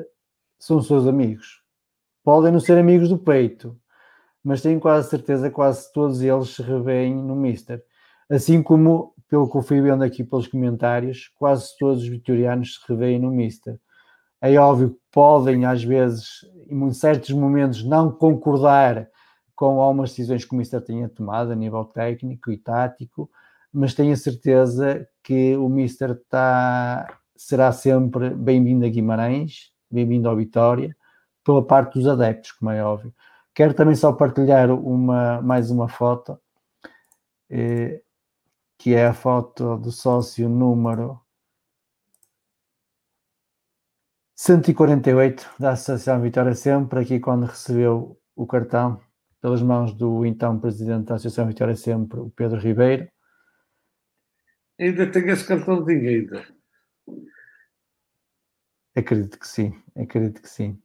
são 0.59 0.81
seus 0.81 1.07
amigos. 1.07 1.63
Podem 2.25 2.51
não 2.51 2.61
ser 2.61 2.79
amigos 2.79 3.11
do 3.11 3.19
peito, 3.19 3.79
mas 4.43 4.63
tenho 4.63 4.81
quase 4.81 5.11
certeza 5.11 5.51
que 5.51 5.55
quase 5.55 5.93
todos 5.93 6.23
eles 6.23 6.55
se 6.55 6.63
revêem 6.63 7.15
no 7.15 7.37
Mister. 7.37 7.85
Assim 8.29 8.63
como, 8.63 9.15
pelo 9.29 9.49
que 9.49 9.57
eu 9.57 9.63
fui 9.63 9.81
vendo 9.81 10.03
aqui 10.03 10.25
pelos 10.25 10.49
comentários, 10.49 11.31
quase 11.39 11.77
todos 11.79 12.03
os 12.03 12.09
vitorianos 12.09 12.75
se 12.75 12.81
revêem 12.89 13.21
no 13.21 13.31
Mister. 13.31 13.79
É 14.41 14.57
óbvio 14.59 14.91
que 14.91 15.01
podem, 15.13 15.65
às 15.65 15.83
vezes, 15.83 16.45
em 16.69 16.93
certos 16.93 17.31
momentos, 17.31 17.85
não 17.85 18.11
concordar 18.11 19.09
com 19.55 19.81
algumas 19.81 20.11
decisões 20.11 20.45
que 20.45 20.55
o 20.55 20.57
Mister 20.57 20.83
tenha 20.83 21.09
tomado 21.09 21.53
a 21.53 21.55
nível 21.55 21.85
técnico 21.85 22.51
e 22.51 22.59
tático, 22.59 23.31
mas 23.73 23.95
tenho 23.95 24.13
a 24.13 24.17
certeza 24.17 25.09
que 25.23 25.57
o 25.57 25.69
Mister 25.69 26.11
está, 26.11 27.19
será 27.35 27.73
sempre 27.73 28.31
bem-vindo 28.31 28.85
a 28.85 28.89
Guimarães, 28.89 29.73
bem-vindo 29.91 30.29
ao 30.29 30.37
Vitória, 30.37 30.95
pela 31.45 31.65
parte 31.65 31.95
dos 31.95 32.07
adeptos, 32.07 32.53
como 32.53 32.71
é 32.71 32.85
óbvio. 32.85 33.15
Quero 33.55 33.73
também 33.73 33.95
só 33.95 34.13
partilhar 34.13 34.71
uma, 34.71 35.41
mais 35.41 35.71
uma 35.71 35.89
foto, 35.89 36.39
eh, 37.49 38.03
que 38.79 38.95
é 38.95 39.07
a 39.07 39.15
foto 39.15 39.77
do 39.79 39.91
sócio 39.91 40.49
número 40.49 41.21
148 44.35 45.55
da 45.59 45.73
Associação 45.73 46.21
Vitória 46.21 46.55
Sempre, 46.55 47.01
aqui 47.01 47.19
quando 47.19 47.47
recebeu 47.47 48.21
o 48.35 48.47
cartão 48.47 49.01
pelas 49.41 49.63
mãos 49.63 49.95
do 49.95 50.27
então 50.27 50.61
presidente 50.61 51.07
da 51.07 51.15
Associação 51.15 51.47
Vitória 51.47 51.75
Sempre, 51.75 52.21
o 52.21 52.31
Pedro 52.31 52.59
Ribeiro. 52.61 53.09
Ainda 54.79 55.11
tem 55.11 55.29
esse 55.31 55.47
cartão 55.47 55.83
de 55.83 55.95
ainda. 55.95 56.47
Acredito 58.95 59.39
que 59.39 59.49
sim, 59.49 59.75
acredito 59.97 60.43
que 60.43 60.49
sim. 60.49 60.79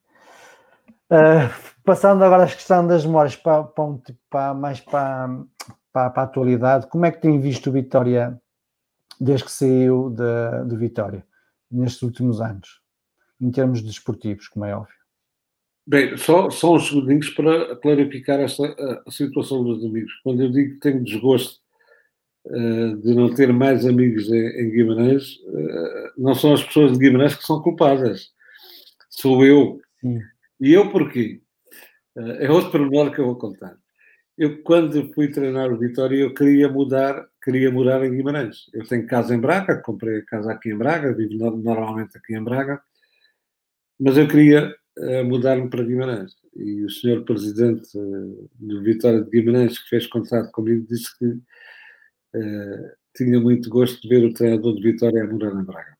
Uh, 1.09 1.51
passando 1.83 2.23
agora 2.23 2.45
à 2.45 2.47
questão 2.47 2.87
das 2.87 3.05
memórias 3.05 3.35
para, 3.35 3.63
para, 3.63 3.83
um, 3.83 4.01
para 4.29 4.53
mais 4.53 4.79
para, 4.79 5.27
para, 5.91 6.09
para, 6.09 6.23
a 6.23 6.25
atualidade, 6.25 6.87
como 6.87 7.05
é 7.05 7.11
que 7.11 7.21
tem 7.21 7.39
visto 7.39 7.69
o 7.69 7.73
Vitória 7.73 8.39
desde 9.19 9.45
que 9.45 9.51
saiu 9.51 10.09
de, 10.09 10.69
de 10.69 10.75
Vitória 10.77 11.25
nestes 11.69 12.01
últimos 12.01 12.41
anos? 12.41 12.81
em 13.41 13.51
termos 13.51 13.81
desportivos, 13.81 14.47
como 14.47 14.65
é 14.65 14.75
óbvio. 14.75 14.95
Bem, 15.87 16.15
só, 16.15 16.49
só 16.51 16.75
uns 16.75 16.87
segundinhos 16.87 17.29
para 17.31 17.75
clarificar 17.77 18.39
esta 18.39 18.63
a, 18.63 19.03
a 19.07 19.11
situação 19.11 19.63
dos 19.63 19.83
amigos. 19.83 20.13
Quando 20.23 20.43
eu 20.43 20.51
digo 20.51 20.75
que 20.75 20.79
tenho 20.79 21.03
desgosto 21.03 21.59
uh, 22.45 22.97
de 22.97 23.15
não 23.15 23.33
ter 23.33 23.51
mais 23.51 23.85
amigos 23.85 24.31
em, 24.31 24.47
em 24.61 24.69
Guimarães, 24.69 25.37
uh, 25.37 26.11
não 26.15 26.35
são 26.35 26.53
as 26.53 26.63
pessoas 26.63 26.93
de 26.93 26.99
Guimarães 26.99 27.35
que 27.35 27.43
são 27.43 27.61
culpadas. 27.61 28.29
Sou 29.09 29.43
eu. 29.43 29.81
Sim. 29.99 30.19
E 30.59 30.71
eu 30.71 30.91
porquê? 30.91 31.41
Uh, 32.15 32.31
é 32.39 32.51
outro 32.51 32.69
pormenor 32.69 33.11
que 33.11 33.19
eu 33.19 33.25
vou 33.25 33.35
contar. 33.35 33.75
Eu, 34.41 34.63
quando 34.63 35.13
fui 35.13 35.27
treinar 35.27 35.71
o 35.71 35.77
Vitória, 35.77 36.17
eu 36.17 36.33
queria 36.33 36.67
mudar, 36.67 37.29
queria 37.43 37.71
morar 37.71 38.03
em 38.03 38.09
Guimarães. 38.09 38.71
Eu 38.73 38.83
tenho 38.87 39.05
casa 39.05 39.35
em 39.35 39.39
Braga, 39.39 39.79
comprei 39.83 40.17
a 40.17 40.25
casa 40.25 40.51
aqui 40.51 40.71
em 40.71 40.77
Braga, 40.79 41.13
vivo 41.13 41.37
normalmente 41.57 42.17
aqui 42.17 42.33
em 42.35 42.43
Braga, 42.43 42.81
mas 43.99 44.17
eu 44.17 44.27
queria 44.27 44.75
uh, 44.97 45.23
mudar-me 45.25 45.69
para 45.69 45.83
Guimarães. 45.83 46.31
E 46.55 46.83
o 46.83 46.89
senhor 46.89 47.23
presidente 47.23 47.95
uh, 47.95 48.49
do 48.55 48.81
Vitória 48.81 49.21
de 49.21 49.29
Guimarães, 49.29 49.77
que 49.77 49.89
fez 49.89 50.07
contrato 50.07 50.51
comigo, 50.51 50.87
disse 50.89 51.15
que 51.19 51.25
uh, 51.27 52.91
tinha 53.15 53.39
muito 53.39 53.69
gosto 53.69 54.01
de 54.01 54.09
ver 54.09 54.25
o 54.25 54.33
treinador 54.33 54.73
de 54.73 54.81
Vitória 54.81 55.23
a 55.23 55.27
morar 55.27 55.53
em 55.53 55.63
Braga. 55.63 55.95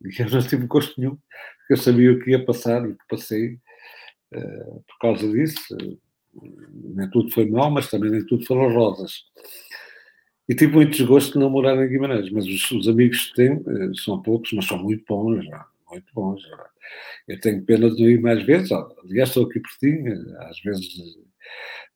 E 0.00 0.22
eu 0.22 0.30
não 0.30 0.46
tive 0.46 0.68
gosto 0.68 0.94
nenhum, 1.00 1.16
porque 1.16 1.72
eu 1.72 1.76
sabia 1.76 2.12
o 2.12 2.20
que 2.20 2.30
ia 2.30 2.44
passar 2.44 2.88
e 2.88 2.92
que 2.94 3.04
passei 3.08 3.58
por 4.30 4.98
causa 5.00 5.28
disso. 5.28 5.76
Nem 6.94 7.10
tudo 7.10 7.30
foi 7.30 7.48
mal, 7.48 7.70
mas 7.70 7.90
também 7.90 8.10
nem 8.10 8.26
tudo 8.26 8.44
foram 8.46 8.72
rosas. 8.72 9.24
E 10.48 10.54
tive 10.54 10.74
muito 10.74 10.96
desgosto 10.96 11.32
de 11.32 11.38
não 11.38 11.50
morar 11.50 11.76
em 11.82 11.88
Guimarães, 11.88 12.30
mas 12.30 12.46
os, 12.46 12.70
os 12.70 12.88
amigos 12.88 13.30
que 13.30 13.34
tenho 13.34 13.94
são 13.96 14.20
poucos, 14.20 14.52
mas 14.52 14.66
são 14.66 14.78
muito 14.78 15.04
bons, 15.08 15.44
muito 15.90 16.06
bons. 16.14 16.42
Eu 17.26 17.40
tenho 17.40 17.64
pena 17.64 17.90
de 17.90 18.02
ir 18.02 18.20
mais 18.20 18.44
vezes, 18.44 18.70
aliás, 18.70 19.30
estou 19.30 19.46
aqui 19.46 19.60
por 19.60 19.70
ti, 19.78 20.04
às 20.40 20.60
vezes 20.60 20.86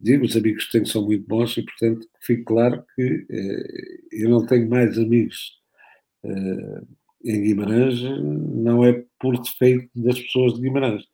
digo, 0.00 0.24
os 0.24 0.36
amigos 0.36 0.64
que 0.66 0.72
tenho 0.72 0.86
são 0.86 1.04
muito 1.04 1.26
bons 1.26 1.56
e, 1.56 1.62
portanto, 1.62 2.06
fique 2.22 2.44
claro 2.44 2.84
que 2.94 3.26
eh, 3.30 3.98
eu 4.12 4.30
não 4.30 4.46
tenho 4.46 4.68
mais 4.68 4.98
amigos 4.98 5.58
eh, 6.24 6.82
em 7.24 7.42
Guimarães, 7.42 8.00
não 8.02 8.84
é 8.84 9.04
por 9.20 9.38
defeito 9.40 9.90
das 9.94 10.20
pessoas 10.20 10.54
de 10.54 10.60
Guimarães, 10.62 11.04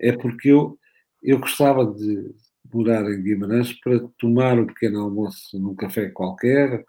é 0.00 0.12
porque 0.12 0.50
eu, 0.50 0.78
eu 1.22 1.38
gostava 1.38 1.84
de 1.86 2.34
morar 2.72 3.04
em 3.10 3.22
Guimarães 3.22 3.72
para 3.80 4.00
tomar 4.18 4.58
um 4.58 4.66
pequeno 4.66 5.02
almoço 5.02 5.58
num 5.58 5.74
café 5.74 6.08
qualquer, 6.10 6.84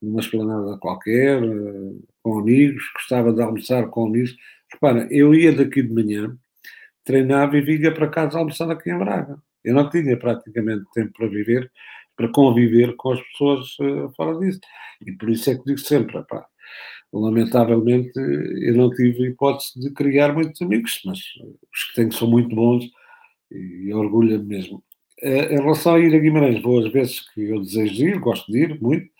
numa 0.00 0.20
esplanada 0.20 0.78
qualquer, 0.78 1.42
eh, 1.42 1.92
com 2.22 2.38
amigos, 2.38 2.82
gostava 2.94 3.32
de 3.32 3.42
almoçar 3.42 3.88
com 3.88 4.06
amigos, 4.06 4.36
Repara, 4.72 5.06
eu 5.10 5.34
ia 5.34 5.52
daqui 5.52 5.82
de 5.82 5.92
manhã, 5.92 6.36
treinava 7.04 7.56
e 7.56 7.60
vinha 7.60 7.92
para 7.92 8.08
casa 8.08 8.38
almoçar 8.38 8.70
aqui 8.70 8.90
em 8.90 8.98
Braga. 8.98 9.38
Eu 9.64 9.74
não 9.74 9.88
tinha 9.90 10.16
praticamente 10.18 10.84
tempo 10.94 11.12
para 11.12 11.28
viver, 11.28 11.70
para 12.16 12.28
conviver 12.30 12.94
com 12.96 13.12
as 13.12 13.20
pessoas 13.28 13.78
uh, 13.80 14.12
fora 14.16 14.38
disso. 14.38 14.60
E 15.06 15.12
por 15.12 15.30
isso 15.30 15.50
é 15.50 15.56
que 15.56 15.64
digo 15.64 15.78
sempre, 15.78 16.22
pá, 16.24 16.46
lamentavelmente 17.12 18.12
eu 18.16 18.74
não 18.74 18.90
tive 18.90 19.28
hipótese 19.28 19.78
de 19.80 19.90
criar 19.92 20.32
muitos 20.34 20.60
amigos, 20.62 21.00
mas 21.04 21.18
os 21.72 21.84
que 21.84 21.94
tenho 21.94 22.12
são 22.12 22.28
muito 22.28 22.54
bons 22.54 22.84
e 23.50 23.92
orgulho-me 23.94 24.44
mesmo. 24.44 24.82
Uh, 25.26 25.52
em 25.52 25.60
relação 25.60 25.94
a 25.94 25.98
ir 25.98 26.14
a 26.14 26.18
Guimarães, 26.18 26.62
vou 26.62 26.84
às 26.84 26.92
vezes 26.92 27.20
que 27.32 27.42
eu 27.48 27.60
desejo 27.60 28.06
ir, 28.06 28.18
gosto 28.18 28.50
de 28.52 28.58
ir 28.58 28.80
muito. 28.80 29.10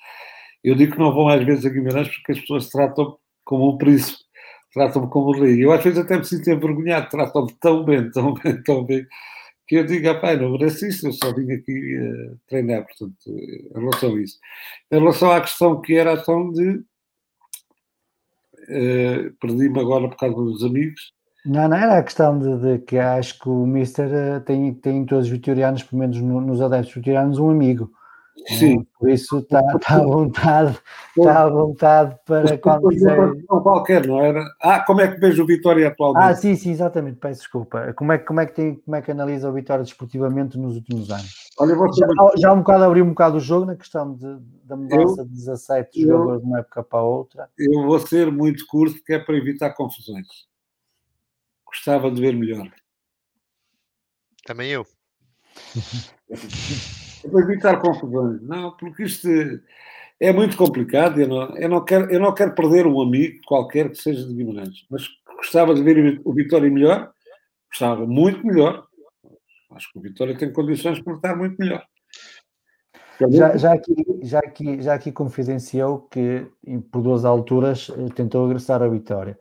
Eu 0.62 0.74
digo 0.74 0.92
que 0.92 0.98
não 0.98 1.12
vou 1.12 1.28
às 1.28 1.44
vezes 1.44 1.66
a 1.66 1.70
Guimarães 1.70 2.08
porque 2.08 2.32
as 2.32 2.40
pessoas 2.40 2.68
tratam 2.68 3.18
como 3.44 3.70
um 3.74 3.78
príncipe 3.78 4.26
tratam-me 4.76 5.08
como 5.08 5.32
rei. 5.32 5.64
Eu 5.64 5.72
às 5.72 5.82
vezes 5.82 5.98
até 5.98 6.18
me 6.18 6.24
sinto 6.24 6.50
envergonhado, 6.50 7.08
tratam-me 7.08 7.52
tão 7.58 7.82
bem, 7.82 8.10
tão 8.10 8.34
bem, 8.34 8.60
tão 8.62 8.84
bem, 8.84 9.06
que 9.66 9.76
eu 9.76 9.86
digo, 9.86 10.20
pai, 10.20 10.36
não 10.36 10.52
mereço 10.52 10.86
isso, 10.86 11.08
eu 11.08 11.12
só 11.12 11.34
vim 11.34 11.50
aqui 11.52 11.96
uh, 11.96 12.38
treinar, 12.46 12.84
portanto, 12.84 13.16
em 13.26 13.72
relação 13.74 14.14
a 14.14 14.20
isso. 14.20 14.38
Em 14.92 14.98
relação 14.98 15.30
à 15.32 15.40
questão 15.40 15.80
que 15.80 15.94
era 15.94 16.12
a 16.12 16.16
questão 16.18 16.52
de, 16.52 16.84
uh, 18.68 19.34
perdi-me 19.40 19.80
agora 19.80 20.08
por 20.08 20.16
causa 20.18 20.36
dos 20.36 20.62
amigos, 20.62 21.14
não, 21.46 21.68
não 21.68 21.76
era 21.76 21.98
a 21.98 22.02
questão 22.02 22.38
de, 22.38 22.58
de, 22.58 22.78
que 22.80 22.98
acho 22.98 23.38
que 23.38 23.48
o 23.48 23.66
Mister 23.66 24.12
eh, 24.12 24.40
tem, 24.40 24.74
tem 24.74 25.04
todos 25.06 25.26
os 25.26 25.30
vitorianos, 25.30 25.82
pelo 25.82 26.00
menos 26.00 26.20
no, 26.20 26.40
nos 26.40 26.60
adeptos 26.60 26.94
vitorianos, 26.94 27.38
um 27.38 27.50
amigo. 27.50 27.90
Sim. 28.48 28.86
Por 28.98 29.10
isso 29.10 29.38
está, 29.38 29.60
está 29.74 29.96
à 29.96 30.04
vontade, 30.04 30.78
está 31.16 31.42
à 31.42 31.48
vontade 31.48 32.16
para 32.24 32.58
quando 32.58 32.88
quiser. 32.88 33.16
Não 33.48 33.60
qualquer, 33.60 34.06
não 34.06 34.22
era? 34.22 34.44
Ah, 34.60 34.84
como 34.84 35.00
é 35.00 35.08
que 35.08 35.18
vejo 35.18 35.42
o 35.42 35.46
Vitória 35.46 35.88
atualmente? 35.88 36.24
Ah, 36.24 36.34
sim, 36.34 36.54
sim, 36.54 36.70
exatamente, 36.70 37.18
peço 37.18 37.40
desculpa. 37.40 37.92
Como 37.94 38.12
é, 38.12 38.18
como 38.18 38.40
é, 38.40 38.46
que, 38.46 38.54
tem, 38.54 38.74
como 38.76 38.96
é 38.96 39.02
que 39.02 39.10
analisa 39.10 39.48
o 39.48 39.52
Vitória 39.52 39.82
desportivamente 39.82 40.58
nos 40.58 40.76
últimos 40.76 41.10
anos? 41.10 41.48
Olha, 41.58 41.74
já, 41.74 42.06
já 42.36 42.52
um 42.52 42.58
bocado 42.58 42.84
abriu 42.84 43.04
um 43.04 43.10
bocado 43.10 43.38
o 43.38 43.40
jogo 43.40 43.66
na 43.66 43.74
questão 43.74 44.14
de, 44.14 44.38
da 44.64 44.76
mudança 44.76 45.22
eu, 45.22 45.24
de 45.24 45.30
17 45.32 46.02
eu, 46.02 46.08
jogadores 46.08 46.40
de 46.42 46.46
uma 46.46 46.58
época 46.60 46.82
para 46.82 46.98
a 46.98 47.04
outra. 47.04 47.48
Eu 47.58 47.84
vou 47.84 47.98
ser 47.98 48.30
muito 48.30 48.66
curto, 48.66 49.02
que 49.04 49.14
é 49.14 49.18
para 49.18 49.36
evitar 49.36 49.70
confusões. 49.70 50.26
Gostava 51.76 52.10
de 52.10 52.20
ver 52.20 52.34
melhor. 52.34 52.72
Também 54.46 54.70
eu. 54.70 54.86
para 57.30 57.40
evitar 57.40 57.80
confusões. 57.80 58.40
Não, 58.42 58.76
porque 58.76 59.04
isto 59.04 59.28
é 60.18 60.32
muito 60.32 60.56
complicado. 60.56 61.20
Eu 61.20 61.28
não, 61.28 61.56
eu, 61.56 61.68
não 61.68 61.84
quero, 61.84 62.10
eu 62.10 62.18
não 62.18 62.32
quero 62.32 62.54
perder 62.54 62.86
um 62.86 63.00
amigo 63.00 63.40
qualquer 63.46 63.90
que 63.90 63.96
seja 63.96 64.26
de 64.26 64.34
Guimarães, 64.34 64.86
mas 64.90 65.06
gostava 65.36 65.74
de 65.74 65.82
ver 65.82 66.20
o 66.24 66.32
Vitória 66.32 66.70
melhor, 66.70 67.12
gostava 67.70 68.06
muito 68.06 68.44
melhor. 68.46 68.86
Acho 69.72 69.92
que 69.92 69.98
o 69.98 70.02
Vitória 70.02 70.36
tem 70.36 70.52
condições 70.52 71.00
para 71.00 71.14
estar 71.14 71.36
muito 71.36 71.56
melhor. 71.58 71.84
Já, 73.30 73.56
já, 73.56 73.72
aqui, 73.72 73.94
já, 74.22 74.38
aqui, 74.40 74.82
já 74.82 74.94
aqui 74.94 75.12
confidenciou 75.12 76.02
que 76.02 76.46
por 76.90 77.02
duas 77.02 77.24
alturas 77.24 77.90
tentou 78.14 78.46
agressar 78.46 78.82
a 78.82 78.88
Vitória. 78.88 79.38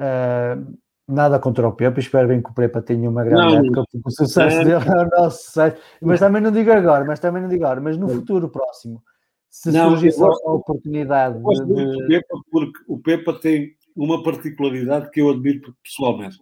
Uh, 0.00 0.78
Nada 1.08 1.38
contra 1.38 1.66
o 1.66 1.72
Pepe, 1.72 2.00
espero 2.00 2.28
bem 2.28 2.40
que 2.40 2.50
o 2.50 2.54
Pepe 2.54 2.80
tenha 2.82 3.10
uma 3.10 3.24
grande 3.24 3.54
não, 3.54 3.64
época, 3.64 3.84
porque 3.90 4.08
o 4.08 4.10
sucesso 4.10 4.56
é. 4.56 4.64
dele 4.64 4.72
é 4.72 4.78
o 4.78 5.08
nosso 5.08 5.44
sucesso. 5.44 5.76
Mas 6.00 6.20
também 6.20 6.40
não 6.40 6.52
digo 6.52 6.70
agora, 6.70 7.04
mas 7.04 7.18
também 7.18 7.42
não 7.42 7.48
digo 7.48 7.64
agora, 7.64 7.80
mas 7.80 7.96
no 7.96 8.08
futuro 8.08 8.48
próximo, 8.48 9.02
se 9.50 9.70
não, 9.72 9.90
surgisse 9.90 10.22
a 10.22 10.50
oportunidade 10.52 11.38
de... 11.38 11.44
O 11.44 12.06
Pepa 12.06 12.40
porque 12.50 12.78
o 12.86 12.98
Pepa 12.98 13.32
tem 13.34 13.76
uma 13.94 14.22
particularidade 14.22 15.10
que 15.10 15.20
eu 15.20 15.30
admiro 15.30 15.74
pessoalmente, 15.82 16.38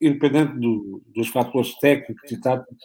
independente 0.00 0.58
do, 0.58 1.02
dos 1.14 1.28
fatores 1.28 1.78
técnicos 1.78 2.30
e 2.30 2.40
táticos, 2.40 2.76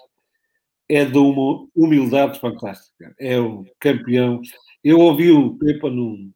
é 0.89 1.03
de 1.03 1.17
uma 1.17 1.67
humildade 1.75 2.39
fantástica. 2.39 3.13
É 3.19 3.39
um 3.39 3.65
campeão. 3.79 4.41
Eu 4.83 4.99
ouvi 4.99 5.31
o 5.31 5.57
Pepa 5.57 5.89
num, 5.89 6.31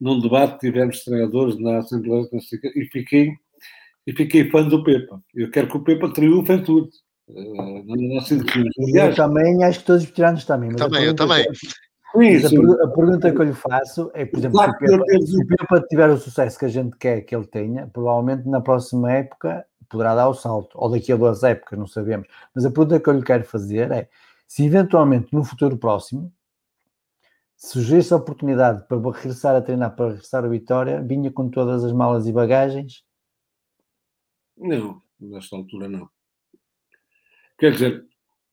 num 0.00 0.20
debate 0.20 0.54
que 0.54 0.66
tivemos 0.66 1.02
treinadores 1.04 1.58
na 1.58 1.78
Assembleia 1.78 2.28
e 2.74 2.84
fiquei, 2.86 3.32
e 4.06 4.12
fiquei 4.12 4.50
fã 4.50 4.66
do 4.66 4.84
Pepa. 4.84 5.20
Eu 5.34 5.50
quero 5.50 5.68
que 5.68 5.76
o 5.76 5.82
Pepa 5.82 6.12
triunfe 6.12 6.52
em 6.52 6.62
tudo. 6.62 6.88
Uh, 7.28 7.82
eu 8.94 9.14
também 9.14 9.64
acho 9.64 9.80
que 9.80 9.86
todos 9.86 10.02
os 10.02 10.08
veteranos 10.08 10.44
também. 10.44 10.70
também, 10.76 11.04
eu 11.04 11.14
também. 11.14 11.44
Sim, 11.54 12.48
sim. 12.48 12.56
A, 12.56 12.84
a, 12.84 12.88
pergunta 12.88 13.32
que 13.32 13.38
eu 13.38 13.44
lhe 13.44 13.52
faço 13.52 14.10
é, 14.14 14.24
por 14.24 14.38
exemplo, 14.38 14.58
claro, 14.58 14.72
se, 14.78 14.84
o 14.84 15.04
Pepa, 15.04 15.26
se 15.26 15.36
o 15.36 15.46
Pepa 15.46 15.80
tiver 15.88 16.10
o 16.10 16.16
sucesso 16.16 16.58
que 16.58 16.64
a 16.64 16.68
gente 16.68 16.96
quer 16.96 17.22
que 17.22 17.34
ele 17.34 17.46
tenha, 17.46 17.88
provavelmente 17.88 18.48
na 18.48 18.60
próxima 18.60 19.12
época 19.12 19.66
poderá 19.88 20.14
dar 20.14 20.28
o 20.28 20.34
salto, 20.34 20.76
ou 20.78 20.90
daqui 20.90 21.12
a 21.12 21.16
duas 21.16 21.42
épocas, 21.42 21.78
não 21.78 21.86
sabemos. 21.86 22.28
Mas 22.54 22.64
a 22.64 22.70
pergunta 22.70 23.00
que 23.00 23.08
eu 23.08 23.14
lhe 23.14 23.22
quero 23.22 23.44
fazer 23.44 23.90
é: 23.90 24.08
se 24.46 24.64
eventualmente 24.64 25.28
no 25.32 25.44
futuro 25.44 25.76
próximo 25.76 26.32
surgisse 27.56 28.12
a 28.12 28.18
oportunidade 28.18 28.86
para 28.86 28.98
regressar 28.98 29.56
a 29.56 29.60
treinar, 29.60 29.96
para 29.96 30.10
regressar 30.10 30.44
a 30.44 30.48
Vitória, 30.48 31.02
vinha 31.02 31.30
com 31.30 31.48
todas 31.48 31.82
as 31.84 31.92
malas 31.92 32.26
e 32.26 32.32
bagagens? 32.32 33.05
Não, 34.58 35.02
nesta 35.18 35.56
altura 35.56 35.88
não. 35.88 36.10
Quer 37.58 37.72
dizer, 37.72 38.04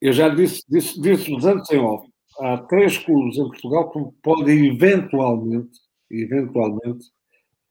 eu 0.01 0.13
já 0.13 0.29
disse, 0.29 0.63
disse, 0.69 0.99
disse 1.01 1.33
antes 1.45 1.69
em 1.71 1.79
off, 1.79 2.07
há 2.39 2.57
três 2.67 2.97
clubes 2.97 3.37
em 3.37 3.47
Portugal 3.47 3.91
que 3.91 3.99
podem 4.21 4.67
eventualmente, 4.67 5.79
eventualmente, 6.09 7.05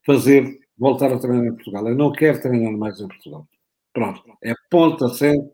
fazer 0.06 0.60
voltar 0.78 1.12
a 1.12 1.18
treinar 1.18 1.46
em 1.46 1.54
Portugal. 1.54 1.88
Eu 1.88 1.96
não 1.96 2.12
quero 2.12 2.40
treinar 2.42 2.72
mais 2.72 3.00
em 3.00 3.08
Portugal. 3.08 3.48
Pronto, 3.92 4.22
é 4.42 4.54
ponta 4.70 5.08
certa, 5.10 5.50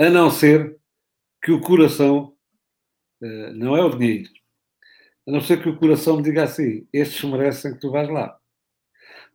a 0.00 0.10
não 0.10 0.30
ser 0.30 0.78
que 1.42 1.52
o 1.52 1.60
coração, 1.60 2.34
uh, 3.22 3.54
não 3.54 3.76
é 3.76 3.84
o 3.84 3.90
dinheiro, 3.96 4.30
a 5.28 5.32
não 5.32 5.40
ser 5.40 5.62
que 5.62 5.68
o 5.68 5.78
coração 5.78 6.16
me 6.18 6.22
diga 6.22 6.44
assim: 6.44 6.86
estes 6.92 7.24
merecem 7.30 7.74
que 7.74 7.80
tu 7.80 7.90
vais 7.90 8.08
lá. 8.10 8.38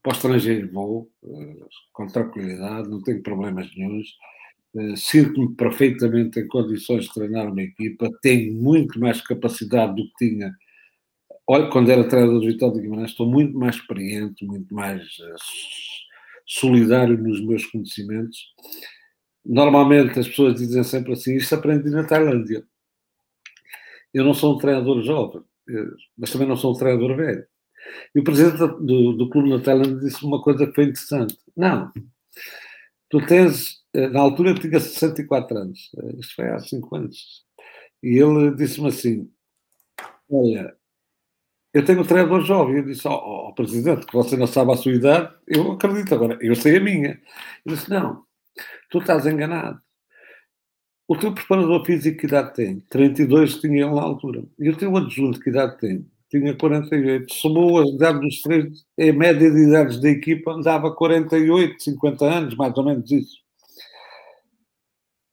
Para 0.01 0.11
o 0.13 0.15
estrangeiro 0.15 0.71
vou, 0.71 1.11
uh, 1.23 1.67
com 1.93 2.07
tranquilidade, 2.07 2.89
não 2.89 3.01
tenho 3.01 3.21
problemas 3.21 3.69
nenhums. 3.75 4.07
Uh, 4.73 4.95
Sinto-me 4.97 5.55
perfeitamente 5.55 6.39
em 6.39 6.47
condições 6.47 7.05
de 7.05 7.13
treinar 7.13 7.51
uma 7.51 7.61
equipa, 7.61 8.09
tenho 8.21 8.53
muito 8.53 8.99
mais 8.99 9.21
capacidade 9.21 9.95
do 9.95 10.03
que 10.09 10.29
tinha. 10.29 10.53
Olha, 11.47 11.69
quando 11.69 11.91
era 11.91 12.07
treinador 12.07 12.39
do 12.39 12.47
Vitória 12.47 12.75
de 12.75 12.81
Guimarães, 12.81 13.11
estou 13.11 13.27
muito 13.27 13.57
mais 13.57 13.75
experiente, 13.75 14.45
muito 14.45 14.73
mais 14.73 15.03
uh, 15.03 15.35
solidário 16.45 17.17
nos 17.17 17.41
meus 17.45 17.65
conhecimentos. 17.65 18.53
Normalmente 19.45 20.19
as 20.19 20.27
pessoas 20.27 20.55
dizem 20.55 20.83
sempre 20.83 21.13
assim: 21.13 21.35
isto 21.35 21.55
aprendi 21.55 21.89
na 21.89 22.05
Tailândia. 22.05 22.63
Eu 24.13 24.23
não 24.23 24.33
sou 24.33 24.55
um 24.55 24.57
treinador 24.57 25.01
jovem, 25.03 25.41
eh, 25.69 25.85
mas 26.17 26.31
também 26.31 26.47
não 26.47 26.57
sou 26.57 26.73
um 26.73 26.77
treinador 26.77 27.15
velho. 27.15 27.45
E 28.15 28.19
o 28.19 28.23
presidente 28.23 28.57
do, 28.57 29.13
do 29.13 29.29
clube 29.29 29.49
na 29.49 29.61
Tailândia 29.61 29.99
disse 29.99 30.23
uma 30.25 30.41
coisa 30.41 30.67
que 30.67 30.73
foi 30.73 30.85
interessante. 30.85 31.37
Não, 31.55 31.91
tu 33.09 33.25
tens, 33.25 33.83
eh, 33.93 34.09
na 34.09 34.21
altura 34.21 34.53
tinha 34.53 34.79
64 34.79 35.57
anos, 35.57 35.89
eh, 35.97 36.15
isto 36.19 36.35
foi 36.35 36.49
há 36.49 36.59
5 36.59 36.95
anos, 36.95 37.45
e 38.03 38.17
ele 38.17 38.55
disse-me 38.55 38.89
assim: 38.89 39.29
Olha, 40.29 40.75
eu 41.73 41.85
tenho 41.85 42.01
um 42.01 42.05
treinador 42.05 42.41
jovem. 42.41 42.77
Eu 42.77 42.85
disse 42.85 43.07
ao, 43.07 43.13
ao, 43.13 43.53
presidente 43.55 44.05
que 44.05 44.13
você 44.13 44.37
não 44.37 44.47
sabe 44.47 44.71
a 44.71 44.77
sua 44.77 44.93
idade. 44.93 45.33
Eu 45.47 45.73
acredito 45.73 46.13
agora, 46.15 46.37
eu 46.41 46.55
sei 46.55 46.77
a 46.77 46.79
minha. 46.79 47.19
Ele 47.65 47.75
disse: 47.75 47.89
Não, 47.89 48.23
tu 48.89 48.99
estás 48.99 49.25
enganado. 49.25 49.81
O 51.07 51.17
teu 51.17 51.33
preparador 51.33 51.83
físico 51.85 52.19
que 52.19 52.27
idade 52.27 52.53
tem? 52.53 52.79
32 52.81 53.59
tinha 53.59 53.85
ele 53.85 53.95
na 53.95 54.01
altura. 54.01 54.43
E 54.59 54.69
o 54.69 54.77
teu 54.77 54.95
adjunto 54.95 55.39
que 55.39 55.49
idade 55.49 55.77
tem? 55.79 56.07
Tinha 56.29 56.55
48. 56.55 57.33
Somou 57.33 57.79
a 57.79 57.87
idade 57.87 58.19
dos 58.19 58.41
três, 58.41 58.85
a 58.99 59.13
média 59.13 59.51
de 59.51 59.67
idades 59.67 59.99
da 59.99 60.09
equipa 60.09 60.51
andava 60.51 60.93
48, 60.93 61.81
50 61.81 62.25
anos, 62.25 62.55
mais 62.55 62.77
ou 62.77 62.85
menos 62.85 63.09
isso. 63.11 63.37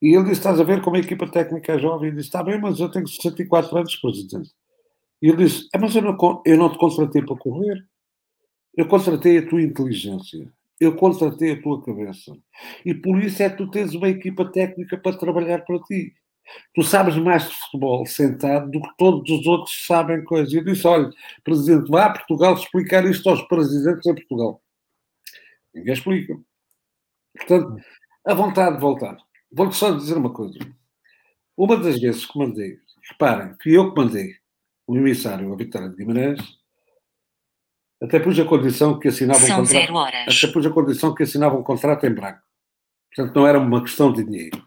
E 0.00 0.14
ele 0.14 0.24
disse: 0.24 0.40
Estás 0.40 0.60
a 0.60 0.64
ver 0.64 0.82
como 0.82 0.96
a 0.96 1.00
equipa 1.00 1.30
técnica 1.30 1.74
é 1.74 1.78
jovem? 1.78 2.10
E 2.10 2.12
disse: 2.12 2.28
Está 2.28 2.42
bem, 2.42 2.60
mas 2.60 2.80
eu 2.80 2.90
tenho 2.90 3.06
64 3.06 3.76
anos, 3.76 3.96
presidente. 3.96 4.50
E 5.20 5.28
ele 5.28 5.44
disse: 5.44 5.68
é, 5.74 5.78
Mas 5.78 5.94
eu 5.94 6.02
não, 6.02 6.42
eu 6.44 6.56
não 6.56 6.70
te 6.70 6.78
contratei 6.78 7.22
para 7.22 7.36
correr. 7.36 7.84
Eu 8.76 8.86
contratei 8.88 9.38
a 9.38 9.48
tua 9.48 9.62
inteligência. 9.62 10.50
Eu 10.78 10.94
contratei 10.96 11.52
a 11.52 11.62
tua 11.62 11.82
cabeça. 11.82 12.36
E 12.84 12.94
por 12.94 13.22
isso 13.22 13.42
é 13.42 13.48
que 13.50 13.56
tu 13.56 13.70
tens 13.70 13.94
uma 13.94 14.08
equipa 14.08 14.44
técnica 14.50 14.98
para 14.98 15.16
trabalhar 15.16 15.64
para 15.64 15.78
ti. 15.80 16.12
Tu 16.74 16.82
sabes 16.82 17.16
mais 17.16 17.48
de 17.48 17.54
futebol 17.54 18.06
sentado 18.06 18.70
do 18.70 18.80
que 18.80 18.96
todos 18.96 19.30
os 19.30 19.46
outros 19.46 19.86
sabem 19.86 20.24
coisas. 20.24 20.52
E 20.52 20.56
eu 20.56 20.64
disse: 20.64 20.86
Olha, 20.86 21.10
presidente, 21.42 21.90
vá 21.90 22.06
a 22.06 22.12
Portugal 22.12 22.54
explicar 22.54 23.04
isto 23.04 23.28
aos 23.28 23.42
presidentes 23.42 24.06
em 24.06 24.14
Portugal. 24.14 24.62
Ninguém 25.74 25.94
explica. 25.94 26.36
Portanto, 27.36 27.76
a 28.24 28.34
vontade 28.34 28.76
de 28.76 28.80
voltar. 28.80 29.16
Vou-te 29.52 29.76
só 29.76 29.90
dizer 29.90 30.16
uma 30.16 30.32
coisa. 30.32 30.58
Uma 31.56 31.76
das 31.76 31.98
vezes 31.98 32.26
que 32.26 32.38
mandei, 32.38 32.78
reparem, 33.10 33.54
fui 33.62 33.76
eu 33.76 33.92
que 33.92 34.00
mandei 34.00 34.34
o 34.86 34.96
emissário 34.96 35.52
a 35.52 35.56
Vitória 35.56 35.88
de 35.88 35.96
Guimarães, 35.96 36.40
até 38.02 38.20
pus 38.20 38.38
a 38.38 38.44
condição 38.44 38.98
que 38.98 39.08
assinava 39.08 39.38
um 39.38 39.42
contrato. 39.56 39.72
Até 40.28 40.52
pus 40.52 40.66
a 40.66 40.70
condição 40.70 41.14
que 41.14 41.22
assinava 41.22 41.56
um 41.56 41.62
contrato 41.62 42.04
em 42.04 42.14
branco. 42.14 42.40
Portanto, 43.14 43.34
não 43.34 43.46
era 43.46 43.58
uma 43.58 43.82
questão 43.82 44.12
de 44.12 44.22
dinheiro. 44.22 44.65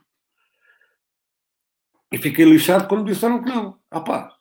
E 2.12 2.18
fiquei 2.18 2.46
lixado 2.46 2.88
quando 2.88 3.06
disseram 3.06 3.44
que 3.44 3.50
não. 3.50 3.78
Ah 3.92 4.02
pá. 4.02 4.32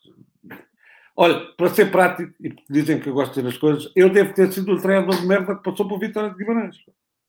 Olha, 1.16 1.40
para 1.56 1.68
ser 1.70 1.90
prático, 1.90 2.32
e 2.40 2.54
dizem 2.70 3.00
que 3.00 3.08
eu 3.08 3.14
gosto 3.14 3.34
de 3.34 3.42
ter 3.42 3.48
as 3.48 3.58
coisas, 3.58 3.90
eu 3.96 4.08
devo 4.08 4.32
ter 4.32 4.52
sido 4.52 4.72
o 4.72 4.80
treinador 4.80 5.20
de 5.20 5.26
merda 5.26 5.56
que 5.56 5.64
passou 5.64 5.88
por 5.88 5.98
Vitória 5.98 6.30
de 6.30 6.36
Guimarães. 6.36 6.76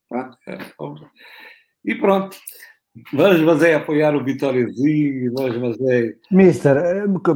Pronto, 0.08 0.38
é, 0.48 0.58
e 1.84 1.96
pronto. 1.96 2.38
Vamos, 3.14 3.42
mas 3.42 3.64
é 3.64 3.76
apoiar 3.76 4.16
o 4.16 4.24
Vitóriazinho, 4.24 5.34
vamos, 5.34 5.58
mas 5.58 5.82
é. 5.90 6.16
Mister, 6.30 6.78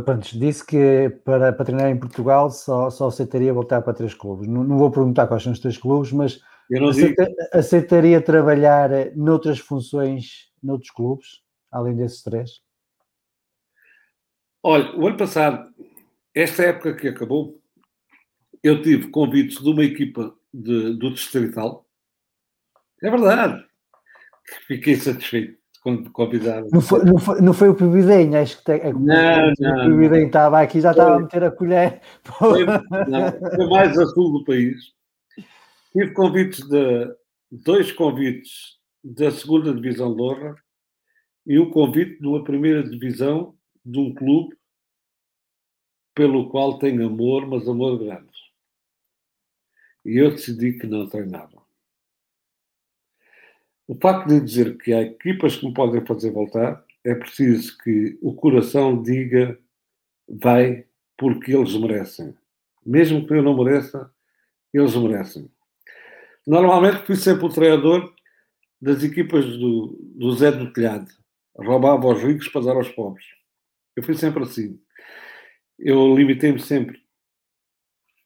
antes, 0.08 0.38
disse 0.38 0.66
que 0.66 1.10
para, 1.24 1.54
para 1.54 1.66
treinar 1.66 1.90
em 1.90 2.00
Portugal 2.00 2.50
só, 2.52 2.90
só 2.90 3.08
aceitaria 3.08 3.54
voltar 3.54 3.82
para 3.82 3.94
três 3.94 4.14
clubes. 4.14 4.48
Não, 4.48 4.64
não 4.64 4.78
vou 4.78 4.92
perguntar 4.92 5.28
quais 5.28 5.44
são 5.44 5.54
os 5.54 5.60
três 5.60 5.78
clubes, 5.78 6.12
mas 6.12 6.40
aceita, 6.90 7.28
aceitaria 7.52 8.22
trabalhar 8.22 8.90
noutras 9.16 9.60
funções, 9.60 10.52
noutros 10.62 10.92
clubes, 10.92 11.42
além 11.72 11.96
desses 11.96 12.22
três? 12.22 12.62
Olha, 14.64 14.96
o 14.96 15.06
ano 15.08 15.18
passado, 15.18 15.74
esta 16.34 16.64
época 16.64 16.96
que 16.96 17.08
acabou, 17.10 17.62
eu 18.64 18.82
tive 18.82 19.10
convites 19.10 19.62
de 19.62 19.70
uma 19.70 19.84
equipa 19.84 20.34
de, 20.54 20.98
do 20.98 21.12
Distrital. 21.12 21.86
É 23.02 23.12
verdade 23.12 23.64
fiquei 24.68 24.96
satisfeito 24.96 25.58
quando 25.82 26.10
convidaram. 26.12 26.68
Não 26.72 26.82
foi, 26.82 27.04
não 27.04 27.18
foi, 27.18 27.42
não 27.42 27.54
foi 27.54 27.70
o 27.70 27.76
Pibidenho, 27.76 28.38
acho 28.38 28.58
que 28.58 28.64
tem, 28.64 28.80
é, 28.80 28.94
não, 28.94 29.54
não, 29.60 29.88
o 29.88 29.92
Pibidenho 29.92 30.28
estava 30.28 30.62
aqui, 30.62 30.80
já 30.80 30.92
estava 30.92 31.16
a 31.16 31.20
meter 31.20 31.44
a 31.44 31.52
colher. 31.52 32.02
Foi, 32.24 32.66
não, 32.66 33.52
foi 33.56 33.70
mais 33.70 33.98
a 33.98 34.06
sul 34.08 34.40
do 34.40 34.46
país. 34.46 34.78
Tive 35.92 36.14
convites 36.14 36.66
de 36.68 37.14
dois 37.52 37.92
convites 37.92 38.78
da 39.04 39.30
segunda 39.32 39.74
divisão 39.74 40.16
de 40.16 40.22
honra 40.22 40.56
e 41.46 41.60
um 41.60 41.70
convite 41.70 42.20
de 42.20 42.28
uma 42.28 42.44
primeira 42.44 42.82
divisão 42.82 43.54
de 43.86 44.00
um 44.00 44.14
clube 44.14 44.56
pelo 46.16 46.50
qual 46.50 46.78
tenho 46.78 47.08
amor, 47.08 47.48
mas 47.48 47.68
amor 47.68 47.98
grande. 47.98 48.32
E 50.06 50.18
eu 50.18 50.32
decidi 50.32 50.74
que 50.74 50.86
não 50.86 51.08
treinava. 51.08 51.64
O 53.88 53.96
facto 53.96 54.30
de 54.30 54.40
dizer 54.40 54.78
que 54.78 54.94
há 54.94 55.02
equipas 55.02 55.56
que 55.56 55.66
me 55.66 55.74
podem 55.74 56.06
fazer 56.06 56.32
voltar, 56.32 56.86
é 57.04 57.14
preciso 57.14 57.78
que 57.80 58.18
o 58.22 58.34
coração 58.34 59.02
diga 59.02 59.60
vai 60.28 60.86
porque 61.18 61.56
eles 61.56 61.76
merecem. 61.76 62.36
Mesmo 62.86 63.26
que 63.28 63.34
eu 63.34 63.44
não 63.44 63.58
mereça, 63.58 64.12
eles 64.74 64.96
merecem. 64.96 65.50
Normalmente 66.46 67.06
fui 67.06 67.16
sempre 67.16 67.46
o 67.46 67.50
treinador 67.50 68.14
das 68.82 69.04
equipas 69.04 69.46
do, 69.46 69.98
do 70.16 70.32
Zé 70.34 70.52
do 70.52 70.72
Telhado. 70.74 71.10
Roubava 71.56 72.08
aos 72.08 72.22
ricos 72.22 72.48
para 72.50 72.66
dar 72.66 72.76
aos 72.76 72.90
pobres. 72.90 73.26
Eu 73.96 74.04
fui 74.04 74.16
sempre 74.16 74.44
assim. 74.44 74.80
Eu 75.78 76.16
limitei-me 76.16 76.60
sempre. 76.60 77.02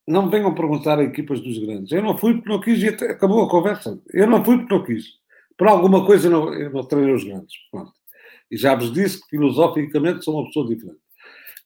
Não 0.08 0.26
me 0.26 0.32
venham 0.32 0.56
perguntar 0.56 1.00
a 1.00 1.04
equipas 1.04 1.42
dos 1.42 1.58
grandes. 1.60 1.92
Eu 1.92 2.02
não 2.02 2.18
fui 2.18 2.36
porque 2.36 2.50
não 2.50 2.62
quis 2.62 2.82
e 2.82 2.88
acabou 2.88 3.44
a 3.44 3.50
conversa. 3.50 4.02
Eu 4.14 4.28
não 4.28 4.44
fui 4.44 4.58
porque 4.58 4.74
não 4.74 4.84
quis. 4.84 5.06
Por 5.58 5.68
alguma 5.68 6.06
coisa 6.06 6.28
eu 6.28 6.32
não, 6.32 6.54
eu 6.54 6.72
não 6.72 6.84
treinei 6.84 7.14
os 7.14 7.24
grandes. 7.24 7.54
Pronto. 7.72 7.92
E 8.50 8.56
já 8.56 8.76
vos 8.76 8.94
disse 8.94 9.20
que 9.22 9.32
filosoficamente 9.32 10.24
sou 10.24 10.36
uma 10.36 10.46
pessoa 10.46 10.68
diferente. 10.68 11.00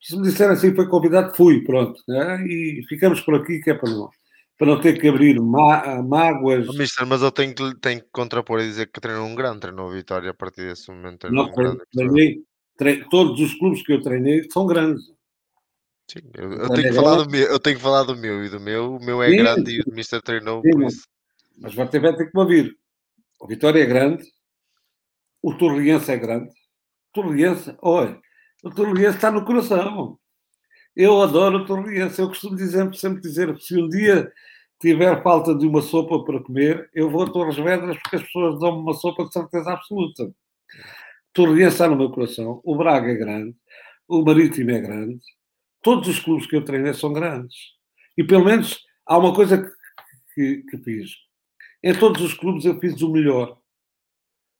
Se 0.02 0.16
me 0.18 0.24
disserem 0.24 0.54
assim, 0.54 0.74
foi 0.74 0.88
convidado, 0.88 1.36
fui, 1.36 1.64
pronto. 1.64 2.02
Né? 2.08 2.44
E 2.48 2.84
ficamos 2.90 3.22
por 3.22 3.36
aqui, 3.36 3.60
que 3.60 3.70
é 3.70 3.76
para 3.76 3.92
não, 3.92 4.10
para 4.58 4.68
não 4.68 4.82
ter 4.82 5.00
que 5.00 5.08
abrir 5.08 5.40
má, 5.40 6.02
mágoas. 6.02 6.68
Oh, 6.68 6.74
mister, 6.74 7.06
mas 7.06 7.22
eu 7.22 7.32
tenho 7.32 7.54
que, 7.54 7.76
tenho 7.80 8.02
que 8.02 8.10
contrapor 8.12 8.60
e 8.60 8.64
dizer 8.68 8.88
que 8.92 9.00
treinou 9.00 9.28
um 9.28 9.36
grande, 9.36 9.60
treinou 9.60 9.90
a 9.90 9.94
Vitória 9.94 10.32
a 10.32 10.34
partir 10.34 10.62
desse 10.68 10.90
momento. 10.90 11.32
Não, 11.32 11.46
um 11.46 11.78
treinei- 11.92 12.42
todos 13.10 13.40
os 13.40 13.54
clubes 13.56 13.84
que 13.84 13.94
eu 13.94 14.02
treinei 14.02 14.50
são 14.52 14.66
grandes. 14.66 15.04
Sim, 16.10 16.20
eu, 16.34 16.52
eu 16.52 16.58
Grande 16.58 16.76
tenho 16.76 16.88
que 16.90 16.94
falar 16.94 17.16
grande. 17.16 17.24
do 17.26 17.32
meu, 17.32 17.48
eu 17.48 17.60
tenho 17.60 17.76
que 17.78 17.82
falar 17.82 18.04
do 18.04 18.18
meu 18.18 18.44
e 18.44 18.50
do 18.50 18.60
meu, 18.60 18.96
o 18.96 19.04
meu 19.06 19.24
é 19.24 19.30
Sim, 19.30 19.38
grande 19.38 19.72
e 19.72 19.82
o 19.82 19.94
Mister 19.94 20.22
treinou 20.22 20.62
Sim, 20.62 20.72
por 20.72 20.84
isso. 20.84 21.08
Mas 21.58 21.74
vai 21.74 21.88
ter, 21.88 22.00
vai 22.00 22.16
ter 22.16 22.26
que 22.26 22.36
me 22.36 22.42
ouvir. 22.42 22.78
O 23.40 23.48
Vitória 23.48 23.82
é 23.82 23.86
grande, 23.86 24.24
o 25.42 25.54
Torriense 25.54 26.12
é 26.12 26.18
grande. 26.18 26.50
O 26.50 27.22
Torriense, 27.22 27.76
olha, 27.82 28.20
o 28.64 28.70
Torriense 28.70 29.16
está 29.16 29.32
no 29.32 29.46
coração. 29.46 30.20
Eu 30.96 31.22
adoro 31.22 31.60
o 31.60 31.66
Torriense. 31.66 32.22
Eu 32.22 32.28
costumo 32.28 32.56
dizer, 32.56 32.94
sempre 32.96 33.22
dizer 33.22 33.56
que 33.56 33.64
se 33.64 33.76
um 33.82 33.88
dia 33.88 34.32
tiver 34.80 35.22
falta 35.24 35.56
de 35.56 35.66
uma 35.66 35.82
sopa 35.82 36.24
para 36.26 36.42
comer, 36.44 36.90
eu 36.94 37.10
vou 37.10 37.24
a 37.24 37.32
Torres 37.32 37.56
Vedras 37.56 37.98
porque 38.02 38.18
as 38.18 38.24
pessoas 38.24 38.60
dão-me 38.60 38.82
uma 38.82 38.94
sopa 38.94 39.24
de 39.26 39.34
certeza 39.34 39.72
absoluta. 39.72 40.34
O 41.32 41.34
Torriense 41.34 41.76
está 41.76 41.88
no 41.88 41.96
meu 41.96 42.12
coração. 42.12 42.60
O 42.62 42.76
Braga 42.76 43.10
é 43.10 43.16
grande. 43.16 43.56
O 44.06 44.22
Marítimo 44.22 44.72
é 44.72 44.82
grande. 44.82 45.18
Todos 45.82 46.10
os 46.10 46.20
clubes 46.20 46.46
que 46.46 46.58
eu 46.58 46.66
treinei 46.66 46.94
são 46.94 47.14
grandes. 47.14 47.56
E 48.18 48.24
pelo 48.24 48.44
menos 48.44 48.84
há 49.06 49.18
uma 49.18 49.34
coisa 49.34 49.64
que, 49.64 49.72
que, 50.36 50.64
que 50.64 50.78
fiz. 50.80 51.12
Em 51.82 51.98
todos 51.98 52.22
os 52.22 52.34
clubes 52.34 52.66
eu 52.66 52.78
fiz 52.82 53.02
o 53.02 53.10
melhor. 53.10 53.58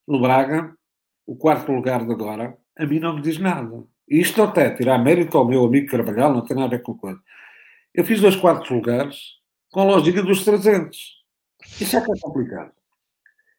No 0.08 0.22
Braga, 0.22 0.74
o 1.26 1.36
quarto 1.36 1.74
lugar 1.74 2.06
de 2.06 2.12
agora, 2.14 2.58
a 2.78 2.86
mim 2.86 3.00
não 3.00 3.16
me 3.16 3.22
diz 3.22 3.38
nada. 3.38 3.84
E 4.10 4.22
isto 4.22 4.42
até 4.42 4.74
tirar 4.74 4.98
mérito 4.98 5.38
ao 5.38 5.46
meu 5.46 5.66
amigo 5.66 5.92
Carvalhal, 5.92 6.34
não 6.34 6.46
tem 6.46 6.56
nada 6.56 6.76
a 6.76 6.78
ver 6.78 6.84
com 6.84 6.98
coisa. 6.98 7.22
Eu 7.94 8.06
fiz 8.06 8.22
dois 8.22 8.38
quartos 8.38 8.70
lugares 8.70 9.18
com 9.70 9.82
a 9.82 9.84
lógica 9.84 10.24
dos 10.24 10.46
300. 10.46 11.22
Isso 11.82 11.98
é 11.98 12.02
que 12.02 12.12
é 12.12 12.20
complicado. 12.22 12.74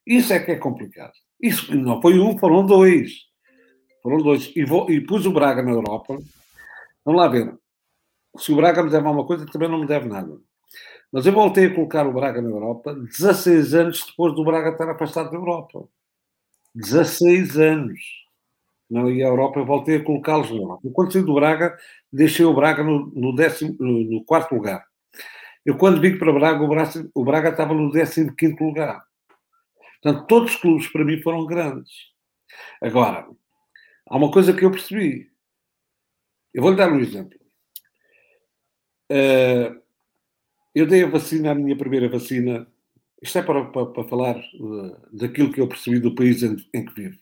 Isso 0.06 0.32
é 0.32 0.40
que 0.40 0.50
é 0.52 0.56
complicado. 0.56 1.12
Isso 1.42 1.74
não 1.74 2.00
foi 2.00 2.20
um, 2.20 2.38
foram 2.38 2.64
dois. 2.64 3.12
Foram 4.02 4.18
dois. 4.18 4.52
E, 4.54 4.64
vou, 4.64 4.88
e 4.88 5.00
pus 5.00 5.26
o 5.26 5.32
Braga 5.32 5.60
na 5.60 5.72
Europa. 5.72 6.16
Vamos 7.04 7.20
lá 7.20 7.28
ver. 7.28 7.52
Se 8.38 8.52
o 8.52 8.56
Braga 8.56 8.82
me 8.82 8.90
deve 8.90 9.06
alguma 9.06 9.26
coisa, 9.26 9.44
também 9.46 9.68
não 9.68 9.80
me 9.80 9.86
deve 9.86 10.08
nada. 10.08 10.38
Mas 11.12 11.26
eu 11.26 11.32
voltei 11.32 11.66
a 11.66 11.74
colocar 11.74 12.06
o 12.06 12.12
Braga 12.12 12.40
na 12.40 12.48
Europa 12.48 12.94
16 12.94 13.74
anos 13.74 14.06
depois 14.06 14.34
do 14.34 14.44
Braga 14.44 14.70
estar 14.70 14.88
afastado 14.88 15.30
da 15.30 15.36
Europa. 15.36 15.86
16 16.74 17.58
anos. 17.58 18.00
Não 18.88 19.06
à 19.06 19.10
Europa, 19.10 19.58
eu 19.58 19.66
voltei 19.66 19.96
a 19.96 20.04
colocá-los 20.04 20.50
na 20.50 20.56
Europa. 20.56 20.80
Eu, 20.84 20.90
quando 20.92 21.12
saí 21.12 21.22
do 21.22 21.34
Braga, 21.34 21.76
deixei 22.12 22.44
o 22.44 22.54
Braga 22.54 22.82
no, 22.84 23.10
no, 23.14 23.34
décimo, 23.34 23.74
no, 23.80 24.04
no 24.04 24.24
quarto 24.24 24.54
lugar. 24.54 24.84
Eu, 25.64 25.76
quando 25.76 26.00
vim 26.00 26.18
para 26.18 26.32
Braga, 26.32 26.62
o 26.62 26.68
Braga, 26.68 27.10
o 27.14 27.24
Braga 27.24 27.48
estava 27.50 27.74
no 27.74 27.90
15 27.90 28.56
lugar. 28.60 29.02
Portanto, 30.02 30.26
todos 30.26 30.54
os 30.54 30.60
clubes 30.60 30.88
para 30.88 31.04
mim 31.04 31.22
foram 31.22 31.46
grandes. 31.46 31.92
Agora, 32.80 33.28
há 34.08 34.16
uma 34.16 34.30
coisa 34.30 34.52
que 34.52 34.64
eu 34.64 34.70
percebi. 34.70 35.30
Eu 36.52 36.62
vou-lhe 36.62 36.76
dar 36.76 36.92
um 36.92 36.98
exemplo. 36.98 37.38
Uh, 39.10 39.80
eu 40.74 40.86
dei 40.86 41.04
a 41.04 41.08
vacina, 41.08 41.52
a 41.52 41.54
minha 41.54 41.76
primeira 41.76 42.08
vacina. 42.08 42.66
Isto 43.22 43.38
é 43.38 43.42
para, 43.42 43.64
para, 43.66 43.86
para 43.86 44.04
falar 44.04 44.36
uh, 44.36 45.16
daquilo 45.16 45.52
que 45.52 45.60
eu 45.60 45.68
percebi 45.68 46.00
do 46.00 46.14
país 46.14 46.42
em, 46.42 46.56
em, 46.74 46.84
que 46.84 46.94
vivo. 46.94 47.18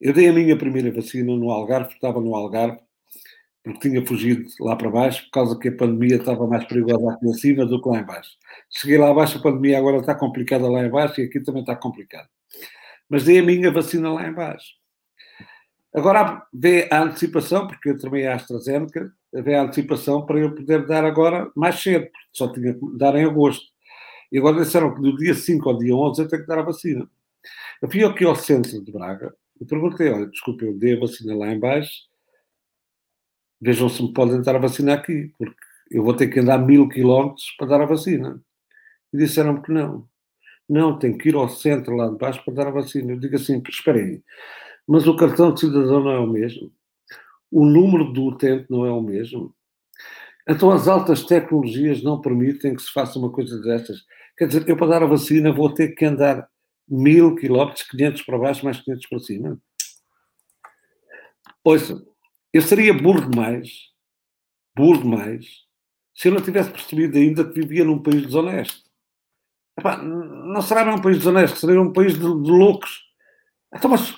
Eu 0.00 0.12
dei 0.12 0.28
a 0.28 0.32
minha 0.32 0.58
primeira 0.58 0.92
vacina 0.92 1.34
no 1.34 1.50
Algarve, 1.50 1.94
estava 1.94 2.20
no 2.20 2.34
Algarve, 2.34 2.80
porque 3.62 3.88
tinha 3.88 4.04
fugido 4.06 4.46
lá 4.60 4.74
para 4.74 4.90
baixo, 4.90 5.24
por 5.24 5.30
causa 5.30 5.58
que 5.58 5.68
a 5.68 5.76
pandemia 5.76 6.16
estava 6.16 6.46
mais 6.46 6.64
perigosa 6.64 7.12
aqui 7.12 7.30
acima 7.30 7.66
do 7.66 7.80
que 7.80 7.88
lá 7.88 8.00
em 8.00 8.04
baixo. 8.04 8.30
Cheguei 8.70 8.98
lá 8.98 9.10
abaixo, 9.10 9.38
a 9.38 9.42
pandemia 9.42 9.78
agora 9.78 9.98
está 9.98 10.14
complicada 10.14 10.68
lá 10.68 10.84
em 10.84 10.90
baixo 10.90 11.20
e 11.20 11.24
aqui 11.24 11.40
também 11.40 11.60
está 11.60 11.76
complicado. 11.76 12.28
Mas 13.08 13.24
dei 13.24 13.40
a 13.40 13.42
minha 13.42 13.70
vacina 13.70 14.12
lá 14.12 14.26
em 14.26 14.32
baixo. 14.32 14.80
Agora 15.92 16.46
vê 16.52 16.88
a 16.90 17.02
antecipação, 17.02 17.66
porque 17.66 17.90
eu 17.90 17.98
tomei 17.98 18.26
a 18.26 18.36
AstraZeneca, 18.36 19.12
vê 19.32 19.56
a 19.56 19.62
antecipação 19.62 20.24
para 20.24 20.38
eu 20.38 20.54
poder 20.54 20.86
dar 20.86 21.04
agora 21.04 21.50
mais 21.54 21.82
cedo, 21.82 22.04
porque 22.04 22.28
só 22.32 22.52
tinha 22.52 22.74
que 22.74 22.80
dar 22.96 23.14
em 23.16 23.24
agosto. 23.24 23.66
E 24.30 24.38
agora 24.38 24.62
disseram 24.62 24.94
que 24.94 25.00
do 25.00 25.16
dia 25.16 25.34
5 25.34 25.68
ao 25.68 25.78
dia 25.78 25.94
11 25.94 26.22
eu 26.22 26.28
tenho 26.28 26.42
que 26.42 26.48
dar 26.48 26.60
a 26.60 26.62
vacina. 26.62 27.08
Eu 27.82 27.90
fui 27.90 28.04
aqui 28.04 28.24
ao 28.24 28.36
centro 28.36 28.82
de 28.82 28.92
Braga 28.92 29.34
e 29.60 29.64
perguntei, 29.64 30.10
olha, 30.10 30.26
desculpe, 30.26 30.64
eu 30.64 30.78
dei 30.78 30.96
a 30.96 31.00
vacina 31.00 31.36
lá 31.36 31.52
em 31.52 31.58
baixo, 31.58 31.90
vejam 33.60 33.88
se 33.88 34.02
me 34.02 34.12
podem 34.12 34.40
dar 34.42 34.56
a 34.56 34.60
vacina 34.60 34.94
aqui, 34.94 35.32
porque 35.38 35.56
eu 35.90 36.02
vou 36.02 36.14
ter 36.14 36.28
que 36.28 36.40
andar 36.40 36.58
mil 36.58 36.88
quilómetros 36.88 37.54
para 37.58 37.66
dar 37.66 37.80
a 37.82 37.86
vacina. 37.86 38.40
E 39.12 39.18
disseram-me 39.18 39.60
que 39.62 39.72
não. 39.72 40.08
Não, 40.68 40.98
tenho 40.98 41.18
que 41.18 41.28
ir 41.28 41.34
ao 41.34 41.48
centro 41.48 41.96
lá 41.96 42.08
de 42.08 42.16
baixo 42.16 42.44
para 42.44 42.54
dar 42.54 42.68
a 42.68 42.70
vacina. 42.70 43.12
Eu 43.12 43.18
digo 43.18 43.34
assim, 43.34 43.60
espera 43.68 43.98
aí, 43.98 44.22
mas 44.86 45.06
o 45.06 45.16
cartão 45.16 45.52
de 45.52 45.60
cidadão 45.60 46.04
não 46.04 46.10
é 46.12 46.18
o 46.18 46.26
mesmo? 46.26 46.72
O 47.50 47.66
número 47.66 48.12
do 48.12 48.26
utente 48.26 48.66
não 48.70 48.86
é 48.86 48.92
o 48.92 49.00
mesmo? 49.00 49.54
Então 50.48 50.70
as 50.70 50.88
altas 50.88 51.24
tecnologias 51.24 52.02
não 52.02 52.20
permitem 52.20 52.74
que 52.74 52.82
se 52.82 52.92
faça 52.92 53.18
uma 53.18 53.30
coisa 53.30 53.60
destas. 53.60 54.04
Quer 54.36 54.46
dizer, 54.46 54.68
eu 54.68 54.76
para 54.76 54.86
dar 54.86 55.02
a 55.02 55.06
vacina 55.06 55.52
vou 55.52 55.72
ter 55.74 55.88
que 55.88 56.04
andar 56.04 56.48
mil 56.88 57.36
quilómetros, 57.36 57.82
500 57.88 58.22
para 58.22 58.38
baixo, 58.38 58.64
mais 58.64 58.80
500 58.80 59.06
para 59.06 59.18
cima. 59.20 59.60
Ouça, 61.62 62.02
eu 62.52 62.62
seria 62.62 62.92
burro 62.92 63.30
demais, 63.30 63.90
burro 64.74 65.02
demais, 65.02 65.46
se 66.14 66.28
eu 66.28 66.32
não 66.32 66.42
tivesse 66.42 66.70
percebido 66.70 67.16
ainda 67.16 67.44
que 67.44 67.60
vivia 67.60 67.84
num 67.84 68.02
país 68.02 68.22
desonesto. 68.22 68.90
Epá, 69.78 69.96
não 69.96 70.60
será 70.60 70.84
num 70.84 71.00
país 71.00 71.18
desonesto, 71.18 71.58
seria 71.58 71.80
um 71.80 71.92
país 71.92 72.14
de, 72.14 72.20
de 72.20 72.50
loucos. 72.50 73.02
Então, 73.74 73.90
mas 73.90 74.14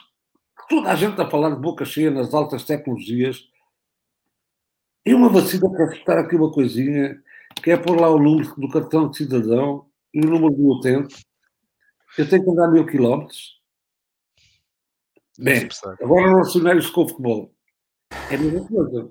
toda 0.69 0.91
a 0.91 0.95
gente 0.95 1.21
a 1.21 1.31
falar 1.31 1.51
de 1.51 1.61
boca 1.61 1.85
cheia 1.85 2.11
nas 2.11 2.33
altas 2.33 2.65
tecnologias. 2.65 3.49
E 5.05 5.15
uma 5.15 5.29
vacina 5.29 5.71
para 5.71 5.91
testar 5.91 6.19
aqui 6.19 6.37
uma 6.37 6.51
coisinha, 6.51 7.21
que 7.63 7.71
é 7.71 7.77
pôr 7.77 8.01
lá 8.01 8.09
o 8.09 8.19
número 8.19 8.55
do 8.57 8.69
cartão 8.69 9.11
de 9.11 9.19
cidadão 9.19 9.87
e 10.15 10.21
o 10.21 10.31
número 10.31 10.55
do 10.55 10.71
utente. 10.71 11.25
Eu 12.17 12.29
tenho 12.29 12.45
que 12.45 12.51
andar 12.51 12.71
mil 12.71 12.87
quilómetros. 12.87 13.61
Bem, 15.39 15.69
agora 16.01 16.29
relacionar 16.29 16.77
isso 16.77 16.93
com 16.93 17.05
o 17.05 17.09
futebol. 17.09 17.55
É 18.31 18.35
a 18.35 18.39
mesma 18.39 18.67
coisa. 18.67 19.11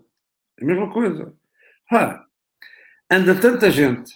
É 0.60 0.64
a 0.64 0.66
mesma 0.66 0.92
coisa. 0.92 1.34
Ah, 1.92 2.26
anda 3.10 3.40
tanta 3.40 3.70
gente 3.70 4.14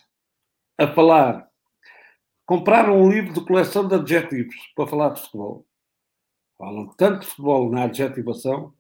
a 0.77 0.87
falar. 0.87 1.47
Compraram 2.45 3.01
um 3.01 3.09
livro 3.09 3.33
de 3.33 3.45
coleção 3.45 3.87
de 3.87 3.95
adjetivos 3.95 4.55
para 4.75 4.87
falar 4.87 5.09
de 5.09 5.21
futebol. 5.21 5.65
Falam 6.57 6.87
tanto 6.97 7.21
de 7.21 7.27
futebol 7.27 7.71
na 7.71 7.83
adjetivação 7.83 8.73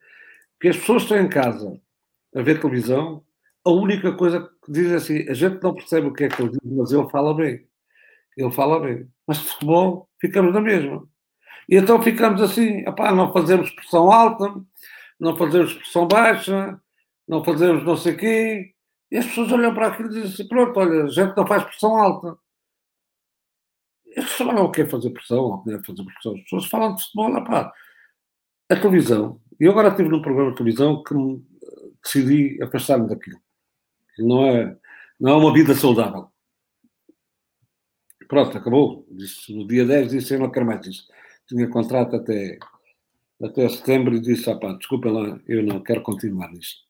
que 0.59 0.69
as 0.69 0.77
pessoas 0.77 1.03
estão 1.03 1.19
em 1.19 1.29
casa 1.29 1.79
a 2.35 2.41
ver 2.41 2.61
televisão. 2.61 3.23
A 3.65 3.71
única 3.71 4.13
coisa 4.13 4.49
que 4.63 4.71
dizem 4.71 4.95
assim, 4.95 5.29
a 5.29 5.33
gente 5.33 5.61
não 5.61 5.73
percebe 5.73 6.07
o 6.07 6.13
que 6.13 6.25
é 6.25 6.29
que 6.29 6.41
ele 6.41 6.51
diz, 6.51 6.59
mas 6.63 6.91
ele 6.91 7.09
fala 7.09 7.33
bem. 7.33 7.67
Ele 8.37 8.51
fala 8.51 8.79
bem. 8.79 9.09
Mas 9.27 9.39
de 9.39 9.47
futebol 9.47 10.09
ficamos 10.19 10.53
na 10.53 10.61
mesma. 10.61 11.07
E 11.67 11.75
então 11.75 12.01
ficamos 12.01 12.41
assim, 12.41 12.79
epá, 12.87 13.11
não 13.11 13.33
fazemos 13.33 13.71
pressão 13.71 14.11
alta, 14.11 14.53
não 15.19 15.35
fazemos 15.35 15.73
pressão 15.73 16.07
baixa, 16.07 16.79
não 17.27 17.43
fazemos 17.43 17.83
não 17.83 17.97
sei 17.97 18.13
o 18.13 18.17
quê. 18.17 18.73
E 19.11 19.17
as 19.17 19.25
pessoas 19.25 19.51
olham 19.51 19.73
para 19.73 19.87
aquilo 19.87 20.09
e 20.09 20.13
dizem 20.13 20.33
assim, 20.33 20.47
pronto, 20.47 20.79
olha, 20.79 21.03
a 21.03 21.07
gente 21.07 21.35
não 21.37 21.47
faz 21.47 21.63
pressão 21.63 21.95
alta. 21.97 22.37
Eles 24.05 24.29
sabem 24.31 24.55
o 24.55 24.71
que 24.71 24.81
é 24.81 24.85
fazer 24.85 25.09
pressão, 25.09 25.39
ou 25.39 25.53
o 25.55 25.63
que 25.63 25.71
é 25.71 25.83
fazer 25.83 26.03
pressão. 26.03 26.33
As 26.35 26.41
pessoas 26.43 26.65
falam 26.67 26.95
de 26.95 27.03
futebol, 27.03 27.37
epá. 27.37 27.73
A 28.69 28.75
televisão. 28.75 29.41
E 29.59 29.67
agora 29.67 29.89
estive 29.89 30.09
num 30.09 30.21
programa 30.21 30.51
de 30.51 30.57
televisão 30.57 31.03
que 31.03 31.13
decidi 32.03 32.61
afastar-me 32.63 33.07
daquilo. 33.07 33.39
Não 34.17 34.43
é, 34.45 34.77
não 35.19 35.31
é 35.31 35.35
uma 35.35 35.53
vida 35.53 35.75
saudável. 35.75 36.29
Pronto, 38.27 38.57
acabou. 38.57 39.05
Disse, 39.11 39.55
no 39.55 39.67
dia 39.67 39.85
10 39.85 40.11
disse 40.11 40.33
eu 40.33 40.39
não 40.39 40.51
quero 40.51 40.65
mais 40.65 40.85
isso. 40.85 41.07
Tinha 41.47 41.69
contrato 41.69 42.15
até, 42.15 42.57
até 43.43 43.67
setembro 43.69 44.15
e 44.15 44.19
disse, 44.19 44.49
ah, 44.49 44.55
pá, 44.55 44.73
desculpa 44.73 45.09
lá, 45.09 45.39
eu 45.47 45.63
não 45.63 45.81
quero 45.81 46.01
continuar 46.01 46.51
nisto. 46.51 46.85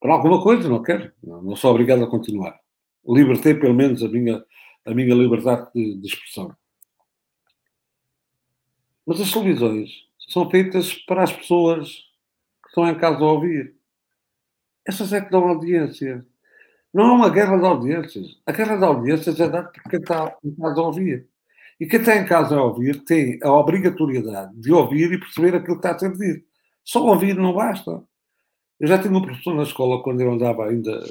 Por 0.00 0.10
alguma 0.10 0.42
coisa, 0.42 0.68
não 0.68 0.82
quero. 0.82 1.12
Não 1.22 1.56
sou 1.56 1.72
obrigado 1.72 2.04
a 2.04 2.10
continuar. 2.10 2.58
Libertei 3.06 3.54
pelo 3.54 3.74
menos 3.74 4.02
a 4.02 4.08
minha, 4.08 4.44
a 4.84 4.94
minha 4.94 5.14
liberdade 5.14 5.68
de, 5.74 5.96
de 5.96 6.06
expressão. 6.06 6.54
Mas 9.04 9.20
as 9.20 9.32
televisões 9.32 9.90
são 10.28 10.48
feitas 10.50 10.94
para 10.94 11.24
as 11.24 11.32
pessoas 11.32 11.88
que 12.62 12.68
estão 12.68 12.88
em 12.88 12.98
casa 12.98 13.18
a 13.18 13.32
ouvir. 13.32 13.74
Essas 14.86 15.12
é 15.12 15.20
que 15.20 15.30
dão 15.30 15.48
audiência. 15.48 16.24
Não 16.92 17.04
é 17.04 17.12
uma 17.12 17.30
guerra 17.30 17.56
de 17.56 17.64
audiências. 17.64 18.38
A 18.46 18.52
guerra 18.52 18.76
de 18.76 18.84
audiências 18.84 19.40
é 19.40 19.48
dada 19.48 19.70
por 19.70 19.82
quem 19.90 20.00
está 20.00 20.36
em 20.44 20.54
casa 20.54 20.80
a 20.80 20.84
ouvir. 20.84 21.28
E 21.80 21.86
quem 21.86 22.00
está 22.00 22.16
em 22.16 22.26
casa 22.26 22.56
a 22.56 22.62
ouvir 22.62 23.04
tem 23.04 23.38
a 23.42 23.52
obrigatoriedade 23.52 24.52
de 24.60 24.72
ouvir 24.72 25.12
e 25.12 25.18
perceber 25.18 25.54
aquilo 25.54 25.80
que 25.80 25.86
está 25.86 25.92
a 25.92 25.98
ser 25.98 26.16
dito. 26.16 26.46
Só 26.84 27.04
ouvir 27.04 27.36
não 27.36 27.52
basta. 27.52 28.02
Eu 28.80 28.88
já 28.88 29.00
tinha 29.00 29.16
um 29.16 29.22
professor 29.22 29.54
na 29.54 29.62
escola, 29.62 30.02
quando 30.02 30.20
eu 30.20 30.32
andava 30.32 30.66
ainda 30.66 31.04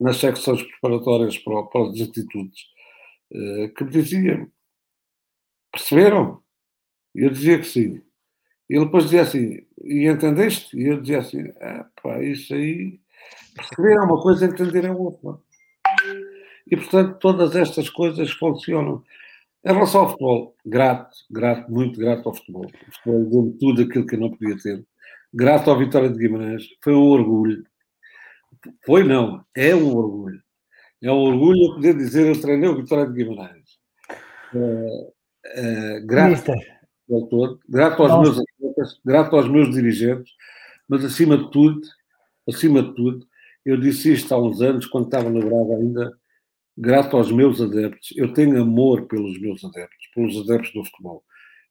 nas 0.00 0.16
secções 0.16 0.62
preparatórias 0.62 1.36
para, 1.38 1.62
para 1.64 1.82
os 1.82 2.00
institutos, 2.00 2.60
eh, 3.32 3.68
que 3.76 3.84
me 3.84 3.90
dizia: 3.90 4.48
Perceberam? 5.72 6.42
E 7.14 7.22
eu 7.24 7.30
dizia 7.30 7.58
que 7.58 7.64
sim. 7.66 8.02
E 8.68 8.76
ele 8.76 8.84
depois 8.84 9.04
dizia 9.04 9.22
assim: 9.22 9.60
E 9.82 10.06
entendeste? 10.08 10.76
E 10.76 10.86
eu 10.86 11.00
dizia 11.00 11.18
assim: 11.18 11.52
ah, 11.60 11.86
pá, 12.02 12.22
isso 12.22 12.54
aí. 12.54 13.00
Perceber 13.54 13.94
é 13.94 14.00
uma 14.00 14.20
coisa, 14.22 14.46
entender 14.46 14.84
é 14.84 14.92
outra. 14.92 15.38
E 16.66 16.76
portanto, 16.76 17.18
todas 17.18 17.56
estas 17.56 17.90
coisas 17.90 18.30
funcionam. 18.32 19.02
Em 19.64 19.72
relação 19.72 20.02
ao 20.02 20.08
futebol, 20.10 20.56
grato, 20.64 21.16
grato, 21.30 21.70
muito 21.70 22.00
grato 22.00 22.28
ao 22.28 22.34
futebol. 22.34 22.66
O 22.66 22.92
futebol 22.92 23.30
deu-me 23.30 23.58
tudo 23.58 23.82
aquilo 23.82 24.06
que 24.06 24.14
eu 24.14 24.20
não 24.20 24.30
podia 24.30 24.56
ter. 24.58 24.84
Grato 25.32 25.70
à 25.70 25.76
vitória 25.76 26.08
de 26.08 26.18
Guimarães. 26.18 26.64
Foi 26.82 26.94
um 26.94 27.08
orgulho. 27.08 27.62
Foi 28.84 29.04
não, 29.04 29.44
é 29.54 29.74
um 29.74 29.94
orgulho. 29.94 30.40
É 31.02 31.10
um 31.10 31.16
orgulho 31.16 31.64
eu 31.64 31.74
poder 31.74 31.96
dizer 31.96 32.26
eu 32.26 32.40
treinei 32.40 32.68
o 32.68 32.76
Vitória 32.76 33.06
de 33.06 33.12
Guimarães. 33.12 33.78
É, 34.54 35.10
é, 35.44 36.00
grato 36.00 36.52
ao 37.10 37.26
todo, 37.28 37.60
grato 37.68 38.02
aos 38.02 38.10
Nossa. 38.10 38.22
meus 38.22 38.38
atletas, 38.38 39.00
grato 39.04 39.36
aos 39.36 39.48
meus 39.48 39.70
dirigentes, 39.70 40.32
mas 40.86 41.04
acima 41.04 41.38
de 41.38 41.50
tudo, 41.50 41.80
acima 42.48 42.82
de 42.82 42.94
tudo, 42.94 43.26
eu 43.64 43.78
disse 43.78 44.12
isto 44.12 44.32
há 44.34 44.38
uns 44.38 44.60
anos, 44.60 44.86
quando 44.86 45.06
estava 45.06 45.30
no 45.30 45.40
Braga 45.40 45.76
ainda, 45.76 46.19
grato 46.80 47.16
aos 47.16 47.30
meus 47.30 47.60
adeptos. 47.60 48.08
Eu 48.16 48.32
tenho 48.32 48.60
amor 48.60 49.06
pelos 49.06 49.38
meus 49.38 49.62
adeptos, 49.62 50.06
pelos 50.14 50.36
adeptos 50.38 50.72
do 50.72 50.84
futebol. 50.84 51.22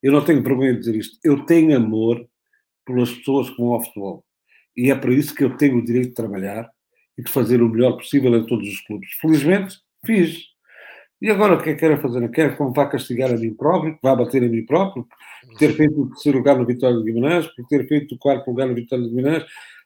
Eu 0.04 0.12
não 0.12 0.24
tenho 0.24 0.44
vergonha 0.44 0.74
de 0.74 0.80
dizer 0.80 0.96
isto. 0.96 1.18
Eu 1.24 1.46
tenho 1.46 1.76
amor 1.76 2.26
pelas 2.86 3.12
pessoas 3.12 3.50
que 3.50 3.58
vão 3.58 3.74
ao 3.74 3.84
futebol. 3.84 4.24
E 4.78 4.92
é 4.92 4.96
para 4.96 5.12
isso 5.12 5.34
que 5.34 5.44
eu 5.44 5.58
tenho 5.58 5.80
o 5.80 5.84
direito 5.84 6.10
de 6.10 6.14
trabalhar 6.14 6.70
e 7.18 7.24
de 7.24 7.32
fazer 7.32 7.62
o 7.62 7.68
melhor 7.68 7.94
possível 7.94 8.36
em 8.36 8.46
todos 8.46 8.70
os 8.70 8.80
clubes. 8.82 9.12
Felizmente, 9.20 9.78
fiz. 10.06 10.44
E 11.22 11.30
agora 11.30 11.56
o 11.56 11.62
que 11.62 11.72
é 11.72 11.74
que 11.74 11.80
quero 11.80 12.00
fazer? 12.00 12.20
Não 12.22 12.30
quero 12.30 12.56
que 12.56 12.64
me 12.64 12.74
vá 12.74 12.86
castigar 12.86 13.32
a 13.32 13.38
mim 13.38 13.54
próprio, 13.54 13.96
que 13.96 14.00
vá 14.02 14.16
bater 14.16 14.44
a 14.44 14.48
mim 14.48 14.64
próprio, 14.64 15.06
por 15.44 15.58
ter 15.58 15.74
feito 15.74 16.02
o 16.02 16.10
terceiro 16.10 16.38
lugar 16.38 16.58
no 16.58 16.66
Vitória 16.66 16.98
de 16.98 17.04
Guimarães, 17.04 17.48
por 17.48 17.66
ter 17.66 17.88
feito 17.88 18.16
o 18.16 18.18
quarto 18.18 18.48
lugar 18.48 18.68
no 18.68 18.76
Vitória 18.76 19.04
de 19.04 19.14
Guimarães, 19.14 19.44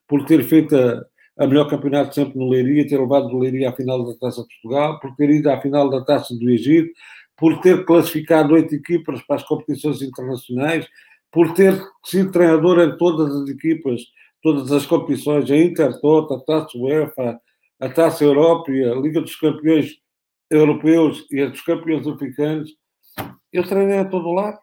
por 0.07 0.25
ter 0.25 0.43
feito 0.43 0.75
a, 0.75 1.03
a 1.37 1.47
melhor 1.47 1.69
campeonato 1.69 2.13
sempre 2.13 2.37
no 2.37 2.49
Leiria, 2.49 2.87
ter 2.87 2.99
levado 2.99 3.27
o 3.27 3.39
Leiria 3.39 3.69
à 3.69 3.73
final 3.73 4.05
da 4.05 4.17
Taça 4.19 4.41
de 4.41 4.47
Portugal, 4.47 4.99
por 4.99 5.15
ter 5.15 5.29
ido 5.29 5.49
à 5.49 5.59
final 5.59 5.89
da 5.89 6.03
Taça 6.03 6.35
do 6.35 6.49
Egito, 6.49 6.91
por 7.35 7.59
ter 7.61 7.85
classificado 7.85 8.53
oito 8.53 8.75
equipas 8.75 9.21
para 9.23 9.37
as 9.37 9.43
competições 9.43 10.01
internacionais, 10.01 10.87
por 11.31 11.53
ter 11.53 11.81
sido 12.05 12.31
treinador 12.31 12.79
em 12.79 12.95
todas 12.97 13.35
as 13.35 13.49
equipas, 13.49 14.01
todas 14.41 14.71
as 14.71 14.85
competições, 14.85 15.49
a 15.49 15.57
Intertoto, 15.57 16.35
a 16.35 16.39
Taça 16.39 16.77
UEFA, 16.77 17.39
a 17.79 17.89
Taça 17.89 18.23
Europa, 18.23 18.71
a 18.71 18.95
Liga 18.95 19.19
dos 19.19 19.35
Campeões 19.35 19.95
Europeus 20.49 21.25
e 21.31 21.41
a 21.41 21.47
dos 21.47 21.61
Campeões 21.61 22.07
Africanos. 22.07 22.71
Eu 23.51 23.63
treinei 23.63 23.99
a 23.99 24.05
todo 24.05 24.31
lado. 24.31 24.59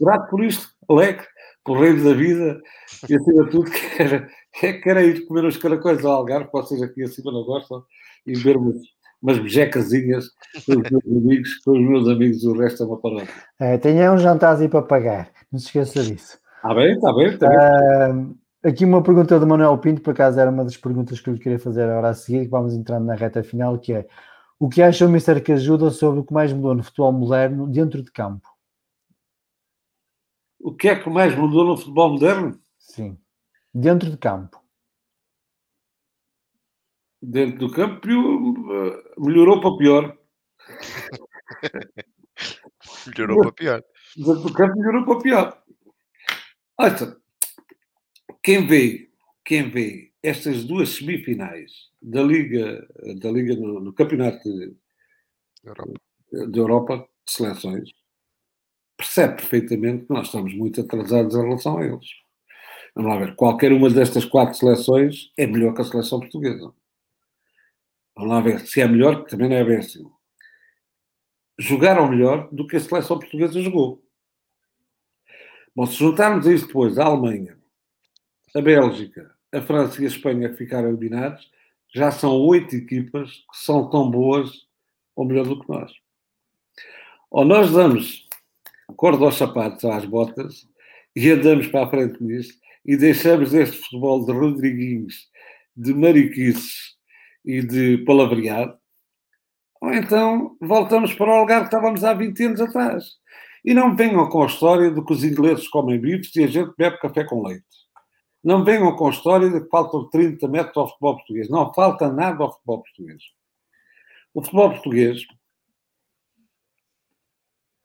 Grato 0.00 0.30
por 0.30 0.42
isto, 0.42 0.66
alegre, 0.88 1.26
por 1.64 1.78
reino 1.78 2.04
da 2.04 2.14
vida 2.14 2.60
e 3.08 3.14
acima 3.14 3.44
de 3.44 3.50
tudo 3.50 3.70
que 3.70 4.02
era, 4.02 4.28
que 4.60 4.88
era 4.88 5.02
ir 5.02 5.26
comer 5.26 5.44
os 5.44 5.56
caracóis 5.56 6.04
ao 6.04 6.12
Algarve, 6.12 6.46
que 6.46 6.52
vocês 6.52 6.82
aqui 6.82 7.02
acima 7.02 7.32
não 7.32 7.44
gostam, 7.44 7.82
e 8.26 8.34
ver 8.34 8.56
umas, 8.56 8.76
umas 9.22 9.38
bejecazinhas 9.38 10.26
com 10.66 10.72
os 10.80 10.90
meus 10.90 11.24
amigos, 11.24 11.54
com 11.64 11.70
os 11.72 11.88
meus 11.88 12.08
amigos, 12.08 12.44
o 12.44 12.52
resto 12.52 12.82
é 12.82 12.86
uma 12.86 13.00
parada. 13.00 13.28
É, 13.58 13.78
tenha 13.78 14.12
um 14.12 14.18
jantar 14.18 14.56
aí 14.56 14.68
para 14.68 14.82
pagar, 14.82 15.30
não 15.52 15.58
se 15.58 15.66
esqueça 15.66 16.02
disso. 16.02 16.38
Está 16.56 16.74
bem, 16.74 16.92
está 16.92 17.12
bem. 17.12 17.38
Tá 17.38 17.48
bem. 18.12 18.36
aqui 18.62 18.84
uma 18.84 19.02
pergunta 19.02 19.38
do 19.38 19.46
Manuel 19.46 19.78
Pinto, 19.78 20.02
por 20.02 20.10
acaso 20.10 20.38
era 20.38 20.50
uma 20.50 20.64
das 20.64 20.76
perguntas 20.76 21.20
que 21.20 21.30
eu 21.30 21.34
lhe 21.34 21.40
queria 21.40 21.58
fazer 21.58 21.84
agora 21.84 22.10
a 22.10 22.14
seguir, 22.14 22.44
que 22.44 22.50
vamos 22.50 22.74
entrando 22.74 23.06
na 23.06 23.14
reta 23.14 23.42
final, 23.42 23.78
que 23.78 23.92
é 23.92 24.06
o 24.58 24.68
que 24.68 24.82
acha 24.82 25.06
o 25.06 25.08
Mr. 25.08 25.40
que 25.40 25.52
ajuda 25.52 25.90
sobre 25.90 26.20
o 26.20 26.24
que 26.24 26.34
mais 26.34 26.52
mudou 26.52 26.74
no 26.74 26.82
futebol 26.82 27.10
moderno 27.12 27.66
dentro 27.66 28.02
de 28.02 28.12
campo? 28.12 28.46
O 30.60 30.74
que 30.74 30.88
é 30.88 31.02
que 31.02 31.08
mais 31.08 31.34
mudou 31.34 31.64
no 31.64 31.76
futebol 31.76 32.10
moderno? 32.10 32.60
Sim. 32.78 33.18
Dentro 33.72 34.10
de 34.10 34.18
campo. 34.18 34.62
Dentro 37.22 37.58
do 37.58 37.72
campo 37.72 38.06
melhorou 39.18 39.60
para 39.60 39.76
pior. 39.78 40.18
melhorou 43.06 43.42
para 43.42 43.52
pior. 43.52 43.82
Dentro 44.16 44.42
do 44.42 44.52
campo 44.52 44.78
melhorou 44.78 45.06
para 45.06 45.20
pior. 45.20 45.62
Olha, 46.78 47.16
quem 48.42 48.66
vê, 48.66 49.10
quem 49.44 49.70
vê 49.70 50.12
estas 50.22 50.64
duas 50.64 50.90
semifinais 50.90 51.90
da 52.02 52.22
Liga, 52.22 52.86
da 53.20 53.30
Liga 53.30 53.54
no, 53.54 53.80
no 53.80 53.94
Campeonato 53.94 54.42
de 54.42 54.76
Europa. 55.64 56.00
de 56.32 56.58
Europa 56.58 56.98
de 56.98 57.32
Seleções 57.32 57.90
percebe 59.00 59.36
perfeitamente 59.36 60.04
que 60.04 60.12
nós 60.12 60.26
estamos 60.26 60.54
muito 60.54 60.80
atrasados 60.82 61.34
em 61.34 61.42
relação 61.42 61.78
a 61.78 61.84
eles. 61.86 62.06
Vamos 62.94 63.10
lá 63.10 63.18
ver, 63.18 63.34
qualquer 63.34 63.72
uma 63.72 63.88
destas 63.88 64.24
quatro 64.26 64.54
seleções 64.54 65.32
é 65.38 65.46
melhor 65.46 65.74
que 65.74 65.80
a 65.80 65.84
seleção 65.84 66.20
portuguesa. 66.20 66.72
Vamos 68.14 68.30
lá 68.30 68.40
ver, 68.40 68.60
se 68.60 68.80
é 68.80 68.86
melhor, 68.86 69.24
também 69.24 69.48
não 69.48 69.56
é 69.56 69.64
bem 69.64 69.78
assim. 69.78 70.04
Jogaram 71.58 72.08
melhor 72.08 72.48
do 72.52 72.66
que 72.66 72.76
a 72.76 72.80
seleção 72.80 73.18
portuguesa 73.18 73.60
jogou. 73.62 74.04
Bom, 75.74 75.86
se 75.86 75.94
juntarmos 75.94 76.46
a 76.46 76.52
isso 76.52 76.66
depois 76.66 76.98
a 76.98 77.04
Alemanha, 77.06 77.56
a 78.54 78.60
Bélgica, 78.60 79.34
a 79.52 79.62
França 79.62 80.00
e 80.02 80.04
a 80.04 80.08
Espanha 80.08 80.50
que 80.50 80.56
ficaram 80.56 80.88
eliminados, 80.88 81.50
já 81.94 82.10
são 82.10 82.32
oito 82.32 82.74
equipas 82.76 83.30
que 83.30 83.56
são 83.56 83.88
tão 83.88 84.10
boas 84.10 84.66
ou 85.16 85.24
melhor 85.24 85.46
do 85.46 85.58
que 85.58 85.68
nós. 85.68 85.92
Ou 87.30 87.44
nós 87.44 87.72
damos 87.72 88.28
corda 88.92 89.24
aos 89.24 89.36
sapatos, 89.36 89.84
às 89.84 90.04
botas, 90.04 90.66
e 91.14 91.30
andamos 91.30 91.66
para 91.68 91.84
a 91.86 91.90
frente 91.90 92.22
nisto, 92.22 92.54
e 92.84 92.96
deixamos 92.96 93.52
este 93.54 93.76
futebol 93.78 94.24
de 94.24 94.32
Rodriguinhos, 94.32 95.28
de 95.76 95.94
mariquices 95.94 96.96
e 97.44 97.62
de 97.62 97.98
palavreado, 98.04 98.80
ou 99.80 99.92
então 99.94 100.56
voltamos 100.60 101.14
para 101.14 101.34
o 101.34 101.40
lugar 101.40 101.60
que 101.60 101.66
estávamos 101.66 102.04
há 102.04 102.12
20 102.12 102.44
anos 102.44 102.60
atrás. 102.60 103.04
E 103.64 103.72
não 103.72 103.96
venham 103.96 104.28
com 104.28 104.42
a 104.42 104.46
história 104.46 104.90
de 104.90 105.04
que 105.04 105.12
os 105.12 105.24
ingleses 105.24 105.68
comem 105.68 105.98
bifes 105.98 106.34
e 106.36 106.44
a 106.44 106.46
gente 106.46 106.72
bebe 106.76 106.98
café 106.98 107.24
com 107.24 107.42
leite. 107.46 107.64
Não 108.42 108.64
venham 108.64 108.94
com 108.96 109.06
a 109.06 109.10
história 109.10 109.50
de 109.50 109.60
que 109.60 109.68
faltam 109.68 110.08
30 110.08 110.48
metros 110.48 110.76
ao 110.76 110.88
futebol 110.88 111.16
português. 111.16 111.48
Não 111.50 111.72
falta 111.74 112.10
nada 112.10 112.42
ao 112.42 112.52
futebol 112.52 112.82
português. 112.82 113.22
O 114.32 114.42
futebol 114.42 114.70
português. 114.70 115.26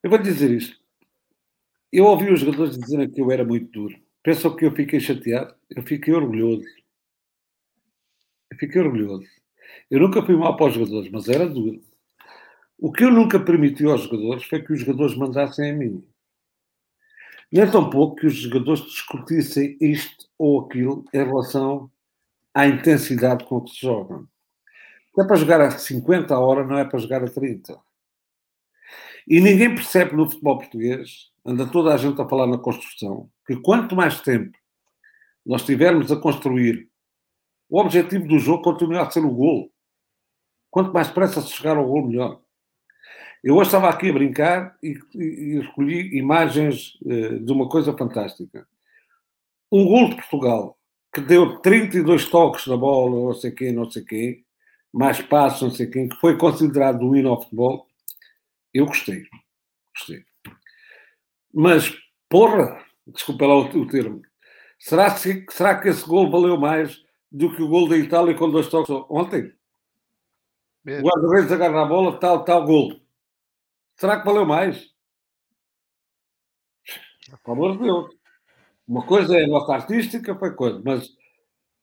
Eu 0.03 0.09
vou 0.09 0.19
dizer 0.19 0.51
isto. 0.51 0.84
Eu 1.97 2.03
ouvi 2.07 2.29
os 2.29 2.41
jogadores 2.41 2.77
dizerem 2.77 3.09
que 3.09 3.21
eu 3.21 3.31
era 3.31 3.45
muito 3.45 3.71
duro. 3.71 3.97
Pensam 4.21 4.53
que 4.53 4.65
eu 4.65 4.75
fiquei 4.75 4.99
chateado? 4.99 5.55
Eu 5.69 5.81
fiquei 5.81 6.13
orgulhoso. 6.13 6.65
Eu 8.51 8.57
fiquei 8.57 8.81
orgulhoso. 8.81 9.25
Eu 9.89 10.01
nunca 10.01 10.21
fui 10.21 10.35
mal 10.35 10.57
para 10.57 10.65
os 10.65 10.73
jogadores, 10.73 11.09
mas 11.09 11.29
era 11.29 11.47
duro. 11.47 11.81
O 12.77 12.91
que 12.91 13.05
eu 13.05 13.09
nunca 13.09 13.39
permiti 13.39 13.85
aos 13.85 14.01
jogadores 14.01 14.43
foi 14.43 14.61
que 14.61 14.73
os 14.73 14.81
jogadores 14.81 15.15
mandassem 15.15 15.71
a 15.71 15.73
mim. 15.73 16.05
E 17.49 17.61
é 17.61 17.65
tão 17.65 17.89
pouco 17.89 18.17
que 18.17 18.27
os 18.27 18.35
jogadores 18.35 18.83
discutissem 18.83 19.77
isto 19.79 20.27
ou 20.37 20.65
aquilo 20.65 21.05
em 21.13 21.23
relação 21.23 21.89
à 22.53 22.67
intensidade 22.67 23.45
com 23.45 23.61
que 23.61 23.71
se 23.71 23.79
jogam. 23.83 24.27
É 25.17 25.23
para 25.23 25.37
jogar 25.37 25.61
a 25.61 25.71
50 25.71 26.35
a 26.35 26.39
hora, 26.41 26.67
não 26.67 26.77
é 26.77 26.83
para 26.83 26.99
jogar 26.99 27.23
a 27.23 27.29
30. 27.29 27.79
E 29.27 29.41
ninguém 29.41 29.73
percebe 29.73 30.15
no 30.15 30.29
futebol 30.29 30.57
português, 30.57 31.31
anda 31.45 31.65
toda 31.65 31.93
a 31.93 31.97
gente 31.97 32.21
a 32.21 32.27
falar 32.27 32.47
na 32.47 32.57
construção, 32.57 33.29
que 33.45 33.55
quanto 33.55 33.95
mais 33.95 34.21
tempo 34.21 34.57
nós 35.45 35.63
tivermos 35.63 36.11
a 36.11 36.17
construir, 36.17 36.89
o 37.69 37.79
objetivo 37.79 38.27
do 38.27 38.39
jogo 38.39 38.63
continua 38.63 39.01
a 39.01 39.09
ser 39.09 39.25
o 39.25 39.31
gol. 39.31 39.71
Quanto 40.69 40.93
mais 40.93 41.09
pressa 41.09 41.41
se 41.41 41.49
chegar 41.49 41.77
ao 41.77 41.87
gol, 41.87 42.07
melhor. 42.07 42.41
Eu 43.43 43.55
hoje 43.55 43.67
estava 43.67 43.89
aqui 43.89 44.09
a 44.09 44.13
brincar 44.13 44.77
e, 44.81 44.97
e, 45.15 45.23
e 45.23 45.59
escolhi 45.59 46.17
imagens 46.17 46.95
uh, 47.01 47.39
de 47.39 47.51
uma 47.51 47.69
coisa 47.69 47.95
fantástica. 47.95 48.67
Um 49.71 49.85
gol 49.85 50.09
de 50.09 50.15
Portugal 50.15 50.77
que 51.13 51.21
deu 51.21 51.59
32 51.59 52.27
toques 52.27 52.67
na 52.67 52.75
bola, 52.75 53.27
não 53.27 53.33
sei 53.33 53.51
quem, 53.51 53.71
não 53.71 53.89
sei 53.89 54.03
quem, 54.03 54.45
mais 54.91 55.21
passos, 55.21 55.61
não 55.61 55.71
sei 55.71 55.87
quem, 55.87 56.09
que 56.09 56.15
foi 56.17 56.37
considerado 56.37 57.03
o 57.03 57.15
hino 57.15 57.29
ao 57.29 57.41
futebol, 57.41 57.84
eu 58.75 58.85
gostei. 58.85 59.25
Gostei. 59.97 60.25
Mas, 61.53 61.97
porra, 62.29 62.85
desculpa 63.07 63.47
lá 63.47 63.55
o, 63.55 63.63
o 63.63 63.87
termo, 63.87 64.21
será 64.77 65.13
que, 65.15 65.45
será 65.49 65.79
que 65.79 65.87
esse 65.87 66.05
gol 66.05 66.29
valeu 66.29 66.59
mais 66.59 67.01
do 67.31 67.55
que 67.55 67.61
o 67.61 67.69
gol 67.69 67.87
da 67.87 67.95
Itália 67.95 68.35
com 68.35 68.51
dois 68.51 68.67
toques 68.67 68.89
ontem? 69.09 69.53
O 70.85 71.01
guarda-redes 71.01 71.51
agarra 71.51 71.83
a 71.83 71.85
bola, 71.85 72.19
tal, 72.19 72.43
tal 72.43 72.65
gol. 72.65 72.99
Será 73.95 74.19
que 74.19 74.25
valeu 74.25 74.45
mais? 74.45 74.93
Pelo 77.43 77.57
amor 77.57 77.77
de 77.77 77.83
Deus. 77.83 78.15
Uma 78.87 79.05
coisa 79.05 79.37
é 79.37 79.45
a 79.45 79.47
nossa 79.47 79.73
artística, 79.73 80.37
foi 80.37 80.53
coisa, 80.53 80.79
mas 80.83 81.09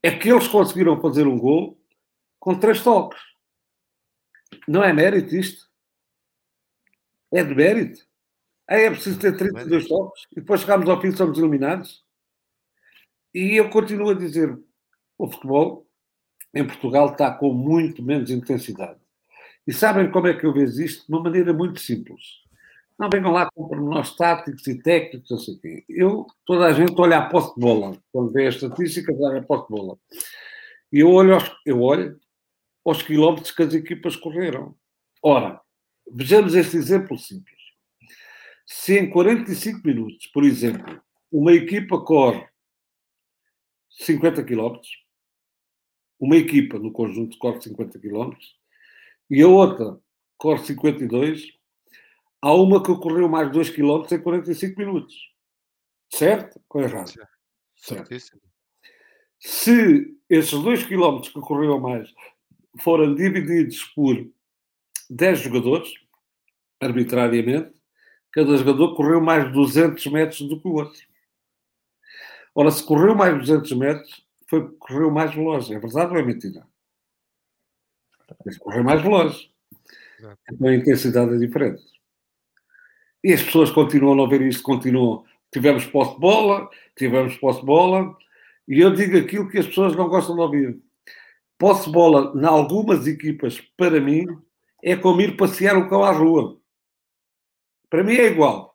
é 0.03 0.11
que 0.11 0.29
eles 0.29 0.47
conseguiram 0.47 1.01
fazer 1.01 1.27
um 1.27 1.39
gol 1.39 1.81
com 2.39 2.59
três 2.59 2.83
toques. 2.85 3.21
Não 4.69 4.85
é 4.85 4.93
mérito 4.93 5.35
isto? 5.35 5.72
É 7.33 7.43
de 7.43 7.55
mérito? 7.55 8.01
Aí 8.69 8.85
é 8.85 8.91
preciso 8.91 9.19
ter 9.19 9.37
32 9.37 9.89
toques 9.89 10.25
e 10.33 10.37
depois 10.37 10.61
chegamos 10.61 10.89
ao 10.89 11.01
fim 11.01 11.09
e 11.09 11.17
somos 11.17 11.39
eliminados? 11.39 12.05
E 13.35 13.57
eu 13.59 13.71
continuo 13.71 14.11
a 14.11 14.15
dizer: 14.15 14.59
o 15.19 15.31
futebol 15.31 15.87
em 16.55 16.67
Portugal 16.67 17.13
está 17.13 17.31
com 17.31 17.53
muito 17.53 18.03
menos 18.03 18.31
intensidade. 18.31 19.01
E 19.67 19.73
sabem 19.73 20.11
como 20.11 20.27
é 20.27 20.35
que 20.35 20.45
eu 20.45 20.53
vejo 20.53 20.83
isto? 20.83 21.07
De 21.07 21.13
uma 21.13 21.23
maneira 21.23 21.53
muito 21.53 21.81
simples. 21.81 22.43
Não 22.99 23.09
venham 23.09 23.33
lá 23.33 23.49
com 23.51 23.69
pormenores 23.69 24.15
táticos 24.15 24.67
e 24.67 24.81
técnicos, 24.83 25.31
não 25.31 25.39
sei 25.39 25.55
o 25.55 25.61
quê. 25.61 25.85
Eu, 25.89 26.27
toda 26.45 26.67
a 26.67 26.73
gente 26.73 26.95
olha 27.01 27.19
a 27.19 27.29
posse 27.29 27.55
de 27.55 27.61
bola. 27.61 27.97
Quando 28.13 28.33
vê 28.33 28.47
a 28.47 28.51
estatística, 28.51 29.13
olha 29.13 29.41
a 29.41 29.43
posse 29.43 29.65
de 29.65 29.71
bola. 29.71 29.99
E 30.93 31.01
eu 31.01 31.11
olho, 31.11 31.35
aos, 31.35 31.51
eu 31.65 31.81
olho 31.81 32.21
aos 32.85 33.03
quilómetros 33.03 33.51
que 33.51 33.63
as 33.63 33.73
equipas 33.73 34.17
correram. 34.17 34.75
Ora, 35.23 35.61
vejamos 36.13 36.55
este 36.55 36.77
exemplo 36.77 37.19
simples. 37.19 37.61
Se 38.67 38.99
em 38.99 39.11
45 39.11 39.81
minutos, 39.87 40.27
por 40.29 40.45
exemplo, 40.45 41.03
uma 41.31 41.53
equipa 41.53 42.03
corre 42.05 42.47
50 43.91 44.45
quilómetros, 44.45 44.91
uma 46.19 46.37
equipa 46.37 46.79
no 46.79 46.93
conjunto 46.93 47.39
corre 47.39 47.61
50 47.61 47.99
quilómetros, 47.99 48.57
e 49.29 49.43
a 49.43 49.49
outra 49.49 49.99
corre 50.37 50.65
52, 50.65 51.59
há 52.41 52.55
uma 52.55 52.83
que 52.83 52.95
correu 52.97 53.29
mais 53.29 53.51
2 53.51 53.71
km 53.71 54.05
em 54.13 54.23
45 54.23 54.79
minutos. 54.79 55.15
Certo 56.11 56.61
ou 56.69 56.83
errado? 56.83 57.09
Certo. 57.77 58.21
certo. 58.21 58.43
Se 59.39 60.17
esses 60.29 60.53
2 60.53 60.85
km 60.85 61.21
que 61.21 61.41
correu 61.41 61.81
mais 61.81 62.13
forem 62.81 63.15
divididos 63.15 63.85
por 63.95 64.31
10 65.11 65.41
jogadores, 65.41 65.93
arbitrariamente, 66.83 67.73
cada 68.33 68.57
jogador 68.57 68.95
correu 68.95 69.21
mais 69.21 69.53
200 69.53 70.05
metros 70.07 70.43
do 70.43 70.61
que 70.61 70.67
o 70.67 70.75
outro. 70.75 71.01
Ora, 72.55 72.71
se 72.71 72.85
correu 72.85 73.15
mais 73.15 73.39
200 73.39 73.73
metros, 73.73 74.27
foi 74.49 74.69
correu 74.79 75.11
mais 75.11 75.35
veloz. 75.35 75.71
É 75.71 75.79
verdade 75.79 76.13
ou 76.13 76.19
é 76.19 76.23
mentira? 76.23 76.67
Mas 78.45 78.59
correu 78.59 78.85
mais 78.85 79.01
veloz. 79.01 79.51
Então 80.51 80.69
a 80.69 80.75
intensidade 80.75 81.35
é 81.35 81.39
diferente. 81.39 81.83
E 83.25 83.33
as 83.33 83.43
pessoas 83.43 83.71
continuam 83.71 84.15
a 84.15 84.17
não 84.17 84.29
ver 84.29 84.43
isto, 84.43 84.63
continuam. 84.63 85.25
Tivemos 85.53 85.85
posse 85.87 86.15
de 86.15 86.21
bola, 86.21 86.69
tivemos 86.97 87.37
posse 87.37 87.61
de 87.61 87.67
bola, 87.67 88.17
e 88.67 88.81
eu 88.81 88.93
digo 88.93 89.17
aquilo 89.17 89.49
que 89.49 89.59
as 89.59 89.67
pessoas 89.67 89.95
não 89.95 90.09
gostam 90.09 90.35
de 90.35 90.41
ouvir. 90.41 90.81
Posse 91.59 91.87
de 91.87 91.93
bola, 91.93 92.33
em 92.35 92.45
algumas 92.45 93.07
equipas, 93.07 93.61
para 93.77 94.01
mim, 94.01 94.27
é 94.83 94.97
como 94.97 95.21
ir 95.21 95.37
passear 95.37 95.77
o 95.77 95.89
cão 95.89 96.03
à 96.03 96.11
rua. 96.11 96.61
Para 97.93 98.03
mim 98.03 98.15
é 98.15 98.29
igual. 98.29 98.75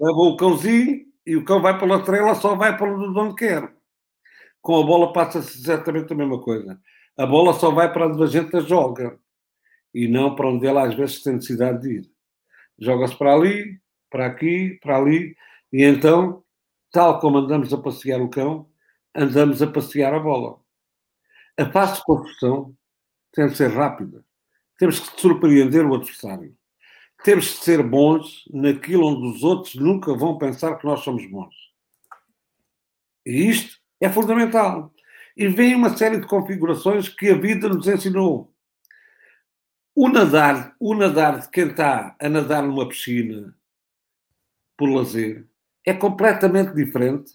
Leva 0.00 0.18
o 0.18 0.36
cãozinho 0.36 1.06
e 1.24 1.36
o 1.36 1.44
cão 1.44 1.62
vai 1.62 1.78
pela 1.78 2.02
trela, 2.02 2.34
só 2.34 2.56
vai 2.56 2.76
para 2.76 2.92
onde 2.92 3.36
quer. 3.36 3.72
Com 4.60 4.82
a 4.82 4.84
bola 4.84 5.12
passa-se 5.12 5.56
exatamente 5.56 6.12
a 6.12 6.16
mesma 6.16 6.40
coisa. 6.42 6.80
A 7.16 7.24
bola 7.24 7.52
só 7.54 7.70
vai 7.70 7.92
para 7.92 8.08
onde 8.08 8.20
a 8.24 8.26
gente 8.26 8.60
joga 8.62 9.16
e 9.94 10.08
não 10.08 10.34
para 10.34 10.48
onde 10.48 10.66
ela 10.66 10.88
às 10.88 10.94
vezes 10.94 11.22
tem 11.22 11.34
necessidade 11.34 11.82
de 11.82 11.98
ir 12.00 12.18
joga-se 12.78 13.16
para 13.16 13.34
ali, 13.34 13.80
para 14.10 14.26
aqui, 14.26 14.78
para 14.82 14.96
ali, 14.96 15.36
e 15.72 15.84
então, 15.84 16.42
tal 16.92 17.20
como 17.20 17.38
andamos 17.38 17.72
a 17.72 17.78
passear 17.78 18.20
o 18.20 18.30
cão, 18.30 18.68
andamos 19.14 19.60
a 19.62 19.66
passear 19.66 20.14
a 20.14 20.20
bola. 20.20 20.58
A 21.58 21.66
passo 21.66 21.96
de 22.00 22.04
construção 22.04 22.76
tem 23.32 23.48
de 23.48 23.56
ser 23.56 23.68
rápida. 23.68 24.24
Temos 24.78 25.00
que 25.00 25.20
surpreender 25.20 25.86
o 25.86 25.94
adversário. 25.94 26.57
Temos 27.24 27.46
de 27.46 27.56
ser 27.58 27.82
bons 27.82 28.44
naquilo 28.52 29.06
onde 29.06 29.36
os 29.36 29.42
outros 29.42 29.74
nunca 29.74 30.14
vão 30.14 30.38
pensar 30.38 30.76
que 30.76 30.86
nós 30.86 31.00
somos 31.00 31.26
bons. 31.26 31.54
E 33.26 33.48
isto 33.48 33.78
é 34.00 34.08
fundamental. 34.08 34.92
E 35.36 35.48
vem 35.48 35.74
uma 35.74 35.96
série 35.96 36.18
de 36.18 36.26
configurações 36.26 37.08
que 37.08 37.30
a 37.30 37.36
vida 37.36 37.68
nos 37.68 37.86
ensinou. 37.86 38.52
O 39.94 40.08
nadar, 40.08 40.74
o 40.78 40.94
nadar 40.94 41.40
de 41.40 41.48
quem 41.50 41.68
está 41.68 42.16
a 42.20 42.28
nadar 42.28 42.62
numa 42.62 42.88
piscina 42.88 43.54
por 44.76 44.88
lazer 44.88 45.46
é 45.84 45.92
completamente 45.92 46.72
diferente 46.74 47.32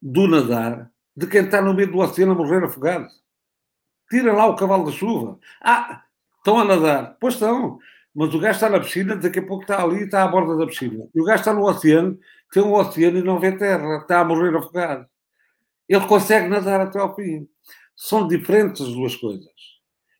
do 0.00 0.28
nadar 0.28 0.90
de 1.16 1.26
quem 1.26 1.44
está 1.44 1.62
no 1.62 1.74
meio 1.74 1.90
do 1.90 1.98
oceano 1.98 2.32
a 2.32 2.34
morrer 2.34 2.64
afogado. 2.64 3.08
Tira 4.10 4.32
lá 4.32 4.46
o 4.46 4.56
cavalo 4.56 4.84
da 4.84 4.92
chuva. 4.92 5.38
Ah, 5.60 6.04
estão 6.36 6.58
a 6.58 6.64
nadar. 6.64 7.16
Pois 7.20 7.34
estão. 7.34 7.78
Mas 8.14 8.34
o 8.34 8.38
gajo 8.38 8.56
está 8.56 8.68
na 8.68 8.80
piscina, 8.80 9.16
daqui 9.16 9.38
a 9.38 9.46
pouco 9.46 9.62
está 9.62 9.82
ali 9.82 10.00
e 10.00 10.04
está 10.04 10.22
à 10.22 10.28
borda 10.28 10.56
da 10.56 10.66
piscina. 10.66 11.08
E 11.14 11.20
o 11.20 11.24
gajo 11.24 11.40
está 11.40 11.54
no 11.54 11.64
oceano, 11.64 12.18
tem 12.52 12.62
um 12.62 12.74
oceano 12.74 13.18
e 13.18 13.22
não 13.22 13.40
vê 13.40 13.52
terra, 13.52 13.98
está 13.98 14.20
a 14.20 14.24
morrer 14.24 14.54
afogado. 14.56 15.06
Ele 15.88 16.06
consegue 16.06 16.48
nadar 16.48 16.80
até 16.80 16.98
ao 16.98 17.14
fim. 17.14 17.48
São 17.96 18.28
diferentes 18.28 18.82
as 18.82 18.92
duas 18.92 19.16
coisas. 19.16 19.52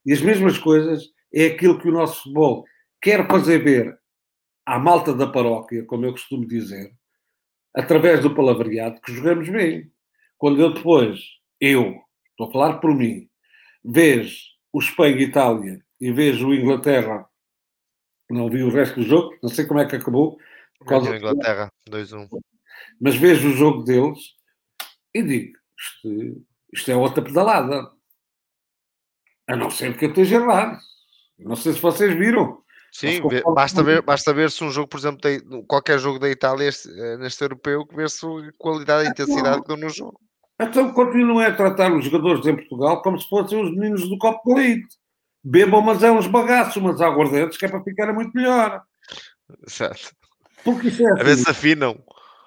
E 0.05 0.13
as 0.13 0.21
mesmas 0.21 0.59
coisas 0.59 1.11
é 1.33 1.47
aquilo 1.47 1.79
que 1.79 1.89
o 1.89 1.93
nosso 1.93 2.23
futebol 2.23 2.65
quer 3.01 3.27
fazer 3.27 3.63
ver 3.63 3.99
à 4.65 4.79
malta 4.79 5.13
da 5.13 5.27
paróquia, 5.27 5.85
como 5.85 6.07
eu 6.07 6.13
costumo 6.13 6.47
dizer, 6.47 6.93
através 7.75 8.21
do 8.21 8.35
palavreado, 8.35 9.01
que 9.01 9.13
jogamos 9.13 9.49
bem. 9.49 9.91
Quando 10.39 10.61
eu 10.61 10.73
depois, 10.73 11.21
eu, 11.61 12.01
estou 12.31 12.49
a 12.49 12.53
falar 12.53 12.79
por 12.79 12.95
mim, 12.95 13.29
vejo 13.85 14.37
o 14.73 14.79
Espanha 14.79 15.17
e 15.17 15.23
Itália 15.23 15.85
e 16.01 16.13
vejo 16.13 16.49
o 16.49 16.55
Inglaterra, 16.55 17.27
não 18.33 18.49
vi 18.49 18.63
o 18.63 18.71
resto 18.71 19.01
do 19.01 19.07
jogo, 19.07 19.37
não 19.43 19.49
sei 19.49 19.67
como 19.67 19.81
é 19.81 19.87
que 19.87 19.97
acabou. 19.97 20.39
Por 20.79 20.87
causa 20.87 21.17
Inglaterra, 21.17 21.71
2-1. 21.89 22.29
Mas 23.01 23.15
vejo 23.17 23.49
o 23.49 23.53
jogo 23.53 23.85
deles 23.85 24.19
e 25.15 25.23
digo, 25.23 25.53
isto, 25.79 26.45
isto 26.73 26.91
é 26.91 26.97
outra 26.97 27.23
pedalada. 27.23 27.91
A 29.49 29.57
não 29.57 29.71
ser 29.71 29.97
que 29.97 30.07
eu 30.07 30.09
esteja 30.11 30.37
errado. 30.37 30.79
Não 31.39 31.57
sei 31.57 31.73
se 31.73 31.81
vocês 31.81 32.15
viram. 32.17 32.63
Sim, 32.93 33.23
basta 33.55 33.83
ver, 33.83 34.03
basta 34.03 34.35
ver 34.35 34.51
se 34.51 34.63
um 34.63 34.71
jogo, 34.71 34.89
por 34.89 34.99
exemplo, 34.99 35.21
qualquer 35.67 35.99
jogo 35.99 36.19
da 36.19 36.29
Itália 36.29 36.69
eh, 36.69 37.17
neste 37.17 37.43
europeu, 37.43 37.87
que 37.87 37.97
ver 37.97 38.11
se 38.11 38.27
a 38.27 38.53
qualidade 38.59 39.09
e 39.09 39.11
intensidade 39.11 39.63
que 39.63 39.69
dão 39.69 39.79
no 39.79 39.89
jogo. 39.89 40.21
Então 40.61 40.93
continuem 40.93 41.47
a 41.47 41.57
tratar 41.57 41.93
os 41.93 42.05
jogadores 42.05 42.47
em 42.47 42.55
Portugal 42.55 43.01
como 43.03 43.19
se 43.19 43.29
fossem 43.29 43.61
os 43.63 43.71
meninos 43.75 44.09
do 44.09 44.19
copo 44.19 44.55
leite. 44.55 45.02
Bebam, 45.45 45.83
mas 45.83 46.03
é 46.03 46.11
uns 46.11 46.27
bagaços, 46.27 46.81
mas 46.81 47.01
aguardentes, 47.01 47.59
que 47.59 47.67
é 47.67 47.69
para 47.69 47.83
ficar 47.83 48.13
muito 48.13 48.33
melhor. 48.35 48.83
Certo. 49.67 50.15
Porque 50.65 50.89
isso 50.89 51.07
é 51.07 51.11
assim. 51.13 51.21
A 51.21 51.25
ver 51.25 51.37
se 51.37 51.43
assim. 51.43 51.51
afinam. 51.51 52.05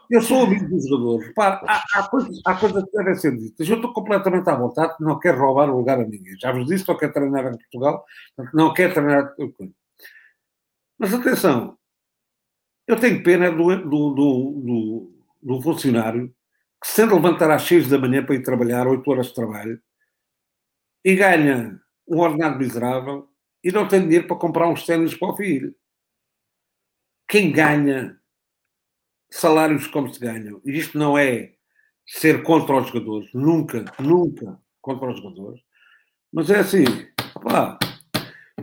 Eu 0.09 0.21
sou 0.21 0.43
amigo 0.43 0.67
dos 0.69 0.87
jogadores. 0.87 1.27
Repara, 1.27 1.61
há, 1.67 1.83
há, 1.95 2.07
coisas, 2.07 2.39
há 2.45 2.55
coisas 2.55 2.83
que 2.83 2.91
devem 2.91 3.15
ser 3.15 3.35
ditas. 3.35 3.67
Eu 3.67 3.75
estou 3.75 3.91
completamente 3.91 4.49
à 4.49 4.55
vontade, 4.55 4.95
não 4.99 5.19
quero 5.19 5.39
roubar 5.39 5.69
o 5.69 5.77
lugar 5.77 5.99
a 5.99 6.03
ninguém. 6.03 6.37
Já 6.39 6.51
vos 6.51 6.67
disse 6.67 6.85
que 6.85 6.91
eu 6.91 6.97
quero 6.97 7.13
treinar 7.13 7.45
em 7.47 7.57
Portugal, 7.57 8.05
não 8.53 8.73
quero 8.73 8.93
treinar. 8.93 9.33
Mas 10.97 11.13
atenção, 11.13 11.77
eu 12.87 12.95
tenho 12.97 13.23
pena 13.23 13.51
do, 13.51 13.75
do, 13.75 14.13
do, 14.13 15.11
do, 15.41 15.61
funcionário 15.61 16.27
que, 16.81 16.87
sendo 16.87 17.15
levantar 17.15 17.49
às 17.49 17.63
6 17.63 17.89
da 17.89 17.97
manhã 17.97 18.23
para 18.23 18.35
ir 18.35 18.43
trabalhar, 18.43 18.87
8 18.87 19.09
horas 19.09 19.27
de 19.27 19.33
trabalho, 19.33 19.81
e 21.03 21.15
ganha 21.15 21.79
um 22.07 22.19
ordenado 22.19 22.57
miserável 22.57 23.29
e 23.63 23.71
não 23.71 23.87
tem 23.87 24.01
dinheiro 24.01 24.27
para 24.27 24.37
comprar 24.37 24.67
uns 24.67 24.85
ténis 24.85 25.15
para 25.15 25.29
o 25.29 25.35
filho. 25.35 25.75
Quem 27.27 27.51
ganha 27.51 28.19
salários 29.29 29.87
como 29.87 30.13
se 30.13 30.19
ganham. 30.19 30.61
E 30.65 30.77
isto 30.77 30.97
não 30.97 31.17
é 31.17 31.53
ser 32.05 32.43
contra 32.43 32.77
os 32.77 32.87
jogadores, 32.87 33.29
nunca, 33.33 33.83
nunca 33.99 34.59
contra 34.81 35.09
os 35.09 35.17
jogadores. 35.17 35.61
Mas 36.31 36.49
é 36.49 36.59
assim, 36.59 36.83
opá, 37.35 37.79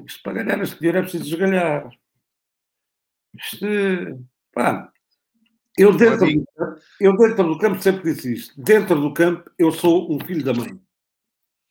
isto 0.07 0.23
para 0.23 0.43
ganhar 0.43 0.63
este 0.63 0.79
dinheiro 0.79 0.99
é 0.99 1.03
preciso 1.03 1.25
esgalhar. 1.25 1.91
Isto, 3.35 3.67
pá, 4.53 4.93
eu 5.77 5.97
dentro, 5.97 6.27
eu 7.01 7.17
dentro 7.17 7.45
do 7.45 7.59
campo 7.59 7.83
sempre 7.83 8.13
disse 8.13 8.35
isto. 8.35 8.61
Dentro 8.61 9.01
do 9.01 9.13
campo 9.13 9.51
eu 9.59 9.73
sou 9.73 10.13
um 10.13 10.21
filho 10.21 10.45
da 10.45 10.53
mãe. 10.53 10.81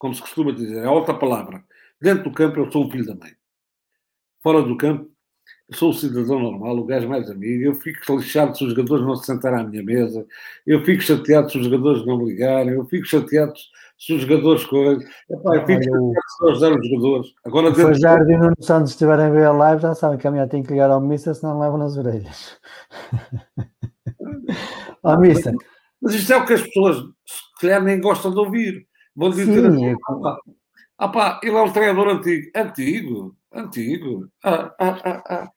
Como 0.02 0.16
se 0.16 0.22
costuma 0.22 0.52
dizer, 0.52 0.84
é 0.84 0.90
outra 0.90 1.14
palavra. 1.14 1.64
Dentro 2.02 2.24
do 2.24 2.32
campo 2.32 2.60
eu 2.60 2.72
sou 2.72 2.88
um 2.88 2.90
filho 2.90 3.06
da 3.06 3.14
mãe. 3.14 3.34
Fora 4.42 4.64
do 4.64 4.76
campo 4.76 5.08
eu 5.70 5.78
sou 5.78 5.92
um 5.92 5.94
cidadão 5.94 6.40
normal, 6.40 6.76
o 6.76 6.86
gajo 6.86 7.08
mais 7.08 7.30
amigo. 7.30 7.66
Eu 7.66 7.76
fico 7.76 8.18
lixado 8.18 8.58
se 8.58 8.64
os 8.64 8.72
jogadores 8.72 9.06
não 9.06 9.16
se 9.16 9.28
sentarem 9.28 9.60
à 9.60 9.64
minha 9.64 9.84
mesa. 9.84 10.26
Eu 10.66 10.84
fico 10.84 11.04
chateado 11.04 11.52
se 11.52 11.60
os 11.60 11.66
jogadores 11.66 12.04
não 12.04 12.18
me 12.18 12.32
ligarem. 12.32 12.74
Eu 12.74 12.84
fico 12.86 13.06
chateado 13.06 13.54
se 13.96 14.14
os 14.16 14.24
jogadores. 14.24 14.64
Epá, 15.30 15.56
eu 15.56 15.66
fico 15.68 15.84
chateado 15.84 16.14
se 16.40 16.50
ajudar 16.50 16.80
os 16.80 16.90
jogadores. 16.90 17.34
Agora, 17.46 17.76
se 17.76 17.86
o 17.86 17.94
Jardim 17.94 18.32
e 18.32 18.36
o 18.38 18.40
Nuno 18.40 18.56
Santos 18.60 18.92
estiverem 18.94 19.26
a 19.26 19.30
ver 19.30 19.46
a 19.46 19.52
live, 19.52 19.84
já 19.84 19.94
sabem 19.94 20.18
que 20.18 20.28
amanhã 20.28 20.48
tem 20.48 20.64
que 20.64 20.72
ligar 20.72 20.90
ao 20.90 21.00
Mister, 21.00 21.36
senão 21.36 21.60
levam 21.60 21.78
nas 21.78 21.96
orelhas. 21.96 22.58
ao 25.04 25.20
Mister. 25.20 25.54
Mas 26.02 26.16
isto 26.16 26.34
é 26.34 26.38
o 26.38 26.46
que 26.48 26.54
as 26.54 26.64
pessoas, 26.64 26.98
se 26.98 27.62
calhar, 27.62 27.84
nem 27.84 28.02
gostam 28.02 28.32
de 28.32 28.40
ouvir. 28.40 28.91
Vão 29.16 29.30
dizer 29.30 29.66
assim, 29.66 29.92
ah, 29.92 29.96
pá, 30.22 30.38
ah, 30.98 31.08
pá, 31.10 31.40
ele 31.44 31.56
é 31.56 31.62
um 31.62 31.72
treinador 31.74 32.08
antigo. 32.08 32.52
Antigo? 32.56 33.36
Antigo? 33.54 34.30
Ah, 34.44 34.74
ah, 34.80 35.02
ah, 35.04 35.24
ah. 35.30 35.52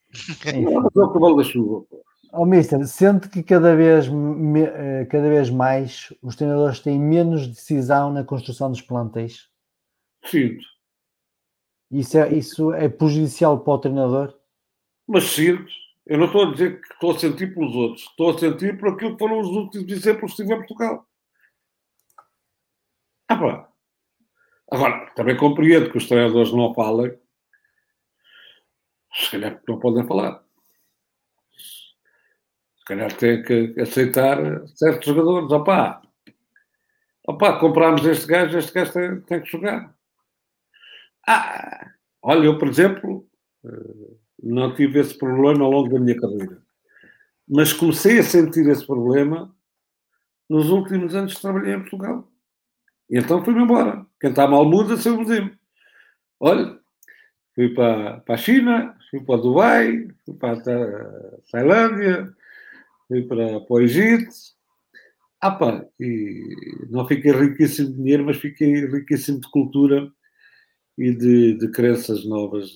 Não, 0.55 0.73
mas 0.83 0.97
é 0.97 1.01
o 1.01 1.13
cavalo 1.13 1.37
da 1.37 1.45
chuva. 1.45 1.85
Pô. 1.89 2.05
Oh, 2.37 2.45
Mister, 2.45 2.85
sente 2.89 3.29
que 3.29 3.45
cada 3.45 3.77
vez, 3.77 4.09
me- 4.09 4.65
eh, 4.65 5.07
cada 5.09 5.29
vez 5.29 5.51
mais 5.51 6.13
os 6.21 6.35
treinadores 6.35 6.81
têm 6.81 6.99
menos 6.99 7.47
decisão 7.47 8.13
na 8.13 8.25
construção 8.25 8.71
dos 8.73 8.83
plantéis? 8.83 9.49
Sinto. 10.25 10.65
Isso 11.93 12.19
é, 12.19 12.35
isso 12.35 12.73
é 12.73 12.89
prejudicial 12.89 13.61
para 13.61 13.73
o 13.75 13.79
treinador? 13.79 14.35
Mas 15.07 15.25
sinto. 15.25 15.71
Eu 16.07 16.19
não 16.19 16.27
estou 16.27 16.43
a 16.43 16.53
dizer 16.53 16.81
que 16.81 16.93
estou 16.93 17.13
a 17.13 17.19
sentir 17.19 17.55
pelos 17.55 17.75
outros. 17.77 18.03
Estou 18.03 18.31
a 18.31 18.39
sentir 18.39 18.79
por 18.79 18.89
aquilo 18.91 19.13
que 19.13 19.19
foram 19.19 19.39
os 19.41 19.49
últimos 19.49 19.93
exemplos 19.93 20.33
que 20.33 20.43
tive 20.43 20.55
em 20.55 20.59
Portugal. 20.59 21.07
Ah, 23.35 23.37
pá. 23.37 23.69
Agora, 24.71 25.11
também 25.17 25.37
compreendo 25.37 25.91
que 25.91 25.99
os 25.99 26.07
treinadores 26.07 26.53
não 26.53 26.73
falem. 26.73 27.19
Se 29.13 29.31
calhar 29.33 29.61
não 29.67 29.79
podem 29.81 30.07
falar. 30.07 30.45
Se 32.79 32.85
calhar 32.87 33.13
têm 33.17 33.43
que 33.43 33.75
aceitar 33.81 34.39
certos 34.69 35.07
jogadores. 35.07 35.51
Opá, 35.51 36.03
opá, 37.27 37.59
comprámos 37.59 38.05
este 38.07 38.27
gajo, 38.27 38.57
este 38.57 38.73
gajo 38.73 38.93
tem, 38.93 39.21
tem 39.23 39.43
que 39.43 39.51
jogar. 39.51 39.93
Ah, 41.27 41.93
olha, 42.23 42.47
eu, 42.47 42.59
por 42.59 42.69
exemplo, 42.69 43.27
eh, 43.65 44.15
não 44.43 44.75
tive 44.75 45.01
esse 45.01 45.17
problema 45.19 45.65
ao 45.65 45.71
longo 45.71 45.89
da 45.89 45.99
minha 45.99 46.21
carreira. 46.21 46.63
Mas 47.49 47.73
comecei 47.73 48.19
a 48.21 48.23
sentir 48.23 48.69
esse 48.69 48.87
problema 48.87 49.55
nos 50.49 50.71
últimos 50.71 51.15
anos 51.15 51.35
que 51.35 51.41
trabalhei 51.43 51.75
em 51.75 51.81
Portugal. 51.81 52.31
E 53.11 53.19
então 53.19 53.45
fui-me 53.45 53.63
embora. 53.63 54.07
Está 54.23 54.47
mal 54.47 54.65
muda, 54.65 54.97
seu 54.97 55.17
vizinho. 55.19 55.57
Olha, 56.41 56.79
fui 57.55 57.75
para, 57.75 58.21
para 58.21 58.35
a 58.35 58.39
China, 58.39 58.97
fui 59.11 59.21
para 59.21 59.41
Dubai, 59.41 60.09
fui 60.25 60.35
para 60.35 60.53
a 60.53 60.61
Ta- 60.61 61.39
Tailândia, 61.53 62.35
fui 63.09 63.23
para, 63.23 63.61
para 63.61 63.75
o 63.75 63.81
Egito. 63.81 64.31
Ah 65.41 65.51
pá, 65.51 65.85
e 66.01 66.87
não 66.89 67.07
fiquei 67.07 67.31
riquíssimo 67.33 67.91
de 67.91 67.97
dinheiro, 67.97 68.25
mas 68.25 68.39
fiquei 68.39 68.87
riquíssimo 68.87 69.41
de 69.41 69.51
cultura 69.51 70.11
e 70.97 71.13
de, 71.15 71.59
de 71.59 71.71
crenças 71.71 72.25
novas. 72.25 72.71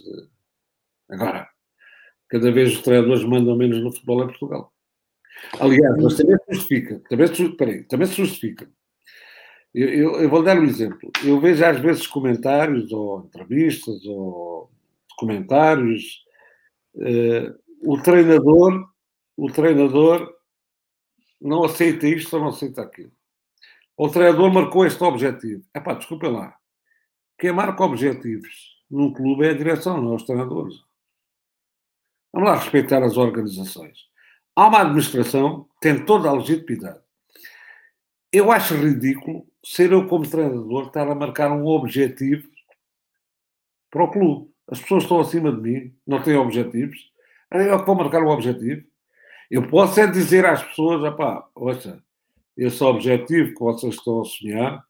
Agora, 1.08 1.48
cada 2.28 2.52
vez 2.52 2.74
os 2.74 2.82
treinadores 2.82 3.24
mandam 3.24 3.56
menos 3.56 3.82
no 3.82 3.90
futebol 3.90 4.22
em 4.22 4.26
Portugal. 4.26 4.72
Aliás, 5.60 5.96
mas 6.02 6.16
também 6.16 6.36
se 6.36 6.54
justifica. 6.54 7.00
Também 7.08 7.26
se, 7.34 7.84
também 7.86 8.06
se 8.06 8.14
justifica. 8.14 8.70
Eu, 9.80 9.88
eu- 9.88 10.20
eu 10.22 10.28
vou 10.28 10.42
dar 10.42 10.58
um 10.58 10.64
exemplo. 10.64 11.10
Eu 11.24 11.40
vejo 11.40 11.64
às 11.64 11.78
vezes 11.80 12.06
comentários, 12.06 12.92
ou 12.92 13.20
entrevistas, 13.26 14.04
ou 14.06 14.70
comentários. 15.18 16.24
eh, 17.00 17.54
o 17.82 18.00
treinador, 18.02 18.88
o 19.36 19.50
treinador 19.52 20.34
não 21.40 21.64
aceita 21.64 22.06
isto 22.08 22.34
ou 22.36 22.42
não 22.42 22.48
aceita 22.50 22.82
aquilo. 22.82 23.12
O 23.96 24.08
treinador 24.10 24.52
marcou 24.52 24.86
este 24.86 25.02
objetivo. 25.04 25.64
Epá, 25.74 25.94
desculpem 25.94 26.32
lá. 26.32 26.56
Quem 27.38 27.52
marca 27.52 27.84
objetivos 27.84 28.82
num 28.90 29.12
clube 29.12 29.46
é 29.46 29.50
a 29.50 29.54
direção, 29.58 30.00
não 30.02 30.12
é 30.14 30.16
os 30.16 30.24
treinadores. 30.24 30.76
Vamos 32.32 32.48
lá 32.48 32.56
respeitar 32.56 33.02
as 33.02 33.16
organizações. 33.16 33.98
Há 34.56 34.68
uma 34.68 34.80
administração 34.82 35.64
que 35.64 35.80
tem 35.80 36.04
toda 36.04 36.28
a 36.28 36.32
legitimidade. 36.32 37.00
Eu 38.32 38.52
acho 38.52 38.74
ridículo 38.74 39.46
ser 39.64 39.92
eu, 39.92 40.06
como 40.06 40.28
treinador, 40.28 40.86
estar 40.86 41.08
a 41.08 41.14
marcar 41.14 41.50
um 41.52 41.66
objetivo 41.66 42.48
para 43.90 44.04
o 44.04 44.10
clube. 44.10 44.50
As 44.70 44.80
pessoas 44.80 45.04
estão 45.04 45.20
acima 45.20 45.50
de 45.52 45.60
mim, 45.60 45.94
não 46.06 46.22
têm 46.22 46.36
objetivos. 46.36 47.10
É 47.50 47.70
eu 47.70 47.78
que 47.80 47.86
vou 47.86 47.94
marcar 47.94 48.22
um 48.22 48.28
objetivo. 48.28 48.86
Eu 49.50 49.66
posso 49.68 49.98
é 49.98 50.06
dizer 50.06 50.44
às 50.44 50.62
pessoas, 50.62 51.14
ouça, 51.54 52.02
esse 52.56 52.84
objetivo 52.84 53.54
que 53.54 53.60
vocês 53.60 53.94
estão 53.94 54.20
a 54.20 54.24
sonhar 54.24 54.84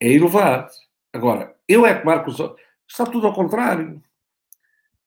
é 0.00 0.08
elevado. 0.08 0.70
Agora, 1.12 1.54
eu 1.68 1.84
é 1.84 1.98
que 1.98 2.06
marco 2.06 2.30
os... 2.30 2.38
Está 2.88 3.04
tudo 3.04 3.26
ao 3.26 3.34
contrário. 3.34 4.02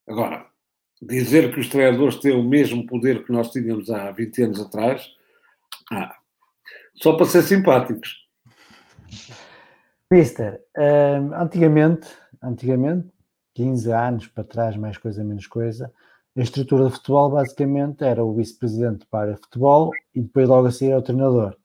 Agora, 0.08 0.46
dizer 1.02 1.54
que 1.54 1.60
os 1.60 1.70
treinadores 1.70 2.18
têm 2.18 2.36
o 2.36 2.44
mesmo 2.44 2.86
poder 2.86 3.24
que 3.26 3.32
nós 3.32 3.52
tínhamos 3.52 3.90
há 3.90 4.12
20 4.12 4.44
anos 4.44 4.60
atrás, 4.60 5.10
ah, 5.92 6.16
só 6.96 7.16
para 7.16 7.26
ser 7.26 7.44
simpáticos. 7.44 8.29
Mister, 10.12 10.62
antigamente, 11.36 12.08
antigamente, 12.42 13.10
15 13.54 13.92
anos 13.92 14.28
para 14.28 14.44
trás, 14.44 14.76
mais 14.76 14.98
coisa, 14.98 15.24
menos 15.24 15.46
coisa, 15.48 15.92
a 16.38 16.42
estrutura 16.42 16.86
de 16.86 16.92
futebol 16.92 17.32
basicamente 17.32 18.04
era 18.04 18.24
o 18.24 18.34
vice-presidente 18.34 19.06
para 19.08 19.36
futebol 19.36 19.92
e 20.16 20.22
depois 20.22 20.48
logo 20.48 20.68
a 20.68 20.72
seguir 20.72 20.92
é 20.92 20.98
o 20.98 21.02
treinador. 21.02 21.58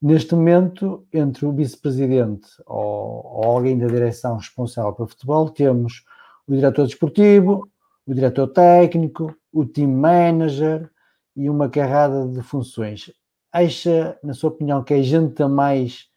Neste 0.00 0.34
momento, 0.34 1.06
entre 1.12 1.46
o 1.46 1.52
vice-presidente 1.52 2.48
ou, 2.66 3.24
ou 3.24 3.44
alguém 3.44 3.78
da 3.78 3.86
direção 3.86 4.36
responsável 4.36 4.92
pelo 4.92 5.08
futebol, 5.08 5.48
temos 5.48 6.04
o 6.46 6.54
diretor 6.54 6.86
desportivo, 6.86 7.68
o 8.06 8.12
diretor 8.12 8.48
técnico, 8.48 9.34
o 9.52 9.64
team 9.64 9.90
manager 9.90 10.90
e 11.34 11.48
uma 11.48 11.68
carrada 11.68 12.26
de 12.26 12.42
funções. 12.42 13.10
Acha, 13.52 14.18
na 14.22 14.34
sua 14.34 14.50
opinião, 14.50 14.82
que 14.82 14.92
é 14.92 15.02
gente 15.02 15.42
a 15.42 15.48
mais 15.48 16.10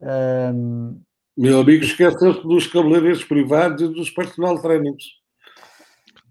hum, 0.00 1.00
Meu 1.36 1.60
amigo, 1.60 1.84
esqueceu-se 1.84 2.42
dos 2.42 2.66
cabeleireiros 2.66 3.24
privados 3.24 3.82
e 3.82 3.88
dos 3.88 4.10
personal 4.10 4.60
trainers. 4.60 5.04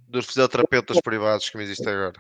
Dos 0.08 0.26
fisioterapeutas 0.26 1.00
privados 1.02 1.50
que 1.50 1.58
me 1.58 1.64
existem 1.64 1.94
agora. 1.94 2.20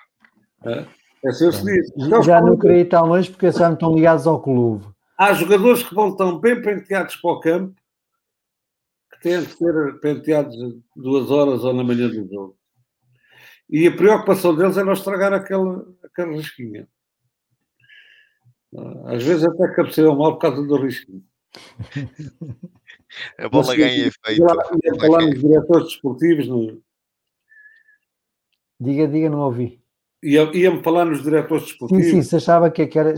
É? 0.65 0.85
Disso. 1.31 1.63
Então, 1.97 2.21
já 2.21 2.39
não 2.39 2.57
queria 2.57 2.81
ir 2.81 2.89
tão 2.89 3.05
longe 3.05 3.31
porque 3.31 3.51
já 3.51 3.67
não 3.67 3.73
estão 3.73 3.95
ligados 3.95 4.27
ao 4.27 4.41
clube. 4.41 4.85
Há 5.17 5.33
jogadores 5.33 5.81
que 5.81 5.95
vão 5.95 6.15
tão 6.15 6.39
bem 6.39 6.61
penteados 6.61 7.15
para 7.15 7.31
o 7.31 7.39
campo 7.39 7.75
que 9.13 9.21
têm 9.21 9.41
de 9.41 9.49
ser 9.49 9.99
penteados 10.01 10.55
duas 10.95 11.31
horas 11.31 11.63
ou 11.63 11.73
na 11.73 11.83
manhã 11.83 12.07
do 12.07 12.27
jogo. 12.27 12.57
E 13.69 13.87
a 13.87 13.95
preocupação 13.95 14.55
deles 14.55 14.77
é 14.77 14.83
não 14.83 14.93
estragar 14.93 15.33
aquela, 15.33 15.83
aquela 16.03 16.33
risquinha. 16.33 16.87
Às 19.05 19.23
vezes 19.23 19.45
até 19.45 19.73
cabeceiam 19.73 20.15
mal 20.15 20.33
por 20.33 20.41
causa 20.41 20.61
do 20.61 20.77
risquinho. 20.77 21.23
A 23.39 23.47
bola 23.49 23.67
Mas, 23.67 23.77
ganha 23.77 24.07
efeito. 24.07 24.45
falar 24.99 25.21
nos 25.27 25.39
diretores 25.39 25.85
desportivos, 25.87 26.47
no- 26.47 26.81
Diga, 28.79 29.07
diga, 29.07 29.29
não 29.29 29.39
ouvi. 29.39 29.81
ia- 30.23 30.51
ia-me 30.55 30.83
falar 30.83 31.05
nos 31.05 31.23
diretores 31.23 31.63
Sim, 31.63 31.69
desportivos. 31.69 32.05
sim, 32.09 32.21
se 32.23 32.35
achava 32.35 32.69
que 32.69 32.81
é, 32.81 32.87
que, 32.87 32.99
era, 32.99 33.13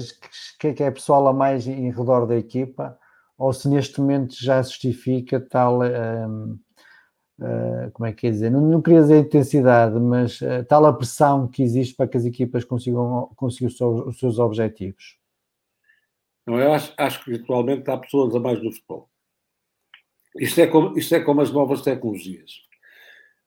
que, 0.60 0.68
é- 0.68 0.74
que 0.74 0.84
é 0.84 0.92
pessoal 0.92 1.28
a 1.28 1.34
mais 1.34 1.68
em 1.68 1.90
redor 1.92 2.26
da 2.28 2.38
equipa 2.38 2.98
ou 3.38 3.52
se 3.54 3.68
neste 3.70 4.00
momento 4.02 4.36
já 4.40 4.62
justifica 4.62 5.40
tal, 5.40 5.80
hum, 5.82 6.60
ah, 7.42 7.90
como 7.94 8.06
é 8.06 8.12
que 8.12 8.22
quer 8.22 8.32
dizer, 8.32 8.50
não, 8.52 8.62
não 8.62 8.82
queria 8.82 9.02
dizer 9.02 9.20
intensidade, 9.20 10.00
mas 10.00 10.40
ah, 10.44 10.64
tal 10.66 10.86
a 10.86 10.94
pressão 10.94 11.48
que 11.48 11.64
existe 11.64 11.96
para 11.96 12.08
que 12.08 12.18
as 12.18 12.26
equipas 12.26 12.64
consigam 12.64 13.32
conseguir 13.36 13.68
os 13.68 13.78
seus, 13.78 14.06
os 14.08 14.20
seus 14.20 14.38
objetivos. 14.40 15.18
Não, 16.48 16.58
eu 16.58 16.72
acho, 16.72 16.94
acho 16.98 17.26
que 17.26 17.34
atualmente 17.34 17.92
há 17.92 17.98
pessoas 17.98 18.34
a 18.34 18.40
mais 18.40 18.64
no 18.64 18.72
futebol. 18.72 19.10
Isto 20.40 20.62
é 20.62 20.68
como, 20.68 20.98
isto 20.98 21.14
é 21.14 21.20
como 21.20 21.42
as 21.42 21.52
novas 21.52 21.82
tecnologias. 21.82 22.52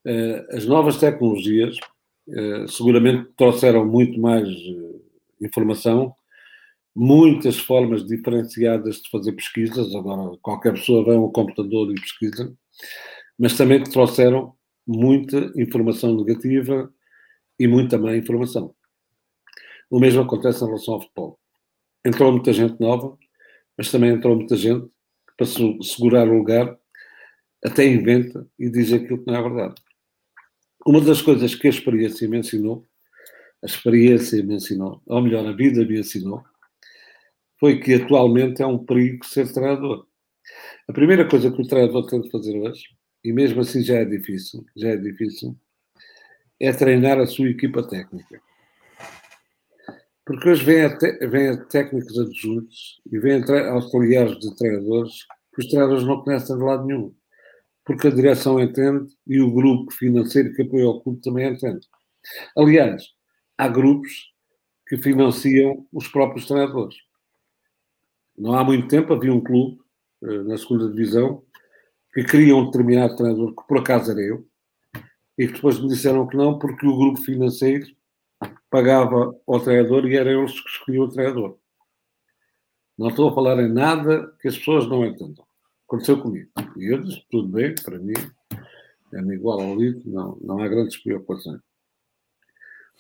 Eh, 0.05 0.47
as 0.51 0.67
novas 0.67 0.99
tecnologias 0.99 1.77
eh, 2.29 2.67
seguramente 2.69 3.31
trouxeram 3.37 3.87
muito 3.87 4.21
mais 4.21 4.47
eh, 4.49 5.01
informação, 5.41 6.15
muitas 6.95 7.59
formas 7.59 8.07
diferenciadas 8.07 8.97
de 8.97 9.11
fazer 9.11 9.33
pesquisas. 9.33 9.95
Agora, 9.95 10.37
qualquer 10.43 10.75
pessoa 10.75 11.05
vai 11.05 11.17
ao 11.17 11.33
computador 11.33 11.91
e 11.91 11.95
pesquisa, 11.95 12.55
mas 13.39 13.57
também 13.57 13.83
trouxeram 13.83 14.55
muita 14.87 15.53
informação 15.57 16.17
negativa 16.17 16.93
e 17.59 17.67
muita 17.67 17.99
má 17.99 18.15
informação. 18.17 18.75
O 19.91 19.99
mesmo 19.99 20.23
acontece 20.23 20.63
em 20.65 20.67
relação 20.67 20.95
ao 20.95 21.03
futebol 21.03 21.41
entrou 22.05 22.33
muita 22.33 22.53
gente 22.53 22.81
nova, 22.81 23.17
mas 23.77 23.91
também 23.91 24.11
entrou 24.11 24.37
muita 24.37 24.57
gente 24.57 24.87
que, 24.87 25.35
para 25.37 25.47
se- 25.47 25.79
segurar 25.83 26.29
o 26.29 26.39
lugar, 26.39 26.79
até 27.65 27.85
inventa 27.87 28.47
e 28.59 28.71
diz 28.71 28.93
aquilo 28.93 29.19
que 29.19 29.27
não 29.31 29.37
é 29.39 29.43
verdade. 29.43 29.75
Uma 30.87 31.01
das 31.01 31.21
coisas 31.21 31.55
que 31.55 31.67
a 31.67 31.71
experiência 31.71 32.29
me 32.29 32.39
ensinou, 32.39 32.87
a 33.63 33.67
experiência 33.67 34.43
me 34.43 34.55
ensinou, 34.55 35.03
ou 35.07 35.21
melhor, 35.21 35.47
a 35.47 35.53
vida 35.53 35.85
me 35.85 36.01
ensinou, 36.01 36.43
foi 37.59 37.79
que 37.79 37.95
atualmente 37.95 38.63
é 38.63 38.67
um 38.67 38.79
perigo 38.79 39.25
ser 39.25 39.53
treinador. 39.53 40.07
A 40.89 40.93
primeira 40.93 41.29
coisa 41.29 41.51
que 41.51 41.61
o 41.61 41.67
treinador 41.67 42.07
tem 42.07 42.21
de 42.23 42.31
fazer 42.31 42.59
hoje, 42.59 42.85
e 43.23 43.33
mesmo 43.33 43.61
assim 43.61 43.83
já 43.83 43.97
é 43.97 44.05
difícil, 44.05 44.65
já 44.75 44.89
é 44.89 44.97
difícil, 44.97 45.55
é 46.59 46.73
treinar 46.73 47.19
a 47.19 47.27
sua 47.27 47.51
equipa 47.51 47.87
técnica. 47.87 48.41
Porque 50.31 50.49
hoje 50.49 50.65
vêm, 50.65 50.85
até, 50.85 51.27
vêm 51.27 51.57
técnicos 51.65 52.17
adjuntos 52.17 53.01
e 53.11 53.19
vêm 53.19 53.43
auxiliares 53.69 54.39
de 54.39 54.55
treinadores 54.55 55.27
que 55.53 55.61
os 55.61 55.67
treinadores 55.67 56.05
não 56.05 56.23
conhecem 56.23 56.57
de 56.57 56.63
lado 56.63 56.87
nenhum. 56.87 57.13
Porque 57.85 58.07
a 58.07 58.13
direção 58.13 58.61
entende 58.61 59.13
e 59.27 59.41
o 59.41 59.53
grupo 59.53 59.93
financeiro 59.93 60.55
que 60.55 60.63
apoia 60.63 60.87
o 60.87 61.01
clube 61.01 61.21
também 61.21 61.53
entende. 61.53 61.85
Aliás, 62.57 63.03
há 63.59 63.67
grupos 63.67 64.33
que 64.87 64.97
financiam 64.99 65.85
os 65.93 66.07
próprios 66.07 66.47
treinadores. 66.47 66.95
Não 68.39 68.55
há 68.55 68.63
muito 68.63 68.87
tempo 68.87 69.13
havia 69.13 69.35
um 69.35 69.41
clube 69.41 69.81
eh, 70.23 70.43
na 70.45 70.57
segunda 70.57 70.89
divisão 70.89 71.43
que 72.15 72.23
queria 72.23 72.55
um 72.55 72.67
determinado 72.67 73.17
treinador, 73.17 73.53
que 73.57 73.67
por 73.67 73.79
acaso 73.79 74.13
era 74.13 74.21
eu, 74.21 74.47
e 75.37 75.49
que 75.49 75.55
depois 75.55 75.81
me 75.81 75.89
disseram 75.89 76.29
que 76.29 76.37
não, 76.37 76.57
porque 76.57 76.87
o 76.87 76.97
grupo 76.97 77.21
financeiro 77.21 77.85
pagava 78.71 79.37
ao 79.47 79.61
treinador 79.61 80.07
e 80.07 80.17
era 80.17 80.31
eles 80.31 80.59
que 80.61 80.69
escolhiam 80.69 81.05
o 81.05 81.11
treinador. 81.11 81.59
Não 82.97 83.09
estou 83.09 83.31
a 83.31 83.35
falar 83.35 83.59
em 83.61 83.73
nada 83.73 84.33
que 84.41 84.49
as 84.49 84.57
pessoas 84.57 84.87
não 84.87 85.05
entendam. 85.05 85.45
Aconteceu 85.87 86.21
comigo. 86.21 86.51
E 86.77 86.93
eu 86.93 87.03
disse, 87.03 87.25
tudo 87.31 87.49
bem, 87.49 87.75
para 87.83 87.99
mim, 87.99 88.15
é-me 89.13 89.35
igual 89.35 89.61
ao 89.61 89.75
livro, 89.75 90.03
não, 90.05 90.39
não 90.41 90.61
há 90.61 90.69
grandes 90.69 90.97
preocupações. 90.99 91.61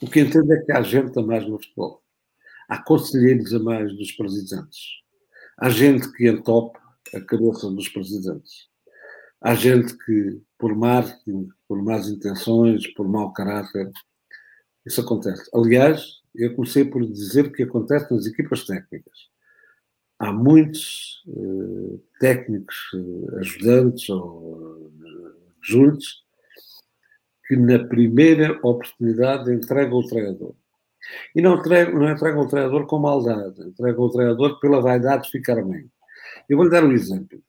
O 0.02 0.10
que 0.10 0.20
entendo 0.20 0.52
é 0.52 0.60
que 0.62 0.72
há 0.72 0.82
gente 0.82 1.16
a 1.18 1.22
mais 1.22 1.46
no 1.46 1.58
futebol. 1.58 2.02
Há 2.68 2.82
conselheiros 2.82 3.52
a 3.54 3.58
mais 3.58 3.94
dos 3.96 4.10
presidentes. 4.12 5.00
Há 5.58 5.68
gente 5.68 6.10
que 6.12 6.28
entope 6.28 6.78
a 7.14 7.20
cabeça 7.20 7.70
dos 7.70 7.88
presidentes. 7.88 8.68
Há 9.40 9.54
gente 9.54 9.96
que, 9.98 10.40
por 10.58 10.74
marketing, 10.74 11.48
por 11.68 11.82
más 11.82 12.08
intenções, 12.08 12.86
por 12.94 13.08
mau 13.08 13.32
caráter, 13.32 13.90
isso 14.84 15.00
acontece. 15.00 15.48
Aliás, 15.54 16.20
eu 16.34 16.54
comecei 16.54 16.84
por 16.84 17.04
dizer 17.06 17.52
que 17.52 17.62
acontece 17.62 18.12
nas 18.12 18.26
equipas 18.26 18.64
técnicas. 18.64 19.28
Há 20.18 20.32
muitos 20.32 21.24
uh, 21.28 22.02
técnicos 22.18 22.76
uh, 22.94 23.38
ajudantes 23.38 24.08
ou 24.10 24.76
uh, 24.76 25.34
juntos 25.62 26.24
que 27.46 27.56
na 27.56 27.78
primeira 27.84 28.52
oportunidade 28.62 29.52
entregam 29.52 29.98
o 29.98 30.06
treinador. 30.06 30.54
E 31.34 31.40
não 31.40 31.56
não 31.56 32.10
entregam 32.10 32.42
o 32.42 32.48
treinador 32.48 32.86
com 32.86 32.98
maldade, 32.98 33.62
entregam 33.62 34.04
o 34.04 34.10
treinador 34.10 34.60
pela 34.60 34.80
vaidade 34.80 35.24
de 35.24 35.30
ficar 35.30 35.60
bem. 35.64 35.90
Eu 36.48 36.56
vou-lhe 36.56 36.70
dar 36.70 36.84
um 36.84 36.92
exemplo. 36.92 37.42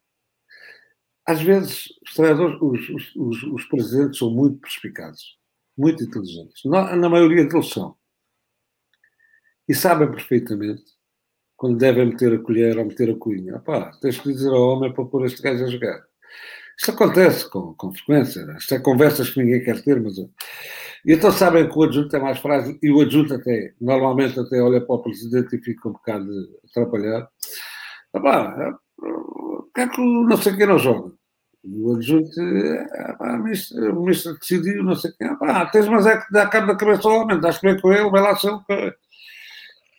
Às 1.25 1.41
vezes, 1.41 1.87
os 2.03 2.15
treinadores, 2.15 2.57
os, 2.61 3.15
os, 3.15 3.43
os 3.43 3.65
presidentes 3.65 4.17
são 4.17 4.31
muito 4.31 4.57
perspicazes, 4.59 5.37
muito 5.77 6.03
inteligentes. 6.03 6.61
Na, 6.65 7.09
maioria 7.09 7.45
deles 7.45 7.69
são. 7.69 7.95
E 9.67 9.73
sabem 9.73 10.09
perfeitamente 10.09 10.83
quando 11.55 11.77
devem 11.77 12.07
meter 12.07 12.33
a 12.33 12.39
colher 12.39 12.77
ou 12.77 12.85
meter 12.85 13.11
a 13.11 13.15
cunha. 13.15 13.59
Pá, 13.59 13.91
tens 14.01 14.19
que 14.19 14.31
dizer 14.31 14.49
ao 14.49 14.69
homem 14.69 14.93
para 14.93 15.05
pôr 15.05 15.25
este 15.25 15.41
gajo 15.41 15.63
a 15.63 15.67
jogar. 15.67 16.03
Isto 16.77 16.91
acontece 16.91 17.49
com, 17.49 17.73
com 17.75 17.93
frequência. 17.93 18.45
Né? 18.45 18.57
Isto 18.57 18.75
é 18.75 18.79
conversas 18.79 19.29
que 19.29 19.41
ninguém 19.41 19.63
quer 19.63 19.81
ter, 19.83 20.01
mas. 20.01 20.17
E 20.17 21.13
então 21.13 21.31
sabem 21.31 21.69
que 21.69 21.77
o 21.77 21.83
adjunto 21.83 22.15
é 22.15 22.19
mais 22.19 22.39
frágil 22.39 22.77
e 22.81 22.91
o 22.91 23.01
adjunto 23.01 23.33
até, 23.33 23.73
normalmente 23.79 24.39
até 24.39 24.61
olha 24.61 24.81
para 24.81 24.95
o 24.95 25.01
presidente 25.01 25.55
e 25.55 25.61
fica 25.61 25.89
um 25.89 25.93
bocado 25.93 26.29
atrapalhado. 26.69 27.27
Ah, 28.15 28.77
que 29.73 29.81
é 29.81 29.87
que 29.87 30.01
não 30.01 30.37
sei 30.37 30.55
quem 30.55 30.67
não 30.67 30.77
joga? 30.77 31.13
E 31.63 31.81
o 31.81 31.93
adjunto, 31.95 32.29
pá, 33.19 33.37
o 33.37 34.01
ministro 34.01 34.37
decidiu, 34.39 34.83
não 34.83 34.95
sei 34.95 35.11
quem. 35.13 35.27
Ah, 35.43 35.65
tens, 35.67 35.87
mas 35.87 36.05
é 36.07 36.17
que 36.19 36.31
dá 36.33 36.47
cabo 36.47 36.67
da 36.67 36.75
cabeça 36.75 37.07
ao 37.07 37.21
homem, 37.21 37.39
dás 37.39 37.59
bem 37.59 37.79
com 37.79 37.91
ele, 37.93 38.09
vai 38.09 38.21
lá 38.21 38.35
ser 38.35 38.49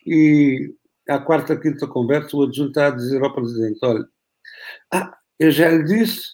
E 0.05 0.73
à 1.09 1.19
quarta, 1.19 1.57
quinta 1.59 1.87
conversa, 1.87 2.35
o 2.35 2.43
adjunto 2.43 2.69
está 2.69 2.87
a 2.87 2.91
dizer 2.91 3.21
ao 3.23 3.33
presidente: 3.33 3.79
olha, 3.83 4.05
ah, 4.93 5.17
eu 5.39 5.51
já 5.51 5.69
lhe 5.69 5.83
disse 5.85 6.31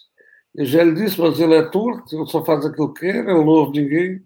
eu 0.54 0.66
já 0.66 0.82
lhe 0.84 0.94
disse, 0.94 1.20
mas 1.20 1.38
ele 1.40 1.54
é 1.54 1.62
torto, 1.70 2.16
ele 2.16 2.26
só 2.26 2.44
faz 2.44 2.64
aquilo 2.66 2.92
que 2.94 3.00
quer, 3.02 3.16
ele 3.24 3.34
não 3.34 3.46
ouve 3.48 3.80
ninguém. 3.82 4.22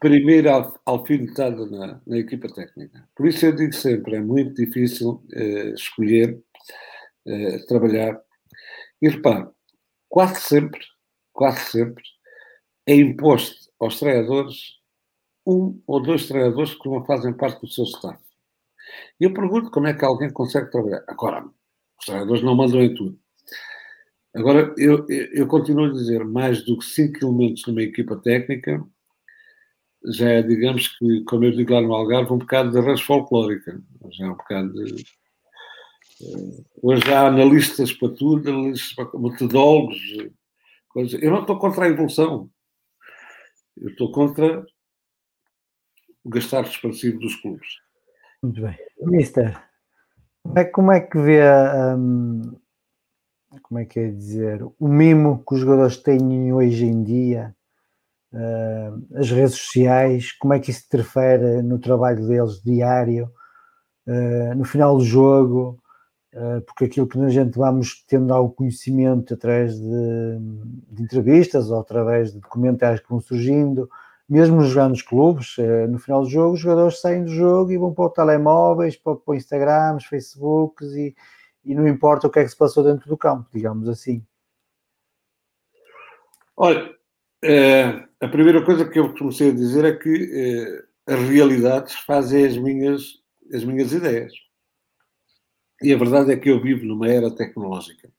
Primeiro 0.00 0.48
alfinetada 0.86 1.66
na, 1.66 2.00
na 2.06 2.18
equipa 2.18 2.48
técnica. 2.48 3.06
Por 3.14 3.26
isso 3.26 3.44
eu 3.44 3.54
digo 3.54 3.74
sempre, 3.74 4.16
é 4.16 4.20
muito 4.20 4.54
difícil 4.54 5.22
eh, 5.34 5.72
escolher, 5.74 6.42
eh, 7.26 7.58
trabalhar. 7.68 8.20
E 9.00 9.08
repare, 9.08 9.48
quase 10.08 10.40
sempre, 10.40 10.80
quase 11.32 11.60
sempre, 11.70 12.04
é 12.86 12.94
imposto 12.94 13.70
aos 13.78 13.98
treinadores 13.98 14.80
um 15.46 15.82
ou 15.86 16.02
dois 16.02 16.26
treinadores 16.26 16.74
que 16.74 16.88
não 16.88 17.04
fazem 17.04 17.32
parte 17.32 17.60
do 17.60 17.68
seu 17.68 17.84
staff. 17.84 18.18
E 19.18 19.24
eu 19.24 19.32
pergunto 19.32 19.70
como 19.70 19.86
é 19.86 19.94
que 19.94 20.04
alguém 20.04 20.30
consegue 20.30 20.70
trabalhar. 20.70 21.02
Agora, 21.08 21.44
os 21.98 22.04
treinadores 22.04 22.42
não 22.42 22.54
mandam 22.54 22.82
em 22.82 22.94
tudo. 22.94 23.18
Agora, 24.34 24.72
eu, 24.76 25.06
eu 25.08 25.46
continuo 25.46 25.86
a 25.86 25.92
dizer, 25.92 26.24
mais 26.24 26.64
do 26.64 26.78
que 26.78 26.84
cinco 26.84 27.24
elementos 27.24 27.66
numa 27.66 27.82
equipa 27.82 28.16
técnica, 28.16 28.84
já 30.04 30.28
é, 30.28 30.42
digamos 30.42 30.88
que, 30.96 31.24
como 31.24 31.44
eu 31.44 31.50
digo 31.50 31.72
lá 31.74 31.80
no 31.80 31.92
Algarve, 31.92 32.32
um 32.32 32.38
bocado 32.38 32.70
de 32.70 32.78
arranjo 32.78 33.04
folclórica. 33.04 33.82
Já 34.12 34.26
é 34.26 34.28
um 34.28 34.36
bocado 34.36 34.72
de... 34.72 35.04
Hoje 36.82 37.12
há 37.12 37.26
analistas 37.26 37.92
para 37.92 38.08
tudo, 38.10 38.50
analistas 38.50 38.92
para 38.92 39.18
metodólogos, 39.18 39.98
coisas. 40.88 41.22
Eu 41.22 41.30
não 41.30 41.40
estou 41.40 41.58
contra 41.58 41.84
a 41.84 41.88
evolução. 41.88 42.50
Eu 43.76 43.90
estou 43.90 44.12
contra 44.12 44.64
o 46.24 46.30
gastar 46.30 46.64
expansivo 46.64 47.18
dos 47.18 47.36
clubes. 47.36 47.68
Muito 48.42 48.60
bem. 48.60 48.76
Mister, 49.02 49.62
como 50.42 50.58
é, 50.58 50.64
como 50.64 50.92
é 50.92 51.00
que 51.00 51.18
vê 51.18 51.40
um, 51.96 52.58
como 53.62 53.80
é 53.80 53.84
que 53.84 53.98
é 53.98 54.10
dizer, 54.10 54.62
o 54.62 54.88
mimo 54.88 55.44
que 55.44 55.54
os 55.54 55.60
jogadores 55.60 55.96
têm 55.96 56.52
hoje 56.52 56.84
em 56.84 57.02
dia, 57.02 57.54
uh, 58.32 59.18
as 59.18 59.30
redes 59.30 59.56
sociais, 59.56 60.32
como 60.32 60.54
é 60.54 60.60
que 60.60 60.70
isso 60.70 60.84
interfere 60.86 61.62
no 61.62 61.78
trabalho 61.78 62.26
deles 62.26 62.62
diário, 62.62 63.30
uh, 64.06 64.54
no 64.54 64.64
final 64.64 64.96
do 64.96 65.04
jogo, 65.04 65.82
porque 66.66 66.84
aquilo 66.84 67.08
que 67.08 67.18
a 67.20 67.28
gente 67.28 67.58
vamos 67.58 68.04
tendo 68.06 68.32
algum 68.32 68.54
conhecimento 68.54 69.34
através 69.34 69.78
de, 69.78 70.38
de, 70.90 71.02
entrevistas 71.02 71.70
ou 71.70 71.80
através 71.80 72.32
de 72.32 72.40
documentários 72.40 73.00
que 73.00 73.10
vão 73.10 73.20
surgindo, 73.20 73.90
mesmo 74.28 74.62
nos 74.62 75.02
clubes, 75.02 75.56
no 75.88 75.98
final 75.98 76.22
do 76.22 76.30
jogo, 76.30 76.54
os 76.54 76.60
jogadores 76.60 77.00
saem 77.00 77.24
do 77.24 77.32
jogo 77.32 77.72
e 77.72 77.76
vão 77.76 77.92
para 77.92 78.04
o 78.04 78.10
telemóveis, 78.10 78.96
para, 78.96 79.16
para 79.16 79.36
Instagrams, 79.36 80.04
Facebooks 80.04 80.92
e 80.92 81.16
e 81.64 81.74
não 81.74 81.86
importa 81.86 82.26
o 82.26 82.30
que 82.30 82.38
é 82.38 82.44
que 82.44 82.50
se 82.50 82.56
passou 82.56 82.82
dentro 82.82 83.08
do 83.08 83.16
campo, 83.16 83.48
digamos 83.52 83.88
assim. 83.88 84.24
Olha, 86.56 86.94
é, 87.42 88.06
a 88.20 88.28
primeira 88.28 88.64
coisa 88.64 88.88
que 88.88 88.98
eu 88.98 89.14
comecei 89.14 89.50
a 89.50 89.54
dizer 89.54 89.84
é 89.84 89.96
que 89.96 90.84
é, 91.06 91.12
as 91.14 91.20
realidades 91.28 91.94
fazem 91.94 92.46
as 92.46 92.56
minhas, 92.56 93.22
as 93.52 93.64
minhas 93.64 93.92
ideias. 93.92 94.32
E 95.82 95.92
a 95.92 95.96
verdade 95.96 96.32
é 96.32 96.36
que 96.36 96.50
eu 96.50 96.60
vivo 96.60 96.84
numa 96.84 97.08
era 97.08 97.34
tecnológica. 97.34 98.10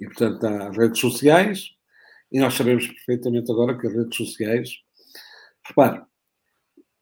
E, 0.00 0.06
portanto, 0.06 0.44
há 0.44 0.70
redes 0.70 1.00
sociais, 1.00 1.70
e 2.30 2.40
nós 2.40 2.54
sabemos 2.54 2.86
perfeitamente 2.86 3.50
agora 3.50 3.78
que 3.78 3.86
as 3.86 3.94
redes 3.94 4.16
sociais. 4.16 4.70
Repare, 5.66 6.02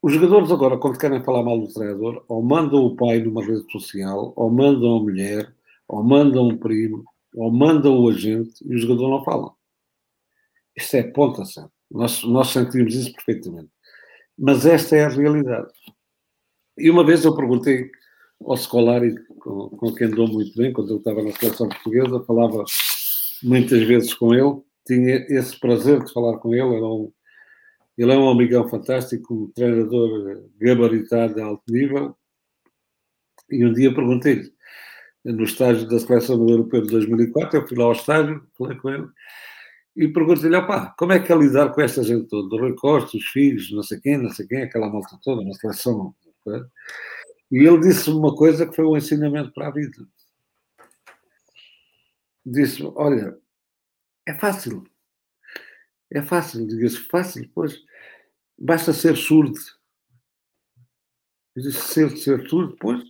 os 0.01 0.13
jogadores 0.13 0.51
agora, 0.51 0.79
quando 0.79 0.99
querem 0.99 1.25
falar 1.25 1.43
mal 1.43 1.59
do 1.59 1.73
treinador, 1.73 2.25
ou 2.29 2.43
mandam 2.43 2.85
o 2.85 2.97
pai 2.97 3.21
numa 3.21 3.45
rede 3.45 3.71
social, 3.71 4.33
ou 4.37 4.51
mandam 4.51 4.97
a 4.97 5.01
mulher, 5.01 5.55
ou 5.89 6.03
mandam 6.03 6.49
um 6.49 6.59
primo, 6.59 7.05
ou 7.35 7.51
mandam 7.51 7.99
o 7.99 8.09
agente, 8.09 8.53
e 8.65 8.75
o 8.75 8.79
jogador 8.79 9.09
não 9.09 9.25
fala. 9.25 9.53
Isto 10.77 10.97
é 10.97 11.03
ponta 11.03 11.45
certa. 11.45 11.73
Nós, 11.91 12.23
nós 12.25 12.49
sentimos 12.49 12.95
isso 12.95 13.13
perfeitamente. 13.13 13.71
Mas 14.39 14.65
esta 14.67 14.97
é 14.97 15.05
a 15.05 15.09
realidade. 15.09 15.71
E 16.79 16.91
uma 16.91 17.05
vez 17.05 17.25
eu 17.25 17.37
perguntei 17.37 17.91
ao 18.47 18.57
Scolari, 18.57 19.15
com, 19.39 19.69
com 19.71 19.95
quem 19.95 20.07
andou 20.07 20.29
muito 20.29 20.57
bem, 20.57 20.73
quando 20.73 20.91
ele 20.91 20.99
estava 20.99 21.23
na 21.23 21.33
seleção 21.33 21.69
portuguesa, 21.69 22.25
falava 22.25 22.65
muitas 23.43 23.83
vezes 23.83 24.15
com 24.15 24.35
ele, 24.35 24.61
tinha 24.87 25.17
esse 25.29 25.59
prazer 25.59 26.03
de 26.03 26.13
falar 26.13 26.39
com 26.39 26.55
ele, 26.55 26.77
era 26.77 26.87
um 26.87 27.13
ele 27.97 28.11
é 28.11 28.17
um 28.17 28.31
amigão 28.31 28.69
fantástico, 28.69 29.35
um 29.35 29.53
treinador 29.53 30.49
gabaritado 30.59 31.35
de 31.35 31.43
alto 31.43 31.63
nível. 31.69 32.17
E 33.51 33.65
um 33.67 33.73
dia 33.73 33.95
perguntei-lhe, 33.95 34.51
no 35.25 35.45
estágio 35.45 35.87
da 35.87 35.99
Seleção 35.99 36.39
do 36.39 36.51
Europeu 36.51 36.83
de 36.83 36.89
2004, 36.89 37.59
eu 37.59 37.69
fui 37.69 37.77
lá 37.77 37.85
ao 37.85 37.93
estágio, 37.93 38.43
falei 38.57 38.79
com 38.79 38.89
ele, 38.89 39.07
e 39.95 40.09
perguntei-lhe, 40.09 40.57
opá, 40.57 40.95
como 40.99 41.13
é 41.13 41.21
que 41.21 41.31
é 41.31 41.37
lidar 41.37 41.71
com 41.73 41.83
esta 41.83 42.03
gente 42.03 42.29
toda? 42.29 42.57
O 42.57 42.59
Rui 42.59 42.75
Costa, 42.75 43.17
os 43.17 43.27
filhos, 43.27 43.71
não 43.73 43.83
sei 43.83 44.01
quem, 44.01 44.17
não 44.17 44.31
sei 44.31 44.47
quem, 44.47 44.63
aquela 44.63 44.89
malta 44.89 45.19
toda, 45.23 45.45
na 45.45 45.53
seleção. 45.53 46.15
E 47.53 47.59
ele 47.59 47.81
disse-me 47.81 48.17
uma 48.17 48.35
coisa 48.35 48.67
que 48.67 48.75
foi 48.75 48.87
um 48.87 48.97
ensinamento 48.97 49.53
para 49.53 49.69
a 49.69 49.71
vida. 49.71 50.09
Disse-me, 52.47 52.91
olha, 52.97 53.39
é 54.27 54.33
fácil. 54.33 54.83
É 56.11 56.23
fácil, 56.23 56.67
diga-se 56.67 56.97
fácil, 56.97 57.47
pois 57.55 57.79
basta 58.59 58.95
ser 58.95 59.17
surdo. 59.19 59.59
Ser, 61.71 62.17
ser 62.17 62.49
surdo, 62.49 62.75
pois, 62.81 63.03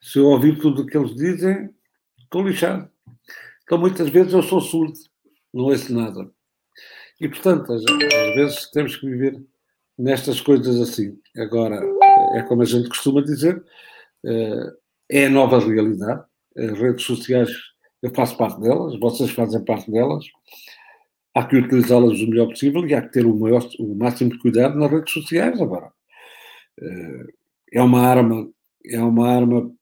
se 0.00 0.20
eu 0.20 0.26
ouvir 0.26 0.60
tudo 0.60 0.82
o 0.82 0.86
que 0.86 0.96
eles 0.96 1.16
dizem, 1.16 1.74
estou 2.16 2.46
lixado. 2.46 2.88
Então 3.64 3.76
muitas 3.76 4.08
vezes 4.08 4.32
eu 4.32 4.42
sou 4.42 4.60
surdo, 4.60 4.98
não 5.52 5.64
ouço 5.64 5.92
nada. 5.92 6.32
E 7.20 7.28
portanto, 7.28 7.72
às, 7.72 7.82
às 7.82 8.34
vezes 8.36 8.70
temos 8.70 8.96
que 8.96 9.06
viver 9.06 9.44
nestas 9.98 10.40
coisas 10.40 10.80
assim. 10.80 11.20
Agora, 11.36 11.80
é 12.32 12.42
como 12.42 12.62
a 12.62 12.64
gente 12.64 12.88
costuma 12.88 13.22
dizer, 13.22 13.62
eh, 14.24 14.72
é 15.10 15.26
a 15.26 15.30
nova 15.30 15.58
realidade. 15.58 16.24
As 16.56 16.78
redes 16.78 17.04
sociais, 17.04 17.50
eu 18.02 18.10
faço 18.14 18.36
parte 18.36 18.60
delas, 18.60 18.98
vocês 18.98 19.30
fazem 19.30 19.64
parte 19.64 19.90
delas. 19.90 20.24
Há 21.34 21.44
que 21.46 21.56
utilizá-las 21.56 22.20
o 22.20 22.28
melhor 22.28 22.48
possível 22.48 22.86
e 22.86 22.94
há 22.94 23.02
que 23.02 23.12
ter 23.12 23.26
o, 23.26 23.36
maior, 23.36 23.62
o 23.78 23.94
máximo 23.94 24.30
de 24.30 24.38
cuidado 24.38 24.78
nas 24.78 24.90
redes 24.90 25.12
sociais 25.12 25.60
agora. 25.60 25.92
Eh, 26.80 27.26
é 27.74 27.82
uma 27.82 28.00
arma, 28.00 28.50
é 28.84 29.00
uma 29.00 29.28
arma 29.28 29.72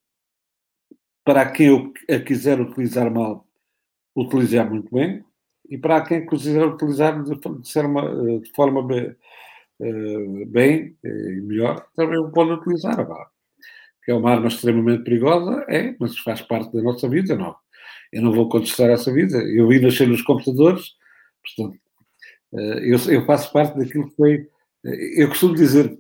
para 1.25 1.51
quem 1.51 1.93
a 2.11 2.19
quiser 2.21 2.61
utilizar 2.61 3.13
mal, 3.13 3.47
utilizar 4.17 4.71
muito 4.71 4.95
bem, 4.95 5.25
e 5.69 5.77
para 5.77 6.01
quem 6.03 6.27
quiser 6.27 6.67
utilizar 6.67 7.23
de, 7.23 7.39
forma, 7.43 8.41
de 8.41 8.53
forma 8.55 9.17
bem, 9.79 10.47
bem 10.47 10.97
e 11.05 11.41
melhor, 11.43 11.87
também 11.95 12.19
o 12.19 12.31
pode 12.31 12.53
utilizar. 12.53 12.97
Que 14.05 14.13
é 14.13 14.15
uma 14.15 14.31
arma 14.31 14.49
extremamente 14.49 15.05
perigosa, 15.05 15.65
é, 15.69 15.95
mas 15.99 16.19
faz 16.19 16.41
parte 16.43 16.73
da 16.73 16.83
nossa 16.83 17.09
vida, 17.09 17.37
não. 17.37 17.55
Eu 18.13 18.23
não 18.23 18.33
vou 18.33 18.49
contestar 18.49 18.89
essa 18.91 19.13
vida. 19.13 19.37
Eu 19.39 19.69
vi 19.69 19.81
nascer 19.81 20.09
nos 20.09 20.23
computadores, 20.23 20.93
portanto, 21.43 21.79
eu, 22.53 22.99
eu 23.13 23.27
faço 23.27 23.53
parte 23.53 23.79
daquilo 23.79 24.09
que 24.09 24.17
foi. 24.17 24.49
Eu 24.85 25.29
costumo 25.29 25.55
dizer, 25.55 25.99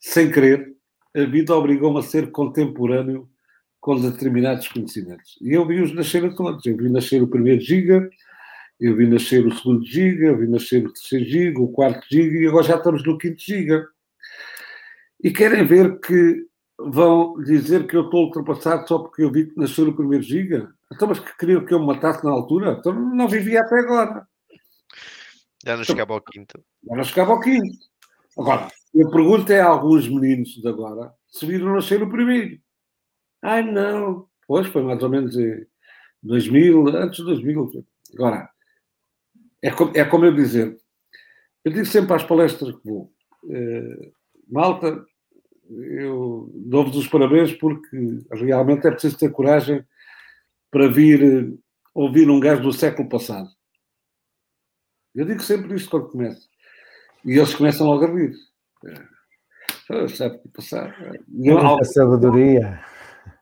sem 0.00 0.30
querer, 0.30 0.74
a 1.14 1.24
vida 1.24 1.54
obrigou-me 1.54 1.98
a 1.98 2.02
ser 2.02 2.30
contemporâneo 2.30 3.28
com 3.80 4.00
determinados 4.00 4.66
conhecimentos. 4.68 5.38
E 5.40 5.52
eu 5.52 5.66
vi-os 5.66 5.94
nascer 5.94 6.24
a 6.24 6.34
todos. 6.34 6.66
Eu 6.66 6.76
vi 6.76 6.88
nascer 6.90 7.22
o 7.22 7.28
primeiro 7.28 7.60
giga, 7.60 8.08
eu 8.80 8.96
vi 8.96 9.06
nascer 9.06 9.46
o 9.46 9.54
segundo 9.54 9.84
giga, 9.84 10.26
eu 10.26 10.38
vi 10.38 10.46
nascer 10.46 10.84
o 10.84 10.92
terceiro 10.92 11.24
giga, 11.24 11.60
o 11.60 11.72
quarto 11.72 12.06
giga 12.10 12.38
e 12.38 12.46
agora 12.46 12.64
já 12.64 12.76
estamos 12.76 13.04
no 13.04 13.18
quinto 13.18 13.40
giga. 13.40 13.86
E 15.22 15.30
querem 15.30 15.66
ver 15.66 15.98
que 16.00 16.46
vão 16.78 17.34
dizer 17.42 17.86
que 17.86 17.96
eu 17.96 18.04
estou 18.04 18.26
ultrapassado 18.26 18.86
só 18.86 18.98
porque 18.98 19.22
eu 19.22 19.32
vi 19.32 19.52
nascer 19.56 19.88
o 19.88 19.96
primeiro 19.96 20.22
giga? 20.22 20.70
Então, 20.92 21.08
mas 21.08 21.18
que 21.18 21.36
queriam 21.36 21.64
que 21.64 21.72
eu 21.72 21.80
me 21.80 21.86
matasse 21.86 22.24
na 22.24 22.30
altura? 22.30 22.76
Então 22.78 22.92
não 22.92 23.26
vivia 23.26 23.60
até 23.60 23.78
agora. 23.78 24.26
Já 25.64 25.76
não 25.76 25.84
chegava 25.84 26.12
ao 26.12 26.20
quinto. 26.20 26.62
Já 26.86 26.96
não 26.96 27.04
chegava 27.04 27.32
ao 27.32 27.40
quinto. 27.40 27.78
Agora, 28.38 28.68
eu 28.94 29.10
pergunto 29.10 29.50
é 29.52 29.60
a 29.60 29.66
alguns 29.66 30.08
meninos 30.08 30.50
de 30.50 30.68
agora 30.68 31.12
se 31.26 31.46
viram 31.46 31.74
nascer 31.74 32.02
o 32.02 32.10
primeiro. 32.10 32.58
Ai, 33.42 33.62
não. 33.62 34.28
Pois, 34.46 34.66
foi 34.68 34.82
mais 34.82 35.02
ou 35.02 35.08
menos 35.08 35.36
em 35.36 35.66
2000, 36.22 36.88
antes 36.96 37.18
de 37.18 37.24
2000. 37.24 37.84
Agora, 38.14 38.48
é 39.62 39.70
como, 39.70 39.92
é 39.94 40.04
como 40.04 40.24
eu 40.24 40.34
dizer, 40.34 40.76
eu 41.64 41.72
digo 41.72 41.86
sempre 41.86 42.14
às 42.14 42.24
palestras 42.24 42.74
que 42.74 42.84
vou, 42.84 43.12
eh, 43.50 44.12
malta, 44.48 45.04
eu 45.68 46.50
dou-vos 46.54 46.96
os 46.96 47.08
parabéns 47.08 47.52
porque 47.52 47.88
realmente 48.30 48.86
é 48.86 48.90
preciso 48.90 49.18
ter 49.18 49.30
coragem 49.30 49.84
para 50.70 50.88
vir 50.88 51.22
eh, 51.22 51.58
ouvir 51.94 52.30
um 52.30 52.38
gajo 52.38 52.62
do 52.62 52.72
século 52.72 53.08
passado. 53.08 53.48
Eu 55.14 55.24
digo 55.24 55.42
sempre 55.42 55.74
isto 55.74 55.90
quando 55.90 56.10
começo. 56.10 56.48
E 57.24 57.32
eles 57.32 57.54
começam 57.54 57.86
logo 57.86 58.04
a 58.04 58.12
rir. 58.12 58.34
É, 59.90 60.08
século 60.08 60.50
passado. 60.52 60.92
Não, 61.26 61.78
é 61.78 61.84
sabedoria. 61.84 62.84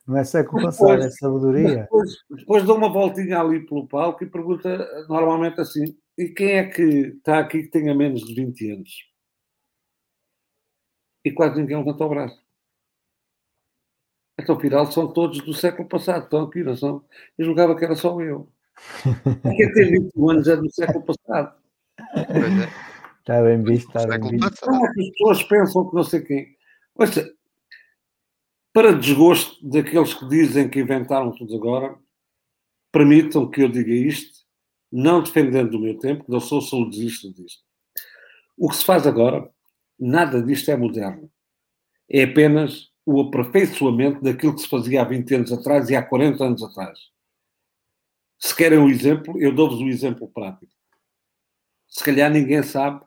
Não 0.06 0.16
é 0.16 0.24
século 0.24 0.62
passado, 0.62 1.02
é 1.02 1.10
sabedoria. 1.10 1.82
Depois, 1.82 2.10
depois 2.30 2.64
dou 2.64 2.76
uma 2.76 2.92
voltinha 2.92 3.40
ali 3.40 3.66
pelo 3.66 3.88
palco 3.88 4.22
e 4.22 4.30
pergunta 4.30 4.86
normalmente 5.08 5.60
assim: 5.60 5.84
e 6.16 6.28
quem 6.28 6.52
é 6.52 6.66
que 6.66 6.82
está 6.82 7.38
aqui 7.40 7.62
que 7.64 7.70
tenha 7.70 7.94
menos 7.94 8.24
de 8.24 8.34
20 8.34 8.70
anos? 8.72 8.90
E 11.24 11.32
quase 11.32 11.60
ninguém 11.60 11.76
levanta 11.76 12.04
o 12.04 12.08
braço. 12.08 12.44
Então, 14.38 14.58
Piral 14.58 14.90
são 14.90 15.12
todos 15.12 15.40
do 15.40 15.54
século 15.54 15.88
passado, 15.88 16.24
estão 16.24 16.42
aqui, 16.42 16.62
não 16.62 16.76
são? 16.76 17.04
Eu 17.38 17.46
julgava 17.46 17.76
que 17.76 17.84
era 17.84 17.94
só 17.94 18.20
eu. 18.20 18.52
Quem 19.56 19.72
tem 19.72 19.90
21 19.90 20.30
anos 20.30 20.48
é 20.48 20.56
do 20.56 20.70
século 20.70 21.04
passado. 21.04 21.56
Pois 21.96 22.58
é. 22.60 22.94
Está 23.20 23.42
bem 23.42 23.62
visto, 23.62 23.86
está 23.86 24.18
bem 24.18 24.30
visto. 24.32 24.60
Como 24.60 24.84
é 24.84 24.92
que 24.92 25.00
as 25.00 25.10
pessoas 25.10 25.42
pensam 25.44 25.88
que 25.88 25.96
não 25.96 26.04
sei 26.04 26.20
quem? 26.20 26.56
Ouça, 26.94 27.34
para 28.70 28.92
desgosto 28.92 29.66
daqueles 29.66 30.12
que 30.12 30.28
dizem 30.28 30.68
que 30.68 30.80
inventaram 30.80 31.32
tudo 31.32 31.56
agora, 31.56 31.96
permitam 32.92 33.50
que 33.50 33.62
eu 33.62 33.68
diga 33.70 33.92
isto, 33.92 34.33
não 34.96 35.20
defendendo 35.20 35.74
o 35.74 35.80
meu 35.80 35.98
tempo, 35.98 36.24
não 36.28 36.38
sou 36.38 36.62
saudosista 36.62 37.28
disto. 37.32 37.64
O 38.56 38.68
que 38.68 38.76
se 38.76 38.84
faz 38.84 39.08
agora, 39.08 39.50
nada 39.98 40.40
disto 40.40 40.70
é 40.70 40.76
moderno. 40.76 41.28
É 42.08 42.22
apenas 42.22 42.92
o 43.04 43.20
aperfeiçoamento 43.22 44.22
daquilo 44.22 44.54
que 44.54 44.60
se 44.60 44.68
fazia 44.68 45.02
há 45.02 45.04
20 45.04 45.34
anos 45.34 45.52
atrás 45.52 45.90
e 45.90 45.96
há 45.96 46.02
40 46.02 46.44
anos 46.44 46.62
atrás. 46.62 46.96
Se 48.38 48.54
querem 48.54 48.78
um 48.78 48.88
exemplo, 48.88 49.36
eu 49.40 49.52
dou-vos 49.52 49.80
um 49.80 49.88
exemplo 49.88 50.28
prático. 50.28 50.72
Se 51.88 52.04
calhar 52.04 52.30
ninguém 52.30 52.62
sabe 52.62 53.04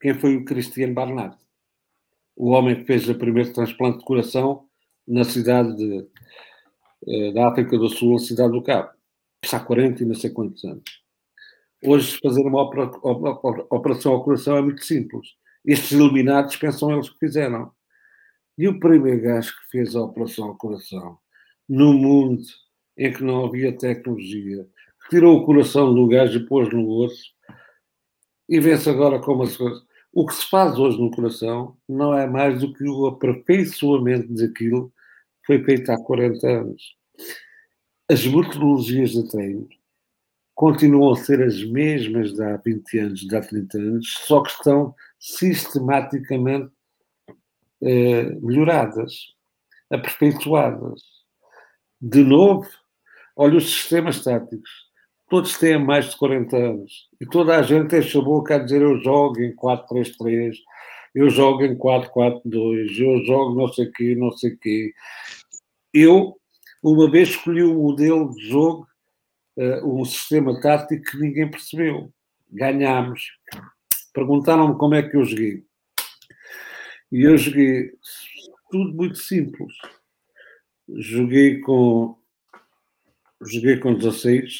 quem 0.00 0.14
foi 0.14 0.34
o 0.34 0.44
Cristiano 0.44 0.94
Barnard, 0.94 1.36
o 2.34 2.50
homem 2.50 2.74
que 2.74 2.84
fez 2.84 3.08
o 3.08 3.14
primeiro 3.14 3.52
transplante 3.52 3.98
de 3.98 4.04
coração 4.04 4.68
na 5.06 5.22
cidade 5.22 5.76
de, 5.76 6.08
eh, 7.06 7.32
da 7.32 7.48
África 7.48 7.78
do 7.78 7.88
Sul, 7.88 8.14
na 8.14 8.18
cidade 8.18 8.52
do 8.52 8.62
Cabo. 8.62 8.97
Isso 9.44 9.56
há 9.56 9.60
40 9.60 10.02
e 10.02 10.06
não 10.06 10.14
sei 10.14 10.30
quantos 10.30 10.64
anos. 10.64 10.82
Hoje, 11.84 12.18
fazer 12.22 12.42
uma 12.42 12.62
opera- 12.62 12.90
op- 13.02 13.66
operação 13.70 14.12
ao 14.12 14.24
coração 14.24 14.56
é 14.56 14.62
muito 14.62 14.84
simples. 14.84 15.28
Estes 15.64 15.92
iluminados 15.92 16.56
pensam 16.56 16.90
eles 16.92 17.08
que 17.08 17.18
fizeram. 17.18 17.70
E 18.56 18.66
o 18.66 18.80
primeiro 18.80 19.22
gajo 19.22 19.52
que 19.52 19.70
fez 19.70 19.94
a 19.94 20.02
operação 20.02 20.46
ao 20.48 20.56
coração, 20.56 21.18
no 21.68 21.92
mundo 21.94 22.42
em 22.96 23.12
que 23.12 23.22
não 23.22 23.46
havia 23.46 23.76
tecnologia, 23.76 24.66
tirou 25.08 25.38
o 25.38 25.46
coração 25.46 25.94
do 25.94 26.08
gajo 26.08 26.38
e 26.38 26.46
pôs 26.46 26.68
no 26.72 26.88
osso, 26.88 27.32
e 28.48 28.60
vê-se 28.60 28.88
agora 28.90 29.20
como 29.20 29.42
as 29.44 29.56
coisas. 29.56 29.82
O 30.12 30.26
que 30.26 30.34
se 30.34 30.48
faz 30.48 30.78
hoje 30.78 30.98
no 30.98 31.10
coração 31.10 31.76
não 31.88 32.14
é 32.16 32.26
mais 32.26 32.60
do 32.60 32.72
que 32.72 32.84
o 32.88 33.06
aperfeiçoamento 33.06 34.32
daquilo 34.34 34.88
que 35.42 35.46
foi 35.46 35.62
feito 35.64 35.90
há 35.92 36.02
40 36.02 36.48
anos. 36.48 36.82
As 38.10 38.26
metodologias 38.26 39.10
de 39.10 39.28
treino 39.28 39.68
continuam 40.54 41.12
a 41.12 41.16
ser 41.16 41.42
as 41.42 41.62
mesmas 41.62 42.32
de 42.32 42.42
há 42.42 42.56
20 42.56 42.98
anos, 42.98 43.20
de 43.20 43.36
há 43.36 43.40
30 43.40 43.78
anos, 43.78 44.14
só 44.26 44.42
que 44.42 44.50
estão 44.50 44.94
sistematicamente 45.18 46.72
eh, 47.82 48.24
melhoradas, 48.40 49.34
aperfeiçoadas. 49.90 51.02
De 52.00 52.24
novo, 52.24 52.66
olha 53.36 53.58
os 53.58 53.70
sistemas 53.70 54.24
táticos. 54.24 54.70
Todos 55.28 55.58
têm 55.58 55.78
mais 55.78 56.10
de 56.10 56.16
40 56.16 56.56
anos. 56.56 57.08
E 57.20 57.26
toda 57.26 57.56
a 57.58 57.62
gente 57.62 57.94
enche 57.96 58.18
a 58.18 58.22
boca 58.22 58.56
a 58.56 58.58
dizer 58.58 58.82
eu 58.82 58.98
jogo 59.02 59.40
em 59.40 59.54
4-3-3, 59.54 60.56
eu 61.14 61.28
jogo 61.28 61.62
em 61.62 61.76
4-4-2, 61.76 62.98
eu 62.98 63.24
jogo 63.26 63.54
não 63.54 63.68
sei 63.68 63.86
o 63.86 63.92
quê, 63.92 64.14
não 64.16 64.32
sei 64.32 64.54
o 64.54 64.58
quê. 64.58 64.92
Eu, 65.92 66.36
uma 66.82 67.10
vez, 67.10 67.30
escolhi 67.30 67.62
um 67.62 67.74
modelo 67.82 68.30
de 68.34 68.48
jogo, 68.48 68.86
eh, 69.56 69.82
um 69.84 70.04
sistema 70.04 70.60
tático 70.60 71.02
que 71.02 71.18
ninguém 71.18 71.50
percebeu. 71.50 72.12
Ganhámos. 72.50 73.22
Perguntaram-me 74.12 74.76
como 74.78 74.94
é 74.94 75.02
que 75.02 75.16
eu 75.16 75.24
joguei. 75.24 75.64
E 77.12 77.22
eu 77.22 77.36
joguei 77.36 77.92
tudo 78.70 78.94
muito 78.94 79.16
simples. 79.18 79.74
Joguei 80.88 81.60
com 81.60 82.16
joguei 83.42 83.78
com 83.78 83.94
16. 83.94 84.58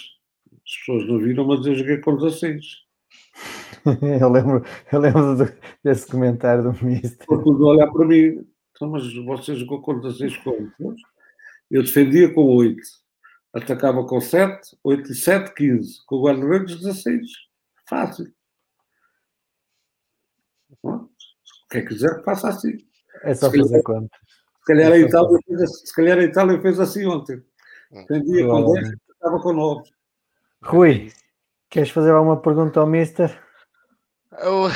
As 0.64 0.76
pessoas 0.78 1.06
não 1.08 1.18
viram, 1.18 1.46
mas 1.46 1.64
eu 1.66 1.74
joguei 1.74 1.98
com 1.98 2.16
16. 2.16 2.86
Eu 4.20 4.28
lembro, 4.28 4.62
eu 4.92 5.00
lembro 5.00 5.36
do- 5.36 5.52
desse 5.82 6.06
comentário 6.10 6.62
do 6.64 6.72
tudo 7.42 7.66
a 7.66 7.70
olhar 7.70 7.86
para 7.90 8.04
mim. 8.04 8.44
Então, 8.72 8.90
mas 8.90 9.04
você 9.24 9.54
jogou 9.54 9.80
com 9.80 10.00
16 10.00 10.36
como? 10.38 10.70
Eu 11.70 11.82
defendia 11.82 12.32
com 12.32 12.42
8. 12.56 12.80
Atacava 13.54 14.04
com 14.06 14.20
7, 14.20 14.76
8 14.84 15.12
e 15.12 15.14
7, 15.14 15.54
15. 15.54 16.04
Com 16.06 16.16
o 16.16 16.22
guarda-redes, 16.24 16.76
16. 16.80 17.26
Fácil. 17.88 18.32
Bom, 20.82 21.08
Quem 21.70 21.84
quiser, 21.84 22.22
faça 22.24 22.48
assim. 22.48 22.76
É 23.22 23.34
só 23.34 23.50
Se 23.50 23.58
fazer 23.58 23.82
conta. 23.82 24.16
Se 24.60 24.64
calhar, 24.66 24.92
a 24.92 24.96
é 24.96 25.00
Itália 25.00 25.38
fez, 25.46 25.62
assim- 25.62 25.86
se 25.86 25.94
calhar 25.94 26.18
a 26.18 26.22
Itália 26.24 26.60
fez 26.60 26.78
assim 26.80 27.06
ontem. 27.06 27.42
Defendia 27.90 28.46
com 28.46 28.64
10, 28.64 28.64
Provavelmente. 28.64 29.02
atacava 29.10 29.42
com 29.42 29.52
9. 29.52 29.90
Rui, 30.62 31.12
queres 31.70 31.90
fazer 31.90 32.10
alguma 32.12 32.40
pergunta 32.40 32.80
ao 32.80 32.86
Mister? 32.86 33.42
Eu 34.40 34.66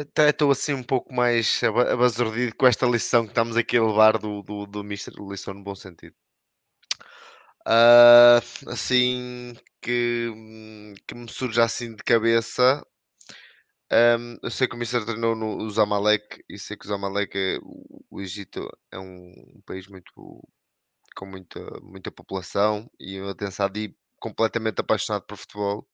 até 0.00 0.30
estou 0.30 0.50
assim 0.50 0.74
um 0.74 0.82
pouco 0.82 1.14
mais 1.14 1.60
aba- 1.62 1.92
abazordido 1.92 2.54
com 2.56 2.66
esta 2.66 2.86
lição 2.86 3.22
que 3.22 3.28
estamos 3.30 3.56
aqui 3.56 3.76
a 3.76 3.84
levar 3.84 4.18
do, 4.18 4.42
do, 4.42 4.66
do 4.66 4.82
Mister, 4.84 5.14
lição 5.20 5.54
no 5.54 5.62
bom 5.62 5.74
sentido. 5.76 6.14
Uh, 7.66 8.70
assim 8.70 9.56
que, 9.82 10.32
que 11.06 11.14
me 11.16 11.28
surge 11.28 11.60
assim 11.60 11.96
de 11.96 12.02
cabeça. 12.04 12.84
Um, 13.92 14.36
eu 14.42 14.50
sei 14.50 14.68
que 14.68 14.74
o 14.74 14.78
Mister 14.78 15.04
treinou 15.04 15.34
no 15.36 15.68
Zamalek 15.70 16.44
e 16.48 16.58
sei 16.58 16.76
que 16.76 16.86
o 16.86 16.88
Zamalek, 16.88 17.36
é, 17.36 17.58
o, 17.62 18.04
o 18.10 18.20
Egito 18.20 18.68
é 18.92 18.98
um, 18.98 19.32
um, 19.56 19.60
país 19.64 19.86
muito 19.88 20.12
com 21.16 21.26
muita, 21.26 21.60
muita 21.82 22.10
população 22.10 22.90
e 23.00 23.14
eu 23.14 23.34
tenho 23.34 23.50
ali 23.60 23.96
completamente 24.18 24.80
apaixonado 24.80 25.24
por 25.26 25.36
futebol. 25.36 25.86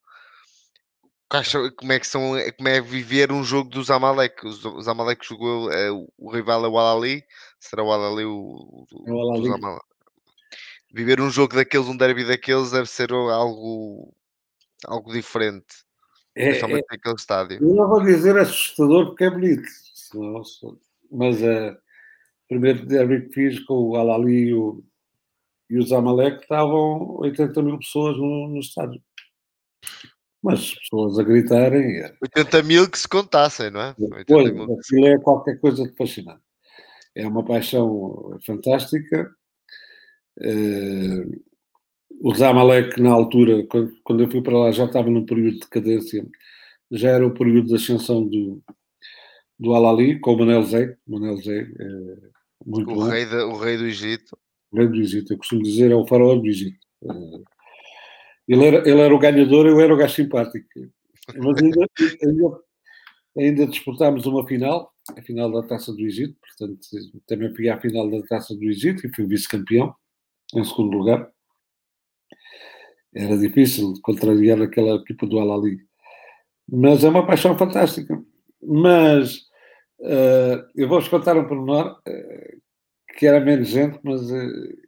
Como 1.77 1.93
é 1.93 1.99
que 1.99 2.07
são, 2.07 2.33
como 2.59 2.69
é 2.69 2.81
viver 2.81 3.33
um 3.33 3.43
jogo 3.43 3.71
do 3.71 3.83
Zamalek? 3.83 4.47
O 4.47 4.83
Zamalek 4.83 5.27
jogou, 5.27 5.71
é, 5.73 5.91
o 5.91 6.31
rival 6.31 6.65
é 6.67 6.69
o 6.69 6.79
Al-Ali, 6.79 7.25
será 7.59 7.83
o 7.83 7.91
Al-Ali 7.91 8.27
o, 8.27 8.87
o, 8.91 9.39
o 9.39 9.47
Zamalek? 9.47 9.92
Viver 10.93 11.21
um 11.21 11.31
jogo 11.31 11.55
daqueles, 11.55 11.89
um 11.89 11.97
derby 11.97 12.25
daqueles, 12.25 12.71
deve 12.71 12.87
ser 12.87 13.13
algo, 13.13 14.15
algo 14.87 15.13
diferente. 15.13 15.85
É, 16.35 16.49
principalmente 16.49 16.85
é, 16.91 16.97
naquele 16.97 17.15
estádio. 17.15 17.59
Eu 17.63 17.75
não 17.75 17.89
vou 17.89 18.03
dizer 18.03 18.37
assustador 18.39 19.07
porque 19.07 19.25
é 19.25 19.31
bonito, 19.31 19.69
mas 21.11 21.41
uh, 21.43 21.73
o 21.73 22.49
primeiro 22.49 22.87
derby 22.87 23.29
que 23.29 23.35
fiz 23.35 23.61
com 23.61 23.75
o 23.75 23.97
Alali 23.97 24.49
e 24.49 24.55
o, 24.55 24.83
e 25.69 25.79
o 25.79 25.87
Zamalek 25.87 26.43
estavam 26.43 27.17
80 27.21 27.63
mil 27.63 27.79
pessoas 27.79 28.17
no, 28.17 28.49
no 28.49 28.61
estádio. 28.61 29.01
Mas 30.43 30.75
pessoas 30.75 31.19
a 31.19 31.23
gritarem. 31.23 32.03
80 32.21 32.59
é 32.59 32.63
mil 32.63 32.91
que 32.91 32.99
se 32.99 33.09
contassem, 33.09 33.71
não 33.71 33.81
é? 33.81 33.95
Pois, 34.27 34.49
aquilo 34.49 35.07
é 35.07 35.19
qualquer 35.19 35.61
coisa 35.61 35.87
de 35.87 35.95
fascinante. 35.95 36.43
É 37.15 37.27
uma 37.27 37.45
paixão 37.45 38.39
fantástica. 38.45 39.31
Uh, 40.39 41.43
o 42.21 42.35
Zamalek, 42.35 43.01
na 43.01 43.11
altura, 43.11 43.67
quando, 43.67 43.93
quando 44.05 44.23
eu 44.23 44.31
fui 44.31 44.43
para 44.43 44.59
lá, 44.59 44.71
já 44.71 44.85
estava 44.85 45.11
num 45.11 45.27
período 45.27 45.55
de 45.55 45.61
decadência, 45.61 46.25
já 46.91 47.11
era 47.11 47.27
o 47.27 47.35
período 47.35 47.69
de 47.69 47.75
ascensão 47.75 48.25
do, 48.25 48.63
do 49.59 49.75
Al-Ali, 49.75 50.21
com 50.21 50.35
o 50.35 50.39
Manel 50.39 50.63
Zé. 50.63 50.97
Manel 51.07 51.37
Zé 51.39 51.61
é 51.61 52.31
muito 52.65 52.91
o, 52.91 53.09
rei 53.09 53.25
de, 53.25 53.37
o 53.37 53.57
rei 53.57 53.77
do 53.77 53.87
Egito. 53.87 54.39
O 54.71 54.77
rei 54.77 54.89
do 54.89 54.97
Egito, 54.97 55.33
eu 55.33 55.39
costumo 55.39 55.63
dizer, 55.63 55.91
é 55.91 55.95
o 55.97 56.07
faraó 56.07 56.37
do 56.37 56.47
Egito. 56.47 56.79
Eh, 57.05 57.43
ele 58.49 58.65
era, 58.67 58.89
ele 58.89 59.01
era 59.01 59.15
o 59.15 59.19
ganhador, 59.19 59.67
eu 59.67 59.81
era 59.81 59.93
o 59.93 59.97
gajo 59.97 60.15
simpático. 60.15 60.67
Mas 61.37 61.63
ainda, 61.63 61.87
ainda, 62.25 62.61
ainda 63.37 63.67
disputámos 63.67 64.27
uma 64.27 64.47
final, 64.47 64.93
a 65.17 65.23
final 65.23 65.51
da 65.51 65.67
Taça 65.67 65.93
do 65.93 66.01
Egito, 66.01 66.37
portanto, 66.41 66.79
também 67.27 67.55
fui 67.55 67.69
à 67.69 67.81
final 67.81 68.11
da 68.11 68.23
Taça 68.27 68.55
do 68.55 68.65
Egito 68.65 69.07
e 69.07 69.15
fui 69.15 69.27
vice-campeão, 69.27 69.95
em 70.55 70.65
segundo 70.65 70.97
lugar 70.97 71.33
era 73.15 73.37
difícil 73.37 73.93
contrariar 74.03 74.61
aquela 74.63 74.97
equipa 74.97 75.27
do 75.27 75.39
Al-Ali. 75.39 75.79
Mas 76.69 77.05
é 77.05 77.09
uma 77.09 77.27
paixão 77.27 77.57
fantástica. 77.57 78.23
Mas 78.63 79.37
uh, 80.01 80.65
eu 80.75 80.89
vou-vos 80.89 81.09
contar 81.09 81.37
um 81.37 81.47
pormenor 81.47 81.99
uh, 82.09 82.63
que 83.19 83.27
era 83.27 83.41
menos 83.41 83.69
gente, 83.69 83.99
mas 84.03 84.31
uh, 84.31 84.79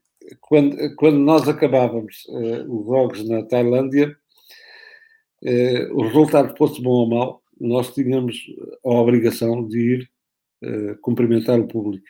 quando, 0.40 0.96
quando 0.96 1.18
nós 1.18 1.46
acabávamos 1.48 2.24
os 2.66 2.86
jogos 2.86 3.28
na 3.28 3.44
Tailândia, 3.44 4.16
o 5.92 6.04
resultado 6.04 6.56
fosse 6.56 6.80
bom 6.80 6.90
ou 6.90 7.06
mau, 7.06 7.42
nós 7.60 7.92
tínhamos 7.92 8.38
a 8.82 8.88
obrigação 8.88 9.68
de 9.68 9.78
ir 9.78 10.10
cumprimentar 11.02 11.60
o 11.60 11.68
público. 11.68 12.06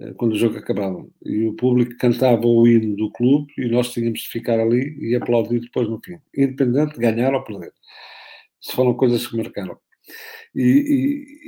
Eh, 0.00 0.12
quando 0.14 0.32
o 0.32 0.38
jogo 0.38 0.58
acabava. 0.58 1.06
E 1.24 1.46
o 1.46 1.54
público 1.54 1.96
cantava 1.98 2.46
o 2.46 2.66
hino 2.66 2.96
do 2.96 3.10
clube 3.12 3.52
e 3.58 3.68
nós 3.68 3.92
tínhamos 3.92 4.20
de 4.20 4.28
ficar 4.28 4.58
ali 4.58 4.96
e 5.00 5.14
aplaudir 5.14 5.60
depois 5.60 5.88
no 5.88 6.00
fim, 6.04 6.18
independente 6.36 6.94
de 6.94 7.00
ganhar 7.00 7.34
ou 7.34 7.44
perder. 7.44 7.72
Isso 8.60 8.74
foram 8.74 8.94
coisas 8.94 9.26
que 9.26 9.36
marcaram. 9.36 9.78
E, 10.54 10.62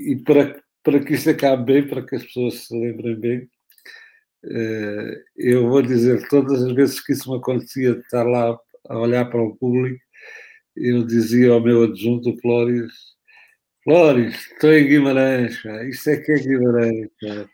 e, 0.09 0.13
e 0.13 0.17
para, 0.25 0.63
para 0.83 1.01
que 1.01 1.15
isto 1.15 1.31
acabe 1.31 1.65
bem, 1.73 1.89
para 1.89 2.05
que 2.07 2.17
as 2.17 2.25
pessoas 2.25 2.55
se 2.67 2.79
lembrem 2.79 3.17
bem, 3.17 3.51
eh, 4.45 5.23
eu 5.37 5.69
vou 5.69 5.83
dizer, 5.83 6.29
todas 6.29 6.63
as 6.63 6.73
vezes 6.75 7.01
que 7.01 7.13
isso 7.13 7.31
me 7.31 7.39
acontecia, 7.39 7.95
de 7.95 8.01
estar 8.01 8.25
lá 8.25 8.59
a 8.89 8.99
olhar 8.99 9.27
para 9.27 9.43
o 9.43 9.57
público, 9.57 10.01
eu 10.77 11.05
dizia 11.07 11.53
ao 11.53 11.61
meu 11.63 11.85
adjunto, 11.85 12.37
Flores, 12.41 13.16
Flores, 13.87 14.35
estou 14.51 14.73
em 14.73 14.89
Guimarães, 14.89 15.63
pá. 15.63 15.85
isto 15.85 16.11
é 16.11 16.17
que 16.17 16.33
é 16.33 16.39
Guimarães. 16.41 17.09
Eu 17.23 17.49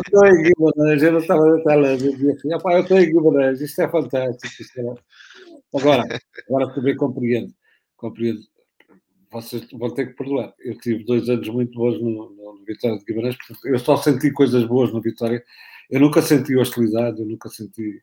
estou 0.00 0.26
em 0.26 0.42
Guimarães, 0.42 1.02
eu 1.04 1.12
não 1.12 1.20
estava 1.20 1.56
na 1.56 1.62
Tailândia, 1.62 2.06
eu 2.06 2.12
dizia 2.12 2.32
assim, 2.32 2.52
eu 2.52 2.80
estou 2.80 2.98
em 2.98 3.12
Guimarães, 3.12 3.60
isto 3.60 3.80
é 3.80 3.88
fantástico. 3.88 4.52
Isto 4.60 4.80
é... 4.80 4.94
Agora, 5.72 6.02
agora 6.48 6.74
também 6.74 6.96
compreendo, 6.96 7.54
compreendo. 7.96 8.40
Vocês 9.30 9.68
vão 9.72 9.94
ter 9.94 10.08
que 10.08 10.14
perdoar. 10.14 10.52
Eu 10.58 10.76
tive 10.80 11.04
dois 11.04 11.28
anos 11.28 11.48
muito 11.48 11.78
bons 11.78 12.00
no, 12.00 12.30
no 12.30 12.64
Vitória 12.66 12.98
de 12.98 13.04
Guimarães, 13.04 13.36
portanto, 13.36 13.68
eu 13.68 13.78
só 13.78 13.96
senti 13.96 14.32
coisas 14.32 14.64
boas 14.64 14.92
no 14.92 15.00
Vitória. 15.00 15.44
Eu 15.88 16.00
nunca 16.00 16.20
senti 16.20 16.56
hostilidade, 16.56 17.20
eu 17.20 17.26
nunca 17.26 17.48
senti. 17.50 18.02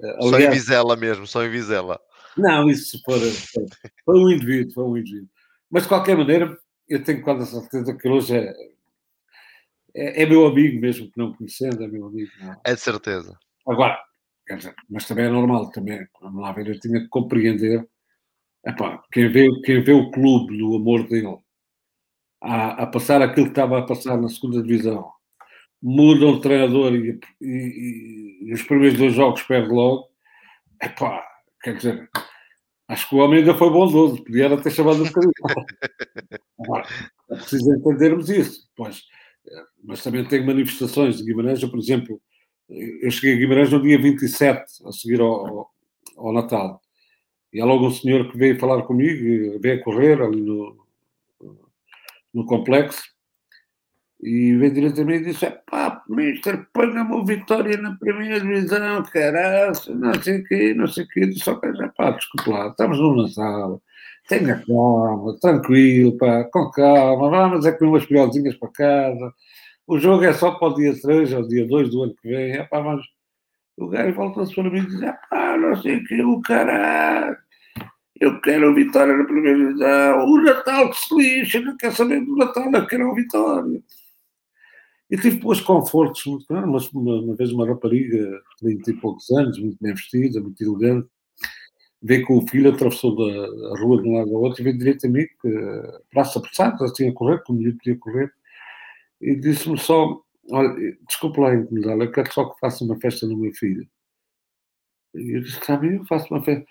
Uh, 0.00 0.24
aliás, 0.24 0.30
só 0.30 0.40
em 0.40 0.50
Vizela 0.50 0.96
mesmo, 0.96 1.26
só 1.28 1.44
em 1.44 1.50
Vizela. 1.50 2.00
Não, 2.36 2.68
isso 2.68 3.00
foi, 3.04 3.20
foi, 3.20 3.64
foi 4.04 4.18
um 4.18 4.28
indivíduo, 4.28 4.74
foi 4.74 4.84
um 4.84 4.96
indivíduo. 4.96 5.28
Mas, 5.70 5.84
de 5.84 5.88
qualquer 5.88 6.16
maneira, 6.16 6.58
eu 6.88 7.02
tenho 7.04 7.22
quase 7.22 7.42
a 7.42 7.60
certeza 7.60 7.96
que 7.96 8.08
hoje 8.08 8.36
é, 8.36 8.52
é, 9.94 10.22
é, 10.22 10.26
meu 10.26 10.46
amigo 10.46 10.80
mesmo, 10.80 11.10
que 11.10 11.18
não 11.18 11.32
conhecendo, 11.32 11.82
é 11.82 11.88
meu 11.88 12.06
amigo. 12.06 12.30
Não. 12.40 12.60
É 12.64 12.74
de 12.74 12.80
certeza. 12.80 13.38
Agora, 13.66 13.98
quer 14.46 14.56
dizer, 14.56 14.74
mas 14.88 15.06
também 15.06 15.26
é 15.26 15.28
normal, 15.28 15.70
também, 15.70 16.06
vamos 16.20 16.42
lá 16.42 16.52
ver, 16.52 16.68
eu 16.68 16.80
tinha 16.80 17.00
que 17.00 17.08
compreender, 17.08 17.88
epá, 18.66 19.02
quem, 19.12 19.30
vê, 19.30 19.48
quem 19.64 19.82
vê 19.82 19.92
o 19.92 20.10
clube 20.10 20.58
do 20.58 20.76
amor 20.76 21.06
dele 21.06 21.38
a, 22.42 22.82
a 22.82 22.86
passar 22.86 23.22
aquilo 23.22 23.46
que 23.46 23.52
estava 23.52 23.78
a 23.78 23.86
passar 23.86 24.16
na 24.16 24.28
segunda 24.28 24.62
divisão, 24.62 25.10
muda 25.82 26.26
o 26.26 26.40
treinador 26.40 26.94
e, 26.94 27.20
e, 27.40 27.46
e, 27.46 28.48
e 28.48 28.52
os 28.52 28.62
primeiros 28.62 28.98
dois 28.98 29.14
jogos 29.14 29.42
perde 29.42 29.68
logo, 29.68 30.08
epá, 30.82 31.24
quer 31.62 31.76
dizer, 31.76 32.10
Acho 32.90 33.08
que 33.08 33.14
o 33.14 33.18
homem 33.18 33.38
ainda 33.38 33.54
foi 33.54 33.70
bondoso, 33.70 34.20
podia 34.24 34.60
ter 34.60 34.70
chamado 34.72 35.00
um 35.00 35.06
bocadinho. 35.06 35.32
Agora, 36.58 36.84
é 37.30 37.36
preciso 37.36 37.72
entendermos 37.72 38.28
isso. 38.28 38.68
Pois, 38.74 39.04
eh, 39.46 39.62
mas 39.84 40.02
também 40.02 40.26
tem 40.26 40.44
manifestações 40.44 41.18
de 41.18 41.24
Guimarães. 41.24 41.64
Por 41.64 41.78
exemplo, 41.78 42.20
eu 42.68 43.08
cheguei 43.12 43.34
a 43.34 43.38
Guimarães 43.38 43.70
no 43.70 43.80
dia 43.80 43.96
27, 43.96 44.64
a 44.84 44.90
seguir 44.90 45.20
ao, 45.20 45.70
ao 46.16 46.32
Natal. 46.32 46.82
E 47.52 47.60
há 47.60 47.64
logo 47.64 47.86
um 47.86 47.92
senhor 47.92 48.28
que 48.28 48.36
veio 48.36 48.58
falar 48.58 48.82
comigo, 48.82 49.60
veio 49.60 49.84
correr 49.84 50.20
ali 50.20 50.40
no, 50.40 50.84
no 52.34 52.44
complexo, 52.44 53.04
e 54.22 54.54
veio 54.56 54.72
diretamente 54.72 55.22
e 55.22 55.32
disse: 55.32 55.50
pá, 55.70 56.02
mister, 56.08 56.66
põe-me 56.72 57.00
o 57.00 57.24
Vitória 57.24 57.76
na 57.78 57.96
primeira 57.96 58.40
divisão, 58.40 59.02
caralho, 59.04 59.72
não 59.94 60.14
sei 60.22 60.40
o 60.40 60.44
quê, 60.44 60.74
não 60.74 60.86
sei 60.86 61.04
o 61.04 61.08
quê. 61.08 61.26
Disse: 61.26 61.48
ok, 61.48 61.74
já 61.74 61.88
pá, 61.88 62.10
desculpe 62.10 62.50
lá, 62.50 62.68
estamos 62.68 62.98
no 62.98 63.22
Natal, 63.22 63.82
tenha 64.28 64.62
calma, 64.66 65.36
tranquilo, 65.40 66.16
pá, 66.18 66.44
com 66.44 66.70
calma, 66.70 67.30
vamos 67.30 67.66
é 67.66 67.72
comer 67.72 67.90
umas 67.90 68.06
piolzinhas 68.06 68.56
para 68.56 68.72
casa. 68.72 69.34
O 69.86 69.98
jogo 69.98 70.24
é 70.24 70.32
só 70.32 70.52
para 70.52 70.68
o 70.68 70.74
dia 70.74 70.94
3 71.00 71.32
ou 71.32 71.48
dia 71.48 71.66
2 71.66 71.90
do 71.90 72.02
ano 72.04 72.14
que 72.20 72.28
vem. 72.28 72.52
É, 72.52 72.64
pá, 72.64 72.80
mas 72.82 73.00
o 73.78 73.88
gajo 73.88 74.14
volta-se 74.14 74.54
para 74.54 74.70
mim 74.70 74.80
e 74.80 74.86
diz: 74.86 75.00
pá, 75.30 75.56
não 75.56 75.76
sei 75.80 75.96
o 75.96 76.04
quê, 76.04 76.22
o 76.22 76.40
caralho. 76.42 77.36
Eu 78.20 78.38
quero 78.42 78.74
Vitória 78.74 79.16
na 79.16 79.24
primeira 79.24 79.56
divisão. 79.58 80.26
O 80.26 80.42
Natal 80.42 80.90
que 80.90 80.96
se 80.96 81.14
lixa, 81.14 81.60
não 81.60 81.76
quer 81.78 81.92
saber 81.92 82.20
do 82.20 82.36
Natal, 82.36 82.70
eu 82.70 82.86
quero 82.86 83.10
o 83.10 83.14
Vitória. 83.14 83.82
E 85.10 85.16
tive 85.16 85.36
depois 85.36 85.60
confortos 85.60 86.24
muito. 86.24 86.46
Uma, 86.48 86.78
uma, 86.94 87.34
vez 87.34 87.52
uma 87.52 87.66
rapariga 87.66 88.16
de 88.16 88.40
30 88.58 88.90
e 88.90 88.94
poucos 89.00 89.28
anos, 89.30 89.58
muito 89.58 89.76
bem 89.80 89.92
vestida, 89.92 90.40
muito 90.40 90.62
elegante, 90.62 91.08
veio 92.02 92.24
com 92.26 92.38
o 92.38 92.46
filho, 92.46 92.72
atravessou 92.72 93.16
da, 93.16 93.74
a 93.74 93.80
rua 93.80 94.00
de 94.00 94.08
um 94.08 94.16
lado 94.16 94.34
ao 94.34 94.42
outro 94.42 94.62
e 94.62 94.64
veio 94.64 94.78
direito 94.78 95.06
a 95.06 95.10
mim, 95.10 95.26
que, 95.42 95.82
praça 96.10 96.38
apressada, 96.38 96.84
assim 96.84 97.08
a 97.08 97.12
correr, 97.12 97.42
como 97.44 97.60
lhe 97.60 97.72
podia 97.72 97.96
correr, 97.96 98.32
e 99.20 99.34
disse-me 99.34 99.78
só: 99.78 100.22
Olha, 100.50 100.74
desculpe 101.08 101.40
lá 101.40 101.54
incomodar, 101.54 101.98
eu 101.98 102.12
quero 102.12 102.32
só 102.32 102.44
que 102.44 102.60
faça 102.60 102.84
uma 102.84 102.98
festa 103.00 103.26
no 103.26 103.36
meu 103.36 103.52
filho. 103.54 103.86
E 105.14 105.36
eu 105.36 105.40
disse: 105.42 105.60
Sabe, 105.64 105.96
eu 105.96 106.04
faço 106.06 106.32
uma 106.32 106.42
festa. 106.42 106.64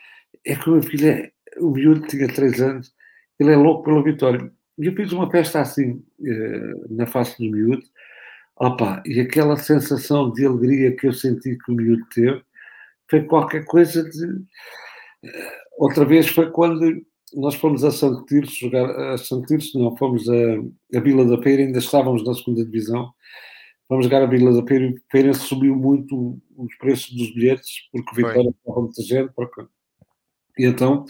É 0.45 0.56
que 0.56 0.69
o 0.69 0.74
meu 0.74 0.84
filho, 0.84 1.08
é, 1.09 1.32
o 1.58 1.72
miúdo 1.72 2.08
tinha 2.08 2.27
3 2.34 2.61
anos, 2.61 2.93
ele 3.40 3.51
é 3.51 3.56
louco 3.58 3.84
pela 3.84 4.03
vitória. 4.03 4.51
E 4.77 4.85
eu 4.85 4.95
fiz 4.95 5.11
uma 5.11 5.30
festa 5.30 5.59
assim, 5.61 6.03
eh, 6.26 6.74
na 6.90 7.06
face 7.06 7.38
do 7.38 7.51
miúdo, 7.51 7.84
Opa, 8.60 9.02
e 9.06 9.22
aquela 9.22 9.56
sensação 9.56 10.32
de 10.34 10.46
alegria 10.46 10.94
que 10.96 11.08
eu 11.08 11.14
senti 11.14 11.58
que 11.58 11.72
o 11.72 11.76
miúdo 11.76 12.06
teve 12.14 12.44
foi 13.10 13.24
qualquer 13.24 13.64
coisa 13.66 14.04
de. 14.04 14.26
Eh, 15.24 15.58
outra 15.78 16.04
vez 16.06 16.28
foi 16.28 16.52
quando 16.52 17.02
nós 17.34 17.56
fomos 17.56 17.86
a 17.86 17.92
Santo 17.92 18.26
Tirso 18.26 18.54
jogar. 18.54 19.14
A 19.14 19.18
Santo 19.18 19.48
Tirso, 19.48 19.80
não, 19.80 19.96
fomos 19.96 20.28
a, 20.30 20.98
a 20.98 21.00
Vila 21.00 21.26
da 21.26 21.42
Feira, 21.42 21.64
ainda 21.64 21.80
estávamos 21.80 22.26
na 22.26 22.34
segunda 22.34 22.66
divisão. 22.66 23.14
vamos 23.88 24.06
jogar 24.06 24.24
a 24.24 24.28
Vila 24.28 24.54
da 24.54 24.68
Feira, 24.68 24.94
Feira 25.10 25.34
subiu 25.34 25.76
muito 25.76 26.38
os 26.58 26.76
preços 26.78 27.16
dos 27.16 27.34
bilhetes, 27.34 27.88
porque 27.94 28.12
o 28.12 28.16
Vitória 28.16 28.50
estava 28.50 28.82
muita 28.82 29.02
gente, 29.02 29.32
porque... 29.34 29.62
e 30.58 30.66
então 30.66 31.06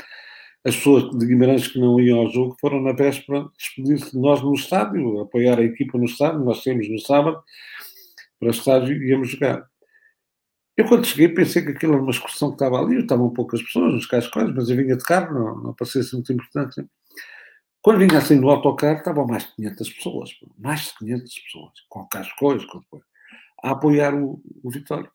as 0.65 0.75
pessoas 0.75 1.09
de 1.17 1.25
Guimarães 1.25 1.67
que 1.67 1.79
não 1.79 1.99
iam 1.99 2.19
ao 2.19 2.29
jogo 2.29 2.55
foram 2.59 2.81
na 2.81 2.91
véspera 2.91 3.47
despedir-se 3.57 4.11
de 4.11 4.19
nós 4.19 4.41
no 4.41 4.53
estádio, 4.53 5.21
apoiar 5.21 5.57
a 5.59 5.63
equipa 5.63 5.97
no 5.97 6.05
estádio, 6.05 6.43
nós 6.43 6.61
temos 6.63 6.89
no 6.89 6.99
sábado, 6.99 7.41
para 8.39 8.47
o 8.47 8.51
estádio 8.51 8.95
e 8.95 9.09
íamos 9.09 9.29
jogar. 9.29 9.67
Eu 10.75 10.87
quando 10.87 11.05
cheguei 11.05 11.29
pensei 11.29 11.61
que 11.61 11.71
aquilo 11.71 11.93
era 11.93 12.01
uma 12.01 12.11
excursão 12.11 12.49
que 12.49 12.55
estava 12.55 12.79
ali, 12.79 12.99
estavam 12.99 13.29
poucas 13.31 13.61
pessoas 13.61 13.93
nos 13.93 14.05
cascóis, 14.05 14.53
mas 14.53 14.69
eu 14.69 14.77
vinha 14.77 14.95
de 14.95 15.03
carro, 15.03 15.33
não, 15.33 15.63
não 15.63 15.73
parecia 15.73 16.03
ser 16.03 16.15
muito 16.15 16.31
importante. 16.31 16.85
Quando 17.81 17.99
vinha 17.99 18.17
assim 18.17 18.35
no 18.35 18.49
autocarro, 18.49 18.97
estavam 18.97 19.25
mais 19.25 19.45
de 19.45 19.55
500 19.55 19.89
pessoas, 19.89 20.29
mais 20.57 20.81
de 20.81 20.97
500 20.99 21.39
pessoas, 21.39 21.71
com 21.89 22.05
cascóis, 22.07 22.65
com 22.65 22.81
a 23.63 23.71
apoiar 23.71 24.13
o, 24.13 24.41
o 24.63 24.69
Vitória. 24.69 25.09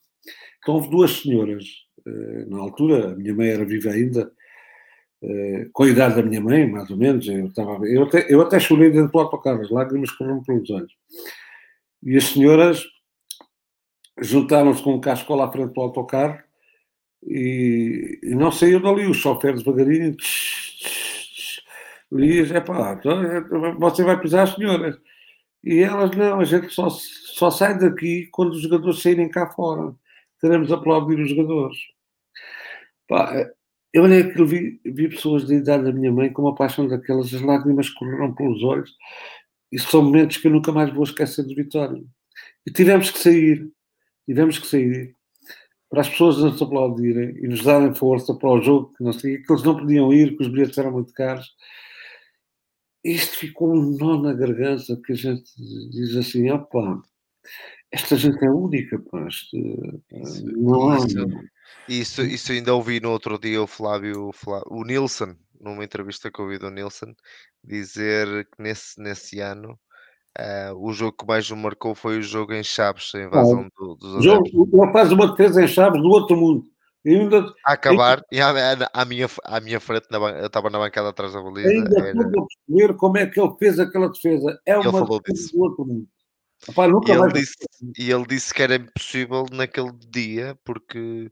Então 0.58 0.74
houve 0.74 0.90
duas 0.90 1.10
senhoras, 1.12 1.64
eh, 2.06 2.44
na 2.46 2.58
altura, 2.58 3.12
a 3.12 3.16
minha 3.16 3.34
mãe 3.34 3.48
era 3.48 3.64
viva 3.64 3.90
ainda, 3.90 4.32
com 5.72 5.84
a 5.84 5.88
idade 5.88 6.16
da 6.16 6.22
minha 6.22 6.40
mãe, 6.40 6.68
mais 6.70 6.90
ou 6.90 6.96
menos, 6.96 7.26
eu, 7.26 7.46
estava, 7.46 7.86
eu, 7.86 8.02
até, 8.04 8.32
eu 8.32 8.40
até 8.40 8.58
chorei 8.60 8.90
dentro 8.90 9.12
do 9.12 9.18
autocarro, 9.18 9.62
as 9.62 9.70
lágrimas 9.70 10.10
correram 10.10 10.42
pelos 10.42 10.68
olhos. 10.70 10.92
E 12.02 12.16
as 12.16 12.24
senhoras 12.24 12.84
juntaram-se 14.20 14.82
com 14.82 14.94
um 14.94 15.00
casco 15.00 15.34
lá 15.34 15.46
à 15.46 15.52
frente 15.52 15.72
do 15.72 15.80
autocarro 15.80 16.38
e, 17.26 18.20
e 18.22 18.34
não 18.34 18.52
saiu 18.52 18.80
dali, 18.80 19.06
o 19.06 19.14
chofer 19.14 19.54
devagarinho 19.54 20.16
diz, 22.12 22.50
é 22.50 22.60
pá, 22.60 23.00
você 23.78 24.04
vai 24.04 24.20
pisar 24.20 24.44
as 24.44 24.54
senhoras. 24.54 24.96
E 25.62 25.80
elas, 25.80 26.10
não, 26.12 26.40
a 26.40 26.44
gente 26.44 26.68
só, 26.72 26.88
só 26.90 27.50
sai 27.50 27.78
daqui 27.78 28.28
quando 28.30 28.52
os 28.52 28.62
jogadores 28.62 29.00
saírem 29.00 29.30
cá 29.30 29.50
fora. 29.50 29.94
Queremos 30.40 30.70
aplaudir 30.70 31.18
os 31.18 31.30
jogadores. 31.30 31.78
Pá, 33.08 33.50
eu 33.94 34.02
olhei 34.02 34.22
aquilo, 34.22 34.44
vi, 34.44 34.80
vi 34.84 35.08
pessoas 35.08 35.46
da 35.46 35.54
idade 35.54 35.84
da 35.84 35.92
minha 35.92 36.10
mãe 36.10 36.32
com 36.32 36.42
uma 36.42 36.54
paixão 36.54 36.88
daquelas, 36.88 37.32
as 37.32 37.40
lágrimas 37.40 37.88
correram 37.90 38.34
pelos 38.34 38.60
olhos. 38.64 38.92
E 39.70 39.78
são 39.78 40.02
momentos 40.02 40.36
que 40.36 40.48
eu 40.48 40.50
nunca 40.50 40.72
mais 40.72 40.92
vou 40.92 41.04
esquecer 41.04 41.46
de 41.46 41.54
Vitória. 41.54 42.02
E 42.66 42.72
tivemos 42.72 43.10
que 43.12 43.18
sair, 43.20 43.70
tivemos 44.26 44.58
que 44.58 44.66
sair 44.66 45.14
para 45.88 46.00
as 46.00 46.08
pessoas 46.08 46.38
nos 46.38 46.60
aplaudirem 46.60 47.36
e 47.38 47.46
nos 47.46 47.62
darem 47.62 47.94
força 47.94 48.34
para 48.34 48.50
o 48.50 48.60
jogo, 48.60 48.92
que, 48.96 49.04
não 49.04 49.12
sei, 49.12 49.38
que 49.38 49.52
eles 49.52 49.62
não 49.62 49.76
podiam 49.76 50.12
ir, 50.12 50.36
que 50.36 50.42
os 50.42 50.48
bilhetes 50.48 50.76
eram 50.76 50.90
muito 50.90 51.12
caros. 51.12 51.54
Isto 53.04 53.38
ficou 53.38 53.72
um 53.72 53.96
nó 53.96 54.20
na 54.20 54.32
garganta 54.32 55.00
que 55.06 55.12
a 55.12 55.16
gente 55.16 55.52
diz 55.92 56.16
assim: 56.16 56.50
opa, 56.50 57.00
esta 57.92 58.16
gente 58.16 58.44
é 58.44 58.50
única, 58.50 58.98
pá, 58.98 59.28
isto, 59.28 59.56
não 60.56 60.90
há. 60.90 60.98
Isso, 61.88 62.22
isso 62.22 62.52
ainda 62.52 62.74
ouvi 62.74 63.00
no 63.00 63.10
outro 63.10 63.38
dia 63.38 63.62
o 63.62 63.66
Flávio, 63.66 64.30
Flávio, 64.32 64.66
o 64.70 64.84
Nilson, 64.84 65.34
numa 65.60 65.84
entrevista 65.84 66.30
que 66.30 66.40
ouvi 66.40 66.58
do 66.58 66.70
Nilson, 66.70 67.14
dizer 67.62 68.46
que 68.46 68.62
nesse, 68.62 69.00
nesse 69.00 69.40
ano 69.40 69.78
uh, 70.38 70.74
o 70.76 70.92
jogo 70.92 71.16
que 71.18 71.26
mais 71.26 71.50
o 71.50 71.56
marcou 71.56 71.94
foi 71.94 72.18
o 72.18 72.22
jogo 72.22 72.52
em 72.52 72.62
Chaves, 72.62 73.12
a 73.14 73.22
invasão 73.22 73.68
do, 73.78 73.94
dos 73.96 74.24
jogo, 74.24 74.46
Ele 74.46 74.92
faz 74.92 75.12
uma 75.12 75.30
defesa 75.30 75.62
em 75.62 75.68
Chaves 75.68 76.00
do 76.00 76.08
outro 76.08 76.36
mundo. 76.36 76.64
Ainda, 77.06 77.44
a 77.66 77.74
acabar, 77.74 78.22
ainda, 78.32 78.32
e 78.32 78.40
à, 78.40 78.88
à, 78.94 79.04
minha, 79.04 79.26
à 79.44 79.60
minha 79.60 79.78
frente, 79.78 80.06
na, 80.10 80.16
eu 80.16 80.46
estava 80.46 80.70
na 80.70 80.78
bancada 80.78 81.10
atrás 81.10 81.34
da 81.34 81.42
baliza. 81.42 81.68
Ainda 81.68 82.00
era... 82.00 82.18
a 82.18 82.30
perceber 82.30 82.96
como 82.96 83.18
é 83.18 83.26
que 83.26 83.38
ele 83.38 83.54
fez 83.58 83.78
aquela 83.78 84.08
defesa. 84.08 84.58
É 84.64 84.78
uma 84.78 85.04
defesa 85.04 85.52
do 85.52 85.62
outro 85.62 85.84
mundo. 85.84 86.08
E, 87.06 87.10
ele 87.10 87.32
disse, 87.32 87.54
e 87.98 88.10
ele 88.10 88.26
disse 88.26 88.54
que 88.54 88.62
era 88.62 88.76
impossível 88.76 89.46
naquele 89.52 89.92
dia, 90.10 90.58
porque 90.64 91.30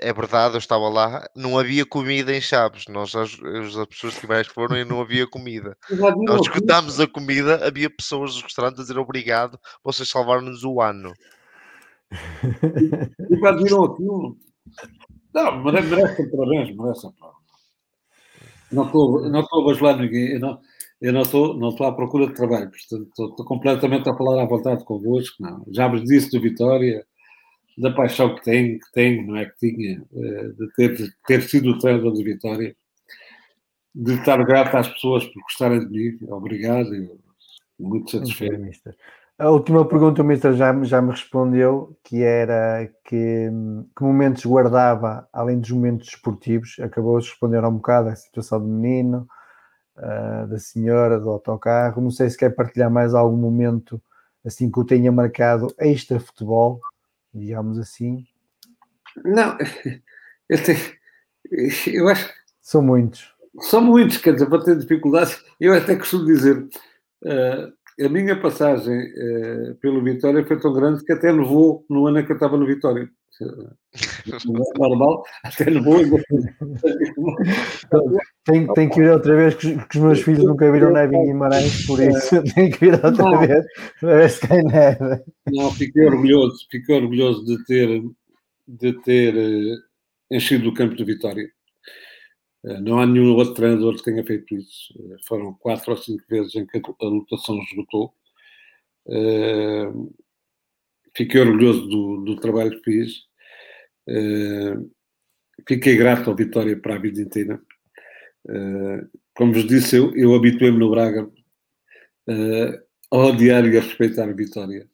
é 0.00 0.12
verdade, 0.12 0.54
eu 0.54 0.58
estava 0.58 0.88
lá, 0.88 1.28
não 1.34 1.58
havia 1.58 1.86
comida 1.86 2.34
em 2.34 2.40
Chaves. 2.40 2.86
Nós, 2.88 3.14
as, 3.14 3.32
as 3.32 3.86
pessoas 3.86 4.18
que 4.18 4.26
mais 4.26 4.46
foram, 4.46 4.76
e 4.76 4.84
não 4.84 5.00
havia 5.00 5.26
comida. 5.26 5.76
Nós 6.26 6.40
escutámos 6.42 6.98
a 7.00 7.06
comida, 7.06 7.66
havia 7.66 7.88
pessoas 7.88 8.34
nos 8.34 8.42
restaurantes 8.42 8.80
a 8.80 8.82
dizer 8.82 8.98
obrigado, 8.98 9.58
vocês 9.82 10.08
salvaram-nos 10.08 10.64
o 10.64 10.80
ano. 10.80 11.12
E 13.30 13.36
quando 13.38 13.62
viram 13.62 13.84
aquilo, 13.84 14.36
não, 15.32 15.64
merece 15.64 16.30
parabéns, 16.30 16.76
merece 16.76 17.08
Não 18.70 18.86
estou, 18.86 19.28
não 19.28 19.40
estou 19.40 19.62
a 19.62 19.66
bajular 19.66 19.96
ninguém, 19.96 20.34
eu 20.34 20.40
não, 20.40 20.60
eu 21.04 21.12
não 21.12 21.20
estou, 21.20 21.54
não 21.54 21.68
estou 21.68 21.86
à 21.86 21.92
procura 21.94 22.26
de 22.26 22.32
trabalho, 22.32 22.70
portanto, 22.70 23.10
estou, 23.10 23.44
completamente 23.44 24.08
a 24.08 24.16
falar 24.16 24.42
à 24.42 24.46
vontade 24.46 24.84
convosco. 24.86 25.36
Não. 25.42 25.62
Já 25.68 25.86
vos 25.86 26.02
disse 26.02 26.30
do 26.30 26.40
Vitória, 26.40 27.04
da 27.76 27.90
paixão 27.90 28.34
que 28.34 28.42
tenho, 28.42 28.78
que 28.78 28.90
tenho, 28.90 29.26
não 29.26 29.36
é 29.36 29.44
que 29.44 29.58
tinha, 29.58 30.02
eh, 30.14 30.48
de 30.58 30.72
ter, 30.74 31.14
ter 31.26 31.42
sido 31.42 31.72
o 31.72 31.78
treinador 31.78 32.14
de 32.14 32.24
Vitória, 32.24 32.74
de 33.94 34.14
estar 34.14 34.42
grato 34.46 34.74
às 34.78 34.88
pessoas 34.88 35.26
por 35.26 35.42
gostarem 35.42 35.80
de 35.80 35.90
mim. 35.90 36.18
Obrigado, 36.30 36.94
eu, 36.94 37.18
muito 37.78 38.10
satisfeito. 38.10 38.54
Okay, 38.54 38.94
a 39.38 39.50
última 39.50 39.86
pergunta 39.86 40.22
o 40.22 40.24
Mister 40.24 40.54
já, 40.54 40.72
já 40.84 41.02
me 41.02 41.10
respondeu, 41.10 41.94
que 42.02 42.22
era 42.22 42.90
que, 43.04 43.50
que 43.94 44.02
momentos 44.02 44.46
guardava, 44.46 45.28
além 45.30 45.60
dos 45.60 45.70
momentos 45.70 46.08
esportivos, 46.08 46.76
acabou 46.80 47.20
de 47.20 47.28
responder 47.28 47.62
um 47.62 47.74
bocado 47.74 48.08
a 48.08 48.16
situação 48.16 48.58
do 48.58 48.66
menino, 48.66 49.28
uh, 49.96 50.46
da 50.46 50.58
senhora, 50.58 51.18
do 51.18 51.30
autocarro, 51.30 52.02
não 52.02 52.10
sei 52.10 52.30
se 52.30 52.36
quer 52.36 52.50
partilhar 52.50 52.90
mais 52.90 53.14
algum 53.14 53.36
momento 53.36 54.00
assim 54.44 54.70
que 54.70 54.78
o 54.78 54.84
tenha 54.84 55.10
marcado 55.10 55.74
extra 55.78 56.20
futebol, 56.20 56.80
digamos 57.32 57.78
assim? 57.78 58.26
Não, 59.24 59.56
eu, 60.48 60.62
tenho, 60.62 60.78
eu 61.86 62.08
acho. 62.08 62.30
São 62.60 62.82
muitos. 62.82 63.32
São 63.60 63.80
muitos, 63.80 64.18
quer 64.18 64.34
dizer, 64.34 64.46
para 64.46 64.64
ter 64.64 64.76
dificuldades, 64.76 65.42
eu 65.60 65.72
até 65.72 65.96
costumo 65.96 66.24
dizer. 66.24 66.68
Uh, 67.22 67.72
a 68.04 68.08
minha 68.08 68.38
passagem 68.40 68.98
uh, 68.98 69.74
pelo 69.76 70.02
Vitória 70.02 70.44
foi 70.44 70.58
tão 70.58 70.72
grande 70.72 71.04
que 71.04 71.12
até 71.12 71.32
nevou 71.32 71.86
no 71.88 72.06
ano 72.06 72.18
em 72.18 72.26
que 72.26 72.32
eu 72.32 72.36
estava 72.36 72.56
no 72.56 72.66
Vitória. 72.66 73.08
Normal, 74.78 75.24
até 75.42 75.70
nevou. 75.70 75.98
Tenho, 78.44 78.72
tenho 78.74 78.90
que 78.90 79.00
ir 79.00 79.10
outra 79.10 79.36
vez, 79.36 79.54
que 79.54 79.66
os, 79.68 79.84
que 79.86 79.98
os 79.98 80.04
meus 80.04 80.20
filhos 80.20 80.44
nunca 80.44 80.70
viram 80.70 80.92
neve 80.92 81.16
em 81.16 81.26
Guimarães, 81.26 81.86
por 81.86 82.00
isso 82.00 82.42
tenho 82.54 82.70
que 82.70 82.86
ir 82.86 82.94
outra 82.94 83.12
não, 83.12 83.40
vez 83.40 83.64
para 84.00 84.16
ver 84.16 84.30
se 84.30 84.46
cai 84.46 84.62
neve. 84.62 85.24
Não, 85.50 85.70
fiquei 85.72 86.06
orgulhoso, 86.06 86.66
fiquei 86.70 86.94
orgulhoso 86.94 87.44
de 87.44 87.64
ter, 87.64 88.02
de 88.68 88.92
ter 89.02 89.34
uh, 89.34 89.82
enchido 90.30 90.68
o 90.68 90.74
campo 90.74 90.94
de 90.94 91.04
Vitória. 91.04 91.48
Uh, 92.64 92.80
não 92.80 93.00
há 93.00 93.06
nenhum 93.06 93.34
outro 93.34 93.54
treinador 93.54 93.96
que 93.96 94.04
tenha 94.04 94.24
feito 94.24 94.54
isso. 94.54 94.94
Uh, 94.96 95.16
foram 95.26 95.54
quatro 95.54 95.90
ou 95.90 95.96
cinco 95.96 96.22
vezes 96.28 96.54
em 96.54 96.66
que 96.66 96.78
a 96.78 97.04
lotação 97.04 97.58
esgotou. 97.58 98.14
Fiquei 101.16 101.40
orgulhoso 101.40 101.86
do, 101.86 102.24
do 102.24 102.36
trabalho 102.36 102.70
que 102.80 102.92
fiz. 102.92 103.22
fiquei 105.66 105.96
grato 105.96 106.30
ao 106.30 106.36
Vitória 106.36 106.76
para 106.76 106.96
a 106.96 106.98
vida 106.98 107.20
inteira 107.20 107.60
Uh, 108.48 109.08
como 109.34 109.52
vos 109.52 109.66
disse, 109.66 109.96
eu, 109.96 110.14
eu 110.14 110.34
habituei-me 110.34 110.78
no 110.78 110.90
Braga 110.90 111.24
uh, 111.24 112.84
a 113.10 113.16
odiar 113.16 113.64
e 113.64 113.76
a 113.76 113.80
respeitar 113.80 114.28
a 114.28 114.32
Vitória. 114.32 114.88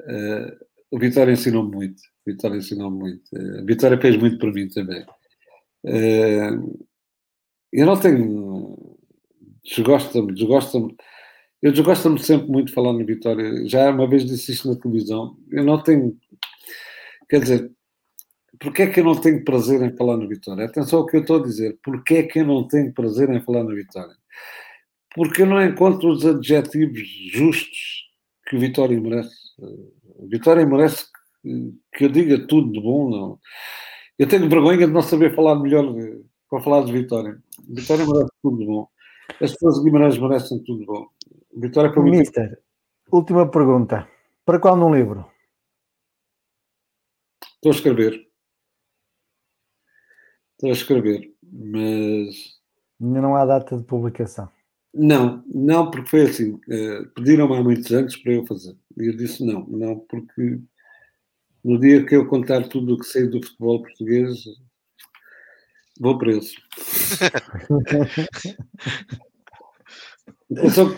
Uh, 0.00 0.64
o 0.90 0.98
Vitória 0.98 1.32
ensinou-me 1.32 1.74
muito. 1.74 2.00
A 2.00 2.30
Vitória 2.30 2.56
ensinou-me 2.56 2.98
muito. 2.98 3.30
a 3.36 3.62
Vitória 3.62 4.00
fez 4.00 4.16
muito 4.16 4.38
por 4.38 4.52
mim 4.52 4.68
também. 4.68 5.04
eu 7.72 7.86
não 7.86 7.98
tenho. 7.98 8.96
Desgosta-me, 9.64 10.32
desgosta-me. 10.32 10.96
Eu 11.62 11.72
desgosto-me 11.72 12.18
sempre 12.18 12.48
muito 12.48 12.68
de 12.68 12.74
falar 12.74 12.92
na 12.92 13.04
Vitória. 13.04 13.66
Já 13.66 13.90
uma 13.90 14.08
vez 14.08 14.24
disse 14.24 14.52
isto 14.52 14.68
na 14.68 14.80
televisão. 14.80 15.36
Eu 15.50 15.64
não 15.64 15.82
tenho. 15.82 16.16
Quer 17.28 17.40
dizer, 17.40 17.72
Porquê 18.60 18.82
é 18.82 18.86
que 18.88 19.00
eu 19.00 19.04
não 19.04 19.14
tenho 19.14 19.44
prazer 19.44 19.80
em 19.82 19.96
falar 19.96 20.16
no 20.16 20.28
Vitória? 20.28 20.64
Atenção 20.64 21.00
ao 21.00 21.06
que 21.06 21.16
eu 21.16 21.20
estou 21.20 21.36
a 21.38 21.42
dizer. 21.42 21.78
Porquê 21.82 22.14
é 22.16 22.22
que 22.24 22.40
eu 22.40 22.46
não 22.46 22.66
tenho 22.66 22.92
prazer 22.92 23.30
em 23.30 23.40
falar 23.40 23.62
no 23.62 23.74
Vitória? 23.74 24.14
Porque 25.14 25.42
eu 25.42 25.46
não 25.46 25.62
encontro 25.62 26.10
os 26.10 26.26
adjetivos 26.26 27.00
justos 27.32 28.08
que 28.48 28.56
o 28.56 28.60
Vitória 28.60 29.00
merece. 29.00 29.34
O 29.58 30.26
Vitória 30.28 30.66
merece 30.66 31.06
que 31.94 32.04
eu 32.04 32.08
diga 32.08 32.46
tudo 32.46 32.72
de 32.72 32.80
bom. 32.80 33.08
Não. 33.08 33.38
Eu 34.18 34.26
tenho 34.26 34.48
vergonha 34.48 34.86
de 34.86 34.92
não 34.92 35.02
saber 35.02 35.34
falar 35.34 35.54
melhor 35.60 35.94
para 36.50 36.60
falar 36.60 36.84
de 36.84 36.92
Vitória. 36.92 37.38
Vitória 37.68 38.04
merece 38.06 38.32
tudo 38.42 38.58
de 38.58 38.66
bom. 38.66 38.88
As 39.40 39.52
pessoas 39.52 39.76
de 39.76 39.84
Guimarães 39.84 40.18
merecem 40.18 40.58
tudo 40.64 40.80
de 40.80 40.86
bom. 40.86 41.06
Vitória 41.60 41.92
para 41.92 42.02
Mister, 42.04 42.62
última 43.10 43.50
pergunta. 43.50 44.08
Para 44.44 44.60
qual 44.60 44.76
num 44.76 44.94
livro? 44.94 45.28
Estou 47.56 47.72
a 47.72 47.74
escrever. 47.74 48.28
Estou 50.52 50.70
a 50.70 50.72
escrever, 50.72 51.34
mas. 51.42 52.60
Ainda 53.00 53.20
não 53.20 53.34
há 53.34 53.44
data 53.44 53.76
de 53.76 53.82
publicação. 53.82 54.48
Não, 54.94 55.42
não, 55.52 55.90
porque 55.90 56.08
foi 56.08 56.22
assim. 56.22 56.52
Uh, 56.52 57.08
Pediram-me 57.16 57.56
há 57.56 57.62
muitos 57.62 57.90
anos 57.90 58.16
para 58.16 58.34
eu 58.34 58.46
fazer. 58.46 58.76
E 58.96 59.08
eu 59.08 59.16
disse 59.16 59.44
não, 59.44 59.66
não, 59.66 59.98
porque 59.98 60.60
no 61.64 61.80
dia 61.80 62.06
que 62.06 62.14
eu 62.14 62.28
contar 62.28 62.68
tudo 62.68 62.94
o 62.94 62.98
que 62.98 63.04
sei 63.04 63.26
do 63.26 63.44
futebol 63.44 63.82
português, 63.82 64.44
vou 65.98 66.16
preso. 66.18 66.54
atenção, 70.56 70.96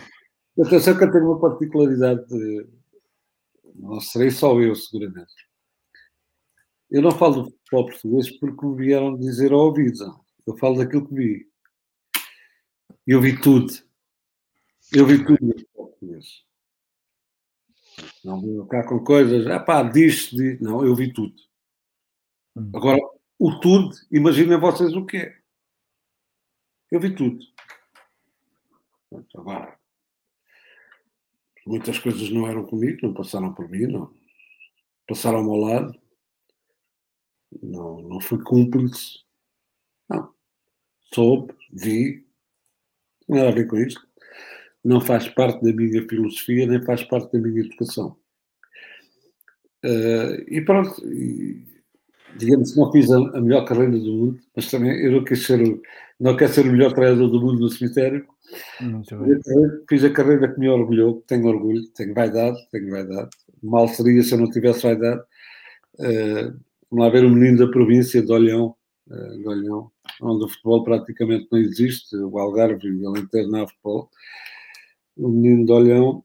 atenção 0.66 0.96
que 0.96 1.04
eu 1.04 1.12
tenho 1.12 1.26
uma 1.26 1.40
particularidade, 1.40 2.26
de, 2.26 2.66
não 3.74 4.00
serei 4.00 4.30
só 4.30 4.58
eu, 4.60 4.74
seguramente. 4.74 5.48
Eu 6.90 7.02
não 7.02 7.12
falo 7.12 7.42
do 7.42 7.50
futebol 7.50 7.86
português 7.86 8.30
porque 8.38 8.66
me 8.66 8.76
vieram 8.76 9.16
dizer 9.16 9.52
ao 9.52 9.60
ouvido. 9.60 10.20
Eu 10.46 10.56
falo 10.56 10.78
daquilo 10.78 11.06
que 11.06 11.14
vi. 11.14 11.50
Eu 13.06 13.20
vi 13.20 13.40
tudo. 13.40 13.72
Eu 14.92 15.06
vi 15.06 15.24
tudo 15.24 15.38
no 15.40 15.52
futebol 15.52 15.86
português. 15.86 16.44
Não 18.24 18.40
vou 18.40 18.66
cá 18.66 18.86
com 18.86 19.04
coisas, 19.04 19.46
ah 19.46 19.60
pá, 19.60 19.82
diz, 19.82 20.30
diz. 20.30 20.60
Não, 20.60 20.84
eu 20.84 20.94
vi 20.94 21.12
tudo. 21.12 21.34
Hum. 22.56 22.70
Agora, 22.74 22.98
o 23.38 23.60
tudo, 23.60 23.94
imaginem 24.10 24.58
vocês 24.58 24.94
o 24.94 25.06
que 25.06 25.16
é. 25.18 25.40
Eu 26.90 27.00
vi 27.00 27.14
tudo. 27.14 27.38
Agora, 29.34 29.79
muitas 31.66 31.98
coisas 31.98 32.30
não 32.30 32.46
eram 32.46 32.64
comigo, 32.64 32.98
não 33.02 33.14
passaram 33.14 33.52
por 33.54 33.68
mim, 33.68 33.86
não. 33.86 34.12
Passaram 35.06 35.38
ao 35.38 35.44
meu 35.44 35.56
lado. 35.56 35.94
Não, 37.62 38.02
não 38.02 38.20
fui 38.20 38.42
cúmplice. 38.42 39.20
Não. 40.08 40.32
Soube, 41.12 41.54
vi. 41.72 42.26
Não 43.28 43.38
nada 43.38 43.50
a 43.50 43.54
ver 43.54 43.66
com 43.66 43.76
isto 43.76 44.10
não 44.84 45.00
faz 45.00 45.28
parte 45.28 45.62
da 45.62 45.72
minha 45.72 46.06
filosofia, 46.08 46.66
nem 46.66 46.82
faz 46.82 47.02
parte 47.04 47.32
da 47.32 47.38
minha 47.38 47.60
educação. 47.60 48.16
Uh, 49.84 50.44
e 50.48 50.62
pronto, 50.64 51.06
e, 51.06 51.79
digamos 52.36 52.72
que 52.72 52.78
não 52.78 52.92
fiz 52.92 53.10
a, 53.10 53.16
a, 53.16 53.40
melhor 53.40 53.64
carreira 53.64 53.92
do 53.92 54.12
mundo, 54.12 54.40
mas 54.54 54.70
também 54.70 54.92
eu 55.04 55.12
não 55.12 55.24
quis 55.24 55.44
ser, 55.44 55.60
não 56.18 56.36
quero 56.36 56.52
ser 56.52 56.66
o 56.66 56.72
melhor 56.72 56.92
treinador 56.92 57.28
do 57.30 57.40
mundo 57.40 57.60
no 57.60 57.68
cemitério. 57.68 58.26
Fiz 59.88 60.04
a 60.04 60.10
carreira 60.10 60.52
que 60.52 60.58
me 60.58 60.68
orgulhou, 60.68 61.22
tenho 61.26 61.46
orgulho, 61.46 61.86
tenho 61.94 62.14
vaidade, 62.14 62.58
tenho 62.70 62.90
vaidade. 62.90 63.30
Mal 63.62 63.88
seria 63.88 64.22
se 64.22 64.32
eu 64.32 64.38
não 64.38 64.50
tivesse 64.50 64.82
vaidade. 64.82 65.20
Uh, 65.98 66.58
vamos 66.90 67.04
lá 67.04 67.08
ver 67.10 67.24
o 67.24 67.30
menino 67.30 67.58
da 67.58 67.70
província 67.70 68.22
de 68.22 68.32
Olhão, 68.32 68.74
uh, 69.08 69.38
de 69.38 69.46
Olhão, 69.46 69.90
onde 70.22 70.44
o 70.44 70.48
futebol 70.48 70.82
praticamente 70.82 71.46
não 71.50 71.58
existe, 71.58 72.16
o 72.16 72.38
Algarve 72.38 72.88
e 72.88 73.04
o 73.04 73.08
Alentejo 73.08 73.50
não 73.50 73.62
há 73.62 73.68
futebol 73.68 74.10
o 75.20 75.28
menino 75.28 75.66
de 75.66 75.72
Olhão, 75.72 76.24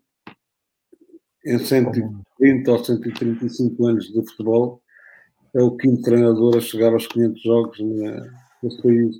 em 1.45 1.59
130 1.59 2.71
ou 2.71 2.83
135 2.83 3.85
anos 3.85 4.07
de 4.07 4.25
futebol, 4.25 4.81
é 5.55 5.61
o 5.61 5.71
quinto 5.77 6.01
treinador 6.01 6.57
a 6.57 6.61
chegar 6.61 6.93
aos 6.93 7.07
500 7.07 7.41
jogos 7.41 7.79
nesse 8.61 8.81
país. 8.81 9.15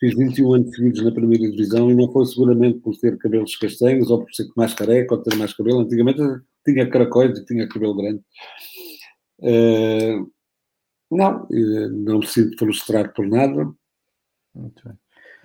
Fiz 0.00 0.14
21 0.14 0.54
anos 0.54 0.74
seguidos 0.74 1.04
na 1.04 1.12
primeira 1.12 1.50
divisão 1.50 1.90
e 1.90 1.94
não 1.94 2.10
foi 2.12 2.26
seguramente 2.26 2.78
por 2.80 2.96
ter 2.96 3.16
cabelos 3.18 3.56
castanhos 3.56 4.10
ou 4.10 4.20
por 4.20 4.32
ser 4.32 4.46
mais 4.56 4.74
careca 4.74 5.14
ou 5.14 5.22
ter 5.22 5.36
mais 5.36 5.54
cabelo. 5.54 5.80
Antigamente 5.80 6.20
tinha 6.64 6.88
caracóis 6.88 7.38
e 7.38 7.44
tinha 7.44 7.68
cabelo 7.68 7.96
grande. 7.96 8.20
Uh, 9.40 10.30
não, 11.10 11.46
não 11.90 12.18
me 12.18 12.26
sinto 12.26 12.58
frustrado 12.58 13.12
por 13.12 13.26
nada. 13.26 13.70
Muito 14.54 14.82
bem. 14.84 14.94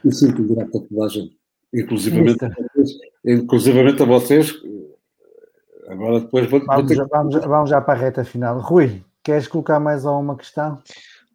Me 0.03 0.13
sinto 0.13 0.43
grato 0.43 0.77
a 0.77 0.81
toda 0.81 1.05
a 1.05 1.09
gente. 1.09 1.37
Inclusivamente, 1.73 2.45
a 2.45 2.49
vocês, 2.49 2.97
inclusivamente 3.25 4.03
a 4.03 4.05
vocês, 4.05 4.53
agora 5.87 6.19
depois 6.19 6.47
vou, 6.47 6.63
vamos, 6.63 6.95
vou 6.95 7.05
ter... 7.05 7.09
vamos, 7.09 7.35
vamos 7.35 7.69
já 7.69 7.81
para 7.81 7.93
a 7.93 8.01
reta 8.01 8.23
final. 8.23 8.59
Rui, 8.59 9.03
queres 9.23 9.47
colocar 9.47 9.79
mais 9.79 10.05
alguma 10.05 10.37
questão? 10.37 10.81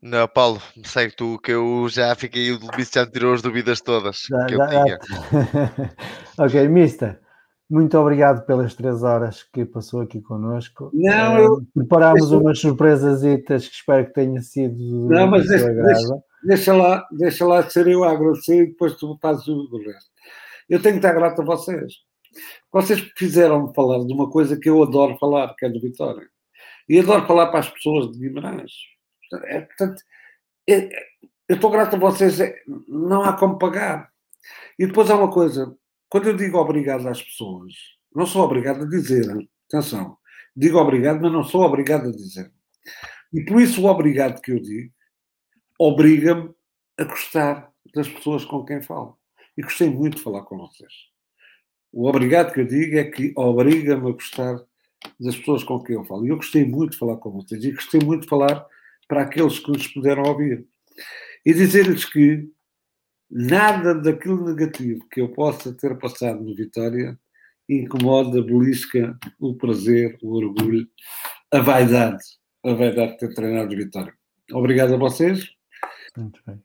Não, 0.00 0.28
Paulo, 0.28 0.62
segue 0.84 1.14
tu, 1.16 1.38
que 1.40 1.50
eu 1.50 1.88
já 1.88 2.14
fiquei, 2.14 2.52
o 2.52 2.58
Luís 2.60 2.90
já 2.92 3.04
tirou 3.04 3.34
as 3.34 3.42
dúvidas 3.42 3.80
todas 3.80 4.26
já, 4.28 4.46
que 4.46 4.54
eu 4.54 4.58
já, 4.58 4.68
tinha. 4.68 4.98
Já. 5.08 6.44
ok, 6.44 6.68
Mister, 6.68 7.20
muito 7.68 7.98
obrigado 7.98 8.46
pelas 8.46 8.74
três 8.74 9.02
horas 9.02 9.42
que 9.42 9.64
passou 9.64 10.00
aqui 10.00 10.20
connosco. 10.20 10.90
Não, 10.94 11.34
uh, 11.34 11.38
eu... 11.38 11.66
Preparámos 11.74 12.30
umas 12.30 12.60
surpresas 12.60 13.20
que 13.22 13.74
espero 13.74 14.06
que 14.06 14.12
tenha 14.14 14.40
sido 14.40 15.08
Não, 15.08 15.26
mas 15.26 15.48
deixa, 15.48 15.68
deixa, 15.68 16.22
deixa, 16.44 16.72
lá, 16.74 17.06
deixa 17.10 17.44
lá 17.44 17.68
ser 17.68 17.88
eu 17.88 18.04
a 18.04 18.12
agradecer 18.12 18.62
e 18.62 18.66
depois 18.68 18.94
tu 18.94 19.18
fazes 19.20 19.46
o 19.48 19.68
resto. 19.84 20.10
Eu 20.68 20.80
tenho 20.80 20.94
que 20.94 21.06
estar 21.06 21.12
grato 21.12 21.42
a 21.42 21.44
vocês. 21.44 21.94
Vocês 22.72 23.00
fizeram-me 23.16 23.74
falar 23.74 24.04
de 24.04 24.12
uma 24.12 24.30
coisa 24.30 24.56
que 24.56 24.68
eu 24.68 24.80
adoro 24.82 25.18
falar, 25.18 25.54
que 25.56 25.66
é 25.66 25.68
do 25.68 25.80
Vitória. 25.80 26.28
E 26.88 26.98
adoro 26.98 27.26
falar 27.26 27.48
para 27.48 27.60
as 27.60 27.70
pessoas 27.70 28.10
de 28.12 28.18
Guimarães. 28.18 28.72
É, 29.44 29.60
portanto, 29.60 30.02
é, 30.68 30.88
eu 31.48 31.56
estou 31.56 31.70
grato 31.70 31.96
a 31.96 31.98
vocês, 31.98 32.40
é, 32.40 32.54
não 32.88 33.22
há 33.22 33.36
como 33.36 33.58
pagar. 33.58 34.10
E 34.78 34.86
depois 34.86 35.10
há 35.10 35.16
uma 35.16 35.30
coisa, 35.30 35.76
quando 36.08 36.28
eu 36.28 36.36
digo 36.36 36.58
obrigado 36.58 37.06
às 37.08 37.22
pessoas, 37.22 37.74
não 38.14 38.26
sou 38.26 38.42
obrigado 38.42 38.84
a 38.84 38.88
dizer, 38.88 39.26
atenção, 39.66 40.16
digo 40.56 40.78
obrigado, 40.78 41.20
mas 41.20 41.32
não 41.32 41.44
sou 41.44 41.62
obrigado 41.62 42.08
a 42.08 42.12
dizer. 42.12 42.50
E 43.32 43.44
por 43.44 43.60
isso 43.60 43.82
o 43.82 43.86
obrigado 43.86 44.40
que 44.40 44.52
eu 44.52 44.60
digo 44.60 44.92
obriga-me 45.78 46.52
a 46.98 47.04
gostar 47.04 47.72
das 47.94 48.08
pessoas 48.08 48.44
com 48.44 48.64
quem 48.64 48.82
falo 48.82 49.16
e 49.56 49.62
gostei 49.62 49.88
muito 49.88 50.16
de 50.16 50.22
falar 50.22 50.42
com 50.42 50.58
vocês. 50.58 50.92
O 51.92 52.08
obrigado 52.08 52.52
que 52.52 52.60
eu 52.60 52.66
digo 52.66 52.98
é 52.98 53.04
que 53.04 53.32
obriga-me 53.36 54.10
a 54.10 54.12
gostar 54.12 54.58
das 55.18 55.36
pessoas 55.36 55.64
com 55.64 55.82
quem 55.82 55.96
eu 55.96 56.04
falo. 56.04 56.26
E 56.26 56.30
eu 56.30 56.36
gostei 56.36 56.64
muito 56.64 56.92
de 56.92 56.98
falar 56.98 57.16
com 57.16 57.30
vocês 57.30 57.64
e 57.64 57.72
gostei 57.72 58.00
muito 58.00 58.22
de 58.22 58.28
falar 58.28 58.66
para 59.06 59.22
aqueles 59.22 59.58
que 59.58 59.70
nos 59.70 59.86
puderam 59.88 60.22
ouvir. 60.24 60.66
E 61.44 61.54
dizer-lhes 61.54 62.04
que 62.04 62.48
nada 63.30 63.94
daquilo 63.94 64.44
negativo 64.44 65.06
que 65.10 65.20
eu 65.20 65.28
possa 65.28 65.72
ter 65.72 65.98
passado 65.98 66.42
no 66.42 66.54
Vitória 66.54 67.18
incomoda, 67.68 68.42
belisca 68.42 69.18
o 69.38 69.54
prazer, 69.54 70.18
o 70.22 70.36
orgulho, 70.36 70.88
a 71.52 71.60
vaidade, 71.60 72.22
a 72.64 72.72
vaidade 72.72 73.12
de 73.12 73.18
ter 73.18 73.34
treinado 73.34 73.76
Vitória. 73.76 74.12
Obrigado 74.52 74.94
a 74.94 74.96
vocês. 74.96 75.50
Muito 76.16 76.40
bem. 76.46 76.62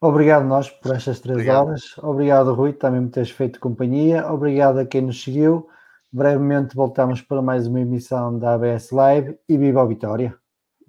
Obrigado 0.00 0.46
nós 0.46 0.68
por 0.68 0.94
estas 0.94 1.20
três 1.20 1.38
Obrigado. 1.38 1.68
horas. 1.68 1.98
Obrigado, 1.98 2.52
Rui, 2.52 2.74
também 2.74 3.00
me 3.00 3.08
teres 3.08 3.30
feito 3.30 3.58
companhia. 3.58 4.30
Obrigado 4.30 4.78
a 4.78 4.86
quem 4.86 5.00
nos 5.00 5.22
seguiu. 5.22 5.68
Brevemente 6.12 6.74
voltamos 6.74 7.20
para 7.20 7.42
mais 7.42 7.66
uma 7.66 7.80
emissão 7.80 8.38
da 8.38 8.54
ABS 8.54 8.90
Live 8.90 9.38
e 9.48 9.58
viva 9.58 9.82
a 9.82 9.86
Vitória! 9.86 10.36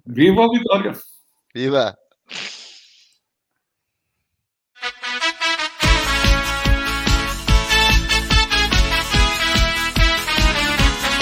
Viva 0.06 0.44
a 0.44 0.48
Vitória! 0.48 0.92
Viva! 1.54 1.98